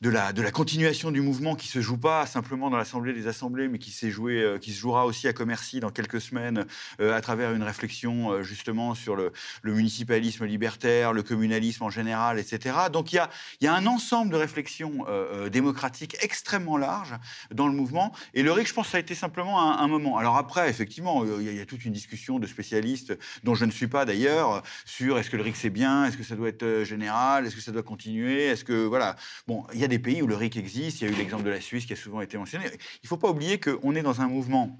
de 0.00 0.08
la, 0.08 0.32
de 0.32 0.40
la 0.40 0.50
continuation 0.50 1.10
du 1.10 1.20
mouvement 1.20 1.54
qui 1.54 1.68
se 1.68 1.82
joue 1.82 1.98
pas 1.98 2.24
simplement 2.24 2.70
dans 2.70 2.78
l'Assemblée 2.78 3.12
des 3.12 3.26
Assemblées, 3.26 3.68
mais 3.68 3.78
qui 3.78 3.90
s'est 3.90 4.10
joué, 4.10 4.42
euh, 4.42 4.56
qui 4.56 4.72
se 4.72 4.78
jouera 4.78 5.04
aussi 5.04 5.28
à 5.28 5.34
Commercy 5.34 5.78
dans 5.78 5.90
quelques 5.90 6.22
semaines 6.22 6.64
euh, 7.02 7.14
à 7.14 7.20
travers 7.20 7.52
une 7.52 7.62
réflexion 7.62 8.30
euh, 8.30 8.42
justement 8.42 8.94
sur 8.94 9.14
le, 9.14 9.30
municipalisme 9.62 10.46
libertaire, 10.46 11.12
le 11.12 11.22
communalisme 11.22 11.84
en 11.84 11.90
général, 11.90 12.38
etc. 12.38 12.76
Donc 12.90 13.12
il 13.12 13.16
y 13.16 13.18
a, 13.18 13.28
y 13.60 13.66
a 13.66 13.74
un 13.74 13.86
ensemble 13.86 14.32
de 14.32 14.36
réflexions 14.36 15.04
démocratiques 15.50 16.16
extrêmement 16.22 16.76
larges 16.76 17.14
dans 17.52 17.66
le 17.66 17.72
mouvement. 17.72 18.12
Et 18.34 18.42
le 18.42 18.52
RIC, 18.52 18.68
je 18.68 18.74
pense, 18.74 18.88
ça 18.88 18.96
a 18.96 19.00
été 19.00 19.14
simplement 19.14 19.78
un, 19.78 19.88
moment. 19.88 20.18
Alors 20.18 20.36
après, 20.36 20.68
effectivement, 20.68 21.24
il 21.38 21.52
y, 21.52 21.60
a- 21.60 21.66
toute 21.66 21.84
une 21.84 21.92
discussion 21.92 22.38
de 22.38 22.46
spécialistes, 22.46 23.16
dont 23.44 23.54
je 23.54 23.64
ne 23.64 23.70
suis 23.70 23.86
pas 23.86 24.04
d'ailleurs, 24.04 24.62
sur 24.84 25.18
est-ce 25.18 25.30
que 25.30 25.36
le 25.36 25.42
RIC 25.42 25.56
c'est 25.56 25.70
bien, 25.70 26.06
est-ce 26.06 26.16
que 26.16 26.24
ça 26.24 26.34
doit 26.36 26.48
être 26.48 26.82
général, 26.84 27.46
est-ce 27.46 27.54
que 27.54 27.62
ça 27.62 27.72
doit 27.72 27.82
continuer, 27.82 28.46
est-ce 28.46 28.64
que 28.64 28.84
voilà. 28.86 29.16
Bon, 29.46 29.64
il 29.72 29.80
y 29.80 29.84
a 29.84 29.88
des 29.90 29.98
pays 29.98 30.22
où 30.22 30.26
le 30.26 30.36
RIC 30.36 30.56
existe. 30.56 31.00
Il 31.00 31.08
y 31.08 31.10
a 31.10 31.12
eu 31.12 31.16
l'exemple 31.16 31.44
de 31.44 31.50
la 31.50 31.60
Suisse 31.60 31.84
qui 31.84 31.92
a 31.92 31.96
souvent 31.96 32.22
été 32.22 32.38
mentionné. 32.38 32.64
Il 32.66 33.04
ne 33.04 33.08
faut 33.08 33.18
pas 33.18 33.28
oublier 33.28 33.60
qu'on 33.60 33.94
est 33.94 34.02
dans 34.02 34.22
un 34.22 34.28
mouvement, 34.28 34.78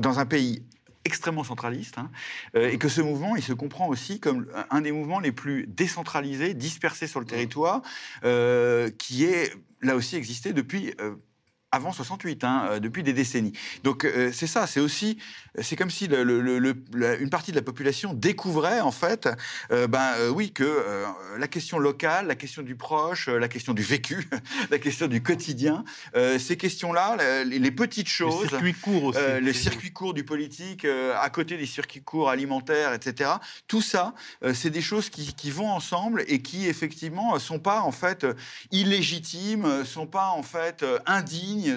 dans 0.00 0.18
un 0.18 0.26
pays 0.26 0.64
extrêmement 1.04 1.44
centraliste, 1.44 1.98
hein, 1.98 2.10
euh, 2.56 2.70
et 2.70 2.78
que 2.78 2.88
ce 2.88 3.00
mouvement, 3.00 3.36
il 3.36 3.42
se 3.42 3.52
comprend 3.52 3.88
aussi 3.88 4.20
comme 4.20 4.46
un 4.70 4.80
des 4.80 4.92
mouvements 4.92 5.20
les 5.20 5.32
plus 5.32 5.66
décentralisés, 5.66 6.54
dispersés 6.54 7.06
sur 7.06 7.20
le 7.20 7.26
territoire, 7.26 7.82
euh, 8.24 8.90
qui 8.98 9.24
est 9.24 9.52
là 9.82 9.96
aussi 9.96 10.16
existé 10.16 10.52
depuis 10.52 10.94
euh, 11.00 11.16
avant 11.74 11.92
68, 11.92 12.44
hein, 12.44 12.68
euh, 12.70 12.78
depuis 12.80 13.02
des 13.02 13.12
décennies. 13.12 13.52
Donc 13.82 14.04
euh, 14.04 14.30
c'est 14.32 14.46
ça, 14.46 14.66
c'est 14.68 14.78
aussi, 14.80 15.18
c'est 15.60 15.74
comme 15.74 15.90
si 15.90 16.06
le- 16.06 16.22
le- 16.22 16.40
le- 16.40 16.58
le- 16.60 16.76
la- 16.94 17.16
une 17.16 17.30
partie 17.30 17.50
de 17.50 17.56
la 17.56 17.62
population 17.62 18.14
découvrait 18.14 18.80
en 18.80 18.92
fait, 18.92 19.28
euh, 19.72 19.88
ben 19.88 20.12
euh, 20.18 20.28
oui, 20.30 20.52
que 20.52 21.04
la 21.36 21.48
question 21.48 21.78
locale, 21.78 22.28
la 22.28 22.36
question 22.36 22.62
du 22.62 22.76
proche, 22.76 23.28
la 23.28 23.48
question 23.48 23.74
du 23.74 23.82
vécu, 23.82 24.28
la 24.70 24.78
question 24.78 25.08
du 25.08 25.20
quotidien, 25.22 25.84
ces 26.38 26.56
questions-là, 26.56 27.44
les, 27.44 27.58
les 27.58 27.70
petites 27.70 28.08
choses, 28.08 28.48
circuit 28.48 28.74
court 28.74 29.04
aussi. 29.04 29.18
les 29.40 29.52
circuits 29.52 29.92
courts 29.92 30.14
du 30.14 30.24
politique, 30.24 30.84
à 30.84 31.28
côté 31.30 31.56
des 31.56 31.66
circuits 31.66 32.02
courts 32.02 32.30
alimentaires, 32.30 32.92
etc. 32.92 33.30
Tout 33.66 33.82
ça, 33.82 34.14
c'est 34.52 34.70
des 34.70 34.82
choses 34.82 35.10
qui, 35.10 35.34
qui 35.34 35.50
vont 35.50 35.70
ensemble 35.70 36.24
et 36.28 36.40
qui 36.40 36.68
effectivement 36.68 37.38
sont 37.38 37.58
pas 37.58 37.80
en 37.80 37.92
fait 37.92 38.26
illégitimes, 38.70 39.84
sont 39.84 40.06
pas 40.06 40.28
en 40.28 40.42
fait 40.42 40.82
euh, 40.82 40.98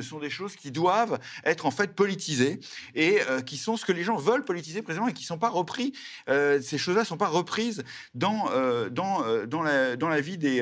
sont 0.01 0.19
des 0.19 0.30
choses 0.30 0.55
qui 0.55 0.72
doivent 0.72 1.19
être 1.43 1.65
en 1.65 1.72
fait 1.72 1.93
politisées 1.95 2.59
et 2.95 3.19
euh, 3.30 3.41
qui 3.41 3.57
sont 3.57 3.77
ce 3.77 3.85
que 3.85 3.91
les 3.91 4.03
gens 4.03 4.18
veulent 4.18 4.45
politiser 4.45 4.81
précisément 4.81 5.07
et 5.07 5.14
qui 5.14 5.23
sont 5.23 5.38
pas 5.38 5.49
repris. 5.49 5.93
euh, 6.30 6.61
ces 6.61 6.77
choses-là 6.77 7.05
sont 7.05 7.18
pas 7.18 7.27
reprises 7.27 7.84
dans 8.14 8.49
euh, 8.51 8.89
dans 8.89 9.23
dans 9.45 9.61
la 9.61 9.95
dans 9.95 10.09
la 10.09 10.22
vie 10.22 10.38
des 10.38 10.61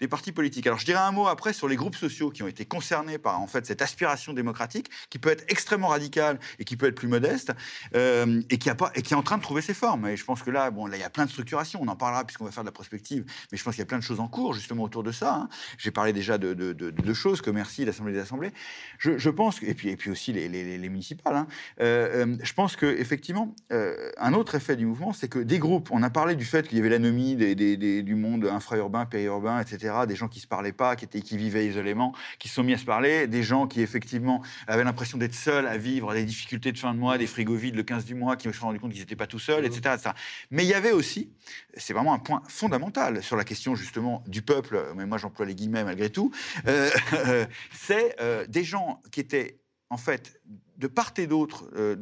des 0.00 0.08
partis 0.08 0.32
politiques. 0.32 0.66
Alors 0.66 0.78
je 0.78 0.84
dirais 0.84 1.00
un 1.00 1.12
mot 1.12 1.26
après 1.26 1.52
sur 1.52 1.68
les 1.68 1.76
groupes 1.76 1.96
sociaux 1.96 2.30
qui 2.30 2.42
ont 2.42 2.48
été 2.48 2.64
concernés 2.64 3.18
par 3.18 3.40
en 3.40 3.46
fait 3.46 3.66
cette 3.66 3.82
aspiration 3.82 4.32
démocratique 4.32 4.88
qui 5.10 5.18
peut 5.18 5.30
être 5.30 5.44
extrêmement 5.48 5.88
radicale 5.88 6.38
et 6.58 6.64
qui 6.64 6.76
peut 6.76 6.86
être 6.86 6.94
plus 6.94 7.08
modeste 7.08 7.52
et 7.94 8.58
qui 8.58 8.70
a 8.70 8.74
pas 8.74 8.90
et 8.94 9.02
qui 9.02 9.14
est 9.14 9.16
en 9.16 9.22
train 9.22 9.38
de 9.38 9.42
trouver 9.42 9.62
ses 9.62 9.74
formes. 9.74 10.06
Et 10.06 10.16
je 10.16 10.24
pense 10.24 10.42
que 10.42 10.50
là, 10.50 10.70
bon, 10.70 10.86
là 10.86 10.96
il 10.96 11.00
y 11.00 11.04
a 11.04 11.10
plein 11.10 11.24
de 11.26 11.30
structurations. 11.30 11.80
On 11.82 11.88
en 11.88 11.96
parlera 11.96 12.24
puisqu'on 12.24 12.44
va 12.44 12.50
faire 12.50 12.64
de 12.64 12.68
la 12.68 12.72
prospective, 12.72 13.24
mais 13.50 13.58
je 13.58 13.64
pense 13.64 13.74
qu'il 13.74 13.80
y 13.80 13.82
a 13.82 13.86
plein 13.86 13.98
de 13.98 14.02
choses 14.02 14.20
en 14.20 14.28
cours 14.28 14.54
justement 14.54 14.82
autour 14.84 15.02
de 15.02 15.12
ça. 15.12 15.34
hein. 15.34 15.48
J'ai 15.78 15.90
parlé 15.90 16.12
déjà 16.12 16.38
de, 16.38 16.54
de, 16.54 16.72
de- 16.72 16.90
de 16.90 17.14
choses 17.14 17.40
comme 17.40 17.56
merci 17.56 17.84
l'Assemblée 17.84 18.12
des 18.12 18.20
assemblées. 18.20 18.52
Je, 18.98 19.18
je 19.18 19.30
pense 19.30 19.62
et 19.62 19.74
puis 19.74 19.90
et 19.90 19.96
puis 19.96 20.10
aussi 20.10 20.32
les, 20.32 20.48
les- 20.48 20.64
les- 20.64 20.78
les 20.78 20.88
municipales. 20.88 21.36
hein. 21.36 21.46
Euh, 21.80 22.24
euh, 22.26 22.36
je 22.42 22.52
pense 22.54 22.76
que 22.76 22.86
effectivement 22.86 23.54
euh, 23.72 24.10
un 24.18 24.32
autre 24.32 24.54
effet 24.54 24.74
du 24.76 24.86
mouvement, 24.86 25.12
c'est 25.12 25.28
que 25.28 25.38
des 25.38 25.58
groupes. 25.58 25.88
On 25.92 26.02
a 26.02 26.08
parlé 26.10 26.34
du 26.34 26.44
fait 26.44 26.66
qu'il 26.66 26.78
y 26.78 26.80
avait 26.80 26.88
l'anomie 26.90 27.36
des, 27.36 27.54
des- 27.54 27.76
des- 27.76 28.02
du 28.02 28.14
monde 28.14 28.46
infra-urbain, 28.46 29.04
périurbain, 29.06 29.60
etc. 29.60 29.94
Des 30.08 30.16
gens 30.16 30.28
qui 30.28 30.40
se 30.40 30.46
parlaient 30.46 30.72
pas, 30.72 30.96
qui 30.96 31.04
étaient 31.04 31.20
qui 31.20 31.36
vivaient 31.36 31.66
isolément, 31.66 32.14
qui 32.38 32.48
se 32.48 32.54
sont 32.54 32.62
mis 32.64 32.72
à 32.72 32.78
se 32.78 32.84
parler. 32.86 33.26
Des 33.26 33.42
gens 33.42 33.66
qui 33.66 33.82
effectivement 33.82 34.42
avaient 34.66 34.84
l'impression 34.84 35.18
d'être 35.18 35.34
seuls 35.34 35.66
à 35.66 35.76
vivre 35.76 36.14
des 36.14 36.24
difficultés 36.24 36.72
de 36.72 36.78
fin 36.78 36.94
de 36.94 36.98
mois, 36.98 37.18
des 37.18 37.26
frigos 37.26 37.56
vides 37.56 37.76
le 37.76 37.82
15 37.82 38.04
du 38.06 38.14
mois, 38.14 38.36
qui 38.36 38.48
se 38.48 38.52
sont 38.54 38.66
rendus 38.66 38.80
compte 38.80 38.92
qu'ils 38.92 39.00
n'étaient 39.00 39.16
pas 39.16 39.26
tout 39.26 39.38
seuls, 39.38 39.64
etc., 39.66 39.94
etc. 39.94 40.10
Mais 40.50 40.64
il 40.64 40.68
y 40.68 40.74
avait 40.74 40.92
aussi, 40.92 41.30
c'est 41.76 41.92
vraiment 41.92 42.14
un 42.14 42.18
point 42.18 42.42
fondamental 42.48 43.22
sur 43.22 43.36
la 43.36 43.44
question 43.44 43.74
justement 43.74 44.24
du 44.26 44.40
peuple, 44.42 44.82
mais 44.96 45.04
moi 45.04 45.18
j'emploie 45.18 45.44
les 45.44 45.54
guillemets 45.54 45.84
malgré 45.84 46.08
tout, 46.10 46.30
euh, 46.66 46.88
c'est 47.72 48.16
euh, 48.20 48.45
des 48.48 48.64
gens 48.64 49.02
qui 49.10 49.20
étaient 49.20 49.60
en 49.90 49.96
fait 49.96 50.40
de 50.78 50.86
part 50.86 51.12
et 51.16 51.26
d'autre 51.26 51.68
euh, 51.76 51.96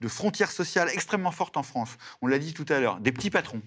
de 0.00 0.08
frontières 0.08 0.50
sociales 0.50 0.88
extrêmement 0.92 1.32
fortes 1.32 1.56
en 1.56 1.62
France. 1.62 1.96
On 2.22 2.26
l'a 2.26 2.38
dit 2.38 2.54
tout 2.54 2.66
à 2.68 2.78
l'heure, 2.78 3.00
des 3.00 3.12
petits 3.12 3.30
patrons, 3.30 3.62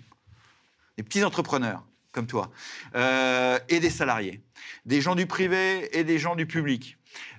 des 0.97 1.03
petits 1.03 1.23
entrepreneurs 1.23 1.85
comme 2.11 2.27
toi, 2.27 2.51
euh, 2.95 3.59
et 3.69 3.79
des 3.79 3.89
salariés, 3.89 4.41
des 4.85 4.99
gens 4.99 5.15
du 5.15 5.27
privé 5.27 5.95
et 5.97 6.03
des 6.03 6.17
gens 6.17 6.35
du 6.35 6.47
public. 6.47 6.97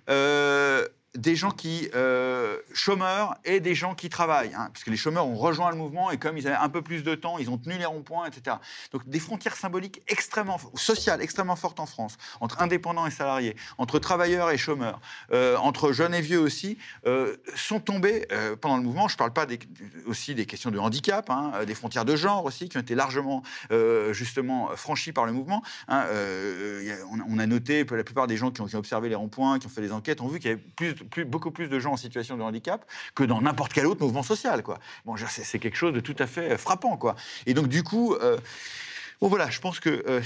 Euh, 0.08 0.86
des 1.16 1.34
gens 1.36 1.50
qui 1.50 1.90
euh, 1.94 2.58
chômeurs 2.72 3.34
et 3.44 3.60
des 3.60 3.74
gens 3.74 3.94
qui 3.94 4.08
travaillent, 4.08 4.54
hein, 4.54 4.70
parce 4.72 4.84
que 4.84 4.90
les 4.90 4.96
chômeurs 4.96 5.26
ont 5.26 5.36
rejoint 5.36 5.70
le 5.70 5.76
mouvement 5.76 6.10
et 6.10 6.18
comme 6.18 6.38
ils 6.38 6.46
avaient 6.46 6.56
un 6.56 6.68
peu 6.68 6.82
plus 6.82 7.02
de 7.02 7.14
temps, 7.14 7.38
ils 7.38 7.50
ont 7.50 7.58
tenu 7.58 7.76
les 7.78 7.84
ronds-points, 7.84 8.26
etc. 8.26 8.56
Donc 8.92 9.08
des 9.08 9.18
frontières 9.18 9.56
symboliques 9.56 10.02
extrêmement 10.08 10.58
sociales 10.74 11.20
extrêmement 11.20 11.56
fortes 11.56 11.80
en 11.80 11.86
France 11.86 12.16
entre 12.40 12.62
indépendants 12.62 13.06
et 13.06 13.10
salariés, 13.10 13.56
entre 13.78 13.98
travailleurs 13.98 14.50
et 14.50 14.58
chômeurs, 14.58 15.00
euh, 15.32 15.56
entre 15.56 15.92
jeunes 15.92 16.14
et 16.14 16.20
vieux 16.20 16.38
aussi, 16.40 16.78
euh, 17.06 17.36
sont 17.56 17.80
tombées 17.80 18.26
pendant 18.60 18.76
le 18.76 18.82
mouvement. 18.82 19.08
Je 19.08 19.14
ne 19.14 19.18
parle 19.18 19.32
pas 19.32 19.46
aussi 20.06 20.34
des 20.34 20.46
questions 20.46 20.70
de 20.70 20.78
handicap, 20.78 21.28
hein, 21.28 21.52
des 21.66 21.74
frontières 21.74 22.04
de 22.04 22.14
genre 22.16 22.44
aussi 22.44 22.68
qui 22.68 22.76
ont 22.76 22.80
été 22.80 22.94
largement 22.94 23.42
justement 24.12 24.68
franchies 24.76 25.12
par 25.12 25.26
le 25.26 25.32
mouvement. 25.32 25.62
hein. 25.88 26.04
On, 27.28 27.38
a- 27.38 27.46
noté 27.50 27.84
que 27.84 27.94
la 27.94 28.04
plupart 28.04 28.26
des 28.26 28.36
gens 28.36 28.50
qui 28.50 28.60
ont, 28.62 28.68
observé 28.74 29.08
les 29.08 29.14
ronds-points, 29.14 29.58
qui 29.58 29.66
ont 29.66 29.70
fait 29.70 29.80
des 29.80 29.92
enquêtes, 29.92 30.20
ont 30.20 30.28
vu 30.28 30.38
qu'il 30.38 30.50
y 30.50 30.52
avait 30.52 30.62
plus, 30.76 30.94
beaucoup 31.26 31.50
plus 31.50 31.68
de 31.68 31.78
gens 31.78 31.92
en 31.92 31.96
situation 31.96 32.36
de 32.36 32.42
handicap 32.42 32.84
que 33.14 33.24
dans 33.24 33.40
n'importe 33.40 33.72
quel 33.72 33.86
autre 33.86 34.00
mouvement 34.02 34.22
social. 34.22 34.62
Quoi. 34.62 34.78
Bon, 35.04 35.16
c'est 35.16 35.58
quelque 35.58 35.76
chose 35.76 35.92
de 35.92 36.00
tout 36.00 36.16
à 36.18 36.26
fait 36.26 36.56
frappant. 36.58 36.96
Quoi. 36.96 37.16
Et 37.46 37.54
donc 37.54 37.68
du 37.68 37.82
coup, 37.82 38.14
euh, 38.14 38.38
bon 39.20 39.28
voilà, 39.28 39.50
je 39.50 39.60
pense 39.60 39.80
que 39.80 40.04
euh, 40.08 40.20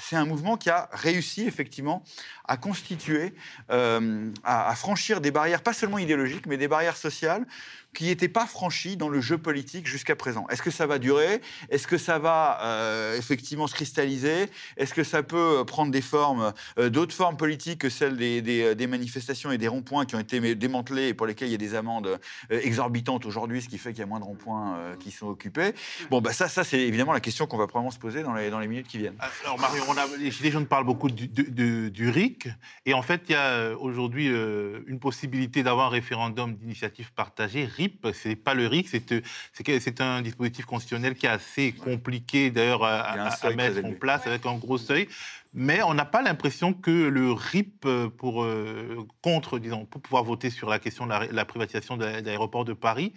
c'est 0.00 0.16
un 0.16 0.26
mouvement 0.26 0.56
qui 0.56 0.70
a 0.70 0.88
réussi 0.92 1.46
effectivement 1.46 2.02
à 2.46 2.56
constituer, 2.56 3.34
euh, 3.70 4.30
à 4.44 4.74
franchir 4.74 5.20
des 5.20 5.30
barrières, 5.30 5.62
pas 5.62 5.72
seulement 5.72 5.98
idéologiques, 5.98 6.46
mais 6.46 6.58
des 6.58 6.68
barrières 6.68 6.96
sociales 6.96 7.46
qui 7.94 8.04
n'étaient 8.06 8.28
pas 8.28 8.46
franchis 8.46 8.96
dans 8.96 9.08
le 9.08 9.20
jeu 9.20 9.38
politique 9.38 9.86
jusqu'à 9.86 10.16
présent. 10.16 10.46
Est-ce 10.50 10.62
que 10.62 10.70
ça 10.70 10.86
va 10.86 10.98
durer? 10.98 11.40
Est-ce 11.70 11.86
que 11.86 11.96
ça 11.98 12.18
va 12.18 12.58
euh, 12.62 13.16
effectivement 13.16 13.66
se 13.66 13.74
cristalliser? 13.74 14.48
Est-ce 14.76 14.92
que 14.94 15.04
ça 15.04 15.22
peut 15.22 15.64
prendre 15.66 15.90
des 15.90 16.02
formes, 16.02 16.52
euh, 16.78 16.90
d'autres 16.90 17.14
formes 17.14 17.36
politiques 17.36 17.80
que 17.80 17.88
celles 17.88 18.16
des, 18.16 18.42
des- 18.42 18.86
manifestations 18.86 19.50
et 19.50 19.58
des 19.58 19.68
ronds-points 19.68 20.04
qui 20.04 20.14
ont 20.14 20.20
été 20.20 20.54
démantelés 20.54 21.08
et 21.08 21.14
pour 21.14 21.26
lesquels 21.26 21.48
il 21.48 21.52
y 21.52 21.54
a 21.54 21.58
des 21.58 21.74
amendes 21.74 22.06
euh, 22.50 22.60
exorbitantes 22.62 23.24
aujourd'hui, 23.26 23.62
ce 23.62 23.68
qui 23.68 23.78
fait 23.78 23.90
qu'il 23.92 24.00
y 24.00 24.02
a 24.02 24.06
moins 24.06 24.20
de 24.20 24.24
ronds-points 24.24 24.76
euh, 24.76 24.96
qui 24.96 25.10
sont 25.10 25.26
occupés? 25.28 25.74
Bon, 26.10 26.20
bah 26.20 26.32
ça, 26.32 26.48
ça 26.48 26.64
c'est 26.64 26.80
évidemment 26.80 27.12
la 27.12 27.20
question 27.20 27.46
qu'on 27.46 27.56
va 27.56 27.66
probablement 27.66 27.90
se 27.90 27.98
poser 27.98 28.22
dans 28.22 28.34
les, 28.34 28.50
minutes 28.68 28.86
qui 28.88 28.98
viennent. 28.98 29.16
Alors 29.44 29.58
Mario, 29.58 29.82
on 29.88 29.96
a, 29.96 30.06
les 30.18 30.30
Gilets 30.30 30.50
jaunes 30.50 30.66
parlent 30.66 30.84
beaucoup 30.84 31.10
du, 31.10 31.28
du- 31.28 31.90
du- 31.90 32.10
RIC, 32.10 32.48
et 32.86 32.94
en 32.94 33.02
fait, 33.02 33.22
il 33.28 33.32
y 33.32 33.34
a 33.34 33.46
euh, 33.46 33.76
aujourd'hui 33.78 34.28
euh, 34.28 34.80
une 34.86 35.00
possibilité 35.00 35.62
d'avoir 35.62 35.86
un 35.86 35.90
référendum 35.90 36.54
d'initiative 36.54 37.12
partagée. 37.14 37.64
RIP, 37.84 38.08
c'est 38.12 38.36
pas 38.36 38.54
le 38.54 38.66
RIC, 38.66 38.88
c'est 38.88 40.00
un 40.00 40.22
dispositif 40.22 40.64
constitutionnel 40.64 41.14
qui 41.14 41.26
est 41.26 41.30
assez 41.30 41.72
compliqué 41.72 42.50
d'ailleurs 42.50 42.84
à, 42.84 43.16
mettre 43.56 43.84
en 43.84 43.92
place 43.92 44.26
avec 44.26 44.46
un 44.46 44.56
gros 44.56 44.78
seuil. 44.78 45.08
Mais 45.56 45.82
on 45.84 45.94
n'a 45.94 46.04
pas 46.04 46.20
l'impression 46.20 46.72
que 46.72 46.90
le 46.90 47.30
RIP 47.30 47.86
euh, 47.86 48.08
pour 48.08 48.42
euh, 48.42 49.06
contre, 49.22 49.60
disons, 49.60 49.84
pour 49.84 50.00
pouvoir 50.00 50.24
voter 50.24 50.50
sur 50.50 50.68
la 50.68 50.80
question 50.80 51.04
de 51.04 51.10
la, 51.10 51.26
la 51.30 51.44
privatisation 51.44 51.96
de 51.96 52.04
l'aéroport 52.04 52.64
de 52.64 52.72
Paris 52.72 53.12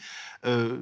euh, 0.47 0.77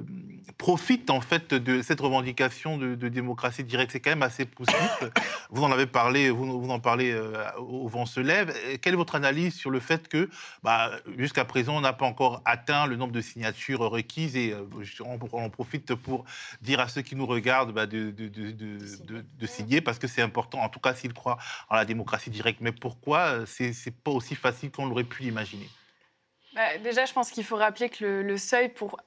profite 0.58 1.10
en 1.10 1.20
fait 1.20 1.52
de 1.52 1.82
cette 1.82 2.00
revendication 2.00 2.78
de, 2.78 2.94
de 2.94 3.08
démocratie 3.08 3.62
directe. 3.64 3.92
C'est 3.92 4.00
quand 4.00 4.10
même 4.10 4.22
assez 4.22 4.46
poussif. 4.46 5.02
Vous 5.50 5.62
en 5.62 5.70
avez 5.70 5.86
parlé, 5.86 6.30
vous, 6.30 6.60
vous 6.62 6.70
en 6.70 6.80
parlez 6.80 7.10
euh, 7.12 7.34
au 7.58 7.88
vent 7.88 8.06
se 8.06 8.20
lève. 8.20 8.56
Et 8.70 8.78
Quelle 8.78 8.94
est 8.94 8.96
votre 8.96 9.16
analyse 9.16 9.54
sur 9.54 9.70
le 9.70 9.80
fait 9.80 10.08
que, 10.08 10.30
bah, 10.62 10.92
jusqu'à 11.18 11.44
présent, 11.44 11.76
on 11.76 11.82
n'a 11.82 11.92
pas 11.92 12.06
encore 12.06 12.40
atteint 12.46 12.86
le 12.86 12.96
nombre 12.96 13.12
de 13.12 13.20
signatures 13.20 13.80
requises 13.80 14.36
et 14.36 14.52
euh, 14.52 14.64
on, 15.04 15.18
on 15.32 15.44
en 15.44 15.50
profite 15.50 15.94
pour 15.94 16.24
dire 16.62 16.80
à 16.80 16.88
ceux 16.88 17.02
qui 17.02 17.16
nous 17.16 17.26
regardent 17.26 17.72
bah, 17.72 17.86
de, 17.86 18.10
de- 18.10 19.46
signer 19.46 19.80
parce 19.80 19.98
que 19.98 20.06
c'est 20.06 20.22
important, 20.22 20.60
en 20.60 20.68
tout 20.68 20.80
cas 20.80 20.94
s'ils 20.94 21.12
croient 21.12 21.38
en 21.68 21.76
la 21.76 21.84
démocratie 21.84 22.30
directe. 22.30 22.60
Mais 22.60 22.72
pourquoi 22.72 23.18
euh, 23.18 23.46
c'est 23.46 23.94
pas 24.02 24.10
aussi 24.10 24.34
facile 24.34 24.70
qu'on 24.70 24.86
l'aurait 24.86 25.04
pu 25.04 25.22
l'imaginer? 25.22 25.68
Bah, 26.56 26.78
déjà, 26.82 27.04
je 27.04 27.12
pense 27.12 27.30
qu'il 27.30 27.44
faut 27.44 27.56
rappeler 27.56 27.90
que 27.90 28.22
le, 28.22 28.36
seuil 28.38 28.70
pour, 28.70 28.98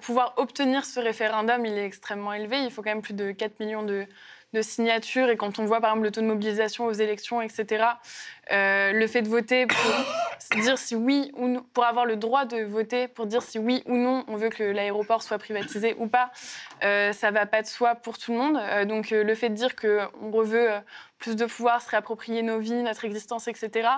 pouvoir 0.00 0.34
obtenir 0.36 0.84
ce 0.84 1.00
référendum, 1.00 1.66
il 1.66 1.76
est 1.76 1.84
extrêmement 1.84 2.32
élevé. 2.32 2.60
Il 2.60 2.70
faut 2.70 2.80
quand 2.80 2.90
même 2.90 3.02
plus 3.02 3.12
de 3.12 3.32
4 3.32 3.58
millions 3.58 3.82
de, 3.82 4.06
signatures. 4.62 5.30
Et 5.30 5.36
quand 5.36 5.58
on 5.58 5.64
voit, 5.64 5.80
par 5.80 5.90
exemple, 5.90 6.04
le 6.04 6.12
taux 6.12 6.20
de 6.20 6.26
mobilisation 6.26 6.86
aux 6.86 6.92
élections, 6.92 7.42
etc., 7.42 7.86
euh, 8.52 8.92
le 8.92 9.06
fait 9.08 9.22
de 9.22 9.28
voter 9.28 9.66
pour 9.66 9.76
dire 10.60 10.78
si 10.78 10.94
oui 10.94 11.32
ou 11.36 11.60
pour 11.72 11.84
avoir 11.84 12.06
le 12.06 12.16
droit 12.16 12.44
de 12.44 12.62
voter 12.62 13.08
pour 13.08 13.26
dire 13.26 13.42
si 13.42 13.58
oui 13.58 13.82
ou 13.86 13.96
non 13.96 14.24
on 14.28 14.36
veut 14.36 14.50
que 14.50 14.62
l'aéroport 14.62 15.22
soit 15.22 15.38
privatisé 15.38 15.94
ou 15.98 16.06
pas, 16.06 16.30
euh, 16.82 17.12
ça 17.12 17.30
va 17.30 17.46
pas 17.46 17.62
de 17.62 17.66
soi 17.66 17.94
pour 17.94 18.18
tout 18.18 18.32
le 18.32 18.38
monde. 18.38 18.58
Euh, 18.60 18.84
donc 18.84 19.12
euh, 19.12 19.24
le 19.24 19.34
fait 19.34 19.48
de 19.48 19.54
dire 19.54 19.74
qu'on 19.76 20.42
veut 20.42 20.70
plus 21.24 21.36
de 21.36 21.46
pouvoir, 21.46 21.80
se 21.80 21.88
réapproprier 21.88 22.42
nos 22.42 22.58
vies, 22.58 22.82
notre 22.82 23.06
existence, 23.06 23.48
etc., 23.48 23.88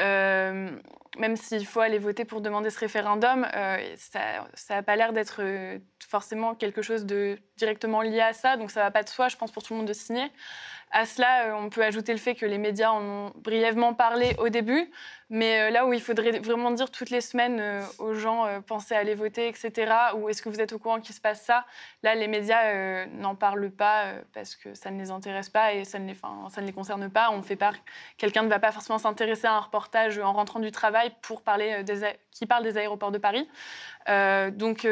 euh, 0.00 0.70
même 1.18 1.36
s'il 1.36 1.66
faut 1.66 1.80
aller 1.80 1.98
voter 1.98 2.24
pour 2.24 2.40
demander 2.40 2.70
ce 2.70 2.78
référendum, 2.78 3.46
euh, 3.54 3.76
ça 3.96 4.74
n'a 4.74 4.82
pas 4.82 4.96
l'air 4.96 5.12
d'être 5.12 5.42
euh, 5.42 5.78
forcément 6.08 6.54
quelque 6.54 6.80
chose 6.80 7.04
de 7.04 7.38
directement 7.58 8.00
lié 8.00 8.22
à 8.22 8.32
ça, 8.32 8.56
donc 8.56 8.70
ça 8.70 8.80
va 8.80 8.90
pas 8.90 9.02
de 9.02 9.10
soi, 9.10 9.28
je 9.28 9.36
pense, 9.36 9.50
pour 9.50 9.62
tout 9.62 9.74
le 9.74 9.80
monde 9.80 9.88
de 9.88 9.92
signer. 9.92 10.32
À 10.94 11.06
cela, 11.06 11.46
euh, 11.46 11.54
on 11.54 11.70
peut 11.70 11.82
ajouter 11.82 12.12
le 12.12 12.18
fait 12.18 12.34
que 12.34 12.44
les 12.44 12.58
médias 12.58 12.90
en 12.90 13.02
ont 13.02 13.32
brièvement 13.36 13.94
parlé 13.94 14.36
au 14.38 14.50
début, 14.50 14.90
mais 15.30 15.62
euh, 15.62 15.70
là 15.70 15.86
où 15.86 15.94
il 15.94 16.02
faudrait 16.02 16.38
vraiment 16.40 16.70
dire 16.70 16.90
toutes 16.90 17.08
les 17.08 17.22
semaines 17.22 17.60
euh, 17.60 17.82
aux 17.98 18.12
gens 18.12 18.46
pensez 18.66 18.94
à 18.94 18.98
aller 18.98 19.14
voter, 19.14 19.48
etc., 19.48 19.90
ou 20.16 20.28
est-ce 20.28 20.42
que 20.42 20.50
vous 20.50 20.60
êtes 20.60 20.74
au 20.74 20.78
courant 20.78 21.00
qu'il 21.00 21.14
se 21.14 21.20
passe 21.22 21.40
ça, 21.40 21.64
là 22.02 22.14
les 22.14 22.28
médias 22.28 23.06
n'en 23.06 23.34
parlent 23.34 23.70
pas 23.70 24.12
parce 24.34 24.54
que 24.54 24.74
ça 24.74 24.90
ne 24.90 24.98
les 24.98 25.10
intéresse 25.10 25.48
pas 25.48 25.72
et 25.72 25.84
ça 25.84 25.98
ne 25.98 26.06
les, 26.06 26.14
ça 26.50 26.60
ne 26.60 26.66
les 26.66 26.72
concerne 26.74 27.08
pas. 27.10 27.30
On 27.30 27.40
fait 27.40 27.56
pas, 27.56 27.72
quelqu'un 28.18 28.42
ne 28.42 28.48
va 28.48 28.58
pas 28.58 28.70
forcément 28.70 28.98
s'intéresser 28.98 29.46
à 29.46 29.54
un 29.54 29.60
reportage 29.60 30.18
en 30.18 30.34
rentrant 30.34 30.60
du 30.60 30.70
travail 30.72 31.10
pour 31.22 31.40
parler 31.40 31.82
qui 32.30 32.44
parle 32.44 32.64
des 32.64 32.76
aéroports 32.76 33.12
de 33.12 33.18
Paris. 33.18 33.48
Donc 34.08 34.86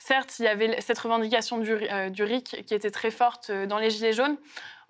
Certes, 0.00 0.38
il 0.38 0.44
y 0.44 0.48
avait 0.48 0.80
cette 0.80 0.98
revendication 1.00 1.58
du, 1.58 1.76
du 2.10 2.22
RIC 2.22 2.64
qui 2.64 2.74
était 2.74 2.90
très 2.90 3.10
forte 3.10 3.50
dans 3.50 3.78
les 3.78 3.90
Gilets 3.90 4.12
jaunes. 4.12 4.36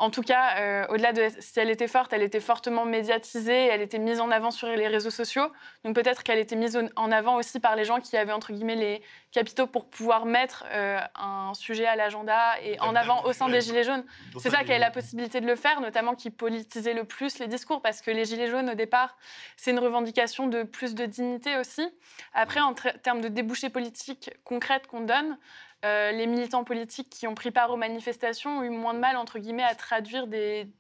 En 0.01 0.11
tout 0.11 0.23
cas, 0.23 0.59
euh, 0.61 0.87
au-delà 0.91 1.13
de 1.13 1.29
si 1.41 1.59
elle 1.59 1.71
était 1.71 1.89
forte, 1.89 2.13
elle 2.13 2.23
était 2.23 2.39
fortement 2.39 2.85
médiatisée, 2.85 3.67
elle 3.67 3.81
était 3.83 3.99
mise 3.99 4.21
en 4.21 4.31
avant 4.31 4.53
sur 4.53 4.69
les 4.69 4.87
réseaux 4.87 5.11
sociaux. 5.11 5.51
Donc 5.85 5.97
peut-être 5.97 6.23
qu'elle 6.23 6.39
était 6.39 6.55
mise 6.55 6.79
en- 6.95 7.11
avant 7.11 7.35
aussi 7.35 7.59
par 7.59 7.75
les 7.75 7.85
gens 7.85 7.99
qui 8.01 8.17
avaient 8.17 8.31
entre 8.33 8.53
guillemets 8.53 8.77
les 8.77 9.03
capitaux 9.33 9.67
pour 9.67 9.91
pouvoir 9.91 10.25
mettre 10.25 10.65
euh, 10.73 11.01
un 11.17 11.53
sujet 11.55 11.87
à 11.87 11.97
l'agenda 11.97 12.61
et 12.63 12.79
en 12.81 12.95
avant 12.95 13.25
au 13.25 13.33
sein 13.33 13.49
des 13.49 13.61
Gilets 13.61 13.83
jaunes. 13.83 14.05
C'est 14.39 14.51
ça 14.51 14.63
qui 14.63 14.73
a 14.73 14.79
la 14.79 14.91
possibilité 14.93 15.41
de 15.41 15.47
le 15.47 15.57
faire, 15.57 15.81
notamment 15.81 16.15
qui 16.15 16.31
politisait 16.31 16.95
le 16.95 17.03
plus 17.05 17.41
les 17.41 17.49
discours, 17.49 17.83
parce 17.83 18.01
que 18.01 18.13
les 18.13 18.25
Gilets 18.25 18.47
jaunes, 18.49 18.71
au 18.71 18.75
départ, 18.75 19.17
c'est 19.57 19.73
une 19.73 19.81
revendication 19.81 20.47
de 20.47 20.63
plus 20.63 20.95
de 20.95 21.07
dignité 21.07 21.57
aussi. 21.57 21.87
Après, 22.35 22.61
en 22.61 22.73
ter- 22.75 22.95
termes 23.03 23.21
de 23.21 23.29
débouchés 23.29 23.69
politiques 23.69 24.31
concrètes 24.45 24.87
qu'on 24.87 25.01
donne, 25.01 25.37
euh, 25.85 26.11
les 26.11 26.27
militants 26.27 26.65
politiques 26.65 27.09
qui 27.09 27.27
ont 27.29 27.35
pris 27.35 27.53
part 27.53 27.71
aux 27.71 27.77
manifestations 27.77 28.59
ont 28.59 28.63
eu 28.63 28.71
moins 28.71 28.95
de 28.95 28.99
mal, 28.99 29.17
entre 29.17 29.39
guillemets, 29.39 29.63
à 29.63 29.75
traduire, 29.77 30.27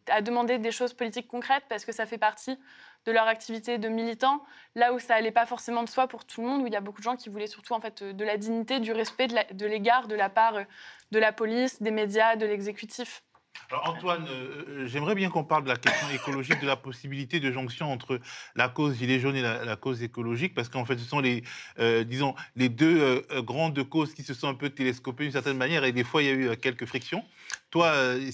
à 0.08 0.22
demander 0.22 0.58
des 0.58 0.72
choses 0.72 0.92
politiques 0.92 1.28
concrètes 1.28 1.64
parce 1.68 1.84
que 1.84 1.92
ça 1.92 2.04
fait 2.04 2.18
partie 2.18 2.58
de 3.06 3.12
leur 3.12 3.28
activité 3.28 3.78
de 3.78 3.88
militants, 3.88 4.42
là 4.74 4.92
où 4.92 4.98
ça 4.98 5.14
allait 5.14 5.30
pas 5.30 5.46
forcément 5.46 5.84
de 5.84 5.88
soi 5.88 6.08
pour 6.08 6.24
tout 6.24 6.42
le 6.42 6.48
monde, 6.48 6.62
où 6.62 6.66
il 6.66 6.72
y 6.72 6.76
a 6.76 6.80
beaucoup 6.80 6.98
de 6.98 7.04
gens 7.04 7.16
qui 7.16 7.28
voulaient 7.28 7.46
surtout 7.46 7.74
en 7.74 7.80
fait 7.80 8.02
de 8.02 8.24
la 8.24 8.36
dignité, 8.36 8.80
du 8.80 8.92
respect 8.92 9.28
de 9.28 9.66
l'égard 9.66 10.08
de 10.08 10.16
la 10.16 10.28
part 10.28 10.56
euh, 10.56 10.64
de 11.12 11.18
la 11.18 11.32
police, 11.32 11.80
des 11.80 11.92
médias, 11.92 12.36
de 12.36 12.44
l'exécutif. 12.44 13.22
Alors 13.70 13.88
Antoine, 13.88 14.26
euh, 14.28 14.64
euh, 14.68 14.86
j'aimerais 14.86 15.14
bien 15.14 15.28
qu'on 15.28 15.44
parle 15.44 15.64
de 15.64 15.68
la 15.68 15.76
question 15.76 16.08
écologique, 16.10 16.60
de 16.60 16.66
la 16.66 16.76
possibilité 16.76 17.38
de 17.38 17.52
jonction 17.52 17.92
entre 17.92 18.20
la 18.56 18.68
cause 18.68 18.96
gilet 18.96 19.20
jaune 19.20 19.36
et 19.36 19.42
la, 19.42 19.76
cause 19.76 20.02
écologique, 20.02 20.54
parce 20.54 20.68
qu'en 20.68 20.84
fait, 20.84 20.98
ce 20.98 21.04
sont 21.04 21.20
les, 21.20 21.42
euh, 21.78 22.04
disons, 22.04 22.34
les 22.56 22.68
deux 22.68 23.26
grandes 23.38 23.82
causes 23.88 24.14
qui 24.14 24.22
se 24.22 24.34
sont 24.34 24.48
un 24.48 24.54
peu 24.54 24.70
télescopées 24.70 25.24
d'une 25.24 25.32
certaine 25.32 25.56
manière, 25.56 25.84
et 25.84 25.92
des 25.92 26.04
fois, 26.04 26.22
il 26.22 26.26
y 26.26 26.30
a 26.30 26.32
eu 26.32 26.56
quelques 26.56 26.86
frictions. 26.86 27.24
Toi, 27.70 27.92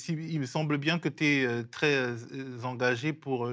il 0.09 0.41
me 0.41 0.47
semble 0.47 0.79
bien 0.79 0.99
que 0.99 1.09
tu 1.09 1.25
es 1.25 1.65
très 1.65 2.15
engagé 2.63 3.13
pour 3.13 3.49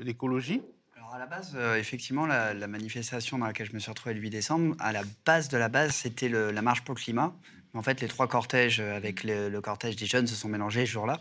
l'écologie. 0.00 0.62
Alors 0.96 1.14
à 1.14 1.18
la 1.18 1.26
base, 1.26 1.56
effectivement, 1.76 2.26
la, 2.26 2.54
la 2.54 2.66
manifestation 2.66 3.38
dans 3.38 3.46
laquelle 3.46 3.66
je 3.66 3.74
me 3.74 3.78
suis 3.78 3.90
retrouvé 3.90 4.14
le 4.14 4.20
8 4.20 4.30
décembre, 4.30 4.76
à 4.78 4.92
la 4.92 5.02
base 5.24 5.48
de 5.48 5.58
la 5.58 5.68
base, 5.68 5.94
c'était 5.94 6.28
la 6.28 6.62
marche 6.62 6.82
pour 6.82 6.94
le 6.94 7.00
climat. 7.00 7.34
En 7.76 7.82
fait, 7.82 8.00
les 8.00 8.08
trois 8.08 8.26
cortèges 8.26 8.80
euh, 8.80 8.96
avec 8.96 9.22
le, 9.24 9.60
cortège 9.60 9.96
des 9.96 10.06
jeunes 10.06 10.26
se 10.26 10.34
sont 10.34 10.48
mélangés 10.48 10.86
ce 10.86 10.92
jour-là. 10.92 11.20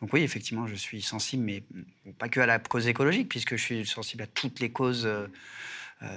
Donc 0.00 0.12
oui, 0.12 0.22
effectivement, 0.22 0.66
je 0.66 0.74
suis 0.74 1.02
sensible, 1.02 1.44
mais 1.44 1.62
pas 2.18 2.28
que 2.28 2.40
à 2.40 2.46
la 2.46 2.58
cause 2.58 2.86
écologique, 2.86 3.28
puisque 3.28 3.56
je 3.56 3.62
suis 3.62 3.86
sensible 3.86 4.22
à 4.22 4.26
toutes 4.26 4.60
les 4.60 4.70
causes 4.70 5.06
euh, 5.06 5.26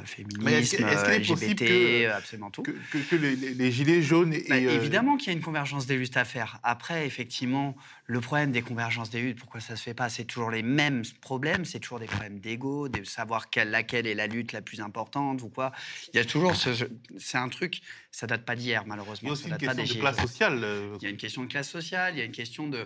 féminisme, 0.05 0.77
que- 0.77 0.83
est-ce 0.83 1.05
LGBT, 1.05 1.27
possible 1.27 1.55
que- 1.55 2.05
euh, 2.05 2.17
absolument 2.17 2.51
tout. 2.51 2.63
Que, 2.63 2.71
que- 2.91 2.97
que 2.97 3.15
les, 3.15 3.71
gilets 3.71 4.01
jaunes 4.01 4.33
et, 4.33 4.45
Bah, 4.49 4.55
euh, 4.55 4.75
Évidemment 4.75 5.17
qu'il 5.17 5.27
y 5.27 5.29
a 5.29 5.33
une 5.33 5.41
convergence 5.43 5.85
des 5.87 5.97
luttes 5.97 6.17
à 6.17 6.25
faire. 6.25 6.59
Après, 6.63 7.05
effectivement, 7.05 7.75
le 8.05 8.19
problème 8.19 8.51
des 8.51 8.61
convergences 8.61 9.09
des 9.09 9.21
luttes, 9.21 9.39
pourquoi 9.39 9.59
ça 9.61 9.75
se 9.75 9.83
fait 9.83 9.93
pas 9.93 10.09
C'est 10.09 10.25
toujours 10.25 10.51
les 10.51 10.63
mêmes 10.63 11.03
problèmes, 11.21 11.63
c'est 11.65 11.79
toujours 11.79 11.99
des 11.99 12.05
problèmes 12.07 12.39
d'ego, 12.39 12.89
de 12.89 13.03
savoir 13.03 13.49
quelle, 13.49 13.69
laquelle 13.69 14.07
est 14.07 14.15
la 14.15 14.27
lutte 14.27 14.51
la 14.51 14.61
plus 14.61 14.81
importante 14.81 15.41
ou 15.41 15.49
quoi. 15.49 15.71
Il 16.13 16.17
y 16.17 16.19
a 16.19 16.25
toujours 16.25 16.55
ce, 16.55 16.69
c'est 17.17 17.37
un 17.37 17.49
truc, 17.49 17.81
ça 18.11 18.27
date 18.27 18.45
pas 18.45 18.55
d'hier 18.55 18.83
malheureusement. 18.85 19.27
Il 19.27 19.27
y 19.27 19.29
a 19.29 19.33
aussi 19.33 19.43
ça 19.43 19.49
une 19.49 19.57
date 19.57 19.77
question 19.77 19.95
de 19.95 19.99
classe 20.01 20.19
sociale. 20.21 20.59
euh, 20.63 20.97
Il 20.99 21.03
y 21.03 21.07
a 21.07 21.09
une 21.11 21.17
question 21.17 21.43
de 21.43 21.47
classe 21.47 21.69
sociale, 21.69 22.13
il 22.15 22.19
y 22.19 22.21
a 22.21 22.25
une 22.25 22.31
question 22.31 22.67
de. 22.67 22.85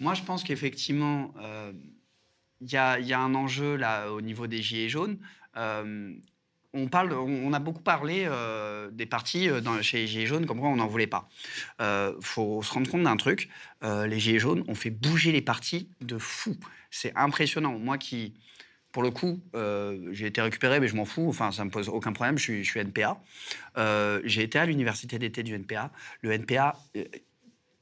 Moi, 0.00 0.12
je 0.14 0.22
pense 0.22 0.44
qu'effectivement, 0.44 1.32
euh, 1.40 1.72
il 2.60 2.70
y, 2.70 2.76
a, 2.76 3.20
un 3.20 3.34
enjeu 3.34 3.76
là 3.76 4.10
au 4.10 4.20
niveau 4.20 4.46
des 4.46 4.62
gilets 4.62 4.88
jaunes. 4.88 5.18
Euh, 5.56 6.12
on, 6.72 6.88
parle, 6.88 7.12
on 7.12 7.52
a 7.52 7.58
beaucoup 7.58 7.82
parlé 7.82 8.24
euh, 8.26 8.90
des 8.90 9.06
partis 9.06 9.48
euh, 9.48 9.60
dans, 9.60 9.80
chez 9.80 9.98
les 9.98 10.06
Gilets 10.06 10.26
jaunes, 10.26 10.46
comme 10.46 10.60
quoi 10.60 10.68
on 10.68 10.76
n'en 10.76 10.86
voulait 10.86 11.06
pas. 11.06 11.28
Il 11.80 12.14
faut 12.20 12.62
se 12.62 12.72
rendre 12.72 12.90
compte 12.90 13.02
d'un 13.02 13.16
truc 13.16 13.48
les 13.82 14.18
Gilets 14.18 14.38
jaunes 14.38 14.64
ont 14.68 14.74
fait 14.74 14.90
bouger 14.90 15.32
les 15.32 15.42
partis 15.42 15.88
de 16.00 16.18
fou. 16.18 16.56
C'est 16.90 17.12
impressionnant. 17.14 17.78
Moi 17.78 17.98
qui, 17.98 18.34
pour 18.90 19.02
le 19.02 19.10
coup, 19.10 19.40
j'ai 20.10 20.26
été 20.26 20.40
récupéré, 20.40 20.80
mais 20.80 20.88
je 20.88 20.96
m'en 20.96 21.04
fous. 21.04 21.28
Enfin, 21.28 21.52
ça 21.52 21.64
me 21.64 21.70
pose 21.70 21.88
aucun 21.88 22.12
problème. 22.12 22.36
Je 22.38 22.62
suis, 22.62 22.80
NPA. 22.80 23.20
J'ai 24.24 24.42
été 24.42 24.58
à 24.58 24.66
l'université 24.66 25.18
d'été 25.18 25.42
du 25.42 25.54
NPA. 25.54 25.90
Le 26.22 26.32
NPA. 26.32 26.76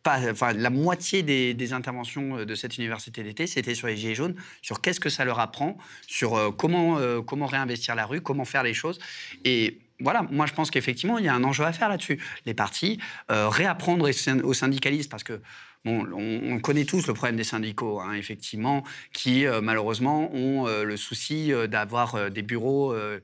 Pas, 0.05 0.20
enfin, 0.31 0.52
la 0.52 0.70
moitié 0.70 1.24
des, 1.24 1.55
des 1.55 1.72
interventions 1.72 2.39
euh, 2.39 2.44
de 2.47 2.55
cette 2.55 2.78
université 2.78 3.24
d'été, 3.24 3.48
c'était 3.48 3.74
sur 3.74 3.89
les 3.89 3.97
Gilets 3.97 4.14
jaunes, 4.14 4.36
sur 4.62 4.81
qu'est-ce 4.81 5.01
que 5.01 5.10
ça 5.10 5.24
leur 5.24 5.40
apprend, 5.40 5.76
sur 6.06 6.36
euh, 6.36 6.51
comment, 6.52 6.98
euh, 6.98 7.22
comment 7.22 7.47
réinvestir 7.47 7.97
la 7.97 8.06
rue, 8.06 8.20
comment 8.20 8.44
faire 8.44 8.62
les 8.62 8.74
choses. 8.74 9.01
Et 9.44 9.81
voilà, 9.98 10.22
moi 10.31 10.47
je 10.47 10.52
pense 10.52 10.70
qu'effectivement, 10.70 11.18
il 11.18 11.24
y 11.24 11.28
a 11.28 11.35
un 11.35 11.43
enjeu 11.43 11.64
à 11.64 11.72
faire 11.72 11.89
là-dessus. 11.89 12.20
Les 12.47 12.55
partis, 12.55 13.01
euh, 13.32 13.48
réapprendre 13.48 14.09
aux 14.09 14.12
syn- 14.12 14.43
aux 14.44 14.55
syndicalistes, 14.55 15.10
parce 15.10 15.24
que 15.24 15.40
Bon, 15.86 16.06
on, 16.16 16.55
on 16.55 16.59
connaît 16.60 16.86
tous 16.86 17.06
le 17.06 17.12
problème 17.12 17.36
des 17.36 17.44
syndicaux, 17.44 18.01
hein, 18.01 18.14
effectivement, 18.14 18.85
qui 19.12 19.44
euh, 19.44 19.60
malheureusement 19.60 20.32
ont 20.35 20.66
euh, 20.66 20.82
le 20.82 20.97
souci 20.97 21.52
euh, 21.52 21.66
d'avoir 21.66 22.31
des 22.31 22.40
bureaux 22.40 22.94
euh, 22.94 23.20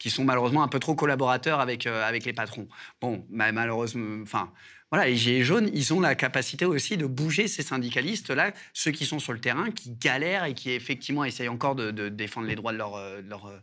qui 0.00 0.10
sont 0.10 0.24
malheureusement 0.24 0.64
un 0.64 0.68
peu 0.68 0.80
trop 0.80 0.96
collaborateurs 0.96 1.60
avec, 1.60 1.86
avec 1.86 2.24
les 2.24 2.32
patrons. 2.32 2.66
Bon, 3.00 3.24
bah, 3.30 3.52
malheureusement, 3.52 4.22
enfin. 4.24 4.50
Voilà, 4.90 5.06
les 5.06 5.16
Gilets 5.16 5.44
jaunes, 5.44 5.70
ils 5.72 5.94
ont 5.94 6.00
la 6.00 6.14
capacité 6.16 6.64
aussi 6.64 6.96
de 6.96 7.06
bouger 7.06 7.46
ces 7.46 7.62
syndicalistes-là, 7.62 8.52
ceux 8.72 8.90
qui 8.90 9.06
sont 9.06 9.20
sur 9.20 9.32
le 9.32 9.40
terrain, 9.40 9.70
qui 9.70 9.92
galèrent 9.92 10.44
et 10.46 10.54
qui 10.54 10.70
effectivement 10.72 11.24
essayent 11.24 11.48
encore 11.48 11.76
de, 11.76 11.92
de 11.92 12.08
défendre 12.08 12.48
les 12.48 12.56
droits 12.56 12.72
de 12.72 12.78
leur, 12.78 12.96
euh, 12.96 13.22
de 13.22 13.28
leur, 13.30 13.46
euh, 13.46 13.58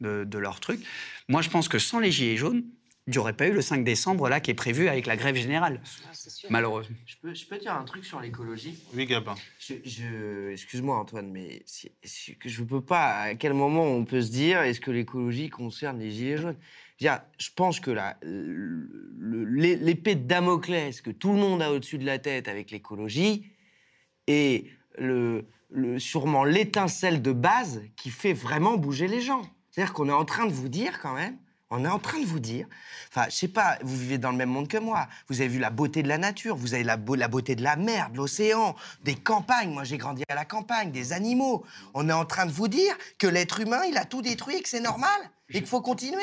de, 0.00 0.24
de 0.24 0.38
leur 0.38 0.60
truc. 0.60 0.80
Moi, 1.28 1.42
je 1.42 1.48
pense 1.50 1.68
que 1.68 1.78
sans 1.80 1.98
les 1.98 2.12
Gilets 2.12 2.36
jaunes, 2.36 2.62
il 3.08 3.12
n'y 3.12 3.18
aurait 3.18 3.32
pas 3.32 3.48
eu 3.48 3.52
le 3.52 3.62
5 3.62 3.82
décembre 3.82 4.28
là 4.28 4.38
qui 4.38 4.52
est 4.52 4.54
prévu 4.54 4.86
avec 4.86 5.06
la 5.06 5.16
grève 5.16 5.34
générale. 5.34 5.80
Malheureusement. 6.50 6.94
Je 7.06 7.16
peux, 7.20 7.34
je 7.34 7.44
peux 7.46 7.58
dire 7.58 7.74
un 7.74 7.82
truc 7.82 8.04
sur 8.04 8.20
l'écologie? 8.20 8.78
Oui, 8.94 9.06
Gabin. 9.06 9.34
Je, 9.58 9.74
je- 9.84 10.50
Excuse-moi, 10.52 10.96
Antoine, 10.96 11.28
mais 11.32 11.64
je 12.44 12.60
ne 12.60 12.66
peux 12.66 12.80
pas. 12.82 13.22
À 13.22 13.34
quel 13.34 13.54
moment 13.54 13.84
on 13.86 14.04
peut 14.04 14.22
se 14.22 14.30
dire 14.30 14.60
est-ce 14.62 14.80
que 14.80 14.92
l'écologie 14.92 15.48
concerne 15.48 15.98
les 15.98 16.12
Gilets 16.12 16.36
jaunes? 16.36 16.56
Je 17.00 17.50
pense 17.56 17.80
que 17.80 17.90
l'épée 18.22 20.14
de 20.14 20.26
Damoclès 20.26 21.00
que 21.00 21.10
tout 21.10 21.32
le 21.32 21.38
monde 21.38 21.62
a 21.62 21.72
au-dessus 21.72 21.98
de 21.98 22.06
la 22.06 22.18
tête 22.18 22.48
avec 22.48 22.70
l'écologie 22.70 23.50
est 24.26 24.66
sûrement 25.98 26.44
l'étincelle 26.44 27.22
de 27.22 27.32
base 27.32 27.82
qui 27.96 28.10
fait 28.10 28.32
vraiment 28.32 28.76
bouger 28.76 29.08
les 29.08 29.20
gens. 29.20 29.42
C'est-à-dire 29.70 29.94
qu'on 29.94 30.08
est 30.08 30.12
en 30.12 30.24
train 30.24 30.46
de 30.46 30.52
vous 30.52 30.68
dire 30.68 31.00
quand 31.00 31.14
même 31.14 31.38
on 31.70 31.84
est 31.84 31.88
en 31.88 32.00
train 32.00 32.18
de 32.18 32.26
vous 32.26 32.40
dire, 32.40 32.66
enfin, 33.08 33.26
je 33.30 33.36
sais 33.36 33.48
pas, 33.48 33.78
vous 33.82 33.96
vivez 33.96 34.18
dans 34.18 34.32
le 34.32 34.36
même 34.36 34.48
monde 34.48 34.66
que 34.66 34.76
moi. 34.76 35.06
Vous 35.28 35.40
avez 35.40 35.48
vu 35.48 35.60
la 35.60 35.70
beauté 35.70 36.02
de 36.02 36.08
la 36.08 36.18
nature, 36.18 36.56
vous 36.56 36.74
avez 36.74 36.82
la, 36.82 36.98
la 37.16 37.28
beauté 37.28 37.54
de 37.54 37.62
la 37.62 37.76
mer, 37.76 38.10
de 38.10 38.16
l'océan, 38.16 38.74
des 39.04 39.14
campagnes. 39.14 39.70
Moi, 39.70 39.84
j'ai 39.84 39.96
grandi 39.96 40.24
à 40.28 40.34
la 40.34 40.44
campagne, 40.44 40.90
des 40.90 41.12
animaux. 41.12 41.64
On 41.94 42.08
est 42.08 42.12
en 42.12 42.24
train 42.24 42.46
de 42.46 42.50
vous 42.50 42.66
dire 42.66 42.96
que 43.18 43.28
l'être 43.28 43.60
humain, 43.60 43.82
il 43.88 43.96
a 43.98 44.04
tout 44.04 44.20
détruit 44.20 44.56
et 44.56 44.62
que 44.62 44.68
c'est 44.68 44.80
normal 44.80 45.30
et 45.50 45.58
qu'il 45.58 45.66
faut 45.66 45.80
continuer. 45.80 46.22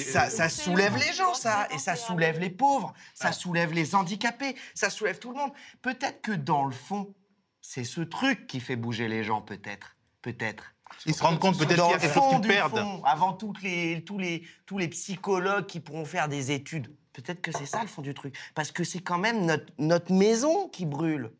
Ça, 0.00 0.30
ça 0.30 0.48
soulève 0.48 0.96
les 0.96 1.12
gens, 1.12 1.34
ça, 1.34 1.68
et 1.70 1.78
ça 1.78 1.96
soulève 1.96 2.38
les 2.38 2.50
pauvres, 2.50 2.92
ça 3.14 3.32
soulève 3.32 3.72
les 3.72 3.94
handicapés, 3.94 4.56
ça 4.74 4.90
soulève 4.90 5.18
tout 5.18 5.30
le 5.30 5.38
monde. 5.38 5.52
Peut-être 5.82 6.20
que 6.20 6.32
dans 6.32 6.64
le 6.64 6.72
fond, 6.72 7.14
c'est 7.60 7.84
ce 7.84 8.00
truc 8.00 8.46
qui 8.46 8.60
fait 8.60 8.76
bouger 8.76 9.08
les 9.08 9.24
gens, 9.24 9.40
peut-être, 9.42 9.96
peut-être. 10.22 10.74
Ils 11.06 11.14
se 11.14 11.22
rendent 11.22 11.38
compte 11.38 11.56
peut-être 11.56 11.76
Dans 11.76 11.90
qu'il 11.90 11.92
y 11.92 11.94
a 11.94 11.96
le 11.96 12.00
quelque 12.02 12.14
chose 12.14 12.22
fond 12.22 12.30
qu'ils 12.30 12.40
du 12.40 12.48
perdent. 12.48 12.78
fond, 12.78 13.04
avant 13.04 13.32
toutes 13.32 13.62
les, 13.62 14.04
tous, 14.04 14.18
les, 14.18 14.44
tous 14.66 14.76
les 14.76 14.88
psychologues 14.88 15.66
qui 15.66 15.80
pourront 15.80 16.04
faire 16.04 16.28
des 16.28 16.50
études. 16.50 16.94
Peut-être 17.12 17.40
que 17.40 17.52
c'est 17.52 17.66
ça 17.66 17.80
le 17.82 17.88
fond 17.88 18.02
du 18.02 18.14
truc. 18.14 18.36
Parce 18.54 18.72
que 18.72 18.84
c'est 18.84 19.00
quand 19.00 19.18
même 19.18 19.44
notre, 19.46 19.72
notre 19.78 20.12
maison 20.12 20.68
qui 20.68 20.86
brûle. 20.86 21.32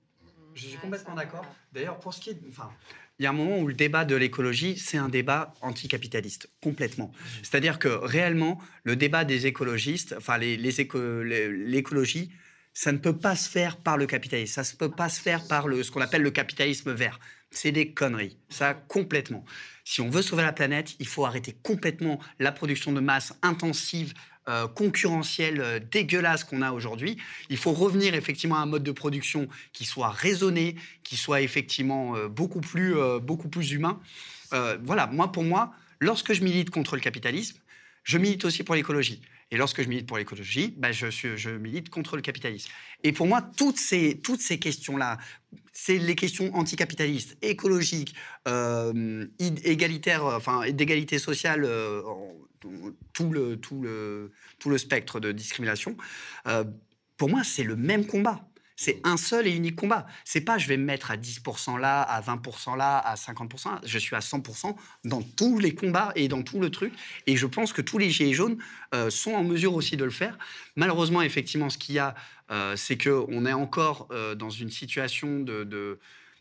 Je 0.55 0.66
suis 0.66 0.78
complètement 0.78 1.15
d'accord. 1.15 1.44
D'ailleurs, 1.73 1.98
pour 1.98 2.12
ce 2.12 2.20
qui 2.20 2.31
est. 2.31 2.40
Enfin, 2.48 2.70
il 3.20 3.24
y 3.24 3.26
a 3.26 3.30
un 3.30 3.34
moment 3.34 3.59
où 3.59 3.68
le 3.68 3.74
débat 3.74 4.06
de 4.06 4.16
l'écologie, 4.16 4.78
c'est 4.78 4.97
un 4.97 5.10
débat 5.10 5.52
anticapitaliste, 5.60 6.48
complètement. 6.62 7.12
C'est-à-dire 7.42 7.78
que 7.78 7.88
réellement, 7.88 8.59
le 8.82 8.97
débat 8.97 9.24
des 9.26 9.47
écologistes, 9.47 10.14
enfin, 10.16 10.38
les, 10.38 10.56
les 10.56 10.70
les- 11.24 11.52
l'écologie, 11.52 12.30
ça 12.72 12.92
ne 12.92 12.97
peut 12.97 13.16
pas 13.18 13.36
se 13.36 13.51
faire 13.51 13.76
par 13.76 13.98
le 13.98 14.06
capitalisme. 14.06 14.62
Ça 14.62 14.72
ne 14.72 14.78
peut 14.78 14.90
pas 14.90 15.10
se 15.10 15.20
faire 15.20 15.47
par 15.47 15.68
le, 15.68 15.82
ce 15.82 15.90
qu'on 15.90 16.01
appelle 16.01 16.22
le 16.22 16.30
capitalisme 16.30 16.92
vert. 16.92 17.20
C'est 17.51 17.72
des 17.72 17.92
conneries. 17.92 18.38
Ça, 18.48 18.72
complètement. 18.72 19.44
Si 19.84 20.01
on 20.01 20.09
veut 20.09 20.22
sauver 20.22 20.42
la 20.44 20.52
planète, 20.55 20.94
il 20.98 21.06
faut 21.06 21.26
arrêter 21.26 21.55
complètement 21.62 22.20
la 22.38 22.52
production 22.52 22.90
de 22.92 23.01
masse 23.01 23.34
intensive, 23.42 24.14
euh, 24.48 24.66
concurrentielle, 24.68 25.60
euh, 25.60 25.78
dégueulasse 25.78 26.44
qu'on 26.44 26.62
a 26.62 26.72
aujourd'hui. 26.72 27.18
Il 27.50 27.58
faut 27.58 27.72
revenir 27.72 28.14
effectivement 28.14 28.56
à 28.56 28.60
un 28.60 28.66
mode 28.66 28.82
de 28.82 28.90
production 28.90 29.48
qui 29.72 29.84
soit 29.84 30.08
raisonné, 30.08 30.76
qui 31.04 31.16
soit 31.16 31.42
effectivement 31.42 32.16
euh, 32.16 32.28
beaucoup, 32.28 32.62
plus, 32.62 32.96
euh, 32.96 33.18
beaucoup 33.18 33.48
plus 33.48 33.72
humain. 33.72 34.00
Voilà, 34.82 35.06
moi, 35.06 35.30
pour 35.30 35.44
moi, 35.44 35.72
lorsque 36.00 36.32
je 36.32 36.42
milite 36.42 36.70
contre 36.70 36.96
le 36.96 37.00
capitalisme, 37.00 37.58
je 38.02 38.18
milite 38.18 38.44
aussi 38.44 38.64
pour 38.64 38.74
l'écologie. 38.74 39.20
Et 39.52 39.56
lorsque 39.56 39.82
je 39.82 39.88
milite 39.88 40.06
pour 40.06 40.16
l'écologie, 40.16 40.74
bah, 40.76 40.90
je, 40.90 41.10
je 41.10 41.50
milite 41.50 41.88
contre 41.88 42.16
le 42.16 42.22
capitalisme. 42.22 42.70
Et 43.04 43.12
pour 43.12 43.26
moi, 43.26 43.42
toutes 43.42 43.78
ces, 43.78 44.20
toutes 44.20 44.40
ces 44.40 44.58
questions-là, 44.58 45.18
c'est 45.82 45.97
les 45.97 46.15
questions 46.15 46.55
anticapitalistes, 46.55 47.39
écologiques, 47.40 48.15
euh, 48.47 49.27
égalitaires, 49.39 50.27
euh, 50.27 50.36
enfin, 50.36 50.70
d'égalité 50.70 51.19
sociale, 51.19 51.65
euh, 51.65 52.02
tout, 53.15 53.31
le, 53.31 53.57
tout, 53.57 53.81
le, 53.81 54.31
tout 54.59 54.69
le 54.69 54.77
spectre 54.77 55.20
de 55.20 55.32
discrimination. 55.32 55.97
Pour 57.16 57.31
moi, 57.31 57.43
c'est 57.44 57.65
le 57.65 57.77
même 57.77 58.07
combat. 58.07 58.49
C'est 58.82 58.98
un 59.05 59.19
seul 59.19 59.47
et 59.47 59.51
unique 59.51 59.77
combat. 59.77 60.07
C'est 60.24 60.40
pas 60.40 60.57
je 60.57 60.66
vais 60.66 60.78
me 60.78 60.85
mettre 60.85 61.11
à 61.11 61.19
10% 61.19 61.78
là, 61.78 62.01
à 62.01 62.23
20% 62.23 62.78
là, 62.78 62.97
à 62.97 63.15
50%. 63.15 63.73
là. 63.73 63.81
Je 63.85 63.98
suis 63.98 64.16
à 64.16 64.20
100% 64.20 64.74
dans 65.05 65.20
tous 65.20 65.59
les 65.59 65.74
combats 65.74 66.12
et 66.16 66.28
dans 66.28 66.40
tout 66.40 66.59
le 66.59 66.70
truc. 66.70 66.94
Et 67.27 67.36
je 67.36 67.47
pense 67.47 67.74
que 67.74 67.82
tous 67.82 67.98
les 67.98 68.09
gilets 68.09 68.32
jaunes 68.32 68.57
euh, 68.94 69.11
sont 69.11 69.32
en 69.32 69.44
mesure 69.44 69.74
aussi 69.74 69.98
de 69.98 70.05
le 70.05 70.11
faire. 70.11 70.39
Malheureusement, 70.77 71.20
effectivement, 71.20 71.69
ce 71.69 71.77
qu'il 71.77 71.97
y 71.97 71.98
a, 71.98 72.15
euh, 72.51 72.74
c'est 72.74 72.97
qu'on 72.97 73.44
est 73.44 73.52
encore 73.52 74.09
euh, 74.12 74.35
dans 74.35 74.48
une 74.48 74.70
situation 74.70 75.40
de, 75.40 75.65
de, 75.65 75.98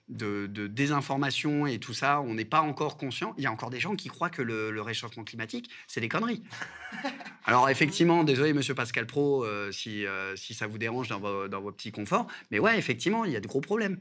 de- 0.10 0.48
de 0.48 0.68
désinformation 0.68 1.66
et 1.68 1.80
tout 1.80 1.94
ça. 1.94 2.22
On 2.22 2.34
n'est 2.34 2.46
pas 2.46 2.62
encore 2.62 2.98
conscient. 2.98 3.34
Il 3.38 3.44
y 3.44 3.48
a 3.48 3.52
encore 3.52 3.70
des 3.70 3.80
gens 3.80 3.96
qui 3.96 4.10
croient 4.10 4.30
que 4.30 4.42
le, 4.42 4.72
le 4.72 4.82
réchauffement 4.82 5.24
climatique, 5.24 5.70
c'est 5.88 6.02
des 6.02 6.10
conneries. 6.10 6.44
Alors 7.46 7.70
effectivement, 7.70 8.24
désolé 8.24 8.54
Monsieur 8.54 8.76
Pascal 8.76 9.06
Pro, 9.06 9.44
euh, 9.46 9.72
si, 9.72 10.06
euh, 10.06 10.36
si 10.36 10.54
ça 10.54 10.68
vous 10.68 10.78
dérange 10.78 11.08
dans 11.10 11.20
vos, 11.20 11.48
dans 11.48 11.62
vos 11.62 11.72
petits 11.72 11.92
conforts, 11.92 12.28
mais 12.52 12.60
ouais, 12.60 12.78
effectivement, 12.78 13.26
il 13.26 13.32
y 13.32 13.36
a 13.36 13.40
de 13.42 13.48
gros 13.48 13.62
problèmes. 13.62 13.98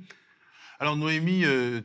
Alors 0.80 0.96
Noémie, 0.96 1.44
euh, 1.44 1.80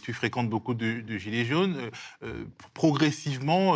tu, 0.00 0.12
fréquentes 0.12 0.48
beaucoup 0.48 0.74
de, 0.74 1.18
gilets 1.18 1.44
jaunes. 1.44 1.76
euh, 1.76 1.90
euh, 2.22 2.44
progressivement, 2.72 3.74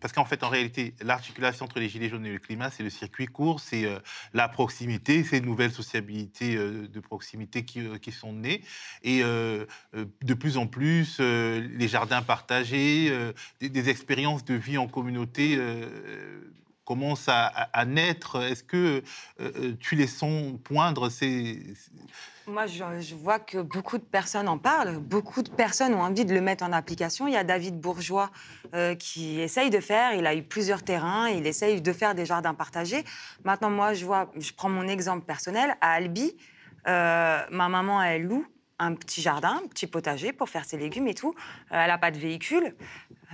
parce 0.00 0.14
qu'en 0.14 0.24
fait, 0.24 0.42
en 0.42 0.48
réalité, 0.48 0.94
l'articulation 1.02 1.66
entre 1.66 1.80
les 1.80 1.88
gilets 1.90 2.08
jaunes 2.08 2.24
et 2.24 2.32
le 2.32 2.38
climat, 2.38 2.70
c'est 2.70 2.82
le 2.82 2.88
circuit 2.88 3.26
court, 3.26 3.60
c'est 3.60 3.86
la 4.32 4.48
proximité, 4.48 5.22
ces 5.22 5.40
nouvelles 5.40 5.72
sociabilités 5.72 6.56
euh, 6.56 6.88
de 6.88 7.00
proximité 7.00 7.64
qui, 7.64 8.12
sont 8.12 8.32
nées. 8.32 8.62
Et 9.02 9.22
de 9.22 10.34
plus 10.34 10.56
en 10.56 10.66
plus, 10.66 11.20
les 11.20 11.88
jardins 11.88 12.22
partagés, 12.22 13.12
des 13.60 13.88
expériences 13.88 14.44
de 14.44 14.54
vie 14.54 14.78
en 14.78 14.86
communauté. 14.86 15.58
Commencent 16.84 17.28
à, 17.28 17.84
naître. 17.86 18.42
Est-ce 18.42 18.62
que 18.62 18.76
euh, 18.76 19.02
euh, 19.40 19.76
tu 19.80 19.94
les 19.96 20.06
sens 20.06 20.54
poindre 20.62 21.08
ces, 21.08 21.62
Moi, 22.46 22.66
je, 22.66 23.14
vois 23.14 23.38
que 23.38 23.58
beaucoup 23.58 23.98
de 23.98 24.04
personnes 24.04 24.48
en 24.48 24.58
parlent, 24.58 24.98
beaucoup 24.98 25.42
de 25.42 25.50
personnes 25.50 25.94
ont 25.94 26.02
envie 26.02 26.24
de 26.24 26.34
le 26.34 26.40
mettre 26.40 26.64
en 26.64 26.72
application. 26.72 27.26
Il 27.26 27.34
y 27.34 27.36
a 27.36 27.44
David 27.44 27.80
Bourgeois 27.80 28.30
euh, 28.74 28.94
qui 28.94 29.40
essaye 29.40 29.70
de 29.70 29.80
faire, 29.80 30.14
il 30.14 30.26
a 30.26 30.34
eu 30.34 30.42
plusieurs 30.42 30.82
terrains, 30.82 31.28
il 31.28 31.46
essaye 31.46 31.80
de 31.80 31.92
faire 31.92 32.14
des 32.14 32.26
jardins 32.26 32.54
partagés. 32.54 33.04
Maintenant, 33.44 33.70
moi, 33.70 33.94
je 33.94 34.04
vois, 34.04 34.30
je 34.36 34.52
prends 34.52 34.70
mon 34.70 34.86
exemple 34.88 35.24
personnel, 35.24 35.76
à 35.80 35.92
Albi, 35.92 36.36
ma 36.86 37.48
maman, 37.50 38.02
elle 38.02 38.24
loue 38.24 38.46
un 38.78 38.94
petit 38.94 39.22
jardin, 39.22 39.60
un 39.64 39.68
petit 39.68 39.86
potager 39.86 40.32
pour 40.32 40.48
faire 40.48 40.64
ses 40.64 40.76
légumes 40.76 41.06
et 41.06 41.14
tout. 41.14 41.34
Euh, 41.72 41.80
elle 41.80 41.88
n'a 41.88 41.98
pas 41.98 42.10
de 42.10 42.18
véhicule. 42.18 42.74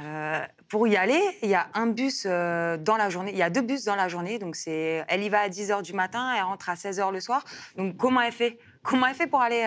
Euh, 0.01 0.41
pour 0.69 0.87
y 0.87 0.97
aller, 0.97 1.21
il 1.43 1.49
y 1.49 1.55
a 1.55 1.69
un 1.75 1.87
bus 1.87 2.27
euh, 2.27 2.77
dans 2.77 2.97
la 2.97 3.11
journée. 3.11 3.33
Il 3.33 3.39
y 3.39 3.43
a 3.43 3.51
deux 3.51 3.63
bus 3.63 3.85
dans 3.85 3.97
la 3.97 4.09
journée. 4.09 4.39
Donc, 4.39 4.57
c'est, 4.57 5.05
elle 5.09 5.23
y 5.23 5.29
va 5.29 5.41
à 5.41 5.49
10h 5.49 5.83
du 5.83 5.93
matin, 5.93 6.35
elle 6.37 6.43
rentre 6.43 6.69
à 6.69 6.75
16h 6.75 7.13
le 7.13 7.21
soir. 7.21 7.45
Donc, 7.77 7.97
comment 7.97 8.21
elle 8.21 8.33
fait? 8.33 8.59
Comment 8.83 9.07
elle 9.07 9.15
fait 9.15 9.27
pour 9.27 9.43
aller 9.43 9.63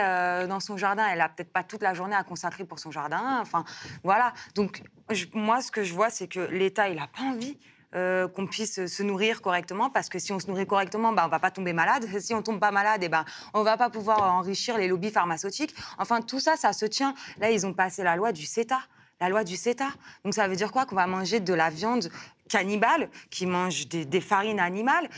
dans 0.49 0.59
son 0.59 0.75
jardin? 0.75 1.05
Elle 1.07 1.21
a 1.21 1.29
peut-être 1.29 1.53
pas 1.53 1.63
toute 1.63 1.83
la 1.83 1.93
journée 1.93 2.15
à 2.15 2.23
consacrer 2.23 2.65
pour 2.65 2.79
son 2.79 2.89
jardin. 2.89 3.37
Enfin, 3.41 3.63
voilà. 4.03 4.33
Donc, 4.55 4.81
moi, 5.35 5.61
ce 5.61 5.71
que 5.71 5.83
je 5.83 5.93
vois, 5.93 6.09
c'est 6.09 6.27
que 6.27 6.39
l'État, 6.39 6.89
il 6.89 6.95
n'a 6.95 7.05
pas 7.05 7.21
envie 7.21 7.59
euh, 7.95 8.27
qu'on 8.27 8.47
puisse 8.47 8.85
se 8.85 9.03
nourrir 9.03 9.41
correctement, 9.41 9.89
parce 9.89 10.09
que 10.09 10.19
si 10.19 10.31
on 10.31 10.39
se 10.39 10.47
nourrit 10.47 10.65
correctement, 10.65 11.13
ben, 11.13 11.23
on 11.25 11.29
va 11.29 11.39
pas 11.39 11.51
tomber 11.51 11.73
malade. 11.73 12.07
Si 12.23 12.33
on 12.33 12.41
tombe 12.41 12.59
pas 12.59 12.71
malade, 12.71 13.03
et 13.03 13.09
ben, 13.09 13.25
on 13.53 13.63
va 13.63 13.75
pas 13.75 13.89
pouvoir 13.89 14.33
enrichir 14.33 14.77
les 14.77 14.87
lobbies 14.87 15.11
pharmaceutiques. 15.11 15.75
Enfin, 15.97 16.21
tout 16.21 16.39
ça, 16.39 16.55
ça 16.55 16.71
se 16.71 16.85
tient. 16.85 17.13
Là, 17.39 17.51
ils 17.51 17.65
ont 17.65 17.73
passé 17.73 18.01
la 18.01 18.15
loi 18.15 18.31
du 18.31 18.45
CETA. 18.45 18.79
La 19.19 19.29
loi 19.29 19.43
du 19.43 19.57
CETA. 19.57 19.89
Donc 20.23 20.33
ça 20.33 20.47
veut 20.47 20.55
dire 20.55 20.71
quoi? 20.71 20.85
Qu'on 20.85 20.95
va 20.95 21.07
manger 21.07 21.39
de 21.39 21.53
la 21.53 21.69
viande 21.69 22.09
cannibale, 22.49 23.09
qui 23.29 23.45
mange 23.45 23.87
des, 23.87 24.21
farines 24.21 24.59
animales. 24.59 25.09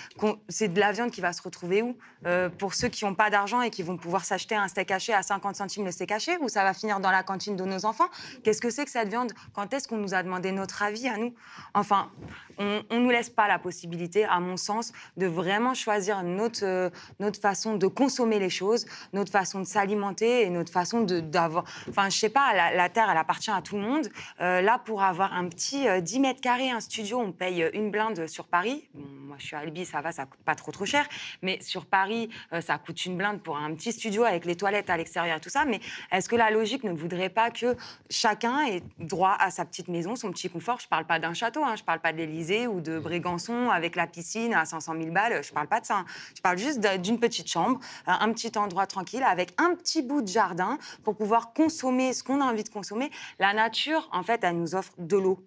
C'est 0.47 0.69
de 0.69 0.79
la 0.79 0.91
viande 0.91 1.11
qui 1.11 1.21
va 1.21 1.33
se 1.33 1.41
retrouver 1.41 1.81
où? 1.81 1.97
Euh, 2.25 2.49
Pour 2.49 2.73
ceux 2.73 2.87
qui 2.87 3.03
n'ont 3.03 3.15
pas 3.15 3.29
d'argent 3.29 3.61
et 3.61 3.69
qui 3.69 3.83
vont 3.83 3.97
pouvoir 3.97 4.23
s'acheter 4.23 4.55
un 4.55 4.67
steak 4.67 4.91
haché 4.91 5.13
à 5.13 5.21
50 5.21 5.55
centimes 5.55 5.85
le 5.85 5.91
steak 5.91 6.11
haché, 6.11 6.37
ou 6.39 6.47
ça 6.47 6.63
va 6.63 6.73
finir 6.73 6.99
dans 6.99 7.11
la 7.11 7.23
cantine 7.23 7.55
de 7.55 7.65
nos 7.65 7.85
enfants? 7.85 8.09
Qu'est-ce 8.43 8.61
que 8.61 8.69
c'est 8.69 8.85
que 8.85 8.91
cette 8.91 9.09
viande? 9.09 9.33
Quand 9.53 9.73
est-ce 9.73 9.87
qu'on 9.87 9.97
nous 9.97 10.13
a 10.13 10.23
demandé 10.23 10.51
notre 10.51 10.81
avis 10.81 11.09
à 11.09 11.17
nous? 11.17 11.33
Enfin, 11.73 12.09
on 12.57 12.83
ne 12.91 12.99
nous 12.99 13.09
laisse 13.09 13.29
pas 13.29 13.47
la 13.47 13.59
possibilité, 13.59 14.25
à 14.25 14.39
mon 14.39 14.57
sens, 14.57 14.91
de 15.17 15.27
vraiment 15.27 15.73
choisir 15.73 16.23
notre, 16.23 16.65
euh, 16.65 16.89
notre 17.19 17.39
façon 17.39 17.75
de 17.75 17.87
consommer 17.87 18.39
les 18.39 18.49
choses, 18.49 18.85
notre 19.13 19.31
façon 19.31 19.59
de 19.59 19.65
s'alimenter 19.65 20.41
et 20.41 20.49
notre 20.49 20.71
façon 20.71 21.01
d'avoir... 21.01 21.65
Enfin, 21.89 22.09
je 22.09 22.17
sais 22.17 22.29
pas, 22.29 22.53
la, 22.53 22.89
Terre, 22.89 23.09
elle 23.09 23.17
appartient 23.17 23.51
à 23.51 23.61
tout 23.61 23.75
le 23.75 23.81
monde. 23.81 24.07
Euh, 24.41 24.61
là, 24.61 24.79
pour 24.79 25.03
avoir 25.03 25.33
un 25.33 25.47
petit 25.47 25.87
euh, 25.87 26.01
10 26.01 26.19
mètres 26.19 26.41
carrés, 26.41 26.69
un 26.69 26.79
studio, 26.79 27.19
on 27.19 27.31
paye 27.31 27.69
une 27.73 27.91
blinde 27.91 28.27
sur 28.27 28.45
Paris. 28.45 28.87
Bon, 28.93 29.05
moi, 29.27 29.35
je 29.39 29.47
suis 29.47 29.55
à 29.55 29.59
Albi, 29.59 29.85
ça 29.85 30.01
va, 30.01 30.11
ça 30.11 30.25
coûte 30.25 30.39
pas 30.45 30.55
trop 30.55 30.71
trop 30.71 30.85
cher. 30.85 31.07
Mais 31.41 31.59
sur 31.61 31.85
Paris, 31.85 32.29
euh, 32.53 32.61
ça 32.61 32.77
coûte 32.77 33.05
une 33.05 33.17
blinde 33.17 33.41
pour 33.41 33.57
un 33.57 33.73
petit 33.73 33.91
studio 33.91 34.23
avec 34.23 34.45
les 34.45 34.55
toilettes 34.55 34.89
à 34.89 34.97
l'extérieur 34.97 35.37
et 35.37 35.39
tout 35.39 35.49
ça. 35.49 35.65
Mais 35.65 35.79
est-ce 36.11 36.29
que 36.29 36.35
la 36.35 36.51
logique 36.51 36.83
ne 36.83 36.91
voudrait 36.91 37.29
pas 37.29 37.51
que 37.51 37.75
chacun 38.09 38.65
ait 38.65 38.83
droit 38.99 39.35
à 39.39 39.51
sa 39.51 39.65
petite 39.65 39.87
maison, 39.87 40.15
son 40.15 40.31
petit 40.31 40.49
confort? 40.49 40.79
Je 40.79 40.87
parle 40.87 41.05
pas 41.05 41.19
d'un 41.19 41.33
château, 41.33 41.63
hein, 41.63 41.75
je 41.75 41.83
parle 41.83 41.99
pas 41.99 42.13
de 42.13 42.17
l'Élysée 42.17 42.44
ou 42.67 42.81
de 42.81 42.99
Brégançon 42.99 43.69
avec 43.69 43.95
la 43.95 44.07
piscine 44.07 44.53
à 44.53 44.65
500 44.65 44.93
000 44.99 45.11
balles. 45.11 45.43
Je 45.43 45.51
parle 45.51 45.67
pas 45.67 45.79
de 45.81 45.85
ça. 45.85 45.97
hein. 45.99 46.05
Je 46.35 46.41
parle 46.41 46.57
juste 46.57 46.79
d'une 47.01 47.19
petite 47.19 47.47
chambre, 47.47 47.79
euh, 48.07 48.11
un 48.19 48.31
petit 48.31 48.57
endroit 48.57 48.87
tranquille 48.87 49.23
avec 49.23 49.53
un 49.59 49.73
petit 49.75 50.01
bout 50.01 50.21
de 50.21 50.27
jardin 50.27 50.77
pour 51.03 51.15
pouvoir 51.15 51.53
consommer 51.53 52.13
ce 52.13 52.23
qu'on 52.23 52.41
a 52.41 52.45
envie 52.45 52.63
de 52.63 52.69
consommer. 52.69 53.09
La 53.39 53.53
nature, 53.53 54.07
en 54.11 54.23
fait, 54.23 54.43
elle 54.43 54.57
nous 54.57 54.75
offre 54.75 54.93
de 54.97 55.17
l'eau. 55.17 55.39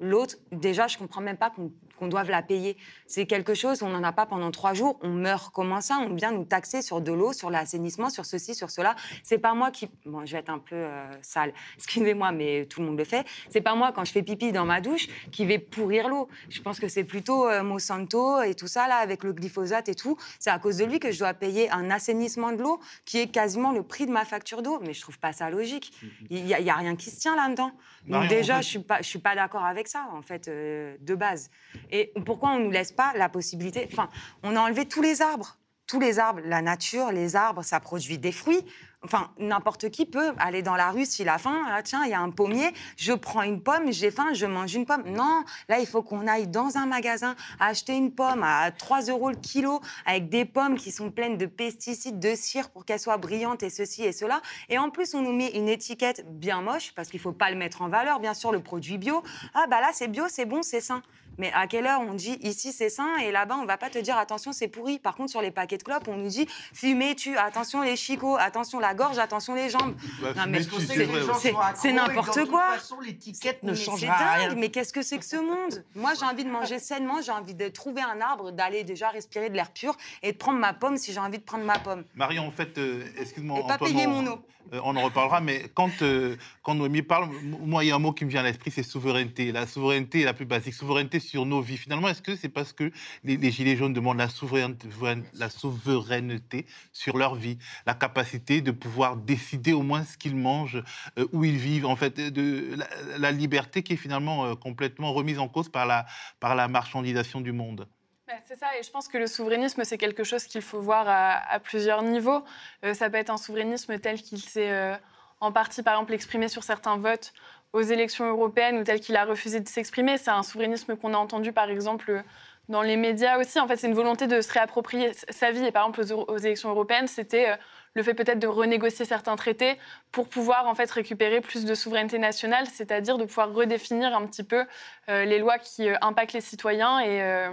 L'autre, 0.00 0.36
déjà, 0.50 0.88
je 0.88 0.98
comprends 0.98 1.20
même 1.20 1.36
pas 1.36 1.50
qu'on 1.50 1.70
qu'on 2.02 2.08
doive 2.08 2.30
la 2.30 2.42
payer. 2.42 2.76
C'est 3.06 3.26
quelque 3.26 3.54
chose, 3.54 3.82
on 3.84 3.88
n'en 3.88 4.02
a 4.02 4.10
pas 4.10 4.26
pendant 4.26 4.50
trois 4.50 4.74
jours, 4.74 4.98
on 5.02 5.10
meurt. 5.10 5.52
Comment 5.54 5.80
ça 5.80 5.98
On 6.00 6.12
vient 6.14 6.32
nous 6.32 6.44
taxer 6.44 6.82
sur 6.82 7.00
de 7.00 7.12
l'eau, 7.12 7.32
sur 7.32 7.48
l'assainissement, 7.48 8.10
sur 8.10 8.26
ceci, 8.26 8.56
sur 8.56 8.70
cela. 8.70 8.96
C'est 9.22 9.38
pas 9.38 9.54
moi 9.54 9.70
qui. 9.70 9.88
Bon, 10.04 10.26
je 10.26 10.32
vais 10.32 10.38
être 10.38 10.50
un 10.50 10.58
peu 10.58 10.74
euh, 10.74 11.08
sale, 11.22 11.54
excusez-moi, 11.76 12.32
mais 12.32 12.66
tout 12.66 12.80
le 12.80 12.86
monde 12.88 12.98
le 12.98 13.04
fait. 13.04 13.24
C'est 13.50 13.60
pas 13.60 13.76
moi, 13.76 13.92
quand 13.92 14.04
je 14.04 14.10
fais 14.10 14.22
pipi 14.22 14.50
dans 14.50 14.64
ma 14.64 14.80
douche, 14.80 15.06
qui 15.30 15.46
vais 15.46 15.60
pourrir 15.60 16.08
l'eau. 16.08 16.28
Je 16.48 16.60
pense 16.60 16.80
que 16.80 16.88
c'est 16.88 17.04
plutôt 17.04 17.48
euh, 17.48 17.62
Monsanto 17.62 18.42
et 18.42 18.56
tout 18.56 18.66
ça, 18.66 18.88
là, 18.88 18.96
avec 18.96 19.22
le 19.22 19.32
glyphosate 19.32 19.88
et 19.88 19.94
tout. 19.94 20.16
C'est 20.40 20.50
à 20.50 20.58
cause 20.58 20.78
de 20.78 20.84
lui 20.84 20.98
que 20.98 21.12
je 21.12 21.20
dois 21.20 21.34
payer 21.34 21.70
un 21.70 21.88
assainissement 21.88 22.50
de 22.50 22.62
l'eau 22.62 22.80
qui 23.04 23.18
est 23.18 23.28
quasiment 23.28 23.70
le 23.70 23.84
prix 23.84 24.06
de 24.06 24.10
ma 24.12 24.24
facture 24.24 24.62
d'eau. 24.62 24.80
Mais 24.84 24.92
je 24.92 25.00
trouve 25.00 25.20
pas 25.20 25.32
ça 25.32 25.50
logique. 25.50 25.92
Il 26.30 26.46
y, 26.48 26.54
a- 26.54 26.76
rien 26.76 26.96
qui 26.96 27.10
se 27.10 27.20
tient 27.20 27.36
là-dedans. 27.36 27.70
Donc 28.06 28.22
Marion, 28.22 28.28
déjà, 28.28 28.60
je 28.60 28.66
suis 28.66 28.78
pas, 28.80 28.98
je 29.02 29.06
suis 29.06 29.20
pas 29.20 29.36
d'accord 29.36 29.64
avec 29.64 29.86
ça, 29.86 30.08
en 30.12 30.22
fait, 30.22 30.48
euh, 30.48 30.96
de 31.00 31.14
base. 31.14 31.50
Et 31.92 32.12
pourquoi 32.24 32.50
on 32.50 32.58
nous 32.58 32.70
laisse 32.70 32.90
pas 32.90 33.12
la 33.14 33.28
possibilité 33.28 33.88
Enfin, 33.92 34.08
on 34.42 34.56
a 34.56 34.60
enlevé 34.60 34.86
tous 34.88 35.02
les 35.02 35.22
arbres. 35.22 35.58
Tous 35.86 36.00
les 36.00 36.18
arbres, 36.18 36.40
la 36.44 36.62
nature, 36.62 37.12
les 37.12 37.36
arbres, 37.36 37.62
ça 37.62 37.78
produit 37.78 38.16
des 38.16 38.32
fruits. 38.32 38.64
Enfin, 39.04 39.30
n'importe 39.36 39.90
qui 39.90 40.06
peut 40.06 40.32
aller 40.38 40.62
dans 40.62 40.76
la 40.76 40.90
rue 40.90 41.04
s'il 41.04 41.28
a 41.28 41.36
faim. 41.36 41.60
Ah, 41.68 41.82
tiens, 41.82 42.02
il 42.04 42.10
y 42.10 42.14
a 42.14 42.20
un 42.20 42.30
pommier, 42.30 42.72
je 42.96 43.12
prends 43.12 43.42
une 43.42 43.60
pomme, 43.60 43.92
j'ai 43.92 44.12
faim, 44.12 44.28
je 44.32 44.46
mange 44.46 44.72
une 44.74 44.86
pomme. 44.86 45.02
Non, 45.06 45.42
là, 45.68 45.80
il 45.80 45.86
faut 45.86 46.02
qu'on 46.02 46.28
aille 46.28 46.46
dans 46.46 46.76
un 46.76 46.86
magasin 46.86 47.34
acheter 47.58 47.96
une 47.96 48.14
pomme 48.14 48.44
à 48.44 48.70
3 48.70 49.02
euros 49.10 49.30
le 49.30 49.36
kilo 49.36 49.80
avec 50.06 50.28
des 50.28 50.44
pommes 50.44 50.76
qui 50.76 50.92
sont 50.92 51.10
pleines 51.10 51.36
de 51.36 51.46
pesticides, 51.46 52.20
de 52.20 52.34
cire 52.36 52.70
pour 52.70 52.84
qu'elles 52.84 53.00
soient 53.00 53.18
brillantes 53.18 53.64
et 53.64 53.70
ceci 53.70 54.04
et 54.04 54.12
cela. 54.12 54.40
Et 54.68 54.78
en 54.78 54.88
plus, 54.88 55.14
on 55.14 55.20
nous 55.20 55.32
met 55.32 55.48
une 55.48 55.68
étiquette 55.68 56.24
bien 56.38 56.62
moche 56.62 56.92
parce 56.94 57.08
qu'il 57.08 57.20
faut 57.20 57.32
pas 57.32 57.50
le 57.50 57.56
mettre 57.56 57.82
en 57.82 57.88
valeur, 57.88 58.20
bien 58.20 58.34
sûr, 58.34 58.52
le 58.52 58.60
produit 58.60 58.98
bio. 58.98 59.24
Ah, 59.52 59.66
bah 59.68 59.80
là, 59.80 59.90
c'est 59.92 60.08
bio, 60.08 60.26
c'est 60.28 60.46
bon, 60.46 60.62
c'est 60.62 60.80
sain. 60.80 61.02
Mais 61.38 61.50
à 61.54 61.66
quelle 61.66 61.86
heure 61.86 62.00
on 62.00 62.14
dit 62.14 62.38
ici 62.42 62.72
c'est 62.72 62.90
sain 62.90 63.16
et 63.18 63.30
là-bas 63.32 63.56
on 63.60 63.64
va 63.64 63.76
pas 63.78 63.90
te 63.90 63.98
dire 63.98 64.16
attention 64.18 64.52
c'est 64.52 64.68
pourri. 64.68 64.98
Par 64.98 65.14
contre 65.16 65.30
sur 65.30 65.40
les 65.42 65.50
paquets 65.50 65.78
de 65.78 65.82
clopes 65.82 66.06
on 66.08 66.16
nous 66.16 66.28
dit 66.28 66.46
fumer 66.74 67.14
tu 67.14 67.36
attention 67.36 67.82
les 67.82 67.96
chicots, 67.96 68.36
attention 68.36 68.78
la 68.80 68.94
gorge, 68.94 69.18
attention 69.18 69.54
les 69.54 69.70
jambes. 69.70 69.94
Bah, 70.20 70.28
non 70.36 70.42
mais 70.48 70.62
c'est- 70.62 71.92
n'importe 71.92 72.44
quoi. 72.46 72.74
l'étiquette 73.04 73.62
ne 73.62 73.74
changera 73.74 74.14
rien. 74.34 74.54
mais 74.56 74.68
qu'est-ce 74.70 74.92
que 74.92 75.02
c'est 75.02 75.18
que 75.18 75.24
ce 75.24 75.36
monde? 75.36 75.84
Moi, 75.94 76.12
j'ai 76.18 76.26
envie 76.26 76.44
de 76.44 76.50
manger 76.50 76.78
sainement, 76.78 77.20
j'ai 77.22 77.32
envie 77.32 77.54
de 77.54 77.68
trouver 77.68 78.02
un 78.02 78.20
arbre, 78.20 78.50
d'aller 78.52 78.84
déjà 78.84 79.08
respirer 79.10 79.50
de 79.50 79.54
l'air 79.54 79.70
pur 79.72 79.96
et 80.22 80.32
de 80.32 80.36
prendre 80.36 80.58
ma 80.58 80.72
pomme 80.72 80.96
si 80.96 81.12
j'ai 81.12 81.20
envie 81.20 81.38
de 81.38 81.42
prendre 81.42 81.64
ma 81.64 81.78
pomme. 81.78 82.04
Marion, 82.14 82.46
en 82.46 82.50
fait, 82.50 82.76
euh, 82.78 83.04
excuse-moi. 83.18 83.60
Et 83.60 83.66
pas 83.66 83.78
payer 83.78 84.06
on- 84.06 84.10
mon 84.22 84.26
eau. 84.32 84.38
euh, 84.72 84.80
on 84.84 84.96
en 84.96 85.02
reparlera, 85.02 85.40
mais 85.40 85.68
quand, 85.74 85.90
euh, 86.02 86.36
quand 86.62 86.74
Noémie 86.74 87.02
parle, 87.02 87.28
moi, 87.60 87.84
il 87.84 87.88
y 87.88 87.90
a 87.90 87.96
un 87.96 87.98
mot 87.98 88.12
qui 88.12 88.24
me 88.24 88.30
vient 88.30 88.40
à 88.40 88.44
l'esprit, 88.44 88.70
c'est 88.70 88.82
souveraineté. 88.82 89.52
La 89.52 89.66
souveraineté 89.66 90.22
est 90.22 90.24
la 90.24 90.34
plus 90.34 90.46
basique, 90.46 90.74
souveraineté 90.74 91.20
sur 91.22 91.46
nos 91.46 91.60
vies. 91.60 91.78
Finalement, 91.78 92.08
est-ce 92.08 92.20
que 92.22 92.36
c'est 92.36 92.48
parce 92.48 92.72
que 92.72 92.90
les, 93.24 93.50
Gilets 93.50 93.76
jaunes 93.76 93.94
demandent 93.94 94.18
la 94.18 94.28
souveraineté, 94.28 94.88
la 95.34 95.48
souveraineté 95.48 96.66
sur 96.92 97.16
leur 97.16 97.34
vie, 97.34 97.58
la 97.86 97.94
capacité 97.94 98.60
de 98.60 98.70
pouvoir 98.70 99.16
décider 99.16 99.72
au 99.72 99.82
moins 99.82 100.04
ce 100.04 100.18
qu'ils 100.18 100.36
mangent, 100.36 100.82
euh, 101.18 101.26
où 101.32 101.44
ils 101.44 101.56
vivent, 101.56 101.86
en 101.86 101.96
fait, 101.96 102.20
de 102.20 102.76
la, 103.18 103.32
liberté 103.32 103.82
qui 103.82 103.94
est 103.94 103.96
finalement 103.96 104.44
euh, 104.44 104.54
complètement 104.54 105.12
remise 105.12 105.38
en 105.38 105.48
cause 105.48 105.68
par 105.68 105.86
la, 105.86 106.06
par 106.40 106.54
la 106.54 106.68
marchandisation 106.68 107.40
du 107.40 107.52
monde? 107.52 107.88
Ouais, 108.28 108.38
C'est 108.46 108.58
ça, 108.58 108.76
et 108.78 108.82
je 108.82 108.90
pense 108.90 109.08
que 109.08 109.18
le 109.18 109.26
souverainisme, 109.26 109.84
c'est 109.84 109.98
quelque 109.98 110.24
chose 110.24 110.44
qu'il 110.44 110.62
faut 110.62 110.80
voir 110.80 111.06
à, 111.08 111.58
plusieurs 111.60 112.02
niveaux. 112.02 112.44
Euh, 112.84 112.94
ça 112.94 113.08
peut 113.08 113.16
être 113.16 113.30
un 113.30 113.38
souverainisme 113.38 113.98
tel 113.98 114.20
qu'il 114.20 114.40
s'est 114.40 114.98
en 115.42 115.50
partie, 115.50 115.82
par 115.82 115.94
exemple, 115.94 116.14
exprimé 116.14 116.48
sur 116.48 116.62
certains 116.62 116.96
votes 116.96 117.32
aux 117.72 117.82
élections 117.82 118.26
européennes 118.28 118.78
ou 118.78 118.84
tel 118.84 119.00
qu'il 119.00 119.16
a 119.16 119.24
refusé 119.24 119.58
de 119.58 119.68
s'exprimer. 119.68 120.16
C'est 120.16 120.30
un 120.30 120.44
souverainisme 120.44 120.96
qu'on 120.96 121.14
a 121.14 121.16
entendu, 121.16 121.52
par 121.52 121.68
exemple, 121.68 122.22
dans 122.68 122.82
les 122.82 122.96
médias 122.96 123.38
aussi. 123.38 123.58
En 123.58 123.66
fait, 123.66 123.76
c'est 123.76 123.88
une 123.88 123.94
volonté 123.94 124.28
de 124.28 124.40
se 124.40 124.52
réapproprier 124.52 125.12
sa 125.30 125.50
vie. 125.50 125.64
Et 125.64 125.72
par 125.72 125.88
exemple, 125.88 126.14
aux, 126.14 126.32
aux 126.32 126.38
élections 126.38 126.70
européennes, 126.70 127.08
c'était 127.08 127.50
euh, 127.50 127.56
le 127.94 128.02
fait 128.02 128.14
peut-être 128.14 128.38
de 128.38 128.46
renégocier 128.46 129.04
certains 129.04 129.36
traités 129.36 129.78
pour 130.10 130.28
pouvoir 130.28 130.66
en 130.66 130.74
fait 130.74 130.90
récupérer 130.90 131.40
plus 131.40 131.64
de 131.64 131.74
souveraineté 131.74 132.18
nationale, 132.18 132.66
c'est-à-dire 132.66 133.18
de 133.18 133.24
pouvoir 133.24 133.52
redéfinir 133.52 134.16
un 134.16 134.26
petit 134.26 134.44
peu 134.44 134.64
euh, 135.08 135.24
les 135.24 135.38
lois 135.38 135.58
qui 135.58 135.88
euh, 135.88 135.96
impactent 136.00 136.32
les 136.32 136.40
citoyens 136.40 137.00
et 137.00 137.22
euh, 137.22 137.50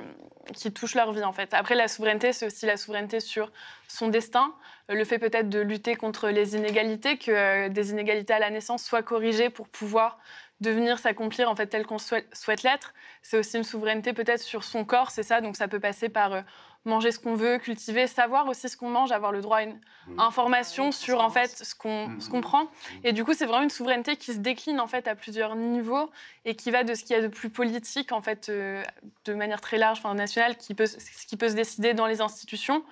qui 0.53 0.71
touchent 0.71 0.95
leur 0.95 1.11
vie 1.11 1.23
en 1.23 1.33
fait. 1.33 1.53
Après, 1.53 1.75
la 1.75 1.87
souveraineté, 1.87 2.33
c'est 2.33 2.45
aussi 2.45 2.65
la 2.65 2.77
souveraineté 2.77 3.19
sur 3.19 3.51
son 3.87 4.07
destin, 4.07 4.53
le 4.87 5.03
fait 5.03 5.19
peut-être 5.19 5.49
de 5.49 5.59
lutter 5.59 5.95
contre 5.95 6.29
les 6.29 6.55
inégalités, 6.55 7.17
que 7.17 7.67
des 7.67 7.91
inégalités 7.91 8.33
à 8.33 8.39
la 8.39 8.49
naissance 8.49 8.83
soient 8.83 9.03
corrigées 9.03 9.49
pour 9.49 9.67
pouvoir 9.67 10.19
devenir 10.61 10.99
s'accomplir 10.99 11.49
en 11.49 11.55
fait 11.55 11.67
tel 11.67 11.85
qu'on 11.85 11.99
souhaite, 11.99 12.63
l'être. 12.63 12.93
C'est 13.21 13.37
aussi 13.37 13.57
une 13.57 13.63
souveraineté 13.63 14.13
peut-être 14.13 14.41
sur 14.41 14.63
son 14.63 14.85
corps, 14.85 15.11
c'est 15.11 15.23
ça. 15.23 15.41
Donc 15.41 15.55
ça 15.55 15.67
peut 15.67 15.79
passer 15.79 16.09
par 16.09 16.43
manger 16.85 17.11
ce 17.11 17.19
qu'on 17.19 17.35
veut, 17.35 17.57
cultiver, 17.57 18.07
savoir 18.07 18.47
aussi 18.47 18.69
ce 18.69 18.77
qu'on 18.77 18.89
mange, 18.89 19.11
avoir 19.11 19.31
le 19.31 19.41
droit 19.41 19.57
à 19.57 19.63
une 19.63 19.79
information 20.17 20.91
sur 20.91 21.19
en 21.19 21.29
fait 21.29 21.47
ce 21.47 21.75
qu'on 21.75 22.19
ce 22.19 22.29
qu'on 22.29 22.41
prend. 22.41 22.67
Et 23.03 23.13
du 23.13 23.23
coup, 23.23 23.33
c'est 23.33 23.45
vraiment 23.45 23.63
une 23.63 23.69
souveraineté 23.69 24.15
qui 24.15 24.33
se 24.33 24.39
décline 24.39 24.79
en 24.79 24.87
fait 24.87 25.07
à 25.07 25.15
plusieurs 25.15 25.55
niveaux 25.55 26.09
et 26.45 26.55
qui 26.55 26.71
va 26.71 26.83
de 26.83 26.93
ce 26.93 27.03
qu'il 27.03 27.15
y 27.15 27.19
a 27.19 27.21
de 27.21 27.27
plus 27.27 27.49
politique 27.49 28.11
en 28.11 28.21
fait 28.21 28.49
euh, 28.49 28.83
de 29.25 29.33
manière 29.33 29.61
très 29.61 29.77
large, 29.77 29.99
enfin 29.99 30.13
nationale, 30.13 30.55
qui 30.57 30.73
peut, 30.73 30.87
ce 30.87 31.27
qui 31.27 31.37
peut 31.37 31.49
se 31.49 31.55
décider 31.55 31.93
dans 31.93 32.07
les 32.07 32.21
institutions, 32.21 32.83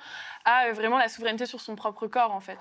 à 0.48 0.68
euh, 0.70 0.74
vraiment 0.74 0.98
la 0.98 1.10
souveraineté 1.10 1.46
sur 1.46 1.60
son 1.62 1.76
propre 1.76 2.08
corps 2.08 2.32
en 2.32 2.40
fait. 2.40 2.58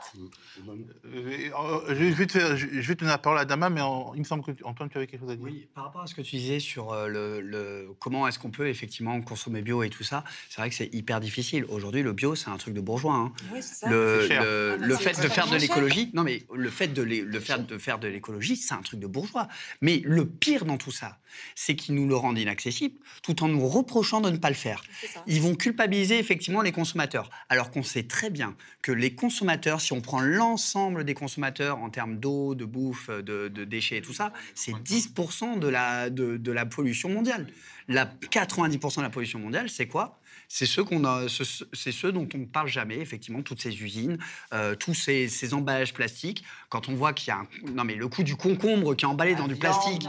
Euh, 0.68 1.50
euh, 1.54 1.94
je, 1.94 2.04
vais 2.14 2.26
te 2.26 2.32
faire, 2.32 2.56
je, 2.56 2.66
vais 2.66 2.94
te 2.94 3.00
donner 3.00 3.12
la 3.12 3.18
parole 3.18 3.38
à 3.38 3.44
Dama, 3.44 3.70
mais 3.70 3.80
en- 3.80 4.12
il 4.14 4.18
me 4.20 4.24
semble 4.24 4.42
que 4.44 4.50
tu- 4.50 4.64
Antoine, 4.64 4.88
tu 4.90 4.96
avais 4.98 5.06
quelque 5.06 5.20
chose 5.20 5.30
à 5.30 5.36
dire. 5.36 5.44
Oui, 5.44 5.68
par 5.74 5.84
rapport 5.84 6.02
à 6.02 6.06
ce 6.06 6.14
que 6.14 6.20
tu 6.22 6.36
disais 6.36 6.58
sur 6.60 6.94
le, 7.06 7.40
le- 7.40 7.88
comment 8.00 8.26
est-ce 8.26 8.38
qu'on 8.38 8.50
peut 8.50 8.68
effectivement 8.68 9.20
consommer 9.22 9.62
bio 9.62 9.82
et 9.82 9.90
tout 9.90 10.04
ça, 10.04 10.24
c'est 10.48 10.60
vrai 10.60 10.68
que 10.68 10.74
c'est 10.76 10.92
hyper 10.94 11.20
difficile. 11.20 11.64
Aujourd'hui, 11.68 12.02
le 12.02 12.12
bio, 12.12 12.34
c'est 12.34 12.50
un 12.50 12.56
truc 12.56 12.74
de 12.74 12.80
bourgeois. 12.80 13.14
hein. 13.14 13.32
Oui, 13.52 13.62
c'est 13.62 13.74
ça. 13.74 13.88
Le, 13.88 14.18
C'est 14.22 14.28
cher. 14.28 14.42
le- 14.42 14.78
Ah, 14.80 14.86
le 14.86 14.96
c'est 14.96 15.14
fait 15.14 15.22
de 15.22 15.28
faire 15.28 15.46
de 15.46 15.56
l'écologie, 15.56 16.10
non 16.14 16.22
mais 16.24 16.42
le 16.52 16.70
fait 16.70 16.88
de, 16.88 17.02
le 17.02 17.40
faire, 17.40 17.58
de 17.60 17.78
faire 17.78 17.98
de 17.98 18.08
l'écologie, 18.08 18.56
c'est 18.56 18.74
un 18.74 18.82
truc 18.82 19.00
de 19.00 19.06
bourgeois. 19.06 19.48
Mais 19.80 20.02
le 20.04 20.26
pire 20.26 20.64
dans 20.64 20.76
tout 20.76 20.90
ça, 20.90 21.18
c'est 21.54 21.76
qu'ils 21.76 21.94
nous 21.94 22.08
le 22.08 22.16
rendent 22.16 22.38
inaccessible, 22.38 22.96
tout 23.22 23.42
en 23.44 23.48
nous 23.48 23.66
reprochant 23.68 24.20
de 24.20 24.30
ne 24.30 24.38
pas 24.38 24.48
le 24.48 24.54
faire. 24.54 24.82
Ils 25.26 25.40
vont 25.42 25.54
culpabiliser 25.54 26.18
effectivement 26.18 26.62
les 26.62 26.72
consommateurs, 26.72 27.30
alors 27.48 27.70
qu'on 27.77 27.82
sait 27.82 28.05
très 28.05 28.31
bien 28.31 28.57
que 28.81 28.90
les 28.90 29.15
consommateurs, 29.15 29.82
si 29.82 29.93
on 29.93 30.01
prend 30.01 30.20
l'ensemble 30.20 31.05
des 31.05 31.12
consommateurs 31.12 31.77
en 31.77 31.90
termes 31.90 32.16
d'eau, 32.19 32.55
de 32.55 32.65
bouffe, 32.65 33.11
de, 33.11 33.48
déchets 33.48 33.98
et 33.98 34.03
tout 34.03 34.15
ça, 34.15 34.32
c'est 34.55 34.73
10% 34.73 35.59
de 35.59 35.69
la, 35.69 36.09
de 36.09 36.53
la 36.53 36.65
pollution 36.65 37.11
mondiale. 37.11 37.47
La 37.89 38.07
90% 38.07 38.97
de 38.97 39.03
la 39.03 39.11
pollution 39.11 39.39
mondiale, 39.39 39.69
c'est 39.69 39.89
quoi? 39.89 40.19
C'est 40.48 40.66
ceux, 40.66 40.85
qu'on 40.85 41.05
a, 41.05 41.28
ce- 41.28 41.64
c'est 41.73 41.93
ceux 41.93 42.12
dont 42.12 42.28
on 42.35 42.39
ne 42.39 42.44
parle 42.47 42.68
jamais, 42.68 42.98
effectivement, 42.98 43.43
toutes 43.43 43.60
ces 43.60 43.82
usines, 43.82 44.18
euh, 44.52 44.74
tous 44.74 44.94
ces, 44.94 45.28
ces 45.28 45.55
emballages 45.55 45.93
plastiques. 45.94 46.44
Quand 46.68 46.89
on 46.89 46.94
voit 46.94 47.12
qu'il 47.12 47.28
y 47.28 47.31
a 47.32 47.39
un... 47.39 47.47
Non, 47.73 47.85
mais 47.85 47.94
le 47.94 48.09
coût 48.09 48.23
du 48.23 48.36
concombre 48.36 48.94
qui 48.94 49.05
est 49.05 49.09
emballé 49.09 49.35
dans 49.35 49.48
du 49.48 49.56
plastique. 49.56 50.06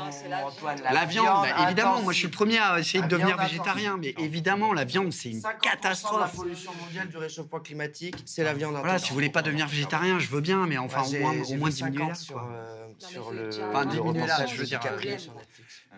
La, 0.92 1.06
viande, 1.06 1.46
bah, 1.48 1.66
évidemment, 1.66 2.02
moi 2.02 2.14
je 2.14 2.18
suis 2.20 2.28
le 2.28 2.32
premier 2.34 2.58
à 2.60 2.80
essayer 2.80 3.02
de 3.04 3.08
devenir 3.08 3.36
viande, 3.38 3.50
végétarien, 3.50 3.98
mais 3.98 4.14
évidemment, 4.20 4.74
la 4.74 4.86
viande, 4.86 5.12
c'est 5.14 5.30
une 5.30 5.40
50% 5.40 5.42
de 5.42 5.44
la 5.48 5.54
catastrophe. 5.54 6.36
pollution 6.36 6.72
mondiale 6.82 7.10
du 7.10 7.18
réchauffement 7.18 7.60
climatique, 7.60 8.16
c'est 8.26 8.44
la 8.44 8.54
viande 8.54 8.76
Voilà, 8.76 9.00
si 9.00 9.10
vous 9.10 9.16
voulez 9.16 9.30
pas 9.30 9.42
devenir 9.42 9.68
végétarien, 9.68 10.20
je 10.20 10.28
veux 10.28 10.42
bien, 10.42 10.66
mais 10.68 10.78
enfin, 10.78 11.04
au 11.04 11.20
moins, 11.20 11.34
j'ai 11.48 11.56
au 11.56 11.58
moins 11.58 11.70
diminuer 11.70 12.08
là. 12.08 12.16
sur, 12.16 12.34
quoi. 12.36 12.50
euh, 12.54 12.88
sur 12.98 13.32
le, 13.32 13.50
Enfin, 13.70 13.86
le 13.86 13.92
diminuer 13.92 14.26
là, 14.28 14.46
je 14.46 14.56
veux 14.56 14.66
dire. 14.66 14.80
Euh. 14.86 15.18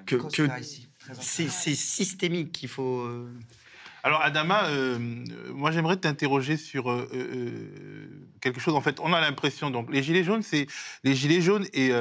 Que, 0.05 0.17
c'est 1.19 1.49
systémique 1.49 2.51
qu'il 2.51 2.69
faut. 2.69 3.07
Alors, 4.03 4.21
Adama, 4.21 4.65
euh, 4.65 4.97
moi, 5.53 5.71
j'aimerais 5.71 5.97
t'interroger 5.97 6.57
sur 6.57 6.89
euh, 6.89 7.09
euh, 7.13 8.27
quelque 8.41 8.59
chose. 8.59 8.75
En 8.75 8.81
fait, 8.81 8.99
on 9.01 9.13
a 9.13 9.19
l'impression, 9.19 9.71
donc, 9.71 9.91
les 9.91 10.03
gilets 10.03 10.23
jaunes, 10.23 10.43
c'est 10.43 10.67
les 11.03 11.15
gilets 11.15 11.41
jaunes 11.41 11.65
et, 11.73 11.91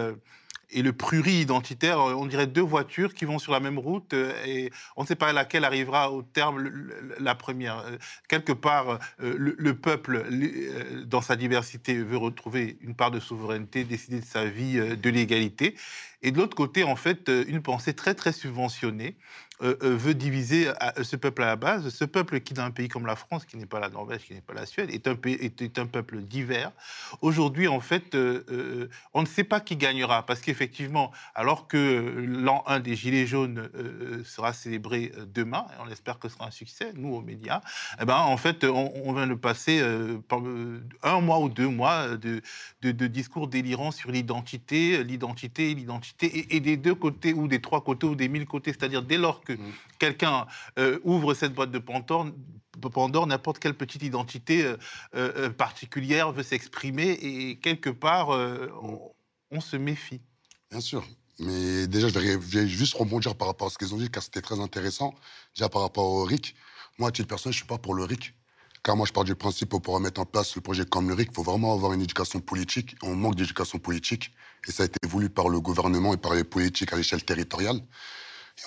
le 0.83 0.93
pruri 0.93 1.41
identitaire, 1.41 1.99
on 1.99 2.27
dirait 2.27 2.47
deux 2.47 2.63
voitures 2.63 3.15
qui 3.15 3.25
vont 3.25 3.39
sur 3.39 3.53
la 3.53 3.61
même 3.61 3.79
route 3.79 4.13
et 4.13 4.71
on 4.97 5.03
ne 5.03 5.07
sait 5.07 5.17
pas 5.17 5.33
laquelle 5.33 5.65
arrivera 5.65 6.13
au 6.13 6.23
terme 6.23 6.71
la 7.19 7.35
première. 7.35 7.85
Quelque 8.29 8.53
part, 8.53 8.99
le, 9.19 9.57
le 9.57 9.75
peuple, 9.75 10.27
dans 11.07 11.23
sa 11.23 11.37
diversité, 11.37 11.95
veut 11.95 12.19
retrouver 12.19 12.77
une 12.83 12.95
part 12.95 13.11
de 13.11 13.19
souveraineté, 13.19 13.85
décider 13.85 14.21
de 14.21 14.27
sa 14.27 14.45
vie, 14.45 14.75
de 14.75 15.11
l'égalité. 15.11 15.75
Et 16.21 16.33
de 16.33 16.37
l'autre 16.37 16.57
côté, 16.57 16.85
en 16.85 16.97
fait, 16.97 17.31
une 17.49 17.63
pensée 17.63 17.95
très, 17.95 18.15
très 18.15 18.33
subventionnée 18.33 19.17
euh, 19.63 19.77
euh, 19.83 19.97
veut 19.97 20.15
diviser 20.15 20.69
à- 20.81 21.03
ce 21.03 21.17
peuple 21.17 21.43
à 21.43 21.47
la 21.47 21.57
base. 21.57 21.89
Ce 21.89 22.05
peuple 22.05 22.41
qui, 22.41 22.55
dans 22.55 22.63
un 22.63 22.71
pays 22.71 22.89
comme 22.89 23.07
la 23.07 23.17
France, 23.17 23.45
qui 23.45 23.57
n'est 23.57 23.67
pas 23.67 23.81
la 23.81 23.89
Norvège, 23.89 24.23
qui 24.23 24.35
n'est 24.35 24.41
pas 24.41 24.55
la 24.55 24.67
Suède, 24.67 24.91
est 24.91 25.09
un, 25.09 25.87
peuple 25.87 26.21
divers. 26.21 26.71
Aujourd'hui, 27.23 27.67
en 27.69 27.81
fait, 27.81 28.15
euh, 28.15 28.45
euh, 28.51 28.89
on 29.15 29.23
ne 29.23 29.27
sait 29.27 29.45
pas 29.45 29.61
qui 29.61 29.77
gagnera. 29.77 30.25
Parce 30.27 30.41
qu'effectivement, 30.41 31.13
alors 31.35 31.67
que 31.67 32.25
l'an 32.27 32.63
1 32.67 32.81
des 32.81 32.95
Gilets 32.95 33.27
jaunes 33.27 33.69
euh, 33.75 34.23
sera 34.25 34.53
célébré 34.53 35.13
euh, 35.17 35.25
demain, 35.27 35.67
et 35.73 35.83
on 35.85 35.91
espère 35.91 36.19
que 36.19 36.29
ce 36.29 36.35
sera 36.35 36.47
un 36.47 36.51
succès, 36.53 36.93
nous, 36.95 37.15
aux 37.15 37.23
médias, 37.23 37.61
eh 38.01 38.05
ben, 38.05 38.17
en 38.17 38.37
fait, 38.37 38.65
on, 38.65 38.93
on 39.05 39.13
vient 39.13 39.27
de 39.27 39.35
passer 39.35 39.81
euh, 39.81 40.19
euh, 40.33 40.81
un 41.03 41.21
mois 41.21 41.41
ou 41.41 41.49
deux 41.49 41.69
mois 41.69 42.17
de 42.17 42.41
discours 43.09 43.49
délirants 43.49 43.91
sur 43.91 44.11
l'identité, 44.13 45.03
l'identité, 45.05 45.75
l'identité, 45.75 46.27
et, 46.27 46.57
et 46.57 46.61
des 46.61 46.77
deux 46.77 46.95
côtés, 46.95 47.33
ou 47.33 47.49
des 47.49 47.61
trois 47.61 47.83
côtés, 47.83 48.07
ou 48.07 48.15
des 48.15 48.29
mille 48.29 48.47
côtés. 48.47 48.73
C'est-à-dire, 48.73 49.03
dès 49.03 49.17
lors 49.19 49.41
que 49.49 49.63
quelqu'un 49.99 50.47
euh, 50.79 50.99
ouvre 51.05 51.35
cette 51.35 51.55
boîte 51.55 51.71
de 51.71 51.79
Pandore, 51.79 52.29
Pandore, 52.93 53.27
n'importe 53.27 53.59
quelle 53.59 53.75
petite 53.75 54.03
identité 54.03 54.65
euh, 54.65 54.77
euh, 55.15 55.51
particulière 55.51 56.33
veut 56.33 56.43
s'exprimer, 56.43 57.11
et 57.11 57.57
quelque 57.57 57.91
part, 57.91 58.29
on, 58.29 59.13
on 59.51 59.61
se 59.61 59.77
méfie. 59.77 60.21
Bien 60.71 60.81
sûr. 60.81 61.05
Mais 61.41 61.87
déjà, 61.87 62.09
je 62.09 62.19
vais 62.19 62.69
juste 62.69 62.95
rebondir 62.95 63.37
par 63.37 63.49
rapport 63.49 63.69
à 63.69 63.71
ce 63.71 63.79
qu'ils 63.79 63.95
ont 63.95 63.99
dit, 63.99 64.11
car 64.11 64.23
c'était 64.23 64.43
très 64.43 64.61
intéressant. 64.61 65.15
Déjà, 65.55 65.69
par 65.69 65.83
rapport 65.83 66.05
au 66.05 66.25
RIC, 66.25 66.55
moi, 66.99 67.09
à 67.09 67.13
titre 67.13 67.29
personnel, 67.29 67.53
je 67.53 67.59
ne 67.59 67.63
suis 67.63 67.69
pas 67.69 67.79
pour 67.79 67.95
le 67.95 68.05
RIC. 68.05 68.35
Car 68.83 68.97
moi, 68.97 69.07
je 69.07 69.13
pars 69.13 69.25
du 69.25 69.35
principe 69.35 69.69
pour 69.69 69.83
pouvoir 69.83 70.01
mettre 70.01 70.21
en 70.21 70.25
place 70.25 70.55
le 70.57 70.63
projet 70.63 70.85
comme 70.85 71.09
le 71.09 71.15
RIC, 71.15 71.29
il 71.31 71.35
faut 71.35 71.43
vraiment 71.43 71.73
avoir 71.73 71.93
une 71.93 72.03
éducation 72.03 72.41
politique. 72.41 72.97
On 73.03 73.15
manque 73.15 73.37
d'éducation 73.37 73.79
politique. 73.79 74.33
Et 74.67 74.73
ça 74.73 74.83
a 74.83 74.87
été 74.87 74.99
voulu 75.07 75.31
par 75.31 75.49
le 75.49 75.61
gouvernement 75.61 76.13
et 76.13 76.17
par 76.17 76.35
les 76.35 76.45
politiques 76.45 76.93
à 76.93 76.97
l'échelle 76.97 77.25
territoriale. 77.25 77.81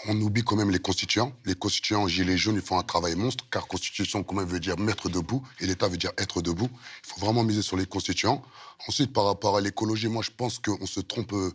On 0.07 0.19
oublie 0.21 0.43
quand 0.43 0.55
même 0.55 0.71
les 0.71 0.79
constituants. 0.79 1.33
Les 1.45 1.53
constituants 1.53 2.07
gilets 2.07 2.37
jaunes, 2.37 2.55
ils 2.55 2.61
font 2.61 2.79
un 2.79 2.83
travail 2.83 3.15
monstre, 3.15 3.45
car 3.51 3.67
constitution, 3.67 4.23
quand 4.23 4.35
même, 4.35 4.47
veut 4.47 4.59
dire 4.59 4.77
mettre 4.79 5.09
debout, 5.09 5.45
et 5.59 5.67
l'État 5.67 5.87
veut 5.87 5.97
dire 5.97 6.11
être 6.17 6.41
debout. 6.41 6.69
Il 7.03 7.09
faut 7.09 7.19
vraiment 7.19 7.43
miser 7.43 7.61
sur 7.61 7.77
les 7.77 7.85
constituants. 7.85 8.41
Ensuite, 8.87 9.13
par 9.13 9.25
rapport 9.25 9.57
à 9.57 9.61
l'écologie, 9.61 10.07
moi, 10.07 10.23
je 10.23 10.31
pense 10.31 10.59
qu'on 10.59 10.85
se 10.85 11.01
trompe 11.01 11.33
euh, 11.33 11.51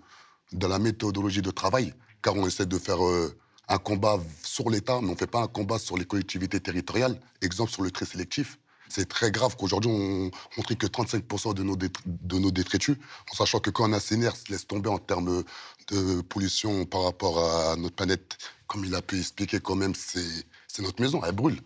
dans 0.52 0.68
la 0.68 0.78
méthodologie 0.78 1.42
de 1.42 1.50
travail, 1.50 1.94
car 2.22 2.36
on 2.36 2.46
essaie 2.46 2.66
de 2.66 2.78
faire 2.78 3.04
euh, 3.04 3.36
un 3.68 3.78
combat 3.78 4.20
sur 4.42 4.70
l'État, 4.70 5.00
mais 5.00 5.08
on 5.08 5.12
ne 5.12 5.16
fait 5.16 5.26
pas 5.26 5.42
un 5.42 5.48
combat 5.48 5.78
sur 5.78 5.96
les 5.96 6.04
collectivités 6.04 6.60
territoriales. 6.60 7.20
Exemple 7.40 7.72
sur 7.72 7.82
le 7.82 7.90
trait 7.90 8.06
sélectif. 8.06 8.58
C'est 8.88 9.08
très 9.08 9.30
grave 9.30 9.56
qu'aujourd'hui, 9.56 9.90
on 9.90 10.30
on 10.58 10.62
trie 10.62 10.76
que 10.76 10.86
35% 10.86 11.54
de 11.54 11.62
nos, 11.62 12.50
détritus, 12.50 12.96
en 13.30 13.34
sachant 13.34 13.60
que 13.60 13.70
quand 13.70 13.92
un 13.92 14.00
CNR 14.00 14.30
se 14.36 14.50
laisse 14.50 14.66
tomber 14.66 14.88
en 14.88 14.98
termes 14.98 15.44
de 15.90 16.20
pollution 16.22 16.84
par 16.84 17.04
rapport 17.04 17.38
à 17.38 17.76
notre 17.76 17.94
planète, 17.94 18.38
comme 18.66 18.84
il 18.84 18.94
a 18.94 19.02
pu 19.02 19.18
expliquer 19.18 19.60
quand 19.60 19.76
même, 19.76 19.94
c'est 19.94 20.82
notre 20.82 21.00
maison, 21.00 21.22
elle 21.24 21.34
brûle. 21.34 21.60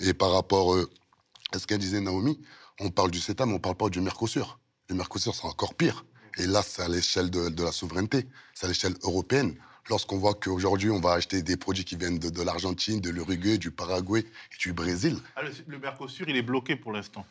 Et 0.00 0.12
par 0.12 0.32
rapport 0.32 0.74
euh, 0.74 0.90
à 1.52 1.58
ce 1.58 1.66
qu'elle 1.66 1.78
disait 1.78 2.00
Naomi, 2.00 2.40
on 2.80 2.90
parle 2.90 3.10
du 3.10 3.20
CETA, 3.20 3.46
mais 3.46 3.52
on 3.52 3.56
ne 3.56 3.60
parle 3.60 3.76
pas 3.76 3.88
du 3.88 4.00
Mercosur. 4.00 4.58
Le 4.88 4.96
Mercosur, 4.96 5.34
c'est 5.34 5.46
encore 5.46 5.74
pire. 5.74 6.04
Et 6.38 6.46
là, 6.46 6.62
c'est 6.62 6.82
à 6.82 6.88
l'échelle 6.88 7.30
de 7.30 7.62
la 7.62 7.72
souveraineté, 7.72 8.26
c'est 8.54 8.66
à 8.66 8.68
l'échelle 8.68 8.94
européenne. 9.02 9.56
Lorsqu'on 9.88 10.18
voit 10.18 10.34
qu'aujourd'hui, 10.34 10.90
on 10.90 11.00
va 11.00 11.12
acheter 11.12 11.42
des 11.42 11.56
produits 11.56 11.84
qui 11.84 11.96
viennent 11.96 12.18
de, 12.18 12.28
de 12.30 12.42
l'Argentine, 12.42 13.00
de 13.00 13.10
l'Uruguay, 13.10 13.56
du 13.58 13.70
Paraguay 13.70 14.20
et 14.20 14.56
du 14.58 14.72
Brésil. 14.72 15.16
Ah, 15.36 15.42
le, 15.42 15.50
le 15.68 15.78
Mercosur, 15.78 16.28
il 16.28 16.36
est 16.36 16.42
bloqué 16.42 16.76
pour 16.76 16.92
l'instant. 16.92 17.24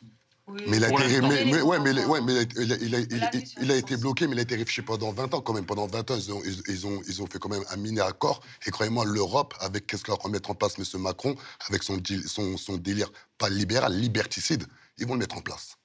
Mais 0.47 0.77
il 0.77 0.83
a 0.85 0.89
été, 0.91 1.03
l'instant. 1.07 1.27
mais, 1.27 1.43
mais- 1.45 1.61
ouais, 1.63 1.79
mais, 1.79 2.05
ouais, 2.05 2.21
mais 2.21 2.33
il 2.33 2.39
a, 2.39 2.43
il 2.55 2.71
a- 2.71 2.77
il 2.79 2.95
a- 2.95 2.99
il 2.99 3.23
a- 3.23 3.31
il 3.63 3.71
a 3.71 3.75
été 3.75 3.97
bloqué, 3.97 4.27
mais 4.27 4.33
il 4.33 4.39
a 4.39 4.43
été 4.43 4.55
réfléchi 4.55 4.83
pendant 4.83 5.11
20 5.11 5.33
ans 5.33 5.41
quand 5.41 5.53
même. 5.53 5.65
Pendant 5.65 5.87
20 5.87 6.11
ans, 6.11 6.15
ils 6.15 6.31
ont, 6.31 6.41
ils, 6.45 6.61
ils 6.67 6.85
ont, 6.85 7.01
ils 7.07 7.21
ont 7.23 7.25
fait 7.25 7.39
quand 7.39 7.49
même 7.49 7.63
un 7.71 7.77
mini 7.77 7.99
accord. 7.99 8.41
Et 8.67 8.69
croyez-moi, 8.71 9.05
l'Europe, 9.05 9.55
avec 9.59 9.87
qu'est-ce 9.87 10.03
qu'on 10.03 10.15
va 10.15 10.29
mettre 10.29 10.51
en 10.51 10.55
place, 10.55 10.75
M. 10.77 11.01
Macron, 11.01 11.35
avec 11.67 11.81
son, 11.81 11.97
deal- 11.97 12.27
son, 12.27 12.57
son 12.57 12.77
délire, 12.77 13.11
pas 13.39 13.49
libéral, 13.49 13.99
liberticide, 13.99 14.65
ils 14.99 15.07
vont 15.07 15.13
le 15.15 15.19
mettre 15.19 15.35
en 15.35 15.41
place. 15.41 15.77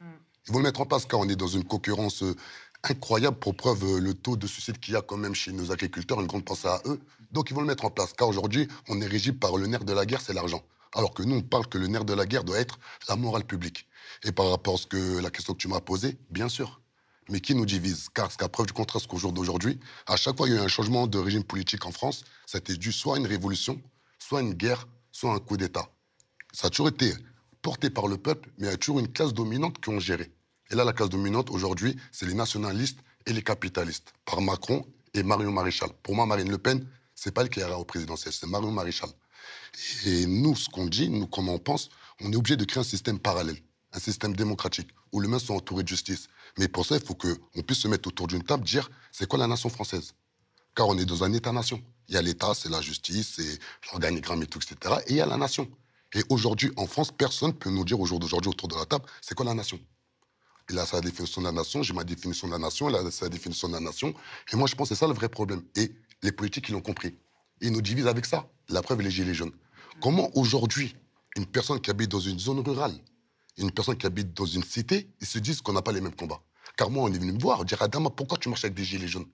Ils 0.47 0.53
vont 0.53 0.59
le 0.59 0.65
mettre 0.65 0.81
en 0.83 0.87
place 0.87 1.07
car 1.07 1.21
on 1.21 1.29
est 1.29 1.37
dans 1.37 1.47
une 1.47 1.65
concurrence 1.65 2.23
euh, 2.23 2.35
incroyable. 2.83 3.39
Pour 3.39 3.55
preuve, 3.55 3.85
euh, 3.85 4.01
le 4.01 4.15
taux 4.15 4.37
de 4.37 4.47
suicide 4.47 4.79
qu'il 4.79 4.95
y 4.95 4.97
a 4.97 5.03
quand 5.03 5.17
même 5.17 5.35
chez 5.35 5.53
nos 5.53 5.73
agriculteurs, 5.73 6.21
une 6.21 6.27
grande 6.27 6.45
pensée 6.45 6.69
à 6.69 6.81
eux. 6.87 7.01
Donc 7.33 7.51
ils 7.51 7.55
vont 7.55 7.61
le 7.61 7.67
mettre 7.67 7.85
en 7.85 7.91
place 7.91 8.13
car 8.13 8.29
aujourd'hui, 8.29 8.69
on 8.89 9.01
est 9.01 9.07
régi 9.07 9.33
par 9.33 9.57
le 9.57 9.67
nerf 9.67 9.85
de 9.85 9.93
la 9.93 10.07
guerre, 10.07 10.21
c'est 10.21 10.33
l'argent. 10.33 10.63
Alors 10.95 11.15
que 11.15 11.23
nous, 11.23 11.37
on 11.37 11.43
parle 11.43 11.67
que 11.67 11.79
le 11.79 11.87
nerf 11.87 12.05
de 12.05 12.15
la 12.15 12.27
guerre 12.27 12.45
doit 12.45 12.59
être 12.59 12.79
la 13.09 13.17
morale 13.17 13.45
publique. 13.45 13.87
Et 14.25 14.33
par 14.33 14.51
rapport 14.51 14.75
à 14.75 14.79
ce 14.79 14.87
que, 14.87 15.21
la 15.21 15.31
question 15.31 15.55
que 15.55 15.59
tu 15.59 15.69
m'as 15.69 15.81
posée, 15.81 16.19
bien 16.31 16.49
sûr. 16.49 16.81
Mais 17.29 17.41
qui 17.41 17.55
nous 17.55 17.67
divise? 17.67 18.09
Car, 18.13 18.37
qu'à 18.37 18.49
preuve 18.49 18.67
du 18.67 18.73
contraire, 18.73 19.01
ce 19.01 19.07
qu'au 19.07 19.19
jour 19.19 19.33
d'aujourd'hui, 19.33 19.79
à 20.07 20.17
chaque 20.17 20.37
fois 20.37 20.47
qu'il 20.47 20.57
y 20.57 20.59
a 20.59 20.63
eu 20.63 20.65
un 20.65 20.69
changement 20.69 21.07
de 21.07 21.19
régime 21.19 21.45
politique 21.45 21.87
en 21.87 21.93
France, 21.93 22.25
ça 22.45 22.59
a 22.59 22.61
été 22.61 22.77
dû 22.77 22.91
soit 22.91 23.17
à 23.17 23.19
une 23.19 23.27
révolution, 23.27 23.81
soit 24.19 24.41
à 24.41 24.43
une 24.43 24.55
guerre, 24.55 24.89
soit 25.13 25.31
à 25.31 25.37
un 25.37 25.39
coup 25.39 25.57
d'État. 25.57 25.89
Ça 26.53 26.67
a 26.67 26.71
toujours 26.71 26.89
été 26.89 27.13
porté 27.63 27.89
par 27.89 28.09
le 28.09 28.17
peuple, 28.17 28.51
mais 28.59 28.67
il 28.67 28.71
y 28.71 28.75
a 28.75 28.77
toujours 28.77 28.99
une 28.99 29.13
classe 29.13 29.33
dominante 29.33 29.81
qui 29.81 29.91
ont 29.91 30.01
géré. 30.01 30.33
Et 30.71 30.75
là, 30.77 30.85
la 30.85 30.93
classe 30.93 31.09
dominante, 31.09 31.51
aujourd'hui, 31.51 31.97
c'est 32.13 32.27
les 32.27 32.35
nationalistes 32.35 32.99
et 33.27 33.33
les 33.33 33.43
capitalistes, 33.43 34.13
par 34.25 34.41
Macron 34.41 34.87
et 35.15 35.23
Marion 35.23 35.51
Maréchal. 35.51 35.91
Pour 36.03 36.15
moi, 36.15 36.27
Marine 36.27 36.51
Le 36.51 36.59
Pen, 36.59 36.87
c'est 37.15 37.33
pas 37.33 37.43
elle 37.43 37.51
qui 37.51 37.63
au 37.63 37.85
présidentiel, 37.85 38.33
c'est 38.33 38.47
Marion 38.47 38.71
Maréchal. 38.71 39.11
Et 40.07 40.27
nous, 40.27 40.55
ce 40.57 40.69
qu'on 40.69 40.87
dit, 40.87 41.11
nous, 41.11 41.27
comment 41.27 41.55
on 41.55 41.59
pense, 41.59 41.91
on 42.21 42.33
est 42.33 42.37
obligé 42.37 42.57
de 42.57 42.65
créer 42.65 42.81
un 42.81 42.85
système 42.85 43.19
parallèle, 43.19 43.59
un 43.93 43.99
système 43.99 44.35
démocratique, 44.35 44.89
où 45.13 45.21
les 45.21 45.29
mains 45.29 45.39
sont 45.39 45.55
entourées 45.55 45.83
de 45.83 45.89
justice. 45.89 46.29
Mais 46.59 46.69
pour 46.69 46.87
ça, 46.87 46.97
il 46.97 47.03
faut 47.05 47.15
qu'on 47.15 47.63
puisse 47.63 47.81
se 47.81 47.89
mettre 47.89 48.09
autour 48.09 48.27
d'une 48.27 48.43
table, 48.43 48.65
dire 48.65 48.91
c'est 49.13 49.27
quoi 49.27 49.39
la 49.39 49.47
nation 49.47 49.69
française? 49.69 50.15
Car 50.75 50.89
on 50.89 50.97
est 50.99 51.05
dans 51.05 51.25
un 51.25 51.33
État-nation. 51.33 51.83
Il 52.09 52.15
y 52.15 52.17
a 52.17 52.23
l'État, 52.23 52.55
c'est 52.55 52.69
la 52.69 52.81
justice, 52.81 53.35
c'est 53.37 53.59
l'organigramme 53.91 54.43
et 54.43 54.47
tout, 54.47 54.61
etc. 54.61 54.95
Et 55.07 55.11
il 55.11 55.17
y 55.17 55.21
a 55.21 55.27
la 55.27 55.37
nation. 55.37 55.69
Et 56.15 56.23
aujourd'hui, 56.29 56.73
en 56.77 56.87
France, 56.87 57.11
personne 57.13 57.51
ne 57.51 57.55
peut 57.55 57.71
nous 57.71 57.85
dire 57.85 58.01
au 58.01 58.07
jour 58.07 58.19
d'aujourd'hui 58.19 58.51
autour 58.51 58.69
de 58.69 58.77
la 58.77 58.87
table, 58.87 59.05
c'est 59.21 59.35
quoi 59.35 59.45
la 59.47 59.55
nation? 59.55 59.79
Il 60.71 60.79
a 60.79 60.87
sa 60.87 61.01
définition 61.01 61.41
de 61.41 61.47
la 61.47 61.53
nation, 61.53 61.83
j'ai 61.83 61.93
ma 61.93 62.05
définition 62.05 62.47
de 62.47 62.53
la 62.53 62.59
nation, 62.59 62.89
il 62.89 62.95
a 62.95 63.11
sa 63.11 63.29
définition 63.29 63.69
de 63.69 63.75
la 63.75 63.81
nation. 63.81 64.15
Et 64.53 64.57
moi, 64.57 64.69
je 64.69 64.75
pense 64.75 64.89
que 64.89 64.95
c'est 64.95 64.99
ça 65.01 65.07
le 65.09 65.15
vrai 65.15 65.29
problème. 65.29 65.63
Et 65.77 65.93
les 66.23 66.33
politiques, 66.33 66.69
ils 66.69 66.73
l'ont 66.73 66.81
compris. 66.81 67.15
Ils 67.61 67.73
nous 67.73 67.83
divisent 67.83 68.07
avec 68.07 68.25
ça. 68.25 68.49
La 68.69 68.81
preuve, 68.83 69.01
les 69.03 69.11
gilets 69.11 69.35
jaunes. 69.35 69.53
Comment 70.01 70.31
aujourd'hui, 70.37 70.97
une 71.37 71.47
personne 71.47 71.81
qui 71.81 71.91
habite 71.91 72.11
dans 72.11 72.21
une 72.21 72.39
zone 72.39 72.61
rurale, 72.61 72.95
une 73.59 73.71
personne 73.73 73.97
qui 73.97 74.07
habite 74.07 74.33
dans 74.33 74.47
une 74.47 74.63
cité, 74.63 75.11
ils 75.21 75.27
se 75.27 75.39
disent 75.39 75.61
qu'on 75.61 75.73
n'a 75.73 75.83
pas 75.83 75.93
les 75.93 76.01
mêmes 76.01 76.15
combats? 76.15 76.41
Car 76.77 76.89
moi, 76.89 77.05
on 77.05 77.13
est 77.13 77.19
venu 77.19 77.33
me 77.33 77.41
voir, 77.41 77.65
dire 77.65 77.83
Adama, 77.83 78.09
pourquoi 78.11 78.39
tu 78.39 78.49
marches 78.49 78.65
avec 78.65 78.75
des 78.75 78.85
gilets 78.85 79.09
jaunes? 79.09 79.27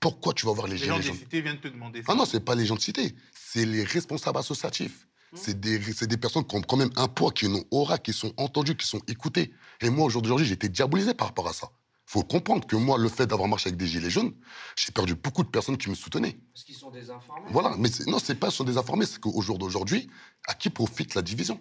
Pourquoi 0.00 0.34
tu 0.34 0.44
vas 0.44 0.52
voir 0.52 0.66
les, 0.66 0.76
Les 0.76 0.86
gens 0.86 0.96
gilets 0.96 1.02
des 1.02 1.06
jaunes? 1.08 1.16
cités 1.18 1.40
viennent 1.40 1.60
te 1.60 1.68
demander 1.68 2.00
ça. 2.02 2.06
ah 2.12 2.14
non, 2.16 2.24
c'est 2.26 2.40
pas 2.44 2.54
les 2.56 2.66
gens 2.66 2.74
de 2.74 2.80
cité, 2.80 3.14
c'est 3.32 3.64
les 3.64 3.84
responsables 3.84 4.38
associatifs. 4.38 5.06
C'est 5.34 5.60
des, 5.60 5.78
des 5.78 6.16
personnes 6.16 6.44
qui 6.44 6.56
ont 6.56 6.62
quand 6.62 6.76
même 6.76 6.90
un 6.96 7.06
poids, 7.06 7.30
qui 7.30 7.46
ont 7.46 7.54
une 7.56 7.64
aura, 7.70 7.98
qui 7.98 8.12
sont 8.12 8.32
entendues, 8.36 8.76
qui 8.76 8.86
sont 8.86 9.00
écoutées. 9.06 9.52
Et 9.80 9.88
moi, 9.88 10.04
aujourd'hui, 10.06 10.44
j'ai 10.44 10.54
été 10.54 10.68
diabolisé 10.68 11.14
par 11.14 11.28
rapport 11.28 11.48
à 11.48 11.52
ça. 11.52 11.70
faut 12.04 12.24
comprendre 12.24 12.66
que 12.66 12.74
moi, 12.74 12.98
le 12.98 13.08
fait 13.08 13.28
d'avoir 13.28 13.48
marché 13.48 13.68
avec 13.68 13.78
des 13.78 13.86
gilets 13.86 14.10
jaunes, 14.10 14.32
j'ai 14.76 14.90
perdu 14.90 15.14
beaucoup 15.14 15.44
de 15.44 15.48
personnes 15.48 15.76
qui 15.78 15.88
me 15.88 15.94
soutenaient. 15.94 16.36
Parce 16.52 16.64
qu'ils 16.64 16.74
sont 16.74 16.90
désinformés. 16.90 17.46
Voilà, 17.52 17.76
mais 17.78 17.88
non, 18.08 18.18
c'est 18.18 18.34
pas 18.34 18.50
sont 18.50 18.64
désinformés, 18.64 19.06
c'est 19.06 19.20
qu'au 19.20 19.40
jour 19.40 19.58
d'aujourd'hui, 19.58 20.10
à 20.48 20.54
qui 20.54 20.70
profite 20.70 21.14
la 21.14 21.22
division? 21.22 21.60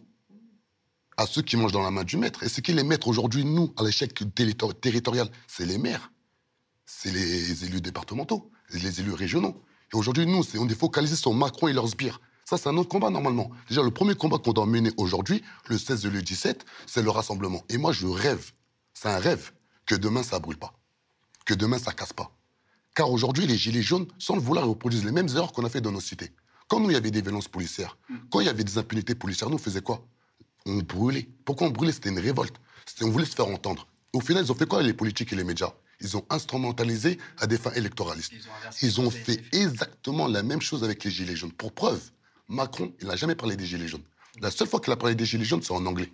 À 1.17 1.27
ceux 1.27 1.43
qui 1.43 1.55
mangent 1.55 1.71
dans 1.73 1.83
la 1.83 1.91
main 1.91 2.03
du 2.03 2.17
maître. 2.17 2.41
Et 2.41 2.49
c'est 2.49 2.63
qui 2.63 2.73
les 2.73 2.83
maîtres 2.83 3.07
aujourd'hui, 3.07 3.45
nous, 3.45 3.71
à 3.77 3.83
l'échec 3.83 4.11
territo- 4.33 4.73
territorial 4.73 5.29
C'est 5.45 5.67
les 5.67 5.77
maires, 5.77 6.11
c'est 6.85 7.11
les 7.11 7.65
élus 7.65 7.81
départementaux, 7.81 8.49
les 8.73 8.99
élus 8.99 9.13
régionaux. 9.13 9.61
Et 9.93 9.97
aujourd'hui, 9.97 10.25
nous, 10.25 10.43
on 10.57 10.67
est 10.67 10.73
focalisé 10.73 11.15
sur 11.15 11.33
Macron 11.33 11.67
et 11.67 11.73
leurs 11.73 11.89
sbires. 11.89 12.19
Ça, 12.49 12.57
c'est 12.57 12.67
un 12.67 12.77
autre 12.77 12.89
combat, 12.89 13.11
normalement. 13.11 13.51
Déjà, 13.67 13.83
le 13.83 13.91
premier 13.91 14.15
combat 14.15 14.39
qu'on 14.39 14.53
doit 14.53 14.65
mener 14.65 14.91
aujourd'hui, 14.97 15.43
le 15.67 15.77
16 15.77 16.07
et 16.07 16.09
le 16.09 16.19
17, 16.19 16.65
c'est 16.87 17.03
le 17.03 17.11
rassemblement. 17.11 17.63
Et 17.69 17.77
moi, 17.77 17.91
je 17.91 18.07
rêve, 18.07 18.53
c'est 18.95 19.07
un 19.07 19.19
rêve, 19.19 19.51
que 19.85 19.93
demain, 19.93 20.23
ça 20.23 20.39
brûle 20.39 20.57
pas. 20.57 20.73
Que 21.45 21.53
demain, 21.53 21.77
ça 21.77 21.93
casse 21.93 22.11
pas. 22.11 22.35
Car 22.95 23.11
aujourd'hui, 23.11 23.45
les 23.45 23.55
Gilets 23.55 23.83
jaunes, 23.83 24.07
sans 24.17 24.33
le 24.33 24.41
vouloir, 24.41 24.67
reproduisent 24.67 25.05
les 25.05 25.11
mêmes 25.11 25.27
erreurs 25.27 25.51
qu'on 25.51 25.63
a 25.63 25.69
fait 25.69 25.79
dans 25.79 25.91
nos 25.91 26.01
cités. 26.01 26.31
Quand 26.67 26.79
nous, 26.79 26.89
il 26.89 26.93
y 26.93 26.95
avait 26.95 27.11
des 27.11 27.21
violences 27.21 27.47
policières, 27.47 27.99
quand 28.31 28.39
il 28.39 28.47
y 28.47 28.49
avait 28.49 28.63
des 28.63 28.79
impunités 28.79 29.13
policières, 29.13 29.51
nous, 29.51 29.57
on 29.57 29.59
faisait 29.59 29.83
quoi? 29.83 30.03
On 30.65 30.77
brûlait. 30.77 31.29
Pourquoi 31.45 31.67
on 31.67 31.69
brûlait? 31.69 31.91
C'était 31.91 32.09
une 32.09 32.17
révolte. 32.17 32.55
On 33.03 33.11
voulait 33.11 33.25
se 33.25 33.35
faire 33.35 33.47
entendre. 33.47 33.87
Au 34.11 34.21
final, 34.21 34.43
ils 34.43 34.51
ont 34.51 34.55
fait 34.55 34.67
quoi, 34.67 34.81
les 34.81 34.93
politiques 34.93 35.33
et 35.33 35.35
les 35.35 35.43
médias? 35.43 35.73
Ils 36.01 36.17
ont 36.17 36.25
instrumentalisé 36.31 37.19
à 37.37 37.45
des 37.45 37.59
fins 37.59 37.73
électoralistes. 37.73 38.33
Ils 38.81 38.99
ont 38.99 39.11
fait 39.11 39.39
exactement 39.51 40.27
la 40.27 40.41
même 40.41 40.61
chose 40.61 40.83
avec 40.83 41.03
les 41.03 41.11
Gilets 41.11 41.35
jaunes. 41.35 41.51
Pour 41.51 41.73
preuve, 41.73 42.01
Macron, 42.49 42.91
il 42.99 43.07
n'a 43.07 43.15
jamais 43.15 43.35
parlé 43.35 43.55
des 43.55 43.65
Gilets 43.65 43.87
jaunes. 43.87 44.03
La 44.41 44.51
seule 44.51 44.67
fois 44.67 44.79
qu'il 44.79 44.91
a 44.91 44.95
parlé 44.97 45.15
des 45.15 45.25
Gilets 45.25 45.45
jaunes, 45.45 45.61
c'est 45.61 45.71
en 45.73 45.85
anglais. 45.85 46.11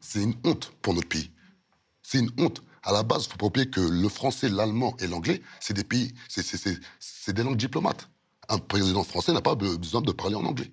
C'est 0.00 0.22
une 0.22 0.34
honte 0.44 0.72
pour 0.82 0.94
notre 0.94 1.08
pays. 1.08 1.30
C'est 2.02 2.18
une 2.18 2.30
honte. 2.38 2.62
À 2.84 2.92
la 2.92 3.02
base, 3.02 3.24
il 3.26 3.30
faut 3.32 3.36
pas 3.36 3.46
oublier 3.46 3.68
que 3.68 3.80
le 3.80 4.08
français, 4.08 4.48
l'allemand 4.48 4.96
et 5.00 5.08
l'anglais, 5.08 5.42
c'est 5.60 5.74
des 5.74 5.82
pays, 5.82 6.14
c'est- 6.28 7.32
des 7.32 7.42
langues 7.42 7.56
diplomates. 7.56 8.08
Un 8.48 8.58
président 8.58 9.02
français 9.02 9.32
n'a 9.32 9.40
pas 9.42 9.56
be- 9.56 9.76
besoin 9.76 10.00
de 10.02 10.12
parler 10.12 10.36
en 10.36 10.44
anglais. 10.44 10.70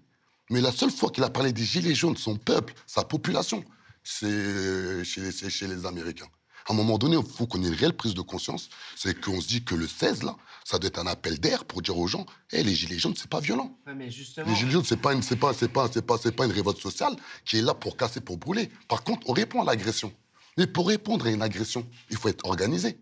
Mais 0.51 0.61
la 0.61 0.71
seule 0.71 0.91
fois 0.91 1.09
qu'il 1.09 1.23
a 1.23 1.29
parlé 1.31 1.51
des 1.51 1.63
gilets 1.63 1.95
jaunes, 1.95 2.17
son 2.17 2.37
peuple, 2.37 2.75
sa 2.85 3.03
population, 3.03 3.63
c'est 4.03 5.03
chez, 5.03 5.31
c'est 5.31 5.49
chez 5.49 5.67
les 5.67 5.87
Américains. 5.87 6.27
À 6.67 6.73
un 6.73 6.75
moment 6.75 6.99
donné, 6.99 7.17
il 7.17 7.25
faut 7.25 7.47
qu'on 7.47 7.63
ait 7.63 7.67
une 7.67 7.73
réelle 7.73 7.95
prise 7.97 8.13
de 8.13 8.21
conscience. 8.21 8.69
C'est 8.95 9.19
qu'on 9.19 9.41
se 9.41 9.47
dit 9.47 9.63
que 9.63 9.73
le 9.73 9.87
16, 9.87 10.21
là, 10.21 10.35
ça 10.73 10.79
doit 10.79 10.87
être 10.87 10.97
un 10.97 11.05
appel 11.05 11.39
d'air 11.39 11.65
pour 11.65 11.83
dire 11.83 11.95
aux 11.99 12.07
gens 12.07 12.25
Hé, 12.51 12.63
les 12.63 12.73
Gilets 12.73 12.97
jaunes, 12.97 13.13
c'est 13.15 13.29
pas 13.29 13.39
violent. 13.39 13.77
Ouais, 13.85 13.93
mais 13.93 14.09
justement. 14.09 14.49
Les 14.49 14.55
Gilets 14.55 14.71
jaunes, 14.71 14.83
c'est 14.83 14.97
pas, 14.97 15.13
une- 15.13 15.21
c'est 15.21 15.35
pas, 15.35 15.53
c'est 15.53 15.67
pas, 15.67 15.87
c'est 15.93 16.01
pas, 16.01 16.17
c'est 16.17 16.31
pas 16.31 16.45
une 16.45 16.51
révolte 16.51 16.79
sociale 16.81 17.15
qui 17.45 17.57
est 17.57 17.61
là 17.61 17.75
pour 17.75 17.95
casser, 17.95 18.21
pour 18.21 18.37
brûler. 18.37 18.71
Par 18.87 19.03
contre, 19.03 19.29
on 19.29 19.33
répond 19.33 19.61
à 19.61 19.65
l'agression. 19.65 20.11
Mais 20.57 20.65
pour 20.65 20.87
répondre 20.87 21.27
à 21.27 21.29
une 21.29 21.43
agression, 21.43 21.85
il 22.09 22.17
faut 22.17 22.27
être 22.27 22.43
organisé. 22.47 22.97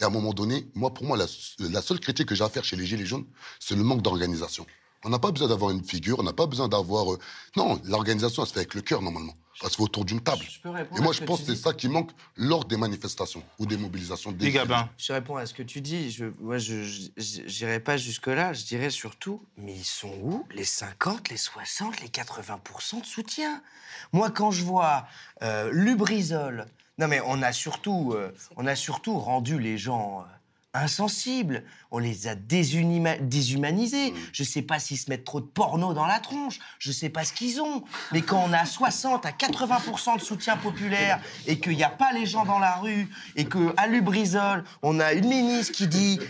Et 0.00 0.02
à 0.04 0.06
un 0.06 0.10
moment 0.10 0.32
donné, 0.32 0.66
moi, 0.74 0.94
pour 0.94 1.04
moi, 1.04 1.18
la, 1.18 1.26
la 1.58 1.82
seule 1.82 2.00
critique 2.00 2.28
que 2.28 2.34
j'ai 2.34 2.44
à 2.44 2.48
faire 2.48 2.64
chez 2.64 2.76
les 2.76 2.86
Gilets 2.86 3.04
jaunes, 3.04 3.26
c'est 3.58 3.76
le 3.76 3.82
manque 3.84 4.00
d'organisation. 4.00 4.64
On 5.04 5.10
n'a 5.10 5.18
pas 5.18 5.30
besoin 5.30 5.48
d'avoir 5.48 5.72
une 5.72 5.84
figure, 5.84 6.18
on 6.20 6.22
n'a 6.22 6.32
pas 6.32 6.46
besoin 6.46 6.68
d'avoir. 6.68 7.12
euh, 7.12 7.18
Non, 7.56 7.78
l'organisation, 7.84 8.42
elle 8.42 8.48
se 8.48 8.54
fait 8.54 8.60
avec 8.60 8.74
le 8.74 8.80
cœur, 8.80 9.02
normalement. 9.02 9.34
Ça 9.60 9.68
se 9.68 9.76
fait 9.76 9.82
autour 9.82 10.04
d'une 10.06 10.20
table. 10.22 10.42
peux 10.62 10.70
répondre 10.70 10.98
Et 10.98 11.02
moi, 11.02 11.10
à 11.10 11.14
je 11.14 11.20
que 11.20 11.24
pense 11.26 11.40
tu 11.40 11.46
que 11.46 11.50
c'est 11.52 11.56
dis 11.56 11.62
ça 11.62 11.74
qui 11.74 11.88
manque 11.88 12.10
lors 12.36 12.64
des 12.64 12.76
manifestations 12.78 13.42
ou 13.58 13.66
des 13.66 13.76
mobilisations 13.76 14.32
des 14.32 14.46
Les 14.46 14.52
Gabins. 14.52 14.88
Je 14.96 15.12
réponds 15.12 15.36
à 15.36 15.44
ce 15.44 15.52
que 15.52 15.62
tu 15.62 15.80
dis. 15.80 16.10
Je, 16.10 16.26
moi, 16.40 16.56
je 16.58 16.82
j'irai 17.18 17.78
pas 17.80 17.96
jusque-là. 17.98 18.52
Je 18.54 18.64
dirais 18.64 18.90
surtout, 18.90 19.44
mais 19.58 19.74
ils 19.74 19.84
sont 19.84 20.14
où? 20.22 20.46
Les 20.54 20.64
50, 20.64 21.28
les 21.28 21.36
60, 21.36 22.00
les 22.00 22.08
80% 22.08 23.00
de 23.02 23.06
soutien? 23.06 23.62
Moi, 24.12 24.30
quand 24.30 24.50
je 24.50 24.64
vois 24.64 25.06
euh, 25.42 25.70
Lubrizol, 25.72 26.66
non 26.98 27.08
mais 27.08 27.20
on 27.26 27.42
a 27.42 27.52
surtout, 27.52 28.12
euh, 28.14 28.34
on 28.56 28.66
a 28.66 28.74
surtout 28.76 29.18
rendu 29.18 29.58
les 29.58 29.78
gens 29.78 30.20
euh, 30.20 30.24
insensibles. 30.74 31.64
On 31.90 31.98
les 31.98 32.28
a 32.28 32.34
déshumanisés. 32.34 34.14
Je 34.32 34.44
sais 34.44 34.62
pas 34.62 34.78
s'ils 34.78 34.98
se 34.98 35.10
mettent 35.10 35.24
trop 35.24 35.40
de 35.40 35.46
porno 35.46 35.92
dans 35.92 36.06
la 36.06 36.20
tronche. 36.20 36.58
Je 36.78 36.92
sais 36.92 37.08
pas 37.08 37.24
ce 37.24 37.32
qu'ils 37.32 37.60
ont. 37.60 37.82
Mais 38.12 38.22
quand 38.22 38.42
on 38.46 38.52
a 38.52 38.64
60 38.64 39.26
à 39.26 39.30
80% 39.30 40.18
de 40.18 40.22
soutien 40.22 40.56
populaire 40.56 41.20
et 41.46 41.58
qu'il 41.58 41.76
n'y 41.76 41.84
a 41.84 41.90
pas 41.90 42.12
les 42.12 42.26
gens 42.26 42.44
dans 42.44 42.58
la 42.58 42.76
rue 42.76 43.08
et 43.36 43.46
qu'à 43.46 43.86
Lubrizol, 43.86 44.64
on 44.82 45.00
a 45.00 45.12
une 45.12 45.28
ministre 45.28 45.72
qui 45.72 45.88
dit 45.88 46.20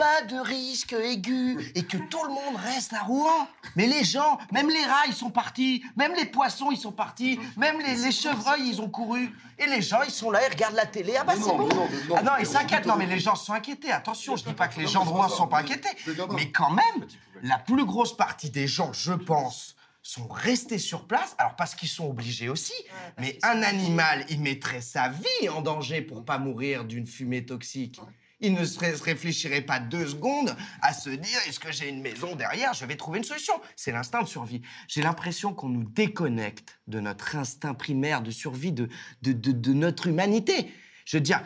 pas 0.00 0.22
de 0.22 0.36
risque 0.40 0.94
aigu 0.94 1.72
et 1.74 1.84
que 1.84 1.98
tout 1.98 2.24
le 2.24 2.30
monde 2.30 2.56
reste 2.56 2.94
à 2.94 3.02
Rouen. 3.02 3.46
Mais 3.76 3.86
les 3.86 4.02
gens, 4.02 4.38
même 4.50 4.70
les 4.70 4.84
rats, 4.84 5.06
ils 5.06 5.14
sont 5.14 5.30
partis. 5.30 5.84
Même 5.94 6.14
les 6.14 6.24
poissons, 6.24 6.70
ils 6.70 6.78
sont 6.78 6.92
partis. 6.92 7.38
Même 7.58 7.78
les, 7.80 7.96
les 7.96 8.10
chevreuils, 8.10 8.66
ils 8.66 8.80
ont 8.80 8.88
couru. 8.88 9.30
Et 9.58 9.66
les 9.66 9.82
gens, 9.82 10.00
ils 10.02 10.10
sont 10.10 10.30
là, 10.30 10.40
ils 10.46 10.50
regardent 10.50 10.76
la 10.76 10.86
télé. 10.86 11.14
Ah 11.20 11.24
bah 11.24 11.34
c'est 11.36 11.54
bon. 11.54 11.68
Ah 12.16 12.22
non, 12.22 12.32
ils 12.40 12.46
s'inquiètent. 12.46 12.86
Non, 12.86 12.96
mais 12.96 13.04
les 13.06 13.20
gens 13.20 13.36
sont 13.36 13.52
inquiétés. 13.52 13.92
Attention, 13.92 14.36
je 14.36 14.44
dis 14.44 14.54
pas 14.54 14.68
que 14.68 14.80
les 14.80 14.86
gens 14.86 15.04
de 15.04 15.10
Rouen 15.10 15.28
sont 15.28 15.46
pas 15.46 15.58
inquiétés. 15.58 15.90
Mais 16.34 16.50
quand 16.50 16.70
même, 16.70 17.06
la 17.42 17.58
plus 17.58 17.84
grosse 17.84 18.16
partie 18.16 18.48
des 18.48 18.66
gens, 18.66 18.94
je 18.94 19.12
pense, 19.12 19.76
sont 20.02 20.28
restés 20.28 20.78
sur 20.78 21.06
place. 21.06 21.34
Alors 21.36 21.56
parce 21.56 21.74
qu'ils 21.74 21.90
sont 21.90 22.08
obligés 22.08 22.48
aussi. 22.48 22.72
Mais 23.18 23.38
un 23.42 23.62
animal, 23.62 24.24
il 24.30 24.40
mettrait 24.40 24.80
sa 24.80 25.10
vie 25.10 25.48
en 25.50 25.60
danger 25.60 26.00
pour 26.00 26.24
pas 26.24 26.38
mourir 26.38 26.86
d'une 26.86 27.06
fumée 27.06 27.44
toxique. 27.44 28.00
Il 28.42 28.54
ne 28.54 28.64
se 28.64 28.78
ré- 28.78 28.96
se 28.96 29.02
réfléchirait 29.02 29.60
pas 29.60 29.78
deux 29.80 30.06
secondes 30.08 30.56
à 30.82 30.92
se 30.94 31.10
dire 31.10 31.38
est-ce 31.46 31.60
que 31.60 31.70
j'ai 31.70 31.88
une 31.88 32.00
maison 32.00 32.34
derrière? 32.36 32.72
Je 32.74 32.84
vais 32.86 32.96
trouver 32.96 33.18
une 33.18 33.24
solution. 33.24 33.54
C'est 33.76 33.92
l'instinct 33.92 34.22
de 34.22 34.28
survie. 34.28 34.62
J'ai 34.88 35.02
l'impression 35.02 35.52
qu'on 35.52 35.68
nous 35.68 35.84
déconnecte 35.84 36.78
de 36.86 37.00
notre 37.00 37.36
instinct 37.36 37.74
primaire 37.74 38.22
de 38.22 38.30
survie, 38.30 38.72
de, 38.72 38.88
de, 39.22 39.32
de, 39.32 39.52
de 39.52 39.72
notre 39.74 40.06
humanité. 40.06 40.72
Je 41.04 41.18
veux 41.18 41.20
dire, 41.22 41.42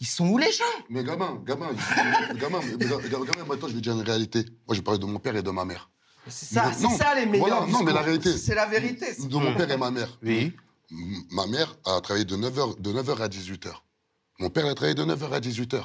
ils 0.00 0.06
sont 0.06 0.28
où 0.28 0.38
les 0.38 0.52
gens? 0.52 0.64
Mais 0.90 1.02
gamin, 1.02 1.42
gamin, 1.44 1.70
gamin, 2.36 2.60
gamin, 2.60 2.60
gamin, 2.60 3.44
maintenant 3.48 3.68
je 3.68 3.74
vais 3.74 3.80
dire 3.80 3.94
une 3.94 4.02
réalité. 4.02 4.44
Moi, 4.68 4.76
je 4.76 4.80
parlais 4.80 5.00
de 5.00 5.06
mon 5.06 5.18
père 5.18 5.34
et 5.34 5.42
de 5.42 5.50
ma 5.50 5.64
mère. 5.64 5.90
C'est 6.28 6.54
ça, 6.54 6.72
c'est 6.72 6.88
ça 6.90 7.14
les 7.14 7.24
meilleurs 7.26 7.48
voilà, 7.62 7.72
non, 7.72 7.82
mais 7.82 7.92
la 7.92 8.02
réalité. 8.02 8.36
C'est 8.36 8.54
la 8.54 8.66
vérité. 8.66 9.06
De 9.24 9.36
mon 9.36 9.54
père 9.54 9.70
et 9.70 9.76
ma 9.76 9.90
mère. 9.90 10.18
Oui. 10.22 10.52
Ma 11.32 11.46
mère 11.46 11.76
a 11.84 12.00
travaillé 12.00 12.24
de 12.24 12.36
9h, 12.36 12.80
de 12.80 12.92
9h 12.92 13.22
à 13.22 13.28
18h. 13.28 13.70
Mon 14.38 14.50
père 14.50 14.66
a 14.66 14.74
travaillé 14.74 14.94
de 14.94 15.04
9h 15.04 15.32
à 15.32 15.40
18h. 15.40 15.82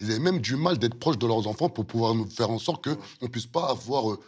Ils 0.00 0.10
avaient 0.10 0.20
même 0.20 0.40
du 0.40 0.56
mal 0.56 0.78
d'être 0.78 0.98
proches 0.98 1.18
de 1.18 1.26
leurs 1.26 1.46
enfants 1.46 1.68
pour 1.68 1.86
pouvoir 1.86 2.14
nous 2.14 2.28
faire 2.28 2.50
en 2.50 2.58
sorte 2.58 2.84
qu'on 2.84 2.96
ne 3.22 3.28
puisse 3.28 3.46
pas 3.46 3.70
avoir 3.70 4.12
euh, 4.12 4.20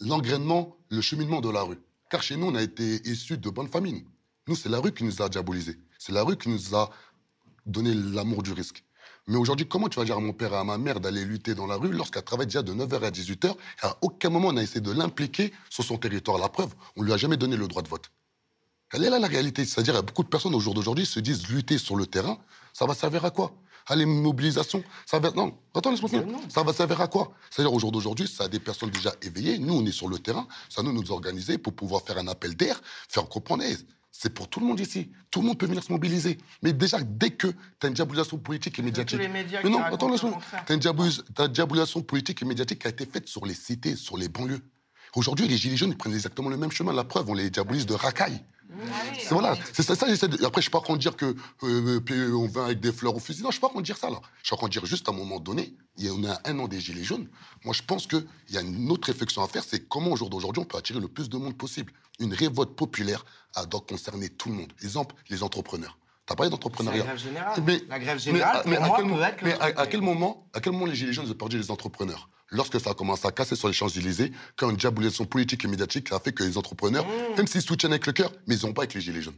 l'engrainement, 0.00 0.76
le 0.90 1.00
cheminement 1.00 1.40
de 1.40 1.50
la 1.50 1.62
rue. 1.62 1.78
Car 2.10 2.22
chez 2.22 2.36
nous, 2.36 2.46
on 2.46 2.54
a 2.54 2.62
été 2.62 3.06
issus 3.08 3.38
de 3.38 3.50
bonnes 3.50 3.68
familles. 3.68 4.04
Nous, 4.46 4.54
c'est 4.54 4.68
la 4.68 4.78
rue 4.78 4.92
qui 4.92 5.04
nous 5.04 5.20
a 5.20 5.28
diabolisés. 5.28 5.76
C'est 5.98 6.12
la 6.12 6.22
rue 6.22 6.36
qui 6.36 6.48
nous 6.48 6.74
a 6.74 6.90
donné 7.66 7.92
l'amour 7.94 8.42
du 8.42 8.52
risque. 8.52 8.84
Mais 9.26 9.36
aujourd'hui, 9.36 9.68
comment 9.68 9.88
tu 9.90 9.98
vas 9.98 10.06
dire 10.06 10.16
à 10.16 10.20
mon 10.20 10.32
père 10.32 10.54
et 10.54 10.56
à 10.56 10.64
ma 10.64 10.78
mère 10.78 11.00
d'aller 11.00 11.22
lutter 11.22 11.54
dans 11.54 11.66
la 11.66 11.76
rue 11.76 11.92
lorsqu'elle 11.92 12.22
travaille 12.22 12.46
déjà 12.46 12.62
de 12.62 12.72
9h 12.72 13.04
à 13.04 13.10
18h 13.10 13.54
À 13.82 13.98
aucun 14.00 14.30
moment, 14.30 14.48
on 14.48 14.56
a 14.56 14.62
essayé 14.62 14.80
de 14.80 14.90
l'impliquer 14.90 15.52
sur 15.68 15.84
son 15.84 15.98
territoire? 15.98 16.38
La 16.38 16.48
preuve, 16.48 16.74
on 16.96 17.02
ne 17.02 17.06
lui 17.06 17.12
a 17.12 17.18
jamais 17.18 17.36
donné 17.36 17.56
le 17.56 17.68
droit 17.68 17.82
de 17.82 17.88
vote. 17.88 18.10
Elle 18.94 19.04
est 19.04 19.10
là 19.10 19.18
la 19.18 19.26
réalité? 19.26 19.66
C'est-à-dire, 19.66 20.02
beaucoup 20.02 20.22
de 20.22 20.28
personnes 20.28 20.54
au 20.54 20.60
jour 20.60 20.72
d'aujourd'hui 20.72 21.04
se 21.04 21.20
disent 21.20 21.46
lutter 21.48 21.76
sur 21.76 21.94
le 21.94 22.06
terrain, 22.06 22.38
ça 22.72 22.86
va 22.86 22.94
servir 22.94 23.22
à 23.26 23.30
quoi? 23.30 23.52
À 23.88 23.96
les 23.96 24.04
mobilisations, 24.06 24.84
ça 25.06 25.18
va. 25.18 25.30
Non, 25.30 25.56
attends, 25.74 25.90
laisse-moi 25.90 26.10
finir. 26.10 26.26
Ça 26.48 26.62
va 26.62 26.72
servir 26.72 27.00
à 27.00 27.08
quoi? 27.08 27.32
C'est-à-dire, 27.50 27.72
au 27.72 27.78
jour 27.78 27.90
d'aujourd'hui, 27.90 28.28
ça 28.28 28.44
a 28.44 28.48
des 28.48 28.60
personnes 28.60 28.90
déjà 28.90 29.14
éveillées. 29.22 29.58
Nous, 29.58 29.72
on 29.74 29.84
est 29.86 29.92
sur 29.92 30.08
le 30.08 30.18
terrain. 30.18 30.46
Ça 30.68 30.82
nous 30.82 30.92
nous 30.92 31.10
organiser 31.10 31.56
pour 31.58 31.72
pouvoir 31.72 32.02
faire 32.02 32.18
un 32.18 32.28
appel 32.28 32.54
d'air, 32.54 32.80
faire 33.08 33.26
comprendre. 33.28 33.64
c'est 34.12 34.30
pour 34.34 34.48
tout 34.48 34.60
le 34.60 34.66
monde 34.66 34.80
ici. 34.80 35.10
Tout 35.30 35.40
le 35.40 35.46
monde 35.46 35.58
peut 35.58 35.66
venir 35.66 35.82
se 35.82 35.90
mobiliser. 35.92 36.36
Mais 36.62 36.72
déjà, 36.72 36.98
dès 37.02 37.30
que 37.30 37.46
tu 37.46 37.56
as 37.84 37.88
une 37.88 37.94
diabolisation 37.94 38.36
politique 38.36 38.78
et 38.78 38.82
médiatique. 38.82 39.18
les 39.18 39.28
médias 39.28 39.60
Mais 39.62 39.70
qui 39.70 39.74
non, 39.76 39.82
attends, 39.82 40.10
laisse-moi. 40.10 40.38
Tu 40.66 40.72
as 40.72 40.74
une 40.74 40.80
diabolis- 40.80 41.48
diabolisation 41.48 42.02
politique 42.02 42.42
et 42.42 42.44
médiatique 42.44 42.80
qui 42.80 42.86
a 42.88 42.90
été 42.90 43.06
faite 43.06 43.26
sur 43.28 43.46
les 43.46 43.54
cités, 43.54 43.96
sur 43.96 44.16
les 44.18 44.28
banlieues. 44.28 44.60
Aujourd'hui, 45.14 45.48
les 45.48 45.56
Gilets 45.56 45.76
jaunes, 45.78 45.90
ils 45.92 45.96
prennent 45.96 46.12
exactement 46.14 46.50
le 46.50 46.56
même 46.58 46.70
chemin. 46.72 46.92
La 46.92 47.04
preuve, 47.04 47.30
on 47.30 47.34
les 47.34 47.48
diabolise 47.48 47.86
de 47.86 47.94
racailles. 47.94 48.42
C'est 49.18 49.30
voilà, 49.34 49.56
c'est 49.72 49.82
ça, 49.82 49.94
ça 49.96 50.06
j'essaie 50.08 50.28
de- 50.28 50.44
Après, 50.44 50.60
je 50.60 50.64
suis 50.66 50.70
pas 50.70 50.82
en 50.86 50.96
dire 50.96 51.16
que 51.16 51.24
euh, 51.64 52.00
euh, 52.10 52.32
on 52.34 52.46
vient 52.48 52.64
avec 52.66 52.80
des 52.80 52.92
fleurs 52.92 53.16
au 53.16 53.18
fusil. 53.18 53.42
Non, 53.42 53.48
je 53.50 53.54
suis 53.54 53.60
pas 53.60 53.70
en 53.74 53.80
dire 53.80 53.96
ça 53.96 54.10
là. 54.10 54.20
Je 54.42 54.54
suis 54.54 54.56
en 54.64 54.68
dire 54.68 54.84
juste 54.86 55.08
à 55.08 55.12
un 55.12 55.14
moment 55.14 55.40
donné, 55.40 55.74
il 55.96 56.04
y 56.04 56.08
a, 56.08 56.12
on 56.12 56.24
a 56.24 56.38
un 56.44 56.58
an 56.58 56.68
des 56.68 56.80
gilets 56.80 57.04
jaunes. 57.04 57.28
Moi, 57.64 57.74
je 57.74 57.82
pense 57.82 58.06
qu'il 58.06 58.26
y 58.50 58.58
a 58.58 58.60
une 58.60 58.90
autre 58.90 59.06
réflexion 59.06 59.42
à 59.42 59.48
faire, 59.48 59.64
c'est 59.64 59.88
comment 59.88 60.12
au 60.12 60.16
jour 60.16 60.30
d'aujourd'hui 60.30 60.62
on 60.62 60.66
peut 60.66 60.78
attirer 60.78 61.00
le 61.00 61.08
plus 61.08 61.28
de 61.28 61.36
monde 61.38 61.56
possible. 61.56 61.92
Une 62.20 62.34
révolte 62.34 62.74
populaire 62.76 63.24
elle 63.56 63.66
doit 63.66 63.80
concerner 63.88 64.28
tout 64.28 64.48
le 64.50 64.54
monde. 64.56 64.72
Exemple, 64.82 65.14
les 65.30 65.42
entrepreneurs. 65.42 65.98
T'as 66.26 66.34
parlé 66.34 66.50
d'entrepreneuriat. 66.50 67.04
La 67.04 67.04
grève 67.14 67.18
générale. 67.22 67.62
Mais- 67.66 67.82
La 67.88 67.98
grève 67.98 68.18
générale, 68.18 68.62
mais 68.66 68.76
à 68.76 68.80
mais 69.42 69.52
à 69.78 69.86
quel 69.86 70.02
moment, 70.02 70.46
à 70.52 70.60
quel 70.60 70.72
moment 70.74 70.84
les 70.84 70.94
gilets 70.94 71.12
jaunes 71.14 71.30
ont 71.30 71.34
perdu 71.34 71.56
les 71.58 71.70
entrepreneurs? 71.70 72.28
Lorsque 72.50 72.80
ça 72.80 72.90
a 72.90 72.94
commencé 72.94 73.26
à 73.26 73.30
casser 73.30 73.56
sur 73.56 73.68
les 73.68 73.74
Champs-Élysées, 73.74 74.32
quand 74.56 74.70
une 74.70 74.76
diabolisation 74.76 75.26
politique 75.26 75.66
et 75.66 75.68
médiatique 75.68 76.10
a 76.12 76.18
fait 76.18 76.32
que 76.32 76.42
les 76.42 76.56
entrepreneurs, 76.56 77.04
Mmh. 77.06 77.36
même 77.36 77.46
s'ils 77.46 77.60
soutiennent 77.60 77.92
avec 77.92 78.06
le 78.06 78.12
cœur, 78.14 78.32
mais 78.46 78.56
ils 78.56 78.64
n'ont 78.66 78.72
pas 78.72 78.82
avec 78.82 78.94
les 78.94 79.02
gilets 79.02 79.20
jaunes. 79.20 79.34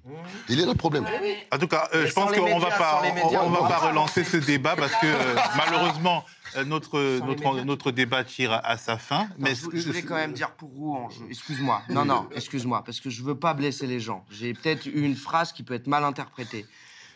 Il 0.49 0.61
est 0.61 0.65
là 0.65 0.73
le 0.73 0.79
problème. 0.79 1.05
En 1.53 1.59
tout 1.59 1.67
cas, 1.67 1.89
euh, 1.93 2.07
je 2.07 2.13
pense 2.13 2.31
qu'on 2.31 2.41
va 2.41 2.55
médias, 2.55 2.79
pas, 2.79 3.03
on- 3.45 3.51
va 3.51 3.69
pas 3.69 3.79
relancer 3.89 4.23
ce 4.23 4.37
débat 4.37 4.77
parce 4.77 4.93
que 4.93 5.07
euh, 5.07 5.35
malheureusement 5.57 6.25
euh, 6.57 6.65
notre 6.65 7.01
notre 7.27 7.65
notre 7.65 7.91
débat 7.91 8.23
tire 8.23 8.53
à, 8.53 8.59
à 8.65 8.77
sa 8.77 8.97
fin. 8.97 9.29
Mais 9.39 9.55
je, 9.57 9.63
je 9.73 9.87
voulais 9.89 10.03
quand 10.03 10.15
même 10.15 10.33
dire 10.33 10.53
pour 10.53 10.71
Rouen, 10.71 11.09
je- 11.11 11.25
excuse-moi. 11.31 11.83
Non, 11.89 12.05
non, 12.05 12.29
excuse-moi, 12.33 12.85
parce 12.85 13.01
que 13.01 13.11
je 13.11 13.23
veux 13.25 13.37
pas 13.39 13.55
blesser 13.55 13.89
les 13.89 13.99
gens. 13.99 14.25
J'ai 14.31 14.55
peut-être 14.55 14.87
eu 14.87 15.03
une 15.03 15.17
phrase 15.17 15.53
qui 15.53 15.65
peut 15.65 15.75
être 15.75 15.89
mal 15.89 16.05
interprétée. 16.05 16.65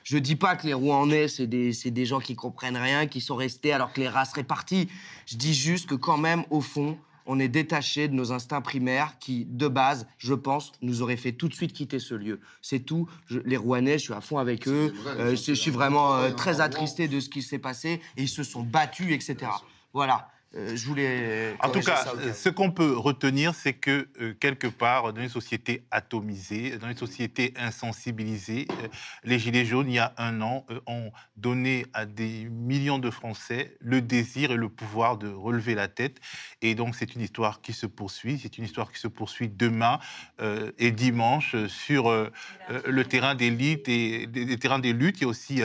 Je 0.05 0.18
dis 0.18 0.36
pas 0.36 0.55
que 0.55 0.66
les 0.66 0.74
Rouennais, 0.74 1.26
c'est 1.28 1.47
des, 1.48 1.72
des 1.72 2.06
gens 2.06 2.20
qui 2.20 2.36
comprennent 2.36 2.76
rien, 2.76 3.06
qui 3.06 3.20
sont 3.20 3.35
restés 3.36 3.72
alors 3.72 3.93
que 3.93 4.01
les 4.01 4.09
races 4.09 4.31
seraient 4.31 4.44
parties. 4.44 4.89
Je 5.26 5.36
dis 5.36 5.55
juste 5.55 5.89
que 5.89 5.94
quand 5.97 6.18
même, 6.18 6.44
au 6.51 6.60
fond, 6.60 6.97
on 7.26 7.39
est 7.39 7.48
détaché 7.48 8.06
de 8.06 8.12
nos 8.14 8.31
instincts 8.32 8.60
primaires 8.60 9.16
qui, 9.18 9.47
de 9.47 9.66
base, 9.66 10.06
je 10.18 10.35
pense, 10.35 10.72
nous 10.82 11.01
auraient 11.01 11.16
fait 11.16 11.32
tout 11.32 11.48
de 11.48 11.55
suite 11.55 11.72
quitter 11.72 11.98
ce 11.98 12.14
lieu. 12.14 12.39
C'est 12.60 12.81
tout. 12.81 13.09
Je- 13.26 13.39
les 13.47 13.56
Rouennais, 13.56 13.98
je 13.98 14.05
suis 14.05 14.12
à 14.12 14.20
fond 14.20 14.36
avec 14.36 14.68
eux. 14.68 14.93
Euh, 15.06 15.31
je, 15.31 15.36
je 15.36 15.52
suis 15.55 15.70
vraiment 15.70 16.14
euh, 16.16 16.31
très 16.32 16.60
attristé 16.60 17.09
de 17.09 17.18
ce 17.20 17.31
qui 17.31 17.40
s'est 17.40 17.59
passé. 17.59 18.02
Et 18.18 18.22
ils 18.24 18.28
se 18.28 18.43
sont 18.43 18.62
battus, 18.62 19.10
etc. 19.10 19.51
Voilà. 19.94 20.28
Euh, 20.56 20.76
je 20.76 20.86
voulais. 20.86 21.56
En 21.60 21.70
tout 21.70 21.81
cas, 21.81 21.97
ça 21.97 22.12
ce 22.32 22.48
qu'on 22.48 22.70
peut 22.70 22.97
retenir, 22.97 23.55
c'est 23.55 23.72
que 23.72 24.09
euh, 24.20 24.35
quelque 24.39 24.66
part, 24.66 25.12
dans 25.12 25.22
une 25.22 25.28
société 25.28 25.85
atomisée, 25.90 26.78
dans 26.78 26.89
une 26.89 26.97
société 26.97 27.52
insensibilisée, 27.56 28.66
euh, 28.70 28.89
les 29.24 29.39
Gilets 29.39 29.64
jaunes, 29.64 29.89
il 29.89 29.94
y 29.94 29.98
a 29.98 30.14
un 30.16 30.40
an, 30.43 30.64
euh, 30.70 30.81
ont 30.86 31.10
donné 31.36 31.86
à 31.93 32.06
des 32.06 32.48
millions 32.51 32.98
de 32.98 33.10
Français 33.10 33.76
le 33.81 34.01
désir 34.01 34.52
et 34.52 34.56
le 34.56 34.68
pouvoir 34.68 35.18
de 35.18 35.28
relever 35.28 35.74
la 35.74 35.89
tête. 35.89 36.20
Et 36.62 36.74
donc, 36.74 36.94
c'est 36.94 37.14
une 37.14 37.20
histoire 37.20 37.60
qui 37.60 37.72
se 37.72 37.86
poursuit. 37.86 38.39
C'est 38.40 38.59
une 38.59 38.64
histoire 38.64 38.93
qui 38.93 39.01
se 39.01 39.09
poursuit 39.09 39.48
demain 39.48 39.98
euh, 40.40 40.70
et 40.78 40.93
dimanche 40.93 41.55
euh, 41.55 41.68
sur 41.68 42.09
euh, 42.09 42.31
euh, 42.70 42.81
le 42.86 43.05
terrain 43.05 43.35
des 43.35 43.51
luttes 43.51 43.89
et 43.89 44.26
des, 44.26 44.44
des 44.44 44.59
terrains 44.59 44.78
des 44.78 44.93
luttes. 44.93 45.18
Il 45.18 45.22
y 45.22 45.24
a 45.24 45.28
aussi 45.28 45.62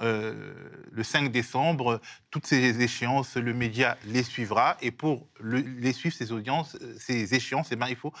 euh, 0.00 0.54
le 0.90 1.02
5 1.02 1.30
décembre, 1.30 2.00
toutes 2.30 2.46
ces 2.46 2.80
échéances, 2.82 3.36
le 3.36 3.52
média 3.52 3.96
les 4.06 4.22
suivra. 4.22 4.76
Et 4.80 4.90
pour 4.90 5.26
le- 5.40 5.58
les 5.60 5.92
suivre, 5.92 6.14
ces 6.14 6.32
audiences, 6.32 6.76
euh, 6.80 6.94
ces 6.98 7.34
échéances, 7.34 7.68
eh 7.72 7.76
ben, 7.76 7.88
il 7.88 7.96
faut 7.96 8.12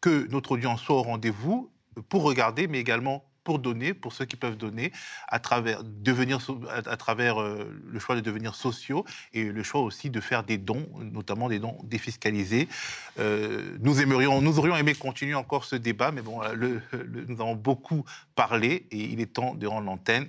que 0.00 0.26
notre 0.30 0.52
audience 0.52 0.80
soit 0.82 0.96
au 0.96 1.02
rendez-vous 1.02 1.70
pour 2.08 2.22
regarder, 2.22 2.66
mais 2.66 2.78
également 2.80 3.24
pour 3.44 3.58
donner, 3.58 3.94
pour 3.94 4.12
ceux 4.12 4.26
qui 4.26 4.36
peuvent 4.36 4.56
donner, 4.56 4.92
à 5.28 5.38
travers, 5.40 5.82
devenir, 5.82 6.38
à, 6.68 6.96
travers 6.96 7.40
euh, 7.40 7.70
le 7.86 7.98
choix 7.98 8.14
de 8.14 8.20
devenir 8.20 8.54
sociaux 8.54 9.04
et 9.32 9.44
le 9.44 9.62
choix 9.62 9.80
aussi 9.80 10.10
de 10.10 10.20
faire 10.20 10.42
des 10.44 10.58
dons, 10.58 10.86
notamment 11.00 11.48
des 11.48 11.58
dons 11.58 11.78
défiscalisés. 11.84 12.68
Nous, 13.18 14.00
aimerions, 14.00 14.40
nous 14.42 14.58
aurions 14.58 14.76
aimé 14.76 14.94
continuer 14.94 15.34
encore 15.34 15.64
ce 15.64 15.76
débat, 15.76 16.12
mais 16.12 16.22
bon, 16.22 16.40
nous 17.28 17.40
avons 17.40 17.54
beaucoup 17.54 18.04
parlé 18.34 18.86
et 18.90 19.04
il 19.04 19.20
est 19.20 19.32
temps 19.32 19.54
de 19.54 19.66
rendre 19.66 19.86
l'antenne. 19.86 20.28